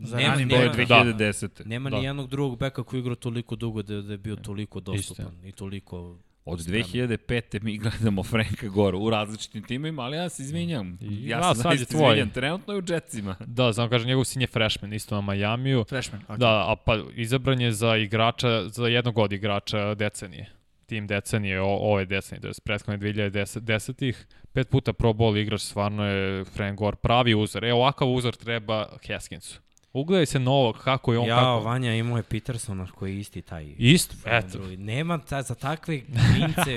Za 0.00 0.16
Nema- 0.16 0.36
nema- 0.36 0.72
2010. 0.74 1.64
Nema 1.64 1.90
Da. 1.90 1.98
ni 1.98 2.04
jednog 2.04 2.28
drugog 2.28 2.58
beka 2.58 2.82
koji 2.82 2.98
je 2.98 3.02
igrao 3.02 3.14
toliko 3.16 3.56
dugo 3.56 3.82
da, 3.82 4.02
da 4.02 4.12
je 4.12 4.18
bio 4.18 4.36
toliko 4.36 4.80
dostupan 4.80 5.26
Istina. 5.26 5.48
i 5.48 5.52
toliko... 5.52 6.18
Od 6.46 6.60
Spremno. 6.60 6.86
2005. 6.86 7.62
mi 7.62 7.78
gledamo 7.78 8.22
Franka 8.22 8.68
Goru 8.68 9.00
u 9.00 9.10
različitim 9.10 9.62
timima, 9.62 10.02
ali 10.02 10.16
ja 10.16 10.28
se 10.28 10.42
izvinjam. 10.42 10.98
I- 11.00 11.28
Ja 11.28 11.40
a, 11.40 11.54
se 11.54 11.62
sad 11.62 11.80
je 11.80 11.86
tvoj. 11.86 12.06
izvinjam. 12.06 12.30
Trenutno 12.30 12.74
je 12.74 12.78
u 12.78 12.82
Jetsima. 12.88 13.36
Da, 13.40 13.72
znam 13.72 13.90
kažem, 13.90 14.08
njegov 14.08 14.24
sin 14.24 14.42
je 14.42 14.48
freshman, 14.48 14.92
isto 14.92 15.14
na 15.14 15.20
Majamiju. 15.20 15.84
Freshman. 15.88 16.22
Okay. 16.28 16.36
Da, 16.36 16.48
a 16.68 16.76
pa 16.76 16.98
izabran 17.14 17.60
je 17.60 17.72
za 17.72 17.96
igrača, 17.96 18.68
za 18.68 18.86
jednog 18.86 19.18
od 19.18 19.32
igrača 19.32 19.94
decenije. 19.94 20.50
Tim 20.86 21.06
decenije, 21.06 21.60
o, 21.60 21.66
ove 21.66 22.04
decenije, 22.04 22.40
to 22.42 22.48
je 22.48 22.52
prethodne 22.64 22.98
2010-ih. 22.98 24.26
Pet 24.52 24.68
puta 24.68 24.92
pro 24.92 25.12
bowl 25.12 25.36
igrač, 25.36 25.60
stvarno 25.60 26.04
je 26.04 26.44
Frank 26.44 26.78
Gore 26.78 26.96
pravi 26.96 27.34
uzor. 27.34 27.64
E, 27.64 27.72
ovakav 27.72 28.08
uzor 28.08 28.36
treba 28.36 28.88
Haskinsu. 29.08 29.60
Ugledaj 29.96 30.26
se 30.26 30.38
novog, 30.38 30.78
kako 30.78 31.12
je 31.12 31.18
on, 31.18 31.28
Ja, 31.28 31.36
kako... 31.36 31.60
Vanja 31.60 31.94
imao 31.94 32.16
je 32.16 32.22
Petersona 32.22 32.86
koji 32.86 33.12
je 33.12 33.20
isti 33.20 33.42
taj. 33.42 33.74
Isto, 33.78 34.14
eto. 34.26 34.58
Nema 34.78 35.18
ta, 35.18 35.42
za 35.42 35.54
takve 35.54 36.00
klince 36.00 36.74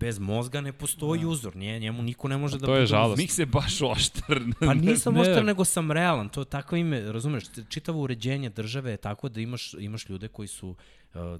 bez 0.00 0.18
mozga 0.18 0.60
ne 0.60 0.72
postoji 0.72 1.24
uzor. 1.24 1.56
Nije, 1.56 1.78
njemu 1.78 2.02
niko 2.02 2.28
ne 2.28 2.36
može 2.36 2.58
da 2.58 2.66
To 2.66 2.74
je 2.74 2.80
bude 2.80 2.86
žalostno. 2.86 3.22
Mik 3.22 3.30
se 3.30 3.46
baš 3.46 3.82
oštar. 3.82 4.40
Pa 4.60 4.74
nisam 4.74 5.14
Ne. 5.14 5.20
oštar, 5.20 5.44
nego 5.44 5.64
sam 5.64 5.92
realan. 5.92 6.28
To 6.28 6.40
je 6.40 6.44
takvo 6.44 6.76
ime, 6.76 7.12
razumeš, 7.12 7.44
čitavo 7.68 8.00
uređenje 8.00 8.50
države 8.50 8.90
je 8.90 8.96
tako 8.96 9.28
da 9.28 9.40
imaš, 9.40 9.74
imaš 9.78 10.08
ljude 10.08 10.28
koji 10.28 10.48
su 10.48 10.68
uh, 10.68 10.76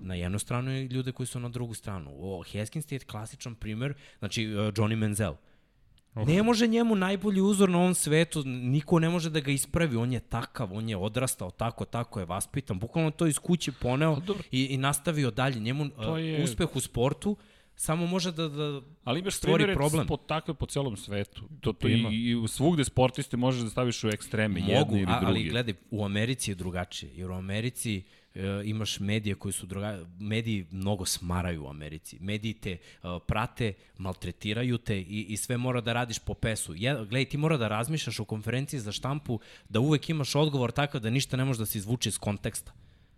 na 0.01 0.15
jednu 0.15 0.39
stranu 0.39 0.71
i 0.71 0.85
ljude 0.85 1.13
koji 1.13 1.27
su 1.27 1.41
na 1.41 1.49
drugu 1.49 1.75
stranu. 1.75 2.11
O, 2.19 2.43
Haskins 2.53 2.93
je 2.93 2.99
klasičan 2.99 3.55
primer, 3.55 3.95
znači 4.19 4.47
uh, 4.47 4.55
Johnny 4.55 4.97
Manziel. 4.97 5.35
Uf. 6.15 6.29
Ne 6.29 6.43
može 6.43 6.67
njemu 6.67 6.95
najbolji 6.97 7.41
uzor 7.41 7.69
na 7.69 7.79
ovom 7.79 7.95
svetu, 7.95 8.43
niko 8.45 8.99
ne 8.99 9.09
može 9.09 9.31
da 9.31 9.41
ga 9.41 9.51
ispravi, 9.51 9.97
on 9.97 10.13
je 10.13 10.21
takav, 10.21 10.73
on 10.73 10.89
je 10.89 10.97
odrastao 10.97 11.51
tako, 11.51 11.85
tako 11.85 12.21
je 12.21 12.27
vaspitan, 12.27 12.79
bukvalno 12.79 13.11
to 13.11 13.27
iz 13.27 13.39
kuće 13.39 13.73
poneo 13.73 14.17
dobro. 14.17 14.43
i, 14.51 14.65
i 14.65 14.77
nastavio 14.77 15.31
dalje. 15.31 15.61
Njemu 15.61 15.89
To 15.91 16.13
uh, 16.13 16.21
je- 16.21 16.45
uspeh 16.45 16.77
u 16.77 16.81
sportu 16.81 17.37
samo 17.77 18.07
može 18.07 18.33
da, 18.33 18.49
da 18.49 18.81
Ali 19.05 19.21
imaš 19.21 19.35
stvori 19.35 19.75
problem. 19.75 20.07
po 20.07 20.17
takve 20.17 20.55
po 20.55 20.67
celom 20.67 20.97
svetu. 20.97 21.43
To, 21.61 21.73
to 21.73 21.89
Ima. 21.89 22.09
i, 22.09 22.15
i 22.45 22.49
svugde 22.49 22.85
sportiste 22.85 23.37
možeš 23.37 23.63
da 23.63 23.71
staviš 23.71 24.05
u 24.05 24.09
ekstreme, 24.09 24.61
Mogu, 24.61 24.73
jedni 24.73 24.97
ili 24.97 25.07
a, 25.09 25.21
drugi. 25.21 25.27
ali 25.33 25.45
gledaj, 25.45 25.75
u 25.91 26.05
Americi 26.05 26.51
je 26.51 26.55
drugačije, 26.55 27.13
jer 27.15 27.31
u 27.31 27.35
Americi 27.35 28.03
e, 28.35 28.63
imaš 28.65 29.01
medije 29.01 29.35
koji 29.35 29.53
su 29.53 29.67
druga, 29.67 30.07
mediji 30.19 30.67
mnogo 30.71 31.05
smaraju 31.07 31.65
u 31.65 31.69
Americi. 31.69 32.19
Mediji 32.21 32.55
te 32.55 32.71
e, 32.71 32.79
prate, 33.27 33.73
maltretiraju 33.99 34.79
te 34.79 35.01
i, 35.01 35.27
i 35.29 35.37
sve 35.37 35.57
mora 35.57 35.81
da 35.81 35.93
radiš 35.93 36.19
po 36.19 36.35
pesu. 36.35 36.75
Je, 36.77 36.95
gledaj, 36.95 37.25
ti 37.25 37.37
mora 37.37 37.57
da 37.57 37.69
razmišljaš 37.69 38.19
u 38.21 38.25
konferenciji 38.25 38.81
za 38.81 38.93
štampu 38.93 39.41
da 39.69 39.81
uvek 39.81 40.11
imaš 40.11 40.35
odgovor 40.35 40.73
takav 40.73 41.01
da 41.01 41.11
ništa 41.11 41.37
ne 41.37 41.45
može 41.45 41.59
da 41.59 41.67
se 41.67 41.79
izvuče 41.79 42.09
iz 42.09 42.19
konteksta. 42.19 42.73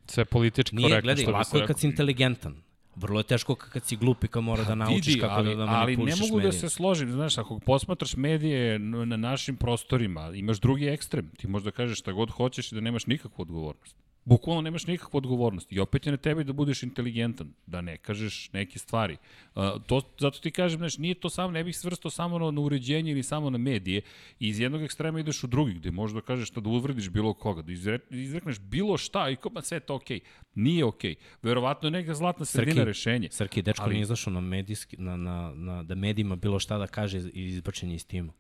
Sve 0.07 0.24
politički 0.24 0.77
Nije, 0.77 0.89
korektno, 0.89 1.07
gledaj, 1.07 1.23
što 1.23 1.31
bi 1.31 1.32
lako 1.32 1.51
se 1.51 1.59
je 1.59 1.66
kad 1.66 1.78
si 1.78 1.86
rekao. 1.86 1.91
inteligentan. 1.93 2.62
Vrlo 2.97 3.20
je 3.20 3.24
teško 3.24 3.55
kad 3.55 3.85
si 3.86 3.97
glup 3.97 4.24
i 4.24 4.28
kad 4.28 4.43
mora 4.43 4.65
da 4.65 4.74
naučiš 4.74 5.07
Vidi, 5.07 5.20
kako 5.20 5.35
ali, 5.35 5.57
da, 5.57 5.65
da 5.65 5.70
ali 5.70 5.97
ne 5.97 6.16
mogu 6.16 6.41
da 6.41 6.47
medijima. 6.47 6.53
se 6.53 6.69
složim, 6.69 7.12
znaš, 7.12 7.39
ako 7.39 7.59
posmatraš 7.59 8.16
medije 8.16 8.78
na 8.78 9.16
našim 9.16 9.57
prostorima, 9.57 10.31
imaš 10.35 10.61
drugi 10.61 10.86
ekstrem, 10.86 11.31
ti 11.36 11.49
možda 11.49 11.70
kažeš 11.70 11.99
šta 11.99 12.12
god 12.12 12.31
hoćeš 12.31 12.73
i 12.73 12.74
da 12.74 12.81
nemaš 12.81 13.07
nikakvu 13.07 13.43
odgovornost. 13.43 13.97
Bukvalno 14.24 14.62
nemaš 14.62 14.86
nikakvu 14.86 15.18
odgovornost 15.18 15.72
i 15.72 15.80
opet 15.80 16.06
je 16.06 16.12
na 16.12 16.16
tebi 16.16 16.44
da 16.44 16.52
budeš 16.52 16.82
inteligentan, 16.82 17.52
da 17.66 17.80
ne 17.80 17.96
kažeš 17.96 18.51
neke 18.52 18.78
stvari. 18.78 19.16
Uh, 19.55 19.62
to, 19.86 20.01
zato 20.18 20.38
ti 20.40 20.51
kažem, 20.51 20.78
znaš, 20.78 20.98
nije 20.98 21.14
to 21.14 21.30
samo, 21.30 21.51
ne 21.52 21.64
bih 21.64 21.76
svrstao 21.76 22.10
samo 22.10 22.38
na, 22.38 22.51
na 22.51 22.60
uređenje 22.60 23.12
ili 23.12 23.22
samo 23.22 23.51
na 23.51 23.59
medije 23.59 24.01
i 24.40 24.48
iz 24.48 24.60
jednog 24.60 24.82
ekstrema 24.82 25.20
ideš 25.20 25.44
u 25.44 25.46
drugi, 25.46 25.74
gde 25.74 25.90
možda 25.90 26.20
kažeš 26.20 26.48
šta 26.48 26.60
da 26.60 26.70
uvrediš 26.70 27.09
bilo 27.10 27.34
koga, 27.34 27.62
da 27.62 27.72
izre, 27.72 27.98
izrekneš 28.10 28.60
bilo 28.60 28.96
šta 28.96 29.30
i 29.30 29.36
kao, 29.36 29.52
ma 29.52 29.62
sve 29.62 29.80
to 29.80 29.94
okej. 29.94 30.20
Nije 30.55 30.84
okej. 30.84 31.14
Verovatno 31.42 31.86
je 31.86 31.90
neka 31.90 32.14
zlatna 32.14 32.44
sredina 32.44 32.74
Srki, 32.74 32.84
rešenje. 32.84 33.28
Srki, 33.30 33.62
dečko 33.62 33.82
Ali- 33.82 33.88
ali... 33.88 33.94
nije 33.94 34.02
izašao 34.02 34.32
na, 34.32 34.40
medijski, 34.40 34.96
na, 34.96 35.16
na, 35.16 35.55
na, 35.55 35.82
da 35.82 35.94
medijima 35.94 36.36
bilo 36.36 36.59
šta 36.59 36.78
da 36.78 36.86
kaže 36.86 37.18
i 37.18 37.44
izbačen 37.44 37.90
je 37.90 37.96
iz 37.96 38.06
tima. 38.06 38.32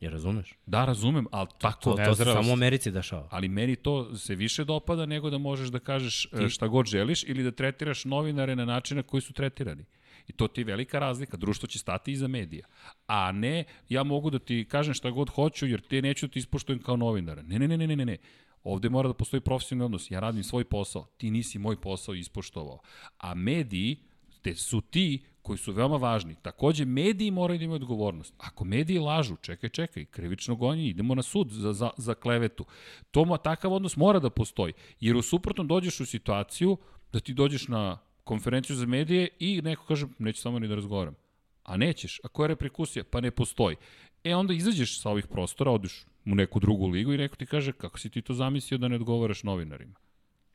Je 0.00 0.10
razumeš? 0.10 0.54
Da, 0.66 0.84
razumem, 0.84 1.26
ali 1.32 1.48
tako, 1.58 1.80
To, 1.90 2.04
to 2.04 2.14
se 2.14 2.24
samo 2.24 2.50
u 2.50 2.52
Americi 2.52 2.90
dešava. 2.90 3.28
Ali 3.30 3.48
meni 3.48 3.76
to 3.76 4.16
se 4.16 4.34
više 4.34 4.64
dopada 4.64 5.06
nego 5.06 5.30
da 5.30 5.38
možeš 5.38 5.68
da 5.68 5.78
kažeš 5.78 6.22
Ti- 6.30 6.36
ti... 6.36 6.48
šta 6.48 6.68
god 6.68 6.86
želiš 6.86 7.24
ili 7.24 7.42
da 7.42 7.50
tretiraš 7.50 8.04
novinare 8.04 8.56
na 8.56 8.64
način 8.64 8.96
na 8.96 9.02
koji 9.02 9.20
su 9.20 9.32
tretirani. 9.32 9.84
I 10.28 10.32
to 10.32 10.48
ti 10.48 10.60
je 10.60 10.64
velika 10.64 10.98
razlika. 10.98 11.36
Društvo 11.36 11.66
će 11.66 11.78
stati 11.78 12.12
iza 12.12 12.28
medija. 12.28 12.66
A 13.06 13.32
ne, 13.32 13.64
ja 13.88 14.02
mogu 14.02 14.30
da 14.30 14.38
ti 14.38 14.66
kažem 14.70 14.94
šta 14.94 15.10
god 15.10 15.30
hoću 15.30 15.66
jer 15.66 15.80
te 15.80 16.02
neću 16.02 16.26
da 16.26 16.32
ti 16.32 16.38
ispoštujem 16.38 16.82
kao 16.82 16.96
novinara. 16.96 17.42
Ne, 17.42 17.58
ne, 17.58 17.68
ne, 17.68 17.86
ne, 17.86 17.96
ne, 17.96 18.04
ne. 18.04 18.16
Ovde 18.62 18.88
mora 18.88 19.08
da 19.08 19.14
postoji 19.14 19.40
profesionalni 19.40 19.84
odnos. 19.84 20.10
Ja 20.10 20.20
radim 20.20 20.44
svoj 20.44 20.64
posao. 20.64 21.04
Ti 21.16 21.30
nisi 21.30 21.58
moj 21.58 21.80
posao 21.80 22.14
ispoštovao. 22.14 22.78
A 23.18 23.34
mediji 23.34 23.96
te 24.42 24.54
su 24.54 24.80
ti 24.80 25.24
koji 25.46 25.58
su 25.58 25.72
veoma 25.72 25.96
važni. 25.96 26.34
Takođe, 26.42 26.84
mediji 26.84 27.30
moraju 27.30 27.58
da 27.58 27.64
imaju 27.64 27.76
odgovornost. 27.76 28.34
Ako 28.38 28.64
mediji 28.64 28.98
lažu, 28.98 29.36
čekaj, 29.36 29.70
čekaj, 29.70 30.04
krivično 30.04 30.56
gonje, 30.56 30.88
idemo 30.88 31.14
na 31.14 31.22
sud 31.22 31.50
za, 31.50 31.72
za, 31.72 31.90
za 31.96 32.14
klevetu. 32.14 32.64
To, 33.10 33.36
takav 33.36 33.72
odnos 33.72 33.96
mora 33.96 34.18
da 34.18 34.30
postoji. 34.30 34.72
Jer 35.00 35.16
u 35.16 35.22
suprotnom 35.22 35.68
dođeš 35.68 36.00
u 36.00 36.06
situaciju 36.06 36.76
da 37.12 37.20
ti 37.20 37.34
dođeš 37.34 37.68
na 37.68 37.98
konferenciju 38.24 38.76
za 38.76 38.86
medije 38.86 39.28
i 39.38 39.62
neko 39.62 39.86
kaže, 39.86 40.06
neću 40.18 40.40
samo 40.40 40.58
ni 40.58 40.68
da 40.68 40.74
razgovaram. 40.74 41.14
A 41.62 41.76
nećeš. 41.76 42.20
A 42.24 42.28
koja 42.28 42.44
je 42.44 42.48
reperkusija? 42.48 43.04
Pa 43.10 43.20
ne 43.20 43.30
postoji. 43.30 43.76
E 44.24 44.34
onda 44.34 44.54
izađeš 44.54 45.00
sa 45.00 45.10
ovih 45.10 45.26
prostora, 45.26 45.70
odiš 45.70 46.04
u 46.24 46.34
neku 46.34 46.60
drugu 46.60 46.88
ligu 46.88 47.12
i 47.12 47.18
neko 47.18 47.36
ti 47.36 47.46
kaže 47.46 47.72
kako 47.72 47.98
si 47.98 48.10
ti 48.10 48.22
to 48.22 48.34
zamislio 48.34 48.78
da 48.78 48.88
ne 48.88 48.96
odgovaraš 48.96 49.42
novinarima. 49.42 49.94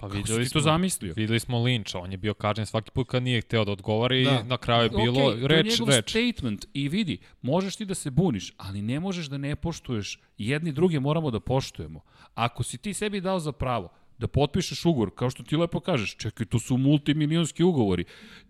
Pa 0.01 0.07
videli 0.07 0.39
ti 0.39 0.45
to 0.45 0.51
smo, 0.51 0.61
zamislio? 0.61 1.13
videli 1.15 1.39
smo 1.39 1.63
Linča, 1.63 1.99
on 1.99 2.11
je 2.11 2.17
bio 2.17 2.33
kažnjen 2.33 2.65
svaki 2.65 2.91
put 2.91 3.09
kad 3.09 3.23
nije 3.23 3.41
hteo 3.41 3.65
da 3.65 3.71
odgovara 3.71 4.15
i 4.15 4.23
Da. 4.23 4.43
na 4.43 4.57
kraju 4.57 4.83
je 4.83 4.89
bilo 4.89 5.13
to 5.13 5.31
je 5.31 5.47
reč, 5.47 5.65
njegov 5.69 5.89
reč. 5.89 6.09
statement 6.09 6.65
i 6.73 6.89
vidi, 6.89 7.17
možeš 7.41 7.75
ti 7.75 7.85
da 7.85 7.93
se 7.95 8.11
buniš, 8.11 8.53
ali 8.57 8.81
ne 8.81 8.99
možeš 8.99 9.25
da 9.25 9.37
ne 9.37 9.55
poštuješ. 9.55 10.19
Jedni 10.37 10.71
druge 10.71 10.99
moramo 10.99 11.31
da 11.31 11.39
poštujemo. 11.39 12.01
Ako 12.33 12.63
si 12.63 12.77
ti 12.77 12.93
sebi 12.93 13.21
dao 13.21 13.39
za 13.39 13.51
pravo 13.51 13.89
da 14.17 14.27
potpišeš 14.27 14.85
ugovor, 14.85 15.09
kao 15.15 15.29
što 15.29 15.43
ti 15.43 15.55
lepo 15.55 15.79
kažeš, 15.79 16.15
čekaj, 16.15 16.45
to 16.45 16.59
su 16.59 16.77
multimilionski 16.77 17.63
ugovori. 17.63 18.03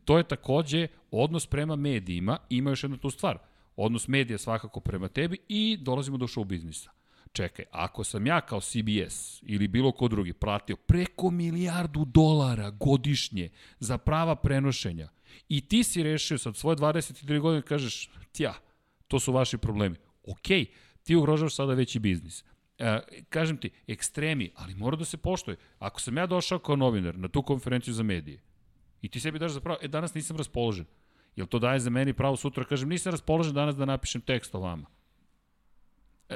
To 0.06 0.18
je 0.18 0.24
takođe 0.24 0.88
odnos 1.12 1.46
prema 1.48 1.76
medijima, 1.76 2.38
ima 2.50 2.70
još 2.70 2.84
jednu 2.84 2.98
tu 2.98 3.10
stvar. 3.10 3.38
Odnos 3.76 4.08
medija 4.08 4.38
svakako 4.38 4.80
prema 4.80 5.08
tebi 5.08 5.38
i 5.48 5.78
dolazimo 5.82 6.18
do 6.18 6.28
show 6.28 6.46
biznisa. 6.46 6.92
Čekaj, 7.32 7.66
ako 7.72 8.04
sam 8.04 8.28
ja 8.28 8.42
kao 8.42 8.62
CBS 8.62 9.40
ili 9.42 9.68
bilo 9.68 9.92
ko 9.92 10.08
drugi 10.08 10.34
platio 10.34 10.76
preko 10.76 11.32
milijardu 11.32 12.06
dolara 12.06 12.70
godišnje 12.70 13.50
za 13.80 13.98
prava 13.98 14.36
prenošenja 14.36 15.10
i 15.50 15.62
ti 15.62 15.84
si 15.84 16.04
rešio 16.04 16.38
sad 16.38 16.56
svoje 16.56 16.78
23 16.78 17.40
godine 17.40 17.62
kažeš, 17.62 18.10
tja, 18.32 18.54
to 19.08 19.20
su 19.20 19.34
vaši 19.34 19.58
problemi. 19.58 19.96
Okej, 20.24 20.66
ti 21.04 21.16
ugrožavaš 21.16 21.56
sada 21.56 21.74
veći 21.74 22.00
biznis. 22.00 22.44
E, 22.78 23.00
kažem 23.30 23.58
ti, 23.58 23.70
ekstremi, 23.88 24.52
ali 24.56 24.76
mora 24.76 24.98
da 24.98 25.06
se 25.06 25.18
poštoje. 25.18 25.58
Ako 25.80 26.02
sam 26.02 26.18
ja 26.18 26.26
došao 26.26 26.60
kao 26.60 26.76
novinar 26.76 27.18
na 27.18 27.28
tu 27.28 27.42
konferenciju 27.42 27.94
za 27.94 28.04
medije 28.04 28.42
i 29.02 29.10
ti 29.10 29.20
sebi 29.20 29.40
daš 29.40 29.52
za 29.52 29.60
pravo, 29.60 29.80
e 29.82 29.88
danas 29.88 30.14
nisam 30.14 30.38
raspoložen. 30.38 30.86
Jel 31.36 31.48
to 31.48 31.60
daje 31.60 31.80
za 31.80 31.90
meni 31.90 32.14
pravo 32.14 32.36
sutra, 32.36 32.64
kažem, 32.64 32.90
nisam 32.90 33.12
raspoložen 33.12 33.54
danas 33.54 33.76
da 33.76 33.86
napišem 33.86 34.22
tekst 34.22 34.56
o 34.56 34.60
vama. 34.60 34.88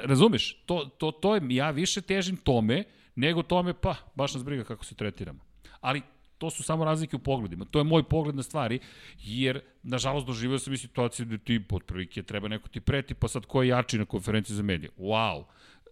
Razumeš? 0.03 0.53
To, 0.65 0.85
to, 0.97 1.11
to 1.11 1.35
je, 1.35 1.41
ja 1.49 1.71
više 1.71 2.01
težim 2.01 2.37
tome, 2.37 2.83
nego 3.15 3.43
tome, 3.43 3.73
pa, 3.73 3.95
baš 4.15 4.33
nas 4.33 4.43
briga 4.43 4.63
kako 4.63 4.85
se 4.85 4.95
tretiramo. 4.95 5.39
Ali 5.81 6.01
to 6.37 6.49
su 6.49 6.63
samo 6.63 6.85
razlike 6.85 7.15
u 7.15 7.19
pogledima. 7.19 7.65
To 7.65 7.79
je 7.79 7.83
moj 7.83 8.03
pogled 8.03 8.35
na 8.35 8.43
stvari, 8.43 8.79
jer, 9.23 9.59
nažalost, 9.83 10.27
doživio 10.27 10.59
sam 10.59 10.73
i 10.73 10.77
situaciju 10.77 11.25
da 11.25 11.37
ti, 11.37 11.61
otprilike, 11.71 12.23
treba 12.23 12.47
neko 12.47 12.69
ti 12.69 12.79
preti, 12.79 13.13
pa 13.13 13.27
sad 13.27 13.45
ko 13.45 13.63
je 13.63 13.67
jači 13.67 13.97
na 13.97 14.05
konferenciji 14.05 14.55
za 14.55 14.63
medije? 14.63 14.89
Wow! 14.97 15.43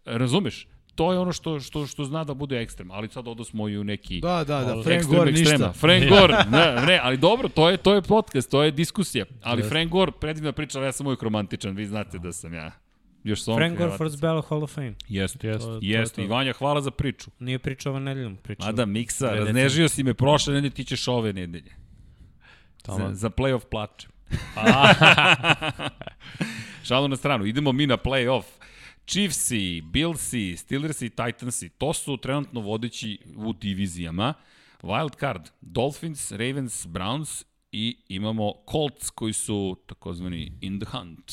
Razumeš? 0.06 0.68
To 0.96 1.14
je 1.14 1.20
ono 1.20 1.32
što, 1.32 1.60
što, 1.60 1.88
što 1.88 2.04
zna 2.06 2.24
da 2.24 2.34
bude 2.34 2.62
ekstrem, 2.62 2.92
ali 2.92 3.08
sad 3.08 3.28
odosmo 3.28 3.70
i 3.70 3.78
u 3.78 3.84
neki 3.84 4.20
Da, 4.20 4.44
da, 4.44 4.64
da, 4.64 4.84
Frank 4.84 5.06
Gore 5.06 5.32
ništa. 5.32 5.74
Frank 5.74 6.04
Gore, 6.14 6.38
ne, 6.52 6.86
ne, 6.86 7.00
ali 7.04 7.18
dobro, 7.18 7.50
to 7.50 7.70
je, 7.70 7.78
to 7.78 7.94
je 7.94 8.02
podcast, 8.02 8.52
to 8.52 8.64
je 8.64 8.72
diskusija. 8.72 9.26
Ali. 9.42 9.64
Frank 9.64 9.92
Gore, 9.92 10.12
predivna 10.20 10.52
priča, 10.52 10.84
ja 10.84 10.92
sam 10.92 11.08
uvijek 11.08 11.24
romantičan, 11.24 11.76
vi 11.76 11.86
znate 11.86 12.20
da 12.20 12.32
sam 12.32 12.54
ja. 12.54 12.72
Još 13.24 13.44
sam 13.44 13.56
Frank 13.56 13.78
Gore 13.78 13.98
first 13.98 14.22
ballot 14.22 14.46
Hall 14.50 14.64
of 14.64 14.74
Fame. 14.74 14.94
Jeste, 15.08 15.48
Jeste. 15.48 15.66
To- 15.66 15.80
to 15.80 15.86
je 15.86 15.92
jeste. 15.92 16.16
to. 16.16 16.22
I 16.22 16.28
Vanja, 16.28 16.54
hvala 16.54 16.82
za 16.82 16.92
priču. 16.92 17.32
Nije 17.40 17.60
pričao 17.60 17.92
ova 17.92 18.00
nedeljom, 18.00 18.36
pričao. 18.36 18.66
Mada, 18.66 18.86
Miksa, 18.86 19.28
Dve 19.28 19.40
raznežio 19.40 19.90
si 19.90 20.04
me 20.04 20.14
prošle 20.14 20.54
nedelje, 20.54 20.74
ti 20.74 20.86
ćeš 20.86 21.08
ove 21.08 21.34
nedelje. 21.34 21.72
Za, 22.78 22.84
Taman. 22.86 23.16
za 23.16 23.30
playoff 23.30 23.66
plačem. 23.72 24.12
Šalu 26.84 27.08
na 27.08 27.16
stranu, 27.16 27.46
idemo 27.46 27.72
mi 27.72 27.88
na 27.88 27.98
playoff. 27.98 28.44
Chiefsi, 29.06 29.82
Billsi, 29.82 30.58
Steelersi 30.58 31.06
i 31.06 31.10
Titansi, 31.10 31.70
to 31.70 31.94
su 31.94 32.18
trenutno 32.18 32.62
vodeći 32.62 33.20
u 33.36 33.54
divizijama. 33.54 34.34
Wild 34.82 35.20
card, 35.20 35.50
Dolphins, 35.62 36.32
Ravens, 36.32 36.88
Browns 36.88 37.44
i 37.72 37.98
imamo 38.08 38.54
Colts 38.72 39.10
koji 39.10 39.34
su 39.34 39.78
takozvani 39.86 40.52
in 40.62 40.80
the 40.80 40.90
hunt. 40.98 41.32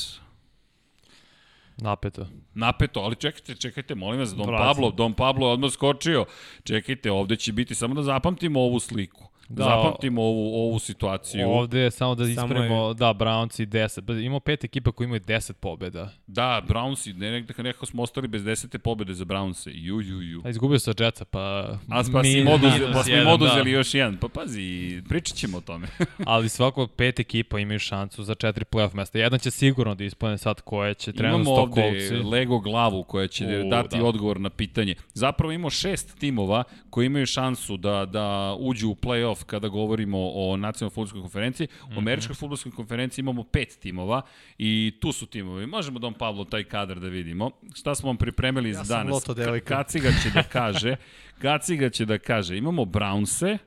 Napeto. 1.81 2.27
Napeto, 2.55 3.01
ali 3.01 3.17
čekajte, 3.17 3.55
čekajte, 3.55 3.95
molim 3.95 4.21
vas, 4.21 4.35
Don 4.35 4.47
Vrati. 4.47 4.63
Pablo, 4.63 4.91
Don 4.91 5.13
Pablo 5.13 5.47
je 5.47 5.53
odmah 5.53 5.71
skočio. 5.73 6.25
Čekajte, 6.65 7.11
ovde 7.11 7.37
će 7.37 7.53
biti, 7.53 7.75
samo 7.75 7.95
da 7.95 8.03
zapamtimo 8.03 8.61
ovu 8.61 8.81
sliku. 8.81 9.31
Da, 9.51 9.65
Da, 9.65 9.71
zapamtimo 9.77 10.23
ovu, 10.23 10.55
ovu 10.57 10.79
situaciju. 10.79 11.49
Ovde 11.49 11.81
je 11.81 11.91
samo 11.91 12.15
da 12.15 12.25
ispravimo, 12.25 12.89
je- 12.89 12.95
da, 12.95 13.15
Browns 13.15 13.63
i 13.63 13.67
10. 13.67 14.01
Pa 14.01 14.13
Imamo 14.13 14.41
pet 14.41 14.65
ekipa 14.65 14.93
koji 14.93 15.05
imaju 15.05 15.21
10 15.21 15.53
pobjeda. 15.53 16.11
Da, 16.27 16.63
Brownsi, 16.69 17.13
ne, 17.13 17.31
nekako, 17.33 17.63
nekako 17.63 17.87
smo 17.87 18.03
ostali 18.03 18.29
bez 18.29 18.45
desete 18.45 18.79
pobede 18.79 19.15
za 19.15 19.25
Brownse. 19.25 19.71
Ju, 19.75 20.01
ju, 20.01 20.21
ju. 20.23 20.43
A 20.45 20.49
izgubio 20.51 20.79
sa 20.79 20.93
Jetsa, 20.99 21.25
pa... 21.25 21.41
A 21.89 22.03
pa 22.13 22.23
min- 22.23 22.39
im 22.39 22.49
oduzeli, 22.49 22.93
pa 22.93 23.03
smo 23.03 23.13
im 23.13 23.19
jedan, 23.19 23.33
oduzeli 23.33 23.65
da. 23.65 23.71
još 23.71 23.95
jedan. 23.95 24.17
Pa 24.17 24.29
pazi, 24.31 24.63
pričat 25.09 25.37
ćemo 25.37 25.59
o 25.59 25.61
tome. 25.61 25.87
Ali 26.27 26.49
svako 26.49 26.87
pet 26.87 27.21
ekipa 27.21 27.59
imaju 27.59 27.79
šansu 27.79 28.25
za 28.25 28.35
četiri 28.35 28.65
playoff 28.65 28.95
mesta. 28.95 29.19
Jedan 29.19 29.39
će 29.39 29.51
sigurno 29.51 29.95
da 29.95 30.05
ispane 30.05 30.39
sad 30.39 30.61
koje 30.61 30.95
će 30.95 31.11
Imamo 31.11 31.21
trenutno 31.23 31.53
ovde 31.53 31.83
Coltsi. 31.83 32.15
Lego 32.27 32.59
glavu 32.59 33.03
koja 33.03 33.27
će 33.27 33.45
U, 33.67 33.71
dati 33.71 33.99
da. 33.99 34.05
odgovor 34.05 34.41
na 34.41 34.51
pitanje. 34.51 34.95
Zapravo 35.15 35.53
imamo 35.53 35.71
šest 35.71 36.19
timova 36.19 36.65
koji 36.91 37.07
imaju 37.07 37.27
šansu 37.27 37.77
da, 37.77 38.07
da 38.07 38.57
uđu 38.59 38.89
u 38.89 38.95
play-off 38.95 39.40
kada 39.45 39.69
govorimo 39.69 40.31
o 40.35 40.57
nacionalnoj 40.57 40.95
futbolskoj 40.95 41.21
konferenciji. 41.21 41.69
Mhm. 41.87 41.97
U 41.97 41.99
američkoj 41.99 42.35
futbolskoj 42.35 42.73
konferenciji 42.73 43.23
imamo 43.23 43.45
pet 43.45 43.79
timova 43.81 44.23
i 44.59 44.99
tu 45.01 45.13
su 45.13 45.27
timovi. 45.27 45.67
Možemo 45.67 45.99
Don 45.99 46.15
Pablo 46.15 46.45
taj 46.45 46.65
kadar 46.65 47.01
da 47.01 47.09
vidimo. 47.09 47.51
Šta 47.75 47.95
smo 47.95 48.07
vam 48.07 48.17
pripremili 48.17 48.69
Ja 48.69 48.75
za 48.75 48.85
sam 48.85 48.97
danas? 48.97 49.13
loto 49.13 49.35
devojka. 49.35 49.77
Kaciga 49.77 50.09
će 50.23 50.31
da 50.31 50.43
kaže. 50.59 50.97
Kaciga 51.43 51.91
će 51.91 52.05
da 52.05 52.19
kaže. 52.19 52.57
Imamo 52.57 52.85
Brownse, 52.85 53.59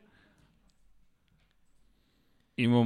imamo, 2.58 2.86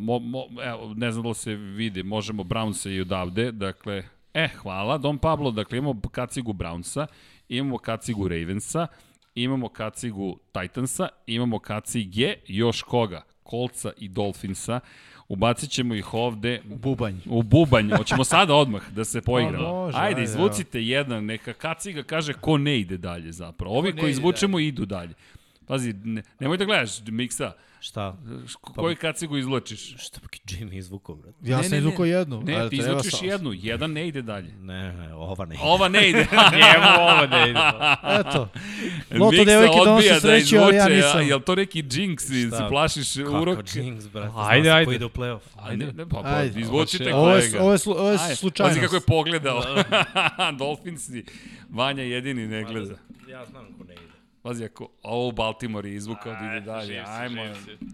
mo, 0.00 0.18
mo, 0.18 0.44
evo, 0.64 0.94
ne 0.96 1.12
znam 1.12 1.22
da 1.22 1.28
li 1.28 1.34
se 1.34 1.54
vidi, 1.54 2.02
možemo 2.02 2.42
Brownsa 2.42 2.90
i 2.90 3.00
odavde, 3.00 3.52
dakle, 3.52 4.02
e, 4.34 4.48
hvala, 4.48 4.98
Don 4.98 5.18
Pablo, 5.18 5.50
dakle, 5.50 5.78
imamo 5.78 6.00
kacigu 6.12 6.52
Brownsa, 6.52 7.06
imamo 7.48 7.78
kacigu 7.78 8.28
Ravensa, 8.28 8.86
imamo 9.36 9.68
kacigu 9.68 10.38
Titansa, 10.52 11.08
imamo 11.26 11.58
kacige, 11.58 12.34
još 12.46 12.82
koga? 12.82 13.22
Kolca 13.42 13.92
i 13.98 14.08
Dolphinsa, 14.08 14.80
ubacit 15.28 15.70
ćemo 15.70 15.94
ih 15.94 16.14
ovde 16.14 16.60
Bubanj. 16.64 17.14
u 17.26 17.42
bubanj. 17.42 17.90
Hoćemo 17.96 18.24
sada 18.24 18.54
odmah 18.54 18.90
da 18.90 19.04
se 19.04 19.20
poigramo. 19.20 19.64
Pa 19.64 19.70
može, 19.72 19.98
ajde, 19.98 20.06
ajde, 20.08 20.22
izvucite 20.22 20.82
jedan, 20.82 21.24
neka 21.24 21.52
kaciga 21.52 22.02
kaže 22.02 22.32
ko 22.32 22.58
ne 22.58 22.78
ide 22.78 22.96
dalje 22.96 23.32
zapravo. 23.32 23.78
Ovi 23.78 23.92
ne 23.92 24.00
koji 24.00 24.10
izvučemo 24.10 24.58
idu 24.58 24.86
dalje. 24.86 25.14
Pazi, 25.66 25.92
ne, 25.94 26.22
nemoj 26.40 26.56
da 26.56 26.64
gledaš 26.64 26.90
Miksa, 27.02 27.52
Šta? 27.80 28.16
Ko- 28.60 28.72
Koju 28.72 28.96
kacigu 28.96 29.36
izvlačiš? 29.36 29.94
Šta 29.98 30.20
pa 30.20 30.26
Jimmy 30.46 30.74
izvukao, 30.74 31.14
brate? 31.14 31.36
Ja 31.42 31.56
Ne, 31.56 31.62
sam 31.62 31.72
ne, 31.72 31.78
izvukao 31.78 32.04
jednu. 32.04 32.42
Ne, 32.42 32.68
ti 32.68 32.76
izvlačiš 32.76 33.12
sam- 33.12 33.26
jednu, 33.26 33.52
jedan 33.52 33.92
ne 33.92 34.08
ide 34.08 34.22
dalje. 34.22 34.52
Ne, 34.52 34.92
ne, 34.92 35.14
ova 35.14 35.44
ne. 35.44 35.56
Ova 35.62 35.88
ne 35.88 36.08
ide. 36.08 36.18
Njemu 36.52 36.88
ovo 37.00 37.26
ne 37.26 37.50
ide. 37.50 37.60
Eto. 38.20 38.48
Loto 39.12 39.44
devojke 39.44 39.70
odbija 39.70 39.84
donose 39.84 40.08
da 40.08 40.20
sreću, 40.20 40.56
ali 40.56 40.76
ja 40.76 40.88
nisam. 40.88 41.18
a 41.18 41.20
Jel 41.20 41.40
to 41.40 41.54
neki 41.54 41.82
jinx 41.82 42.30
i 42.30 42.46
Šta? 42.46 42.56
se 42.56 42.64
plašiš 42.68 43.14
Kako 43.14 43.40
urok? 43.40 43.58
Jinx, 43.74 44.06
brate? 44.06 44.32
Ajde, 44.36 44.70
ajde. 44.70 44.84
Ko 44.84 44.92
ide 44.92 45.04
u 45.04 45.08
playoff. 45.10 45.40
Ajde, 45.56 45.86
ne, 45.86 46.08
pa, 46.08 46.22
pa 46.22 46.28
Ajde. 46.28 46.60
izvučite 46.60 47.14
Ovo 47.14 47.22
Ovo 47.22 47.30
je, 47.30 47.40
kolega. 47.40 47.62
ovo 47.62 47.72
je, 47.72 47.78
slu, 47.78 47.92
ovo 47.92 48.10
je 48.10 48.18
slučajnost. 48.36 48.76
Pazi 48.76 48.80
kako 48.80 48.94
je 48.94 49.00
pogledao. 49.00 49.62
Dolphinsi. 50.58 51.24
Vanja 51.70 52.02
jedini 52.02 52.46
ne 52.46 52.64
gleda. 52.64 52.94
Ja 53.28 53.46
znam 53.46 53.64
ko 53.78 53.84
ne 53.84 53.94
ide. 53.94 54.05
Pazi, 54.46 54.64
ako 54.64 54.88
ovo 55.02 55.32
Baltimore 55.32 55.88
je 55.88 55.96
izvukao 55.96 56.32
da 56.32 56.46
ide 56.46 56.60
dalje, 56.62 56.86
živ 56.86 56.94
si, 56.96 57.10
ajmo. 57.12 57.42
živ 57.44 57.54
si. 57.56 57.84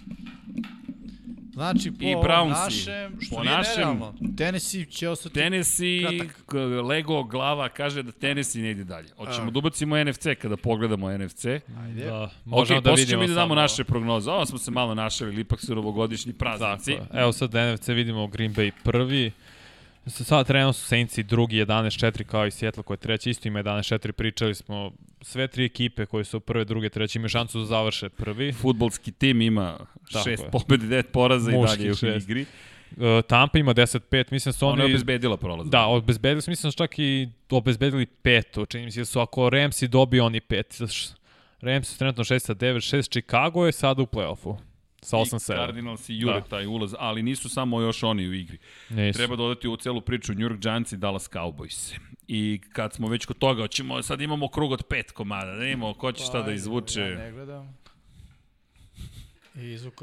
Znači, 1.53 1.91
po 1.91 1.97
I 2.01 2.15
Brownsi. 2.17 2.49
našem, 2.51 3.21
što 3.21 3.37
Po 3.37 3.43
nije 3.43 3.53
našem- 3.53 3.73
nerealno. 3.77 4.15
Tennessee 4.37 4.85
će 4.85 5.09
ostati... 5.09 5.35
Tennessee, 5.35 6.01
Kratak. 6.19 6.55
Lego 6.85 7.23
glava 7.25 7.69
kaže 7.69 8.03
da 8.03 8.13
Tennessee 8.13 8.63
ne 8.63 8.71
ide 8.71 8.85
dalje. 8.85 9.09
Hoćemo 9.17 9.51
da 9.51 9.59
ubacimo 9.59 9.97
NFC 9.99 10.27
kada 10.35 10.57
pogledamo 10.57 11.11
NFC. 11.11 11.45
Ajde. 11.79 12.05
Da, 12.05 12.31
možemo 12.45 12.81
da 12.81 12.91
posle 12.91 13.03
vidimo 13.03 13.11
ćemo 13.13 13.25
i 13.25 13.29
da 13.29 13.35
damo 13.35 13.45
samo- 13.45 13.55
naše 13.55 13.85
prognoze. 13.85 14.31
Ovo 14.31 14.47
smo 14.47 14.59
se 14.59 14.71
malo 14.71 14.95
našali, 14.95 15.41
ipak 15.41 15.61
su 15.61 15.75
novogodišnji 15.75 16.33
praznici. 16.33 16.97
Tako, 16.99 17.19
evo 17.19 17.33
sad 17.33 17.51
NFC 17.55 17.89
vidimo 17.89 18.27
Green 18.27 18.55
Bay 18.55 18.71
prvi. 18.85 19.33
S- 20.07 20.23
Sad 20.23 20.47
trenutno 20.47 20.73
su 20.73 20.87
Saintsi 20.87 21.23
drugi 21.23 21.57
11-4 21.57 22.25
kao 22.25 22.47
i 22.47 22.51
Seattle 22.51 22.83
koji 22.83 22.95
je 22.95 23.01
treći, 23.01 23.31
isto 23.31 23.49
ima 23.49 23.63
11-4, 23.63 24.13
pričali 24.13 24.55
smo 24.55 24.91
sve 25.21 25.49
tri 25.49 25.65
ekipe 25.65 26.07
koje 26.07 26.25
su 26.25 26.41
prve, 26.41 26.65
druge, 26.65 26.89
treće 26.89 27.19
imaju 27.19 27.29
šansu 27.29 27.59
da 27.59 27.65
završe 27.65 28.09
prvi. 28.09 28.53
Futbolski 28.53 29.13
tim 29.13 29.41
ima 29.41 29.79
Tako 30.13 30.25
šest 30.25 30.43
je. 30.43 30.51
pobedi, 30.51 30.87
devet 30.87 31.13
poraza 31.13 31.51
i 31.51 31.55
Muški 31.55 31.77
dalje 31.79 31.91
u 31.91 31.95
šest. 31.95 32.29
igri. 32.29 32.47
Uh, 32.93 32.99
Tampa 33.23 33.59
ima 33.59 33.75
10-5, 33.75 34.01
mislim 34.31 34.49
da 34.49 34.59
su 34.59 34.67
Ona 34.67 34.77
je 34.77 34.85
oni... 34.85 34.95
obezbedila 34.95 35.37
prolaz. 35.37 35.69
Da, 35.69 35.87
obezbedili 35.87 36.43
su, 36.43 36.51
mislim 36.51 36.69
da 36.69 36.73
su 36.73 36.79
čak 36.79 36.99
i 36.99 37.29
obezbedili 37.51 38.07
peto. 38.07 38.67
Čini 38.67 38.85
mi 38.85 38.91
se 38.91 39.01
da 39.01 39.05
su 39.05 39.21
ako 39.21 39.51
Ramsi 39.51 39.89
dobiju 39.89 40.25
oni 40.25 40.41
pet. 40.41 40.79
Ramsi 41.61 41.93
su 41.93 41.99
trenutno 41.99 42.25
6 42.25 42.39
sa 42.39 42.55
9, 42.55 42.97
6 42.97 43.11
Chicago 43.11 43.67
je 43.67 43.73
sada 43.73 44.03
u 44.03 44.07
play-offu. 44.07 44.57
Sa 45.03 45.17
I 45.17 45.21
8-7. 45.21 45.57
Cardinals 45.57 46.09
i 46.09 46.17
jure 46.17 46.35
Da. 46.35 46.41
taj 46.43 46.67
ulaz, 46.67 46.95
ali 46.99 47.23
nisu 47.23 47.49
samo 47.49 47.81
još 47.81 48.03
oni 48.03 48.29
u 48.29 48.35
igri. 48.35 48.59
Nisu. 48.91 49.17
Treba 49.17 49.37
dodati 49.37 49.69
u 49.69 49.77
celu 49.77 50.01
priču 50.01 50.33
New 50.33 50.41
York 50.41 50.59
Giants 50.59 50.93
i 50.93 50.97
Dallas 50.97 51.31
Cowboys. 51.31 51.99
I 52.29 52.61
kad 52.73 52.93
smo 52.93 53.09
već 53.09 53.27
kod 53.27 53.39
toga, 53.39 53.63
hoćemo, 53.63 54.03
sad 54.03 54.21
imamo 54.21 54.49
krug 54.49 54.73
od 54.73 54.83
pet 54.83 55.13
komada, 55.13 55.53
da 55.53 55.65
imamo 55.65 55.95
ko 55.95 56.13
će 56.13 56.25
šta 56.25 56.43
da 56.43 56.53
izvuče. 56.53 57.01
Ja 57.01 57.17
ne 57.17 57.33
gledam. 57.33 57.79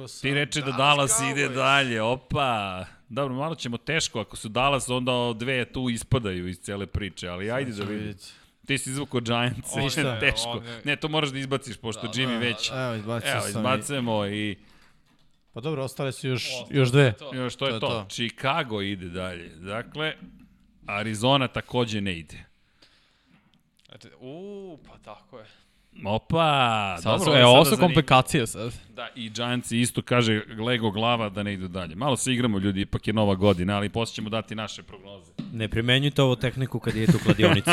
Sam... 0.08 0.22
Ti 0.22 0.34
reče 0.34 0.62
da 0.62 0.72
Dallas 0.72 1.12
ide 1.24 1.50
dalje, 1.50 2.02
opa. 2.02 2.86
Dobro, 3.10 3.36
malo 3.36 3.56
ćemo 3.56 3.78
teško, 3.78 4.20
ako 4.20 4.38
su 4.38 4.50
Dallas, 4.50 4.90
onda 4.90 5.12
dve 5.36 5.66
tu 5.66 5.90
ispadaju 5.90 6.48
iz 6.48 6.58
cele 6.58 6.86
priče, 6.86 7.28
ali 7.28 7.52
ajde 7.52 7.72
da 7.72 7.78
ćemo 7.78 7.90
vidimo. 7.90 8.14
Ti 8.66 8.78
si 8.78 8.90
izvukao 8.90 9.20
Giants, 9.22 9.76
Ništa. 9.76 10.20
teško. 10.22 10.62
Je- 10.66 10.82
Ne, 10.84 10.96
to 10.96 11.08
moraš 11.08 11.30
da 11.30 11.40
izbaciš, 11.40 11.78
pošto 11.78 12.08
Jimmy 12.08 12.40
već... 12.40 12.72
Evo, 12.72 12.96
izbacio 12.96 13.32
Evo, 13.32 13.42
sam. 13.42 13.48
i- 13.48 13.50
izbacujemo 13.52 14.26
i 14.28 14.56
Pa 15.60 15.64
dobro, 15.64 15.84
ostale 15.84 16.12
su 16.12 16.28
još, 16.28 16.48
još 16.70 16.92
dve. 16.92 17.14
još 17.34 17.56
to 17.56 17.66
je 17.66 17.70
To 17.70 17.76
je 17.76 17.80
to. 17.80 17.88
to. 17.88 18.06
Chicago 18.10 18.82
ide 18.82 19.10
dalje. 19.10 19.50
Dakle, 19.50 20.14
Arizona 20.86 21.48
takođe 21.48 22.02
ne 22.02 22.18
ide. 22.20 22.46
Uuu, 24.20 24.78
pa 24.78 24.98
tako 24.98 25.40
je. 25.40 25.46
Opa, 26.06 26.96
Sad 27.02 27.04
dobro, 27.20 27.32
su, 27.32 27.38
je 27.38 27.42
e, 27.42 27.46
ovo 27.46 27.66
su 27.66 27.78
komplikacije 27.78 28.48
sad. 28.48 28.74
Da, 28.90 29.10
i 29.16 29.30
Giants 29.30 29.72
isto 29.72 30.02
kaže 30.02 30.42
Lego 30.60 30.92
glava 30.92 31.30
da 31.30 31.44
ne 31.44 31.54
idu 31.54 31.68
dalje. 31.68 31.96
Malo 31.96 32.18
se 32.18 32.34
igramo 32.34 32.60
ljudi, 32.60 32.82
ipak 32.82 33.08
je 33.08 33.14
nova 33.14 33.36
godina, 33.36 33.76
ali 33.76 33.90
posle 33.90 34.16
ćemo 34.16 34.30
dati 34.30 34.56
naše 34.56 34.84
prognoze. 34.84 35.32
Ne 35.54 35.68
primenjujte 35.68 36.22
ovu 36.22 36.36
tehniku 36.36 36.80
kad 36.80 36.96
idete 36.96 37.18
u 37.18 37.24
kladionicu. 37.26 37.70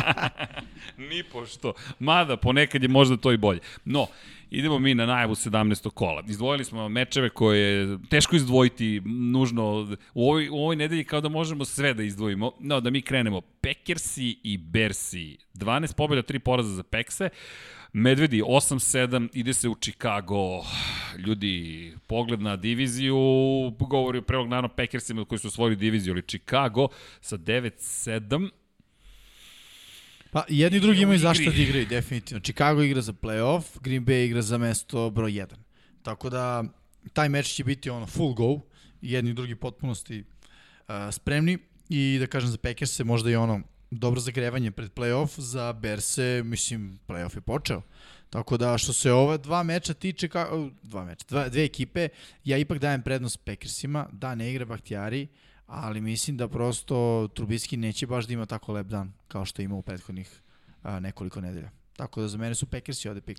Ni 1.10 1.22
pošto. 1.22 1.72
Mada, 1.98 2.36
ponekad 2.36 2.82
je 2.82 2.88
možda 2.88 3.16
to 3.16 3.32
i 3.32 3.36
bolje. 3.36 3.60
No, 3.84 4.06
Idemo 4.50 4.78
mi 4.78 4.94
na 4.94 5.06
najavu 5.06 5.34
17. 5.34 5.90
kola. 5.90 6.22
Izdvojili 6.28 6.64
smo 6.64 6.88
mečeve 6.88 7.28
koje 7.28 7.60
je 7.60 7.98
teško 8.08 8.36
izdvojiti 8.36 9.00
nužno 9.04 9.96
u 10.14 10.28
ovoj, 10.28 10.48
u 10.48 10.56
ovoj 10.56 10.76
nedelji 10.76 11.04
kao 11.04 11.20
da 11.20 11.28
možemo 11.28 11.64
sve 11.64 11.94
da 11.94 12.02
izdvojimo. 12.02 12.52
No, 12.60 12.80
da 12.80 12.90
mi 12.90 13.02
krenemo. 13.02 13.40
Packersi 13.40 14.38
i 14.42 14.58
Bersi. 14.58 15.38
12 15.54 15.94
pobjeda, 15.96 16.22
3 16.22 16.38
poraza 16.38 16.74
za 16.74 16.82
Pekse. 16.82 17.28
Medvedi 17.92 18.42
8-7, 18.42 19.28
ide 19.32 19.54
se 19.54 19.68
u 19.68 19.74
Chicago. 19.74 20.62
Ljudi, 21.18 21.92
pogled 22.06 22.40
na 22.40 22.56
diviziju, 22.56 23.16
govori 23.78 24.18
o 24.18 24.22
prvog 24.22 24.48
naravno 24.48 24.68
Packersima 24.68 25.24
koji 25.24 25.38
su 25.38 25.48
osvojili 25.48 25.76
diviziju, 25.76 26.14
ali 26.14 26.22
Chicago 26.22 26.88
sa 27.20 27.38
9-7, 27.38 28.50
Pa 30.30 30.44
jedni 30.48 30.78
i 30.78 30.80
drugi 30.80 31.02
imaju 31.02 31.18
zašto 31.18 31.50
da 31.50 31.56
igraju, 31.56 31.86
definitivno. 31.86 32.40
Chicago 32.40 32.82
igra 32.82 33.00
za 33.00 33.12
playoff, 33.12 33.62
Green 33.80 34.06
Bay 34.06 34.24
igra 34.24 34.42
za 34.42 34.58
mesto 34.58 35.10
broj 35.10 35.32
1. 35.32 35.46
Tako 36.02 36.30
da 36.30 36.64
taj 37.12 37.28
meč 37.28 37.46
će 37.46 37.64
biti 37.64 37.90
ono 37.90 38.06
full 38.06 38.34
go, 38.34 38.60
jedni 39.02 39.30
i 39.30 39.34
drugi 39.34 39.54
potpunosti 39.54 40.24
uh, 40.88 40.94
spremni 41.12 41.58
i 41.88 42.16
da 42.20 42.26
kažem 42.26 42.50
za 42.50 42.58
Packers 42.58 42.90
se 42.90 43.04
možda 43.04 43.30
i 43.30 43.36
ono 43.36 43.60
dobro 43.90 44.20
zagrevanje 44.20 44.70
pred 44.70 44.92
playoff, 44.92 45.40
za 45.40 45.72
Berse, 45.72 46.42
mislim, 46.44 46.98
playoff 47.08 47.36
je 47.36 47.40
počeo. 47.40 47.82
Tako 48.30 48.56
da 48.56 48.78
što 48.78 48.92
se 48.92 49.12
ova 49.12 49.36
dva 49.36 49.62
meča 49.62 49.94
tiče, 49.94 50.28
ka, 50.28 50.48
dva 50.82 51.04
meča, 51.04 51.24
dva, 51.28 51.48
dve 51.48 51.64
ekipe, 51.64 52.08
ja 52.44 52.58
ipak 52.58 52.78
dajem 52.78 53.02
prednost 53.02 53.44
Packersima, 53.44 54.06
da 54.12 54.34
ne 54.34 54.50
igra 54.50 54.64
Bahtijari, 54.64 55.28
ali 55.70 56.00
mislim 56.00 56.36
da 56.36 56.48
prosto 56.48 57.28
Trubiski 57.34 57.76
neće 57.76 58.06
baš 58.06 58.26
da 58.26 58.32
ima 58.32 58.46
tako 58.46 58.72
lep 58.72 58.86
dan 58.86 59.12
kao 59.28 59.44
što 59.44 59.62
je 59.62 59.64
imao 59.64 59.78
u 59.78 59.82
prethodnih 59.82 60.40
a, 60.82 61.00
nekoliko 61.00 61.40
nedelja. 61.40 61.70
Tako 61.96 62.20
da 62.20 62.28
za 62.28 62.38
mene 62.38 62.54
su 62.54 62.66
Packersi 62.66 63.08
ovde 63.08 63.20
pik. 63.20 63.38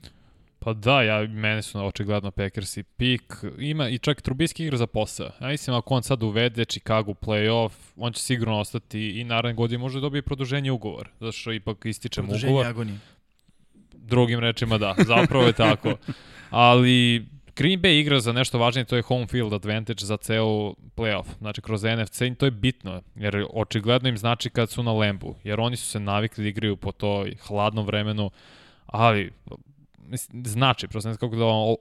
Pa 0.60 0.74
da, 0.74 1.02
ja, 1.02 1.28
mene 1.28 1.62
su 1.62 1.86
očigledno 1.86 2.32
Packersi 2.32 2.84
pik. 2.84 3.36
Ima 3.58 3.90
i 3.90 3.98
čak 3.98 4.22
Trubiski 4.22 4.64
igra 4.64 4.78
za 4.78 4.88
posao. 4.88 5.32
Ja 5.42 5.48
mislim 5.48 5.76
ako 5.76 5.94
on 5.94 6.04
sad 6.04 6.24
uvede 6.24 6.66
Chicago 6.66 7.14
playoff, 7.14 7.72
on 7.96 8.14
će 8.14 8.22
sigurno 8.22 8.60
ostati 8.60 9.20
i 9.20 9.24
naredne 9.24 9.54
godine 9.54 9.78
može 9.78 9.98
da 9.98 10.02
dobije 10.02 10.22
produženje 10.22 10.72
ugovor. 10.72 11.10
Zato 11.20 11.32
što 11.32 11.52
ipak 11.52 11.86
ističe 11.86 12.22
mu 12.22 12.28
ugovor. 12.28 12.42
Produženje 12.42 12.70
agonije. 12.70 13.00
Drugim 13.94 14.40
rečima 14.40 14.78
da, 14.78 14.96
zapravo 15.08 15.46
je 15.46 15.54
tako. 15.54 15.98
Ali 16.50 17.26
Green 17.62 17.82
Bay 17.82 18.00
igra 18.00 18.20
za 18.20 18.34
nešto 18.34 18.60
važnije, 18.60 18.86
to 18.86 18.96
je 18.96 19.02
home 19.02 19.28
field 19.28 19.54
advantage 19.54 20.06
za 20.06 20.18
ceo 20.18 20.74
playoff, 20.96 21.26
znači 21.38 21.62
kroz 21.62 21.84
NFC 21.84 22.22
i 22.22 22.36
to 22.36 22.46
je 22.46 22.52
bitno, 22.52 23.02
jer 23.16 23.46
očigledno 23.54 24.10
im 24.10 24.18
znači 24.18 24.50
kad 24.50 24.70
su 24.70 24.84
na 24.84 24.94
Lembu, 24.94 25.36
jer 25.44 25.60
oni 25.60 25.78
su 25.78 25.86
se 25.86 26.00
navikli 26.00 26.44
da 26.44 26.50
igraju 26.50 26.78
po 26.78 26.92
toj 26.92 27.36
hladnom 27.48 27.86
vremenu, 27.86 28.32
ali 28.86 29.32
znači, 30.44 30.88
prosto 30.88 31.10
ne 31.10 31.14
znam 31.14 31.30
kako 31.30 31.36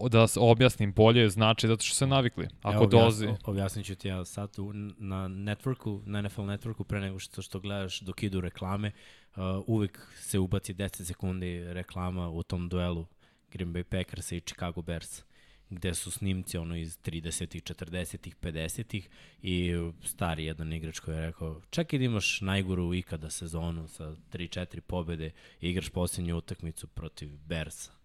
da, 0.08 0.18
da 0.18 0.26
se 0.26 0.40
objasnim 0.40 0.92
bolje, 0.92 1.28
znači 1.28 1.68
zato 1.68 1.84
što 1.84 1.94
se 1.94 2.06
navikli. 2.06 2.48
Ako 2.62 2.76
Evo, 2.76 2.86
dolazi... 2.86 3.28
Objasnit 3.44 3.86
ću 3.86 3.94
ti 3.94 4.08
ja 4.08 4.24
sad 4.24 4.58
u, 4.58 4.72
na 4.98 5.28
networku, 5.28 6.02
na 6.06 6.22
NFL 6.22 6.42
networku, 6.42 6.84
pre 6.84 7.00
nego 7.00 7.18
što, 7.18 7.42
što 7.42 7.60
gledaš 7.60 8.00
dok 8.00 8.22
idu 8.22 8.40
reklame, 8.40 8.92
uh, 9.36 9.42
uvek 9.66 10.08
se 10.16 10.38
ubaci 10.38 10.74
10 10.74 11.04
sekundi 11.04 11.64
reklama 11.64 12.30
u 12.30 12.42
tom 12.42 12.68
duelu 12.68 13.06
Green 13.52 13.72
Bay 13.72 13.82
Packers 13.82 14.32
i 14.32 14.40
Chicago 14.40 14.82
Bears 14.82 15.22
gde 15.70 15.94
su 15.94 16.10
snimci 16.10 16.58
ono 16.58 16.76
iz 16.76 16.98
30-ih, 16.98 17.62
40-ih, 17.62 18.36
50-ih 18.42 19.08
i 19.42 19.72
stari 20.04 20.44
jedan 20.44 20.72
igrač 20.72 20.98
koji 20.98 21.14
je 21.14 21.26
rekao 21.26 21.60
čak 21.70 21.92
i 21.92 21.98
da 21.98 22.04
imaš 22.04 22.40
najgoru 22.40 22.94
ikada 22.94 23.30
sezonu 23.30 23.88
sa 23.88 24.14
3-4 24.32 24.80
pobede 24.80 25.30
i 25.60 25.70
igraš 25.70 25.88
posljednju 25.88 26.36
utakmicu 26.36 26.86
protiv 26.86 27.28
Bersa 27.46 28.00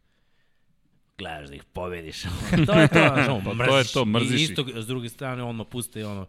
gledaš 1.18 1.48
da 1.48 1.56
ih 1.56 1.64
pobediš. 1.64 2.22
to 2.68 2.80
je 2.80 2.88
to, 2.88 3.04
ono, 3.04 3.56
pa 3.58 3.66
to 3.66 3.78
je 3.78 3.84
to, 3.84 4.06
mrziš 4.06 4.42
I 4.42 4.44
isto, 4.44 4.66
s 4.76 4.88
druge 4.88 5.10
strane, 5.10 5.44
ono, 5.44 5.64
puste 5.64 6.06
ono, 6.06 6.26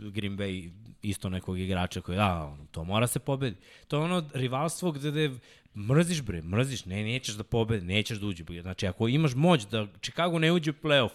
Green 0.00 0.38
Bay 0.38 0.70
isto 1.02 1.28
nekog 1.28 1.58
igrača 1.58 2.00
koji, 2.00 2.16
da, 2.16 2.44
ono, 2.44 2.66
to 2.70 2.84
mora 2.84 3.06
se 3.06 3.18
pobedi. 3.18 3.56
To 3.88 3.96
je 3.96 4.02
ono 4.02 4.30
rivalstvo 4.34 4.92
gde, 4.92 5.10
gde 5.10 5.30
mrziš 5.76 6.22
bre, 6.22 6.42
mrziš, 6.42 6.84
ne, 6.84 7.04
nećeš 7.04 7.34
da 7.34 7.44
pobedi, 7.44 7.86
nećeš 7.86 8.18
da 8.18 8.26
uđe. 8.26 8.44
Znači, 8.62 8.86
ako 8.86 9.08
imaš 9.08 9.34
moć 9.34 9.66
da 9.66 9.86
Chicago 10.02 10.38
ne 10.38 10.52
uđe 10.52 10.70
u 10.70 10.74
playoff, 10.82 11.10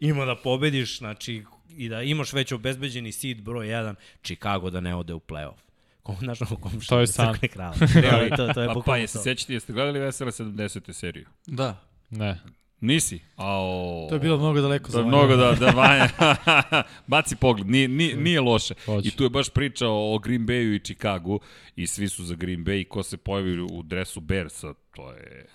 ima 0.00 0.24
da 0.24 0.36
pobediš, 0.36 0.98
znači, 0.98 1.44
i 1.68 1.88
da 1.88 2.02
imaš 2.02 2.32
već 2.32 2.52
obezbeđeni 2.52 3.12
seed 3.12 3.42
broj 3.42 3.66
1, 3.66 3.94
Chicago 4.22 4.70
da 4.70 4.80
ne 4.80 4.94
ode 4.94 5.14
u 5.14 5.20
playoff. 5.20 5.58
Kom, 6.02 6.16
znaš, 6.16 6.40
ono, 6.42 6.56
kom 6.56 6.80
To 6.80 7.00
je 7.00 7.06
san. 7.06 7.34
krala. 7.52 7.74
to, 8.36 8.52
to 8.54 8.60
je 8.60 8.66
pa, 8.66 8.72
pa 8.72 8.74
bukvalno 8.74 9.00
jesi 9.02 9.14
to. 9.14 9.22
sećati, 9.22 9.52
jeste 9.52 9.72
gledali 9.72 9.98
Vesela 9.98 10.30
70. 10.30 10.92
seriju? 10.92 11.26
Da, 11.46 11.84
Ne. 12.10 12.40
Nisi? 12.80 13.20
Ao, 13.36 14.06
to 14.08 14.14
je 14.14 14.18
bilo 14.18 14.38
mnogo 14.38 14.60
daleko 14.60 14.86
To 14.86 14.92
za 14.92 14.98
je 14.98 15.06
mnogo 15.06 15.36
da, 15.36 15.52
da 15.52 15.70
Vanja, 15.70 16.08
baci 17.06 17.36
pogled, 17.36 17.66
nije, 17.66 17.88
nije, 17.88 18.16
nije 18.16 18.40
loše. 18.40 18.74
Hoće. 18.84 19.08
I 19.08 19.10
tu 19.10 19.24
je 19.24 19.30
baš 19.30 19.48
priča 19.50 19.88
o 19.88 20.18
Green 20.18 20.46
Bayu 20.46 20.76
i 20.76 20.84
Chicagu 20.84 21.40
i 21.76 21.86
svi 21.86 22.08
su 22.08 22.24
za 22.24 22.34
Green 22.34 22.64
Bay 22.64 22.80
i 22.80 22.84
ko 22.84 23.02
se 23.02 23.16
pojavi 23.16 23.60
u 23.60 23.82
dresu 23.82 24.20
Bearsa, 24.20 24.74
to 24.94 25.12
je, 25.12 25.46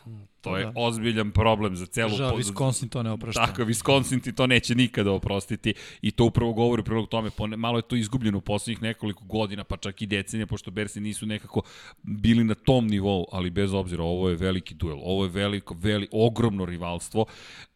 to 0.43 0.57
je 0.57 0.65
da. 0.65 0.71
ozbiljan 0.75 1.31
problem 1.31 1.75
za 1.75 1.85
celu... 1.85 2.09
Žao, 2.09 2.37
Wisconsin 2.37 2.89
to 2.89 3.03
ne 3.03 3.11
oprašta. 3.11 3.45
Tako, 3.45 3.61
Wisconsin 3.61 4.23
ti 4.23 4.33
to 4.33 4.47
neće 4.47 4.75
nikada 4.75 5.11
oprostiti 5.11 5.73
i 6.01 6.11
to 6.11 6.25
upravo 6.25 6.53
govori 6.53 6.81
u 6.81 6.83
prilog 6.83 7.09
tome, 7.09 7.29
pone, 7.29 7.57
malo 7.57 7.77
je 7.77 7.81
to 7.81 7.95
izgubljeno 7.95 8.37
u 8.37 8.41
poslednjih 8.41 8.81
nekoliko 8.81 9.23
godina, 9.25 9.63
pa 9.63 9.77
čak 9.77 10.01
i 10.01 10.05
decenija, 10.05 10.47
pošto 10.47 10.71
Bersi 10.71 10.99
nisu 10.99 11.25
nekako 11.25 11.61
bili 12.03 12.43
na 12.43 12.55
tom 12.55 12.87
nivou, 12.87 13.25
ali 13.31 13.49
bez 13.49 13.73
obzira, 13.73 14.03
ovo 14.03 14.29
je 14.29 14.35
veliki 14.35 14.73
duel, 14.73 14.97
ovo 15.03 15.23
je 15.23 15.29
veliko, 15.29 15.75
veli, 15.79 16.07
ogromno 16.11 16.65
rivalstvo, 16.65 17.25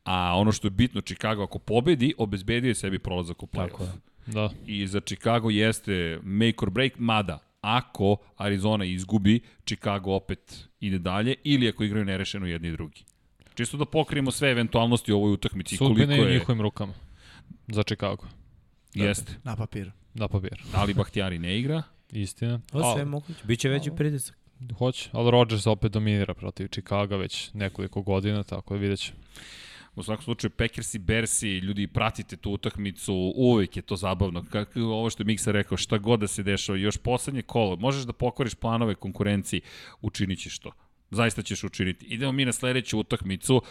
a 0.04 0.38
ono 0.38 0.52
što 0.52 0.68
je 0.68 0.72
bitno, 0.72 1.02
Chicago 1.02 1.44
ako 1.44 1.60
pobedi, 1.60 2.14
obezbedio 2.18 2.70
je 2.70 2.76
sebi 2.76 3.00
prolazak 3.00 3.44
u 3.44 3.48
playoff. 3.48 3.88
Da. 4.26 4.50
I 4.66 4.88
za 4.88 5.00
Chicago 5.00 5.50
jeste 5.50 6.20
make 6.24 6.58
or 6.62 6.70
break, 6.70 7.00
mada 7.00 7.40
ako 7.62 8.18
Arizona 8.38 8.86
izgubi, 8.86 9.40
Chicago 9.66 10.12
opet 10.12 10.67
ide 10.80 11.00
dalje, 11.00 11.36
ili 11.44 11.70
ako 11.70 11.84
igraju 11.84 12.06
nerešeno 12.06 12.46
jedni 12.48 12.68
i 12.68 12.72
drugi. 12.72 13.04
Čisto 13.56 13.78
da 13.78 13.86
pokrijemo 13.86 14.32
sve 14.32 14.52
eventualnosti 14.52 15.14
u 15.14 15.18
ovoj 15.18 15.32
utakmici. 15.32 15.76
i 15.76 15.78
Sudbine 15.78 16.18
je 16.18 16.24
je, 16.24 16.34
njihovim 16.34 16.62
rukama. 16.62 16.94
Za 17.68 17.84
Chicago. 17.84 18.24
Jeste. 18.94 19.34
Na 19.44 19.56
papiru. 19.56 19.92
Da 20.14 20.28
pobjer. 20.28 20.64
Ali 20.74 20.94
Bahtijari 20.94 21.40
ne 21.40 21.60
igra. 21.60 21.84
Istina. 22.12 22.60
To 22.72 22.94
sve 22.94 23.06
moguće. 23.06 23.40
Biće 23.44 23.70
veći 23.70 23.92
pritisak. 23.98 24.38
Hoće, 24.78 25.10
ali 25.12 25.32
Rodgers 25.32 25.68
opet 25.68 25.92
dominira 25.92 26.34
protiv 26.34 26.68
Chicaga 26.68 27.16
već 27.16 27.54
nekoliko 27.54 28.02
godina, 28.02 28.44
tako 28.44 28.74
da 28.74 28.80
vidjet 28.80 29.00
ćemo. 29.00 29.18
U 29.98 30.04
svakom 30.04 30.24
slučaju, 30.24 30.52
Packers 30.52 30.94
i 30.94 31.00
Bersi, 31.00 31.50
ljudi, 31.58 31.88
pratite 31.88 32.38
tu 32.38 32.52
utakmicu, 32.52 33.34
uvek 33.36 33.76
je 33.76 33.82
to 33.82 33.96
zabavno. 33.96 34.46
Kako 34.50 34.80
ovo 34.80 35.10
što 35.10 35.24
je 35.24 35.26
Miksa 35.26 35.52
rekao, 35.52 35.78
šta 35.78 35.98
god 35.98 36.20
da 36.20 36.28
se 36.28 36.44
dešava, 36.44 36.78
još 36.78 36.98
poslednje 36.98 37.42
kolo, 37.42 37.76
možeš 37.76 38.04
da 38.04 38.14
pokoriš 38.14 38.56
planove 38.56 38.96
konkurenciji, 38.96 39.62
učinit 40.02 40.40
ćeš 40.40 40.60
to. 40.60 40.72
Zaista 41.12 41.42
ćeš 41.42 41.64
učiniti. 41.64 42.06
Idemo 42.06 42.32
mi 42.32 42.46
na 42.46 42.54
sledeću 42.54 43.00
utakmicu, 43.00 43.62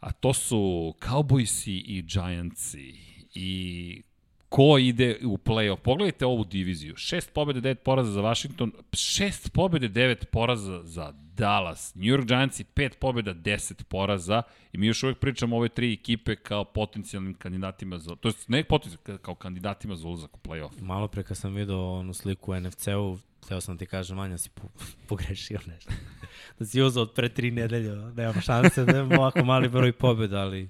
a 0.00 0.12
to 0.12 0.32
su 0.32 0.94
Cowboysi 1.00 1.82
i 1.86 2.02
Giantsi. 2.02 2.94
I 3.34 4.02
ko 4.48 4.78
ide 4.78 5.18
u 5.24 5.38
play-off. 5.38 5.76
Pogledajte 5.76 6.26
ovu 6.26 6.44
diviziju. 6.44 6.96
Šest 6.96 7.32
pobjede, 7.32 7.60
devet 7.60 7.82
poraza 7.82 8.12
za 8.12 8.20
Washington, 8.20 8.72
šest 8.92 9.52
pobjede, 9.52 9.88
devet 9.88 10.30
poraza 10.30 10.82
za 10.84 11.12
Dallas. 11.36 11.94
New 11.94 12.16
York 12.16 12.26
Giantsi, 12.26 12.64
pet 12.64 12.98
pobjeda, 13.00 13.32
deset 13.32 13.88
poraza. 13.88 14.42
I 14.72 14.78
mi 14.78 14.86
još 14.86 15.02
uvek 15.02 15.18
pričamo 15.18 15.56
ove 15.56 15.68
tri 15.68 15.92
ekipe 15.92 16.36
kao 16.36 16.64
potencijalnim 16.64 17.34
kandidatima 17.34 17.98
za... 17.98 18.16
To 18.16 18.28
je 18.28 18.34
ne 18.48 18.64
potencijalnim, 18.64 19.18
kao 19.22 19.34
kandidatima 19.34 19.96
za 19.96 20.08
ulazak 20.08 20.36
u 20.36 20.40
play-off. 20.48 20.80
Malo 20.80 21.08
pre 21.08 21.22
kad 21.22 21.36
sam 21.36 21.54
vidio 21.54 21.92
onu 21.92 22.14
sliku 22.14 22.52
u 22.52 22.60
NFC-u, 22.60 23.18
hteo 23.44 23.60
sam 23.60 23.78
ti 23.78 23.86
kažem, 23.86 24.18
Vanja, 24.18 24.38
si 24.38 24.50
po, 24.50 24.62
pogrešio 25.08 25.58
nešto. 25.66 25.92
da 26.58 26.66
si 26.66 26.82
uzao 26.82 27.02
od 27.02 27.12
pre 27.12 27.28
tri 27.28 27.50
nedelje, 27.50 27.96
nema 27.96 28.40
šanse 28.40 28.84
da 28.84 29.02
ovako 29.02 29.44
mali 29.44 29.68
broj 29.68 29.92
pobjeda, 29.92 30.40
ali 30.40 30.68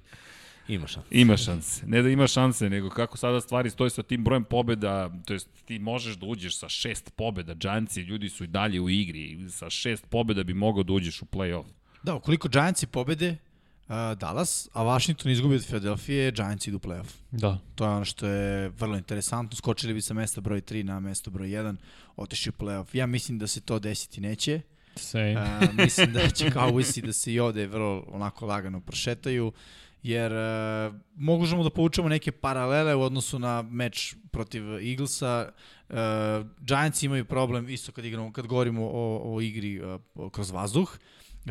ima 0.67 0.87
šanse. 0.87 1.07
Ima 1.11 1.37
šanse. 1.37 1.87
Ne 1.87 2.01
da 2.01 2.09
ima 2.09 2.27
šanse, 2.27 2.69
nego 2.69 2.89
kako 2.89 3.17
sada 3.17 3.41
stvari 3.41 3.69
stoje 3.69 3.89
sa 3.89 4.03
tim 4.03 4.23
brojem 4.23 4.43
pobeda, 4.43 5.09
to 5.25 5.33
jest 5.33 5.49
ti 5.65 5.79
možeš 5.79 6.15
da 6.15 6.25
uđeš 6.25 6.57
sa 6.57 6.69
šest 6.69 7.13
pobeda, 7.15 7.53
Giantsi, 7.53 8.01
ljudi 8.01 8.29
su 8.29 8.43
i 8.43 8.47
dalje 8.47 8.81
u 8.81 8.89
igri, 8.89 9.49
sa 9.49 9.69
šest 9.69 10.05
pobeda 10.09 10.43
bi 10.43 10.53
mogao 10.53 10.83
da 10.83 10.93
uđeš 10.93 11.21
u 11.21 11.25
play-off. 11.25 11.65
Da, 12.03 12.15
ukoliko 12.15 12.47
Giantsi 12.47 12.87
pobede 12.87 13.37
uh, 13.87 14.17
Dallas, 14.17 14.69
a 14.73 14.83
Washington 14.83 15.31
izgubi 15.31 15.55
od 15.55 15.65
Philadelphia, 15.65 16.31
Giants 16.31 16.67
idu 16.67 16.77
u 16.77 16.79
playoff. 16.79 17.09
Da. 17.31 17.59
To 17.75 17.85
je 17.85 17.89
ono 17.89 18.05
što 18.05 18.27
je 18.27 18.69
vrlo 18.69 18.97
interesantno. 18.97 19.55
Skočili 19.55 19.93
bi 19.93 20.01
sa 20.01 20.13
mesta 20.13 20.41
broj 20.41 20.61
3 20.61 20.83
na 20.83 20.99
mesto 20.99 21.31
broj 21.31 21.47
1, 21.47 21.75
otišli 22.15 22.49
u 22.49 22.63
playoff. 22.63 22.85
Ja 22.93 23.05
mislim 23.05 23.39
da 23.39 23.47
se 23.47 23.61
to 23.61 23.79
desiti 23.79 24.21
neće. 24.21 24.61
Same. 24.95 25.33
Uh, 25.33 25.73
mislim 25.73 26.13
da 26.13 26.29
će 26.29 26.49
Cowboysi 26.49 27.05
da 27.05 27.13
se 27.13 27.33
i 27.33 27.39
ovde 27.39 27.67
vrlo 27.67 28.05
onako 28.07 28.45
lagano 28.45 28.79
prošetaju, 28.79 29.51
jer 30.05 30.33
uh, 30.33 30.95
možemo 31.15 31.63
da 31.63 31.69
povučemo 31.69 32.09
neke 32.09 32.31
paralele 32.31 32.95
u 32.95 33.01
odnosu 33.01 33.39
na 33.39 33.61
meč 33.61 34.15
protiv 34.31 34.63
Eaglesa. 34.73 35.49
Uh, 35.89 35.95
Giants 36.59 37.03
imaju 37.03 37.25
problem 37.25 37.69
isto 37.69 37.91
kad 37.91 38.05
igramo, 38.05 38.33
kad 38.33 38.47
govorimo 38.47 38.85
o, 38.85 39.35
o 39.35 39.41
igri 39.41 39.81
uh, 39.81 40.31
kroz 40.31 40.51
vazduh, 40.51 40.97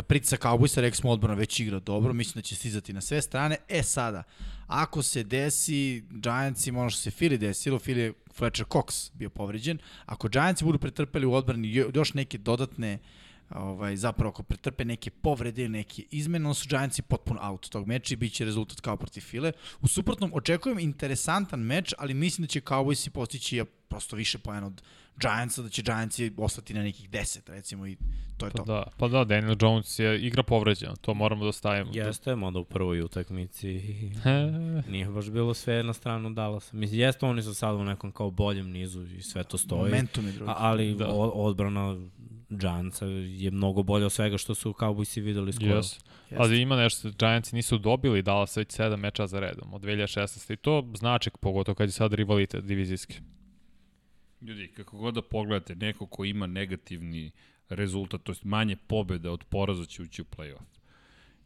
pritisak 0.02 0.40
Cowboysa, 0.40 0.80
rekli 0.80 0.96
smo 0.96 1.10
odbrana 1.10 1.34
već 1.34 1.60
igra 1.60 1.78
dobro, 1.80 2.12
mislim 2.12 2.34
da 2.34 2.42
će 2.42 2.56
stizati 2.56 2.92
na 2.92 3.00
sve 3.00 3.22
strane. 3.22 3.56
E 3.68 3.82
sada, 3.82 4.22
ako 4.66 5.02
se 5.02 5.22
desi 5.22 6.04
Giantsima, 6.10 6.80
ono 6.80 6.90
što 6.90 7.00
se 7.00 7.10
Philly 7.10 7.36
desilo, 7.36 7.78
Philly 7.78 7.98
je 7.98 8.12
Fletcher 8.34 8.66
Cox 8.66 9.10
bio 9.14 9.30
povređen, 9.30 9.78
ako 10.06 10.28
Giantsi 10.28 10.64
budu 10.64 10.78
pretrpeli 10.78 11.26
u 11.26 11.34
odbrani 11.34 11.84
još 11.94 12.14
neke 12.14 12.38
dodatne 12.38 12.98
ovaj, 13.50 13.96
zapravo 13.96 14.30
ako 14.30 14.42
pretrpe 14.42 14.84
neke 14.84 15.10
povrede 15.10 15.62
ili 15.62 15.72
neke 15.72 16.02
izmene, 16.10 16.46
onda 16.46 16.54
su 16.54 16.68
Giantsi 16.68 17.02
potpuno 17.02 17.40
out 17.42 17.68
tog 17.68 17.86
meča 17.86 18.14
i 18.14 18.16
bit 18.16 18.32
će 18.32 18.44
rezultat 18.44 18.80
kao 18.80 18.96
protiv 18.96 19.20
File. 19.20 19.52
U 19.80 19.88
suprotnom, 19.88 20.30
očekujem 20.34 20.78
interesantan 20.78 21.60
meč, 21.60 21.94
ali 21.98 22.14
mislim 22.14 22.42
da 22.42 22.48
će 22.48 22.60
Cowboysi 22.60 23.10
postići 23.10 23.64
prosto 23.88 24.16
više 24.16 24.38
pojena 24.38 24.66
od 24.66 24.82
Giantsa, 25.16 25.62
da 25.62 25.68
će 25.68 25.82
Giantsi 25.82 26.32
ostati 26.36 26.74
na 26.74 26.82
nekih 26.82 27.10
10, 27.10 27.50
recimo, 27.50 27.86
i 27.86 27.96
to 28.36 28.46
je 28.46 28.50
pa 28.50 28.58
to. 28.58 28.64
Da, 28.64 28.84
pa 28.98 29.08
da, 29.08 29.24
Daniel 29.24 29.56
Jones 29.60 29.98
je 29.98 30.26
igra 30.26 30.42
povređena, 30.42 30.96
to 30.96 31.14
moramo 31.14 31.44
da 31.44 31.52
stavimo. 31.52 31.90
Jeste, 31.94 32.36
mada 32.36 32.58
u 32.58 32.64
prvoj 32.64 33.00
utakmici 33.00 33.80
nije 34.88 35.06
baš 35.06 35.30
bilo 35.30 35.54
sve 35.54 35.82
na 35.82 35.92
stranu 35.92 36.30
Dallasa. 36.30 36.76
Mislim, 36.76 37.00
jeste, 37.00 37.26
oni 37.26 37.42
su 37.42 37.54
sad 37.54 37.76
u 37.76 37.84
nekom 37.84 38.12
kao 38.12 38.30
boljem 38.30 38.70
nizu 38.70 39.06
i 39.18 39.22
sve 39.22 39.44
to 39.44 39.58
stoji. 39.58 39.92
Momentum 39.92 40.26
je 40.26 40.32
drugi. 40.32 40.50
A, 40.50 40.54
ali 40.58 40.94
da. 40.94 41.08
odbrana 41.34 41.96
Giantsa 42.58 43.06
je 43.06 43.50
mnogo 43.50 43.82
bolje 43.82 44.06
od 44.06 44.12
svega 44.12 44.38
što 44.38 44.54
su 44.54 44.72
Cowboysi 44.72 45.22
videli 45.22 45.52
skoro. 45.52 45.68
Yes. 45.68 45.76
Jeste. 45.76 46.36
Ali 46.36 46.60
ima 46.60 46.76
nešto, 46.76 47.10
Giantsi 47.18 47.56
nisu 47.56 47.78
dobili 47.78 48.22
Dallas 48.22 48.56
već 48.56 48.68
7 48.68 48.96
meča 48.96 49.26
za 49.26 49.40
redom 49.40 49.74
od 49.74 49.82
2016. 49.82 50.52
I 50.52 50.56
to 50.56 50.92
znači, 50.94 51.30
pogotovo 51.40 51.74
kad 51.74 51.88
je 51.88 51.92
sad 51.92 52.12
rivalitet 52.12 52.64
divizijski. 52.64 53.14
Ljudi, 54.40 54.68
kako 54.76 54.98
god 54.98 55.14
da 55.14 55.22
pogledate, 55.22 55.74
neko 55.74 56.06
ko 56.06 56.24
ima 56.24 56.46
negativni 56.46 57.30
rezultat, 57.68 58.22
to 58.22 58.32
je 58.32 58.36
manje 58.42 58.76
pobjeda 58.76 59.32
od 59.32 59.44
poraza 59.44 59.84
će 59.84 60.02
ući 60.02 60.22
u 60.22 60.24
play-off. 60.24 60.74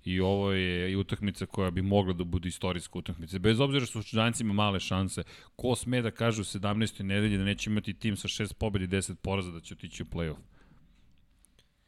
I 0.04 0.20
ovo 0.20 0.52
je 0.52 0.92
i 0.92 0.96
utakmica 0.96 1.46
koja 1.46 1.70
bi 1.70 1.82
mogla 1.82 2.12
da 2.12 2.24
bude 2.24 2.48
istorijska 2.48 2.98
utakmica. 2.98 3.38
Bez 3.38 3.60
obzira 3.60 3.86
što 3.86 4.02
su 4.02 4.16
Giantsima 4.16 4.52
male 4.52 4.80
šanse, 4.80 5.22
ko 5.56 5.76
sme 5.76 6.02
da 6.02 6.10
kaže 6.10 6.40
u 6.40 6.44
17. 6.44 7.02
nedelji 7.02 7.38
da 7.38 7.44
neće 7.44 7.70
imati 7.70 7.94
tim 7.94 8.16
sa 8.16 8.28
6 8.28 8.54
pobjeda 8.54 8.96
i 8.96 9.00
10 9.00 9.14
poraza 9.14 9.50
da 9.50 9.60
će 9.60 9.74
otići 9.74 10.02
u 10.02 10.06
play-off? 10.06 10.36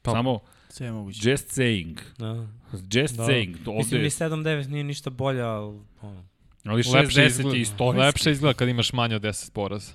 Pa- 0.02 0.10
Samo 0.10 0.38
Sve 0.68 0.86
je 0.86 0.92
moguće. 0.92 1.30
just 1.30 1.48
saying. 1.50 1.98
Da. 2.18 2.46
Just 2.92 3.16
Da. 3.16 3.24
saying. 3.24 3.54
To 3.54 3.72
Mislim, 3.72 3.76
ovde, 3.76 3.98
ni 3.98 4.10
7-9 4.10 4.68
nije 4.68 4.84
ništa 4.84 5.10
bolja, 5.10 5.46
ali 5.46 5.80
ono, 6.02 6.24
ali 6.64 6.76
Lepše 6.76 6.90
6-10 7.20 7.26
izgleda, 7.26 7.56
je 7.56 7.62
istorijski. 7.62 8.00
lepše 8.00 8.30
izgleda 8.30 8.54
kad 8.54 8.68
imaš 8.68 8.92
manje 8.92 9.16
od 9.16 9.22
10 9.22 9.52
poraza. 9.52 9.92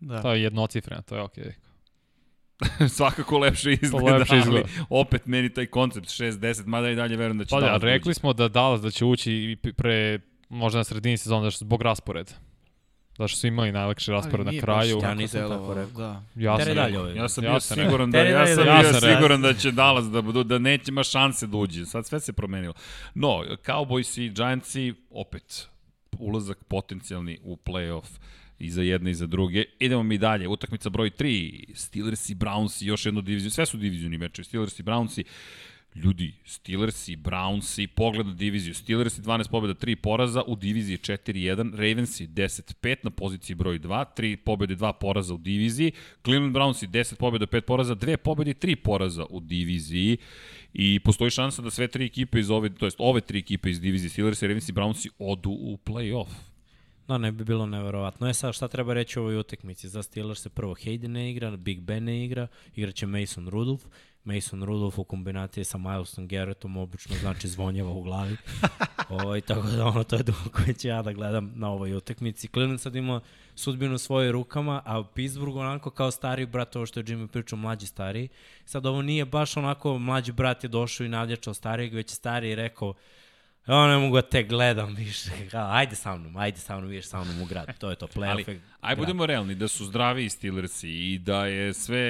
Da. 0.00 0.22
To 0.22 0.32
je 0.32 0.42
jednocifreno, 0.42 1.02
to 1.02 1.16
je 1.16 1.22
okej. 1.22 1.52
Svakako 2.88 3.38
lepše 3.38 3.72
izgleda, 3.82 4.16
lepše 4.16 4.36
izgleda. 4.38 4.68
ali 4.70 4.86
opet 4.90 5.26
meni 5.26 5.48
taj 5.50 5.66
koncept 5.66 6.06
6-10, 6.08 6.66
mada 6.66 6.90
i 6.90 6.94
dalje 6.94 7.16
verujem 7.16 7.38
da 7.38 7.44
će 7.44 7.50
Pa 7.50 7.60
da, 7.60 7.66
Dallas 7.66 7.80
da 7.80 7.86
rekli 7.86 8.10
uđe. 8.10 8.14
smo 8.14 8.32
da 8.32 8.48
Dallas 8.48 8.80
da 8.80 8.90
će 8.90 9.04
ući 9.04 9.56
pre, 9.76 10.18
možda 10.48 10.78
na 10.78 10.84
sredini 10.84 11.16
sezona, 11.16 11.42
da 11.42 11.50
što 11.50 11.58
zbog 11.58 11.82
rasporeda. 11.82 12.32
Da 13.18 13.28
što 13.28 13.38
su 13.38 13.46
imali 13.46 13.72
najlakši 13.72 14.10
raspored 14.10 14.46
na 14.46 14.60
kraju. 14.60 15.00
Ja 15.02 15.14
nisam 15.14 15.48
tako 15.48 15.74
rekao. 15.74 16.00
Da. 16.00 16.22
Ja 16.34 16.64
sam 16.64 16.74
dalje 16.74 16.98
ovaj. 16.98 17.14
Ja 17.14 17.28
sam 17.28 17.44
Ja 17.44 17.50
bio 17.50 17.60
siguran 17.60 18.10
da 18.10 18.18
ja 18.18 18.46
sam 18.46 18.66
Ja 18.66 18.80
bio 18.80 19.00
siguran 19.00 19.42
da 19.42 19.54
će 19.54 19.70
Dallas 19.70 20.04
da 20.04 20.22
budu 20.22 20.44
da 20.44 20.58
neće 20.58 20.84
ima 20.88 21.02
šanse 21.02 21.46
da 21.46 21.56
uđe. 21.56 21.86
Sad 21.86 22.06
sve 22.06 22.20
se 22.20 22.32
promenilo. 22.32 22.74
No, 23.14 23.28
Cowboys 23.66 24.20
i 24.20 24.30
Giantsi 24.30 24.94
opet 25.10 25.68
ulazak 26.18 26.64
potencijalni 26.64 27.38
u 27.42 27.56
play-off 27.56 28.06
i 28.58 28.70
za 28.70 28.82
jedne 28.82 29.10
i 29.10 29.14
za 29.14 29.26
druge. 29.26 29.64
Idemo 29.78 30.02
mi 30.02 30.18
dalje. 30.18 30.48
Utakmica 30.48 30.90
broj 30.90 31.10
3. 31.10 31.74
Steelers 31.74 32.30
i 32.30 32.34
Browns 32.34 32.84
i 32.84 32.86
još 32.86 33.06
jednu 33.06 33.20
diviziju. 33.20 33.50
Sve 33.50 33.66
su 33.66 33.76
divizijuni 33.76 34.18
meče. 34.18 34.44
Steelers 34.44 34.78
i 34.78 34.82
Browns 34.82 35.20
i 35.20 35.24
Ljudi, 35.96 36.34
Steelers 36.44 37.08
i 37.08 37.16
Browns 37.16 37.82
i 37.82 37.86
pogled 37.86 38.26
na 38.26 38.34
diviziju. 38.34 38.74
Steelers 38.74 39.18
i 39.18 39.22
12 39.22 39.50
pobjeda, 39.50 39.74
3 39.74 39.94
poraza, 39.94 40.42
u 40.46 40.56
diviziji 40.56 40.98
4-1, 40.98 41.70
Ravens 41.70 42.20
i 42.20 42.26
10-5 42.26 42.96
na 43.02 43.10
poziciji 43.10 43.56
broj 43.56 43.78
2, 43.78 44.04
3 44.16 44.36
pobjede, 44.36 44.76
2 44.76 44.92
poraza 45.00 45.34
u 45.34 45.38
diviziji, 45.38 45.92
Cleveland 46.24 46.56
Browns 46.56 46.84
i 46.84 46.88
10 46.88 47.14
pobjeda, 47.14 47.46
5 47.46 47.60
poraza, 47.60 47.94
2 47.94 48.16
pobjede 48.16 48.50
i 48.50 48.54
3 48.54 48.74
poraza 48.74 49.24
u 49.30 49.40
diviziji 49.40 50.16
i 50.74 51.00
postoji 51.00 51.30
šansa 51.30 51.62
da 51.62 51.70
sve 51.70 51.88
tri 51.88 52.04
ekipe 52.04 52.40
iz 52.40 52.50
ove, 52.50 52.74
to 52.74 52.86
jest 52.86 52.96
ove 52.98 53.20
tri 53.20 53.38
ekipe 53.38 53.70
iz 53.70 53.80
divizije 53.80 54.10
Steelers 54.10 54.42
i 54.42 54.46
Ravens 54.46 54.68
i 54.68 54.72
Browns 54.72 55.08
odu 55.18 55.50
u 55.50 55.78
play-off. 55.84 56.28
Da, 57.08 57.18
ne 57.18 57.32
bi 57.32 57.44
bilo 57.44 57.66
neverovatno. 57.66 58.28
E 58.28 58.34
sad, 58.34 58.54
šta 58.54 58.68
treba 58.68 58.94
reći 58.94 59.18
o 59.18 59.22
ovoj 59.22 59.36
utekmici? 59.38 59.88
Za 59.88 60.02
Steelers 60.02 60.42
se 60.42 60.48
prvo 60.48 60.74
Hayden 60.74 61.08
ne 61.08 61.30
igra, 61.30 61.56
Big 61.56 61.80
Ben 61.80 62.04
ne 62.04 62.24
igra, 62.24 62.46
igraće 62.74 63.06
Mason 63.06 63.48
Rudolph. 63.48 63.84
Mason 64.26 64.62
Rudolph 64.62 64.98
u 64.98 65.04
kombinaciji 65.04 65.64
sa 65.64 65.78
Milesom 65.78 66.28
Garrettom 66.28 66.76
obično 66.76 67.16
znači 67.20 67.48
zvonjeva 67.48 67.90
u 67.90 68.02
glavi. 68.02 68.36
Ovo, 69.08 69.40
tako 69.40 69.68
da 69.68 69.86
ono, 69.86 70.04
to 70.04 70.16
je 70.16 70.22
dugo 70.22 70.50
koje 70.52 70.74
ću 70.74 70.88
ja 70.88 71.02
da 71.02 71.12
gledam 71.12 71.52
na 71.54 71.70
ovoj 71.70 71.94
utekmici. 71.94 72.48
Cleveland 72.48 72.80
sad 72.80 72.96
ima 72.96 73.20
sudbinu 73.54 73.96
u 74.28 74.32
rukama, 74.32 74.82
a 74.84 75.04
Pittsburgh 75.14 75.56
onako 75.56 75.90
kao 75.90 76.10
stari 76.10 76.46
brat, 76.46 76.76
ovo 76.76 76.86
što 76.86 77.00
je 77.00 77.04
Jimmy 77.04 77.26
pričao, 77.26 77.58
mlađi 77.58 77.86
stari. 77.86 78.28
Sad 78.64 78.86
ovo 78.86 79.02
nije 79.02 79.24
baš 79.24 79.56
onako 79.56 79.98
mlađi 79.98 80.32
brat 80.32 80.64
je 80.64 80.68
došao 80.68 81.04
i 81.04 81.08
nadjačao 81.08 81.54
starijeg, 81.54 81.94
već 81.94 82.12
je 82.12 82.14
stariji 82.14 82.54
rekao 82.54 82.94
Ja 83.66 83.86
ne 83.86 83.98
mogu 83.98 84.16
da 84.16 84.22
te 84.22 84.42
gledam 84.42 84.94
više. 84.94 85.30
Ajde 85.52 85.96
sa 85.96 86.16
mnom, 86.16 86.36
ajde 86.36 86.58
sa 86.58 86.78
mnom, 86.78 86.90
vidiš 86.90 87.06
sa 87.06 87.24
mnom 87.24 87.42
u 87.42 87.44
grad. 87.44 87.78
To 87.78 87.90
je 87.90 87.96
to, 87.96 88.06
playoff 88.06 88.30
Ali, 88.30 88.60
aj 88.86 88.94
grad. 88.94 89.06
budemo 89.06 89.26
realni, 89.26 89.54
da 89.54 89.68
su 89.68 89.84
zdravi 89.84 90.28
Steelersi 90.28 90.90
i 90.90 91.18
da 91.18 91.46
je 91.46 91.74
sve 91.74 92.02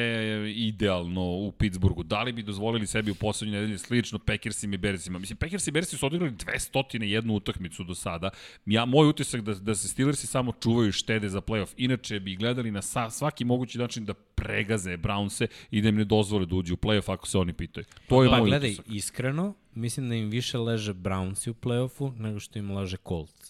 idealno 0.56 1.22
u 1.22 1.52
Pittsburghu. 1.52 2.02
Da 2.02 2.22
li 2.22 2.32
bi 2.32 2.42
dozvolili 2.42 2.86
sebi 2.86 3.10
u 3.10 3.14
poslednjoj 3.14 3.60
nedelji 3.60 3.78
slično 3.78 4.18
Packersima 4.18 4.74
i 4.74 4.78
Bearsima? 4.78 5.18
Mislim, 5.18 5.36
Packers 5.36 5.66
i 5.66 5.70
Bearsi 5.70 5.96
su 5.96 6.06
odigrali 6.06 6.32
201 6.32 7.32
utakmicu 7.32 7.84
do 7.84 7.94
sada. 7.94 8.30
Ja, 8.66 8.84
moj 8.84 9.08
utisak 9.08 9.40
da, 9.40 9.54
da 9.54 9.74
se 9.74 9.88
Steelersi 9.88 10.26
samo 10.26 10.52
čuvaju 10.62 10.92
štede 10.92 11.28
za 11.28 11.40
playoff. 11.40 11.74
Inače 11.76 12.20
bi 12.20 12.36
gledali 12.36 12.70
na 12.70 12.82
sa, 12.82 13.10
svaki 13.10 13.44
mogući 13.44 13.78
način 13.78 14.04
da 14.04 14.14
pregaze 14.14 14.96
Brownse 14.96 15.46
i 15.70 15.82
da 15.82 15.88
im 15.88 15.96
ne 15.96 16.04
dozvole 16.04 16.46
da 16.46 16.54
uđu 16.56 16.74
u 16.74 16.76
playoff 16.76 17.12
ako 17.12 17.26
se 17.26 17.38
oni 17.38 17.52
pitaju. 17.52 17.84
To 18.08 18.22
je 18.22 18.30
Pa 18.30 18.36
moj 18.38 18.48
gledaj, 18.50 18.70
utisak. 18.70 18.86
iskreno, 18.88 19.54
mislim 19.74 20.08
da 20.08 20.14
im 20.14 20.30
više 20.30 20.58
leže 20.58 20.94
Brownsi 20.94 21.50
u 21.50 21.54
play-offu 21.54 22.18
nego 22.18 22.40
što 22.40 22.58
im 22.58 22.70
leže 22.70 22.96
Coltsi. 23.08 23.45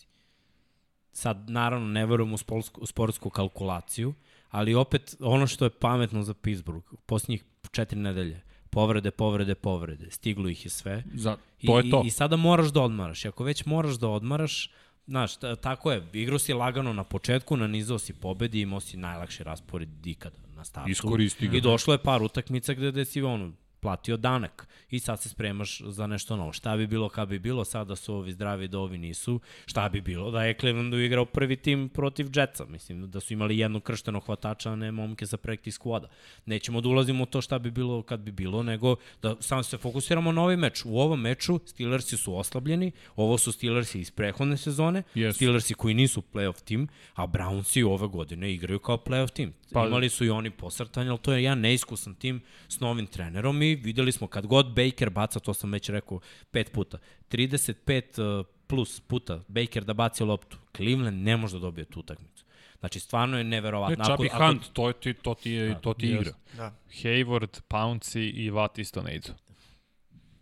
Sad, 1.17 1.51
naravno, 1.51 1.87
ne 1.89 2.07
verujem 2.07 2.33
u 2.33 2.37
sportsku, 2.37 2.81
u 2.81 2.87
sportsku 2.87 3.31
kalkulaciju, 3.31 4.15
ali 4.51 4.75
opet 4.75 5.17
ono 5.21 5.47
što 5.47 5.65
je 5.65 5.71
pametno 5.71 6.23
za 6.23 6.35
Pittsburgh, 6.35 6.87
posljednjih 7.07 7.45
četiri 7.73 7.99
nedelje, 7.99 8.41
povrede, 8.71 9.11
povrede, 9.11 9.55
povrede, 9.55 10.11
stiglo 10.11 10.49
ih 10.49 10.65
je 10.67 10.71
sve. 10.71 11.05
Za, 11.15 11.37
to 11.67 11.81
I, 11.81 11.87
je 11.87 11.91
to. 11.91 12.03
I, 12.05 12.07
I 12.07 12.11
sada 12.11 12.37
moraš 12.37 12.69
da 12.69 12.83
odmaraš. 12.83 13.25
I 13.25 13.29
ako 13.29 13.45
već 13.45 13.65
moraš 13.67 13.95
da 13.95 14.09
odmaraš, 14.09 14.71
znaš, 15.07 15.37
ta- 15.37 15.57
tako 15.57 15.93
je, 15.93 16.07
igrao 16.13 16.39
si 16.39 16.53
lagano 16.53 16.93
na 16.93 17.05
početku, 17.05 17.57
nanizao 17.57 17.99
si 17.99 18.13
pobedi, 18.13 18.61
imao 18.61 18.81
si 18.81 18.97
najlakši 18.97 19.45
raspored 19.45 20.07
ikada 20.07 20.37
na 20.57 20.65
startu. 20.65 20.91
Iskoristi 20.91 21.49
ga. 21.49 21.57
I 21.57 21.61
došlo 21.61 21.95
je 21.95 21.99
par 21.99 22.23
utakmica 22.23 22.75
gde, 22.75 22.93
gde 22.93 23.05
si 23.05 23.23
ono, 23.23 23.53
platio 23.87 24.17
danak 24.17 24.69
i 24.91 24.99
sad 24.99 25.23
se 25.23 25.29
spremaš 25.29 25.81
za 25.81 26.07
nešto 26.07 26.37
novo. 26.37 26.53
Šta 26.53 26.77
bi 26.77 26.87
bilo 26.87 27.09
kad 27.09 27.29
bi 27.29 27.39
bilo, 27.39 27.65
sada 27.65 27.97
su 27.97 28.15
ovi 28.15 28.33
zdravi 28.33 28.69
da 28.69 28.79
ovi 28.79 28.99
nisu, 28.99 29.41
šta 29.67 29.89
bi 29.89 30.01
bilo 30.01 30.31
da 30.31 30.45
je 30.45 30.55
Clevelandu 30.55 30.99
igrao 30.99 31.25
prvi 31.25 31.57
tim 31.57 31.89
protiv 31.89 32.27
Jetsa, 32.35 32.65
mislim 32.65 33.11
da 33.11 33.21
su 33.21 33.33
imali 33.33 33.59
jednog 33.59 33.83
krštenog 33.83 34.25
hvatača, 34.25 34.73
a 34.73 34.77
ne 34.77 34.93
momke 34.93 35.27
sa 35.27 35.37
practice 35.37 35.79
squada. 35.79 36.07
Nećemo 36.47 36.81
da 36.81 36.89
ulazimo 36.89 37.23
u 37.23 37.27
to 37.27 37.41
šta 37.41 37.59
bi 37.59 37.71
bilo 37.71 38.03
kad 38.03 38.21
bi 38.21 38.33
bilo, 38.33 38.63
nego 38.63 38.97
da 39.23 39.37
samo 39.41 39.63
se 39.63 39.79
fokusiramo 39.79 40.33
na 40.33 40.43
ovaj 40.43 40.57
meč. 40.57 40.83
U 40.85 41.01
ovom 41.01 41.21
meču 41.21 41.61
Steelersi 41.67 42.17
su 42.17 42.37
oslabljeni, 42.37 42.93
ovo 43.17 43.39
su 43.39 43.53
Steelersi 43.53 44.01
iz 44.01 44.11
prehodne 44.11 44.57
sezone, 44.57 45.03
Jesu. 45.15 45.37
Steelersi 45.37 45.75
koji 45.75 45.95
nisu 45.95 46.23
playoff 46.33 46.63
tim, 46.65 46.89
a 47.15 47.27
Brownsi 47.27 47.85
ove 47.87 48.09
godine 48.09 48.53
igraju 48.53 48.79
kao 48.79 48.97
playoff 48.97 49.33
tim. 49.33 49.53
Pa, 49.73 49.87
Imali 49.87 50.09
su 50.09 50.25
i 50.25 50.31
oni 50.31 50.51
posrtanje, 50.51 51.11
ali 51.11 51.19
to 51.19 51.33
je 51.33 51.43
jedan 51.43 51.61
neiskusan 51.61 52.15
tim 52.15 52.41
s 52.69 52.81
novim 52.81 53.07
trenerom 53.07 53.63
i 53.63 53.76
videli 53.77 54.13
smo 54.13 54.27
kad 54.27 54.47
god 54.47 54.67
Baker 54.75 55.11
baca, 55.11 55.41
to 55.41 55.55
sam 55.55 55.73
već 55.73 55.89
rekao 55.89 56.21
pet 56.51 56.73
puta, 56.73 56.99
35 57.31 58.41
uh, 58.41 58.47
plus 58.67 59.01
puta 59.01 59.41
Baker 59.49 59.85
da 59.85 59.95
baci 59.95 60.25
loptu, 60.25 60.59
Cleveland 60.77 61.23
ne 61.23 61.37
može 61.37 61.57
da 61.57 61.61
dobije 61.61 61.85
tu 61.85 62.01
utakmicu. 62.01 62.45
Znači, 62.81 63.01
stvarno 63.01 63.39
je 63.39 63.45
Ne, 63.45 63.51
neverovatno. 63.51 64.05
Čabi 64.05 64.29
Hunt, 64.29 64.73
to, 64.73 64.89
je, 64.89 64.95
ti, 64.95 65.15
to 65.15 65.35
ti, 65.35 65.51
je, 65.51 65.81
to 65.81 65.95
ti 65.95 66.07
igra. 66.07 66.33
Da. 66.57 66.73
Hayward, 67.03 67.61
Pouncy 67.69 68.31
i 68.35 68.51
Watt 68.51 68.81
isto 68.81 69.03
ne 69.03 69.15
idu. 69.15 69.29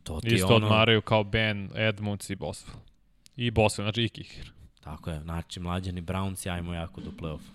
to 0.03 0.21
ti 0.21 0.35
Isto 0.35 0.47
ono, 0.47 0.67
odmaraju 0.67 1.03
kao 1.03 1.25
Ben, 1.25 1.71
Edmunds 1.75 2.31
i 2.31 2.37
Boswell. 2.37 2.79
I 3.37 3.51
Boswell, 3.51 3.83
znači 3.83 4.03
i 4.03 4.09
Kikir. 4.09 4.53
Tako 4.81 5.11
je, 5.11 5.21
znači, 5.21 5.61
mlađani 5.61 6.01
Browns, 6.01 6.51
ajmo 6.51 6.75
jako 6.75 7.01
do 7.01 7.11
play-offa. 7.11 7.51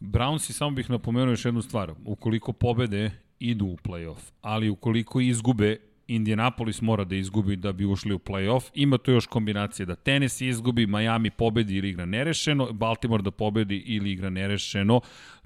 Brownsi, 0.00 0.52
samo 0.52 0.70
bih 0.70 0.90
napomenuo 0.90 1.30
još 1.32 1.44
jednu 1.44 1.62
stvar. 1.62 1.92
Ukoliko 2.04 2.52
pobede, 2.52 3.10
idu 3.42 3.66
u 3.66 3.76
playoff. 3.76 4.32
Ali 4.40 4.70
ukoliko 4.70 5.20
izgube, 5.20 5.76
Indianapolis 6.08 6.80
mora 6.80 7.04
da 7.04 7.16
izgubi 7.16 7.56
da 7.56 7.72
bi 7.72 7.84
ušli 7.84 8.14
u 8.14 8.18
playoff. 8.18 8.70
Ima 8.74 8.98
tu 8.98 9.10
još 9.10 9.26
kombinacije 9.26 9.86
da 9.86 9.94
Tennessee 9.94 10.48
izgubi, 10.48 10.86
Miami 10.86 11.30
pobedi 11.30 11.76
ili 11.76 11.88
igra 11.88 12.06
nerešeno, 12.06 12.72
Baltimore 12.72 13.22
da 13.22 13.30
pobedi 13.30 13.76
ili 13.76 14.12
igra 14.12 14.30
nerešeno. 14.30 15.00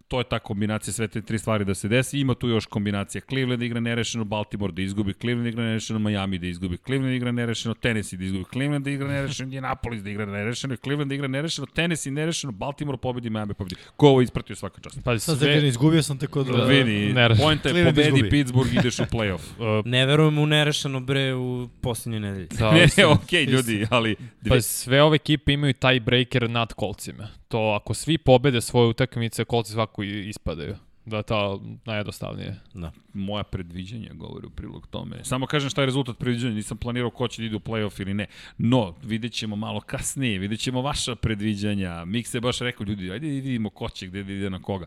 To 0.08 0.18
je 0.18 0.24
ta 0.24 0.38
kombinacija 0.38 0.94
sve 0.94 1.08
te 1.08 1.22
tri 1.22 1.38
stvari 1.38 1.64
da 1.64 1.74
se 1.74 1.88
desi. 1.88 2.18
Ima 2.18 2.34
tu 2.34 2.48
još 2.48 2.66
kombinacija 2.66 3.22
Cleveland 3.28 3.62
igra 3.62 3.80
nerešeno, 3.80 4.24
Baltimore 4.24 4.72
da 4.72 4.82
izgubi, 4.82 5.14
Cleveland 5.20 5.46
igra 5.46 5.64
nerešeno, 5.64 5.98
Miami 5.98 6.38
da 6.38 6.46
izgubi, 6.46 6.78
Cleveland 6.86 7.14
igra 7.14 7.32
nerešeno, 7.32 7.74
Tennessee 7.74 8.18
da 8.18 8.24
izgubi, 8.24 8.44
Cleveland 8.52 8.84
da 8.84 8.90
igra 8.90 9.08
nerešeno, 9.08 9.46
Indianapolis 9.46 10.02
da 10.02 10.10
igra 10.10 10.26
nerešeno, 10.26 10.76
Cleveland 10.76 11.08
da 11.08 11.14
igra 11.14 11.28
nerešeno, 11.28 11.66
Tennessee 11.66 12.12
nerešeno, 12.12 12.52
Baltimore 12.52 12.98
pobedi, 12.98 13.30
Miami 13.30 13.54
pobedi. 13.54 13.76
Ko 13.96 14.08
ovo 14.08 14.22
ispratio 14.22 14.56
svaka 14.56 14.80
čast? 14.80 14.98
Pa 15.04 15.18
Sad 15.18 15.38
sve, 15.38 15.60
sve... 15.60 15.68
izgubio 15.68 16.02
sam 16.02 16.18
te 16.18 16.26
kod... 16.26 16.46
Da, 16.46 16.64
vidi, 16.64 17.14
pojenta 17.42 17.68
je 17.68 17.72
Cleveland 17.72 17.96
pobedi 17.96 18.08
izgubi. 18.08 18.30
Pittsburgh, 18.30 18.74
ideš 18.74 18.98
u 18.98 19.02
playoff. 19.02 19.40
uh, 19.78 19.86
Ne 19.86 20.06
verujem 20.06 20.38
u 20.38 20.46
nerešeno 20.46 21.00
bre 21.00 21.34
u 21.34 21.68
posljednje 21.80 22.20
nedelje. 22.20 22.46
da, 22.58 22.72
ne, 22.96 23.06
okej, 23.06 23.44
ljudi, 23.44 23.86
ali... 23.90 24.16
Pa 24.48 24.60
sve 24.60 25.02
ove 25.02 25.14
ekipe 25.14 25.52
imaju 25.52 25.74
taj 25.74 26.00
breaker 26.00 26.50
nad 26.50 26.72
kolcima. 26.72 27.28
To 27.48 27.58
ako 27.80 27.94
svi 27.94 28.18
pobede 28.18 28.60
svoje 28.60 28.88
utakmice, 28.88 29.44
kolci 29.44 29.72
svako 29.72 30.02
i- 30.02 30.28
ispadaju. 30.28 30.76
Da 31.04 31.22
to 31.22 31.62
najjednostavnije. 31.84 32.60
Da. 32.74 32.92
moja 33.12 33.42
predviđanja 33.42 34.10
govore 34.14 34.46
u 34.46 34.50
prilog 34.50 34.86
tome. 34.86 35.24
Samo 35.24 35.46
kažem 35.46 35.70
šta 35.70 35.82
je 35.82 35.86
rezultat 35.86 36.18
predviđanja, 36.18 36.54
nisam 36.54 36.76
planirao 36.78 37.10
ko 37.10 37.28
će 37.28 37.42
da 37.42 37.46
ide 37.46 37.56
u 37.56 37.60
playoff 37.60 38.00
ili 38.02 38.14
ne. 38.14 38.26
No, 38.58 38.94
vidjet 39.02 39.32
ćemo 39.32 39.56
malo 39.56 39.80
kasnije, 39.80 40.38
vidjet 40.38 40.60
ćemo 40.60 40.82
vaša 40.82 41.14
predviđanja. 41.14 42.04
Mik 42.04 42.26
se 42.26 42.40
baš 42.40 42.58
rekao, 42.58 42.84
ljudi, 42.84 43.10
ajde 43.10 43.26
da 43.26 43.32
vidimo 43.32 43.70
ko 43.70 43.88
će, 43.88 44.06
gde 44.06 44.24
da 44.24 44.32
ide 44.32 44.50
na 44.50 44.62
koga. 44.62 44.86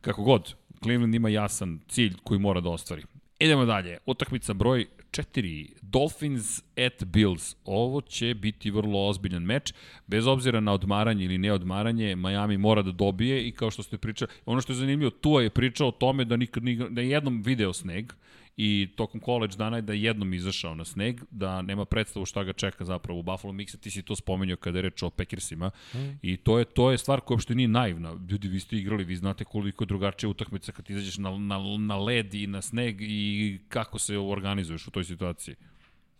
Kako 0.00 0.22
god, 0.22 0.54
Cleveland 0.82 1.14
ima 1.14 1.28
jasan 1.28 1.80
cilj 1.88 2.14
koji 2.24 2.40
mora 2.40 2.60
da 2.60 2.70
ostvari. 2.70 3.02
Idemo 3.38 3.64
dalje. 3.64 3.98
Utakmica 4.06 4.54
broj 4.54 4.86
4. 5.10 5.68
Dolphins 5.82 6.62
at 6.86 7.04
Bills. 7.04 7.56
Ovo 7.64 8.00
će 8.00 8.34
biti 8.34 8.70
vrlo 8.70 9.08
ozbiljan 9.08 9.42
meč. 9.42 9.72
Bez 10.06 10.26
obzira 10.26 10.60
na 10.60 10.72
odmaranje 10.72 11.24
ili 11.24 11.38
neodmaranje, 11.38 12.16
Miami 12.16 12.58
mora 12.58 12.82
da 12.82 12.92
dobije 12.92 13.48
i 13.48 13.52
kao 13.52 13.70
što 13.70 13.82
ste 13.82 13.98
pričali, 13.98 14.30
ono 14.46 14.60
što 14.60 14.72
je 14.72 14.76
zanimljivo, 14.76 15.10
Tua 15.10 15.42
je 15.42 15.50
pričao 15.50 15.88
o 15.88 15.92
tome 15.92 16.24
da 16.24 16.36
nikad 16.36 16.62
da 16.90 17.00
je 17.00 17.10
jednom 17.10 17.42
video 17.42 17.72
sneg 17.72 18.12
i 18.56 18.88
tokom 18.96 19.20
college 19.20 19.56
dana 19.56 19.76
je 19.76 19.82
da 19.82 19.92
je 19.92 20.02
jednom 20.02 20.34
izašao 20.34 20.74
na 20.74 20.84
sneg, 20.84 21.20
da 21.30 21.62
nema 21.62 21.84
predstavu 21.84 22.26
šta 22.26 22.44
ga 22.44 22.52
čeka 22.52 22.84
zapravo 22.84 23.18
u 23.18 23.22
Buffalo 23.22 23.52
Mixa, 23.52 23.76
ti 23.76 23.90
si 23.90 24.02
to 24.02 24.16
spomenuo 24.16 24.56
kada 24.56 24.78
je 24.78 24.82
reč 24.82 25.02
o 25.02 25.10
Packersima 25.10 25.70
mm. 25.94 25.98
i 26.22 26.36
to 26.36 26.58
je, 26.58 26.64
to 26.64 26.90
je 26.90 26.98
stvar 26.98 27.20
koja 27.20 27.34
uopšte 27.34 27.54
nije 27.54 27.68
naivna. 27.68 28.16
Ljudi, 28.30 28.48
vi 28.48 28.60
ste 28.60 28.76
igrali, 28.76 29.04
vi 29.04 29.16
znate 29.16 29.44
koliko 29.44 29.84
je 29.84 29.86
drugačija 29.86 30.30
utakmica 30.30 30.72
kad 30.72 30.90
izađeš 30.90 31.18
na, 31.18 31.38
na, 31.38 31.58
na 31.78 31.96
led 31.96 32.34
i 32.34 32.46
na 32.46 32.62
sneg 32.62 32.96
i 33.00 33.58
kako 33.68 33.98
se 33.98 34.18
organizuješ 34.18 34.86
u 34.86 34.90
toj 34.90 35.04
situaciji. 35.04 35.54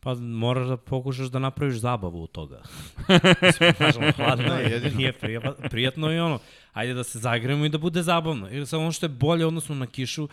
Pa 0.01 0.15
moraš 0.15 0.69
da 0.69 0.77
pokušaš 0.77 1.27
da 1.27 1.39
napraviš 1.39 1.77
zabavu 1.77 2.23
od 2.23 2.31
toga. 2.31 2.63
Mislim, 3.43 4.13
hladno 4.17 4.49
Da, 4.49 4.55
je, 4.55 4.71
jedino. 4.71 4.97
nije 4.97 5.13
prijatno, 5.13 5.55
prijatno 5.71 6.13
i 6.13 6.19
ono, 6.19 6.39
ajde 6.75 6.95
da 6.95 7.05
se 7.05 7.19
zagremo 7.19 7.65
i 7.65 7.69
da 7.69 7.79
bude 7.79 8.03
zabavno. 8.03 8.49
Jer 8.49 8.67
samo 8.67 8.83
ono 8.83 8.93
što 8.93 9.07
je 9.07 9.11
bolje 9.11 9.47
odnosno 9.47 9.75
na 9.75 9.87
kišu, 9.87 10.29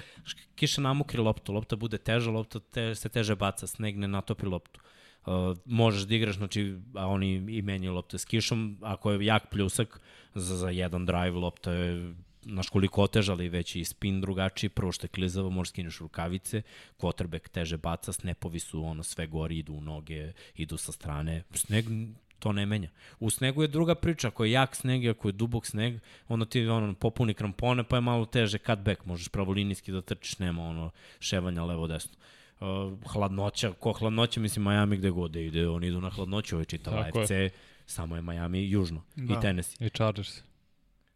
kiša 0.56 0.82
namokri 0.82 1.22
loptu, 1.22 1.53
lopta 1.53 1.76
bude 1.76 1.98
teža, 1.98 2.32
lopta 2.32 2.60
te, 2.60 2.95
se 2.95 3.10
teže 3.10 3.36
baca, 3.36 3.68
sneg 3.68 3.98
ne 3.98 4.08
natopi 4.08 4.45
loptu. 4.45 4.80
Uh, 5.26 5.58
možeš 5.66 6.03
da 6.10 6.16
igraš, 6.16 6.36
znači, 6.36 6.78
a 6.95 7.08
oni 7.08 7.34
i 7.34 7.61
menjaju 7.61 7.94
lopte 7.94 8.18
s 8.18 8.26
kišom, 8.26 8.78
ako 8.82 9.11
je 9.11 9.26
jak 9.26 9.50
pljusak, 9.50 10.02
za, 10.36 10.58
za 10.58 10.70
jedan 10.70 11.06
drive 11.06 11.38
lopta 11.38 11.72
je 11.72 12.14
naš 12.44 12.70
koliko 12.70 13.03
otežali 13.03 13.50
već 13.50 13.76
i 13.76 13.86
spin 13.86 14.22
drugačiji, 14.22 14.70
prvo 14.70 14.92
što 14.92 15.06
je 15.06 15.10
klizavo, 15.10 15.50
možeš 15.50 15.70
skineš 15.70 16.00
rukavice, 16.00 16.61
quarterback 16.98 17.50
teže 17.50 17.78
baca, 17.78 18.14
snepovi 18.14 18.60
su 18.60 18.84
ono 18.84 19.03
sve 19.03 19.28
gori, 19.28 19.58
idu 19.58 19.74
u 19.74 19.82
noge, 19.82 20.34
idu 20.56 20.78
sa 20.78 20.92
strane, 20.92 21.44
sneg 21.53 21.86
to 22.42 22.52
ne 22.52 22.66
menja. 22.66 22.90
U 23.20 23.30
snegu 23.30 23.61
je 23.61 23.68
druga 23.68 23.95
priča, 23.95 24.28
ako 24.28 24.45
je 24.45 24.52
jak 24.52 24.76
sneg 24.76 25.03
i 25.03 25.10
ako 25.10 25.28
je 25.28 25.32
dubok 25.32 25.66
sneg, 25.66 26.00
onda 26.28 26.45
ti 26.45 26.68
ono, 26.68 26.94
popuni 26.94 27.34
krampone, 27.34 27.84
pa 27.84 27.98
je 27.98 28.02
malo 28.02 28.26
teže 28.26 28.58
cutback, 28.58 29.06
možeš 29.06 29.30
pravolinijski 29.30 29.92
da 29.92 30.02
trčiš, 30.02 30.40
nema 30.40 30.64
ono 30.64 30.90
ševanja 31.20 31.64
levo-desno. 31.64 32.18
Uh, 32.60 32.68
hladnoća, 33.11 33.72
ko 33.80 33.92
hladnoća, 33.94 34.40
mislim 34.40 34.66
Miami 34.66 34.98
gde 34.98 35.10
god 35.10 35.32
da 35.32 35.40
ide, 35.40 35.68
oni 35.68 35.88
idu 35.88 36.02
na 36.02 36.10
hladnoću, 36.10 36.56
ovo 36.56 36.61
je 36.61 36.66
čitav 36.66 36.94
Tako 36.94 37.20
AFC, 37.20 37.32
samo 37.86 38.16
je 38.16 38.22
Miami 38.22 38.70
južno 38.70 39.02
Da. 39.16 39.34
i 39.34 39.42
Tennessee, 39.42 39.88
I 39.88 39.90
Chargers. 39.90 40.42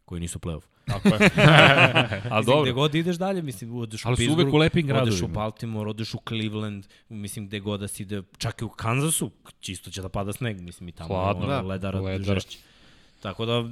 koji 0.04 0.20
nisu 0.20 0.38
playoff. 0.38 0.75
Tako 0.86 1.08
je. 1.08 1.18
Mislim, 1.18 2.42
gde 2.42 2.46
dobro, 2.46 2.72
god 2.72 2.94
ideš 2.94 3.16
dalje, 3.16 3.42
mislim, 3.42 3.76
odeš 3.76 4.04
u 4.04 4.08
Ali 4.08 4.16
su 4.16 4.22
uvek 4.22 4.36
Pittsburgh, 4.36 4.54
u 4.54 4.56
lepim 4.58 4.84
odeš 4.84 4.94
u 4.94 5.04
gradovima. 5.04 5.28
Baltimore, 5.28 5.90
odeš 5.90 6.14
u 6.14 6.18
Cleveland, 6.28 6.86
mislim, 7.08 7.46
gde 7.46 7.60
god 7.60 7.80
da 7.80 7.88
si 7.88 8.02
ide, 8.02 8.22
čak 8.38 8.60
i 8.62 8.64
u 8.64 8.68
Kansasu, 8.68 9.30
čisto 9.60 9.90
će 9.90 10.02
da 10.02 10.08
pada 10.08 10.32
sneg, 10.32 10.60
mislim, 10.60 10.88
i 10.88 10.92
tamo 10.92 11.08
Hladno, 11.14 11.42
je 11.42 11.46
ono, 11.46 11.62
da. 11.62 11.68
ledara, 11.68 12.00
Ledara. 12.00 12.34
žešće. 12.34 12.58
Tako 13.22 13.46
da, 13.46 13.70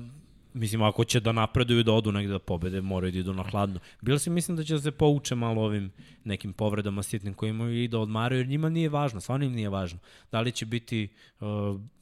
mislim, 0.55 0.83
ako 0.83 1.05
će 1.05 1.20
da 1.20 1.33
napreduju 1.33 1.83
da 1.83 1.92
odu 1.92 2.12
negde 2.12 2.33
da 2.33 2.39
pobede, 2.39 2.81
moraju 2.81 3.12
da 3.12 3.18
idu 3.18 3.34
na 3.34 3.42
hladno. 3.42 3.81
Bilo 4.00 4.18
si 4.18 4.31
mislim 4.31 4.57
da 4.57 4.65
će 4.65 4.74
da 4.74 4.81
se 4.81 4.91
pouče 4.91 5.34
malo 5.34 5.62
ovim 5.62 5.92
nekim 6.24 6.52
povredama 6.52 7.02
sitnim 7.02 7.34
koji 7.34 7.50
imaju 7.50 7.83
i 7.83 7.89
da 7.89 7.99
odmaraju, 7.99 8.41
jer 8.41 8.49
njima 8.49 8.68
nije 8.68 8.89
važno, 8.89 9.20
stvarno 9.20 9.47
im 9.47 9.52
nije 9.52 9.68
važno. 9.68 9.99
Da 10.33 10.41
li 10.41 10.52
će 10.52 10.66
biti 10.66 11.08
uh, 11.41 11.47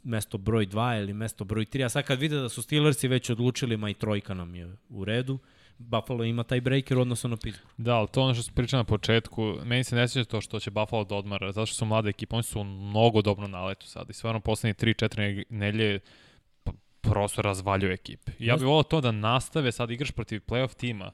mesto 0.02 0.39
broj 0.39 0.66
2 0.66 1.00
ili 1.00 1.12
mesto 1.12 1.44
broj 1.44 1.64
3, 1.64 1.84
a 1.84 1.89
sad 1.89 2.05
kad 2.05 2.18
vide 2.18 2.36
da 2.36 2.48
su 2.48 2.62
Steelersi 2.62 3.08
već 3.08 3.31
odlučili, 3.31 3.76
ma 3.76 3.90
i 3.90 3.94
trojka 3.94 4.34
nam 4.34 4.55
je 4.55 4.76
u 4.89 5.05
redu, 5.05 5.39
Buffalo 5.78 6.24
ima 6.24 6.44
taj 6.44 6.60
breaker 6.60 6.98
odnosno 6.98 7.31
na 7.31 7.36
Pittsburgh. 7.36 7.74
Da, 7.76 7.94
ali 7.94 8.08
to 8.08 8.22
ono 8.22 8.34
što 8.34 8.42
sam 8.42 8.55
pričao 8.55 8.78
na 8.78 8.84
početku. 8.84 9.55
Meni 9.64 9.84
se 9.84 9.97
ne 9.97 10.08
sviđa 10.08 10.24
to 10.24 10.40
što 10.40 10.60
će 10.60 10.70
Buffalo 10.70 11.05
da 11.05 11.14
odmara, 11.14 11.52
zato 11.52 11.66
što 11.66 11.76
su 11.76 11.84
mlade 11.84 12.10
ekipe, 12.10 12.36
oni 12.36 12.42
su 12.42 12.64
mnogo 12.64 13.22
dobro 13.22 13.48
naletu 13.48 13.86
sad 13.86 14.10
i 14.10 14.12
stvarno 14.12 14.40
poslednje 14.40 14.74
3-4 14.74 15.44
nelje 15.48 16.00
prosto 17.02 17.42
razvaljuju 17.42 17.92
ekipe. 17.92 18.32
Ja 18.39 18.56
bih 18.56 18.66
volao 18.66 18.82
to 18.82 19.00
da 19.00 19.10
nastave, 19.12 19.72
sad 19.72 19.90
igraš 19.90 20.10
protiv 20.10 20.40
playoff 20.47 20.76
tima, 20.76 21.12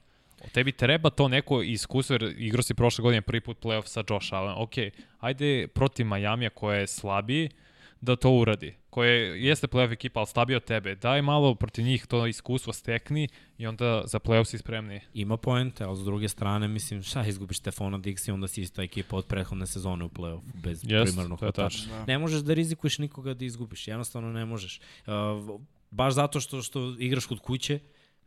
tebi 0.51 0.71
treba 0.71 1.09
to 1.09 1.27
neko 1.27 1.61
iskustvo, 1.61 2.13
jer 2.13 2.35
igrao 2.37 2.63
si 2.63 2.73
prošle 2.73 3.01
godine 3.01 3.21
prvi 3.21 3.41
put 3.41 3.57
playoff 3.59 3.85
sa 3.85 4.03
Josh 4.09 4.33
Allen. 4.33 4.55
Ok, 4.57 4.73
ajde 5.19 5.67
protiv 5.67 6.05
Majamija 6.05 6.49
koja 6.49 6.79
je 6.79 6.87
slabiji, 6.87 7.49
da 8.01 8.15
to 8.15 8.31
uradi. 8.31 8.75
Koje 8.89 9.43
jeste 9.45 9.67
playoff 9.67 9.91
ekipa, 9.91 10.19
ali 10.19 10.27
slabije 10.27 10.57
od 10.57 10.63
tebe. 10.63 10.95
Daj 10.95 11.21
malo 11.21 11.55
protiv 11.55 11.85
njih 11.85 12.05
to 12.07 12.27
iskustvo 12.27 12.73
stekni 12.73 13.27
i 13.57 13.67
onda 13.67 14.03
za 14.05 14.19
playoff 14.19 14.43
si 14.43 14.57
spremni. 14.57 15.01
Ima 15.13 15.37
poente, 15.37 15.83
ali 15.83 15.97
s 15.97 15.99
druge 15.99 16.29
strane, 16.29 16.67
mislim, 16.67 17.03
šta 17.03 17.25
izgubiš 17.25 17.57
Stefana 17.57 17.97
Diggs 17.97 18.27
i 18.27 18.31
onda 18.31 18.47
si 18.47 18.61
ista 18.61 18.83
ekipa 18.83 19.17
od 19.17 19.25
prethodne 19.25 19.67
sezone 19.67 20.05
u 20.05 20.09
play-off 20.09 20.41
bez 20.63 20.81
Jest, 20.83 21.11
primarnog 21.11 21.39
hvatača. 21.39 21.61
tačno. 21.77 21.93
Da. 21.93 22.05
Ne 22.05 22.17
možeš 22.17 22.41
da 22.41 22.53
rizikuješ 22.53 22.97
nikoga 22.97 23.33
da 23.33 23.45
izgubiš, 23.45 23.87
jednostavno 23.87 24.31
ne 24.31 24.45
možeš. 24.45 24.79
Uh, 25.07 25.61
baš 25.91 26.13
zato 26.13 26.39
što 26.39 26.61
što 26.61 26.95
igraš 26.99 27.25
kod 27.25 27.39
kuće, 27.39 27.79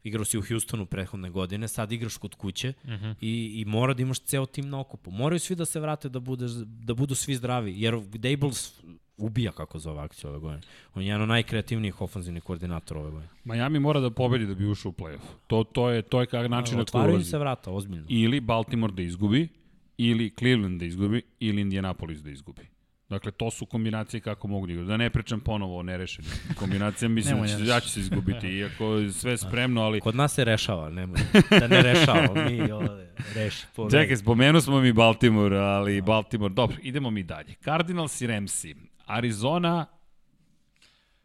igrao 0.05 0.25
si 0.25 0.39
u 0.39 0.43
Houstonu 0.49 0.87
prethodne 0.87 1.31
godine, 1.31 1.69
sad 1.69 1.93
igraš 1.93 2.17
kod 2.17 2.35
kuće 2.35 2.73
uh 2.85 2.91
-huh. 2.91 3.15
i, 3.21 3.61
i 3.61 3.65
mora 3.65 3.95
da 3.95 4.03
imaš 4.03 4.19
ceo 4.19 4.47
tim 4.47 4.69
na 4.69 4.81
okupu. 4.81 5.11
Moraju 5.11 5.41
svi 5.41 5.55
da 5.55 5.65
se 5.65 5.81
vrate 5.81 6.09
da, 6.09 6.21
bude, 6.21 6.47
da 6.65 6.95
budu 6.95 7.15
svi 7.15 7.35
zdravi, 7.35 7.81
jer 7.81 8.01
Dables 8.01 8.81
ubija 9.17 9.53
kako 9.53 9.79
zove 9.79 10.01
akciju 10.01 10.31
ove 10.31 10.39
godine. 10.39 10.63
On 10.95 11.03
je 11.03 11.09
jedan 11.09 11.23
od 11.23 11.29
najkreativnijih 11.29 12.01
ofanzivnih 12.01 12.43
koordinatora 12.43 13.01
ove 13.01 13.11
godine. 13.11 13.29
Miami 13.45 13.79
mora 13.79 14.01
da 14.01 14.11
pobedi 14.11 14.47
da 14.47 14.55
bi 14.55 14.67
ušao 14.67 14.91
u 14.91 14.93
playoff. 14.93 15.23
To, 15.47 15.65
to 15.65 15.91
je, 15.91 16.03
to 16.03 16.21
je 16.21 16.27
kak 16.27 16.51
način 16.51 16.79
na 16.79 16.85
koji 16.85 17.11
ulazi. 17.11 17.31
se 17.31 17.39
vrata, 17.39 17.71
ozbiljno. 17.71 18.07
Ili 18.09 18.41
Baltimore 18.41 18.93
da 18.93 19.03
izgubi, 19.03 19.49
ili 19.97 20.31
Cleveland 20.39 20.81
da 20.81 20.87
izgubi, 20.87 21.23
ili 21.41 21.61
Indianapolis 21.61 22.19
da 22.19 22.31
izgubi. 22.31 22.72
Dakle, 23.13 23.33
to 23.33 23.51
su 23.51 23.67
kombinacije 23.67 24.21
kako 24.21 24.49
mogu 24.49 24.67
da 24.67 24.73
igraju. 24.73 24.89
Da 24.89 24.97
ne 24.97 25.11
pričam 25.11 25.41
ponovo 25.41 25.79
o 25.79 25.83
nerešenim 25.83 26.31
kombinacijama, 26.59 27.15
mislim 27.15 27.41
da 27.41 27.75
ja 27.75 27.81
ću 27.81 27.89
se 27.89 28.01
izgubiti, 28.01 28.49
iako 28.49 28.95
je 28.95 29.13
sve 29.13 29.39
spremno, 29.39 29.83
ali... 29.83 30.01
Kod 30.01 30.15
nas 30.17 30.35
se 30.35 30.45
rešava, 30.45 30.91
nemoj. 30.91 31.21
Da 31.51 31.67
ne 31.67 31.83
rešava, 31.83 32.49
mi 32.51 32.71
ovde 32.71 33.15
reši. 33.35 33.67
Čekaj, 33.91 34.17
spomenu 34.17 34.61
smo 34.61 34.81
mi 34.81 34.93
Baltimore, 34.93 35.59
ali 35.59 36.01
Baltimore, 36.01 36.55
dobro, 36.55 36.77
idemo 36.83 37.11
mi 37.11 37.23
dalje. 37.23 37.55
Cardinals 37.65 38.21
i 38.21 38.27
Ramsi, 38.27 38.75
Arizona, 39.07 39.87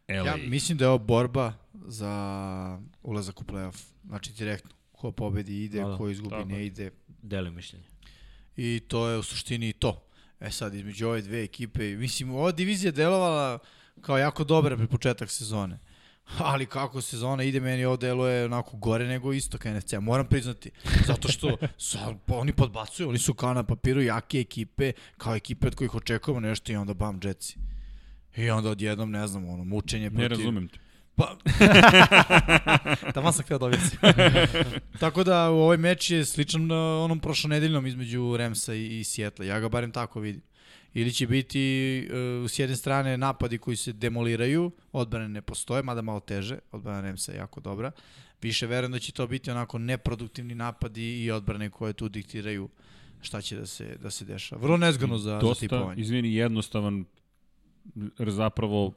LA. 0.08 0.14
Ja 0.14 0.36
mislim 0.36 0.78
da 0.78 0.84
je 0.84 0.88
ovo 0.88 0.98
borba 0.98 1.52
za 1.86 2.80
ulazak 3.02 3.40
u 3.40 3.44
playoff. 3.44 3.90
Znači 4.04 4.32
direktno. 4.32 4.70
Ko 4.92 5.12
pobedi 5.12 5.64
ide, 5.64 5.80
Da, 5.80 5.88
da. 5.88 5.96
ko 5.96 6.08
izgubi 6.08 6.30
Tako 6.30 6.48
ne 6.48 6.66
ide. 6.66 6.90
Deli 7.22 7.50
mišljenje. 7.50 7.84
I 8.56 8.80
to 8.88 9.08
je 9.08 9.18
u 9.18 9.22
suštini 9.22 9.72
to. 9.72 10.07
E 10.40 10.50
sad, 10.50 10.74
između 10.74 11.08
ove 11.08 11.22
dve 11.22 11.42
ekipe, 11.42 11.96
mislim, 11.96 12.34
ova 12.34 12.52
divizija 12.52 12.92
delovala 12.92 13.58
kao 14.00 14.18
jako 14.18 14.44
dobra 14.44 14.76
pre 14.76 14.86
početak 14.86 15.30
sezone. 15.30 15.78
Ali 16.38 16.66
kako 16.66 17.00
sezona 17.00 17.42
ide, 17.42 17.60
meni 17.60 17.84
ovo 17.84 17.96
deluje 17.96 18.44
onako 18.44 18.76
gore 18.76 19.06
nego 19.06 19.32
istok 19.32 19.64
NFC. 19.64 19.92
Moram 20.00 20.26
priznati. 20.26 20.70
Zato 21.06 21.28
što 21.28 21.56
su, 21.78 21.98
oni 22.26 22.52
podbacuju, 22.52 23.08
oni 23.08 23.18
su 23.18 23.34
kao 23.34 23.54
na 23.54 23.62
papiru 23.62 24.02
jake 24.02 24.40
ekipe, 24.40 24.92
kao 25.16 25.34
ekipe 25.34 25.66
od 25.66 25.74
kojih 25.74 25.94
očekujemo 25.94 26.40
nešto 26.40 26.72
i 26.72 26.76
onda 26.76 26.94
bam, 26.94 27.20
Jetsi. 27.24 27.58
I 28.36 28.50
onda 28.50 28.70
odjednom, 28.70 29.10
ne 29.10 29.26
znam, 29.26 29.48
ono, 29.48 29.64
mučenje 29.64 30.10
protiv... 30.10 30.22
Ne 30.22 30.28
razumem 30.28 30.68
te. 30.68 30.78
Pa... 31.18 31.36
Tamo 33.14 33.32
sam 33.32 33.44
htio 33.44 33.58
dobiti. 33.58 33.82
tako 35.00 35.24
da 35.24 35.48
ovaj 35.48 35.76
meč 35.76 36.10
je 36.10 36.24
sličan 36.24 36.70
uh, 36.70 37.04
onom 37.04 37.20
prošlonedeljnom 37.20 37.86
između 37.86 38.36
Remsa 38.36 38.74
i, 38.74 39.00
i 39.00 39.04
Seattle. 39.04 39.46
Ja 39.46 39.60
ga 39.60 39.68
barem 39.68 39.90
tako 39.92 40.20
vidim. 40.20 40.42
ili 40.94 41.12
će 41.12 41.26
biti 41.26 42.08
uh, 42.10 42.50
s 42.50 42.58
jedne 42.58 42.76
strane 42.76 43.18
napadi 43.18 43.58
koji 43.58 43.76
se 43.76 43.92
demoliraju, 43.92 44.70
odbrane 44.92 45.28
ne 45.28 45.42
postoje, 45.42 45.82
mada 45.82 46.02
malo 46.02 46.20
teže, 46.20 46.58
odbrana 46.72 47.00
Remsa 47.00 47.32
je 47.32 47.38
jako 47.38 47.60
dobra. 47.60 47.90
Više 48.42 48.66
verujem 48.66 48.92
da 48.92 48.98
će 48.98 49.12
to 49.12 49.26
biti 49.26 49.50
onako 49.50 49.78
neproduktivni 49.78 50.54
napadi 50.54 51.24
i 51.24 51.30
odbrane 51.30 51.70
koje 51.70 51.92
tu 51.92 52.08
diktiraju 52.08 52.68
šta 53.20 53.40
će 53.40 53.56
da 53.56 53.66
se, 53.66 53.96
da 54.02 54.10
se 54.10 54.24
dešava. 54.24 54.62
Vrlo 54.62 54.76
nezgodno 54.76 55.18
za, 55.18 55.38
Dosta, 55.38 55.54
za 55.54 55.60
tipovanje. 55.60 56.02
izvini, 56.02 56.34
jednostavan 56.34 57.04
zapravo 58.18 58.92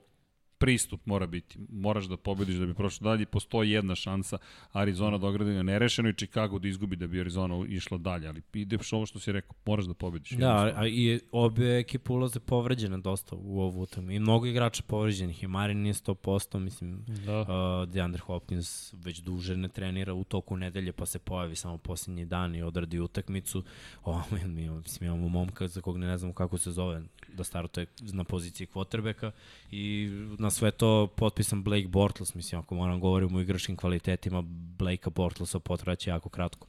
pristup 0.62 1.06
mora 1.06 1.28
biti. 1.28 1.60
Moraš 1.72 2.06
da 2.06 2.18
pobediš 2.18 2.56
da 2.56 2.66
bi 2.66 2.74
prošlo 2.74 3.10
dalje. 3.10 3.26
Postoji 3.26 3.72
jedna 3.72 3.96
šansa 3.96 4.38
Arizona 4.72 5.18
da 5.18 5.28
ogradi 5.28 5.54
ga 5.54 5.64
nerešeno 5.64 6.10
i 6.10 6.14
Chicago 6.14 6.60
da 6.60 6.68
izgubi 6.68 6.96
da 6.96 7.08
bi 7.08 7.20
Arizona 7.22 7.66
išla 7.68 7.98
dalje. 7.98 8.28
Ali 8.28 8.42
ideš 8.54 8.94
ovo 8.94 9.06
što 9.06 9.20
si 9.20 9.32
rekao, 9.32 9.56
moraš 9.66 9.86
da 9.86 9.94
pobediš. 9.94 10.32
Da, 10.32 10.74
a 10.76 10.88
i 10.88 11.20
obe 11.32 11.78
ekipe 11.78 12.14
ulaze 12.14 12.40
povređene 12.40 12.98
dosta 12.98 13.36
u 13.36 13.62
ovu 13.62 13.82
utakmicu. 13.82 14.12
I 14.16 14.20
mnogo 14.20 14.46
igrača 14.46 14.84
povređenih. 14.88 15.44
I 15.44 15.48
Marin 15.48 15.82
nije 15.82 15.94
100%, 15.94 16.60
mislim, 16.60 17.06
Da. 17.26 17.42
uh, 17.42 17.90
DeAndre 17.90 18.22
Hopkins 18.22 18.94
već 18.94 19.20
duže 19.20 19.58
ne 19.58 19.70
trenira 19.70 20.14
u 20.14 20.24
toku 20.24 20.58
nedelje, 20.58 20.92
pa 20.92 21.06
se 21.06 21.20
pojavi 21.20 21.56
samo 21.56 21.78
posljednji 21.78 22.26
dan 22.26 22.56
i 22.56 22.62
odradi 22.64 23.00
utakmicu. 23.00 23.64
O, 24.06 24.22
mi, 24.46 24.70
mislim, 24.70 25.08
imamo 25.10 25.30
momka 25.30 25.68
za 25.68 25.82
kog 25.82 25.98
ne, 25.98 26.08
ne 26.08 26.18
znamo 26.18 26.34
kako 26.34 26.58
se 26.58 26.72
zove, 26.72 27.02
da 27.34 27.44
startuje 27.44 27.86
na 28.00 28.24
poziciji 28.24 28.68
quarterbacka 28.68 29.32
i 29.72 30.10
na 30.40 30.52
sve 30.52 30.72
to 30.72 31.08
potpisan 31.08 31.64
Blake 31.64 31.88
Bortles, 31.88 32.34
mislim, 32.34 32.62
ako 32.62 32.76
moram 32.76 33.00
govorimo 33.00 33.38
o 33.38 33.42
igračkim 33.42 33.76
kvalitetima, 33.76 34.42
Blakea 34.78 35.10
Bortlesa 35.16 35.60
potraće 35.60 36.10
jako 36.10 36.30
kratko. 36.30 36.68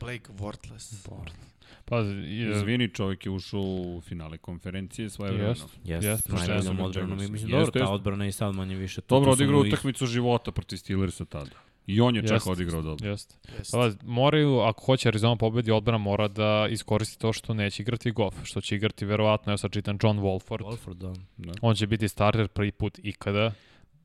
Blake 0.00 0.32
Worthless. 0.38 1.08
Pa, 1.84 1.98
je, 1.98 2.56
Izvini, 2.56 2.88
čovjek 2.88 3.26
je 3.26 3.32
ušao 3.32 3.60
u 3.60 4.02
finale 4.04 4.38
konferencije 4.38 5.10
svoje 5.10 5.32
vremeno. 5.32 5.50
Jest. 5.50 5.64
Jeste, 5.84 6.08
Jeste, 6.08 6.32
yes, 6.32 6.48
najboljom 6.48 6.80
odbranom 6.80 7.22
i 7.22 7.28
mislim, 7.28 7.50
dobro, 7.50 7.70
ta 7.70 7.90
odbrana 7.90 8.24
je 8.24 8.32
sad 8.32 8.54
manje 8.54 8.74
više. 8.74 9.00
Dobro 9.08 9.32
odigrao 9.32 9.60
utakmicu 9.60 10.06
života 10.06 10.52
protiv 10.52 10.76
Steelersa 10.76 11.24
tada. 11.24 11.50
I 11.86 12.00
on 12.00 12.16
je 12.16 12.22
čak 12.22 12.30
Jeste. 12.32 12.50
odigrao 12.50 12.82
dobro. 12.82 13.08
Jeste. 13.08 13.34
Jeste. 13.58 13.70
Pa, 13.72 13.90
moraju, 14.02 14.58
ako 14.58 14.84
hoće 14.84 15.08
Arizona 15.08 15.36
pobedi, 15.36 15.70
odbrana 15.70 15.98
mora 15.98 16.28
da 16.28 16.66
iskoristi 16.70 17.18
to 17.18 17.32
što 17.32 17.54
neće 17.54 17.82
igrati 17.82 18.10
Goff, 18.10 18.36
što 18.44 18.60
će 18.60 18.76
igrati 18.76 19.04
verovatno, 19.04 19.52
ja 19.52 19.56
sad 19.56 19.70
čitam 19.72 19.98
John 20.02 20.18
Wolford. 20.18 20.62
Wolford, 20.62 20.94
da. 20.94 21.12
On 21.62 21.74
će 21.74 21.86
biti 21.86 22.08
starter 22.08 22.48
prvi 22.48 22.72
put 22.72 22.98
ikada. 22.98 23.52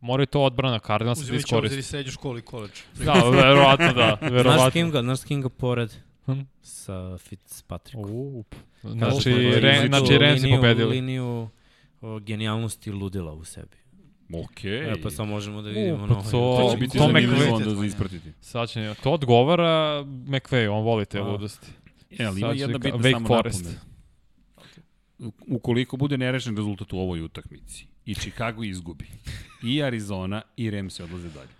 Moraju 0.01 0.27
to 0.27 0.41
odbrana 0.41 0.80
Cardinals 0.80 1.17
da 1.17 1.24
Uzimajući 1.24 1.45
obzir 1.48 1.64
i 1.64 1.67
iskoristi. 1.67 1.83
srednju 1.83 2.11
školu 2.11 2.38
i 2.38 2.41
koleđ. 2.41 2.72
Da, 2.95 3.14
verovatno 3.14 3.93
da. 3.93 4.17
Znaš 4.19 4.32
Verovatno. 4.32 4.72
kim 4.72 4.91
ga, 4.91 5.01
znaš 5.01 5.19
kim 5.22 5.41
ga 5.41 5.49
pored? 5.49 5.93
Hm? 6.25 6.40
Sa 6.61 7.17
Fitzpatrickom. 7.17 8.11
Up. 8.35 8.56
Kažu 8.82 8.93
Znači, 8.93 9.30
imaju 9.32 9.88
znači 9.88 10.06
tu 10.08 10.17
Remsi 10.17 10.41
liniju- 10.41 10.56
pobedili. 10.56 10.90
Liniju 10.91 11.49
o, 12.01 12.19
genijalnosti 12.19 12.90
i 12.90 12.93
ludila 12.93 13.33
u 13.33 13.43
sebi. 13.43 13.77
Okej. 14.33 14.91
E, 14.91 15.01
pa 15.03 15.09
sad 15.09 15.27
možemo 15.27 15.61
da 15.61 15.69
vidimo 15.69 16.03
U, 16.03 16.08
pa 16.08 16.14
to- 16.14 16.32
To 16.32 16.69
će 16.72 16.77
biti 16.77 16.98
to 16.98 17.03
zanimljivo 17.03 17.56
onda 17.56 17.69
za 17.69 17.85
ispratiti. 17.85 18.32
Sad 18.41 18.69
će, 18.69 18.93
to 19.03 19.11
odgovara 19.11 20.03
McVay, 20.06 20.69
on 20.69 20.83
voli 20.83 21.06
te 21.06 21.19
A. 21.19 21.24
ludosti. 21.24 21.67
E, 22.11 22.25
ali 22.25 22.40
ima 22.41 22.51
jedna 22.51 22.77
bitna 22.77 22.99
Wake 22.99 23.11
samo 23.11 23.27
Forest. 23.27 23.64
napomena. 23.64 23.90
Ukoliko 25.48 25.98
bude 25.98 26.17
nerešen 26.17 26.58
rezultat 26.58 26.93
u 26.93 26.99
ovoj 26.99 27.22
utakmici 27.22 27.85
i 28.06 28.16
Chicago 28.16 28.64
izgubi, 28.64 29.06
i 29.64 29.83
Arizona 29.83 30.41
i 30.58 30.72
Rams 30.72 30.93
se 30.93 31.03
odlaze 31.03 31.30
dalje. 31.30 31.58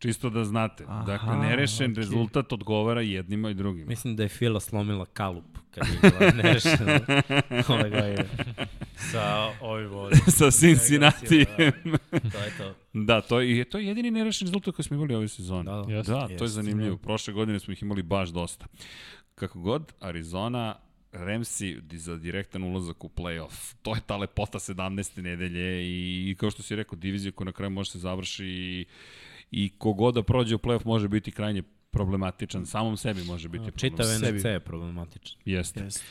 Čisto 0.00 0.30
da 0.30 0.44
znate. 0.44 0.84
Aha, 0.88 1.04
dakle, 1.04 1.36
nerešen 1.38 1.90
okej. 1.92 1.94
rezultat 1.96 2.52
odgovara 2.52 3.00
jednima 3.00 3.50
i 3.50 3.54
drugima. 3.54 3.88
Mislim 3.88 4.16
da 4.16 4.22
je 4.22 4.28
Fila 4.28 4.60
slomila 4.60 5.06
kalup 5.06 5.44
kad 5.70 5.86
je 5.88 6.10
bila 6.10 6.30
nerešena 6.42 7.00
ove 7.68 7.90
godine. 7.90 8.26
Sa 8.96 9.22
ovim 9.60 9.92
ovdje. 10.02 10.18
Sa 10.28 10.50
Cincinnati. 10.50 11.44
To 12.32 12.38
je 12.38 12.52
to. 12.58 12.74
da, 12.92 13.20
to 13.20 13.40
je, 13.40 13.64
to 13.64 13.78
je 13.78 13.86
jedini 13.86 14.10
nerešen 14.10 14.46
rezultat 14.48 14.74
koji 14.74 14.84
smo 14.84 14.96
imali 14.96 15.14
ove 15.14 15.28
sezone. 15.28 15.64
Da, 15.64 15.82
da. 15.82 16.02
Da, 16.02 16.28
to 16.28 16.44
je 16.44 16.48
zanimljivo. 16.48 16.96
Prošle 16.96 17.32
godine 17.34 17.60
smo 17.60 17.72
ih 17.72 17.82
imali 17.82 18.02
baš 18.02 18.28
dosta. 18.28 18.66
Kako 19.34 19.58
god, 19.60 19.92
Arizona, 20.00 20.76
Ramsi 21.12 21.76
di- 21.80 21.98
za 21.98 22.16
direktan 22.16 22.62
ulazak 22.62 23.04
u 23.04 23.08
playoff. 23.08 23.74
To 23.82 23.94
je 23.94 24.00
ta 24.06 24.16
lepota 24.16 24.58
17. 24.58 25.22
nedelje 25.22 25.82
i, 25.82 26.30
i 26.30 26.34
kao 26.34 26.50
što 26.50 26.62
si 26.62 26.76
rekao, 26.76 26.96
divizija 26.98 27.32
koja 27.32 27.46
na 27.46 27.52
kraju 27.52 27.70
može 27.70 27.90
se 27.90 27.98
završi 27.98 28.44
i, 28.46 28.84
i 29.50 29.68
kogod 29.78 30.14
da 30.14 30.22
prođe 30.22 30.54
u 30.54 30.58
playoff 30.58 30.86
može 30.86 31.08
biti 31.08 31.30
krajnje 31.30 31.62
problematičan. 31.90 32.66
Samom 32.66 32.96
sebi 32.96 33.24
može 33.24 33.48
biti 33.48 33.64
Čitav 33.76 33.96
problematičan. 33.96 34.36
NFC 34.36 34.44
je 34.44 34.60
problematičan. 34.60 35.38
Jeste. 35.44 35.80
Jeste. 35.80 36.04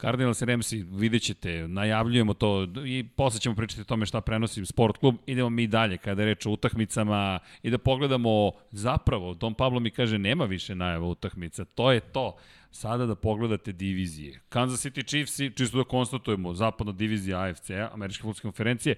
Cardinals 0.00 0.42
i 0.42 0.44
Ramsi, 0.44 0.84
vidjet 0.90 1.22
ćete, 1.22 1.68
najavljujemo 1.68 2.34
to 2.34 2.66
i 2.86 3.04
posle 3.16 3.40
ćemo 3.40 3.56
pričati 3.56 3.80
o 3.80 3.84
tome 3.84 4.06
šta 4.06 4.20
prenosi 4.20 4.66
sport 4.66 4.96
klub. 4.96 5.14
Idemo 5.26 5.50
mi 5.50 5.66
dalje 5.66 5.98
kada 5.98 6.22
je 6.22 6.26
reč 6.26 6.46
o 6.46 6.50
utakmicama 6.50 7.38
i 7.62 7.70
da 7.70 7.78
pogledamo 7.78 8.52
zapravo, 8.70 9.34
Don 9.34 9.54
Pablo 9.54 9.80
mi 9.80 9.90
kaže 9.90 10.18
nema 10.18 10.44
više 10.44 10.74
najava 10.74 11.06
utakmica, 11.06 11.64
to 11.64 11.92
je 11.92 12.00
to. 12.00 12.36
Sada 12.70 13.06
da 13.06 13.14
pogledate 13.14 13.72
divizije. 13.72 14.40
Kansas 14.48 14.86
City 14.86 15.06
Chiefs, 15.06 15.56
čisto 15.56 15.78
da 15.78 15.84
konstatujemo, 15.84 16.54
zapadna 16.54 16.92
divizija 16.92 17.40
AFC-a, 17.40 17.90
Američke 17.92 18.22
futbolske 18.22 18.42
konferencije, 18.42 18.94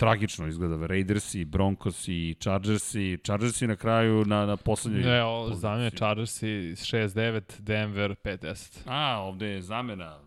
tragično 0.00 0.46
izgleda. 0.46 0.86
Raidersi, 0.86 1.44
Broncosi, 1.44 2.34
Chargersi, 2.34 3.18
Chargersi 3.18 3.66
na 3.66 3.76
kraju 3.76 4.24
na, 4.24 4.46
na 4.46 4.56
poslednjoj 4.56 5.02
Ne, 5.02 5.24
o, 5.24 5.40
poziciji. 5.40 5.60
za 5.60 5.70
mene 5.70 5.90
Chargersi 5.90 6.46
6-9, 6.46 7.60
Denver 7.60 8.14
5-10. 8.14 8.78
A, 8.86 9.18
ovde 9.18 9.46
je 9.46 9.62
zamena. 9.62 10.18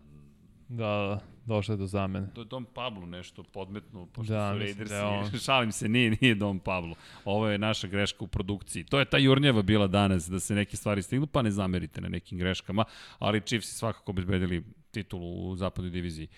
Da, 0.68 0.84
da, 0.86 1.20
došlo 1.46 1.74
je 1.74 1.78
do 1.78 1.86
zamene. 1.86 2.26
To 2.34 2.40
je 2.40 2.44
Dom 2.44 2.64
Pablo 2.66 3.06
nešto 3.06 3.42
podmetno, 3.44 4.06
pošto 4.06 4.32
Da, 4.32 4.48
su 4.48 4.54
mislim 4.54 4.68
Raidersi. 4.68 4.94
da 4.94 5.06
on. 5.08 5.38
Šalim 5.46 5.72
se, 5.72 5.88
nije, 5.88 6.16
nije 6.20 6.34
Dom 6.34 6.58
Pablo. 6.58 6.94
Ovo 7.24 7.48
je 7.48 7.58
naša 7.58 7.86
greška 7.86 8.24
u 8.24 8.28
produkciji. 8.28 8.84
To 8.84 8.98
je 8.98 9.04
ta 9.04 9.18
jurnjava 9.18 9.62
bila 9.62 9.86
danas, 9.86 10.28
da 10.28 10.40
se 10.40 10.54
neke 10.54 10.76
stvari 10.76 11.02
stignu, 11.02 11.26
pa 11.26 11.42
ne 11.42 11.50
zamerite 11.50 12.00
na 12.00 12.08
nekim 12.08 12.38
greškama, 12.38 12.84
ali 13.18 13.40
Chiefs 13.40 13.68
svakako 13.68 14.10
obezbedili 14.10 14.62
titulu 14.90 15.48
u 15.48 15.56
zapadnoj 15.56 15.90
diviziji. 15.90 16.28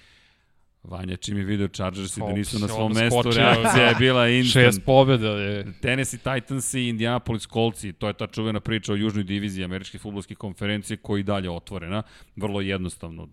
Vanja, 0.89 1.17
čim 1.17 1.39
je 1.39 1.45
video 1.45 1.69
Chargersi 1.69 2.21
da 2.21 2.33
nisu 2.33 2.59
na 2.59 2.69
svom 2.69 2.93
mestu, 2.93 3.31
reakcija 3.37 3.89
je 3.89 3.95
bila 3.99 4.29
instant. 4.39 4.65
Šest 4.65 4.85
pobjeda 4.85 5.29
je. 5.29 5.73
Tennessee 5.83 6.19
Titans 6.19 6.75
i 6.75 6.89
Indianapolis 6.89 7.47
Colts, 7.47 7.85
to 7.99 8.07
je 8.07 8.13
ta 8.13 8.27
čuvena 8.27 8.61
priča 8.61 8.93
o 8.93 8.97
južnoj 8.97 9.25
diviziji 9.25 9.65
američke 9.65 9.99
futbolske 9.99 10.35
konferencije 10.35 10.97
koja 10.97 11.19
je 11.19 11.21
i 11.21 11.25
dalje 11.25 11.51
otvorena, 11.51 12.03
vrlo 12.37 12.61
jednostavno. 12.61 13.29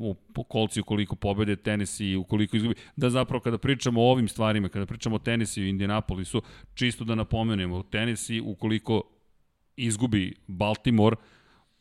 U 0.00 0.16
Coltsi 0.52 0.80
ukoliko 0.80 1.16
pobede 1.16 1.56
Tennessee, 1.56 2.16
ukoliko 2.16 2.56
izgubi, 2.56 2.74
da 2.96 3.10
zapravo 3.10 3.40
kada 3.40 3.58
pričamo 3.58 4.02
o 4.02 4.10
ovim 4.10 4.28
stvarima, 4.28 4.68
kada 4.68 4.86
pričamo 4.86 5.16
o 5.16 5.18
Tennessee 5.18 5.64
i 5.64 5.68
Indianapolisu, 5.68 6.42
čisto 6.74 7.04
da 7.04 7.14
napomenemo, 7.14 7.82
Tennessee 7.82 8.40
ukoliko 8.40 9.02
izgubi 9.76 10.34
Baltimore, 10.46 11.16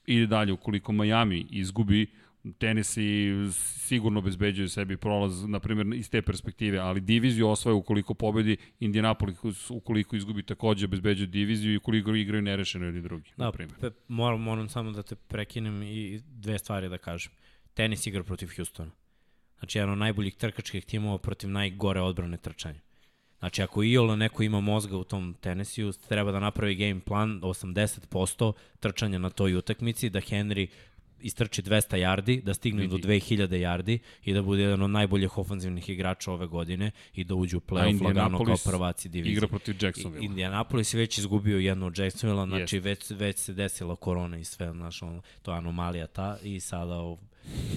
ide 0.05 0.27
dalje, 0.27 0.53
ukoliko 0.53 0.91
Miami 0.91 1.45
izgubi, 1.49 2.07
Tennessee 2.53 3.51
sigurno 3.51 4.19
obezbeđuje 4.19 4.69
sebi 4.69 4.98
prolaz, 4.98 5.45
na 5.48 5.59
primjer, 5.59 5.88
iz 5.99 6.09
te 6.09 6.22
perspektive, 6.22 6.77
ali 6.77 7.01
diviziju 7.01 7.48
osvaja 7.49 7.75
ukoliko 7.75 8.14
pobedi 8.14 8.57
Indianapolis, 8.80 9.38
ukoliko 9.69 10.15
izgubi 10.15 10.43
takođe 10.43 10.85
obezbeđuje 10.85 11.27
diviziju 11.27 11.74
i 11.74 11.77
ukoliko 11.77 12.15
igraju 12.15 12.41
nerešeno 12.41 12.85
ili 12.85 13.01
drugi, 13.01 13.32
na 13.38 13.45
Da, 13.45 13.51
primjer. 13.51 13.80
pe, 13.80 13.90
moram, 14.07 14.41
moram 14.41 14.69
samo 14.69 14.91
da 14.91 15.03
te 15.03 15.15
prekinem 15.15 15.83
i 15.83 16.22
dve 16.27 16.59
stvari 16.59 16.90
da 16.90 16.98
kažem. 16.98 17.32
Tenis 17.74 18.07
igra 18.07 18.24
protiv 18.24 18.49
Houstona. 18.56 18.91
Znači, 19.59 19.77
jedan 19.77 19.91
od 19.91 19.98
najboljih 19.98 20.35
trkačkih 20.35 20.85
timova 20.85 21.17
protiv 21.17 21.49
najgore 21.49 22.01
odbrane 22.01 22.38
trčanja. 22.38 22.80
Znači, 23.40 23.61
ako 23.61 23.83
Iola 23.83 24.15
neko 24.15 24.43
ima 24.43 24.59
mozga 24.61 24.98
u 24.98 25.03
tom 25.03 25.35
tenisiju, 25.41 25.93
treba 26.09 26.32
da 26.32 26.40
napravi 26.40 26.75
game 26.75 26.99
plan 26.99 27.41
80% 27.41 28.53
trčanja 28.80 29.19
na 29.19 29.30
toj 29.30 29.56
utakmici, 29.56 30.09
da 30.09 30.19
Henry 30.22 30.67
istrči 31.19 31.61
200 31.61 31.97
yardi, 31.97 32.41
da 32.43 32.53
stigne 32.53 32.81
Vidi. 32.81 32.91
do 32.91 33.07
2000 33.07 33.47
yardi 33.47 33.99
i 34.23 34.33
da 34.33 34.41
bude 34.41 34.61
jedan 34.61 34.81
od 34.81 34.89
najboljih 34.89 35.37
ofanzivnih 35.37 35.89
igrača 35.89 36.31
ove 36.31 36.47
godine 36.47 36.91
i 37.13 37.23
da 37.23 37.35
uđe 37.35 37.57
u 37.57 37.59
playoff 37.59 38.03
lagano 38.03 38.43
kao 38.45 38.55
prvaci 38.65 39.09
divizije. 39.09 39.33
Igra 39.33 39.47
protiv 39.47 39.75
Jacksonville. 39.81 40.25
Indianapolis 40.25 40.93
je 40.93 40.97
već 40.97 41.17
izgubio 41.17 41.57
jednu 41.57 41.85
od 41.85 41.97
Jacksonville, 41.97 42.47
znači 42.47 42.79
već, 42.79 43.11
već 43.11 43.37
se 43.37 43.53
desila 43.53 43.95
korona 43.95 44.37
i 44.37 44.43
sve, 44.43 44.71
znaš, 44.71 45.01
ono, 45.01 45.21
to 45.41 45.51
je 45.51 45.57
anomalija 45.57 46.07
ta 46.07 46.37
i 46.43 46.59
sada, 46.59 46.95
ov, 46.95 47.17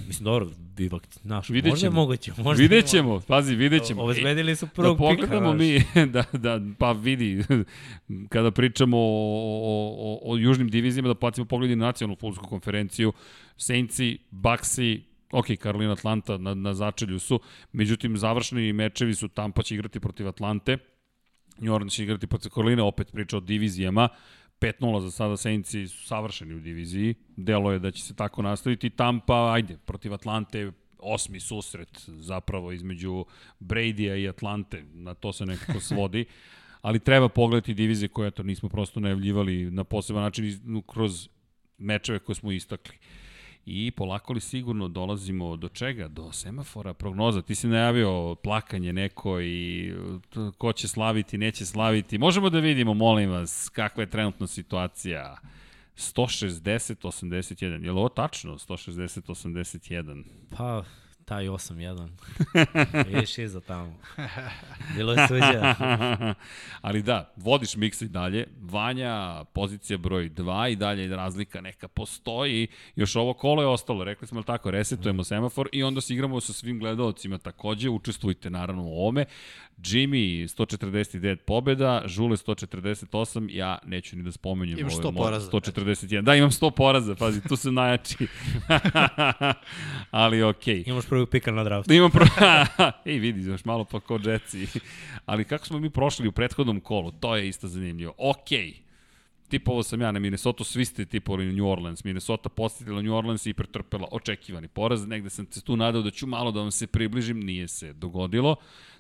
mislim, 0.07 0.25
dobro, 0.25 0.49
bi 0.77 0.91
znaš, 1.23 1.49
Vidjet 1.49 1.73
možda 1.73 1.87
je 1.87 1.91
moguće, 1.91 2.33
možda 2.39 2.63
Vidjet 2.63 2.87
ćemo, 2.87 3.21
pazi, 3.21 3.55
vidjet 3.55 3.85
ćemo. 3.87 4.03
Obezbedili 4.03 4.57
su 4.57 4.67
Da 4.67 4.73
prvog 4.73 4.97
pika, 4.97 5.09
pogledamo 5.09 5.57
znaš. 5.57 5.59
mi, 5.59 6.07
da, 6.15 6.25
da, 6.33 6.61
pa 6.79 6.93
vidi, 6.93 7.45
kada 8.33 8.51
pričamo 8.51 8.99
o, 8.99 9.03
o, 9.03 9.95
o, 9.99 10.33
o 10.33 10.37
južnim 10.37 10.69
divizijama, 10.69 11.09
da 11.09 11.15
pacimo 11.15 11.45
pogledi 11.45 11.77
na 11.77 11.87
nacionalnu 11.87 12.17
futbolsku 12.17 12.47
konferenciju, 12.47 13.13
Saintsi, 13.57 14.19
Baxi, 14.31 15.01
ok, 15.33 15.47
Karolina 15.61 15.93
Atlanta 15.93 16.39
na, 16.39 16.55
na 16.55 16.75
začelju 16.75 17.19
su, 17.19 17.41
međutim, 17.73 18.17
završni 18.17 18.73
mečevi 18.73 19.15
su 19.15 19.29
Tampa 19.29 19.63
će 19.63 19.75
igrati 19.75 20.01
protiv 20.01 20.29
Atlante, 20.29 20.79
New 21.59 21.75
Orleans 21.75 21.93
će 21.93 22.03
igrati 22.03 22.27
protiv 22.27 22.51
Karoline, 22.51 22.83
opet 22.83 23.13
priča 23.13 23.37
o 23.37 23.41
divizijama, 23.41 24.09
5-0 24.61 25.01
za 25.01 25.11
sada 25.11 25.37
Saintsi 25.37 25.89
su 25.89 26.07
savršeni 26.07 26.55
u 26.55 26.61
diviziji, 26.61 27.15
delo 27.37 27.73
je 27.73 27.79
da 27.79 27.91
će 27.91 28.03
se 28.03 28.15
tako 28.15 28.43
nastaviti, 28.43 28.91
Tampa, 28.91 29.53
ajde, 29.53 29.77
protiv 29.87 30.15
Atlante, 30.15 30.73
osmi 30.99 31.41
susret 31.41 32.05
zapravo 32.07 32.73
između 32.73 33.25
Brady-a 33.61 34.17
i 34.17 34.29
Atlante, 34.29 34.85
na 34.93 35.15
to 35.15 35.33
se 35.33 35.47
nekako 35.47 35.81
svodi. 35.81 36.25
ali 36.83 36.99
treba 36.99 37.29
pogledati 37.29 37.75
divizije 37.75 38.09
koje 38.09 38.31
to 38.31 38.43
nismo 38.43 38.69
prosto 38.69 39.01
najavljivali 39.01 39.71
na 39.71 39.85
poseban 39.85 40.23
način 40.23 40.61
kroz 40.87 41.29
mečeve 41.79 42.19
koje 42.19 42.37
smo 42.37 42.53
istakli. 42.53 42.99
I 43.71 43.91
polako 43.91 44.33
li 44.33 44.41
sigurno 44.41 44.89
dolazimo 44.89 45.57
do 45.57 45.69
čega? 45.69 46.09
Do 46.09 46.33
semafora, 46.33 46.95
prognoza. 46.95 47.43
Ti 47.43 47.55
si 47.55 47.69
najavio 47.69 48.35
plakanje 48.35 48.93
neko 48.93 49.41
i 49.41 49.93
ko 50.59 50.73
će 50.73 50.89
slaviti, 50.89 51.39
neće 51.39 51.67
slaviti. 51.67 52.19
Možemo 52.19 52.51
da 52.51 52.59
vidimo, 52.59 52.95
molim 52.95 53.31
vas, 53.31 53.69
kakva 53.69 54.03
je 54.03 54.11
trenutna 54.11 54.47
situacija. 54.47 55.37
160-81. 55.97 57.85
Je 57.85 57.93
li 57.93 57.99
ovo 57.99 58.09
tačno? 58.09 58.59
160-81? 58.59 60.25
Pa, 60.57 60.85
taj 61.29 61.45
8-1. 61.45 62.09
Vidiš 63.07 63.39
iza 63.39 63.61
tamo. 63.61 63.95
Bilo 64.97 65.13
je 65.13 65.29
suđa. 65.29 65.75
Ali 66.87 67.03
da, 67.03 67.33
vodiš 67.37 67.77
miksa 67.77 68.05
i 68.05 68.09
dalje. 68.09 68.47
Vanja, 68.61 69.45
pozicija 69.45 69.99
broj 69.99 70.31
2 70.31 70.73
i 70.73 70.77
dalje 70.77 71.17
razlika 71.17 71.61
neka 71.61 71.89
postoji. 71.89 72.67
Još 72.97 73.17
ovo 73.17 73.35
kolo 73.35 73.63
je 73.63 73.69
ostalo, 73.69 74.05
rekli 74.05 74.29
smo 74.29 74.43
tako, 74.43 74.71
resetujemo 74.71 75.25
semafor 75.25 75.69
i 75.73 75.83
onda 75.83 76.01
se 76.01 76.15
igramo 76.15 76.41
sa 76.41 76.53
svim 76.53 76.79
gledalcima 76.79 77.39
takođe. 77.39 77.89
Učestvujte 77.89 78.51
naravno 78.51 78.83
u 78.83 78.93
ovome. 78.93 79.25
Jimmy 79.79 80.49
149 80.49 81.37
pobjeda, 81.37 82.03
Žule 82.07 82.37
148, 82.37 83.49
ja 83.51 83.79
neću 83.87 84.17
ni 84.17 84.23
da 84.23 84.33
spomenjem. 84.33 84.79
Imaš 84.79 84.95
100 84.95 85.17
poraza. 85.17 85.51
141, 85.51 86.23
da 86.23 86.35
imam 86.35 86.51
100 86.51 86.71
poraza, 86.71 87.15
pazi, 87.15 87.41
tu 87.49 87.57
se 87.57 87.73
najjači. 87.73 88.17
Ali 90.11 90.43
okej. 90.43 90.77
Okay. 90.77 90.89
Imaš 90.89 91.07
prvi 91.07 91.18
pikar 91.27 91.55
na 91.55 91.65
draftu. 91.65 91.93
Imam 91.93 92.11
prvi, 92.11 92.31
ej 93.13 93.19
vidi, 93.19 93.41
imaš 93.41 93.65
malo 93.65 93.85
pa 93.85 94.01
ko 94.01 94.19
Jetsi. 94.25 94.67
Ali 95.27 95.45
kako 95.45 95.67
smo 95.67 95.79
mi 95.79 95.91
prošli 95.91 96.29
u 96.29 96.33
prethodnom 96.33 96.81
kolu, 96.81 97.11
to 97.11 97.37
je 97.37 97.49
isto 97.49 97.69
zanimljivo. 97.69 98.15
Okej. 98.19 98.67
Okay 98.67 98.89
tipovao 99.49 99.83
sam 99.83 100.01
ja 100.01 100.13
na 100.13 100.19
Minnesota, 100.19 100.65
svi 100.65 100.85
ste 100.85 101.05
tipovali 101.05 101.47
na 101.47 101.53
New 101.53 101.67
Orleans. 101.67 102.05
Minnesota 102.05 102.49
posjetila 102.49 103.03
New 103.03 103.15
Orleans 103.15 103.47
i 103.47 103.53
pretrpela 103.53 104.09
očekivani 104.11 104.69
poraz. 104.69 105.07
Negde 105.07 105.31
sam 105.31 105.47
se 105.51 105.61
tu 105.61 105.77
nadao 105.77 106.03
da 106.03 106.11
ću 106.11 106.27
malo 106.27 106.53
da 106.53 106.61
vam 106.61 106.71
se 106.71 106.87
približim, 106.87 107.41
nije 107.41 107.69
se 107.69 107.93
dogodilo. 107.93 108.57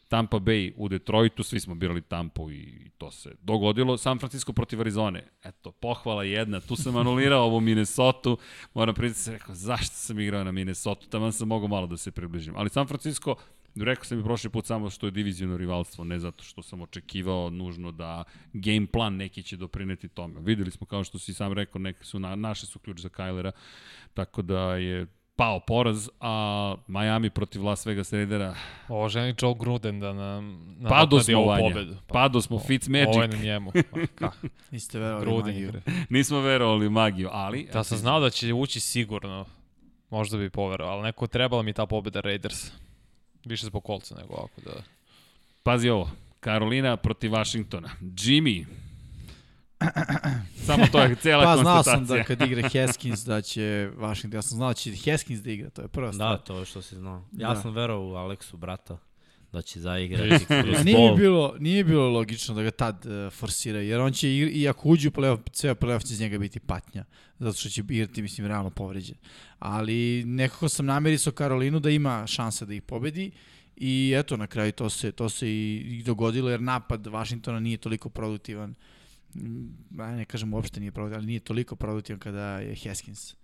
Tampa 0.08 0.36
Bay 0.36 0.72
u 0.76 0.88
Detroitu, 0.88 1.42
svi 1.42 1.60
smo 1.60 1.74
birali 1.74 2.02
Tampa 2.02 2.42
i 2.52 2.90
to 2.98 3.10
se 3.10 3.34
dogodilo. 3.42 3.96
San 3.96 4.18
Francisco 4.18 4.52
protiv 4.52 4.80
Arizone, 4.80 5.24
eto, 5.44 5.72
pohvala 5.72 6.24
jedna, 6.24 6.60
tu 6.60 6.76
sam 6.76 6.96
anulirao 6.96 7.44
ovu 7.44 7.60
Minnesota, 7.60 8.36
moram 8.74 8.94
priznati 8.94 9.20
se 9.20 9.32
rekao, 9.32 9.54
zašto 9.54 9.94
sam 9.94 10.20
igrao 10.20 10.44
na 10.44 10.52
Minnesota, 10.52 11.06
tamo 11.10 11.32
sam 11.32 11.48
mogao 11.48 11.68
malo 11.68 11.86
da 11.86 11.96
se 11.96 12.10
približim. 12.10 12.54
Ali 12.56 12.70
San 12.70 12.86
Francisco, 12.86 13.34
rekao 13.76 14.04
sam 14.04 14.20
i 14.20 14.24
prošli 14.24 14.50
put 14.50 14.66
samo 14.66 14.90
što 14.90 15.06
je 15.06 15.10
diviziono 15.10 15.56
rivalstvo, 15.56 16.04
ne 16.04 16.18
zato 16.18 16.44
što 16.44 16.62
sam 16.62 16.82
očekivao 16.82 17.50
nužno 17.50 17.92
da 17.92 18.24
game 18.52 18.86
plan 18.86 19.16
neki 19.16 19.42
će 19.42 19.56
doprineti 19.56 20.08
tome. 20.08 20.40
Videli 20.40 20.70
smo, 20.70 20.86
kao 20.86 21.04
što 21.04 21.18
si 21.18 21.34
sam 21.34 21.52
rekao, 21.52 21.78
neke 21.78 22.04
su 22.04 22.18
na, 22.18 22.36
naše 22.36 22.66
su 22.66 22.78
ključ 22.78 23.00
za 23.00 23.08
Kylera, 23.08 23.50
tako 24.14 24.42
da 24.42 24.74
je 24.76 25.06
pao 25.38 25.60
poraz, 25.60 26.08
a 26.20 26.74
Miami 26.86 27.30
protiv 27.30 27.64
Las 27.64 27.86
Vegas 27.86 28.12
Raidera... 28.12 28.54
Ovo 28.88 29.08
ženi 29.08 29.34
Joe 29.42 29.54
Gruden 29.58 30.00
da 30.00 30.12
nam 30.12 30.76
Pado 30.88 31.20
smo 31.20 31.38
ovu 31.38 31.56
pobedu. 31.60 31.96
Pa, 32.06 32.12
Pado 32.12 32.40
smo, 32.40 32.58
Fitzmagic. 32.58 33.08
Ovo 33.08 33.22
je 33.22 33.28
na 33.28 33.36
njemu. 33.36 33.72
Pa, 34.20 34.30
Niste 34.70 34.98
verovali 34.98 35.26
Gruden. 35.26 35.54
magiju. 35.54 35.72
Nismo 36.10 36.40
verovali 36.40 36.90
magiju, 36.90 37.28
ali... 37.32 37.68
Da 37.72 37.84
sam 37.84 37.98
znao 37.98 38.20
da 38.20 38.30
će 38.30 38.52
ući 38.52 38.80
sigurno, 38.80 39.44
možda 40.10 40.38
bi 40.38 40.50
poverovao, 40.50 40.94
ali 40.94 41.02
neko 41.02 41.26
trebala 41.26 41.62
mi 41.62 41.72
ta 41.72 41.86
pobeda 41.86 42.20
Raiders. 42.20 42.70
Više 43.44 43.66
zbog 43.66 43.84
kolca 43.84 44.14
nego 44.14 44.34
ovako 44.34 44.60
da... 44.64 44.82
Pazi 45.62 45.88
ovo, 45.88 46.10
Karolina 46.40 46.96
protiv 46.96 47.30
Washingtona. 47.30 47.88
Jimmy, 48.00 48.66
Samo 50.66 50.86
to 50.92 51.02
je 51.02 51.14
cijela 51.14 51.44
pa, 51.44 51.54
konstatacija. 51.54 51.92
Pa 51.92 52.04
znao 52.04 52.06
sam 52.06 52.16
da 52.16 52.24
kad 52.24 52.42
igra 52.42 52.68
Haskins 52.74 53.24
da 53.24 53.40
će 53.40 53.90
Washington, 53.96 54.38
ja 54.38 54.42
sam 54.42 54.56
znao 54.56 54.70
da 54.70 54.74
će 54.74 54.92
Haskins 55.10 55.40
da 55.40 55.50
igra, 55.50 55.70
to 55.70 55.82
je 55.82 55.88
prva 55.88 56.12
stvar. 56.12 56.38
Da, 56.38 56.44
to 56.44 56.58
je 56.58 56.64
što 56.64 56.82
si 56.82 56.96
znao. 56.96 57.24
Ja 57.32 57.54
da. 57.54 57.60
sam 57.60 57.74
verovao 57.74 58.08
u 58.08 58.14
Aleksu 58.14 58.56
brata 58.56 58.98
da 59.52 59.62
će 59.62 59.80
zaigrati 59.80 60.44
kroz 60.46 60.84
nije 60.84 61.12
bilo, 61.16 61.56
nije 61.58 61.84
bilo 61.84 62.10
logično 62.10 62.54
da 62.54 62.62
ga 62.62 62.70
tad 62.70 63.06
uh, 63.06 63.32
forsira, 63.32 63.80
jer 63.80 64.00
on 64.00 64.12
će, 64.12 64.36
i 64.36 64.68
ako 64.68 64.88
uđe 64.88 65.08
u 65.08 65.10
playoff, 65.10 65.38
sve 65.52 65.74
playoff 65.74 66.06
će 66.06 66.14
iz 66.14 66.20
njega 66.20 66.38
biti 66.38 66.60
patnja, 66.60 67.04
zato 67.38 67.58
što 67.58 67.68
će 67.68 67.82
igrati, 67.88 68.22
mislim, 68.22 68.46
realno 68.46 68.70
povređen. 68.70 69.16
Ali 69.58 70.24
nekako 70.26 70.68
sam 70.68 70.86
namerisao 70.86 71.32
Karolinu 71.32 71.80
da 71.80 71.90
ima 71.90 72.26
šanse 72.26 72.66
da 72.66 72.74
ih 72.74 72.82
pobedi 72.82 73.30
i 73.76 74.14
eto, 74.16 74.36
na 74.36 74.46
kraju 74.46 74.72
to 74.72 74.90
se, 74.90 75.12
to 75.12 75.28
se 75.28 75.48
i, 75.48 75.76
i 75.76 76.02
dogodilo, 76.02 76.50
jer 76.50 76.60
napad 76.60 77.06
Washingtona 77.06 77.60
nije 77.60 77.76
toliko 77.76 78.08
produktivan 78.08 78.70
uh, 78.70 78.76
ne 79.90 80.24
kažem 80.24 80.54
uopšte 80.54 80.80
nije 80.80 80.92
produktivan, 80.92 81.20
ali 81.20 81.26
nije 81.26 81.40
toliko 81.40 81.76
produktivan 81.76 82.20
kada 82.20 82.58
je 82.58 82.76
Haskins 82.88 83.34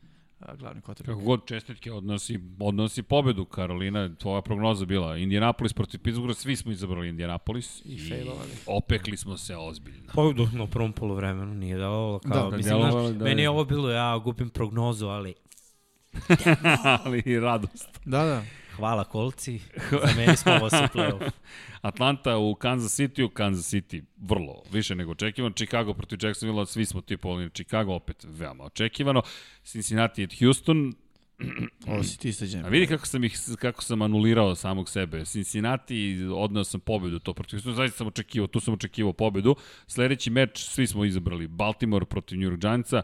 glavni 0.59 0.81
quarterback. 0.81 1.07
Kako 1.07 1.21
god 1.21 1.47
čestitke 1.47 1.93
odnosi, 1.93 2.41
odnosi 2.61 3.03
pobedu 3.03 3.45
Karolina, 3.45 4.15
tvoja 4.15 4.43
prognoza 4.43 4.85
bila 4.85 5.17
Indianapolis 5.17 5.73
protiv 5.73 6.01
Pittsburgha, 6.01 6.35
svi 6.35 6.57
smo 6.57 6.73
izabrali 6.73 7.09
Indianapolis 7.09 7.83
i, 7.85 7.95
i 7.95 8.31
opekli 8.67 9.17
smo 9.17 9.37
se 9.37 9.57
ozbiljno. 9.57 10.13
Pobedu 10.15 10.49
na 10.53 10.67
prvom 10.67 10.93
polovremenu 10.93 11.55
nije 11.55 11.77
dalo, 11.77 12.19
kao, 12.19 12.51
da, 12.51 12.57
mislim, 12.57 12.81
znaš, 12.81 13.15
da 13.15 13.25
meni 13.25 13.43
je 13.43 13.51
ovo 13.51 13.65
bilo, 13.65 13.91
ja 13.91 14.19
gubim 14.19 14.51
prognozu, 14.51 15.07
ali... 15.07 15.35
ali 17.05 17.23
i 17.27 17.41
radost. 17.41 18.01
Da, 18.05 18.25
da. 18.25 18.43
Hvala 18.77 19.05
kolci, 19.05 19.61
meni 20.17 20.37
smo 20.37 20.53
ovo 20.53 20.71
sa 20.71 20.89
playoff. 20.95 21.31
Atlanta 21.85 22.39
u 22.39 22.55
Kansas 22.55 23.01
City, 23.01 23.23
u 23.23 23.29
Kansas 23.29 23.75
City 23.75 24.03
vrlo, 24.17 24.63
više 24.73 24.95
nego 24.95 25.11
očekivano. 25.11 25.55
Chicago 25.55 25.95
protiv 25.95 26.19
Jacksonville, 26.23 26.67
svi 26.67 26.85
smo 26.85 27.01
tipovali 27.01 27.51
Chicago, 27.51 27.93
opet 27.93 28.27
veoma 28.29 28.65
očekivano. 28.65 29.23
Cincinnati 29.65 30.23
i 30.23 30.45
Houston, 30.45 30.95
Ovo 31.87 32.03
si 32.03 32.19
ti 32.19 32.33
sađen. 32.33 32.65
A 32.65 32.69
vidi 32.69 32.87
kako 32.87 33.07
sam, 33.07 33.25
ih, 33.25 33.39
kako 33.59 33.83
sam 33.83 34.03
anulirao 34.03 34.55
samog 34.55 34.89
sebe. 34.89 35.25
Cincinnati, 35.25 36.19
odneo 36.35 36.65
sam 36.65 36.81
pobedu 36.81 37.19
to 37.19 37.35
protiv. 37.35 37.57
Houston, 37.57 37.75
zaista 37.75 37.97
sam 37.97 38.07
očekivao, 38.07 38.47
tu 38.47 38.61
sam 38.61 38.75
očekivao 38.75 39.13
pobedu. 39.13 39.57
Sledeći 39.87 40.31
meč, 40.31 40.59
svi 40.59 40.87
smo 40.87 41.05
izabrali. 41.05 41.49
Baltimore 41.49 42.07
protiv 42.07 42.39
New 42.39 42.51
York 42.51 42.61
Giantsa. 42.61 43.03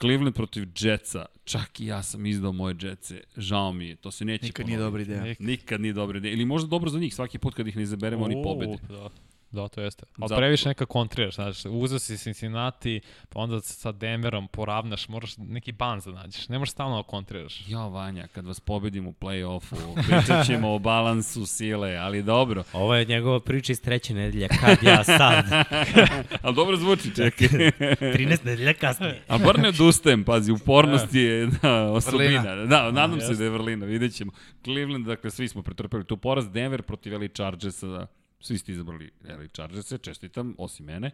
Cleveland 0.00 0.34
protiv 0.34 0.68
Jetsa, 0.80 1.26
čak 1.44 1.80
i 1.80 1.86
ja 1.86 2.02
sam 2.02 2.26
izdao 2.26 2.52
moje 2.52 2.74
Jetse, 2.82 3.20
žao 3.36 3.72
mi 3.72 3.86
je, 3.88 3.96
to 3.96 4.10
se 4.10 4.24
neće 4.24 4.44
Nikad 4.46 4.66
ponoviti. 4.66 4.76
nije 4.76 4.84
dobra 4.84 5.02
ideja. 5.02 5.34
Nikad 5.38 5.80
nije 5.80 5.92
dobra 5.92 6.18
ideja. 6.18 6.32
Ili 6.32 6.44
možda 6.44 6.68
dobro 6.68 6.90
za 6.90 6.98
njih, 6.98 7.14
svaki 7.14 7.38
put 7.38 7.54
kad 7.54 7.66
ih 7.68 7.76
ne 7.76 7.82
izaberemo, 7.82 8.24
oni 8.24 8.42
pobede. 8.44 8.76
Da. 8.88 9.08
Da, 9.50 9.68
to 9.68 9.80
jeste. 9.80 10.06
Ali 10.18 10.28
Zato... 10.28 10.38
previše 10.38 10.68
neka 10.68 10.86
kontriraš, 10.86 11.34
znaš, 11.34 11.64
uzeo 11.64 11.98
si 11.98 12.18
Cincinnati, 12.18 13.00
pa 13.28 13.40
onda 13.40 13.60
sa 13.60 13.92
Denverom 13.92 14.48
poravnaš, 14.48 15.08
moraš 15.08 15.36
neki 15.36 15.72
ban 15.72 16.00
da 16.04 16.10
nađeš, 16.10 16.48
ne 16.48 16.58
možeš 16.58 16.72
stalno 16.72 16.96
da 16.96 17.02
kontriraš. 17.02 17.68
Ja, 17.68 17.86
Vanja, 17.86 18.26
kad 18.26 18.46
vas 18.46 18.60
pobedim 18.60 19.06
u 19.06 19.12
play-offu, 19.12 19.76
pričat 20.08 20.46
ćemo 20.46 20.74
o 20.74 20.78
balansu 20.78 21.46
sile, 21.46 21.96
ali 21.96 22.22
dobro. 22.22 22.64
Ovo 22.72 22.94
je 22.94 23.04
njegova 23.04 23.40
priča 23.40 23.72
iz 23.72 23.82
treće 23.82 24.14
nedelje, 24.14 24.48
kad 24.48 24.82
ja 24.82 25.04
sad. 25.04 25.44
ali 26.42 26.54
dobro 26.54 26.76
zvuči, 26.76 27.14
čekaj. 27.16 27.48
13 27.48 28.44
nedelja 28.44 28.74
kasnije. 28.74 29.22
ali 29.28 29.44
bar 29.44 29.58
ne 29.58 29.68
odustajem, 29.68 30.24
pazi, 30.24 30.52
upornost 30.52 31.14
je 31.14 31.46
da, 31.46 31.92
osobina. 31.92 32.40
Vrlina. 32.40 32.66
Da, 32.66 32.90
nadam 32.90 33.18
da, 33.18 33.26
se 33.26 33.34
da 33.34 33.44
je 33.44 33.50
vrlina, 33.50 33.86
vidjet 33.86 34.14
ćemo. 34.14 34.32
Cleveland, 34.64 35.06
dakle, 35.06 35.30
svi 35.30 35.48
smo 35.48 35.62
pretrpeli 35.62 36.04
tu 36.04 36.16
poraz, 36.16 36.50
Denver 36.50 36.82
protiv 36.82 37.22
LA 37.22 37.28
Chargersa, 37.28 37.86
da 37.86 38.19
Svi 38.40 38.58
ste 38.58 38.72
izabrali 38.72 39.10
LA 39.24 39.48
Chargers-e, 39.48 39.98
čestitam, 39.98 40.54
osim 40.58 40.86
mene. 40.86 41.10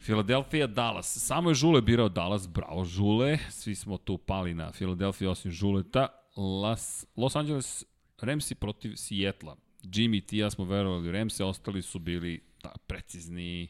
Philadelphia, 0.00 0.66
Dallas. 0.66 1.18
Samo 1.18 1.50
je 1.50 1.54
Žule 1.54 1.82
birao 1.82 2.08
Dallas, 2.08 2.48
bravo 2.48 2.84
Žule. 2.84 3.38
Svi 3.50 3.74
smo 3.74 3.98
tu 3.98 4.18
pali 4.18 4.54
na 4.54 4.70
Philadelphia 4.72 5.30
osim 5.30 5.50
Žuleta. 5.50 6.08
Las, 6.36 7.06
Los 7.16 7.36
Angeles 7.36 7.84
Ramsi 8.20 8.54
protiv 8.54 8.96
Sijetla. 8.96 9.56
Jimmy 9.82 10.26
ti 10.26 10.38
ja 10.38 10.50
smo 10.50 10.64
verovali 10.64 11.08
u 11.08 11.12
Ramse, 11.12 11.44
ostali 11.44 11.82
su 11.82 11.98
bili 11.98 12.40
da, 12.62 12.72
precizni. 12.86 13.68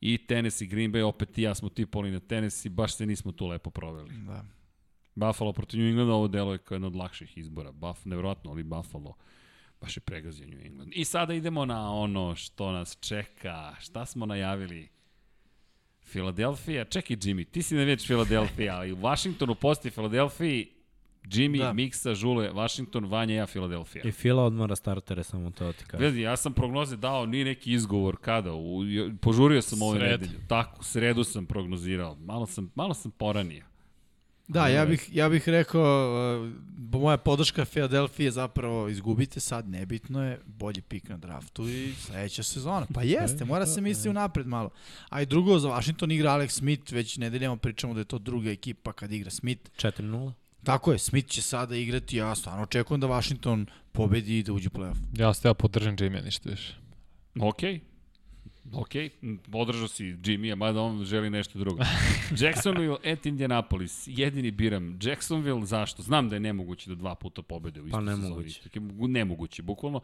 I 0.00 0.26
Tennessee, 0.26 0.68
Green 0.68 0.92
Bay, 0.92 1.02
opet 1.02 1.32
ti 1.32 1.42
ja 1.42 1.54
smo 1.54 1.68
tipali 1.68 2.10
na 2.10 2.20
Tennessee, 2.20 2.70
baš 2.70 2.96
se 2.96 3.06
nismo 3.06 3.32
tu 3.32 3.46
lepo 3.46 3.70
proveli. 3.70 4.14
Da. 4.26 4.44
Buffalo 5.14 5.52
protiv 5.52 5.80
New 5.80 5.88
Englanda, 5.88 6.12
ovo 6.12 6.28
delo 6.28 6.52
je 6.52 6.58
kao 6.58 6.74
jedno 6.74 6.86
od 6.86 6.96
lakših 6.96 7.38
izbora. 7.38 7.72
Buff, 7.72 8.04
nevjerojatno, 8.04 8.50
ali 8.50 8.62
Buffalo 8.62 9.14
Baš 9.80 9.96
je 9.96 10.00
pregazio 10.00 10.46
New 10.46 10.60
England. 10.66 10.92
I 10.94 11.04
sada 11.04 11.34
idemo 11.34 11.64
na 11.64 11.94
ono 11.94 12.34
što 12.34 12.72
nas 12.72 12.98
čeka. 13.00 13.74
Šta 13.80 14.06
smo 14.06 14.26
najavili? 14.26 14.88
Filadelfija, 16.04 16.84
čekaj 16.84 17.16
Jimmy, 17.16 17.50
ti 17.50 17.62
si 17.62 17.74
navijač 17.74 18.06
Filadelfija, 18.06 18.76
ali 18.76 18.92
u 18.92 18.96
Washingtonu 18.96 19.54
posti 19.54 19.90
Filadelfiji 19.90 20.68
Jimmy, 21.24 21.58
da. 21.58 21.72
Miksa, 21.72 22.14
Žule, 22.14 22.50
Washington, 22.52 23.04
Vanja, 23.04 23.34
ja, 23.34 23.46
Filadelfija. 23.46 24.04
I 24.04 24.12
Fila 24.12 24.44
odmora 24.44 24.76
startere, 24.76 25.24
samo 25.24 25.50
to 25.50 25.72
ti 25.72 25.84
kažem. 25.84 26.06
Vidi, 26.06 26.20
ja 26.20 26.36
sam 26.36 26.52
prognoze 26.52 26.96
dao, 26.96 27.26
nije 27.26 27.44
neki 27.44 27.72
izgovor 27.72 28.16
kada, 28.20 28.52
u, 28.52 28.82
požurio 29.20 29.62
sam 29.62 29.82
ove 29.82 29.98
nedelju. 29.98 30.38
Tako, 30.48 30.84
sredu 30.84 31.24
sam 31.24 31.46
prognozirao, 31.46 32.14
malo 32.14 32.46
sam, 32.46 32.70
malo 32.74 32.94
sam 32.94 33.10
poranio. 33.10 33.69
Da, 34.52 34.68
ja 34.68 34.86
bih, 34.86 35.08
ja 35.12 35.28
bih 35.28 35.48
rekao, 35.48 36.42
uh, 36.42 36.52
moja 37.00 37.16
podrška 37.16 37.64
Philadelphia 37.64 38.30
zapravo 38.30 38.88
izgubite 38.88 39.40
sad, 39.40 39.68
nebitno 39.68 40.24
je, 40.24 40.40
bolji 40.46 40.80
pik 40.80 41.08
na 41.08 41.16
draftu 41.16 41.68
i 41.68 41.94
sledeća 41.98 42.42
sezona. 42.42 42.86
Pa 42.94 43.02
jeste, 43.14 43.44
mora 43.44 43.66
se 43.66 43.80
misli 43.80 44.10
unapred 44.10 44.46
malo. 44.46 44.70
A 45.08 45.22
i 45.22 45.26
drugo, 45.26 45.58
za 45.58 45.68
Washington 45.68 46.10
igra 46.10 46.30
Alex 46.30 46.48
Smith, 46.48 46.92
već 46.92 47.16
nedeljama 47.16 47.56
pričamo 47.56 47.94
da 47.94 48.00
je 48.00 48.04
to 48.04 48.18
druga 48.18 48.50
ekipa 48.50 48.92
kad 48.92 49.12
igra 49.12 49.30
Smith. 49.30 49.70
4-0. 49.76 50.32
Tako 50.64 50.92
je, 50.92 50.98
Smith 50.98 51.28
će 51.28 51.42
sada 51.42 51.76
igrati, 51.76 52.16
ja 52.16 52.34
stvarno 52.34 52.62
očekujem 52.62 53.00
da 53.00 53.06
Washington 53.06 53.66
pobedi 53.92 54.38
i 54.38 54.42
da 54.42 54.52
uđe 54.52 54.68
u 54.68 54.78
playoff. 54.78 54.96
Ja 55.18 55.34
ste 55.34 55.48
ja 55.48 55.54
podržam 55.54 55.96
Jimmy, 55.96 56.24
ništa 56.24 56.50
više. 56.50 56.74
Okej. 57.40 57.74
Okay. 57.74 57.89
Ok, 58.72 58.90
održao 59.52 59.88
si 59.88 60.04
Jimmy-a, 60.04 60.54
mada 60.54 60.80
on 60.80 61.04
želi 61.04 61.30
nešto 61.30 61.58
drugo. 61.58 61.82
Jacksonville 62.40 62.96
at 63.12 63.26
Indianapolis. 63.26 64.04
Jedini 64.06 64.50
biram 64.50 64.98
Jacksonville, 65.02 65.66
zašto? 65.66 66.02
Znam 66.02 66.28
da 66.28 66.36
je 66.36 66.40
nemoguće 66.40 66.90
da 66.90 66.94
dva 66.94 67.14
puta 67.14 67.42
pobede 67.42 67.80
u 67.80 67.86
istoj 67.86 67.98
pa 67.98 68.04
nemoguće. 68.04 68.60
sezoni. 68.62 69.08
Nemoguće, 69.08 69.62
bukvalno. 69.62 70.00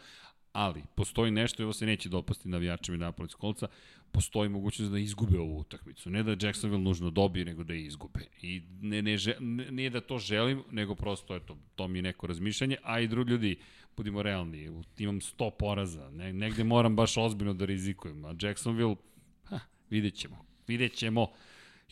Ali, 0.52 0.83
postoji 0.94 1.31
nešto 1.31 1.62
i 1.62 1.65
ovo 1.65 1.73
se 1.73 1.86
neće 1.86 2.09
dopasti 2.09 2.49
navijačima 2.49 2.94
Indianapolis 2.94 3.35
kolca, 3.35 3.67
postoji 4.12 4.49
mogućnost 4.49 4.93
da 4.93 4.99
izgube 4.99 5.39
ovu 5.39 5.59
utakmicu. 5.59 6.10
Ne 6.10 6.23
da 6.23 6.47
Jacksonville 6.47 6.85
nužno 6.85 7.10
dobije, 7.10 7.44
nego 7.44 7.65
da 7.65 7.73
je 7.73 7.85
izgube. 7.85 8.20
I 8.43 8.62
ne, 8.81 9.02
ne, 9.02 9.17
ne, 9.41 9.70
ne 9.70 9.91
da 9.91 10.01
to 10.01 10.18
želim, 10.18 10.62
nego 10.70 10.94
prosto, 10.94 11.36
eto, 11.36 11.57
to 11.75 11.89
mi 11.89 11.99
je 11.99 12.02
neko 12.02 12.26
razmišljanje. 12.26 12.76
A 12.83 13.01
i 13.01 13.09
drugi 13.09 13.31
ljudi, 13.31 13.57
budimo 13.97 14.23
realni, 14.23 14.70
imam 14.99 15.20
100 15.20 15.50
poraza, 15.58 16.10
ne, 16.10 16.33
negde 16.33 16.65
moram 16.65 16.97
baš 16.97 17.16
ozbiljno 17.16 17.55
da 17.55 17.65
rizikujem, 17.65 18.25
a 18.25 18.34
Jacksonville, 18.41 18.97
ha, 19.44 19.60
vidjet 19.91 20.15
ćemo, 20.15 20.44
vidjet 20.66 20.94
ćemo. 20.94 21.26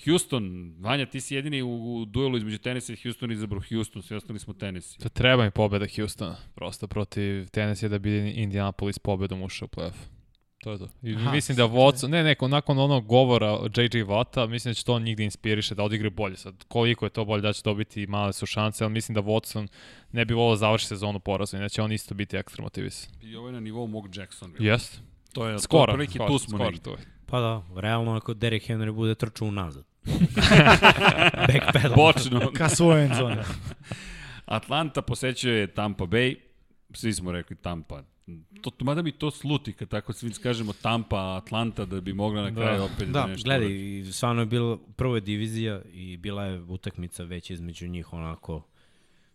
Houston, 0.05 0.74
Vanja, 0.81 1.07
ti 1.07 1.20
si 1.20 1.34
jedini 1.34 1.62
u, 1.62 1.97
u 1.97 2.05
duelu 2.05 2.36
između 2.36 2.58
Tennessee 2.58 2.94
i 2.94 3.02
Houston 3.02 3.33
izabrao 3.33 3.62
Houston, 3.68 4.02
svi 4.02 4.16
ostali 4.16 4.39
smo 4.39 4.55
Tennessee. 4.55 4.99
To 5.02 5.08
treba 5.08 5.44
mi 5.44 5.50
pobeda 5.50 5.86
Houstona, 5.97 6.36
prosto 6.55 6.86
protiv 6.86 7.49
Tennessee 7.49 7.89
da 7.89 7.99
bi 7.99 8.31
Indianapolis 8.31 8.99
pobedom 8.99 9.42
ušao 9.42 9.68
u 9.73 9.76
playoff. 9.76 9.94
To 10.65 10.73
je 10.73 10.78
to. 10.78 10.89
I 11.02 11.15
Aha, 11.15 11.31
mislim 11.31 11.57
da 11.57 11.65
Watson, 11.65 12.09
ne, 12.09 12.23
neko, 12.23 12.49
nakon 12.49 12.78
onog 12.78 13.07
govora 13.07 13.59
JJ 13.76 14.02
Vata, 14.02 14.47
mislim 14.47 14.70
da 14.70 14.75
će 14.75 14.84
to 14.84 14.94
on 14.94 15.02
njih 15.02 15.17
da 15.17 15.23
inspiriše, 15.23 15.75
da 15.75 15.83
odigre 15.83 16.10
bolje. 16.10 16.36
Sad, 16.36 16.65
koliko 16.68 17.07
je 17.07 17.10
to 17.10 17.25
bolje 17.25 17.43
da 17.43 17.52
će 17.52 17.62
dobiti, 17.65 18.07
male 18.07 18.33
su 18.33 18.47
šanse, 18.47 18.84
ali 18.84 18.93
mislim 18.93 19.15
da 19.15 19.20
Watson 19.20 19.68
ne 20.12 20.25
bi 20.25 20.34
volao 20.34 20.55
da 20.55 20.57
završi 20.57 20.86
sezonu 20.86 21.20
porazom, 21.20 21.60
inače 21.60 21.83
on 21.83 21.93
isto 21.93 22.15
biti 22.15 22.36
ekstra 22.36 22.62
motivisan. 22.62 23.10
I 23.23 23.36
ovo 23.36 23.49
je 23.49 23.52
na 23.52 23.60
nivou 23.60 23.86
mog 23.86 24.17
Jackson. 24.17 24.52
Jeste. 24.59 24.99
To 25.33 25.47
je 25.47 25.59
skoro, 25.59 25.97
to 25.97 26.05
skoro, 26.12 26.28
tu 26.28 26.39
smo 26.39 26.59
skoro, 26.59 26.78
to 26.78 26.97
Pa 27.26 27.41
da, 27.41 27.62
realno 27.76 28.17
ako 28.17 28.34
Derek 28.34 28.68
Henry 28.68 28.93
bude 28.93 29.15
trčao 29.15 29.49
unazad. 29.49 29.84
Backpedal. 31.49 31.94
Bočno. 31.97 32.51
Ka 32.59 32.68
svojem 32.68 33.15
zone. 33.15 33.44
Atlanta 34.44 35.02
posećuje 35.02 35.67
Tampa 35.67 36.05
Bay. 36.05 36.36
Svi 36.93 37.12
smo 37.12 37.33
rekli 37.33 37.57
Tampa 37.57 38.02
to, 38.62 38.70
mada 38.80 39.02
bi 39.02 39.12
to 39.12 39.30
sluti 39.30 39.72
kad 39.72 39.88
tako 39.88 40.12
svi 40.12 40.32
kažemo 40.32 40.72
Tampa, 40.72 41.36
Atlanta 41.36 41.84
da 41.84 42.00
bi 42.00 42.12
mogla 42.12 42.42
na 42.42 42.54
kraju 42.54 42.78
da. 42.78 42.84
opet 42.84 43.08
da, 43.08 43.20
da 43.20 43.26
nešto 43.26 43.44
gledaj, 43.44 43.70
i 43.70 44.12
stvarno 44.12 44.42
je 44.42 44.46
bilo 44.46 44.76
prvo 44.96 45.14
je 45.14 45.20
divizija 45.20 45.82
i 45.92 46.16
bila 46.16 46.44
je 46.44 46.60
utakmica 46.60 47.24
već 47.24 47.50
između 47.50 47.88
njih 47.88 48.12
onako 48.12 48.62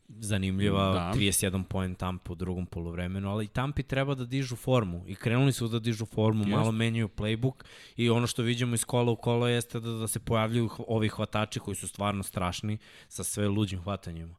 zanimljiva, 0.10 0.94
da. 0.94 1.20
31 1.20 1.64
poen 1.64 1.96
Tampa 1.96 2.32
u 2.32 2.36
drugom 2.36 2.66
polovremenu, 2.66 3.30
ali 3.32 3.46
i 3.46 3.48
Tampi 3.48 3.84
treba 3.84 4.16
da 4.16 4.26
dižu 4.26 4.56
formu 4.56 5.04
i 5.08 5.16
krenuli 5.16 5.52
su 5.52 5.68
da 5.68 5.80
dižu 5.80 6.06
formu, 6.06 6.40
Just. 6.40 6.52
malo 6.52 6.72
menjaju 6.72 7.08
playbook 7.08 7.64
i 7.98 8.10
ono 8.10 8.28
što 8.28 8.44
vidimo 8.44 8.76
iz 8.76 8.86
kola 8.86 9.12
u 9.12 9.16
kolo 9.16 9.48
jeste 9.48 9.80
da, 9.80 9.92
da 9.92 10.08
se 10.08 10.20
pojavljuju 10.20 10.70
ovi 10.88 11.10
hvatači 11.10 11.60
koji 11.60 11.76
su 11.76 11.88
stvarno 11.88 12.24
strašni 12.24 12.78
sa 13.08 13.24
sve 13.24 13.48
luđim 13.48 13.82
hvatanjima 13.82 14.36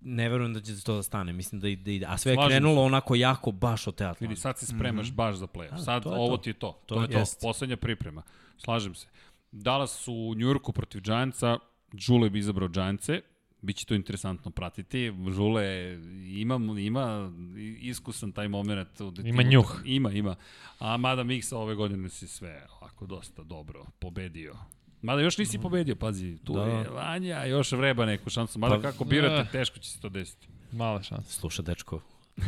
ne 0.00 0.28
verujem 0.28 0.54
da 0.54 0.60
će 0.60 0.82
to 0.84 0.96
da 0.96 1.02
stane. 1.02 1.32
Mislim 1.32 1.60
da 1.60 1.68
ide, 1.68 2.06
a 2.06 2.18
sve 2.18 2.32
je 2.32 2.36
Slažim 2.36 2.50
krenulo 2.50 2.74
se. 2.74 2.80
onako 2.80 3.14
jako 3.14 3.52
baš 3.52 3.86
od 3.86 3.94
te 3.94 4.04
Atlante. 4.04 4.26
Vidi, 4.26 4.40
sad 4.40 4.58
se 4.58 4.66
spremaš 4.66 5.06
mm 5.06 5.10
-hmm. 5.10 5.14
baš 5.14 5.36
za 5.36 5.46
play-off. 5.46 5.84
Sad 5.84 6.02
to 6.02 6.10
ovo 6.10 6.36
to. 6.36 6.42
ti 6.42 6.50
je 6.50 6.54
to. 6.54 6.82
To, 6.86 6.94
to 6.94 7.02
je 7.02 7.08
to. 7.08 7.18
Jest. 7.18 7.40
Poslednja 7.40 7.76
priprema. 7.76 8.22
Slažem 8.58 8.94
se. 8.94 9.06
Dallas 9.52 10.08
u 10.08 10.34
Njurku 10.36 10.72
protiv 10.72 11.00
Giantsa, 11.00 11.58
Žule 11.94 12.30
bi 12.30 12.38
izabrao 12.38 12.68
Giantse, 12.68 13.20
Biće 13.62 13.86
to 13.86 13.94
interesantno 13.94 14.50
pratiti. 14.50 15.12
Žule 15.30 15.98
ima, 16.26 16.60
ima 16.78 17.32
iskusan 17.80 18.32
taj 18.32 18.48
moment. 18.48 18.88
Ima 19.24 19.42
njuh. 19.42 19.82
Ima, 19.84 20.12
ima. 20.12 20.36
A 20.78 20.96
mada 20.96 21.22
Miksa 21.22 21.58
ove 21.58 21.74
godine 21.74 22.08
si 22.08 22.28
sve 22.28 22.66
ovako 22.80 23.06
dosta 23.06 23.42
dobro 23.42 23.84
pobedio. 23.98 24.56
Mada 25.02 25.22
još 25.22 25.38
nisi 25.38 25.58
pobedio, 25.58 25.96
pazi, 25.96 26.38
tu 26.44 26.54
da. 26.54 26.62
je 26.62 26.88
Vanja, 26.88 27.44
još 27.44 27.72
vreba 27.72 28.06
neku 28.06 28.30
šansu. 28.30 28.58
Mada 28.58 28.74
pa, 28.74 28.82
kako 28.82 29.04
birate, 29.04 29.42
uh, 29.42 29.48
teško 29.52 29.78
će 29.78 29.90
se 29.90 30.00
to 30.00 30.08
desiti. 30.08 30.48
Mala 30.72 31.02
šansa. 31.02 31.32
Sluša, 31.32 31.62
dečko. 31.62 32.00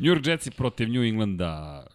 New 0.00 0.14
York 0.14 0.26
Jetsi 0.26 0.50
protiv 0.50 0.88
New 0.88 1.04
Englanda. 1.04 1.86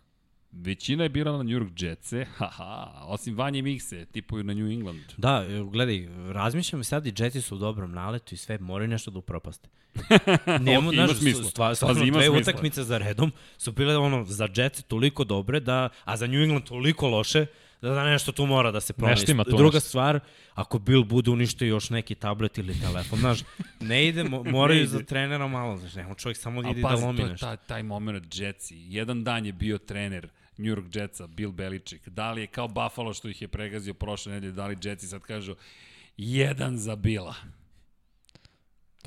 Većina 0.52 1.04
je 1.04 1.10
birala 1.10 1.38
na 1.38 1.44
New 1.44 1.60
York 1.60 1.84
Jetse, 1.84 2.26
haha, 2.38 2.92
osim 3.02 3.38
Vanje 3.38 3.60
i 3.60 3.62
Mikse, 3.62 4.06
tipuju 4.06 4.44
na 4.44 4.54
New 4.54 4.72
England. 4.72 5.02
Da, 5.18 5.46
gledaj, 5.72 6.08
razmišljam 6.32 6.84
sad 6.84 7.08
i 7.08 7.14
Jetsi 7.18 7.42
su 7.42 7.56
u 7.56 7.60
dobrom 7.60 7.92
naletu 7.92 8.36
i 8.36 8.38
sve, 8.38 8.58
moraju 8.58 8.88
nešto 8.88 9.12
da 9.12 9.20
upropaste. 9.20 9.70
Nemo, 10.62 10.92
okay, 10.92 10.96
znaš, 10.96 11.18
smisla. 11.18 11.44
Stvar, 11.44 11.76
stvarno, 11.76 12.06
dve 12.06 12.12
smisla. 12.12 12.38
utakmice 12.38 12.84
za 12.84 12.98
redom 12.98 13.32
su 13.58 13.72
bile 13.72 13.98
ono, 13.98 14.26
za 14.26 14.48
Jetsi 14.56 14.84
toliko 14.84 15.24
dobre, 15.24 15.60
da, 15.60 15.90
a 16.04 16.18
za 16.18 16.28
New 16.28 16.42
England 16.44 16.64
toliko 16.64 17.08
loše, 17.08 17.46
da, 17.82 17.90
da 17.90 18.04
nešto 18.04 18.32
tu 18.32 18.46
mora 18.46 18.72
da 18.72 18.82
se 18.82 18.94
promeni. 18.94 19.16
Druga 19.46 19.64
nešto. 19.64 19.80
stvar, 19.80 20.20
ako 20.54 20.80
Bill 20.80 21.04
bude 21.04 21.32
uništio 21.32 21.68
još 21.68 21.90
neki 21.90 22.16
tablet 22.16 22.58
ili 22.58 22.80
telefon, 22.80 23.20
znaš, 23.20 23.40
ne 23.80 24.08
ide, 24.08 24.24
mo, 24.24 24.44
moraju 24.58 24.88
za 24.88 25.00
trenera 25.04 25.48
malo, 25.48 25.78
znaš, 25.78 25.96
nema 25.96 26.14
čovjek 26.14 26.38
samo 26.38 26.70
ide 26.72 26.82
da 26.82 26.96
lomi 26.96 27.24
nešto. 27.24 27.46
A 27.46 27.50
pazi, 27.50 27.68
taj 27.68 27.84
moment 27.84 28.40
Jetsi, 28.40 28.76
jedan 28.78 29.24
dan 29.24 29.46
je 29.46 29.54
bio 29.54 29.78
trener 29.78 30.30
New 30.58 30.76
York 30.76 30.96
Jetsa, 30.96 31.28
Bill 31.28 31.52
Belichick, 31.52 32.08
da 32.08 32.32
li 32.32 32.42
je 32.42 32.48
kao 32.48 32.68
Buffalo 32.68 33.14
što 33.14 33.30
ih 33.30 33.42
je 33.42 33.48
pregazio 33.48 33.94
prošle 33.94 34.34
nedelje, 34.34 34.52
da 34.52 34.68
li 34.68 34.78
Jetsi 34.84 35.08
sad 35.08 35.22
kažu, 35.22 35.56
jedan 36.18 36.78
za 36.78 36.96
Bila. 36.96 37.36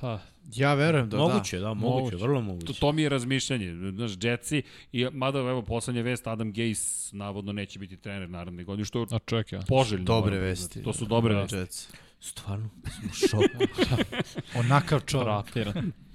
Pa, 0.01 0.19
ja 0.55 0.75
verujem 0.75 1.09
da 1.09 1.17
moguće, 1.17 1.59
da. 1.59 1.63
da, 1.65 1.75
moguće, 1.75 1.97
moguće, 1.97 2.17
vrlo 2.17 2.41
moguće. 2.41 2.67
To, 2.67 2.73
to 2.73 2.93
mi 2.93 3.03
je 3.03 3.09
razmišljanje, 3.09 3.75
znaš, 3.93 4.13
Jetsi, 4.23 4.63
i 4.93 5.07
mada 5.13 5.39
evo 5.39 5.63
poslednja 5.63 6.03
vest, 6.03 6.27
Adam 6.27 6.53
Gase 6.53 7.17
navodno 7.17 7.53
neće 7.53 7.79
biti 7.79 7.97
trener 7.97 8.31
naredne 8.31 8.65
godine, 8.65 8.85
što 8.85 9.01
je 9.01 9.07
A 9.11 9.19
čekaj. 9.19 9.61
poželjno. 9.69 10.05
Dobre 10.05 10.39
vesti. 10.39 10.83
To 10.83 10.93
su 10.93 11.05
dobre 11.05 11.35
da, 11.35 11.41
vesti. 11.41 11.57
Jetsi. 11.57 11.89
Stvarno, 12.21 12.71
smo 13.01 13.13
šok. 13.29 13.51
Onakav 14.61 15.01
čovjek. 15.01 15.47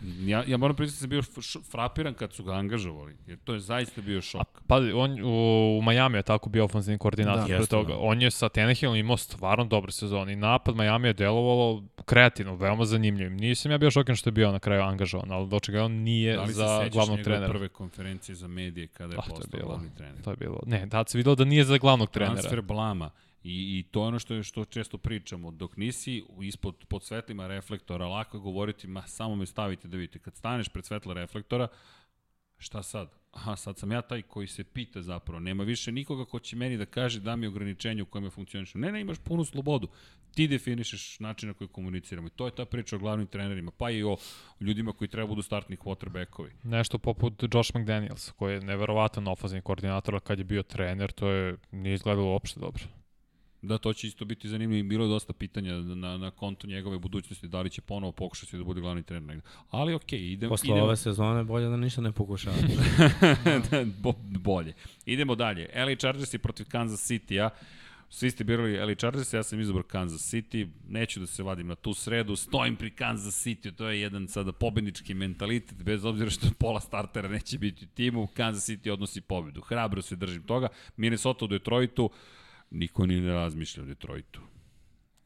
Ja, 0.01 0.43
ja 0.47 0.57
moram 0.57 0.75
priznati 0.75 0.97
da 0.97 0.99
sam 0.99 1.09
bio 1.09 1.51
frapiran 1.71 2.13
kad 2.13 2.33
su 2.33 2.43
ga 2.43 2.53
angažovali, 2.53 3.15
jer 3.27 3.37
to 3.43 3.53
je 3.53 3.59
zaista 3.59 4.01
bio 4.01 4.21
šok. 4.21 4.41
A, 4.41 4.61
pa, 4.67 4.75
on 4.95 5.21
u, 5.23 5.77
u 5.79 5.81
Miami 5.81 6.17
je 6.17 6.23
tako 6.23 6.49
bio 6.49 6.65
ofenzivni 6.65 6.97
koordinator. 6.97 7.47
Da, 7.47 7.53
jeste, 7.53 7.69
toga. 7.69 7.93
Da. 7.93 7.99
On 7.99 8.21
je 8.21 8.31
sa 8.31 8.49
Tenehillom 8.49 8.95
imao 8.95 9.17
stvarno 9.17 9.65
dobre 9.65 9.91
sezone 9.91 10.33
i 10.33 10.35
napad 10.35 10.75
Miami 10.75 11.07
je 11.07 11.13
delovalo 11.13 11.83
kreativno, 12.05 12.55
veoma 12.55 12.85
zanimljivim. 12.85 13.37
Nisam 13.37 13.71
ja 13.71 13.77
bio 13.77 13.91
šokan 13.91 14.15
što 14.15 14.27
je 14.27 14.31
bio 14.31 14.51
na 14.51 14.59
kraju 14.59 14.81
angažovan, 14.81 15.31
ali 15.31 15.47
do 15.47 15.59
čega 15.59 15.83
on 15.83 15.91
nije 15.91 16.37
da 16.37 16.45
za 16.45 16.87
glavnog 16.91 17.19
trenera. 17.19 17.39
Da 17.39 17.45
li 17.45 17.51
se 17.51 17.57
prve 17.57 17.69
konferencije 17.69 18.35
za 18.35 18.47
medije 18.47 18.87
kada 18.87 19.13
je 19.13 19.19
ah, 19.19 19.29
postao 19.29 19.61
glavni 19.65 19.89
trener? 19.97 20.21
To 20.23 20.29
je 20.29 20.37
bilo. 20.37 20.59
Ne, 20.65 20.87
tad 20.89 21.09
se 21.09 21.17
videlo 21.17 21.35
da 21.35 21.45
nije 21.45 21.63
za 21.63 21.77
glavnog 21.77 22.09
trenera. 22.09 22.33
Transfer 22.33 22.61
blama. 22.61 23.09
I, 23.49 23.79
I 23.79 23.83
to 23.91 24.01
je 24.01 24.07
ono 24.07 24.19
što, 24.19 24.43
što 24.43 24.65
često 24.65 24.97
pričamo. 24.97 25.51
Dok 25.51 25.77
nisi 25.77 26.23
ispod, 26.41 26.75
pod 26.87 27.03
svetlima 27.03 27.47
reflektora, 27.47 28.07
lako 28.07 28.37
je 28.37 28.41
govoriti, 28.41 28.87
ma 28.87 29.01
samo 29.07 29.35
me 29.35 29.45
stavite 29.45 29.87
da 29.87 29.97
vidite. 29.97 30.19
Kad 30.19 30.35
staneš 30.35 30.69
pred 30.69 30.85
svetla 30.85 31.13
reflektora, 31.13 31.67
šta 32.57 32.83
sad? 32.83 33.09
Aha, 33.31 33.55
sad 33.55 33.77
sam 33.77 33.91
ja 33.91 34.01
taj 34.01 34.21
koji 34.21 34.47
se 34.47 34.63
pita 34.63 35.01
zapravo. 35.01 35.39
Nema 35.39 35.63
više 35.63 35.91
nikoga 35.91 36.25
ko 36.25 36.39
će 36.39 36.55
meni 36.55 36.77
da 36.77 36.85
kaže 36.85 37.19
da 37.19 37.35
mi 37.35 37.45
je 37.45 37.49
ograničenje 37.49 38.01
u 38.01 38.05
kojem 38.05 38.25
je 38.25 38.29
funkcioniš. 38.29 38.73
Ne, 38.73 38.91
ne, 38.91 39.01
imaš 39.01 39.17
punu 39.23 39.45
slobodu. 39.45 39.87
Ti 40.35 40.47
definišeš 40.47 41.19
način 41.19 41.49
na 41.49 41.53
koji 41.53 41.67
komuniciramo. 41.67 42.27
I 42.27 42.31
to 42.31 42.45
je 42.45 42.55
ta 42.55 42.65
priča 42.65 42.95
o 42.95 42.99
glavnim 42.99 43.27
trenerima, 43.27 43.71
pa 43.71 43.89
i 43.89 44.03
o 44.03 44.17
ljudima 44.59 44.93
koji 44.93 45.07
treba 45.07 45.27
budu 45.27 45.41
startni 45.41 45.77
quarterbackovi. 45.77 46.51
Nešto 46.63 46.97
poput 46.97 47.43
Josh 47.53 47.75
McDaniels, 47.75 48.31
koji 48.31 48.53
je 48.53 48.61
neverovatan 48.61 49.27
ofazni 49.27 49.61
koordinator, 49.61 50.19
kad 50.19 50.39
je 50.39 50.45
bio 50.45 50.63
trener, 50.63 51.11
to 51.11 51.29
je 51.29 51.57
nije 51.71 51.93
izgledalo 51.93 52.31
uopšte 52.31 52.59
dobro. 52.59 52.98
Da, 53.61 53.77
to 53.77 53.93
će 53.93 54.07
isto 54.07 54.25
biti 54.25 54.49
zanimljivo. 54.49 54.89
Bilo 54.89 55.05
je 55.05 55.09
dosta 55.09 55.33
pitanja 55.33 55.73
na, 55.73 56.17
na 56.17 56.31
kontu 56.31 56.67
njegove 56.67 56.99
budućnosti, 56.99 57.47
da 57.47 57.61
li 57.61 57.69
će 57.69 57.81
ponovo 57.81 58.11
pokušati 58.11 58.57
da 58.57 58.63
bude 58.63 58.81
glavni 58.81 59.03
trener 59.03 59.23
negde. 59.23 59.43
Ali 59.69 59.93
okej, 59.93 60.19
okay, 60.19 60.31
idemo. 60.31 60.49
Posle 60.49 60.67
idemo. 60.67 60.85
ove 60.85 60.95
sezone 60.97 61.43
bolje 61.43 61.69
da 61.69 61.77
ništa 61.77 62.01
ne 62.01 62.11
pokušava. 62.11 62.55
da, 63.71 63.85
bo, 64.01 64.13
bolje. 64.39 64.73
Idemo 65.05 65.35
dalje. 65.35 65.69
LA 65.75 65.95
Chargers 65.95 66.33
je 66.33 66.39
protiv 66.39 66.65
Kansas 66.69 67.11
City-a. 67.11 67.49
Svi 68.11 68.31
ste 68.31 68.43
birali 68.43 68.77
LA 68.77 68.95
Chargers, 68.95 69.33
ja 69.33 69.43
sam 69.43 69.59
izabrao 69.59 69.83
Kansas 69.83 70.33
City, 70.33 70.67
neću 70.87 71.19
da 71.19 71.27
se 71.27 71.43
vadim 71.43 71.67
na 71.67 71.75
tu 71.75 71.93
sredu, 71.93 72.35
stojim 72.35 72.75
pri 72.75 72.91
Kansas 72.91 73.45
City, 73.45 73.75
to 73.75 73.89
je 73.89 74.01
jedan 74.01 74.27
sada 74.27 74.51
pobednički 74.51 75.13
mentalitet, 75.13 75.83
bez 75.83 76.05
obzira 76.05 76.29
što 76.29 76.47
pola 76.59 76.79
startera 76.79 77.27
neće 77.27 77.57
biti 77.57 77.85
u 77.85 77.87
timu, 77.87 78.27
Kansas 78.27 78.69
City 78.69 78.91
odnosi 78.91 79.21
pobedu. 79.21 79.61
Hrabro 79.61 80.01
se 80.01 80.15
držim 80.15 80.43
toga. 80.43 80.67
Minnesota 80.97 81.45
u 81.45 81.47
Detroitu, 81.47 82.09
Niko 82.71 83.05
ni 83.05 83.21
ne 83.21 83.33
razmišlja 83.33 83.83
o 83.83 83.85
Detroitu. 83.85 84.41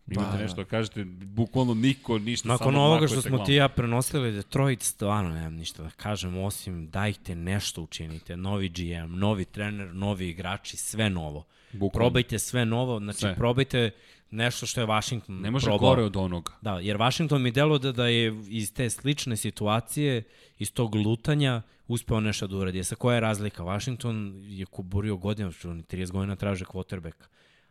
Imate 0.08 0.32
Pa, 0.32 0.38
nešto 0.38 0.64
da 0.64 0.70
kažete, 0.70 1.04
bukvalno 1.06 1.74
niko 1.74 2.20
ništa 2.20 2.48
Nakon 2.48 2.74
samo 2.74 2.86
ovoga 2.86 3.08
što 3.08 3.22
smo 3.22 3.38
ti 3.38 3.54
ja 3.54 3.70
prenosili 3.70 4.32
Detroit, 4.32 4.82
stvarno 4.82 5.30
nemam 5.30 5.54
ništa 5.54 5.84
da 5.84 5.90
kažem, 5.90 6.38
osim 6.38 6.90
dajte 6.90 7.36
nešto 7.36 7.82
učinite. 7.82 8.38
Novi 8.38 8.70
GM, 8.70 9.16
novi 9.20 9.46
trener, 9.46 9.96
novi 9.96 10.30
igrači, 10.30 10.78
sve 10.78 11.10
novo. 11.10 11.46
Bukvalno. 11.74 12.04
Probajte 12.04 12.40
sve 12.40 12.66
novo, 12.66 13.00
znači 13.00 13.20
Sve. 13.20 13.36
probajte 13.36 13.92
nešto 14.32 14.66
što 14.66 14.82
je 14.82 14.88
Washington 14.88 15.42
Ne 15.42 15.52
može 15.52 15.66
probao. 15.66 15.90
gore 15.90 16.04
od 16.04 16.16
onoga. 16.16 16.52
Da, 16.62 16.80
jer 16.80 16.98
Washington 16.98 17.42
mi 17.42 17.52
delo 17.52 17.78
da, 17.78 17.92
da 17.92 18.08
je 18.08 18.42
iz 18.50 18.74
te 18.74 18.90
slične 18.90 19.38
situacije, 19.38 20.24
iz 20.60 20.74
tog 20.74 20.96
lutanja, 20.96 21.62
uspeo 21.88 22.20
nešto 22.20 22.48
da 22.48 22.58
uradi. 22.58 22.84
Sa 22.84 22.96
koja 22.96 23.16
je 23.16 23.20
razlika? 23.22 23.64
Washington 23.64 24.34
je 24.48 24.66
kuburio 24.66 25.18
godina, 25.18 25.52
što 25.52 25.70
oni 25.70 25.84
30 25.84 26.12
godina 26.12 26.36
traže 26.36 26.66
quarterback. 26.66 27.16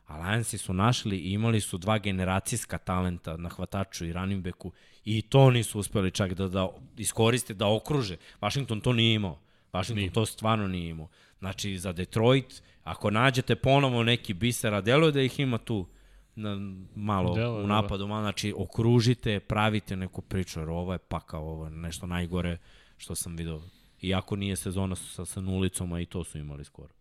A 0.06 0.18
Lionsi 0.18 0.58
su 0.58 0.72
našli 0.72 1.16
i 1.16 1.32
imali 1.32 1.60
su 1.60 1.78
dva 1.78 1.98
generacijska 1.98 2.78
talenta 2.78 3.36
na 3.36 3.48
hvataču 3.48 4.06
i 4.06 4.12
running 4.12 4.44
backu 4.44 4.72
i 5.04 5.22
to 5.22 5.50
nisu 5.50 5.78
uspeli 5.78 6.10
čak 6.10 6.34
da, 6.34 6.48
da 6.48 6.68
iskoriste, 6.96 7.54
da 7.54 7.68
okruže. 7.68 8.16
Washington 8.40 8.80
to 8.80 8.92
nije 8.92 9.14
imao. 9.14 9.38
Washington 9.72 9.96
nije. 9.96 10.12
to 10.12 10.26
stvarno 10.26 10.68
nije 10.68 10.88
imao. 10.90 11.08
Znači, 11.42 11.78
za 11.78 11.92
Detroit, 11.92 12.62
ako 12.84 13.10
nađete 13.10 13.56
ponovo 13.56 14.02
neki 14.02 14.34
biser, 14.34 14.74
a 14.74 14.80
deluje 14.80 15.12
da 15.12 15.22
ih 15.22 15.40
ima 15.40 15.58
tu 15.58 15.86
na, 16.34 16.56
malo 16.94 17.34
Deluje, 17.34 17.64
u 17.64 17.66
napadu, 17.66 18.06
malo, 18.06 18.22
znači 18.22 18.54
okružite, 18.56 19.40
pravite 19.40 19.96
neku 19.96 20.22
priču, 20.22 20.60
jer 20.60 20.68
ovo 20.68 20.92
je 20.92 20.98
pakao, 20.98 21.42
ovo 21.42 21.64
je 21.64 21.70
nešto 21.70 22.06
najgore 22.06 22.58
što 22.96 23.14
sam 23.14 23.36
video. 23.36 23.62
Iako 24.02 24.36
nije 24.36 24.56
sezona 24.56 24.94
sa, 24.94 25.24
sa 25.24 25.40
nulicom, 25.40 25.92
a 25.92 26.00
i 26.00 26.06
to 26.06 26.24
su 26.24 26.38
imali 26.38 26.64
skoro. 26.64 26.94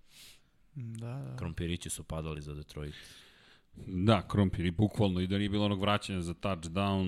Da, 0.75 1.23
da. 1.29 1.35
Krompirići 1.37 1.89
su 1.89 2.03
padali 2.03 2.41
za 2.41 2.53
Detroit. 2.53 2.95
Da, 3.87 4.27
krompir 4.27 4.65
i 4.65 4.71
bukvalno 4.71 5.19
i 5.19 5.27
da 5.27 5.37
nije 5.37 5.49
bilo 5.49 5.65
onog 5.65 5.81
vraćanja 5.81 6.21
za 6.21 6.33
touchdown, 6.33 7.05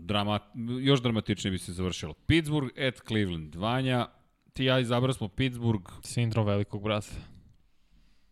drama, 0.00 0.40
još 0.80 1.02
dramatičnije 1.02 1.50
bi 1.52 1.58
se 1.58 1.72
završilo. 1.72 2.14
Pittsburgh 2.14 2.78
at 2.78 3.00
Cleveland. 3.08 3.54
Vanja, 3.54 4.08
ti 4.56 4.64
ja 4.64 4.80
izabrali 4.80 5.14
smo 5.14 5.28
Pittsburgh, 5.28 5.92
Sindrom 6.02 6.46
velikog 6.46 6.82
brata. 6.82 7.06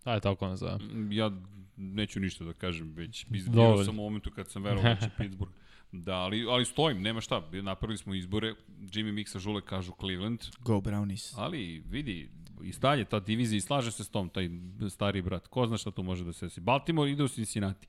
Ajde, 0.05 0.20
tako 0.20 0.49
nazovem. 0.49 1.12
ja 1.12 1.31
neću 1.77 2.20
ništa 2.20 2.44
da 2.44 2.53
kažem, 2.53 2.93
već 2.94 3.27
izbirao 3.31 3.85
sam 3.85 3.99
u 3.99 4.03
momentu 4.03 4.31
kad 4.31 4.51
sam 4.51 4.62
verovao 4.62 4.94
da 4.94 5.01
će 5.01 5.11
Pittsburgh. 5.19 5.53
Da, 5.93 6.15
ali, 6.15 6.47
ali 6.49 6.65
stojim, 6.65 7.03
nema 7.03 7.20
šta, 7.20 7.43
napravili 7.53 7.99
smo 7.99 8.15
izbore, 8.15 8.55
Jimmy 8.81 9.12
Mixa 9.12 9.39
Žule 9.39 9.61
kažu 9.61 9.93
Cleveland, 10.01 10.41
Go 10.61 10.81
Brownies. 10.81 11.35
ali 11.36 11.83
vidi, 11.89 12.31
i 12.62 12.73
dalje 12.81 13.05
ta 13.05 13.20
divizija 13.20 13.59
i 13.59 13.61
slaže 13.61 13.93
se 13.93 14.05
s 14.05 14.09
tom, 14.09 14.28
taj 14.28 14.51
stari 14.91 15.23
brat. 15.23 15.49
Ko 15.49 15.67
zna 15.67 15.77
šta 15.77 15.91
tu 15.91 16.03
može 16.03 16.25
da 16.25 16.33
se 16.33 16.47
desi. 16.47 16.61
Baltimore 16.61 17.11
ide 17.11 17.23
u 17.23 17.28
Cincinnati. 17.28 17.86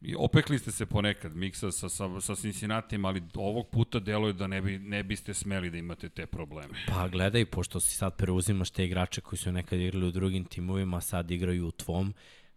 I 0.00 0.14
opekli 0.18 0.58
ste 0.58 0.72
se 0.72 0.86
ponekad 0.86 1.36
miksa 1.36 1.72
sa, 1.72 1.88
sa, 1.88 2.20
sa 2.20 2.34
Cincinnati, 2.34 2.98
ali 3.04 3.22
ovog 3.34 3.70
puta 3.70 3.98
deluje 3.98 4.32
da 4.32 4.46
ne, 4.46 4.62
bi, 4.62 4.78
ne 4.78 5.02
biste 5.02 5.34
smeli 5.34 5.70
da 5.70 5.78
imate 5.78 6.08
te 6.08 6.26
probleme. 6.26 6.74
Pa 6.88 7.08
gledaj, 7.08 7.46
pošto 7.46 7.80
si 7.80 7.96
sad 7.96 8.16
preuzimaš 8.16 8.70
te 8.70 8.84
igrače 8.84 9.20
koji 9.20 9.38
su 9.38 9.52
nekad 9.52 9.80
igrali 9.80 10.06
u 10.06 10.10
drugim 10.10 10.44
timovima, 10.44 11.00
sad 11.00 11.30
igraju 11.30 11.66
u 11.66 11.70
tvom, 11.70 12.14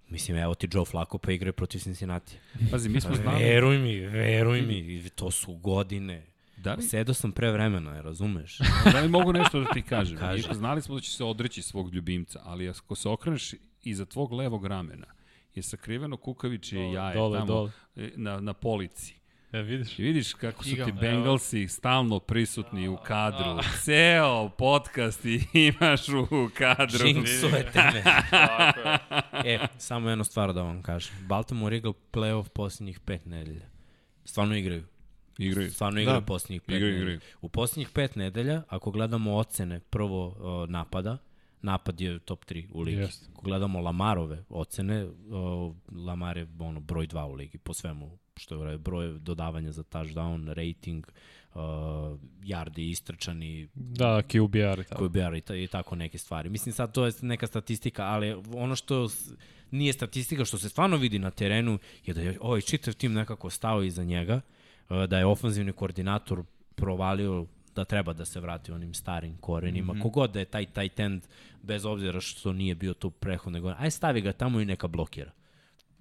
Mislim, 0.09 0.38
evo 0.38 0.56
ti 0.56 0.68
Joe 0.72 0.85
Flacco 0.85 1.18
pa 1.18 1.32
igraju 1.32 1.53
protiv 1.53 1.80
Cincinnati. 1.80 2.38
Pazi, 2.72 2.90
mi 2.90 3.01
smo 3.01 3.16
znali... 3.16 3.43
Veruj 3.43 3.77
mi, 3.77 4.00
veruj 4.00 4.61
mi, 4.61 5.09
to 5.09 5.32
su 5.32 5.53
godine. 5.53 6.26
Da 6.58 6.74
li, 6.74 6.82
Sedo 6.84 7.14
sam 7.14 7.32
pre 7.32 7.51
vremena, 7.51 7.95
je, 7.95 8.01
razumeš? 8.01 8.58
da 8.93 9.00
li 9.00 9.09
mogu 9.09 9.34
nešto 9.34 9.59
da 9.59 9.74
ti 9.74 9.82
kažem? 9.82 10.18
Kaži. 10.18 10.43
Znali 10.51 10.82
smo 10.82 10.95
da 10.95 11.01
će 11.01 11.11
se 11.11 11.24
odreći 11.24 11.61
svog 11.61 11.93
ljubimca, 11.93 12.42
ali 12.43 12.69
ako 12.69 12.95
se 12.95 13.09
okreneš 13.09 13.53
iza 13.84 14.06
tvog 14.06 14.34
levog 14.34 14.66
ramena, 14.66 15.06
je 15.60 15.64
sakriveno 15.64 16.18
kukavičije 16.18 16.92
jaje 16.92 17.14
dole, 17.16 17.38
tamo 17.38 17.48
dole. 17.48 17.72
e, 17.98 18.12
Na, 18.16 18.40
na 18.40 18.54
polici. 18.54 19.16
E, 19.52 19.62
vidiš? 19.62 20.00
I 20.00 20.04
vidiš 20.04 20.34
kako 20.34 20.64
su 20.64 20.76
ti. 20.76 20.92
Bengalsi 20.92 21.68
stalno 21.68 22.20
prisutni 22.20 22.88
u 22.88 22.98
kadru. 22.98 23.60
Ceo 23.82 24.50
podcast 24.50 25.22
imaš 25.70 26.10
u 26.10 26.26
kadru. 26.54 27.00
Jinxujete 27.00 27.92
me. 27.94 28.04
e, 29.46 29.60
samo 29.78 30.10
jednu 30.10 30.24
stvar 30.24 30.54
da 30.54 30.62
vam 30.62 30.82
kažem. 30.82 31.16
Baltimore 31.22 31.78
igra 31.78 31.92
playoff 32.14 32.50
posljednjih 32.50 33.00
pet 33.00 33.26
nedelja. 33.26 33.66
Stvarno 34.26 34.56
igraju. 34.56 34.84
Igraju. 35.38 35.72
Stvarno 35.72 36.00
igraju 36.02 36.20
Da. 36.20 36.26
posljednjih 36.26 36.62
pet 36.62 36.76
Igraju, 36.76 36.94
nedelja. 36.94 37.04
igraju. 37.04 37.20
U 37.42 37.50
posljednjih 37.50 37.90
pet 37.90 38.16
nedelja, 38.16 38.64
ako 38.68 38.92
gledamo 38.92 39.36
ocene 39.36 39.80
prvo 39.80 40.28
uh, 40.28 40.70
napada, 40.70 41.18
napad 41.62 42.02
je 42.02 42.20
top 42.20 42.46
3 42.46 42.68
u 42.72 42.82
ligi. 42.82 43.02
Jeste. 43.02 43.28
Ako 43.32 43.42
gledamo 43.42 43.80
Lamarove 43.80 44.44
ocene, 44.50 45.06
uh, 45.06 45.76
Lamar 46.06 46.38
je 46.38 46.48
ono, 46.60 46.80
broj 46.80 47.08
2 47.08 47.26
u 47.26 47.34
ligi 47.34 47.58
po 47.58 47.74
svemu 47.74 48.18
što 48.40 48.66
je 48.66 48.78
broj 48.78 49.20
dodavanja 49.20 49.72
za 49.72 49.84
touchdown, 49.84 50.54
rating, 50.54 51.08
uh, 51.54 51.62
yardi 52.44 52.90
istrčani, 52.90 53.68
Da, 53.74 54.22
QBR 54.22 54.80
i 54.80 54.84
tako. 54.84 55.06
QBR 55.06 55.36
i, 55.36 55.42
ta, 55.42 55.56
i 55.56 55.68
tako 55.68 55.96
neke 55.96 56.18
stvari. 56.18 56.50
Mislim 56.50 56.74
sad 56.74 56.94
to 56.94 57.06
je 57.06 57.12
neka 57.22 57.48
statistika, 57.48 58.04
ali 58.04 58.36
ono 58.56 58.76
što 58.76 59.08
nije 59.72 59.94
statistika, 59.94 60.46
što 60.46 60.58
se 60.58 60.70
stvarno 60.70 60.98
vidi 60.98 61.20
na 61.20 61.32
terenu, 61.32 61.80
je 62.06 62.14
da 62.14 62.22
je 62.22 62.38
ovaj 62.42 62.62
čitav 62.62 62.94
tim 62.94 63.14
nekako 63.14 63.50
stao 63.50 63.84
iza 63.84 64.04
njega, 64.04 64.42
e, 64.90 65.08
da 65.08 65.18
je 65.18 65.26
ofanzivni 65.26 65.74
koordinator 65.74 66.44
provalio 66.76 67.46
da 67.80 67.85
treba 67.85 68.14
da 68.14 68.25
se 68.25 68.40
vrati 68.40 68.72
onim 68.72 68.93
starim 68.93 69.38
korenima. 69.38 69.93
Mm 69.93 69.98
-hmm. 69.98 70.01
Kogod 70.01 70.32
da 70.32 70.40
je 70.40 70.45
taj 70.45 70.66
tight 70.66 70.99
end, 70.99 71.22
bez 71.61 71.85
obzira 71.85 72.22
što 72.22 72.53
nije 72.53 72.75
bio 72.75 72.93
tu 72.93 73.09
prehodne 73.09 73.59
godine, 73.59 73.83
aj 73.83 73.91
stavi 73.91 74.22
ga 74.22 74.32
tamo 74.32 74.59
i 74.59 74.66
neka 74.66 74.88
blokira. 74.88 75.32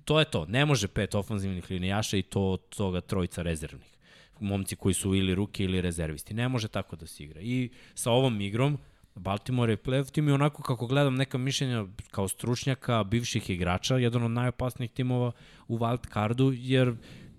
To 0.05 0.18
je 0.18 0.24
to. 0.24 0.47
Ne 0.47 0.66
može 0.66 0.89
pet 0.89 1.15
ofanzivnih 1.15 1.70
linijaša 1.70 2.16
i 2.16 2.23
to 2.23 2.42
od 2.42 2.68
toga 2.68 3.00
trojica 3.00 3.42
rezervnih. 3.42 3.97
Momci 4.40 4.76
koji 4.76 4.94
su 4.94 5.15
ili 5.15 5.34
ruke 5.34 5.65
ili 5.65 5.81
rezervisti. 5.81 6.34
Ne 6.34 6.48
može 6.48 6.68
tako 6.68 6.97
da 6.97 7.07
se 7.07 7.24
igra. 7.24 7.40
I 7.40 7.70
sa 7.94 8.10
ovom 8.10 8.40
igrom, 8.40 8.78
Baltimore 9.15 9.73
je 9.73 9.76
playoff 9.76 10.10
tim 10.10 10.28
i 10.28 10.32
onako 10.32 10.62
kako 10.62 10.86
gledam 10.86 11.16
neka 11.16 11.39
mišljenja 11.39 11.84
kao 12.10 12.28
stručnjaka, 12.28 13.05
bivših 13.05 13.50
igrača, 13.50 13.97
jedan 13.97 14.23
od 14.23 14.31
najopasnijih 14.31 14.90
timova 14.90 15.32
u 15.68 15.78
wild 15.78 16.12
cardu, 16.12 16.52
jer 16.57 16.94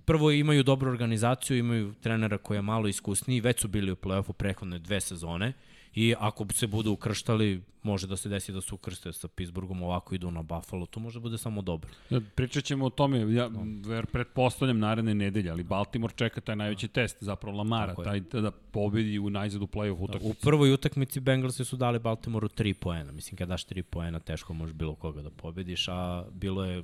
prvo 0.10 0.32
imaju 0.32 0.64
dobru 0.64 0.92
organizaciju, 0.92 1.58
imaju 1.58 1.94
trenera 1.94 2.38
koji 2.38 2.58
je 2.58 2.62
malo 2.62 2.88
iskusniji, 2.88 3.42
već 3.42 3.62
su 3.62 3.68
bili 3.68 3.92
u 3.92 3.96
play-offu 3.96 4.34
prehodne 4.34 4.80
dve 4.80 5.02
sezone 5.02 5.54
i 5.96 6.16
ako 6.20 6.46
se 6.54 6.68
budu 6.68 6.92
ukrštali, 6.92 7.62
može 7.84 8.08
da 8.08 8.18
se 8.18 8.30
desi 8.30 8.52
da 8.52 8.62
se 8.62 8.74
ukrste 8.76 9.14
sa 9.14 9.28
Pittsburghom, 9.28 9.84
ovako 9.84 10.16
idu 10.16 10.32
na 10.32 10.42
Buffalo, 10.42 10.86
to 10.86 11.00
može 11.00 11.20
da 11.20 11.24
bude 11.24 11.38
samo 11.38 11.62
dobro. 11.62 11.90
Pričat 12.36 12.64
ćemo 12.64 12.86
o 12.86 12.90
tome, 12.90 13.34
ja 13.34 13.50
ver, 13.86 14.06
pretpostavljam 14.06 14.80
naredne 14.80 15.16
nedelje, 15.16 15.52
ali 15.52 15.64
Baltimore 15.64 16.14
čeka 16.16 16.42
taj 16.42 16.56
najveći 16.56 16.88
test, 16.88 17.24
zapravo 17.24 17.58
Lamara, 17.58 17.88
Tako 17.88 18.04
taj 18.04 18.20
da 18.20 18.52
pobedi 18.52 19.20
u 19.20 19.30
najzad 19.30 19.62
u 19.62 19.68
play-off 19.68 20.00
U 20.00 20.04
utakmici. 20.04 20.42
prvoj 20.42 20.74
utakmici 20.74 21.20
Bengalsi 21.20 21.66
su 21.66 21.78
dali 21.78 22.00
Baltimoru 22.00 22.48
3 22.48 22.74
poena. 22.74 23.12
Mislim, 23.12 23.38
kada 23.38 23.50
daš 23.50 23.66
3 23.66 23.82
poena, 23.82 24.20
teško 24.20 24.54
možeš 24.54 24.76
bilo 24.76 24.96
koga 24.96 25.22
da 25.22 25.30
pobediš, 25.30 25.88
a 25.88 26.26
bilo 26.32 26.66
je 26.66 26.84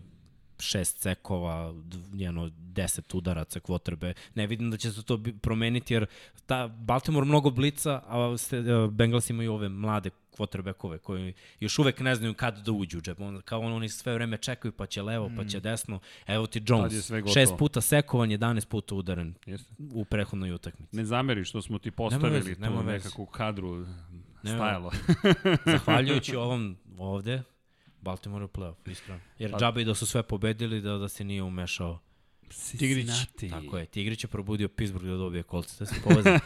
šest 0.59 0.97
cekova, 0.97 1.73
d- 1.83 1.97
jedno, 2.13 2.51
deset 2.57 3.13
udaraca 3.13 3.59
kvotrbe. 3.59 4.13
Ne 4.35 4.47
vidim 4.47 4.71
da 4.71 4.77
će 4.77 4.91
se 4.91 5.03
to 5.03 5.19
promeniti, 5.41 5.93
jer 5.93 6.05
ta 6.45 6.67
Baltimore 6.67 7.25
mnogo 7.25 7.49
blica, 7.49 8.01
a 8.07 8.29
uh, 8.29 8.91
Bengals 8.91 9.29
imaju 9.29 9.53
ove 9.53 9.69
mlade 9.69 10.09
kvotrbekove 10.35 10.97
koji 10.97 11.33
još 11.59 11.79
uvek 11.79 11.99
ne 11.99 12.15
znaju 12.15 12.33
kad 12.33 12.57
da 12.65 12.71
uđu 12.71 12.97
u 12.97 13.01
džep. 13.01 13.19
On, 13.19 13.41
kao 13.45 13.59
on, 13.61 13.73
oni 13.73 13.89
sve 13.89 14.13
vreme 14.13 14.37
čekaju, 14.37 14.71
pa 14.71 14.85
će 14.85 15.01
levo, 15.01 15.31
pa 15.37 15.45
će 15.45 15.59
desno. 15.59 15.99
Evo 16.27 16.47
ti 16.47 16.61
Jones, 16.67 17.11
šest 17.33 17.53
puta 17.57 17.81
sekovan, 17.81 18.29
11 18.29 18.67
puta 18.67 18.95
udaren 18.95 19.33
Jeste. 19.45 19.73
u 19.93 20.05
prehodnoj 20.05 20.51
utakmici. 20.51 20.95
Ne 20.95 21.05
zameri 21.05 21.45
što 21.45 21.61
smo 21.61 21.79
ti 21.79 21.91
postavili 21.91 22.33
veze, 22.33 22.55
tu 22.55 22.61
nema 22.61 22.83
nekakvu 22.83 23.25
kadru 23.25 23.85
stajalo. 24.43 24.91
Zahvaljujući 25.65 26.35
ovom 26.35 26.77
ovde, 26.97 27.43
Baltimore 28.05 28.45
u 28.45 28.47
playoff, 28.47 28.91
iskreno. 28.91 29.19
Jer 29.39 29.51
Pa- 29.51 29.57
džabe 29.57 29.81
i 29.81 29.85
da 29.85 29.95
su 29.95 30.05
sve 30.05 30.23
pobedili, 30.23 30.81
da, 30.81 30.97
da 30.97 31.07
se 31.07 31.23
nije 31.23 31.43
umešao. 31.43 31.99
Tigrić. 32.77 33.09
Tako 33.49 33.77
je, 33.77 33.85
Tigrić 33.85 34.23
je 34.23 34.27
probudio 34.27 34.67
Pittsburgh 34.67 35.07
da 35.07 35.17
dobije 35.17 35.43
kolce, 35.43 35.75
da 35.79 35.85
se 35.85 35.95
povezali. 36.03 36.39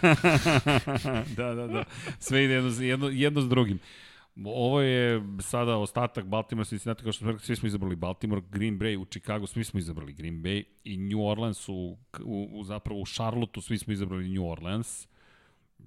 da, 1.37 1.53
da, 1.53 1.67
da. 1.67 1.83
Sve 2.19 2.45
ide 2.45 2.53
jedno, 2.53 2.69
jedno, 2.81 3.09
jedno 3.09 3.41
s 3.41 3.49
drugim. 3.49 3.79
Ovo 4.45 4.81
je 4.81 5.21
sada 5.41 5.77
ostatak 5.77 6.25
Baltimore, 6.25 6.65
Cincinnati, 6.65 7.03
kao 7.03 7.11
što 7.11 7.19
smo 7.19 7.31
rekli, 7.31 7.45
svi 7.45 7.55
smo 7.55 7.67
izabrali 7.67 7.95
Baltimore, 7.95 8.41
Green 8.49 8.79
Bay 8.79 8.97
u 8.97 9.05
Chicago, 9.05 9.47
svi 9.47 9.63
smo 9.63 9.79
izabrali 9.79 10.13
Green 10.13 10.43
Bay 10.43 10.63
i 10.83 10.97
New 10.97 11.25
Orleans 11.25 11.69
u, 11.69 11.97
u, 12.23 12.49
u 12.51 12.63
zapravo 12.63 12.99
u 12.99 13.05
Charlotteu, 13.05 13.61
svi 13.61 13.77
smo 13.77 13.93
izabrali 13.93 14.29
New 14.29 14.49
Orleans. 14.49 15.07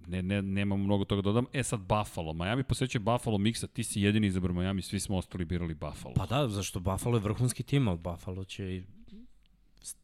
Ne, 0.07 0.23
ne, 0.23 0.43
nemam 0.43 0.81
mnogo 0.81 1.05
toga 1.05 1.23
da 1.23 1.27
dodam. 1.27 1.47
E 1.53 1.63
sad 1.63 1.81
Buffalo. 1.81 2.33
Miami 2.33 2.65
posećuje 2.65 3.01
Buffalo 3.01 3.39
miksa, 3.39 3.67
ti 3.67 3.85
si 3.85 4.01
jedini 4.01 4.27
izabrao 4.27 4.55
Miami, 4.55 4.83
svi 4.83 5.01
smo 5.01 5.17
ostali 5.17 5.45
birali 5.45 5.75
Buffalo. 5.75 6.15
pa 6.15 6.27
da, 6.27 6.49
zašto 6.49 6.81
Buffalo 6.81 7.17
je 7.17 7.21
vrhunski 7.21 7.63
tim, 7.63 7.89
ali 7.89 7.99
Buffalo 7.99 8.45
će 8.45 8.77
i 8.77 8.83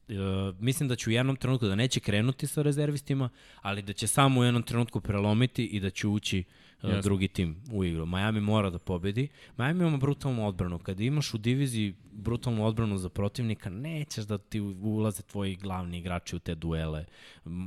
Uh, 0.09 0.15
mislim 0.61 0.89
da 0.89 0.97
će 0.97 1.11
u 1.11 1.13
jednom 1.13 1.37
trenutku 1.37 1.67
da 1.67 1.75
neće 1.75 2.01
krenuti 2.01 2.47
sa 2.47 2.63
rezervistima, 2.63 3.29
ali 3.63 3.83
da 3.83 3.93
će 3.93 4.07
samo 4.07 4.41
u 4.41 4.45
jednom 4.45 4.63
trenutku 4.63 5.01
prelomiti 5.01 5.65
i 5.65 5.81
da 5.81 5.91
će 5.91 6.09
ući 6.09 6.39
uh, 6.39 6.68
Jasne. 6.83 7.01
drugi 7.03 7.29
tim 7.29 7.57
u 7.73 7.85
igru. 7.85 8.07
Miami 8.07 8.41
mora 8.41 8.71
da 8.71 8.79
pobedi. 8.79 9.29
Miami 9.57 9.87
ima 9.87 9.97
brutalnu 9.97 10.47
odbranu. 10.49 10.79
Kada 10.79 11.03
imaš 11.03 11.35
u 11.35 11.39
diviziji 11.39 11.95
brutalnu 12.13 12.67
odbranu 12.67 12.99
za 12.99 13.09
protivnika, 13.09 13.71
nećeš 13.71 14.25
da 14.25 14.39
ti 14.39 14.61
ulaze 14.61 15.23
tvoji 15.23 15.57
glavni 15.57 15.99
igrači 15.99 16.37
u 16.37 16.39
te 16.39 16.55
duele. 16.55 17.05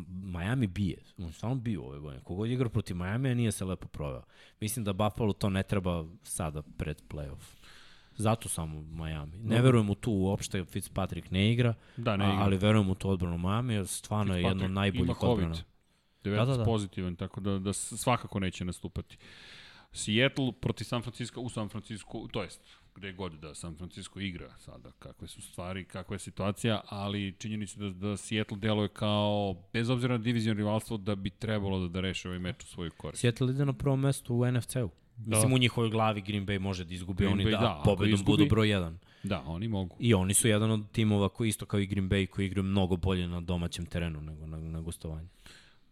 Miami 0.07 0.67
bije. 0.67 0.97
On 1.17 1.31
stvarno 1.33 1.55
bije 1.55 1.79
ove 1.79 1.99
godine. 1.99 2.23
Kogod 2.23 2.49
igra 2.49 2.69
protiv 2.69 2.95
Miami, 2.95 3.35
nije 3.35 3.51
se 3.51 3.65
lepo 3.65 3.87
proveo. 3.87 4.23
Mislim 4.59 4.85
da 4.85 4.93
Buffalo 4.93 5.33
to 5.33 5.49
ne 5.49 5.63
treba 5.63 6.05
sada 6.23 6.61
pred 6.77 7.01
playoff. 7.09 7.55
Zato 8.15 8.49
samo 8.49 8.81
Miami. 8.81 9.37
Ne 9.37 9.61
verujem 9.61 9.89
u 9.89 9.95
tu 9.95 10.11
uopšte, 10.11 10.65
Fitzpatrick 10.65 11.31
ne 11.31 11.51
igra, 11.51 11.73
Da, 11.97 12.17
ne 12.17 12.25
a, 12.25 12.33
igra. 12.33 12.43
ali 12.43 12.57
verujem 12.57 12.89
u 12.89 12.95
tu 12.95 13.09
odbranu 13.09 13.37
Miami, 13.37 13.73
jer 13.73 13.87
stvarno 13.87 14.35
je 14.35 14.43
jedno 14.43 14.67
najboljih 14.67 15.23
odbrana. 15.23 15.55
19 16.23 16.35
Da, 16.35 16.45
da, 16.45 16.57
da. 16.57 16.63
pozitivan, 16.63 17.15
tako 17.15 17.41
da, 17.41 17.59
da 17.59 17.73
svakako 17.73 18.39
neće 18.39 18.65
nastupati. 18.65 19.17
Seattle 19.93 20.51
protiv 20.51 20.85
San 20.85 21.01
Francisco 21.01 21.41
u 21.41 21.49
San 21.49 21.69
Francisco, 21.69 22.27
to 22.31 22.43
jest 22.43 22.61
gde 22.95 23.13
god 23.13 23.33
da 23.33 23.55
San 23.55 23.75
Francisco 23.75 24.19
igra 24.19 24.53
sada, 24.57 24.91
kakve 24.91 25.27
su 25.27 25.41
stvari, 25.41 25.85
kakva 25.85 26.15
je 26.15 26.19
situacija, 26.19 26.81
ali 26.85 27.35
činjenica 27.39 27.79
da, 27.79 27.89
da 27.89 28.17
Seattle 28.17 28.57
deluje 28.57 28.87
kao, 28.87 29.55
bez 29.73 29.89
obzira 29.89 30.17
na 30.17 30.23
divizion 30.23 30.57
rivalstvo, 30.57 30.97
da 30.97 31.15
bi 31.15 31.29
trebalo 31.29 31.79
da, 31.79 31.87
da 31.87 31.99
reše 31.99 32.27
ovaj 32.27 32.39
meč 32.39 32.63
u 32.63 32.67
svoju 32.67 32.91
korist. 32.91 33.21
Seattle 33.21 33.49
ide 33.49 33.65
na 33.65 33.73
prvom 33.73 33.99
mestu 33.99 34.35
u 34.35 34.51
NFC-u. 34.51 34.89
Mislim, 35.17 35.53
u 35.53 35.57
njihovoj 35.57 35.89
glavi 35.89 36.21
Green 36.21 36.45
Bay 36.45 36.59
može 36.59 36.85
da 36.85 36.93
izgubi, 36.93 37.17
Green 37.17 37.33
oni 37.33 37.45
Bay, 37.45 37.51
da, 37.51 37.57
da, 37.57 37.81
pobedom 37.85 38.13
izgubi- 38.13 38.25
budu 38.25 38.45
broj 38.45 38.67
1. 38.67 38.95
Da, 39.23 39.41
oni 39.41 39.67
mogu. 39.67 39.95
I 39.99 40.13
oni 40.13 40.33
su 40.33 40.47
jedan 40.47 40.71
od 40.71 40.91
timova 40.91 41.29
koji 41.29 41.49
isto 41.49 41.65
kao 41.65 41.79
i 41.79 41.85
Green 41.85 42.09
Bay 42.09 42.27
koji 42.27 42.45
igraju 42.45 42.63
mnogo 42.63 42.97
bolje 42.97 43.27
na 43.27 43.41
domaćem 43.41 43.85
terenu 43.85 44.21
nego 44.21 44.45
na, 44.47 44.57
na 44.57 44.81
gostovanju. 44.81 45.27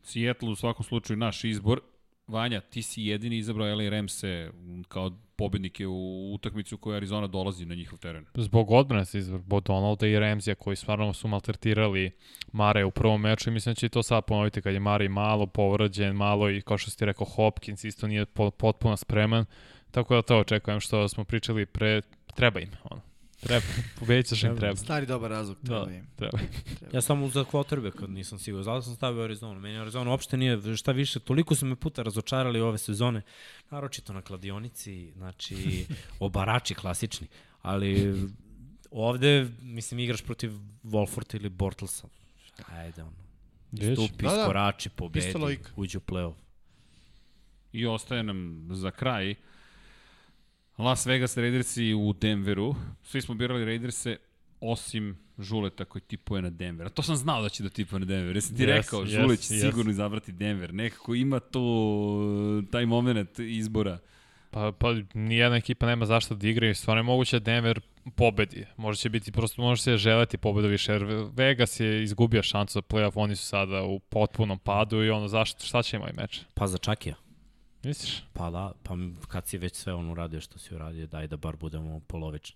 Seattle 0.04 0.50
u 0.50 0.56
svakom 0.56 0.86
slučaju 0.86 1.18
naš 1.18 1.44
izbor. 1.44 1.82
Vanja, 2.28 2.62
ti 2.62 2.82
si 2.82 3.04
jedini 3.04 3.38
izabrao 3.38 3.76
LA 3.76 3.90
Ramse 3.90 4.52
kao 4.88 5.12
pobednike 5.36 5.88
u 5.88 6.34
utakmicu 6.34 6.78
koja 6.78 6.96
Arizona 6.96 7.28
dolazi 7.28 7.66
na 7.66 7.76
njihov 7.76 8.00
teren. 8.00 8.26
Zbog 8.36 8.72
odbrane 8.72 9.06
se 9.06 9.20
izbor 9.20 9.40
Bo 9.40 9.60
Donalda 9.60 10.08
i 10.08 10.20
Ramsija 10.20 10.56
koji 10.56 10.76
stvarno 10.76 11.14
su 11.14 11.28
maltretirali 11.28 12.12
Mare 12.52 12.86
u 12.86 12.92
prvom 12.92 13.22
meču 13.22 13.50
i 13.50 13.54
mislim 13.54 13.72
da 13.74 13.80
će 13.80 13.90
to 13.90 14.04
sad 14.04 14.26
ponoviti 14.26 14.62
kad 14.62 14.74
je 14.74 14.80
Mare 14.80 15.10
malo 15.10 15.48
povrađen, 15.48 16.16
malo 16.16 16.50
i 16.50 16.62
kao 16.62 16.78
što 16.78 16.92
si 16.92 16.98
ti 16.98 17.06
rekao 17.06 17.26
Hopkins 17.26 17.84
isto 17.84 18.08
nije 18.08 18.26
po, 18.26 18.52
potpuno 18.52 18.98
spreman. 18.98 19.46
Tako 19.92 20.16
da 20.16 20.22
to 20.22 20.40
očekujem 20.40 20.80
što 20.80 21.08
smo 21.08 21.24
pričali 21.24 21.66
pre, 21.66 22.02
treba 22.36 22.60
im, 22.60 22.70
ono. 22.84 23.09
Treba, 23.40 23.66
pobedit 24.00 24.28
ćeš 24.28 24.44
im 24.44 24.58
treba. 24.58 24.76
Stari 24.76 25.06
dobar 25.06 25.32
razlog, 25.32 25.58
treba 25.66 25.86
Da, 25.86 25.94
im. 25.94 26.08
treba. 26.16 26.38
Ja 26.94 27.02
samo 27.02 27.28
za 27.30 27.44
quarterback 27.44 27.92
kad 27.92 28.10
nisam 28.10 28.40
siguran. 28.40 28.64
Zato 28.64 28.82
sam 28.82 28.96
stavio 28.96 29.24
Arizonu. 29.24 29.60
Meni 29.60 29.78
Arizona 29.78 30.12
uopšte 30.12 30.38
nije, 30.38 30.78
šta 30.78 30.92
više, 30.92 31.20
toliko 31.20 31.56
su 31.56 31.66
me 31.66 31.76
puta 31.76 32.04
razočarali 32.04 32.62
ove 32.62 32.78
sezone, 32.78 33.22
naročito 33.72 34.14
na 34.14 34.22
kladionici, 34.22 35.12
znači, 35.16 35.86
obarači 36.20 36.74
klasični. 36.76 37.28
Ali 37.62 38.16
ovde, 38.92 39.48
mislim, 39.62 40.00
igraš 40.00 40.22
protiv 40.22 40.52
Wolforta 40.84 41.36
ili 41.36 41.50
Bortlesa. 41.50 42.08
Ajde, 42.72 43.04
ono. 43.04 43.14
Stupi, 43.94 44.24
Da, 44.24 44.30
da. 44.32 44.44
skorači, 44.44 44.90
pobedi, 44.90 45.34
uđi 45.76 45.98
u 45.98 46.02
playoff. 46.02 46.34
I 47.72 47.86
ostaje 47.86 48.24
nam 48.24 48.68
za 48.72 48.92
kraj 48.92 49.36
Las 50.80 51.06
Vegas 51.06 51.38
Raidersi 51.38 51.94
u 51.94 52.14
Denveru. 52.14 52.76
Svi 53.04 53.22
smo 53.22 53.36
birali 53.36 53.66
Raiderse 53.66 54.18
osim 54.62 55.18
Žuleta 55.40 55.86
koji 55.86 56.02
tipuje 56.02 56.42
na 56.42 56.50
Denver. 56.50 56.88
A 56.88 56.90
to 56.90 57.02
sam 57.02 57.16
znao 57.16 57.42
da 57.42 57.50
će 57.50 57.64
da 57.64 57.70
tipuje 57.70 58.00
na 58.00 58.06
Denver. 58.06 58.36
Jesi 58.36 58.56
ti 58.56 58.64
Yes, 58.64 58.66
rekao, 58.66 59.02
yes, 59.02 59.22
Žulet 59.22 59.40
će 59.40 59.54
yes. 59.54 59.62
sigurno 59.62 59.92
izabrati 59.92 60.32
Denver. 60.32 60.74
Nekako 60.74 61.16
ima 61.16 61.40
tu 61.40 62.64
taj 62.72 62.86
moment 62.86 63.40
izbora. 63.40 63.98
Pa, 64.52 64.72
pa 64.72 64.96
nijedna 65.14 65.58
ekipa 65.58 65.86
nema 65.86 66.06
zašto 66.06 66.36
da 66.36 66.48
igra 66.48 66.70
i 66.70 66.76
stvarno 66.76 67.00
je 67.00 67.04
moguće 67.04 67.40
da 67.40 67.44
Denver 67.44 67.80
pobedi. 68.16 68.66
Može 68.78 69.00
će 69.00 69.10
biti, 69.10 69.32
prosto 69.32 69.62
može 69.62 69.82
se 69.82 69.98
želeti 69.98 70.38
pobedu 70.38 70.68
više, 70.68 70.92
jer 70.92 71.04
Vegas 71.34 71.80
je 71.80 72.04
izgubio 72.04 72.44
šansu 72.44 72.74
za 72.74 72.82
playoff, 72.82 73.12
oni 73.16 73.36
su 73.36 73.46
sada 73.46 73.84
u 73.84 74.00
potpunom 74.00 74.60
padu 74.60 75.04
i 75.04 75.10
ono, 75.10 75.28
zašto, 75.28 75.66
šta 75.66 75.84
će 75.84 75.98
im 75.98 76.02
ovaj 76.02 76.14
meč? 76.18 76.42
Pa 76.54 76.68
za 76.68 76.78
Čakija. 76.78 77.16
Misliš? 77.84 78.24
Pa 78.34 78.50
da, 78.50 78.72
pa 78.84 78.96
kad 79.28 79.48
si 79.48 79.58
već 79.58 79.76
sve 79.76 79.94
on 79.94 80.10
uradio 80.10 80.42
što 80.42 80.60
si 80.60 80.76
uradio, 80.76 81.08
daj 81.08 81.28
da 81.28 81.38
bar 81.38 81.56
budemo 81.56 82.00
polovični. 82.00 82.56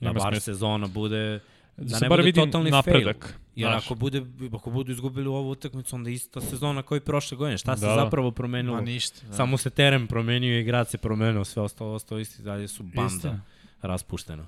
Da 0.00 0.06
Nema 0.06 0.20
bar 0.20 0.32
smisla. 0.32 0.40
sezona 0.44 0.86
bude 0.86 1.40
da, 1.76 1.96
se 1.96 2.04
ne 2.04 2.08
bar 2.08 2.18
bude 2.18 2.32
totalni 2.34 2.70
napredak, 2.70 3.24
fail. 3.24 3.34
Jer 3.56 3.70
znaš. 3.70 3.84
ako, 3.84 3.94
bude, 3.94 4.22
ako 4.54 4.70
budu 4.70 4.92
izgubili 4.92 5.28
ovu 5.28 5.50
utakmicu, 5.50 5.96
onda 5.96 6.10
ista 6.10 6.40
sezona 6.40 6.82
kao 6.82 6.96
i 6.96 7.00
prošle 7.00 7.36
godine. 7.36 7.58
Šta 7.58 7.76
se 7.76 7.86
Da, 7.86 7.88
da. 7.88 7.94
zapravo 7.96 8.30
promenilo? 8.30 8.74
Ma 8.76 8.80
ništa. 8.82 9.26
Da. 9.26 9.34
Samo 9.34 9.58
se 9.58 9.70
teren 9.70 10.06
promenio 10.06 10.60
i 10.60 10.64
grad 10.64 10.88
se 10.88 10.98
promenio, 10.98 11.44
sve 11.44 11.62
ostalo, 11.62 11.92
ostalo 11.92 12.20
isti, 12.20 12.42
dalje 12.42 12.68
su 12.68 12.82
banda 12.82 13.06
Istina. 13.06 13.40
raspuštena. 13.82 14.46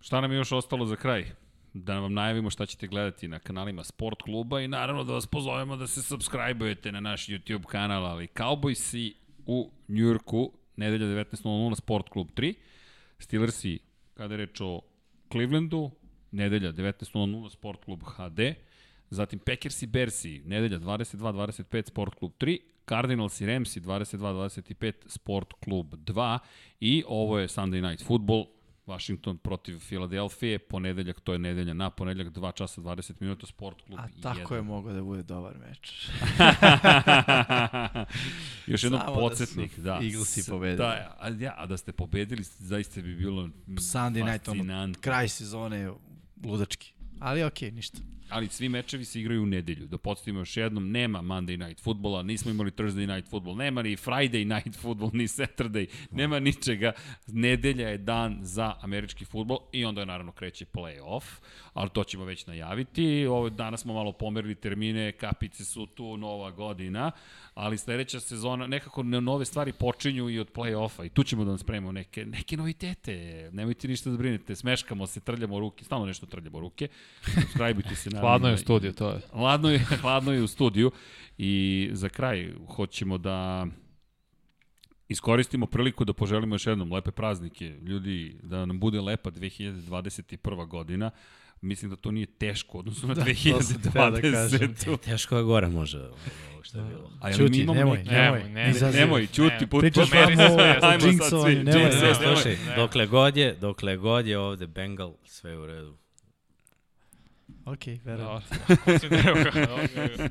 Šta 0.00 0.20
nam 0.20 0.32
je 0.32 0.36
još 0.36 0.52
ostalo 0.52 0.86
za 0.86 0.96
kraj? 0.96 1.30
Da 1.84 1.98
vam 1.98 2.14
najavimo 2.14 2.50
šta 2.50 2.66
ćete 2.66 2.86
gledati 2.86 3.28
na 3.28 3.38
kanalima 3.38 3.84
Sport 3.84 4.22
kluba 4.22 4.60
i 4.60 4.68
naravno 4.68 5.04
da 5.04 5.12
vas 5.12 5.26
pozovemo 5.26 5.76
da 5.76 5.86
se 5.86 6.02
subscribe-ujete 6.02 6.92
na 6.92 7.00
naš 7.00 7.26
YouTube 7.26 7.64
kanal, 7.64 8.06
ali 8.06 8.28
Cowboysi 8.34 9.12
u 9.46 9.70
Njujorku, 9.88 10.52
nedelja 10.76 11.06
19.00 11.06 11.74
Sport 11.74 12.08
klub 12.08 12.28
3, 12.36 12.54
Steelersi, 13.18 13.78
kada 14.14 14.34
je 14.34 14.38
reč 14.38 14.60
o 14.60 14.80
Clevelandu, 15.32 15.90
nedelja 16.30 16.72
19.00 16.72 17.50
Sport 17.50 17.84
klub 17.84 18.02
HD, 18.02 18.40
zatim 19.10 19.38
Packers 19.38 19.82
i 19.82 19.86
Bersi, 19.86 20.42
nedelja 20.44 20.78
22.25 20.78 21.88
Sport 21.88 22.14
klub 22.14 22.32
3, 22.38 22.58
Cardinals 22.88 23.40
i 23.40 23.46
Ramsi 23.46 23.80
22.25 23.80 24.92
Sport 25.06 25.52
klub 25.64 25.94
2 25.94 26.38
i 26.80 27.04
ovo 27.06 27.38
je 27.38 27.48
Sunday 27.48 27.88
Night 27.88 28.06
Football, 28.06 28.55
Washington 28.86 29.38
protiv 29.38 29.78
Filadelfije, 29.78 30.58
ponedeljak, 30.58 31.20
to 31.20 31.32
je 31.32 31.38
nedelja 31.38 31.74
na 31.74 31.90
ponedeljak, 31.90 32.28
2 32.28 32.54
časa 32.54 32.80
20 32.80 33.12
minuta, 33.20 33.46
Sport 33.46 33.82
klub 33.82 33.98
A 33.98 34.08
1. 34.08 34.22
tako 34.22 34.54
je 34.54 34.62
mogao 34.62 34.92
da 34.92 35.02
bude 35.02 35.22
dobar 35.22 35.54
meč. 35.58 35.92
Još 38.66 38.82
jednom 38.82 39.00
Samo 39.00 39.12
da 39.12 39.18
podsjetnik, 39.20 39.78
da. 39.78 39.92
Eaglesi 39.94 40.42
S- 40.42 40.48
pobedili. 40.48 40.78
Da, 40.78 41.16
a, 41.18 41.28
ja, 41.30 41.54
a 41.56 41.66
da 41.66 41.76
ste 41.76 41.92
pobedili, 41.92 42.42
zaista 42.44 43.00
bi 43.00 43.16
bilo 43.16 43.48
Sunday 43.66 44.32
night, 44.32 44.48
ono, 44.48 44.92
kraj 45.00 45.28
sezone 45.28 45.90
ludački. 46.44 46.92
Ali 47.20 47.44
okej, 47.44 47.70
ništa. 47.70 47.98
Ali 48.28 48.48
svi 48.48 48.68
mečevi 48.68 49.04
se 49.04 49.20
igraju 49.20 49.42
u 49.42 49.46
nedelju. 49.46 49.86
Da 49.86 49.98
podsjetimo 49.98 50.38
još 50.38 50.56
jednom, 50.56 50.90
nema 50.90 51.22
Monday 51.22 51.66
Night 51.66 51.82
Footballa, 51.82 52.22
nismo 52.22 52.50
imali 52.50 52.70
Thursday 52.70 53.14
Night 53.14 53.30
Football, 53.30 53.56
nema 53.56 53.82
ni 53.82 53.96
Friday 53.96 54.54
Night 54.54 54.80
Football, 54.80 55.10
ni 55.14 55.24
Saturday, 55.24 55.86
nema 56.10 56.38
ničega. 56.38 56.92
Nedelja 57.26 57.88
je 57.88 57.98
dan 57.98 58.38
za 58.42 58.74
američki 58.80 59.24
futbol 59.24 59.58
i 59.72 59.84
onda 59.84 60.04
naravno 60.04 60.32
kreće 60.32 60.64
play-off, 60.64 61.24
ali 61.74 61.90
to 61.90 62.04
ćemo 62.04 62.24
već 62.24 62.46
najaviti. 62.46 63.26
Ovo, 63.26 63.50
danas 63.50 63.80
smo 63.80 63.94
malo 63.94 64.12
pomerili 64.12 64.54
termine, 64.54 65.12
kapice 65.12 65.64
su 65.64 65.86
tu, 65.86 66.16
nova 66.16 66.50
godina, 66.50 67.10
ali 67.54 67.78
sledeća 67.78 68.20
sezona, 68.20 68.66
nekako 68.66 69.02
ne- 69.02 69.20
nove 69.20 69.44
stvari 69.44 69.72
počinju 69.72 70.30
i 70.30 70.38
od 70.38 70.52
play-offa 70.52 71.06
i 71.06 71.08
tu 71.08 71.24
ćemo 71.24 71.44
da 71.44 71.50
vam 71.50 71.58
spremimo 71.58 71.92
neke, 71.92 72.26
neke 72.26 72.56
novitete. 72.56 73.50
Nemojte 73.52 73.88
ništa 73.88 74.10
da 74.10 74.16
brinete, 74.16 74.56
smeškamo 74.56 75.06
se, 75.06 75.20
trljamo 75.20 75.60
ruke, 75.60 75.84
stalno 75.84 76.06
nešto 76.06 76.26
trljamo 76.26 76.60
ruke. 76.60 76.88
Subscribe-ujte 77.22 77.94
se. 77.94 78.10
Hladno 78.20 78.48
je 78.48 78.54
u 78.54 78.58
studiju, 78.58 78.92
to 78.92 79.10
je. 79.10 79.20
Hladno 79.32 79.70
je, 79.70 79.78
hladno 80.02 80.32
je 80.32 80.42
u 80.42 80.46
studiju 80.46 80.90
i 81.38 81.88
za 81.92 82.08
kraj 82.08 82.52
hoćemo 82.68 83.18
da 83.18 83.66
iskoristimo 85.08 85.66
priliku 85.66 86.04
da 86.04 86.12
poželimo 86.12 86.54
još 86.54 86.66
jednom 86.66 86.92
lepe 86.92 87.10
praznike. 87.10 87.64
Ljudi, 87.68 88.36
da 88.42 88.66
nam 88.66 88.80
bude 88.80 89.00
lepa 89.00 89.30
2021. 89.30 90.66
godina. 90.66 91.10
Mislim 91.60 91.90
da 91.90 91.96
to 91.96 92.10
nije 92.10 92.26
teško, 92.26 92.78
odnosno 92.78 93.08
na 93.08 93.14
Da, 93.14 93.24
to 93.24 93.62
sam 93.62 93.82
teo 93.82 94.10
da 94.10 94.20
kažem. 94.20 94.58
2020. 94.60 94.98
Teško 94.98 95.36
je 95.36 95.42
gore 95.44 95.68
može 95.68 95.98
što 96.66 96.78
je 96.78 96.84
bilo. 96.84 97.10
A 97.20 97.30
jel 97.30 97.48
mi 97.50 97.58
imamo 97.58 97.78
nemoj, 97.78 98.02
nemoj, 98.04 98.48
Nemoj. 98.48 98.92
Nemoj, 98.92 99.26
čuti, 99.26 99.54
Ne. 99.60 99.66
put, 99.66 99.80
Pričaš 99.80 100.10
Pomeri 100.10 100.36
se 100.36 100.42
ajmo 100.82 101.12
sad 101.12 101.42
svi, 101.44 101.54
nemoj. 101.54 101.82
nemoj. 101.82 102.14
slušaj, 102.14 102.56
ne. 102.66 102.76
dokle 102.76 103.06
god 103.06 103.36
je, 103.36 103.54
dokle 103.60 103.96
god 103.96 104.26
je 104.26 104.38
ovde 104.38 104.66
Bengal, 104.66 105.14
sve 105.24 105.58
u 105.58 105.66
redu. 105.66 105.96
Okej, 107.66 108.00
verujem. 108.04 108.40
Koncentrujemo. 108.84 109.76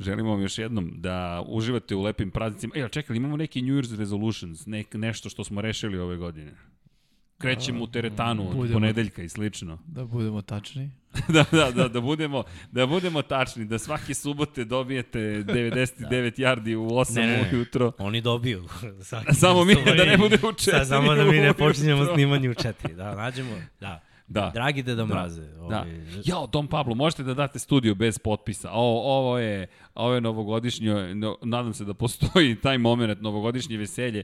Želimo 0.00 0.30
vam 0.30 0.42
još 0.42 0.58
jednom 0.58 0.92
da 0.94 1.42
uživate 1.46 1.94
u 1.94 2.02
lepim 2.02 2.30
praznicima. 2.30 2.72
E, 2.76 2.80
ali 2.80 2.90
čekaj, 2.90 3.16
imamo 3.16 3.36
neki 3.36 3.62
New 3.62 3.74
Year's 3.74 3.98
resolutions, 3.98 4.66
nek, 4.66 4.94
nešto 4.94 5.28
što 5.28 5.44
smo 5.44 5.60
rešili 5.60 5.98
ove 5.98 6.16
godine. 6.16 6.52
krećemo 7.38 7.84
u 7.84 7.86
teretanu 7.86 8.48
od 8.50 8.56
Budemo. 8.56 8.74
ponedeljka 8.76 9.22
i 9.22 9.28
slično. 9.28 9.78
Da 9.86 10.04
budemo 10.04 10.42
tačni. 10.42 10.90
da, 11.34 11.44
da, 11.52 11.70
da, 11.70 11.88
da, 11.88 12.00
budemo, 12.00 12.44
da 12.72 12.86
budemo 12.86 13.22
tačni, 13.22 13.64
da 13.64 13.78
svake 13.78 14.14
subote 14.14 14.64
dobijete 14.64 15.18
99 15.18 16.08
yardi 16.38 16.74
u 16.76 16.88
8 16.88 17.16
Ne, 17.16 17.26
ne, 17.26 17.36
ne. 17.36 17.50
ujutro. 17.52 17.92
Oni 17.98 18.20
dobiju. 18.20 18.68
Samo 19.32 19.64
mi, 19.64 19.74
da 19.74 20.04
ne 20.04 20.16
bude 20.18 20.36
u 20.36 20.52
četiri 20.52 20.78
Sad, 20.78 20.88
samo 20.88 21.14
da 21.14 21.24
mi 21.24 21.38
ne 21.38 21.52
počinjemo 21.54 22.14
snimanje 22.14 22.50
u 22.50 22.54
četiri. 22.54 22.94
Da, 22.94 23.14
nađemo. 23.14 23.50
Da. 23.80 24.00
Da. 24.28 24.50
Dragi 24.54 24.82
Deda 24.82 25.06
Mraze. 25.06 25.42
Da. 25.42 25.62
ovaj, 25.62 26.00
Jao, 26.24 26.46
Dom 26.46 26.68
Pablo, 26.68 26.94
možete 26.94 27.22
da 27.22 27.34
date 27.34 27.58
studio 27.58 27.94
bez 27.94 28.18
potpisa. 28.18 28.70
O, 28.72 29.18
ovo 29.18 29.38
je, 29.38 29.66
ovo 29.94 30.14
je 30.14 30.20
novogodišnjo, 30.20 31.14
no, 31.14 31.38
nadam 31.42 31.74
se 31.74 31.84
da 31.84 31.94
postoji 31.94 32.56
taj 32.62 32.78
moment, 32.78 33.20
novogodišnje 33.20 33.76
veselje. 33.76 34.22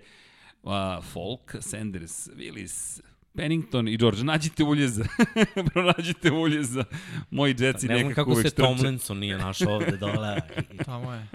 Uh, 0.62 0.72
Folk, 1.12 1.56
Sanders, 1.60 2.28
Willis, 2.28 3.00
Pennington 3.36 3.88
i 3.88 3.96
George, 3.96 4.24
nađite 4.24 4.64
uljeza. 4.64 5.04
Pronađite 5.72 6.30
uljeza. 6.30 6.84
Moji 7.30 7.54
džetci 7.54 7.88
Ne 7.88 7.94
znam 7.94 8.08
nekako 8.08 8.14
kako 8.14 8.30
uvek 8.30 8.46
se 8.46 8.50
strče. 8.50 8.66
Tomlinson 8.68 9.18
nije 9.18 9.38
našao 9.38 9.74
ovde 9.74 9.96
dole. 9.96 10.36
I, 10.72 10.76
Tamo 10.76 11.12
je. 11.12 11.26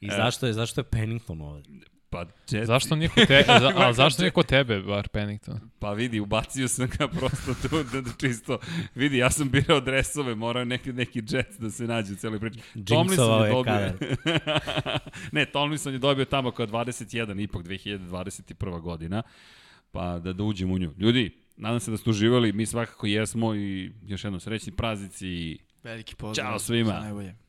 i 0.00 0.08
zašto, 0.10 0.46
je, 0.46 0.52
zašto 0.52 0.80
je 0.80 0.84
Pennington 0.84 1.40
ovde? 1.40 1.68
Pa, 2.10 2.24
džetci. 2.48 2.66
Zašto 2.66 2.96
nije 2.96 3.08
kod 3.08 3.26
tebe, 3.26 3.44
za, 3.60 3.72
a 3.76 3.92
zašto 3.92 4.22
nije 4.22 4.30
kod 4.30 4.46
tebe, 4.46 4.80
bar 4.80 5.08
Pennington? 5.08 5.60
Pa 5.78 5.92
vidi, 5.92 6.20
ubacio 6.20 6.68
sam 6.68 6.88
ga 6.98 7.08
prosto 7.08 7.68
tu, 7.68 7.82
da, 7.92 8.00
da 8.00 8.10
čisto, 8.20 8.58
vidi, 8.94 9.16
ja 9.16 9.30
sam 9.30 9.50
birao 9.50 9.80
dresove, 9.80 10.34
morao 10.34 10.64
neki, 10.64 10.92
neki 10.92 11.22
jet 11.28 11.54
da 11.58 11.70
se 11.70 11.84
nađe 11.84 12.12
u 12.12 12.16
celoj 12.16 12.40
priči. 12.40 12.60
Jinxovao 12.74 13.44
je 13.44 13.64
kadar. 13.64 13.92
ne, 15.32 15.46
Tomlinson 15.46 15.92
je 15.92 15.98
dobio 15.98 16.24
tamo 16.24 16.50
kao 16.50 16.66
21, 16.66 17.42
ipak 17.42 17.66
2021. 17.66 18.80
godina, 18.80 19.22
pa 19.92 20.18
da, 20.18 20.32
da 20.32 20.42
uđem 20.42 20.70
u 20.70 20.78
nju. 20.78 20.94
Ljudi, 20.98 21.30
nadam 21.56 21.80
se 21.80 21.90
da 21.90 21.96
ste 21.96 22.10
uživali, 22.10 22.52
mi 22.52 22.66
svakako 22.66 23.06
jesmo 23.06 23.54
i 23.54 23.92
još 24.06 24.24
jednom 24.24 24.40
srećni 24.40 24.72
praznici 24.72 25.28
i 25.28 25.58
Veliki 25.82 26.14
pozdrav. 26.14 26.50
Ćao 26.50 26.58
svima. 26.58 27.00
Najbolje. 27.00 27.45